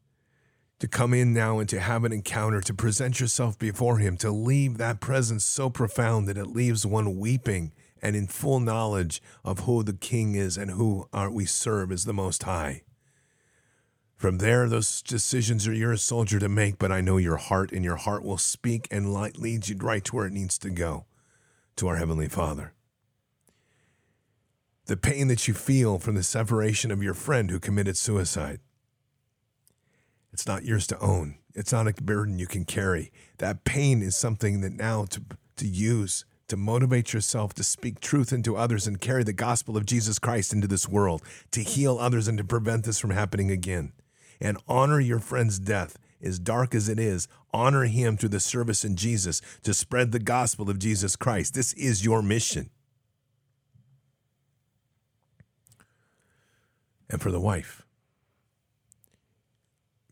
To 0.78 0.88
come 0.88 1.12
in 1.12 1.34
now 1.34 1.58
and 1.58 1.68
to 1.68 1.78
have 1.78 2.04
an 2.04 2.12
encounter, 2.12 2.62
to 2.62 2.72
present 2.72 3.20
yourself 3.20 3.58
before 3.58 3.98
Him, 3.98 4.16
to 4.16 4.30
leave 4.30 4.78
that 4.78 4.98
presence 4.98 5.44
so 5.44 5.68
profound 5.68 6.26
that 6.26 6.38
it 6.38 6.46
leaves 6.46 6.86
one 6.86 7.18
weeping 7.18 7.70
and 8.00 8.16
in 8.16 8.26
full 8.26 8.60
knowledge 8.60 9.20
of 9.44 9.60
who 9.60 9.82
the 9.82 9.92
King 9.92 10.34
is 10.34 10.56
and 10.56 10.70
who 10.70 11.06
we 11.30 11.44
serve 11.44 11.92
as 11.92 12.06
the 12.06 12.14
Most 12.14 12.44
High. 12.44 12.82
From 14.16 14.38
there, 14.38 14.70
those 14.70 15.02
decisions 15.02 15.68
are 15.68 15.74
yours, 15.74 16.00
soldier, 16.00 16.38
to 16.38 16.48
make, 16.48 16.78
but 16.78 16.90
I 16.90 17.02
know 17.02 17.18
your 17.18 17.36
heart, 17.36 17.72
and 17.72 17.84
your 17.84 17.96
heart 17.96 18.24
will 18.24 18.38
speak 18.38 18.88
and 18.90 19.12
lead 19.12 19.68
you 19.68 19.76
right 19.76 20.02
to 20.06 20.16
where 20.16 20.26
it 20.26 20.32
needs 20.32 20.56
to 20.60 20.70
go 20.70 21.04
to 21.76 21.88
our 21.88 21.96
Heavenly 21.96 22.28
Father. 22.28 22.72
The 24.86 24.96
pain 24.96 25.28
that 25.28 25.46
you 25.46 25.54
feel 25.54 25.98
from 25.98 26.14
the 26.14 26.22
separation 26.22 26.90
of 26.90 27.02
your 27.02 27.14
friend 27.14 27.50
who 27.50 27.60
committed 27.60 27.96
suicide, 27.96 28.60
it's 30.32 30.46
not 30.46 30.64
yours 30.64 30.86
to 30.88 30.98
own. 30.98 31.36
It's 31.54 31.72
not 31.72 31.86
a 31.86 31.92
burden 32.02 32.38
you 32.38 32.46
can 32.46 32.64
carry. 32.64 33.12
That 33.38 33.64
pain 33.64 34.02
is 34.02 34.16
something 34.16 34.60
that 34.62 34.72
now 34.72 35.04
to, 35.06 35.22
to 35.56 35.66
use 35.66 36.24
to 36.52 36.56
motivate 36.58 37.14
yourself 37.14 37.54
to 37.54 37.64
speak 37.64 37.98
truth 37.98 38.30
into 38.30 38.58
others 38.58 38.86
and 38.86 39.00
carry 39.00 39.24
the 39.24 39.32
gospel 39.32 39.74
of 39.74 39.86
Jesus 39.86 40.18
Christ 40.18 40.52
into 40.52 40.66
this 40.66 40.86
world, 40.86 41.22
to 41.50 41.62
heal 41.62 41.96
others 41.98 42.28
and 42.28 42.36
to 42.36 42.44
prevent 42.44 42.84
this 42.84 42.98
from 42.98 43.08
happening 43.08 43.50
again 43.50 43.92
and 44.38 44.58
honor 44.68 45.00
your 45.00 45.18
friend's 45.18 45.58
death. 45.58 45.96
As 46.20 46.38
dark 46.38 46.74
as 46.74 46.90
it 46.90 46.98
is, 46.98 47.26
honor 47.52 47.84
him 47.84 48.16
through 48.16 48.30
the 48.30 48.40
service 48.40 48.84
in 48.84 48.96
Jesus 48.96 49.40
to 49.62 49.74
spread 49.74 50.12
the 50.12 50.18
gospel 50.18 50.70
of 50.70 50.78
Jesus 50.78 51.16
Christ. 51.16 51.54
This 51.54 51.72
is 51.74 52.04
your 52.04 52.22
mission. 52.22 52.70
And 57.10 57.20
for 57.20 57.30
the 57.30 57.40
wife, 57.40 57.84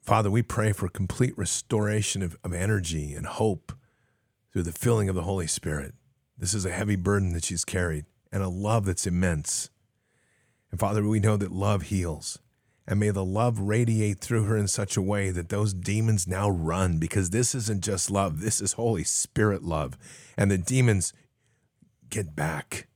Father, 0.03 0.31
we 0.31 0.43
pray 0.43 0.73
for 0.73 0.89
complete 0.89 1.37
restoration 1.39 2.23
of, 2.23 2.37
of 2.43 2.53
energy 2.53 3.15
and 3.15 3.27
hope 3.27 3.73
through 4.53 4.65
the 4.65 4.73
filling 4.73 5.09
of 5.09 5.15
the 5.15 5.23
Holy 5.23 5.47
Spirit. 5.47 5.95
This 6.37 6.53
is 6.53 6.65
a 6.65 6.71
heavy 6.71 6.97
burden 6.97 7.33
that 7.33 7.45
she's 7.45 7.65
carried 7.65 8.07
and 8.33 8.43
a 8.43 8.49
love 8.49 8.87
that's 8.87 9.07
immense. 9.07 9.71
And 10.71 10.81
Father, 10.81 11.07
we 11.07 11.21
know 11.21 11.37
that 11.37 11.53
love 11.53 11.83
heals. 11.83 12.39
And 12.87 12.99
may 12.99 13.11
the 13.11 13.25
love 13.25 13.59
radiate 13.61 14.21
through 14.21 14.45
her 14.45 14.57
in 14.57 14.67
such 14.67 14.97
a 14.97 15.03
way 15.03 15.31
that 15.31 15.49
those 15.49 15.73
demons 15.73 16.27
now 16.27 16.51
run 16.51 16.99
because 16.99 17.31
this 17.31 17.55
isn't 17.55 17.85
just 17.85 18.11
love, 18.11 18.41
this 18.41 18.61
is 18.61 18.73
Holy 18.73 19.05
Spirit 19.05 19.63
love. 19.63 19.97
And 20.37 20.51
the 20.51 20.59
demons 20.59 21.13
get 22.09 22.35
back 22.35 22.89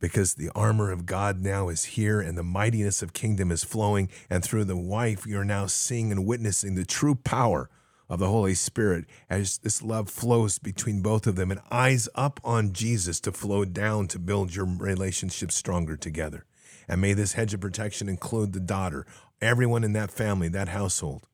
because 0.00 0.34
the 0.34 0.50
armor 0.54 0.90
of 0.90 1.06
God 1.06 1.40
now 1.40 1.68
is 1.68 1.84
here 1.84 2.20
and 2.20 2.36
the 2.36 2.42
mightiness 2.42 3.02
of 3.02 3.12
kingdom 3.12 3.50
is 3.50 3.64
flowing. 3.64 4.08
And 4.30 4.42
through 4.42 4.64
the 4.64 4.76
wife, 4.76 5.26
you're 5.26 5.44
now 5.44 5.66
seeing 5.66 6.10
and 6.10 6.26
witnessing 6.26 6.74
the 6.74 6.84
true 6.84 7.14
power 7.14 7.70
of 8.08 8.18
the 8.18 8.28
Holy 8.28 8.54
Spirit 8.54 9.04
as 9.28 9.58
this 9.58 9.82
love 9.82 10.08
flows 10.08 10.58
between 10.58 11.02
both 11.02 11.26
of 11.26 11.36
them 11.36 11.50
and 11.50 11.60
eyes 11.70 12.08
up 12.14 12.40
on 12.44 12.72
Jesus 12.72 13.20
to 13.20 13.32
flow 13.32 13.64
down 13.64 14.06
to 14.08 14.18
build 14.18 14.54
your 14.54 14.64
relationship 14.64 15.50
stronger 15.50 15.96
together. 15.96 16.44
And 16.88 17.00
may 17.00 17.12
this 17.12 17.32
hedge 17.32 17.54
of 17.54 17.60
protection 17.60 18.08
include 18.08 18.52
the 18.52 18.60
daughter, 18.60 19.06
everyone 19.40 19.84
in 19.84 19.92
that 19.94 20.10
family, 20.10 20.48
that 20.48 20.68
household. 20.68 21.26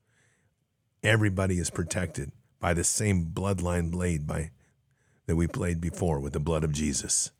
Everybody 1.02 1.58
is 1.58 1.70
protected 1.70 2.32
by 2.60 2.74
the 2.74 2.84
same 2.84 3.26
bloodline 3.26 3.90
blade 3.90 4.26
by 4.26 4.50
that 5.26 5.36
we 5.36 5.46
played 5.46 5.80
before 5.80 6.20
with 6.20 6.32
the 6.32 6.40
blood 6.40 6.64
of 6.64 6.72
Jesus. 6.72 7.30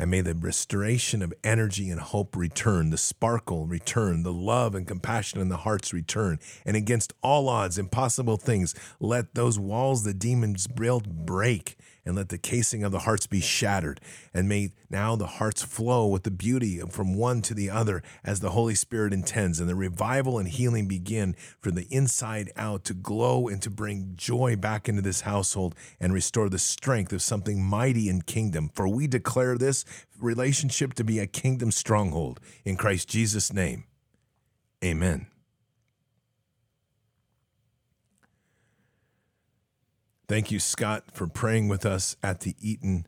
And 0.00 0.12
may 0.12 0.20
the 0.20 0.34
restoration 0.34 1.22
of 1.22 1.34
energy 1.42 1.90
and 1.90 2.00
hope 2.00 2.36
return, 2.36 2.90
the 2.90 2.96
sparkle 2.96 3.66
return, 3.66 4.22
the 4.22 4.32
love 4.32 4.76
and 4.76 4.86
compassion 4.86 5.40
in 5.40 5.48
the 5.48 5.56
hearts 5.58 5.92
return. 5.92 6.38
And 6.64 6.76
against 6.76 7.12
all 7.20 7.48
odds, 7.48 7.78
impossible 7.78 8.36
things, 8.36 8.76
let 9.00 9.34
those 9.34 9.58
walls 9.58 10.04
the 10.04 10.14
demons 10.14 10.68
built 10.68 11.08
break 11.08 11.76
and 12.08 12.16
let 12.16 12.30
the 12.30 12.38
casing 12.38 12.82
of 12.82 12.90
the 12.90 13.00
hearts 13.00 13.26
be 13.26 13.40
shattered. 13.40 14.00
And 14.32 14.48
may 14.48 14.72
now 14.88 15.14
the 15.14 15.26
hearts 15.26 15.62
flow 15.62 16.06
with 16.06 16.22
the 16.22 16.30
beauty 16.30 16.80
from 16.88 17.14
one 17.14 17.42
to 17.42 17.52
the 17.52 17.68
other 17.68 18.02
as 18.24 18.40
the 18.40 18.50
Holy 18.50 18.74
Spirit 18.74 19.12
intends, 19.12 19.60
and 19.60 19.68
the 19.68 19.74
revival 19.74 20.38
and 20.38 20.48
healing 20.48 20.88
begin 20.88 21.36
from 21.60 21.74
the 21.74 21.86
inside 21.90 22.50
out 22.56 22.82
to 22.84 22.94
glow 22.94 23.46
and 23.46 23.60
to 23.60 23.68
bring 23.68 24.14
joy 24.16 24.56
back 24.56 24.88
into 24.88 25.02
this 25.02 25.20
household 25.20 25.74
and 26.00 26.14
restore 26.14 26.48
the 26.48 26.58
strength 26.58 27.12
of 27.12 27.20
something 27.20 27.62
mighty 27.62 28.08
in 28.08 28.22
kingdom. 28.22 28.70
For 28.74 28.88
we 28.88 29.06
declare 29.06 29.58
this 29.58 29.84
relationship 30.18 30.94
to 30.94 31.04
be 31.04 31.18
a 31.18 31.26
kingdom 31.26 31.70
stronghold 31.70 32.40
in 32.64 32.76
Christ 32.76 33.08
Jesus' 33.08 33.52
name. 33.52 33.84
Amen. 34.82 35.26
Thank 40.28 40.50
you, 40.50 40.60
Scott, 40.60 41.04
for 41.14 41.26
praying 41.26 41.68
with 41.68 41.86
us 41.86 42.14
at 42.22 42.40
the 42.40 42.54
Eaton 42.60 43.06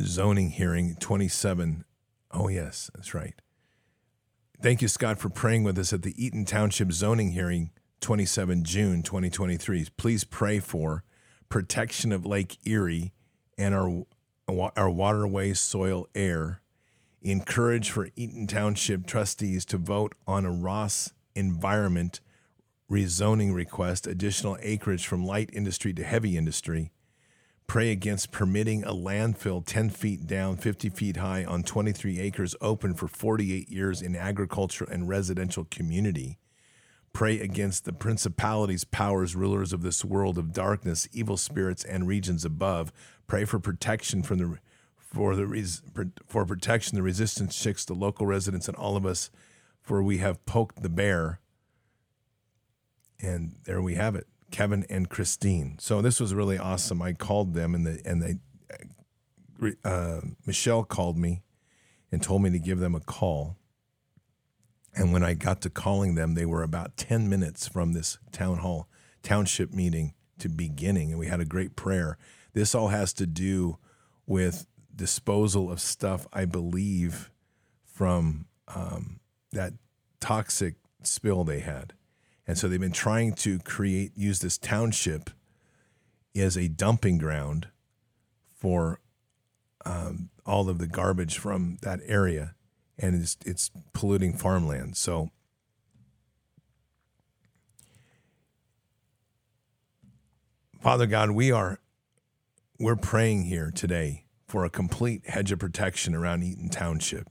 zoning 0.00 0.50
hearing 0.50 0.94
27. 1.00 1.84
Oh, 2.30 2.46
yes, 2.46 2.92
that's 2.94 3.12
right. 3.12 3.34
Thank 4.62 4.82
you, 4.82 4.88
Scott, 4.88 5.18
for 5.18 5.28
praying 5.28 5.64
with 5.64 5.78
us 5.78 5.92
at 5.92 6.02
the 6.02 6.14
Eaton 6.24 6.44
Township 6.44 6.92
zoning 6.92 7.32
hearing 7.32 7.70
27 8.00 8.62
June 8.62 9.02
2023. 9.02 9.88
Please 9.96 10.22
pray 10.22 10.60
for 10.60 11.02
protection 11.48 12.12
of 12.12 12.24
Lake 12.24 12.58
Erie 12.64 13.12
and 13.58 13.74
our, 13.74 14.06
our 14.76 14.90
waterways, 14.90 15.58
soil, 15.58 16.06
air. 16.14 16.60
Encourage 17.20 17.90
for 17.90 18.10
Eaton 18.14 18.46
Township 18.46 19.06
trustees 19.06 19.64
to 19.64 19.76
vote 19.76 20.14
on 20.24 20.44
a 20.44 20.52
Ross 20.52 21.12
environment 21.34 22.20
rezoning 22.90 23.52
request, 23.54 24.06
additional 24.06 24.56
acreage 24.60 25.06
from 25.06 25.24
light 25.24 25.50
industry 25.52 25.92
to 25.92 26.04
heavy 26.04 26.36
industry. 26.36 26.92
Pray 27.66 27.90
against 27.90 28.30
permitting 28.30 28.84
a 28.84 28.92
landfill 28.92 29.64
10 29.66 29.90
feet 29.90 30.26
down, 30.26 30.56
50 30.56 30.88
feet 30.90 31.16
high 31.16 31.44
on 31.44 31.64
23 31.64 32.20
acres 32.20 32.54
open 32.60 32.94
for 32.94 33.08
48 33.08 33.68
years 33.68 34.00
in 34.00 34.14
agriculture 34.14 34.84
and 34.84 35.08
residential 35.08 35.64
community. 35.64 36.38
Pray 37.12 37.40
against 37.40 37.84
the 37.84 37.92
principalities, 37.92 38.84
powers, 38.84 39.34
rulers 39.34 39.72
of 39.72 39.82
this 39.82 40.04
world 40.04 40.38
of 40.38 40.52
darkness, 40.52 41.08
evil 41.12 41.36
spirits, 41.36 41.82
and 41.82 42.06
regions 42.06 42.44
above. 42.44 42.92
Pray 43.26 43.44
for 43.44 43.58
protection 43.58 44.22
from 44.22 44.38
the 44.38 44.58
for 44.98 45.34
the 45.34 45.72
for 46.26 46.44
protection, 46.44 46.94
the 46.94 47.02
resistance 47.02 47.58
chicks, 47.58 47.84
the 47.84 47.94
local 47.94 48.26
residents, 48.26 48.68
and 48.68 48.76
all 48.76 48.96
of 48.96 49.06
us, 49.06 49.30
for 49.80 50.02
we 50.02 50.18
have 50.18 50.44
poked 50.44 50.82
the 50.82 50.90
bear 50.90 51.40
and 53.20 53.56
there 53.64 53.80
we 53.80 53.94
have 53.94 54.14
it, 54.14 54.26
Kevin 54.50 54.84
and 54.88 55.08
Christine. 55.08 55.76
So 55.78 56.02
this 56.02 56.20
was 56.20 56.34
really 56.34 56.58
awesome. 56.58 57.02
I 57.02 57.12
called 57.12 57.54
them, 57.54 57.74
and 57.74 57.86
the 57.86 58.00
and 58.04 58.22
they, 58.22 59.72
uh, 59.84 60.20
Michelle 60.46 60.84
called 60.84 61.16
me 61.16 61.42
and 62.12 62.22
told 62.22 62.42
me 62.42 62.50
to 62.50 62.58
give 62.58 62.78
them 62.78 62.94
a 62.94 63.00
call. 63.00 63.56
And 64.94 65.12
when 65.12 65.22
I 65.22 65.34
got 65.34 65.60
to 65.62 65.70
calling 65.70 66.14
them, 66.14 66.34
they 66.34 66.46
were 66.46 66.62
about 66.62 66.96
ten 66.96 67.28
minutes 67.28 67.68
from 67.68 67.92
this 67.92 68.18
town 68.32 68.58
hall 68.58 68.88
township 69.22 69.72
meeting 69.72 70.14
to 70.38 70.48
beginning, 70.48 71.10
and 71.10 71.18
we 71.18 71.26
had 71.26 71.40
a 71.40 71.44
great 71.44 71.76
prayer. 71.76 72.16
This 72.52 72.74
all 72.74 72.88
has 72.88 73.12
to 73.14 73.26
do 73.26 73.78
with 74.26 74.66
disposal 74.94 75.70
of 75.70 75.80
stuff, 75.80 76.26
I 76.32 76.44
believe, 76.44 77.30
from 77.84 78.46
um, 78.68 79.20
that 79.52 79.74
toxic 80.20 80.76
spill 81.02 81.44
they 81.44 81.60
had. 81.60 81.92
And 82.46 82.56
so 82.56 82.68
they've 82.68 82.80
been 82.80 82.92
trying 82.92 83.32
to 83.34 83.58
create, 83.60 84.12
use 84.14 84.40
this 84.40 84.56
township 84.58 85.30
as 86.36 86.56
a 86.56 86.68
dumping 86.68 87.18
ground 87.18 87.68
for 88.54 89.00
um, 89.84 90.30
all 90.44 90.68
of 90.68 90.78
the 90.78 90.86
garbage 90.86 91.38
from 91.38 91.78
that 91.82 92.00
area. 92.06 92.54
And 92.98 93.20
it's, 93.20 93.36
it's 93.44 93.70
polluting 93.92 94.34
farmland. 94.34 94.96
So 94.96 95.30
Father 100.86 101.06
God, 101.06 101.32
we 101.32 101.50
are 101.50 101.80
we're 102.78 102.94
praying 102.94 103.44
here 103.44 103.72
today 103.74 104.24
for 104.46 104.64
a 104.64 104.70
complete 104.70 105.26
hedge 105.26 105.50
of 105.50 105.58
protection 105.58 106.14
around 106.14 106.44
Eaton 106.44 106.68
Township 106.68 107.28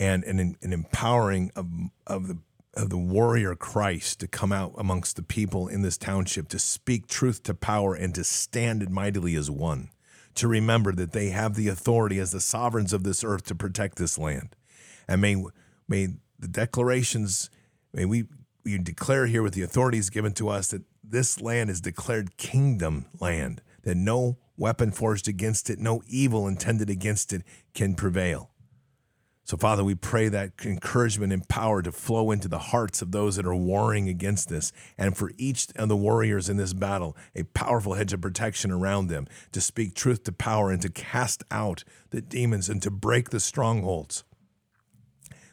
and 0.00 0.24
an, 0.24 0.56
an 0.60 0.72
empowering 0.72 1.52
of, 1.54 1.68
of 2.06 2.26
the 2.26 2.38
of 2.76 2.90
the 2.90 2.98
warrior 2.98 3.54
Christ 3.54 4.20
to 4.20 4.28
come 4.28 4.52
out 4.52 4.74
amongst 4.76 5.16
the 5.16 5.22
people 5.22 5.66
in 5.66 5.82
this 5.82 5.96
township 5.96 6.48
to 6.48 6.58
speak 6.58 7.06
truth 7.06 7.42
to 7.44 7.54
power 7.54 7.94
and 7.94 8.14
to 8.14 8.22
stand 8.22 8.88
mightily 8.90 9.34
as 9.34 9.50
one, 9.50 9.88
to 10.34 10.46
remember 10.46 10.92
that 10.92 11.12
they 11.12 11.30
have 11.30 11.54
the 11.54 11.68
authority 11.68 12.18
as 12.18 12.32
the 12.32 12.40
sovereigns 12.40 12.92
of 12.92 13.02
this 13.02 13.24
earth 13.24 13.44
to 13.46 13.54
protect 13.54 13.96
this 13.96 14.18
land. 14.18 14.54
And 15.08 15.20
may, 15.22 15.42
may 15.88 16.08
the 16.38 16.48
declarations, 16.48 17.48
may 17.94 18.04
we, 18.04 18.24
we 18.62 18.76
declare 18.78 19.26
here 19.26 19.42
with 19.42 19.54
the 19.54 19.62
authorities 19.62 20.10
given 20.10 20.32
to 20.32 20.48
us 20.48 20.68
that 20.68 20.82
this 21.02 21.40
land 21.40 21.70
is 21.70 21.80
declared 21.80 22.36
kingdom 22.36 23.06
land, 23.20 23.62
that 23.84 23.96
no 23.96 24.36
weapon 24.56 24.90
forged 24.90 25.28
against 25.28 25.70
it, 25.70 25.78
no 25.78 26.02
evil 26.08 26.46
intended 26.48 26.90
against 26.90 27.32
it 27.32 27.42
can 27.74 27.94
prevail. 27.94 28.50
So, 29.48 29.56
Father, 29.56 29.84
we 29.84 29.94
pray 29.94 30.28
that 30.28 30.54
encouragement 30.64 31.32
and 31.32 31.48
power 31.48 31.80
to 31.80 31.92
flow 31.92 32.32
into 32.32 32.48
the 32.48 32.58
hearts 32.58 33.00
of 33.00 33.12
those 33.12 33.36
that 33.36 33.46
are 33.46 33.54
warring 33.54 34.08
against 34.08 34.48
this, 34.48 34.72
and 34.98 35.16
for 35.16 35.30
each 35.38 35.68
of 35.76 35.88
the 35.88 35.96
warriors 35.96 36.48
in 36.48 36.56
this 36.56 36.72
battle, 36.72 37.16
a 37.32 37.44
powerful 37.44 37.94
hedge 37.94 38.12
of 38.12 38.20
protection 38.20 38.72
around 38.72 39.06
them 39.06 39.28
to 39.52 39.60
speak 39.60 39.94
truth 39.94 40.24
to 40.24 40.32
power 40.32 40.72
and 40.72 40.82
to 40.82 40.88
cast 40.88 41.44
out 41.52 41.84
the 42.10 42.20
demons 42.20 42.68
and 42.68 42.82
to 42.82 42.90
break 42.90 43.30
the 43.30 43.38
strongholds. 43.38 44.24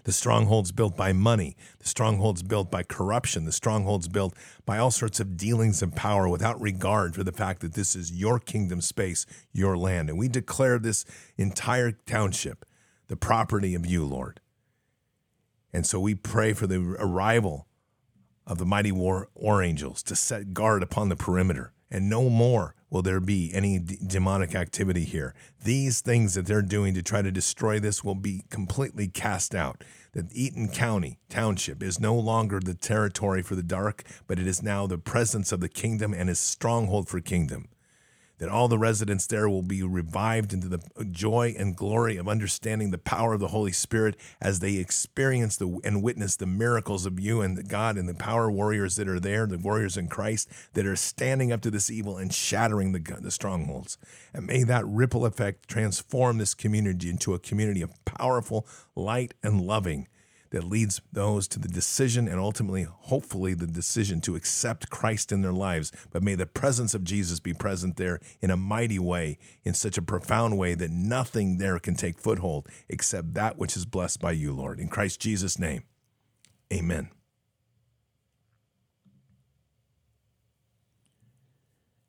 the 0.06 0.12
strongholds 0.12 0.72
built 0.72 0.96
by 0.98 1.14
money, 1.14 1.56
the 1.80 1.88
strongholds 1.88 2.44
built 2.44 2.70
by 2.70 2.84
corruption, 2.84 3.46
the 3.46 3.52
strongholds 3.52 4.08
built 4.08 4.36
by 4.66 4.78
all 4.78 4.92
sorts 4.92 5.20
of 5.20 5.38
dealings 5.38 5.82
of 5.82 5.96
power 5.96 6.28
without 6.28 6.60
regard 6.60 7.16
for 7.16 7.24
the 7.24 7.32
fact 7.32 7.62
that 7.62 7.74
this 7.74 7.96
is 7.96 8.12
your 8.12 8.40
kingdom 8.40 8.82
space, 8.82 9.26
your 9.52 9.78
land. 9.78 10.10
And 10.10 10.18
we 10.18 10.28
declare 10.28 10.80
this 10.80 11.06
entire 11.38 11.92
township 11.92 12.66
the 13.14 13.18
property 13.18 13.76
of 13.76 13.86
you, 13.86 14.04
Lord. 14.04 14.40
And 15.72 15.86
so 15.86 16.00
we 16.00 16.16
pray 16.16 16.54
for 16.54 16.66
the 16.66 16.96
arrival 16.98 17.68
of 18.48 18.58
the 18.58 18.66
mighty 18.66 18.92
war, 18.92 19.30
war 19.36 19.62
angels 19.62 20.02
to 20.04 20.16
set 20.16 20.56
guard 20.56 20.82
upon 20.82 21.10
the 21.10 21.16
perimeter, 21.16 21.74
and 21.92 22.10
no 22.10 22.28
more 22.28 22.74
will 22.90 23.04
there 23.04 23.20
be 23.20 23.52
any 23.54 23.78
d- 23.78 24.00
demonic 24.04 24.56
activity 24.56 25.04
here. 25.04 25.36
These 25.64 26.02
things 26.02 26.34
that 26.34 26.48
they're 26.48 26.64
doing 26.64 26.96
to 26.96 27.04
try 27.04 27.22
to 27.22 27.32
destroy 27.32 27.80
this 27.80 28.04
will 28.04 28.16
be 28.16 28.46
completely 28.50 29.08
cast 29.08 29.54
out. 29.54 29.84
That 30.14 30.34
Eaton 30.36 30.70
County 30.70 31.20
Township 31.30 31.84
is 31.84 32.00
no 32.00 32.16
longer 32.16 32.60
the 32.60 32.74
territory 32.74 33.44
for 33.44 33.54
the 33.54 33.62
dark, 33.62 34.04
but 34.26 34.40
it 34.40 34.48
is 34.48 34.64
now 34.64 34.88
the 34.88 34.98
presence 34.98 35.52
of 35.52 35.60
the 35.60 35.70
kingdom 35.70 36.16
and 36.16 36.32
is 36.32 36.40
stronghold 36.40 37.10
for 37.10 37.20
kingdom 37.20 37.68
that 38.40 38.50
all 38.50 38.68
the 38.68 38.78
residents 38.78 39.28
there 39.28 39.48
will 39.48 39.62
be 39.62 39.84
revived 39.84 40.54
into 40.54 40.68
the 40.68 40.80
joy 41.12 41.56
and 41.58 41.76
glory 41.76 42.18
of 42.18 42.28
understanding 42.28 42.92
the 42.92 42.98
power 42.98 43.34
of 43.34 43.40
the 43.40 43.50
Holy 43.50 43.72
Spirit 43.72 44.16
as 44.42 44.60
they 44.60 44.76
experience 44.76 45.58
the, 45.58 45.80
and 45.84 46.04
witness 46.04 46.36
the 46.36 46.46
miracles 46.46 47.06
of 47.06 47.20
you 47.20 47.42
and 47.42 47.68
God 47.70 47.98
and 47.98 48.10
the 48.10 48.14
power 48.14 48.52
warriors 48.52 48.96
that 48.96 49.08
are 49.08 49.20
there, 49.20 49.46
the 49.46 49.58
warriors 49.58 49.98
in 49.98 50.08
Christ 50.08 50.50
that 50.74 50.86
are 50.86 50.96
standing 50.96 51.52
up 51.52 51.62
to 51.62 51.72
this 51.72 51.92
evil 51.92 52.18
and 52.18 52.34
shattering 52.34 52.92
the, 52.92 53.20
the 53.22 53.32
strongholds. 53.32 53.98
And 54.34 54.48
may 54.48 54.64
that 54.64 54.86
ripple 54.86 55.26
effect 55.26 55.68
transform 55.68 56.38
this 56.38 56.54
community 56.54 57.10
into 57.10 57.34
a 57.34 57.40
community 57.40 57.82
of 57.82 57.92
powerful, 58.06 58.68
light, 58.96 59.34
and 59.44 59.62
loving 59.62 60.08
that 60.54 60.64
leads 60.64 61.02
those 61.12 61.48
to 61.48 61.58
the 61.58 61.68
decision 61.68 62.28
and 62.28 62.40
ultimately, 62.40 62.84
hopefully, 62.84 63.56
the 63.56 63.66
decision 63.66 64.22
to 64.22 64.36
accept 64.36 64.92
Christ 64.92 65.32
in 65.32 65.42
their 65.42 65.52
lives. 65.52 65.92
But 66.12 66.22
may 66.22 66.36
the 66.36 66.46
presence 66.46 66.94
of 66.94 67.04
Jesus 67.04 67.40
be 67.40 67.56
present 67.56 67.98
there 67.98 68.20
in 68.40 68.52
a 68.52 68.56
mighty 68.56 69.00
way, 69.00 69.40
in 69.64 69.74
such 69.74 69.98
a 69.98 70.02
profound 70.04 70.60
way 70.60 70.76
that 70.76 70.92
nothing 70.92 71.58
there 71.58 71.80
can 71.80 71.96
take 71.96 72.20
foothold 72.20 72.68
except 72.88 73.34
that 73.34 73.58
which 73.58 73.76
is 73.76 73.86
blessed 73.86 74.22
by 74.22 74.32
you, 74.32 74.54
Lord. 74.54 74.80
In 74.80 74.90
Christ 74.90 75.20
Jesus' 75.20 75.58
name, 75.58 75.86
amen. 76.72 77.10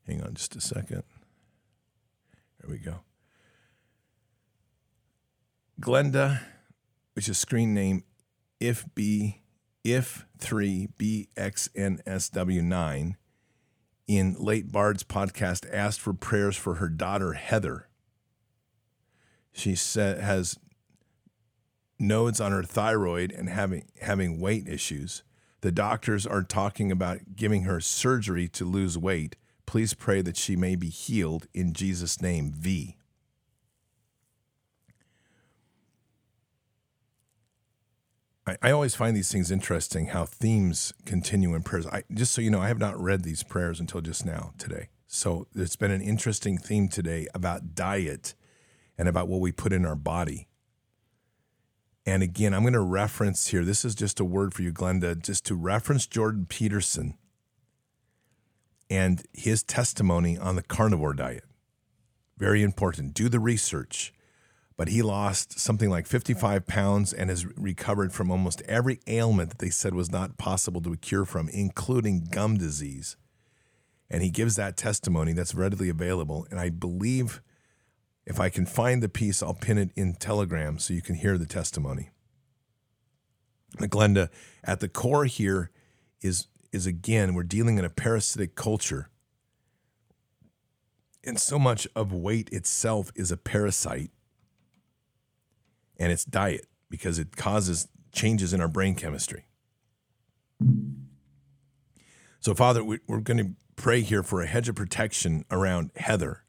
Hang 0.05 0.21
on 0.21 0.35
just 0.35 0.55
a 0.55 0.61
second. 0.61 1.01
There 2.61 2.69
we 2.69 2.77
go. 2.77 2.99
Glenda, 5.81 6.41
which 7.13 7.27
is 7.27 7.39
screen 7.39 7.73
name 7.73 8.03
if 8.67 8.85
B 8.95 9.41
if 9.83 10.25
3 10.39 10.87
BXNSW9 10.97 13.15
in 14.07 14.35
late 14.39 14.71
Bard's 14.71 15.03
podcast 15.03 15.67
asked 15.71 15.99
for 15.99 16.13
prayers 16.13 16.57
for 16.57 16.73
her 16.75 16.89
daughter 16.89 17.33
Heather. 17.33 17.87
She 19.53 19.75
said 19.75 20.19
has 20.19 20.57
nodes 21.99 22.41
on 22.41 22.51
her 22.51 22.63
thyroid 22.63 23.31
and 23.31 23.49
having 23.49 23.85
having 24.01 24.39
weight 24.39 24.67
issues. 24.67 25.21
The 25.61 25.71
doctors 25.71 26.25
are 26.25 26.41
talking 26.41 26.91
about 26.91 27.35
giving 27.35 27.61
her 27.63 27.79
surgery 27.79 28.47
to 28.49 28.65
lose 28.65 28.97
weight. 28.97 29.35
Please 29.67 29.93
pray 29.93 30.21
that 30.21 30.37
she 30.37 30.55
may 30.55 30.75
be 30.75 30.89
healed 30.89 31.47
in 31.53 31.73
Jesus 31.73 32.19
name. 32.21 32.51
V. 32.51 32.97
I, 38.47 38.57
I 38.61 38.71
always 38.71 38.95
find 38.95 39.15
these 39.15 39.31
things 39.31 39.51
interesting 39.51 40.07
how 40.07 40.25
themes 40.25 40.93
continue 41.05 41.55
in 41.55 41.63
prayers. 41.63 41.87
I, 41.87 42.03
just 42.13 42.33
so 42.33 42.41
you 42.41 42.49
know, 42.49 42.61
I 42.61 42.67
have 42.67 42.79
not 42.79 42.99
read 42.99 43.23
these 43.23 43.43
prayers 43.43 43.79
until 43.79 44.01
just 44.01 44.25
now 44.25 44.53
today. 44.57 44.89
So 45.07 45.47
it's 45.55 45.75
been 45.75 45.91
an 45.91 46.01
interesting 46.01 46.57
theme 46.57 46.87
today 46.87 47.27
about 47.33 47.75
diet 47.75 48.35
and 48.97 49.07
about 49.07 49.27
what 49.27 49.41
we 49.41 49.51
put 49.51 49.73
in 49.73 49.85
our 49.85 49.95
body. 49.95 50.47
And 52.05 52.21
again, 52.21 52.53
I'm 52.53 52.61
going 52.61 52.73
to 52.73 52.81
reference 52.81 53.47
here, 53.47 53.65
this 53.65 53.83
is 53.83 53.95
just 53.95 54.19
a 54.19 54.25
word 54.25 54.53
for 54.53 54.61
you, 54.61 54.71
Glenda, 54.71 55.19
just 55.19 55.45
to 55.47 55.55
reference 55.55 56.05
Jordan 56.05 56.45
Peterson 56.47 57.17
and 58.89 59.23
his 59.33 59.63
testimony 59.63 60.37
on 60.37 60.55
the 60.55 60.61
carnivore 60.61 61.13
diet. 61.13 61.45
Very 62.37 62.61
important. 62.61 63.13
Do 63.13 63.29
the 63.29 63.39
research 63.39 64.13
but 64.77 64.89
he 64.89 65.01
lost 65.01 65.57
something 65.59 65.89
like 65.89 66.05
55 66.05 66.67
pounds 66.67 67.13
and 67.13 67.29
has 67.29 67.45
recovered 67.57 68.11
from 68.11 68.29
almost 68.29 68.61
every 68.63 68.99
ailment 69.07 69.49
that 69.49 69.59
they 69.59 69.69
said 69.69 69.93
was 69.93 70.11
not 70.11 70.37
possible 70.37 70.81
to 70.81 70.95
cure 70.97 71.25
from, 71.25 71.47
including 71.49 72.27
gum 72.29 72.57
disease. 72.57 73.15
And 74.09 74.21
he 74.21 74.29
gives 74.29 74.55
that 74.55 74.77
testimony 74.77 75.33
that's 75.33 75.55
readily 75.55 75.89
available. 75.89 76.45
And 76.51 76.59
I 76.59 76.69
believe 76.69 77.41
if 78.25 78.39
I 78.39 78.49
can 78.49 78.65
find 78.65 79.01
the 79.01 79.09
piece, 79.09 79.41
I'll 79.41 79.53
pin 79.53 79.77
it 79.77 79.91
in 79.95 80.15
Telegram 80.15 80.77
so 80.77 80.93
you 80.93 81.01
can 81.01 81.15
hear 81.15 81.37
the 81.37 81.45
testimony. 81.45 82.09
Glenda, 83.77 84.29
at 84.63 84.79
the 84.79 84.89
core 84.89 85.25
here 85.25 85.71
is, 86.21 86.47
is 86.71 86.85
again, 86.85 87.33
we're 87.33 87.43
dealing 87.43 87.77
in 87.77 87.85
a 87.85 87.89
parasitic 87.89 88.55
culture. 88.55 89.09
And 91.23 91.39
so 91.39 91.57
much 91.57 91.87
of 91.95 92.13
weight 92.13 92.49
itself 92.51 93.11
is 93.15 93.31
a 93.31 93.37
parasite 93.37 94.11
and 95.97 96.11
it's 96.11 96.25
diet 96.25 96.67
because 96.89 97.19
it 97.19 97.35
causes 97.35 97.87
changes 98.11 98.53
in 98.53 98.61
our 98.61 98.67
brain 98.67 98.95
chemistry. 98.95 99.45
So, 102.39 102.53
Father, 102.53 102.83
we're 102.83 103.19
going 103.19 103.37
to 103.37 103.51
pray 103.75 104.01
here 104.01 104.23
for 104.23 104.41
a 104.41 104.47
hedge 104.47 104.69
of 104.69 104.75
protection 104.75 105.45
around 105.51 105.91
Heather 105.95 106.43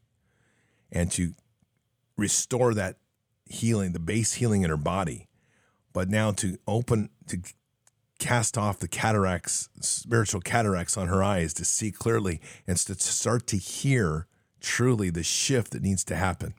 and 0.92 1.10
to 1.12 1.33
restore 2.16 2.75
that 2.75 2.97
healing, 3.47 3.92
the 3.92 3.99
base 3.99 4.34
healing 4.34 4.62
in 4.62 4.70
her 4.70 4.76
body, 4.76 5.28
but 5.92 6.08
now 6.08 6.33
to 6.33 6.58
open, 6.66 7.10
to 7.28 7.39
cast 8.18 8.57
off 8.57 8.78
the 8.78 8.89
cataracts, 8.89 9.68
spiritual 9.81 10.41
cataracts 10.41 10.97
on 10.97 11.08
her 11.08 11.23
eyes 11.23 11.52
to 11.55 11.65
see 11.65 11.91
clearly 11.91 12.41
and 12.66 12.76
to 12.76 12.94
start 12.94 13.47
to 13.49 13.57
hear 13.57 14.26
truly 14.60 15.10
the 15.10 15.23
shift 15.23 15.73
that 15.73 15.83
needs 15.83 16.05
to 16.05 16.16
happen. 16.16 16.55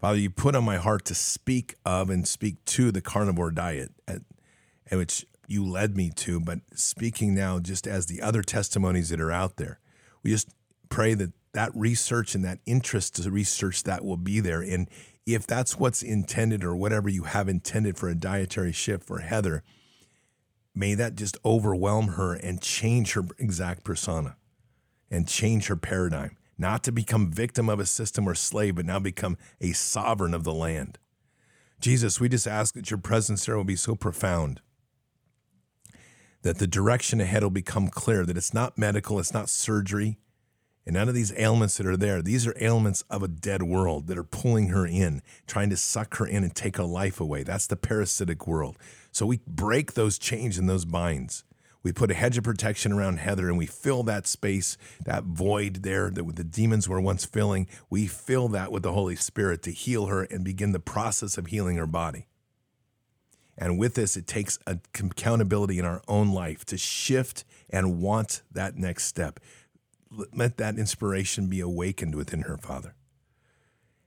Father, 0.00 0.18
you 0.18 0.30
put 0.30 0.54
on 0.54 0.64
my 0.64 0.76
heart 0.76 1.04
to 1.06 1.14
speak 1.14 1.74
of 1.84 2.08
and 2.08 2.26
speak 2.26 2.64
to 2.66 2.92
the 2.92 3.00
carnivore 3.00 3.50
diet, 3.50 3.90
at, 4.06 4.22
at 4.90 4.98
which 4.98 5.26
you 5.48 5.66
led 5.66 5.96
me 5.96 6.10
to, 6.10 6.38
but 6.38 6.60
speaking 6.74 7.34
now 7.34 7.58
just 7.58 7.86
as 7.86 8.06
the 8.06 8.22
other 8.22 8.42
testimonies 8.42 9.08
that 9.08 9.20
are 9.20 9.32
out 9.32 9.56
there. 9.56 9.80
We 10.22 10.30
just 10.30 10.50
pray 10.88 11.14
that 11.14 11.32
that 11.52 11.72
research 11.74 12.34
and 12.34 12.44
that 12.44 12.60
interest 12.64 13.16
to 13.16 13.30
research 13.30 13.82
that 13.82 14.04
will 14.04 14.16
be 14.16 14.38
there. 14.38 14.62
And 14.62 14.88
if 15.26 15.46
that's 15.46 15.76
what's 15.76 16.02
intended 16.02 16.62
or 16.62 16.76
whatever 16.76 17.08
you 17.08 17.24
have 17.24 17.48
intended 17.48 17.96
for 17.96 18.08
a 18.08 18.14
dietary 18.14 18.72
shift 18.72 19.04
for 19.04 19.18
Heather, 19.18 19.64
may 20.74 20.94
that 20.94 21.16
just 21.16 21.36
overwhelm 21.44 22.08
her 22.08 22.34
and 22.34 22.62
change 22.62 23.14
her 23.14 23.24
exact 23.38 23.82
persona 23.82 24.36
and 25.10 25.26
change 25.26 25.66
her 25.66 25.76
paradigm 25.76 26.37
not 26.58 26.82
to 26.84 26.92
become 26.92 27.30
victim 27.30 27.68
of 27.68 27.80
a 27.80 27.86
system 27.86 28.28
or 28.28 28.34
slave, 28.34 28.74
but 28.74 28.84
now 28.84 28.98
become 28.98 29.38
a 29.60 29.72
sovereign 29.72 30.34
of 30.34 30.44
the 30.44 30.52
land. 30.52 30.98
Jesus, 31.80 32.20
we 32.20 32.28
just 32.28 32.48
ask 32.48 32.74
that 32.74 32.90
your 32.90 32.98
presence 32.98 33.46
there 33.46 33.56
will 33.56 33.64
be 33.64 33.76
so 33.76 33.94
profound 33.94 34.60
that 36.42 36.58
the 36.58 36.66
direction 36.66 37.20
ahead 37.20 37.42
will 37.42 37.50
become 37.50 37.88
clear, 37.88 38.24
that 38.24 38.36
it's 38.36 38.54
not 38.54 38.78
medical, 38.78 39.18
it's 39.18 39.34
not 39.34 39.48
surgery, 39.48 40.18
and 40.86 40.94
none 40.94 41.08
of 41.08 41.14
these 41.14 41.32
ailments 41.36 41.76
that 41.76 41.86
are 41.86 41.96
there, 41.96 42.22
these 42.22 42.46
are 42.46 42.54
ailments 42.60 43.02
of 43.10 43.22
a 43.22 43.28
dead 43.28 43.62
world 43.62 44.06
that 44.06 44.16
are 44.16 44.24
pulling 44.24 44.68
her 44.68 44.86
in, 44.86 45.20
trying 45.46 45.68
to 45.70 45.76
suck 45.76 46.16
her 46.16 46.26
in 46.26 46.44
and 46.44 46.54
take 46.54 46.78
her 46.78 46.84
life 46.84 47.20
away. 47.20 47.42
That's 47.42 47.66
the 47.66 47.76
parasitic 47.76 48.46
world. 48.46 48.78
So 49.12 49.26
we 49.26 49.40
break 49.46 49.92
those 49.92 50.18
chains 50.18 50.56
and 50.56 50.68
those 50.68 50.84
binds. 50.84 51.44
We 51.88 51.92
put 51.94 52.10
a 52.10 52.14
hedge 52.14 52.36
of 52.36 52.44
protection 52.44 52.92
around 52.92 53.18
Heather 53.18 53.48
and 53.48 53.56
we 53.56 53.64
fill 53.64 54.02
that 54.02 54.26
space, 54.26 54.76
that 55.06 55.24
void 55.24 55.76
there 55.76 56.10
that 56.10 56.36
the 56.36 56.44
demons 56.44 56.86
were 56.86 57.00
once 57.00 57.24
filling. 57.24 57.66
We 57.88 58.06
fill 58.06 58.48
that 58.48 58.70
with 58.70 58.82
the 58.82 58.92
Holy 58.92 59.16
Spirit 59.16 59.62
to 59.62 59.70
heal 59.70 60.04
her 60.04 60.24
and 60.24 60.44
begin 60.44 60.72
the 60.72 60.80
process 60.80 61.38
of 61.38 61.46
healing 61.46 61.78
her 61.78 61.86
body. 61.86 62.26
And 63.56 63.78
with 63.78 63.94
this, 63.94 64.18
it 64.18 64.26
takes 64.26 64.58
accountability 64.66 65.78
in 65.78 65.86
our 65.86 66.02
own 66.06 66.30
life 66.30 66.66
to 66.66 66.76
shift 66.76 67.44
and 67.70 68.02
want 68.02 68.42
that 68.52 68.76
next 68.76 69.06
step. 69.06 69.40
Let 70.10 70.58
that 70.58 70.76
inspiration 70.76 71.46
be 71.46 71.60
awakened 71.60 72.14
within 72.14 72.42
her, 72.42 72.58
Father 72.58 72.96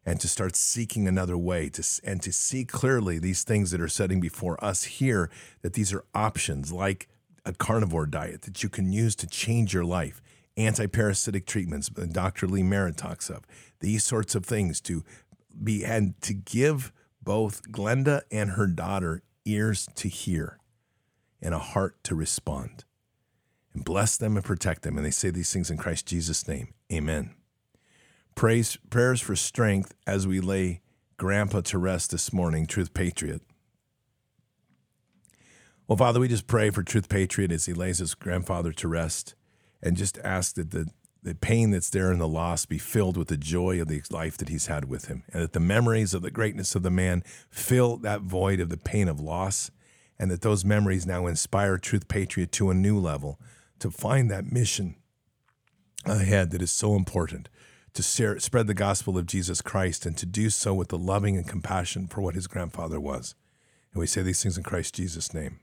and 0.03 0.19
to 0.19 0.27
start 0.27 0.55
seeking 0.55 1.07
another 1.07 1.37
way 1.37 1.69
to 1.69 1.83
and 2.03 2.23
to 2.23 2.31
see 2.33 2.65
clearly 2.65 3.19
these 3.19 3.43
things 3.43 3.69
that 3.69 3.79
are 3.79 3.87
setting 3.87 4.19
before 4.19 4.63
us 4.63 4.83
here 4.83 5.29
that 5.61 5.73
these 5.73 5.93
are 5.93 6.03
options 6.15 6.71
like 6.71 7.07
a 7.45 7.53
carnivore 7.53 8.05
diet 8.05 8.43
that 8.43 8.63
you 8.63 8.69
can 8.69 8.91
use 8.91 9.15
to 9.15 9.27
change 9.27 9.73
your 9.73 9.85
life, 9.85 10.21
anti-parasitic 10.57 11.45
treatments 11.45 11.89
uh, 11.89 12.01
that 12.01 12.13
Dr. 12.13 12.47
Lee 12.47 12.63
Merritt 12.63 12.97
talks 12.97 13.29
of, 13.29 13.45
these 13.79 14.03
sorts 14.03 14.35
of 14.35 14.45
things 14.45 14.79
to 14.81 15.03
be 15.63 15.83
and 15.83 16.19
to 16.21 16.33
give 16.33 16.91
both 17.21 17.71
Glenda 17.71 18.21
and 18.31 18.51
her 18.51 18.67
daughter 18.67 19.23
ears 19.45 19.87
to 19.95 20.07
hear 20.07 20.57
and 21.41 21.53
a 21.53 21.59
heart 21.59 22.03
to 22.03 22.15
respond. 22.15 22.83
And 23.73 23.85
bless 23.85 24.17
them 24.17 24.35
and 24.35 24.45
protect 24.45 24.81
them. 24.83 24.97
And 24.97 25.05
they 25.05 25.11
say 25.11 25.29
these 25.29 25.51
things 25.51 25.71
in 25.71 25.77
Christ 25.77 26.05
Jesus' 26.05 26.47
name. 26.47 26.73
Amen. 26.91 27.35
Praise, 28.35 28.77
prayers 28.89 29.21
for 29.21 29.35
strength 29.35 29.93
as 30.05 30.27
we 30.27 30.39
lay 30.39 30.81
Grandpa 31.17 31.61
to 31.61 31.77
rest 31.77 32.11
this 32.11 32.33
morning, 32.33 32.65
Truth 32.65 32.93
Patriot. 32.93 33.41
Well, 35.91 35.97
Father, 35.97 36.21
we 36.21 36.29
just 36.29 36.47
pray 36.47 36.69
for 36.69 36.83
Truth 36.83 37.09
Patriot 37.09 37.51
as 37.51 37.65
he 37.65 37.73
lays 37.73 37.97
his 37.97 38.13
grandfather 38.13 38.71
to 38.71 38.87
rest 38.87 39.35
and 39.83 39.97
just 39.97 40.17
ask 40.19 40.55
that 40.55 40.71
the, 40.71 40.87
the 41.21 41.35
pain 41.35 41.71
that's 41.71 41.89
there 41.89 42.11
and 42.11 42.21
the 42.21 42.29
loss 42.29 42.65
be 42.65 42.77
filled 42.77 43.17
with 43.17 43.27
the 43.27 43.35
joy 43.35 43.81
of 43.81 43.89
the 43.89 44.01
life 44.09 44.37
that 44.37 44.47
he's 44.47 44.67
had 44.67 44.85
with 44.85 45.07
him, 45.07 45.23
and 45.33 45.43
that 45.43 45.51
the 45.51 45.59
memories 45.59 46.13
of 46.13 46.21
the 46.21 46.31
greatness 46.31 46.75
of 46.75 46.83
the 46.83 46.89
man 46.89 47.23
fill 47.49 47.97
that 47.97 48.21
void 48.21 48.61
of 48.61 48.69
the 48.69 48.77
pain 48.77 49.09
of 49.09 49.19
loss, 49.19 49.69
and 50.17 50.31
that 50.31 50.43
those 50.43 50.63
memories 50.63 51.05
now 51.05 51.27
inspire 51.27 51.77
Truth 51.77 52.07
Patriot 52.07 52.53
to 52.53 52.69
a 52.69 52.73
new 52.73 52.97
level 52.97 53.37
to 53.79 53.91
find 53.91 54.31
that 54.31 54.49
mission 54.49 54.95
ahead 56.05 56.51
that 56.51 56.61
is 56.61 56.71
so 56.71 56.95
important 56.95 57.49
to 57.95 58.01
spread 58.01 58.67
the 58.67 58.73
gospel 58.73 59.17
of 59.17 59.25
Jesus 59.25 59.61
Christ 59.61 60.05
and 60.05 60.15
to 60.15 60.25
do 60.25 60.49
so 60.49 60.73
with 60.73 60.87
the 60.87 60.97
loving 60.97 61.35
and 61.35 61.49
compassion 61.49 62.07
for 62.07 62.21
what 62.21 62.35
his 62.35 62.47
grandfather 62.47 63.01
was. 63.01 63.35
And 63.91 63.99
we 63.99 64.07
say 64.07 64.21
these 64.21 64.41
things 64.41 64.57
in 64.57 64.63
Christ 64.63 64.95
Jesus' 64.95 65.33
name. 65.33 65.59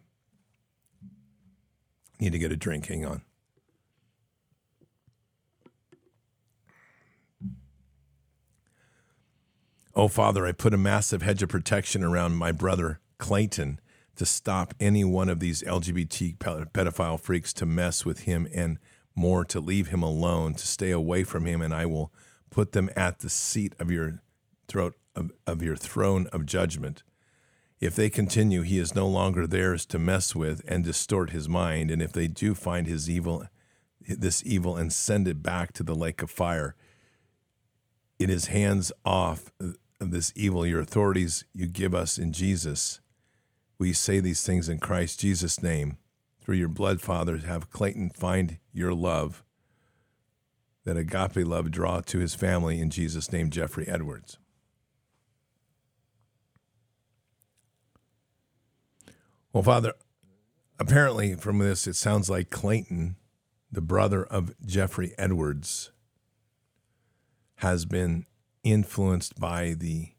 Need 2.20 2.32
to 2.32 2.38
get 2.38 2.52
a 2.52 2.56
drink. 2.56 2.86
Hang 2.86 3.04
on. 3.04 3.22
Oh, 9.94 10.08
Father, 10.08 10.46
I 10.46 10.52
put 10.52 10.74
a 10.74 10.78
massive 10.78 11.22
hedge 11.22 11.42
of 11.42 11.48
protection 11.48 12.04
around 12.04 12.36
my 12.36 12.52
brother 12.52 13.00
Clayton 13.18 13.80
to 14.14 14.24
stop 14.24 14.74
any 14.78 15.04
one 15.04 15.28
of 15.28 15.40
these 15.40 15.62
LGBT 15.62 16.38
pedophile 16.38 17.18
freaks 17.18 17.52
to 17.54 17.66
mess 17.66 18.04
with 18.04 18.20
him 18.20 18.46
and 18.54 18.78
more 19.16 19.44
to 19.44 19.58
leave 19.58 19.88
him 19.88 20.02
alone, 20.02 20.54
to 20.54 20.66
stay 20.66 20.92
away 20.92 21.24
from 21.24 21.46
him, 21.46 21.60
and 21.60 21.74
I 21.74 21.86
will 21.86 22.12
put 22.50 22.72
them 22.72 22.90
at 22.94 23.18
the 23.18 23.28
seat 23.28 23.74
of 23.80 23.90
your 23.90 24.22
throat 24.68 24.96
of, 25.16 25.32
of 25.46 25.62
your 25.62 25.76
throne 25.76 26.28
of 26.28 26.46
judgment. 26.46 27.02
If 27.80 27.94
they 27.94 28.10
continue, 28.10 28.62
he 28.62 28.78
is 28.78 28.94
no 28.94 29.06
longer 29.06 29.46
theirs 29.46 29.86
to 29.86 29.98
mess 29.98 30.34
with 30.34 30.62
and 30.66 30.84
distort 30.84 31.30
his 31.30 31.48
mind. 31.48 31.90
And 31.90 32.02
if 32.02 32.12
they 32.12 32.26
do 32.26 32.54
find 32.54 32.86
his 32.86 33.08
evil, 33.08 33.46
this 34.00 34.42
evil, 34.44 34.76
and 34.76 34.92
send 34.92 35.28
it 35.28 35.42
back 35.42 35.72
to 35.74 35.82
the 35.82 35.94
lake 35.94 36.22
of 36.22 36.30
fire, 36.30 36.74
it 38.18 38.30
is 38.30 38.46
hands 38.46 38.90
off 39.04 39.52
of 39.60 40.10
this 40.10 40.32
evil. 40.34 40.66
Your 40.66 40.80
authorities 40.80 41.44
you 41.54 41.66
give 41.66 41.94
us 41.94 42.18
in 42.18 42.32
Jesus. 42.32 43.00
We 43.78 43.92
say 43.92 44.18
these 44.18 44.44
things 44.44 44.68
in 44.68 44.78
Christ 44.78 45.20
Jesus' 45.20 45.62
name. 45.62 45.98
Through 46.40 46.56
your 46.56 46.68
blood, 46.68 47.00
Father, 47.00 47.36
have 47.36 47.70
Clayton 47.70 48.10
find 48.10 48.58
your 48.72 48.92
love, 48.92 49.44
that 50.84 50.96
agape 50.96 51.46
love 51.46 51.70
draw 51.70 52.00
to 52.00 52.18
his 52.18 52.34
family 52.34 52.80
in 52.80 52.90
Jesus' 52.90 53.30
name, 53.30 53.50
Jeffrey 53.50 53.86
Edwards. 53.86 54.38
Well, 59.52 59.62
Father, 59.62 59.94
apparently 60.78 61.34
from 61.34 61.58
this, 61.58 61.86
it 61.86 61.96
sounds 61.96 62.28
like 62.28 62.50
Clayton, 62.50 63.16
the 63.72 63.80
brother 63.80 64.24
of 64.24 64.54
Jeffrey 64.64 65.14
Edwards, 65.16 65.90
has 67.56 67.86
been 67.86 68.26
influenced 68.62 69.40
by 69.40 69.74
the 69.74 70.12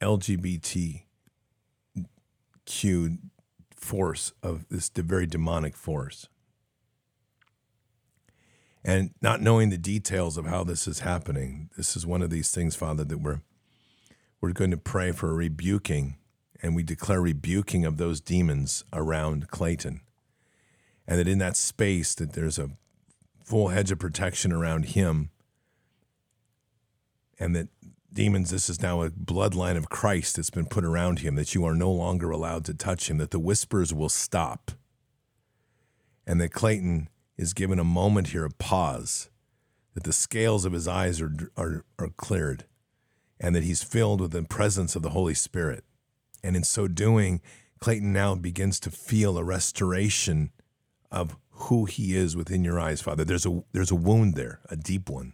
LGBTQ 0.00 1.02
force 3.74 4.32
of 4.42 4.68
this 4.68 4.90
very 4.94 5.26
demonic 5.26 5.74
force. 5.74 6.28
And 8.84 9.14
not 9.22 9.40
knowing 9.40 9.70
the 9.70 9.78
details 9.78 10.36
of 10.36 10.44
how 10.44 10.64
this 10.64 10.86
is 10.86 11.00
happening, 11.00 11.70
this 11.76 11.96
is 11.96 12.06
one 12.06 12.20
of 12.20 12.28
these 12.28 12.50
things, 12.50 12.76
Father, 12.76 13.04
that 13.04 13.18
we're 13.18 13.40
we're 14.42 14.52
going 14.52 14.72
to 14.72 14.76
pray 14.76 15.10
for 15.10 15.30
a 15.30 15.34
rebuking 15.34 16.18
and 16.64 16.74
we 16.74 16.82
declare 16.82 17.20
rebuking 17.20 17.84
of 17.84 17.98
those 17.98 18.22
demons 18.22 18.84
around 18.90 19.50
Clayton. 19.50 20.00
And 21.06 21.18
that 21.18 21.28
in 21.28 21.36
that 21.36 21.58
space 21.58 22.14
that 22.14 22.32
there's 22.32 22.58
a 22.58 22.70
full 23.44 23.68
hedge 23.68 23.90
of 23.90 23.98
protection 23.98 24.50
around 24.50 24.86
him. 24.86 25.28
And 27.38 27.54
that 27.54 27.68
demons, 28.10 28.48
this 28.48 28.70
is 28.70 28.80
now 28.80 29.02
a 29.02 29.10
bloodline 29.10 29.76
of 29.76 29.90
Christ 29.90 30.36
that's 30.36 30.48
been 30.48 30.64
put 30.64 30.86
around 30.86 31.18
him, 31.18 31.34
that 31.34 31.54
you 31.54 31.66
are 31.66 31.74
no 31.74 31.92
longer 31.92 32.30
allowed 32.30 32.64
to 32.64 32.72
touch 32.72 33.10
him, 33.10 33.18
that 33.18 33.30
the 33.30 33.38
whispers 33.38 33.92
will 33.92 34.08
stop. 34.08 34.70
And 36.26 36.40
that 36.40 36.54
Clayton 36.54 37.10
is 37.36 37.52
given 37.52 37.78
a 37.78 37.84
moment 37.84 38.28
here 38.28 38.46
of 38.46 38.56
pause, 38.56 39.28
that 39.92 40.04
the 40.04 40.14
scales 40.14 40.64
of 40.64 40.72
his 40.72 40.88
eyes 40.88 41.20
are, 41.20 41.50
are, 41.58 41.84
are 41.98 42.08
cleared, 42.16 42.64
and 43.38 43.54
that 43.54 43.64
he's 43.64 43.82
filled 43.82 44.22
with 44.22 44.30
the 44.30 44.44
presence 44.44 44.96
of 44.96 45.02
the 45.02 45.10
Holy 45.10 45.34
Spirit. 45.34 45.84
And 46.44 46.54
in 46.54 46.62
so 46.62 46.86
doing, 46.86 47.40
Clayton 47.80 48.12
now 48.12 48.34
begins 48.34 48.78
to 48.80 48.90
feel 48.90 49.38
a 49.38 49.42
restoration 49.42 50.52
of 51.10 51.36
who 51.50 51.86
he 51.86 52.14
is 52.14 52.36
within 52.36 52.62
your 52.62 52.78
eyes, 52.78 53.00
Father. 53.00 53.24
There's 53.24 53.46
a 53.46 53.64
there's 53.72 53.90
a 53.90 53.96
wound 53.96 54.34
there, 54.34 54.60
a 54.68 54.76
deep 54.76 55.08
one. 55.08 55.32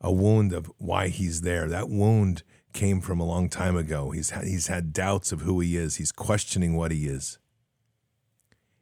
A 0.00 0.12
wound 0.12 0.52
of 0.52 0.70
why 0.78 1.08
he's 1.08 1.42
there. 1.42 1.68
That 1.68 1.88
wound 1.88 2.42
came 2.72 3.00
from 3.00 3.20
a 3.20 3.26
long 3.26 3.48
time 3.48 3.76
ago. 3.76 4.10
He's 4.10 4.30
had, 4.30 4.44
he's 4.44 4.66
had 4.66 4.92
doubts 4.92 5.30
of 5.30 5.42
who 5.42 5.60
he 5.60 5.76
is. 5.76 5.96
He's 5.96 6.12
questioning 6.12 6.74
what 6.74 6.90
he 6.90 7.06
is. 7.06 7.38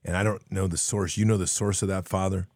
And 0.05 0.17
I 0.17 0.23
don't 0.23 0.43
know 0.51 0.69
the 0.69 0.77
source. 0.77 1.17
You 1.17 1.25
know 1.25 1.37
the 1.37 1.47
source 1.47 1.83
of 1.83 1.89
that, 1.89 2.09
Father. 2.09 2.47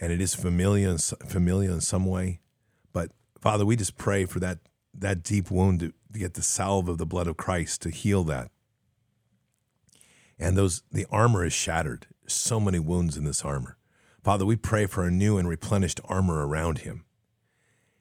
And 0.00 0.12
it 0.12 0.20
is 0.20 0.34
familiar, 0.34 0.98
familiar 0.98 1.70
in 1.70 1.80
some 1.80 2.06
way. 2.06 2.40
But 2.92 3.12
Father, 3.40 3.64
we 3.64 3.76
just 3.76 3.96
pray 3.96 4.24
for 4.24 4.40
that 4.40 4.58
that 4.94 5.22
deep 5.22 5.50
wound 5.50 5.80
to, 5.80 5.92
get 6.18 6.34
the 6.34 6.42
salve 6.42 6.88
of 6.88 6.98
the 6.98 7.06
blood 7.06 7.26
of 7.26 7.36
Christ 7.36 7.82
to 7.82 7.90
heal 7.90 8.24
that. 8.24 8.50
And 10.38 10.56
those 10.56 10.82
the 10.90 11.06
armor 11.10 11.44
is 11.44 11.52
shattered. 11.52 12.06
So 12.26 12.60
many 12.60 12.78
wounds 12.78 13.16
in 13.16 13.24
this 13.24 13.44
armor. 13.44 13.76
Father, 14.22 14.46
we 14.46 14.56
pray 14.56 14.86
for 14.86 15.04
a 15.04 15.10
new 15.10 15.36
and 15.36 15.48
replenished 15.48 16.00
armor 16.04 16.46
around 16.46 16.78
him. 16.78 17.04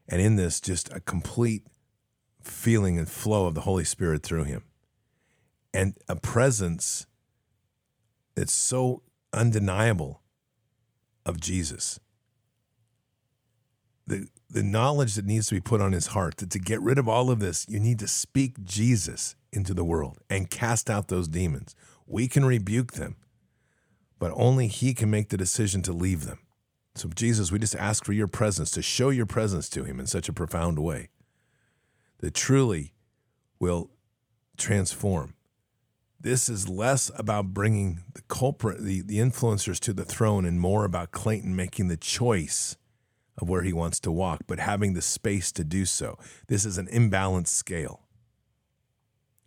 And 0.08 0.22
in 0.22 0.36
this, 0.36 0.60
just 0.60 0.92
a 0.94 1.00
complete 1.00 1.66
feeling 2.42 2.98
and 2.98 3.10
flow 3.10 3.48
of 3.48 3.56
the 3.56 3.62
Holy 3.62 3.84
Spirit 3.84 4.24
through 4.24 4.44
him. 4.44 4.64
And 5.74 5.98
a 6.08 6.16
presence 6.16 7.08
that's 8.36 8.54
so 8.54 9.04
undeniable 9.34 10.22
of 11.26 11.40
Jesus. 11.40 12.00
The, 14.08 14.28
the 14.50 14.64
knowledge 14.64 15.16
that 15.16 15.26
needs 15.26 15.48
to 15.48 15.56
be 15.56 15.62
put 15.62 15.82
on 15.82 15.92
his 15.92 16.08
heart 16.08 16.38
that 16.38 16.50
to 16.52 16.60
get 16.60 16.82
rid 16.82 16.98
of 16.98 17.08
all 17.08 17.30
of 17.30 17.40
this, 17.40 17.66
you 17.70 17.80
need 17.80 18.00
to 18.00 18.08
speak 18.08 18.64
Jesus 18.64 19.36
into 19.54 19.74
the 19.74 19.84
world 19.84 20.20
and 20.30 20.50
cast 20.50 20.90
out 20.90 21.08
those 21.08 21.28
demons. 21.28 21.76
We 22.06 22.28
can 22.28 22.46
rebuke 22.46 22.94
them, 22.94 23.16
but 24.20 24.34
only 24.36 24.68
he 24.68 24.94
can 24.94 25.10
make 25.10 25.30
the 25.30 25.38
decision 25.38 25.82
to 25.84 25.94
leave 25.94 26.26
them. 26.26 26.40
So, 26.96 27.10
Jesus, 27.10 27.52
we 27.52 27.60
just 27.60 27.76
ask 27.76 28.04
for 28.04 28.12
your 28.12 28.28
presence 28.28 28.70
to 28.72 28.82
show 28.82 29.10
your 29.10 29.26
presence 29.26 29.70
to 29.70 29.84
him 29.86 30.00
in 30.00 30.08
such 30.08 30.28
a 30.28 30.34
profound 30.34 30.80
way 30.80 31.10
that 32.20 32.34
truly 32.34 32.94
will 33.60 33.92
transform. 34.58 35.36
This 36.20 36.50
is 36.50 36.70
less 36.70 37.10
about 37.16 37.54
bringing 37.54 38.04
the 38.14 38.22
culprit, 38.24 38.84
the, 38.84 39.02
the 39.02 39.18
influencers 39.18 39.80
to 39.80 39.94
the 39.94 40.06
throne, 40.06 40.46
and 40.46 40.60
more 40.60 40.86
about 40.86 41.12
Clayton 41.12 41.56
making 41.56 41.88
the 41.88 41.98
choice 41.98 42.76
of 43.42 43.50
where 43.50 43.64
he 43.64 43.74
wants 43.74 44.00
to 44.02 44.12
walk, 44.12 44.44
but 44.48 44.60
having 44.60 44.94
the 44.94 45.02
space 45.02 45.52
to 45.52 45.64
do 45.64 45.84
so. 45.86 46.18
This 46.48 46.64
is 46.64 46.78
an 46.78 46.88
imbalanced 46.88 47.48
scale. 47.48 48.02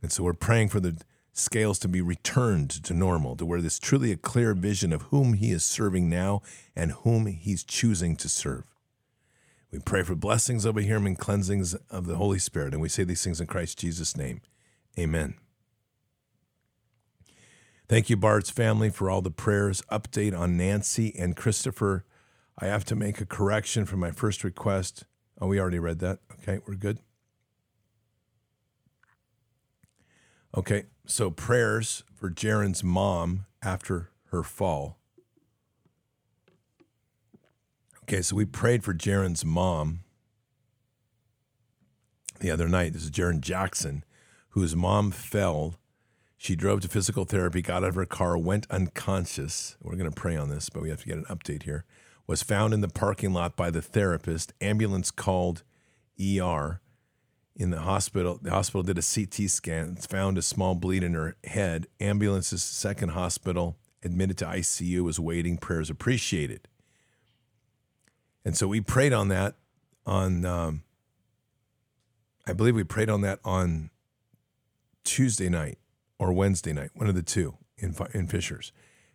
And 0.02 0.12
so 0.12 0.24
we're 0.24 0.34
praying 0.34 0.68
for 0.68 0.81
the 0.81 1.00
scales 1.32 1.78
to 1.81 1.89
be 1.89 2.00
returned 2.00 2.70
to 2.70 2.92
normal, 2.92 3.36
to 3.36 3.47
where 3.47 3.60
there's 3.60 3.78
truly 3.78 4.12
a 4.12 4.16
clear 4.16 4.52
vision 4.55 4.92
of 4.92 5.02
whom 5.02 5.34
he 5.34 5.50
is 5.50 5.64
serving 5.64 6.08
now 6.08 6.42
and 6.76 6.92
whom 6.92 7.26
he's 7.26 7.64
choosing 7.64 8.16
to 8.16 8.28
serve. 8.28 8.64
We 9.70 9.81
pray 9.81 10.02
for 10.02 10.14
blessings 10.14 10.66
over 10.66 10.81
him 10.81 11.06
and 11.06 11.18
cleansings 11.18 11.74
of 11.90 12.06
the 12.06 12.16
Holy 12.16 12.39
Spirit. 12.39 12.74
And 12.74 12.82
we 12.82 12.89
say 12.89 13.02
these 13.02 13.24
things 13.24 13.40
in 13.40 13.47
Christ 13.47 13.78
Jesus' 13.78 14.16
name. 14.16 14.40
Amen. 14.98 15.34
Thank 17.89 18.08
you, 18.08 18.16
Bard's 18.16 18.50
family, 18.50 18.89
for 18.89 19.10
all 19.10 19.20
the 19.20 19.32
prayers. 19.32 19.82
Update 19.90 20.36
on 20.39 20.56
Nancy 20.56 21.14
and 21.18 21.36
Christopher 21.36 22.05
I 22.58 22.66
have 22.66 22.84
to 22.86 22.94
make 22.97 23.20
a 23.20 23.26
correction 23.26 23.84
for 23.84 23.97
my 23.97 24.10
first 24.10 24.44
request. 24.44 25.05
Oh, 25.41 25.49
we 25.49 25.60
already 25.60 25.78
read 25.78 25.99
that. 26.00 26.20
Okay, 26.41 26.60
we're 26.66 26.76
good. 26.76 27.00
Okay, 30.57 30.84
so 31.07 31.31
prayers 31.31 32.05
for 32.15 32.31
Jaron's 32.31 32.84
mom 32.84 33.47
after 33.62 34.10
her 34.26 34.44
fall. 34.44 34.99
Okay, 38.05 38.23
so 38.23 38.36
we 38.36 38.44
prayed 38.44 38.84
for 38.84 38.94
Jaron's 38.94 39.44
mom. 39.44 40.00
the 42.41 42.50
other 42.50 42.68
night. 42.68 42.92
This 42.92 43.05
is 43.05 43.10
Jaron 43.10 43.41
Jackson, 43.41 44.05
whose 44.50 44.76
mom 44.76 45.10
fell. 45.10 45.76
She 46.36 46.55
drove 46.55 46.81
to 46.83 46.89
physical 46.89 47.24
therapy, 47.24 47.62
got 47.62 47.83
out 47.83 47.89
of 47.89 47.94
her 47.94 48.05
car, 48.05 48.36
went 48.36 48.66
unconscious. 48.70 49.76
We're 49.81 49.97
going 49.97 50.10
to 50.10 50.15
pray 50.15 50.36
on 50.36 50.50
this, 50.50 50.68
but 50.68 50.83
we 50.83 50.91
have 50.91 51.00
to 51.00 51.07
get 51.07 51.16
an 51.16 51.24
update 51.24 51.62
here. 51.62 51.84
Was 52.27 52.43
found 52.43 52.73
in 52.73 52.81
the 52.81 52.89
parking 52.89 53.33
lot 53.33 53.57
by 53.57 53.70
the 53.70 53.83
therapist. 53.83 54.53
Ambulance 54.61 55.11
called 55.11 55.62
ER 56.19 56.81
in 57.57 57.70
the 57.70 57.81
hospital. 57.81 58.39
The 58.41 58.51
hospital 58.51 58.83
did 58.83 58.99
a 58.99 59.03
CT 59.03 59.51
scan, 59.51 59.97
found 59.97 60.39
a 60.39 60.43
small 60.43 60.75
bleed 60.75 61.03
in 61.03 61.15
her 61.15 61.36
head. 61.44 61.86
Ambulance's 62.01 62.62
second 62.62 63.11
hospital 63.11 63.77
admitted 64.03 64.39
to 64.39 64.47
ICU 64.47 65.03
was 65.03 65.20
waiting. 65.20 65.57
Prayers 65.57 65.91
appreciated. 65.91 66.69
And 68.44 68.57
so 68.57 68.69
we 68.69 68.81
prayed 68.81 69.12
on 69.12 69.28
that 69.28 69.55
on, 70.05 70.44
um, 70.44 70.83
I 72.47 72.53
believe 72.53 72.75
we 72.75 72.85
prayed 72.85 73.09
on 73.09 73.23
that 73.23 73.39
on 73.44 73.91
Tuesday 75.03 75.49
night 75.49 75.78
or 76.19 76.33
Wednesday 76.33 76.73
night, 76.73 76.91
one 76.94 77.09
of 77.09 77.15
the 77.15 77.23
two 77.23 77.57
in, 77.78 77.94
in 78.12 78.27
Fishers. 78.27 78.73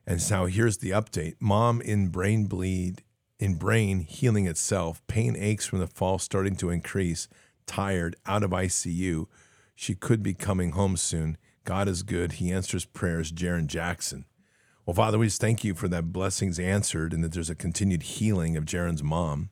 And 0.10 0.20
so 0.20 0.48
here's 0.48 0.80
the 0.80 0.90
update 0.90 1.36
Mom 1.40 1.82
in 1.82 2.08
brain 2.08 2.48
bleed, 2.48 3.04
in 3.40 3.58
brain 3.58 4.00
healing 4.00 4.48
itself, 4.48 5.06
pain 5.06 5.36
aches 5.38 5.68
from 5.68 5.78
the 5.78 5.86
fall 5.86 6.18
starting 6.18 6.56
to 6.56 6.72
increase, 6.72 7.28
tired, 7.68 8.16
out 8.26 8.42
of 8.42 8.50
ICU. 8.50 9.28
She 9.76 9.94
could 9.94 10.24
be 10.24 10.34
coming 10.34 10.72
home 10.72 10.98
soon. 10.98 11.38
God 11.64 11.88
is 11.88 12.02
good. 12.02 12.34
He 12.34 12.52
answers 12.52 12.86
prayers. 12.86 13.32
Jaron 13.32 13.68
Jackson. 13.68 14.26
Well, 14.84 14.96
Father, 14.96 15.20
we 15.20 15.28
just 15.28 15.42
thank 15.42 15.64
you 15.64 15.76
for 15.76 15.88
that 15.90 16.12
blessings 16.12 16.58
answered 16.58 17.14
and 17.14 17.24
that 17.24 17.34
there's 17.34 17.52
a 17.52 17.56
continued 17.56 18.02
healing 18.02 18.58
of 18.58 18.66
Jaron's 18.66 19.04
mom. 19.04 19.52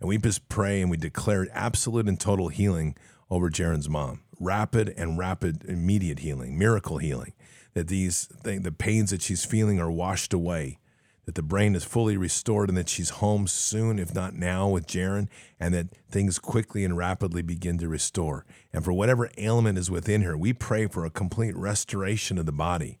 And 0.00 0.08
we 0.08 0.16
just 0.16 0.48
pray 0.48 0.80
and 0.80 0.90
we 0.90 0.96
declare 0.96 1.48
absolute 1.52 2.08
and 2.08 2.18
total 2.18 2.48
healing 2.48 2.96
over 3.30 3.50
Jaron's 3.50 3.90
mom. 3.90 4.22
Rapid 4.40 4.94
and 4.96 5.18
rapid, 5.18 5.66
immediate 5.66 6.20
healing, 6.20 6.58
miracle 6.58 6.96
healing. 6.96 7.34
That 7.74 7.88
these 7.88 8.28
the 8.42 8.74
pains 8.76 9.10
that 9.10 9.22
she's 9.22 9.44
feeling 9.44 9.78
are 9.78 9.90
washed 9.90 10.32
away. 10.32 10.78
That 11.26 11.34
the 11.34 11.42
brain 11.42 11.74
is 11.74 11.84
fully 11.84 12.16
restored 12.16 12.70
and 12.70 12.78
that 12.78 12.88
she's 12.88 13.10
home 13.10 13.46
soon, 13.46 13.98
if 13.98 14.14
not 14.14 14.34
now, 14.34 14.66
with 14.68 14.86
Jaron, 14.86 15.28
and 15.60 15.74
that 15.74 15.88
things 16.10 16.38
quickly 16.38 16.84
and 16.84 16.96
rapidly 16.96 17.42
begin 17.42 17.76
to 17.78 17.88
restore. 17.88 18.46
And 18.72 18.82
for 18.82 18.94
whatever 18.94 19.30
ailment 19.36 19.76
is 19.76 19.90
within 19.90 20.22
her, 20.22 20.38
we 20.38 20.54
pray 20.54 20.86
for 20.86 21.04
a 21.04 21.10
complete 21.10 21.54
restoration 21.54 22.38
of 22.38 22.46
the 22.46 22.52
body. 22.52 22.98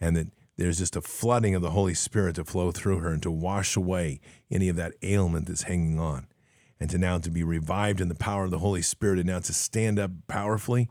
And 0.00 0.14
that 0.14 0.28
there's 0.56 0.78
just 0.78 0.94
a 0.94 1.00
flooding 1.00 1.56
of 1.56 1.62
the 1.62 1.70
Holy 1.70 1.94
Spirit 1.94 2.36
to 2.36 2.44
flow 2.44 2.70
through 2.70 2.98
her 2.98 3.12
and 3.12 3.22
to 3.22 3.30
wash 3.32 3.76
away 3.76 4.20
any 4.48 4.68
of 4.68 4.76
that 4.76 4.94
ailment 5.02 5.46
that's 5.46 5.62
hanging 5.62 5.98
on. 5.98 6.28
And 6.78 6.88
to 6.90 6.98
now 6.98 7.18
to 7.18 7.30
be 7.30 7.42
revived 7.42 8.00
in 8.00 8.08
the 8.08 8.14
power 8.14 8.44
of 8.44 8.52
the 8.52 8.60
Holy 8.60 8.82
Spirit 8.82 9.18
and 9.18 9.26
now 9.26 9.40
to 9.40 9.52
stand 9.52 9.98
up 9.98 10.12
powerfully, 10.28 10.88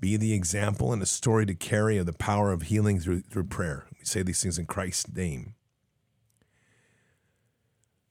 be 0.00 0.16
the 0.16 0.32
example 0.32 0.92
and 0.92 1.02
a 1.02 1.06
story 1.06 1.46
to 1.46 1.54
carry 1.54 1.98
of 1.98 2.06
the 2.06 2.12
power 2.12 2.52
of 2.52 2.62
healing 2.62 3.00
through, 3.00 3.22
through 3.22 3.44
prayer. 3.44 3.86
We 3.98 4.04
say 4.04 4.22
these 4.22 4.42
things 4.42 4.58
in 4.58 4.66
Christ's 4.66 5.14
name. 5.14 5.54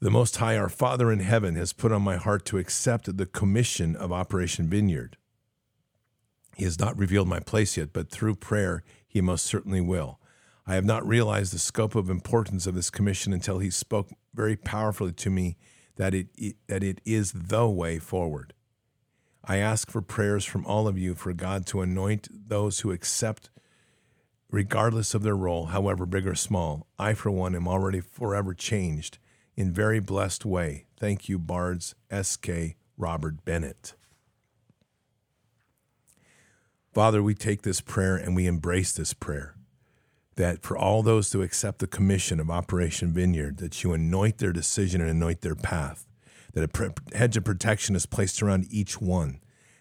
The 0.01 0.11
Most 0.11 0.37
High, 0.37 0.57
our 0.57 0.69
Father 0.69 1.11
in 1.11 1.19
heaven, 1.19 1.55
has 1.55 1.73
put 1.73 1.91
on 1.91 2.01
my 2.01 2.17
heart 2.17 2.45
to 2.45 2.57
accept 2.57 3.17
the 3.17 3.25
commission 3.25 3.95
of 3.95 4.11
Operation 4.11 4.69
Vineyard. 4.69 5.17
He 6.55 6.63
has 6.63 6.79
not 6.79 6.97
revealed 6.97 7.27
my 7.27 7.39
place 7.39 7.77
yet, 7.77 7.93
but 7.93 8.09
through 8.09 8.35
prayer, 8.35 8.83
he 9.07 9.21
most 9.21 9.45
certainly 9.45 9.81
will. 9.81 10.19
I 10.67 10.75
have 10.75 10.85
not 10.85 11.07
realized 11.07 11.53
the 11.53 11.59
scope 11.59 11.95
of 11.95 12.09
importance 12.09 12.65
of 12.65 12.75
this 12.75 12.89
commission 12.89 13.33
until 13.33 13.59
he 13.59 13.69
spoke 13.69 14.09
very 14.33 14.55
powerfully 14.55 15.11
to 15.13 15.29
me 15.29 15.57
that 15.95 16.13
it, 16.13 16.27
that 16.67 16.83
it 16.83 16.99
is 17.05 17.31
the 17.31 17.67
way 17.67 17.99
forward. 17.99 18.53
I 19.47 19.57
ask 19.57 19.91
for 19.91 20.01
prayers 20.01 20.43
from 20.43 20.65
all 20.65 20.87
of 20.87 20.97
you 20.97 21.13
for 21.13 21.31
God 21.31 21.65
to 21.67 21.81
anoint 21.81 22.27
those 22.49 22.79
who 22.79 22.91
accept, 22.91 23.51
regardless 24.49 25.13
of 25.13 25.21
their 25.21 25.35
role, 25.35 25.67
however 25.67 26.05
big 26.05 26.25
or 26.25 26.35
small. 26.35 26.87
I, 26.97 27.13
for 27.13 27.29
one, 27.29 27.55
am 27.55 27.67
already 27.67 27.99
forever 27.99 28.53
changed 28.55 29.19
in 29.55 29.71
very 29.71 29.99
blessed 29.99 30.45
way. 30.45 30.87
Thank 30.99 31.29
you, 31.29 31.37
Bards 31.37 31.93
S.K. 32.09 32.75
Robert 32.97 33.45
Bennett. 33.45 33.93
Father, 36.93 37.21
we 37.21 37.35
take 37.35 37.61
this 37.61 37.81
prayer 37.81 38.15
and 38.15 38.35
we 38.35 38.47
embrace 38.47 38.93
this 38.93 39.13
prayer 39.13 39.55
that 40.35 40.63
for 40.63 40.77
all 40.77 41.01
those 41.01 41.31
who 41.31 41.41
accept 41.41 41.79
the 41.79 41.87
commission 41.87 42.39
of 42.39 42.49
Operation 42.49 43.13
Vineyard, 43.13 43.57
that 43.57 43.83
you 43.83 43.93
anoint 43.93 44.37
their 44.37 44.51
decision 44.51 45.01
and 45.01 45.09
anoint 45.09 45.41
their 45.41 45.55
path, 45.55 46.07
that 46.55 46.63
a 46.63 47.17
hedge 47.17 47.37
of 47.37 47.43
protection 47.43 47.95
is 47.95 48.05
placed 48.05 48.41
around 48.41 48.65
each 48.69 48.99
one, 48.99 49.39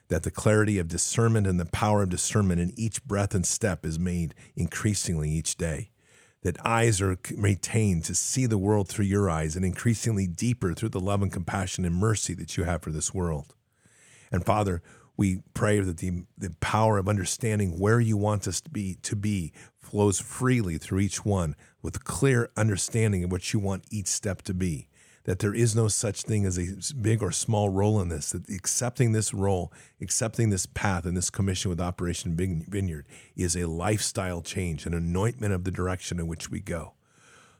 that 0.08 0.24
the 0.24 0.30
clarity 0.30 0.78
of 0.78 0.88
discernment 0.88 1.46
and 1.46 1.58
the 1.58 1.64
power 1.64 2.02
of 2.02 2.10
discernment 2.10 2.60
in 2.60 2.72
each 2.76 3.02
breath 3.04 3.34
and 3.34 3.46
step 3.46 3.86
is 3.86 3.98
made 3.98 4.34
increasingly 4.56 5.30
each 5.30 5.56
day, 5.56 5.90
that 6.42 6.58
eyes 6.66 7.00
are 7.00 7.16
retained 7.36 8.04
to 8.04 8.14
see 8.14 8.44
the 8.44 8.58
world 8.58 8.88
through 8.88 9.04
your 9.04 9.30
eyes 9.30 9.54
and 9.56 9.64
increasingly 9.64 10.26
deeper 10.26 10.74
through 10.74 10.90
the 10.90 11.00
love 11.00 11.22
and 11.22 11.32
compassion 11.32 11.84
and 11.84 11.94
mercy 11.94 12.34
that 12.34 12.56
you 12.56 12.64
have 12.64 12.82
for 12.82 12.90
this 12.90 13.14
world. 13.14 13.54
And 14.32 14.44
Father, 14.44 14.82
we 15.16 15.42
pray 15.54 15.78
that 15.78 15.98
the, 15.98 16.24
the 16.36 16.50
power 16.58 16.98
of 16.98 17.08
understanding 17.08 17.78
where 17.78 18.00
you 18.00 18.16
want 18.16 18.48
us 18.48 18.60
to 18.60 18.68
be 18.68 18.96
to 19.02 19.14
be 19.14 19.52
flows 19.78 20.18
freely 20.18 20.76
through 20.76 20.98
each 20.98 21.24
one 21.24 21.54
with 21.82 22.02
clear 22.02 22.50
understanding 22.56 23.22
of 23.22 23.30
what 23.30 23.52
you 23.52 23.60
want 23.60 23.84
each 23.92 24.08
step 24.08 24.42
to 24.42 24.52
be. 24.52 24.88
That 25.24 25.38
there 25.38 25.54
is 25.54 25.74
no 25.74 25.88
such 25.88 26.22
thing 26.22 26.44
as 26.44 26.58
a 26.58 26.94
big 26.94 27.22
or 27.22 27.32
small 27.32 27.70
role 27.70 28.00
in 28.00 28.08
this, 28.08 28.32
that 28.32 28.48
accepting 28.50 29.12
this 29.12 29.32
role, 29.32 29.72
accepting 30.00 30.50
this 30.50 30.66
path 30.66 31.06
and 31.06 31.16
this 31.16 31.30
commission 31.30 31.70
with 31.70 31.80
Operation 31.80 32.36
Vineyard 32.36 33.06
is 33.34 33.56
a 33.56 33.66
lifestyle 33.66 34.42
change, 34.42 34.84
an 34.84 34.92
anointment 34.92 35.54
of 35.54 35.64
the 35.64 35.70
direction 35.70 36.20
in 36.20 36.26
which 36.26 36.50
we 36.50 36.60
go. 36.60 36.92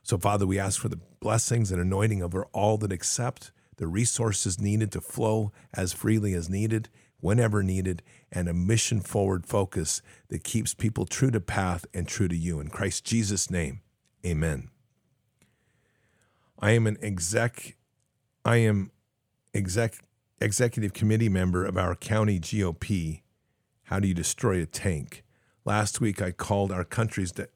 So, 0.03 0.19
Father, 0.19 0.45
we 0.45 0.59
ask 0.59 0.79
for 0.79 0.89
the 0.89 0.99
blessings 1.19 1.71
and 1.71 1.81
anointing 1.81 2.21
over 2.21 2.45
all 2.53 2.77
that 2.77 2.91
accept, 2.91 3.51
the 3.77 3.87
resources 3.87 4.61
needed 4.61 4.91
to 4.91 5.01
flow 5.01 5.51
as 5.73 5.91
freely 5.91 6.35
as 6.35 6.47
needed, 6.47 6.89
whenever 7.19 7.63
needed, 7.63 8.03
and 8.31 8.47
a 8.47 8.53
mission 8.53 9.01
forward 9.01 9.47
focus 9.47 10.03
that 10.27 10.43
keeps 10.43 10.75
people 10.75 11.07
true 11.07 11.31
to 11.31 11.41
path 11.41 11.87
and 11.95 12.07
true 12.07 12.27
to 12.27 12.37
you. 12.37 12.59
In 12.59 12.69
Christ 12.69 13.03
Jesus' 13.03 13.49
name, 13.49 13.81
amen. 14.23 14.69
I 16.59 16.71
am 16.71 16.87
an 16.87 16.97
exec, 17.01 17.75
I 18.45 18.57
am 18.57 18.91
exec, 19.53 19.95
executive 20.39 20.93
committee 20.93 21.29
member 21.29 21.65
of 21.65 21.77
our 21.77 21.95
county 21.95 22.39
GOP. 22.39 23.21
How 23.83 23.99
do 23.99 24.07
you 24.07 24.13
destroy 24.13 24.61
a 24.61 24.65
tank? 24.65 25.23
Last 25.65 25.99
week, 25.99 26.21
I 26.21 26.31
called 26.31 26.71
our 26.71 26.85
country's 26.85 27.33
de- 27.33 27.47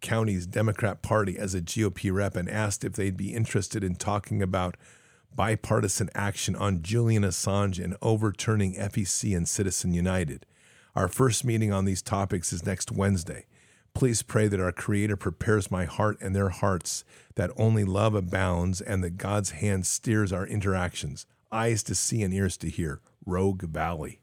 county's 0.00 0.46
Democrat 0.46 1.02
Party 1.02 1.38
as 1.38 1.54
a 1.54 1.60
GOP 1.60 2.12
rep 2.12 2.34
and 2.34 2.48
asked 2.48 2.84
if 2.84 2.94
they'd 2.94 3.16
be 3.16 3.34
interested 3.34 3.84
in 3.84 3.94
talking 3.96 4.40
about 4.40 4.76
bipartisan 5.34 6.08
action 6.14 6.56
on 6.56 6.82
Julian 6.82 7.24
Assange 7.24 7.82
and 7.82 7.96
overturning 8.00 8.74
FEC 8.74 9.36
and 9.36 9.46
Citizen 9.46 9.92
United. 9.92 10.46
Our 10.94 11.08
first 11.08 11.44
meeting 11.44 11.72
on 11.72 11.84
these 11.84 12.00
topics 12.00 12.54
is 12.54 12.64
next 12.64 12.90
Wednesday. 12.90 13.44
Please 13.96 14.20
pray 14.20 14.46
that 14.46 14.60
our 14.60 14.72
Creator 14.72 15.16
prepares 15.16 15.70
my 15.70 15.86
heart 15.86 16.18
and 16.20 16.36
their 16.36 16.50
hearts, 16.50 17.02
that 17.36 17.50
only 17.56 17.82
love 17.82 18.14
abounds, 18.14 18.82
and 18.82 19.02
that 19.02 19.16
God's 19.16 19.52
hand 19.52 19.86
steers 19.86 20.34
our 20.34 20.46
interactions, 20.46 21.24
eyes 21.50 21.82
to 21.84 21.94
see 21.94 22.22
and 22.22 22.34
ears 22.34 22.58
to 22.58 22.68
hear. 22.68 23.00
Rogue 23.24 23.62
Valley. 23.62 24.20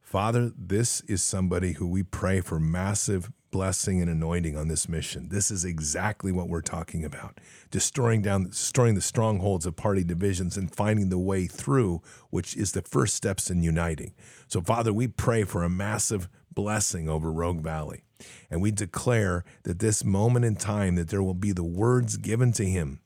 Father, 0.00 0.52
this 0.56 1.02
is 1.02 1.22
somebody 1.22 1.72
who 1.74 1.86
we 1.86 2.02
pray 2.02 2.40
for 2.40 2.58
massive 2.58 3.30
blessing 3.50 4.00
and 4.00 4.10
anointing 4.10 4.56
on 4.56 4.68
this 4.68 4.88
mission. 4.88 5.28
This 5.28 5.50
is 5.50 5.64
exactly 5.64 6.32
what 6.32 6.48
we're 6.48 6.60
talking 6.60 7.04
about. 7.04 7.40
Destroying 7.70 8.22
down 8.22 8.44
destroying 8.44 8.94
the 8.94 9.00
strongholds 9.00 9.66
of 9.66 9.76
party 9.76 10.04
divisions 10.04 10.56
and 10.56 10.74
finding 10.74 11.08
the 11.08 11.18
way 11.18 11.46
through, 11.46 12.02
which 12.30 12.56
is 12.56 12.72
the 12.72 12.82
first 12.82 13.14
steps 13.14 13.50
in 13.50 13.62
uniting. 13.62 14.14
So 14.46 14.60
Father, 14.60 14.92
we 14.92 15.08
pray 15.08 15.44
for 15.44 15.62
a 15.62 15.70
massive 15.70 16.28
blessing 16.52 17.08
over 17.08 17.32
Rogue 17.32 17.60
Valley. 17.60 18.04
And 18.50 18.60
we 18.60 18.70
declare 18.70 19.44
that 19.62 19.78
this 19.78 20.04
moment 20.04 20.44
in 20.44 20.56
time 20.56 20.96
that 20.96 21.08
there 21.08 21.22
will 21.22 21.34
be 21.34 21.52
the 21.52 21.64
words 21.64 22.16
given 22.16 22.52
to 22.52 22.64
him 22.64 23.00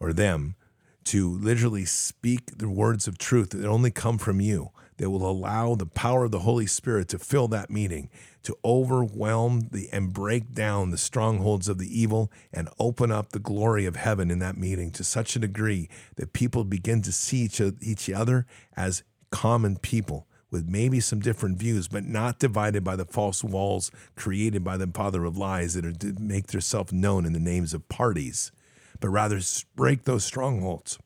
or 0.00 0.12
them 0.12 0.56
to 1.04 1.30
literally 1.38 1.84
speak 1.84 2.58
the 2.58 2.68
words 2.68 3.06
of 3.06 3.18
truth 3.18 3.50
that 3.50 3.66
only 3.66 3.90
come 3.90 4.18
from 4.18 4.40
you 4.40 4.70
that 4.98 5.10
will 5.10 5.28
allow 5.28 5.74
the 5.74 5.86
power 5.86 6.24
of 6.24 6.30
the 6.30 6.40
Holy 6.40 6.66
Spirit 6.66 7.08
to 7.08 7.18
fill 7.18 7.48
that 7.48 7.70
meeting, 7.70 8.08
to 8.42 8.56
overwhelm 8.64 9.68
the 9.70 9.88
and 9.92 10.12
break 10.12 10.52
down 10.52 10.90
the 10.90 10.98
strongholds 10.98 11.68
of 11.68 11.78
the 11.78 12.00
evil 12.00 12.30
and 12.52 12.68
open 12.78 13.10
up 13.10 13.30
the 13.30 13.38
glory 13.38 13.86
of 13.86 13.96
heaven 13.96 14.30
in 14.30 14.38
that 14.40 14.56
meeting 14.56 14.90
to 14.92 15.04
such 15.04 15.36
a 15.36 15.40
degree 15.40 15.88
that 16.16 16.32
people 16.32 16.64
begin 16.64 17.02
to 17.02 17.12
see 17.12 17.42
each, 17.42 17.60
each 17.80 18.10
other 18.10 18.46
as 18.76 19.02
common 19.30 19.76
people 19.76 20.26
with 20.50 20.68
maybe 20.68 21.00
some 21.00 21.20
different 21.20 21.56
views, 21.58 21.88
but 21.88 22.04
not 22.04 22.38
divided 22.38 22.84
by 22.84 22.94
the 22.94 23.06
false 23.06 23.42
walls 23.42 23.90
created 24.16 24.62
by 24.62 24.76
the 24.76 24.86
father 24.86 25.24
of 25.24 25.38
lies 25.38 25.74
that 25.74 25.86
are 25.86 25.92
to 25.92 26.14
make 26.20 26.48
themselves 26.48 26.92
known 26.92 27.24
in 27.24 27.32
the 27.32 27.40
names 27.40 27.72
of 27.72 27.88
parties, 27.88 28.52
but 29.00 29.08
rather 29.08 29.40
break 29.74 30.04
those 30.04 30.24
strongholds 30.24 30.98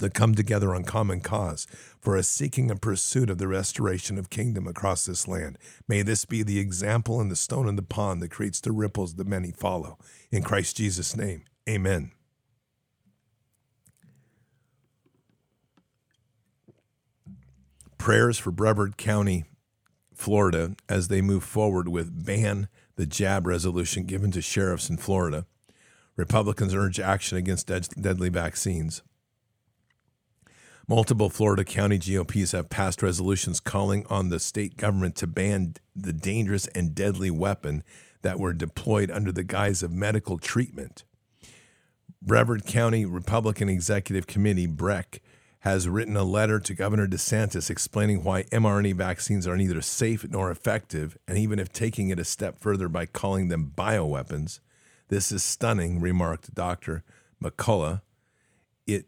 that 0.00 0.14
come 0.14 0.34
together 0.34 0.74
on 0.74 0.84
common 0.84 1.20
cause 1.20 1.66
for 2.00 2.16
a 2.16 2.22
seeking 2.22 2.70
and 2.70 2.82
pursuit 2.82 3.30
of 3.30 3.38
the 3.38 3.48
restoration 3.48 4.18
of 4.18 4.30
kingdom 4.30 4.66
across 4.66 5.06
this 5.06 5.28
land. 5.28 5.56
May 5.86 6.02
this 6.02 6.24
be 6.24 6.42
the 6.42 6.58
example 6.58 7.20
and 7.20 7.30
the 7.30 7.36
stone 7.36 7.68
in 7.68 7.76
the 7.76 7.82
pond 7.82 8.20
that 8.22 8.30
creates 8.30 8.60
the 8.60 8.72
ripples 8.72 9.14
that 9.14 9.26
many 9.26 9.52
follow. 9.52 9.98
In 10.30 10.42
Christ 10.42 10.76
Jesus' 10.76 11.16
name, 11.16 11.44
amen. 11.68 12.12
Prayers 17.98 18.38
for 18.38 18.50
Brevard 18.50 18.96
County, 18.96 19.44
Florida, 20.14 20.74
as 20.88 21.08
they 21.08 21.20
move 21.20 21.44
forward 21.44 21.86
with 21.88 22.24
ban 22.24 22.68
the 22.96 23.06
jab 23.06 23.46
resolution 23.46 24.04
given 24.04 24.30
to 24.30 24.40
sheriffs 24.40 24.88
in 24.88 24.96
Florida. 24.96 25.46
Republicans 26.16 26.74
urge 26.74 27.00
action 27.00 27.38
against 27.38 27.66
deadly 28.00 28.28
vaccines. 28.28 29.02
Multiple 30.90 31.30
Florida 31.30 31.62
county 31.62 31.98
GOPs 31.98 32.50
have 32.50 32.68
passed 32.68 33.00
resolutions 33.00 33.60
calling 33.60 34.04
on 34.10 34.28
the 34.28 34.40
state 34.40 34.76
government 34.76 35.14
to 35.14 35.28
ban 35.28 35.74
the 35.94 36.12
dangerous 36.12 36.66
and 36.66 36.96
deadly 36.96 37.30
weapon 37.30 37.84
that 38.22 38.40
were 38.40 38.52
deployed 38.52 39.08
under 39.08 39.30
the 39.30 39.44
guise 39.44 39.84
of 39.84 39.92
medical 39.92 40.36
treatment. 40.36 41.04
Brevard 42.20 42.66
County 42.66 43.06
Republican 43.06 43.68
Executive 43.68 44.26
Committee, 44.26 44.66
BREC, 44.66 45.20
has 45.60 45.88
written 45.88 46.16
a 46.16 46.24
letter 46.24 46.58
to 46.58 46.74
Governor 46.74 47.06
DeSantis 47.06 47.70
explaining 47.70 48.24
why 48.24 48.42
mRNA 48.50 48.96
vaccines 48.96 49.46
are 49.46 49.56
neither 49.56 49.80
safe 49.80 50.28
nor 50.28 50.50
effective, 50.50 51.16
and 51.28 51.38
even 51.38 51.60
if 51.60 51.72
taking 51.72 52.08
it 52.08 52.18
a 52.18 52.24
step 52.24 52.58
further 52.58 52.88
by 52.88 53.06
calling 53.06 53.46
them 53.46 53.72
bioweapons. 53.76 54.58
This 55.06 55.30
is 55.30 55.44
stunning, 55.44 56.00
remarked 56.00 56.52
Dr. 56.52 57.04
McCullough. 57.40 58.00
It 58.88 59.06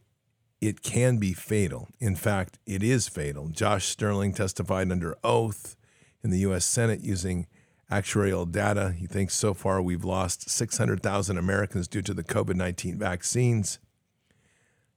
it 0.63 0.81
can 0.81 1.17
be 1.19 1.33
fatal. 1.33 1.89
In 1.99 2.15
fact, 2.15 2.61
it 2.67 2.85
is 2.85 3.09
fatal. 3.09 3.49
Josh 3.49 3.87
Stirling 3.87 4.33
testified 4.33 4.93
under 4.93 5.19
oath 5.25 5.77
in 6.23 6.31
the 6.31 6.39
U.S. 6.39 6.65
Senate 6.65 7.01
using 7.01 7.49
actuarial 7.91 8.51
data. 8.51 8.95
He 8.97 9.09
thinks 9.09 9.35
so 9.35 9.55
far 9.55 9.83
we've 9.83 10.05
lost 10.05 10.49
600,000 10.49 11.37
Americans 11.37 11.89
due 11.89 12.01
to 12.03 12.15
the 12.15 12.23
COVID 12.23 12.55
19 12.55 12.97
vaccines. 12.97 13.81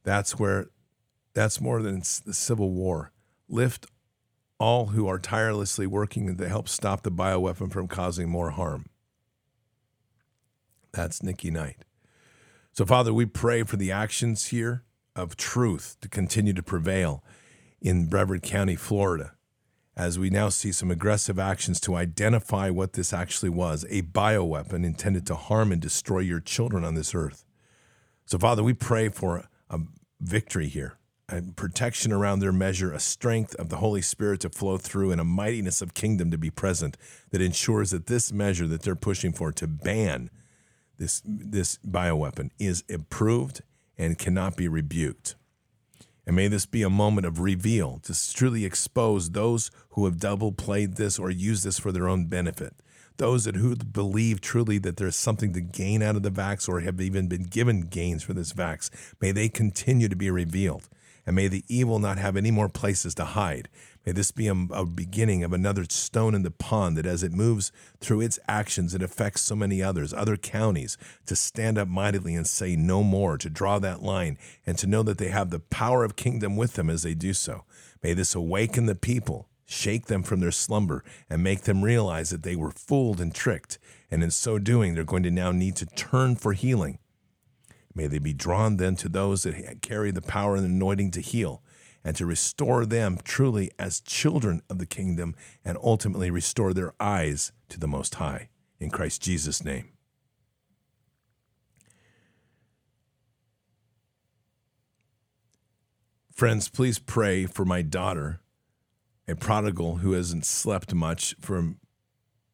That's 0.03 0.37
where, 0.37 0.67
that's 1.33 1.59
more 1.59 1.81
than 1.81 2.03
the 2.25 2.33
Civil 2.33 2.69
War. 2.69 3.11
Lift 3.49 3.87
all 4.59 4.87
who 4.87 5.07
are 5.07 5.17
tirelessly 5.17 5.87
working 5.87 6.37
to 6.37 6.47
help 6.47 6.69
stop 6.69 7.01
the 7.01 7.11
bioweapon 7.11 7.71
from 7.71 7.87
causing 7.87 8.29
more 8.29 8.51
harm. 8.51 8.85
That's 10.91 11.23
Nikki 11.23 11.49
Knight. 11.49 11.77
So, 12.71 12.85
Father, 12.85 13.11
we 13.11 13.25
pray 13.25 13.63
for 13.63 13.77
the 13.77 13.91
actions 13.91 14.47
here 14.47 14.83
of 15.15 15.37
truth 15.37 15.97
to 16.01 16.09
continue 16.09 16.53
to 16.53 16.63
prevail 16.63 17.23
in 17.81 18.07
Brevard 18.07 18.43
County, 18.43 18.75
Florida, 18.75 19.33
as 19.95 20.19
we 20.19 20.29
now 20.29 20.49
see 20.49 20.71
some 20.71 20.91
aggressive 20.91 21.39
actions 21.39 21.79
to 21.81 21.95
identify 21.95 22.69
what 22.69 22.93
this 22.93 23.13
actually 23.13 23.49
was 23.49 23.85
a 23.89 24.01
bioweapon 24.01 24.85
intended 24.85 25.25
to 25.27 25.35
harm 25.35 25.71
and 25.71 25.81
destroy 25.81 26.19
your 26.19 26.39
children 26.39 26.83
on 26.83 26.95
this 26.95 27.15
earth. 27.15 27.45
So, 28.25 28.37
Father, 28.37 28.63
we 28.63 28.73
pray 28.73 29.09
for 29.09 29.47
a 29.69 29.79
victory 30.19 30.67
here, 30.67 30.97
a 31.29 31.41
protection 31.41 32.11
around 32.11 32.39
their 32.39 32.51
measure, 32.51 32.91
a 32.91 32.99
strength 32.99 33.55
of 33.55 33.69
the 33.69 33.77
Holy 33.77 34.01
Spirit 34.01 34.41
to 34.41 34.49
flow 34.49 34.77
through, 34.77 35.11
and 35.11 35.21
a 35.21 35.25
mightiness 35.25 35.81
of 35.81 35.93
kingdom 35.93 36.31
to 36.31 36.37
be 36.37 36.49
present 36.49 36.97
that 37.29 37.41
ensures 37.41 37.91
that 37.91 38.07
this 38.07 38.33
measure 38.33 38.67
that 38.67 38.81
they're 38.81 38.95
pushing 38.95 39.31
for 39.31 39.51
to 39.53 39.67
ban 39.67 40.29
this, 40.97 41.21
this 41.25 41.77
bioweapon 41.87 42.49
is 42.57 42.83
approved 42.89 43.61
and 43.97 44.17
cannot 44.17 44.57
be 44.57 44.67
rebuked. 44.67 45.35
And 46.27 46.35
may 46.35 46.47
this 46.47 46.65
be 46.65 46.81
a 46.81 46.89
moment 46.89 47.27
of 47.27 47.39
reveal 47.39 47.99
to 48.03 48.33
truly 48.33 48.65
expose 48.65 49.29
those 49.29 49.69
who 49.91 50.05
have 50.05 50.19
double 50.19 50.51
played 50.51 50.95
this 50.95 51.19
or 51.19 51.29
used 51.29 51.63
this 51.63 51.77
for 51.77 51.91
their 51.91 52.07
own 52.07 52.25
benefit. 52.25 52.73
Those 53.17 53.45
that 53.45 53.55
who 53.55 53.75
believe 53.75 54.41
truly 54.41 54.77
that 54.79 54.97
there's 54.97 55.15
something 55.15 55.53
to 55.53 55.61
gain 55.61 56.01
out 56.01 56.15
of 56.15 56.23
the 56.23 56.31
vax 56.31 56.67
or 56.67 56.81
have 56.81 56.99
even 56.99 57.27
been 57.27 57.43
given 57.43 57.81
gains 57.81 58.23
for 58.23 58.33
this 58.33 58.53
vax, 58.53 58.89
may 59.21 59.31
they 59.31 59.47
continue 59.47 60.09
to 60.09 60.15
be 60.15 60.29
revealed. 60.29 60.89
And 61.25 61.35
may 61.35 61.47
the 61.47 61.63
evil 61.67 61.99
not 61.99 62.17
have 62.17 62.35
any 62.35 62.51
more 62.51 62.69
places 62.69 63.15
to 63.15 63.25
hide. 63.25 63.69
May 64.05 64.11
this 64.11 64.29
be 64.29 64.47
a, 64.47 64.53
a, 64.53 64.85
beginning 64.85 65.43
of 65.43 65.51
another 65.51 65.83
stone 65.89 66.35
in 66.35 66.43
the 66.43 66.51
pond 66.51 66.95
that 66.95 67.07
as 67.07 67.23
it 67.23 67.33
moves 67.33 67.71
through 67.99 68.21
its 68.21 68.37
actions, 68.47 68.93
it 68.93 69.01
affects 69.01 69.41
so 69.41 69.55
many 69.55 69.81
others, 69.81 70.13
other 70.13 70.37
counties, 70.37 70.95
to 71.25 71.35
stand 71.35 71.79
up 71.79 71.87
mightily 71.87 72.35
and 72.35 72.45
say 72.45 72.75
no 72.75 73.01
more, 73.01 73.35
to 73.39 73.49
draw 73.49 73.79
that 73.79 74.03
line, 74.03 74.37
and 74.65 74.77
to 74.77 74.85
know 74.85 75.01
that 75.01 75.17
they 75.17 75.29
have 75.29 75.49
the 75.49 75.59
power 75.59 76.03
of 76.03 76.15
kingdom 76.15 76.55
with 76.55 76.73
them 76.73 76.89
as 76.89 77.01
they 77.01 77.15
do 77.15 77.33
so. 77.33 77.63
May 78.03 78.13
this 78.13 78.35
awaken 78.35 78.85
the 78.85 78.93
people, 78.93 79.49
shake 79.65 80.05
them 80.05 80.21
from 80.21 80.39
their 80.39 80.51
slumber, 80.51 81.03
and 81.27 81.43
make 81.43 81.61
them 81.61 81.83
realize 81.83 82.29
that 82.29 82.43
they 82.43 82.55
were 82.55 82.71
fooled 82.71 83.19
and 83.19 83.33
tricked. 83.33 83.79
And 84.11 84.21
in 84.21 84.29
so 84.29 84.59
doing, 84.59 84.93
they're 84.93 85.03
going 85.03 85.23
to 85.23 85.31
now 85.31 85.51
need 85.51 85.75
to 85.77 85.87
turn 85.87 86.35
for 86.35 86.53
healing. 86.53 86.99
May 87.95 88.05
they 88.05 88.19
be 88.19 88.33
drawn 88.33 88.77
then 88.77 88.95
to 88.97 89.09
those 89.09 89.43
that 89.43 89.81
carry 89.81 90.11
the 90.11 90.21
power 90.21 90.55
and 90.55 90.65
anointing 90.65 91.09
to 91.11 91.21
heal 91.21 91.63
and 92.05 92.15
to 92.15 92.25
restore 92.25 92.85
them 92.85 93.17
truly 93.23 93.71
as 93.79 93.99
children 93.99 94.61
of 94.69 94.77
the 94.77 94.85
kingdom 94.85 95.35
and 95.65 95.75
ultimately 95.81 96.29
restore 96.29 96.71
their 96.71 96.93
eyes 96.99 97.51
to 97.67 97.79
the 97.79 97.87
Most 97.87 98.15
High. 98.15 98.49
In 98.79 98.91
Christ 98.91 99.23
Jesus' 99.23 99.65
name. 99.65 99.89
Friends, 106.31 106.69
please 106.69 106.99
pray 106.99 107.47
for 107.47 107.65
my 107.65 107.81
daughter, 107.81 108.39
a 109.27 109.35
prodigal 109.35 109.97
who 109.97 110.11
hasn't 110.11 110.45
slept 110.45 110.93
much 110.93 111.33
for 111.39 111.73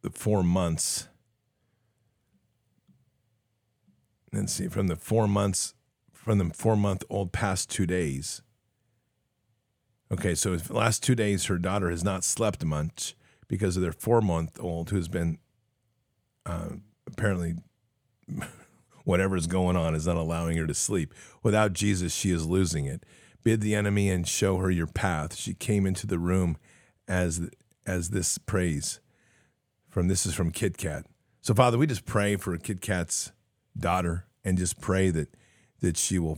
the 0.02 0.12
four 0.12 0.44
months. 0.44 1.10
And 4.32 4.50
see, 4.50 4.70
from 4.70 4.88
the 4.88 4.96
four 4.96 5.28
months, 5.28 5.74
from 6.14 6.38
the 6.38 6.54
four 6.54 6.78
month 6.78 7.04
old 7.10 7.34
past 7.34 7.70
two 7.70 7.88
days 7.88 8.44
Okay, 10.12 10.36
so 10.36 10.58
the 10.58 10.74
last 10.74 11.02
two 11.02 11.16
days, 11.16 11.46
her 11.46 11.58
daughter 11.58 11.90
has 11.90 12.04
not 12.04 12.26
slept 12.26 12.66
much 12.66 13.16
because 13.48 13.78
of 13.78 13.82
their 13.82 13.94
four 13.94 14.20
month 14.20 14.60
old 14.60 14.90
who's 14.90 15.08
been 15.08 15.38
uh, 16.46 16.72
apparently 17.08 17.56
whatever 19.06 19.38
is 19.38 19.48
going 19.48 19.78
on 19.78 19.96
is 19.96 20.08
not 20.08 20.18
allowing 20.18 20.58
her 20.58 20.68
to 20.68 20.74
sleep. 20.74 21.14
Without 21.44 21.72
Jesus, 21.72 22.14
she 22.14 22.30
is 22.30 22.46
losing 22.46 22.86
it. 22.86 23.06
Bid 23.44 23.62
the 23.62 23.74
enemy 23.74 24.10
and 24.10 24.28
show 24.28 24.58
her 24.58 24.70
your 24.70 24.86
path. 24.86 25.36
She 25.36 25.54
came 25.54 25.86
into 25.86 26.06
the 26.06 26.20
room 26.20 26.58
as 27.08 27.50
as 27.88 28.10
this 28.10 28.38
praise 28.38 29.00
from 29.90 30.10
this 30.10 30.26
is 30.26 30.34
from 30.34 30.52
Kit 30.52 30.78
Kat. 30.78 31.06
So 31.42 31.54
Father, 31.54 31.78
we 31.78 31.88
just 31.88 32.06
pray 32.06 32.36
for 32.36 32.58
Kit 32.58 32.82
Kat's 32.82 33.32
daughter 33.78 34.26
and 34.44 34.58
just 34.58 34.82
pray 34.82 35.10
that 35.10 35.30
that 35.80 35.96
she 35.96 36.20
will 36.20 36.38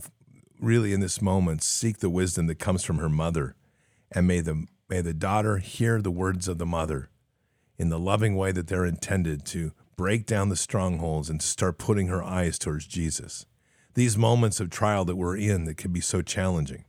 really 0.60 0.92
in 0.92 1.00
this 1.00 1.20
moment 1.20 1.62
seek 1.62 1.98
the 1.98 2.08
wisdom 2.08 2.46
that 2.46 2.60
comes 2.60 2.84
from 2.84 2.98
her 2.98 3.08
mother 3.08 3.56
and 4.14 4.26
may 4.26 4.40
the, 4.40 4.66
may 4.88 5.00
the 5.00 5.14
daughter 5.14 5.58
hear 5.58 6.00
the 6.00 6.10
words 6.10 6.48
of 6.48 6.58
the 6.58 6.66
mother 6.66 7.10
in 7.76 7.88
the 7.88 7.98
loving 7.98 8.36
way 8.36 8.52
that 8.52 8.68
they're 8.68 8.84
intended 8.84 9.44
to 9.46 9.72
break 9.96 10.26
down 10.26 10.48
the 10.48 10.56
strongholds 10.56 11.28
and 11.28 11.40
to 11.40 11.46
start 11.46 11.78
putting 11.78 12.08
her 12.08 12.22
eyes 12.22 12.58
towards 12.58 12.86
Jesus. 12.86 13.46
These 13.94 14.16
moments 14.16 14.60
of 14.60 14.70
trial 14.70 15.04
that 15.04 15.16
we're 15.16 15.36
in 15.36 15.64
that 15.64 15.76
can 15.76 15.92
be 15.92 16.00
so 16.00 16.22
challenging, 16.22 16.84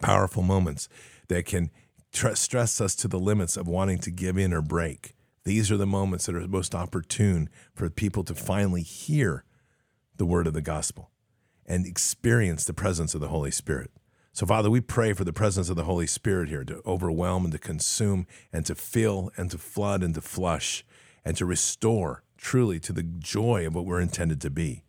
powerful 0.00 0.42
moments 0.42 0.88
that 1.28 1.44
can 1.46 1.70
tr- 2.12 2.34
stress 2.34 2.80
us 2.80 2.94
to 2.96 3.08
the 3.08 3.18
limits 3.18 3.56
of 3.56 3.68
wanting 3.68 3.98
to 3.98 4.10
give 4.10 4.38
in 4.38 4.52
or 4.52 4.62
break. 4.62 5.14
These 5.44 5.70
are 5.70 5.76
the 5.76 5.86
moments 5.86 6.26
that 6.26 6.36
are 6.36 6.46
most 6.46 6.74
opportune 6.74 7.48
for 7.74 7.88
people 7.90 8.22
to 8.24 8.34
finally 8.34 8.82
hear 8.82 9.44
the 10.16 10.26
word 10.26 10.46
of 10.46 10.54
the 10.54 10.62
gospel 10.62 11.10
and 11.66 11.86
experience 11.86 12.64
the 12.64 12.74
presence 12.74 13.14
of 13.14 13.20
the 13.20 13.28
Holy 13.28 13.50
Spirit. 13.50 13.90
So, 14.34 14.46
Father, 14.46 14.70
we 14.70 14.80
pray 14.80 15.12
for 15.12 15.24
the 15.24 15.32
presence 15.32 15.68
of 15.68 15.76
the 15.76 15.84
Holy 15.84 16.06
Spirit 16.06 16.48
here 16.48 16.64
to 16.64 16.80
overwhelm 16.86 17.44
and 17.44 17.52
to 17.52 17.58
consume 17.58 18.26
and 18.50 18.64
to 18.64 18.74
fill 18.74 19.30
and 19.36 19.50
to 19.50 19.58
flood 19.58 20.02
and 20.02 20.14
to 20.14 20.22
flush 20.22 20.86
and 21.22 21.36
to 21.36 21.44
restore 21.44 22.22
truly 22.38 22.80
to 22.80 22.94
the 22.94 23.02
joy 23.02 23.66
of 23.66 23.74
what 23.74 23.84
we're 23.84 24.00
intended 24.00 24.40
to 24.40 24.50
be. 24.50 24.84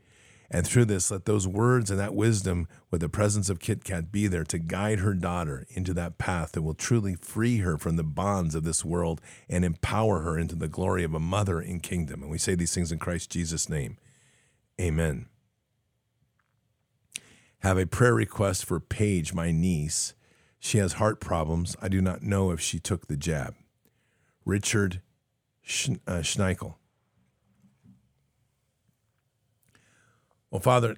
And 0.49 0.65
through 0.65 0.85
this, 0.85 1.11
let 1.11 1.25
those 1.25 1.47
words 1.47 1.91
and 1.91 1.99
that 1.99 2.15
wisdom 2.15 2.67
with 2.89 3.01
the 3.01 3.09
presence 3.09 3.49
of 3.49 3.59
Kit 3.59 3.83
Kat 3.83 4.11
be 4.11 4.27
there 4.27 4.43
to 4.45 4.59
guide 4.59 4.99
her 4.99 5.13
daughter 5.13 5.65
into 5.69 5.93
that 5.95 6.17
path 6.17 6.53
that 6.53 6.61
will 6.61 6.73
truly 6.73 7.15
free 7.15 7.57
her 7.57 7.77
from 7.77 7.97
the 7.97 8.03
bonds 8.03 8.55
of 8.55 8.63
this 8.63 8.85
world 8.85 9.19
and 9.49 9.65
empower 9.65 10.21
her 10.21 10.37
into 10.37 10.55
the 10.55 10.67
glory 10.69 11.03
of 11.03 11.13
a 11.13 11.19
mother 11.19 11.59
in 11.59 11.79
kingdom. 11.79 12.21
And 12.21 12.31
we 12.31 12.37
say 12.37 12.55
these 12.55 12.73
things 12.73 12.91
in 12.91 12.99
Christ 12.99 13.29
Jesus' 13.31 13.67
name. 13.67 13.97
Amen 14.79 15.27
have 17.63 17.77
a 17.77 17.87
prayer 17.87 18.13
request 18.13 18.65
for 18.65 18.79
Paige, 18.81 19.33
my 19.33 19.51
niece. 19.51 20.13
She 20.59 20.79
has 20.79 20.93
heart 20.93 21.21
problems. 21.21 21.77
I 21.81 21.87
do 21.87 22.01
not 22.01 22.21
know 22.21 22.51
if 22.51 22.59
she 22.59 22.77
took 22.77 23.07
the 23.07 23.17
jab. 23.17 23.55
Richard 24.45 25.01
uh, 26.05 26.21
Well, 30.51 30.61
Father, 30.61 30.97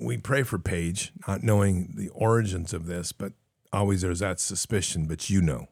we 0.00 0.16
pray 0.16 0.42
for 0.42 0.58
Paige, 0.58 1.12
not 1.28 1.42
knowing 1.42 1.94
the 1.96 2.08
origins 2.08 2.72
of 2.72 2.86
this, 2.86 3.12
but 3.12 3.34
always 3.72 4.00
there's 4.00 4.20
that 4.20 4.40
suspicion, 4.40 5.06
but 5.06 5.28
you 5.28 5.42
know, 5.42 5.68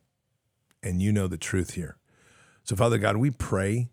and 0.83 1.01
you 1.01 1.11
know 1.11 1.27
the 1.27 1.39
truth 1.39 1.73
here. 1.73 1.97
So, 2.65 2.77
Father 2.77 2.99
God, 2.99 3.17
we 3.17 3.31
pray 3.31 3.89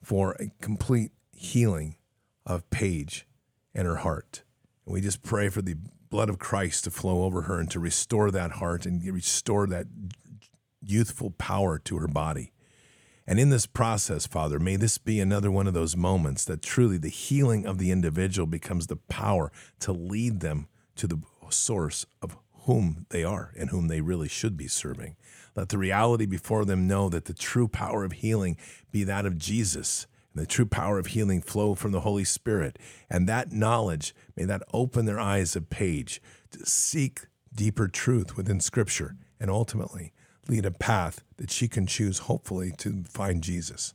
for 0.00 0.36
a 0.38 0.52
complete 0.60 1.10
healing 1.32 1.96
of 2.46 2.70
Paige 2.70 3.26
and 3.74 3.86
her 3.86 3.96
heart. 3.96 4.44
And 4.84 4.94
we 4.94 5.00
just 5.00 5.22
pray 5.22 5.48
for 5.48 5.62
the 5.62 5.76
blood 6.10 6.28
of 6.28 6.38
Christ 6.38 6.84
to 6.84 6.90
flow 6.90 7.24
over 7.24 7.42
her 7.42 7.58
and 7.58 7.70
to 7.70 7.80
restore 7.80 8.30
that 8.30 8.52
heart 8.52 8.84
and 8.86 9.04
restore 9.04 9.66
that 9.66 9.86
youthful 10.84 11.30
power 11.30 11.78
to 11.78 11.98
her 11.98 12.08
body. 12.08 12.52
And 13.26 13.38
in 13.38 13.50
this 13.50 13.66
process, 13.66 14.26
Father, 14.26 14.58
may 14.58 14.76
this 14.76 14.98
be 14.98 15.20
another 15.20 15.50
one 15.50 15.68
of 15.68 15.74
those 15.74 15.96
moments 15.96 16.44
that 16.44 16.60
truly 16.60 16.98
the 16.98 17.08
healing 17.08 17.66
of 17.66 17.78
the 17.78 17.90
individual 17.90 18.46
becomes 18.46 18.88
the 18.88 18.96
power 18.96 19.52
to 19.80 19.92
lead 19.92 20.40
them 20.40 20.66
to 20.96 21.06
the 21.06 21.20
source 21.48 22.04
of 22.20 22.36
whom 22.64 23.06
they 23.10 23.22
are 23.24 23.52
and 23.56 23.70
whom 23.70 23.88
they 23.88 24.00
really 24.00 24.28
should 24.28 24.56
be 24.56 24.68
serving. 24.68 25.16
Let 25.54 25.68
the 25.68 25.78
reality 25.78 26.26
before 26.26 26.64
them 26.64 26.88
know 26.88 27.08
that 27.10 27.26
the 27.26 27.34
true 27.34 27.68
power 27.68 28.04
of 28.04 28.12
healing 28.12 28.56
be 28.90 29.04
that 29.04 29.26
of 29.26 29.38
Jesus 29.38 30.06
and 30.34 30.42
the 30.42 30.46
true 30.46 30.66
power 30.66 30.98
of 30.98 31.08
healing 31.08 31.42
flow 31.42 31.74
from 31.74 31.92
the 31.92 32.00
Holy 32.00 32.24
Spirit. 32.24 32.78
And 33.10 33.28
that 33.28 33.52
knowledge, 33.52 34.14
may 34.36 34.44
that 34.44 34.62
open 34.72 35.04
their 35.04 35.20
eyes 35.20 35.56
of 35.56 35.70
Paige 35.70 36.22
to 36.52 36.64
seek 36.64 37.20
deeper 37.54 37.88
truth 37.88 38.36
within 38.36 38.60
Scripture 38.60 39.16
and 39.38 39.50
ultimately 39.50 40.12
lead 40.48 40.64
a 40.64 40.70
path 40.70 41.22
that 41.36 41.50
she 41.50 41.68
can 41.68 41.86
choose, 41.86 42.20
hopefully, 42.20 42.72
to 42.78 43.04
find 43.04 43.42
Jesus. 43.42 43.94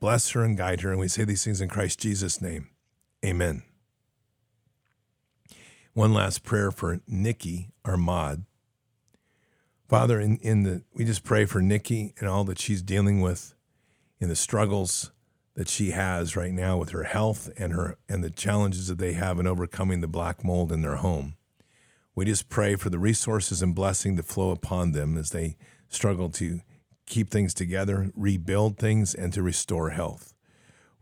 Bless 0.00 0.30
her 0.30 0.42
and 0.42 0.56
guide 0.56 0.80
her. 0.80 0.90
And 0.90 0.98
we 0.98 1.08
say 1.08 1.24
these 1.24 1.44
things 1.44 1.60
in 1.60 1.68
Christ 1.68 2.00
Jesus' 2.00 2.42
name. 2.42 2.68
Amen. 3.24 3.62
One 5.94 6.12
last 6.12 6.42
prayer 6.42 6.70
for 6.70 7.00
Nikki 7.06 7.70
Armad. 7.84 8.44
Father, 9.88 10.18
in, 10.18 10.38
in 10.38 10.62
the 10.62 10.82
we 10.94 11.04
just 11.04 11.22
pray 11.22 11.44
for 11.44 11.60
Nikki 11.60 12.14
and 12.18 12.28
all 12.28 12.44
that 12.44 12.58
she's 12.58 12.80
dealing 12.80 13.20
with 13.20 13.54
in 14.18 14.30
the 14.30 14.36
struggles 14.36 15.12
that 15.54 15.68
she 15.68 15.90
has 15.90 16.36
right 16.36 16.52
now 16.52 16.78
with 16.78 16.90
her 16.90 17.04
health 17.04 17.50
and 17.58 17.72
her 17.72 17.98
and 18.08 18.24
the 18.24 18.30
challenges 18.30 18.88
that 18.88 18.98
they 18.98 19.12
have 19.12 19.38
in 19.38 19.46
overcoming 19.46 20.00
the 20.00 20.08
black 20.08 20.44
mold 20.44 20.72
in 20.72 20.82
their 20.82 20.96
home. 20.96 21.36
We 22.14 22.24
just 22.24 22.48
pray 22.48 22.76
for 22.76 22.90
the 22.90 22.98
resources 22.98 23.62
and 23.62 23.74
blessing 23.74 24.16
to 24.16 24.22
flow 24.22 24.50
upon 24.50 24.92
them 24.92 25.16
as 25.16 25.30
they 25.30 25.56
struggle 25.88 26.30
to 26.30 26.60
keep 27.06 27.30
things 27.30 27.54
together, 27.54 28.10
rebuild 28.14 28.78
things, 28.78 29.14
and 29.14 29.32
to 29.32 29.42
restore 29.42 29.90
health. 29.90 30.34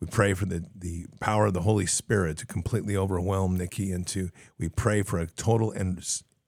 We 0.00 0.06
pray 0.06 0.34
for 0.34 0.46
the, 0.46 0.64
the 0.74 1.06
power 1.20 1.46
of 1.46 1.52
the 1.52 1.60
Holy 1.60 1.86
Spirit 1.86 2.38
to 2.38 2.46
completely 2.46 2.96
overwhelm 2.96 3.56
Nikki 3.56 3.92
and 3.92 4.06
to 4.08 4.30
we 4.58 4.68
pray 4.68 5.02
for 5.02 5.18
a 5.18 5.26
total 5.26 5.70
and 5.72 6.02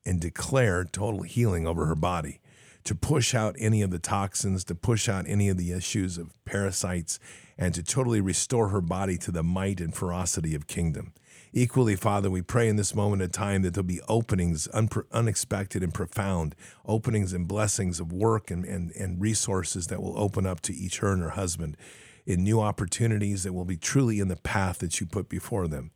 and 0.05 0.21
declare 0.21 0.85
total 0.85 1.23
healing 1.23 1.67
over 1.67 1.87
her 1.87 1.95
body, 1.95 2.41
to 2.85 2.95
push 2.95 3.35
out 3.35 3.55
any 3.59 3.83
of 3.83 3.91
the 3.91 3.99
toxins, 3.99 4.65
to 4.65 4.75
push 4.75 5.09
out 5.09 5.25
any 5.29 5.49
of 5.49 5.57
the 5.57 5.73
issues 5.73 6.19
of 6.19 6.33
parasites, 6.45 7.19
and 7.57 7.75
to 7.75 7.83
totally 7.83 8.21
restore 8.21 8.69
her 8.69 8.81
body 8.81 9.17
to 9.19 9.31
the 9.31 9.43
might 9.43 9.81
and 9.81 9.95
ferocity 9.95 10.55
of 10.55 10.67
kingdom. 10.67 11.13
Equally, 11.53 11.97
Father, 11.97 12.31
we 12.31 12.41
pray 12.41 12.69
in 12.69 12.77
this 12.77 12.95
moment 12.95 13.21
of 13.21 13.31
time 13.31 13.61
that 13.63 13.75
there'll 13.75 13.87
be 13.87 14.01
openings, 14.09 14.67
unexpected 15.13 15.83
and 15.83 15.93
profound, 15.93 16.55
openings 16.87 17.35
and 17.35 17.47
blessings 17.47 18.01
of 18.01 18.11
work 18.11 18.51
and, 18.51 18.65
and, 18.65 18.91
and 18.93 19.21
resources 19.21 19.89
that 19.89 20.03
will 20.03 20.19
open 20.19 20.47
up 20.47 20.61
to 20.63 20.75
each 20.75 20.99
her 20.99 21.13
and 21.13 21.23
her 21.23 21.31
husband 21.31 21.77
in 22.25 22.43
new 22.43 22.61
opportunities 22.61 23.43
that 23.43 23.53
will 23.53 23.67
be 23.67 23.77
truly 23.77 24.19
in 24.19 24.29
the 24.29 24.37
path 24.37 24.79
that 24.79 24.99
you 24.99 25.07
put 25.07 25.29
before 25.29 25.69
them. 25.69 25.91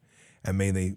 And 0.44 0.58
may 0.58 0.70
they 0.70 0.96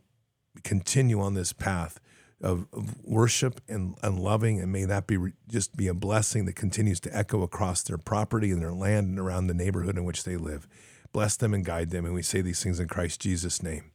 continue 0.63 1.21
on 1.21 1.35
this 1.35 1.53
path 1.53 1.99
of, 2.41 2.67
of 2.71 2.95
worship 3.03 3.61
and, 3.67 3.95
and 4.01 4.19
loving, 4.19 4.59
and 4.59 4.71
may 4.71 4.85
that 4.85 5.07
be 5.07 5.17
re, 5.17 5.33
just 5.47 5.75
be 5.75 5.87
a 5.87 5.93
blessing 5.93 6.45
that 6.45 6.55
continues 6.55 6.99
to 7.01 7.15
echo 7.15 7.43
across 7.43 7.83
their 7.83 7.97
property 7.97 8.51
and 8.51 8.61
their 8.61 8.73
land 8.73 9.07
and 9.07 9.19
around 9.19 9.47
the 9.47 9.53
neighborhood 9.53 9.97
in 9.97 10.05
which 10.05 10.23
they 10.23 10.37
live. 10.37 10.67
Bless 11.11 11.35
them 11.35 11.53
and 11.53 11.65
guide 11.65 11.89
them. 11.89 12.05
And 12.05 12.13
we 12.13 12.21
say 12.21 12.41
these 12.41 12.63
things 12.63 12.79
in 12.79 12.87
Christ 12.87 13.19
Jesus' 13.19 13.63
name. 13.63 13.91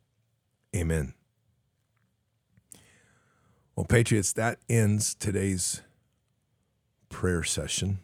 Amen. 0.74 1.14
Well, 3.76 3.86
Patriots, 3.86 4.32
that 4.34 4.58
ends 4.68 5.14
today's 5.14 5.82
prayer 7.08 7.42
session. 7.42 8.00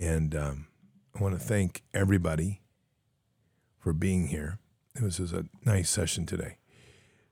And 0.00 0.34
um, 0.34 0.66
I 1.14 1.22
want 1.22 1.38
to 1.38 1.44
thank 1.44 1.82
everybody 1.92 2.62
for 3.78 3.92
being 3.92 4.28
here. 4.28 4.58
It 4.96 5.02
was 5.02 5.32
a 5.32 5.44
nice 5.64 5.90
session 5.90 6.26
today. 6.26 6.58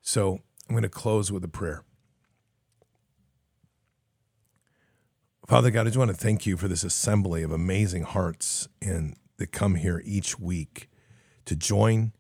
So 0.01 0.41
I'm 0.69 0.75
going 0.75 0.83
to 0.83 0.89
close 0.89 1.31
with 1.31 1.45
a 1.45 1.49
prayer. 1.49 1.85
Father 5.47 5.71
God, 5.71 5.83
I 5.83 5.85
just 5.91 5.99
want 5.99 6.11
to 6.11 6.17
thank 6.17 6.47
you 6.47 6.57
for 6.57 6.69
this 6.69 6.85
assembly 6.85 7.43
of 7.43 7.51
amazing 7.51 8.05
hearts 8.05 8.69
and 8.81 9.17
that 9.39 9.53
come 9.53 9.75
here 9.75 10.01
each 10.05 10.39
week 10.39 10.89
to 11.45 11.57
join 11.57 12.13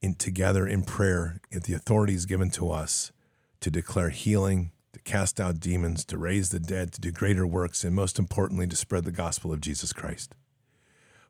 in 0.00 0.14
together 0.14 0.66
in 0.66 0.82
prayer 0.82 1.40
at 1.54 1.64
the 1.64 1.74
authorities 1.74 2.26
given 2.26 2.50
to 2.50 2.70
us 2.70 3.12
to 3.60 3.70
declare 3.70 4.10
healing, 4.10 4.72
to 4.92 5.00
cast 5.00 5.40
out 5.40 5.60
demons, 5.60 6.04
to 6.06 6.16
raise 6.16 6.50
the 6.50 6.60
dead, 6.60 6.92
to 6.92 7.00
do 7.00 7.12
greater 7.12 7.46
works, 7.46 7.84
and 7.84 7.94
most 7.94 8.18
importantly, 8.18 8.66
to 8.66 8.76
spread 8.76 9.04
the 9.04 9.12
gospel 9.12 9.52
of 9.52 9.60
Jesus 9.60 9.92
Christ. 9.92 10.34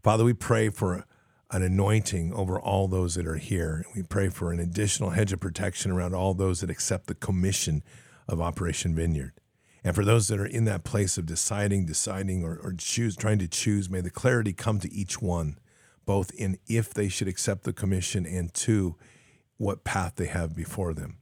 Father, 0.02 0.24
we 0.24 0.32
pray 0.32 0.68
for 0.68 1.06
an 1.50 1.62
anointing 1.62 2.32
over 2.32 2.58
all 2.58 2.88
those 2.88 3.14
that 3.14 3.26
are 3.26 3.36
here. 3.36 3.84
We 3.94 4.02
pray 4.02 4.28
for 4.28 4.52
an 4.52 4.58
additional 4.58 5.10
hedge 5.10 5.32
of 5.32 5.40
protection 5.40 5.90
around 5.90 6.14
all 6.14 6.34
those 6.34 6.60
that 6.60 6.70
accept 6.70 7.06
the 7.06 7.14
commission 7.14 7.82
of 8.28 8.40
Operation 8.40 8.94
Vineyard. 8.94 9.32
And 9.84 9.94
for 9.94 10.04
those 10.04 10.26
that 10.28 10.40
are 10.40 10.46
in 10.46 10.64
that 10.64 10.82
place 10.82 11.16
of 11.16 11.26
deciding, 11.26 11.86
deciding, 11.86 12.44
or, 12.44 12.58
or 12.62 12.72
choose, 12.72 13.14
trying 13.16 13.38
to 13.38 13.46
choose, 13.46 13.88
may 13.88 14.00
the 14.00 14.10
clarity 14.10 14.52
come 14.52 14.80
to 14.80 14.92
each 14.92 15.22
one 15.22 15.58
both 16.06 16.30
in 16.32 16.58
if 16.68 16.94
they 16.94 17.08
should 17.08 17.28
accept 17.28 17.64
the 17.64 17.72
commission 17.72 18.24
and 18.24 18.54
two, 18.54 18.94
what 19.58 19.84
path 19.84 20.14
they 20.16 20.26
have 20.26 20.54
before 20.54 20.94
them. 20.94 21.18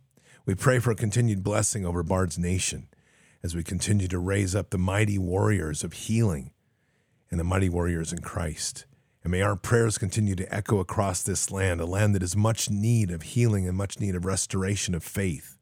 We 0.47 0.55
pray 0.55 0.78
for 0.78 0.91
a 0.91 0.97
continued 0.97 1.43
blessing 1.43 1.86
over 1.86 2.03
Bard's 2.03 2.39
nation 2.39 2.89
as 3.43 3.57
we 3.57 3.65
continue 3.65 4.09
to 4.09 4.19
raise 4.19 4.55
up 4.55 4.70
the 4.70 4.78
mighty 4.78 5.19
warriors 5.19 5.83
of 5.83 5.94
healing 5.94 6.53
and 7.31 7.41
the 7.41 7.44
mighty 7.44 7.70
warriors 7.70 8.12
in 8.12 8.20
Christ. 8.20 8.85
And 9.25 9.31
may 9.31 9.41
our 9.41 9.57
prayers 9.57 9.97
continue 9.97 10.36
to 10.36 10.55
echo 10.55 10.78
across 10.78 11.23
this 11.23 11.51
land, 11.51 11.81
a 11.81 11.86
land 11.86 12.15
that 12.15 12.23
is 12.23 12.36
much 12.36 12.69
need 12.69 13.11
of 13.11 13.23
healing 13.23 13.67
and 13.67 13.77
much 13.77 13.99
need 13.99 14.15
of 14.15 14.27
restoration 14.27 14.94
of 14.94 15.03
faith. 15.03 15.57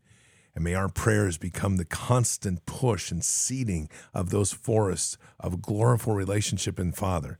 And 0.55 0.65
may 0.65 0.75
our 0.75 0.89
prayers 0.89 1.39
become 1.39 1.77
the 1.77 1.85
constant 1.85 2.67
push 2.67 3.13
and 3.13 3.25
seeding 3.25 3.89
of 4.13 4.31
those 4.31 4.53
forests 4.53 5.17
of 5.39 5.63
gloriful 5.63 6.15
relationship 6.15 6.79
in 6.79 6.93
Father 6.93 7.39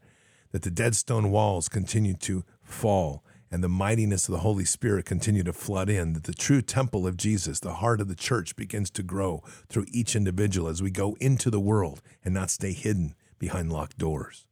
that 0.53 0.63
the 0.63 0.71
dead 0.71 0.95
stone 0.95 1.31
walls 1.31 1.69
continue 1.69 2.15
to 2.15 2.45
fall 2.63 3.25
and 3.51 3.63
the 3.63 3.69
mightiness 3.69 4.29
of 4.29 4.33
the 4.33 4.41
Holy 4.41 4.65
Spirit 4.65 5.05
continue 5.05 5.43
to 5.43 5.53
flood 5.53 5.91
in, 5.91 6.15
that 6.15 6.25
the 6.25 6.33
true 6.33 6.63
temple 6.63 7.07
of 7.07 7.19
Jesus, 7.19 7.61
the 7.61 7.75
heart 7.75 8.01
of 8.01 8.09
the 8.09 8.15
church, 8.15 8.57
begins 8.57 8.91
to 8.91 9.03
grow 9.03 9.43
through 9.69 9.85
each 9.93 10.17
individual 10.17 10.69
as 10.69 10.83
we 10.83 10.91
go 10.91 11.17
into 11.21 11.51
the 11.51 11.61
world 11.61 12.01
and 12.25 12.33
not 12.33 12.49
stay 12.49 12.73
hidden 12.73 13.15
behind 13.39 13.71
locked 13.71 13.99
doors. 13.99 14.47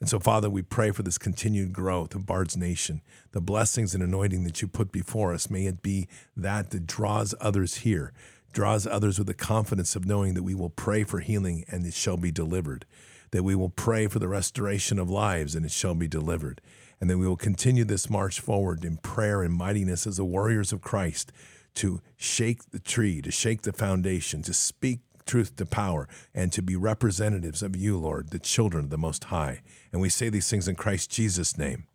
And 0.00 0.08
so, 0.08 0.18
Father, 0.18 0.50
we 0.50 0.62
pray 0.62 0.90
for 0.90 1.02
this 1.02 1.18
continued 1.18 1.72
growth 1.72 2.14
of 2.14 2.26
Bard's 2.26 2.56
Nation, 2.56 3.00
the 3.32 3.40
blessings 3.40 3.94
and 3.94 4.02
anointing 4.02 4.44
that 4.44 4.60
you 4.60 4.68
put 4.68 4.92
before 4.92 5.32
us. 5.32 5.50
May 5.50 5.66
it 5.66 5.82
be 5.82 6.06
that 6.36 6.70
that 6.70 6.86
draws 6.86 7.34
others 7.40 7.76
here, 7.76 8.12
draws 8.52 8.86
others 8.86 9.18
with 9.18 9.26
the 9.26 9.34
confidence 9.34 9.96
of 9.96 10.04
knowing 10.04 10.34
that 10.34 10.42
we 10.42 10.54
will 10.54 10.70
pray 10.70 11.04
for 11.04 11.20
healing 11.20 11.64
and 11.68 11.86
it 11.86 11.94
shall 11.94 12.16
be 12.16 12.30
delivered 12.30 12.84
that 13.30 13.42
we 13.42 13.54
will 13.54 13.70
pray 13.70 14.06
for 14.06 14.18
the 14.18 14.28
restoration 14.28 14.98
of 14.98 15.10
lives 15.10 15.54
and 15.54 15.64
it 15.64 15.72
shall 15.72 15.94
be 15.94 16.08
delivered. 16.08 16.60
And 17.00 17.10
that 17.10 17.18
we 17.18 17.28
will 17.28 17.36
continue 17.36 17.84
this 17.84 18.08
march 18.08 18.40
forward 18.40 18.84
in 18.84 18.96
prayer 18.96 19.42
and 19.42 19.52
mightiness 19.52 20.06
as 20.06 20.16
the 20.16 20.24
warriors 20.24 20.72
of 20.72 20.80
Christ 20.80 21.30
to 21.74 22.00
shake 22.16 22.70
the 22.70 22.78
tree, 22.78 23.20
to 23.20 23.30
shake 23.30 23.62
the 23.62 23.72
foundation, 23.72 24.40
to 24.42 24.54
speak 24.54 25.00
truth 25.26 25.56
to 25.56 25.66
power, 25.66 26.08
and 26.34 26.52
to 26.52 26.62
be 26.62 26.76
representatives 26.76 27.62
of 27.62 27.76
you, 27.76 27.98
Lord, 27.98 28.30
the 28.30 28.38
children 28.38 28.84
of 28.84 28.90
the 28.90 28.96
Most 28.96 29.24
High. 29.24 29.60
And 29.96 30.02
we 30.02 30.10
say 30.10 30.28
these 30.28 30.50
things 30.50 30.68
in 30.68 30.74
Christ 30.74 31.10
Jesus' 31.10 31.56
name. 31.56 31.86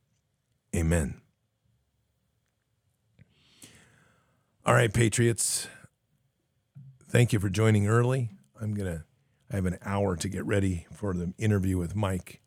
Amen. 0.75 1.21
All 4.65 4.73
right, 4.73 4.91
Patriots. 4.91 5.67
Thank 7.07 7.31
you 7.31 7.39
for 7.39 7.47
joining 7.47 7.85
early. 7.85 8.31
I'm 8.59 8.73
going 8.73 8.91
to 8.91 9.03
I 9.51 9.57
have 9.57 9.67
an 9.67 9.77
hour 9.85 10.15
to 10.15 10.27
get 10.27 10.43
ready 10.47 10.87
for 10.91 11.13
the 11.13 11.35
interview 11.37 11.77
with 11.77 11.95
Mike 11.95 12.41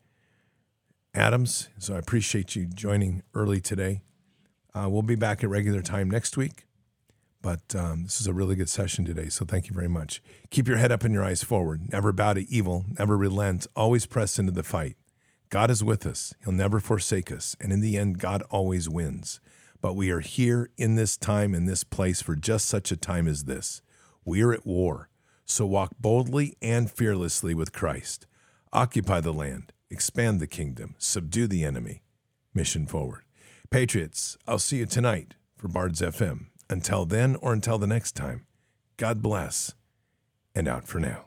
Adams. 1.15 1.69
So 1.79 1.95
I 1.95 1.99
appreciate 1.99 2.57
you 2.57 2.67
joining 2.67 3.23
early 3.33 3.61
today. 3.61 4.03
Uh, 4.75 4.89
we'll 4.91 5.03
be 5.03 5.15
back 5.15 5.45
at 5.45 5.51
regular 5.51 5.83
time 5.83 6.11
next 6.11 6.37
week. 6.37 6.67
But 7.43 7.77
um, 7.77 8.03
this 8.03 8.21
is 8.21 8.27
a 8.27 8.33
really 8.33 8.57
good 8.57 8.71
session 8.71 9.05
today. 9.05 9.29
So 9.29 9.45
thank 9.45 9.69
you 9.69 9.73
very 9.73 9.87
much. 9.87 10.21
Keep 10.51 10.67
your 10.67 10.79
head 10.79 10.91
up 10.91 11.05
and 11.05 11.15
your 11.15 11.23
eyes 11.23 11.45
forward. 11.45 11.93
Never 11.93 12.11
bow 12.11 12.33
to 12.33 12.51
evil. 12.53 12.87
Never 12.99 13.17
relent. 13.17 13.69
Always 13.77 14.05
press 14.05 14.37
into 14.37 14.51
the 14.51 14.65
fight. 14.65 14.97
God 15.55 15.71
is 15.71 15.85
with 15.85 16.05
us. 16.05 16.35
He'll 16.43 16.53
never 16.53 16.81
forsake 16.81 17.31
us. 17.31 17.55
And 17.61 17.73
in 17.73 17.81
the 17.81 17.97
end, 17.97 18.19
God 18.19 18.43
always 18.51 18.89
wins. 18.89 19.39
But 19.81 19.95
we 19.95 20.11
are 20.11 20.19
here 20.19 20.69
in 20.77 20.97
this 20.97 21.17
time, 21.17 21.55
in 21.55 21.65
this 21.65 21.85
place, 21.85 22.21
for 22.21 22.35
just 22.35 22.67
such 22.67 22.91
a 22.91 22.97
time 22.97 23.29
as 23.29 23.45
this. 23.45 23.81
We 24.25 24.43
are 24.43 24.53
at 24.53 24.67
war, 24.67 25.11
so 25.45 25.65
walk 25.65 25.93
boldly 26.01 26.57
and 26.61 26.91
fearlessly 26.91 27.55
with 27.55 27.73
Christ. 27.73 28.27
Occupy 28.73 29.21
the 29.21 29.33
land, 29.33 29.73
expand 29.91 30.41
the 30.41 30.49
kingdom, 30.49 30.97
subdue 30.99 31.47
the 31.47 31.63
enemy. 31.63 32.03
Mission 32.53 32.85
forward. 32.85 33.23
Patriots, 33.71 34.37
I'll 34.49 34.59
see 34.59 34.79
you 34.79 34.87
tonight 34.87 35.35
for 35.57 35.69
Bards 35.69 36.01
FM. 36.01 36.47
Until 36.69 37.05
then 37.05 37.37
or 37.37 37.53
until 37.53 37.79
the 37.79 37.87
next 37.87 38.17
time, 38.17 38.45
God 38.97 39.23
bless 39.23 39.73
and 40.53 40.67
out 40.67 40.89
for 40.89 40.99
now. 40.99 41.27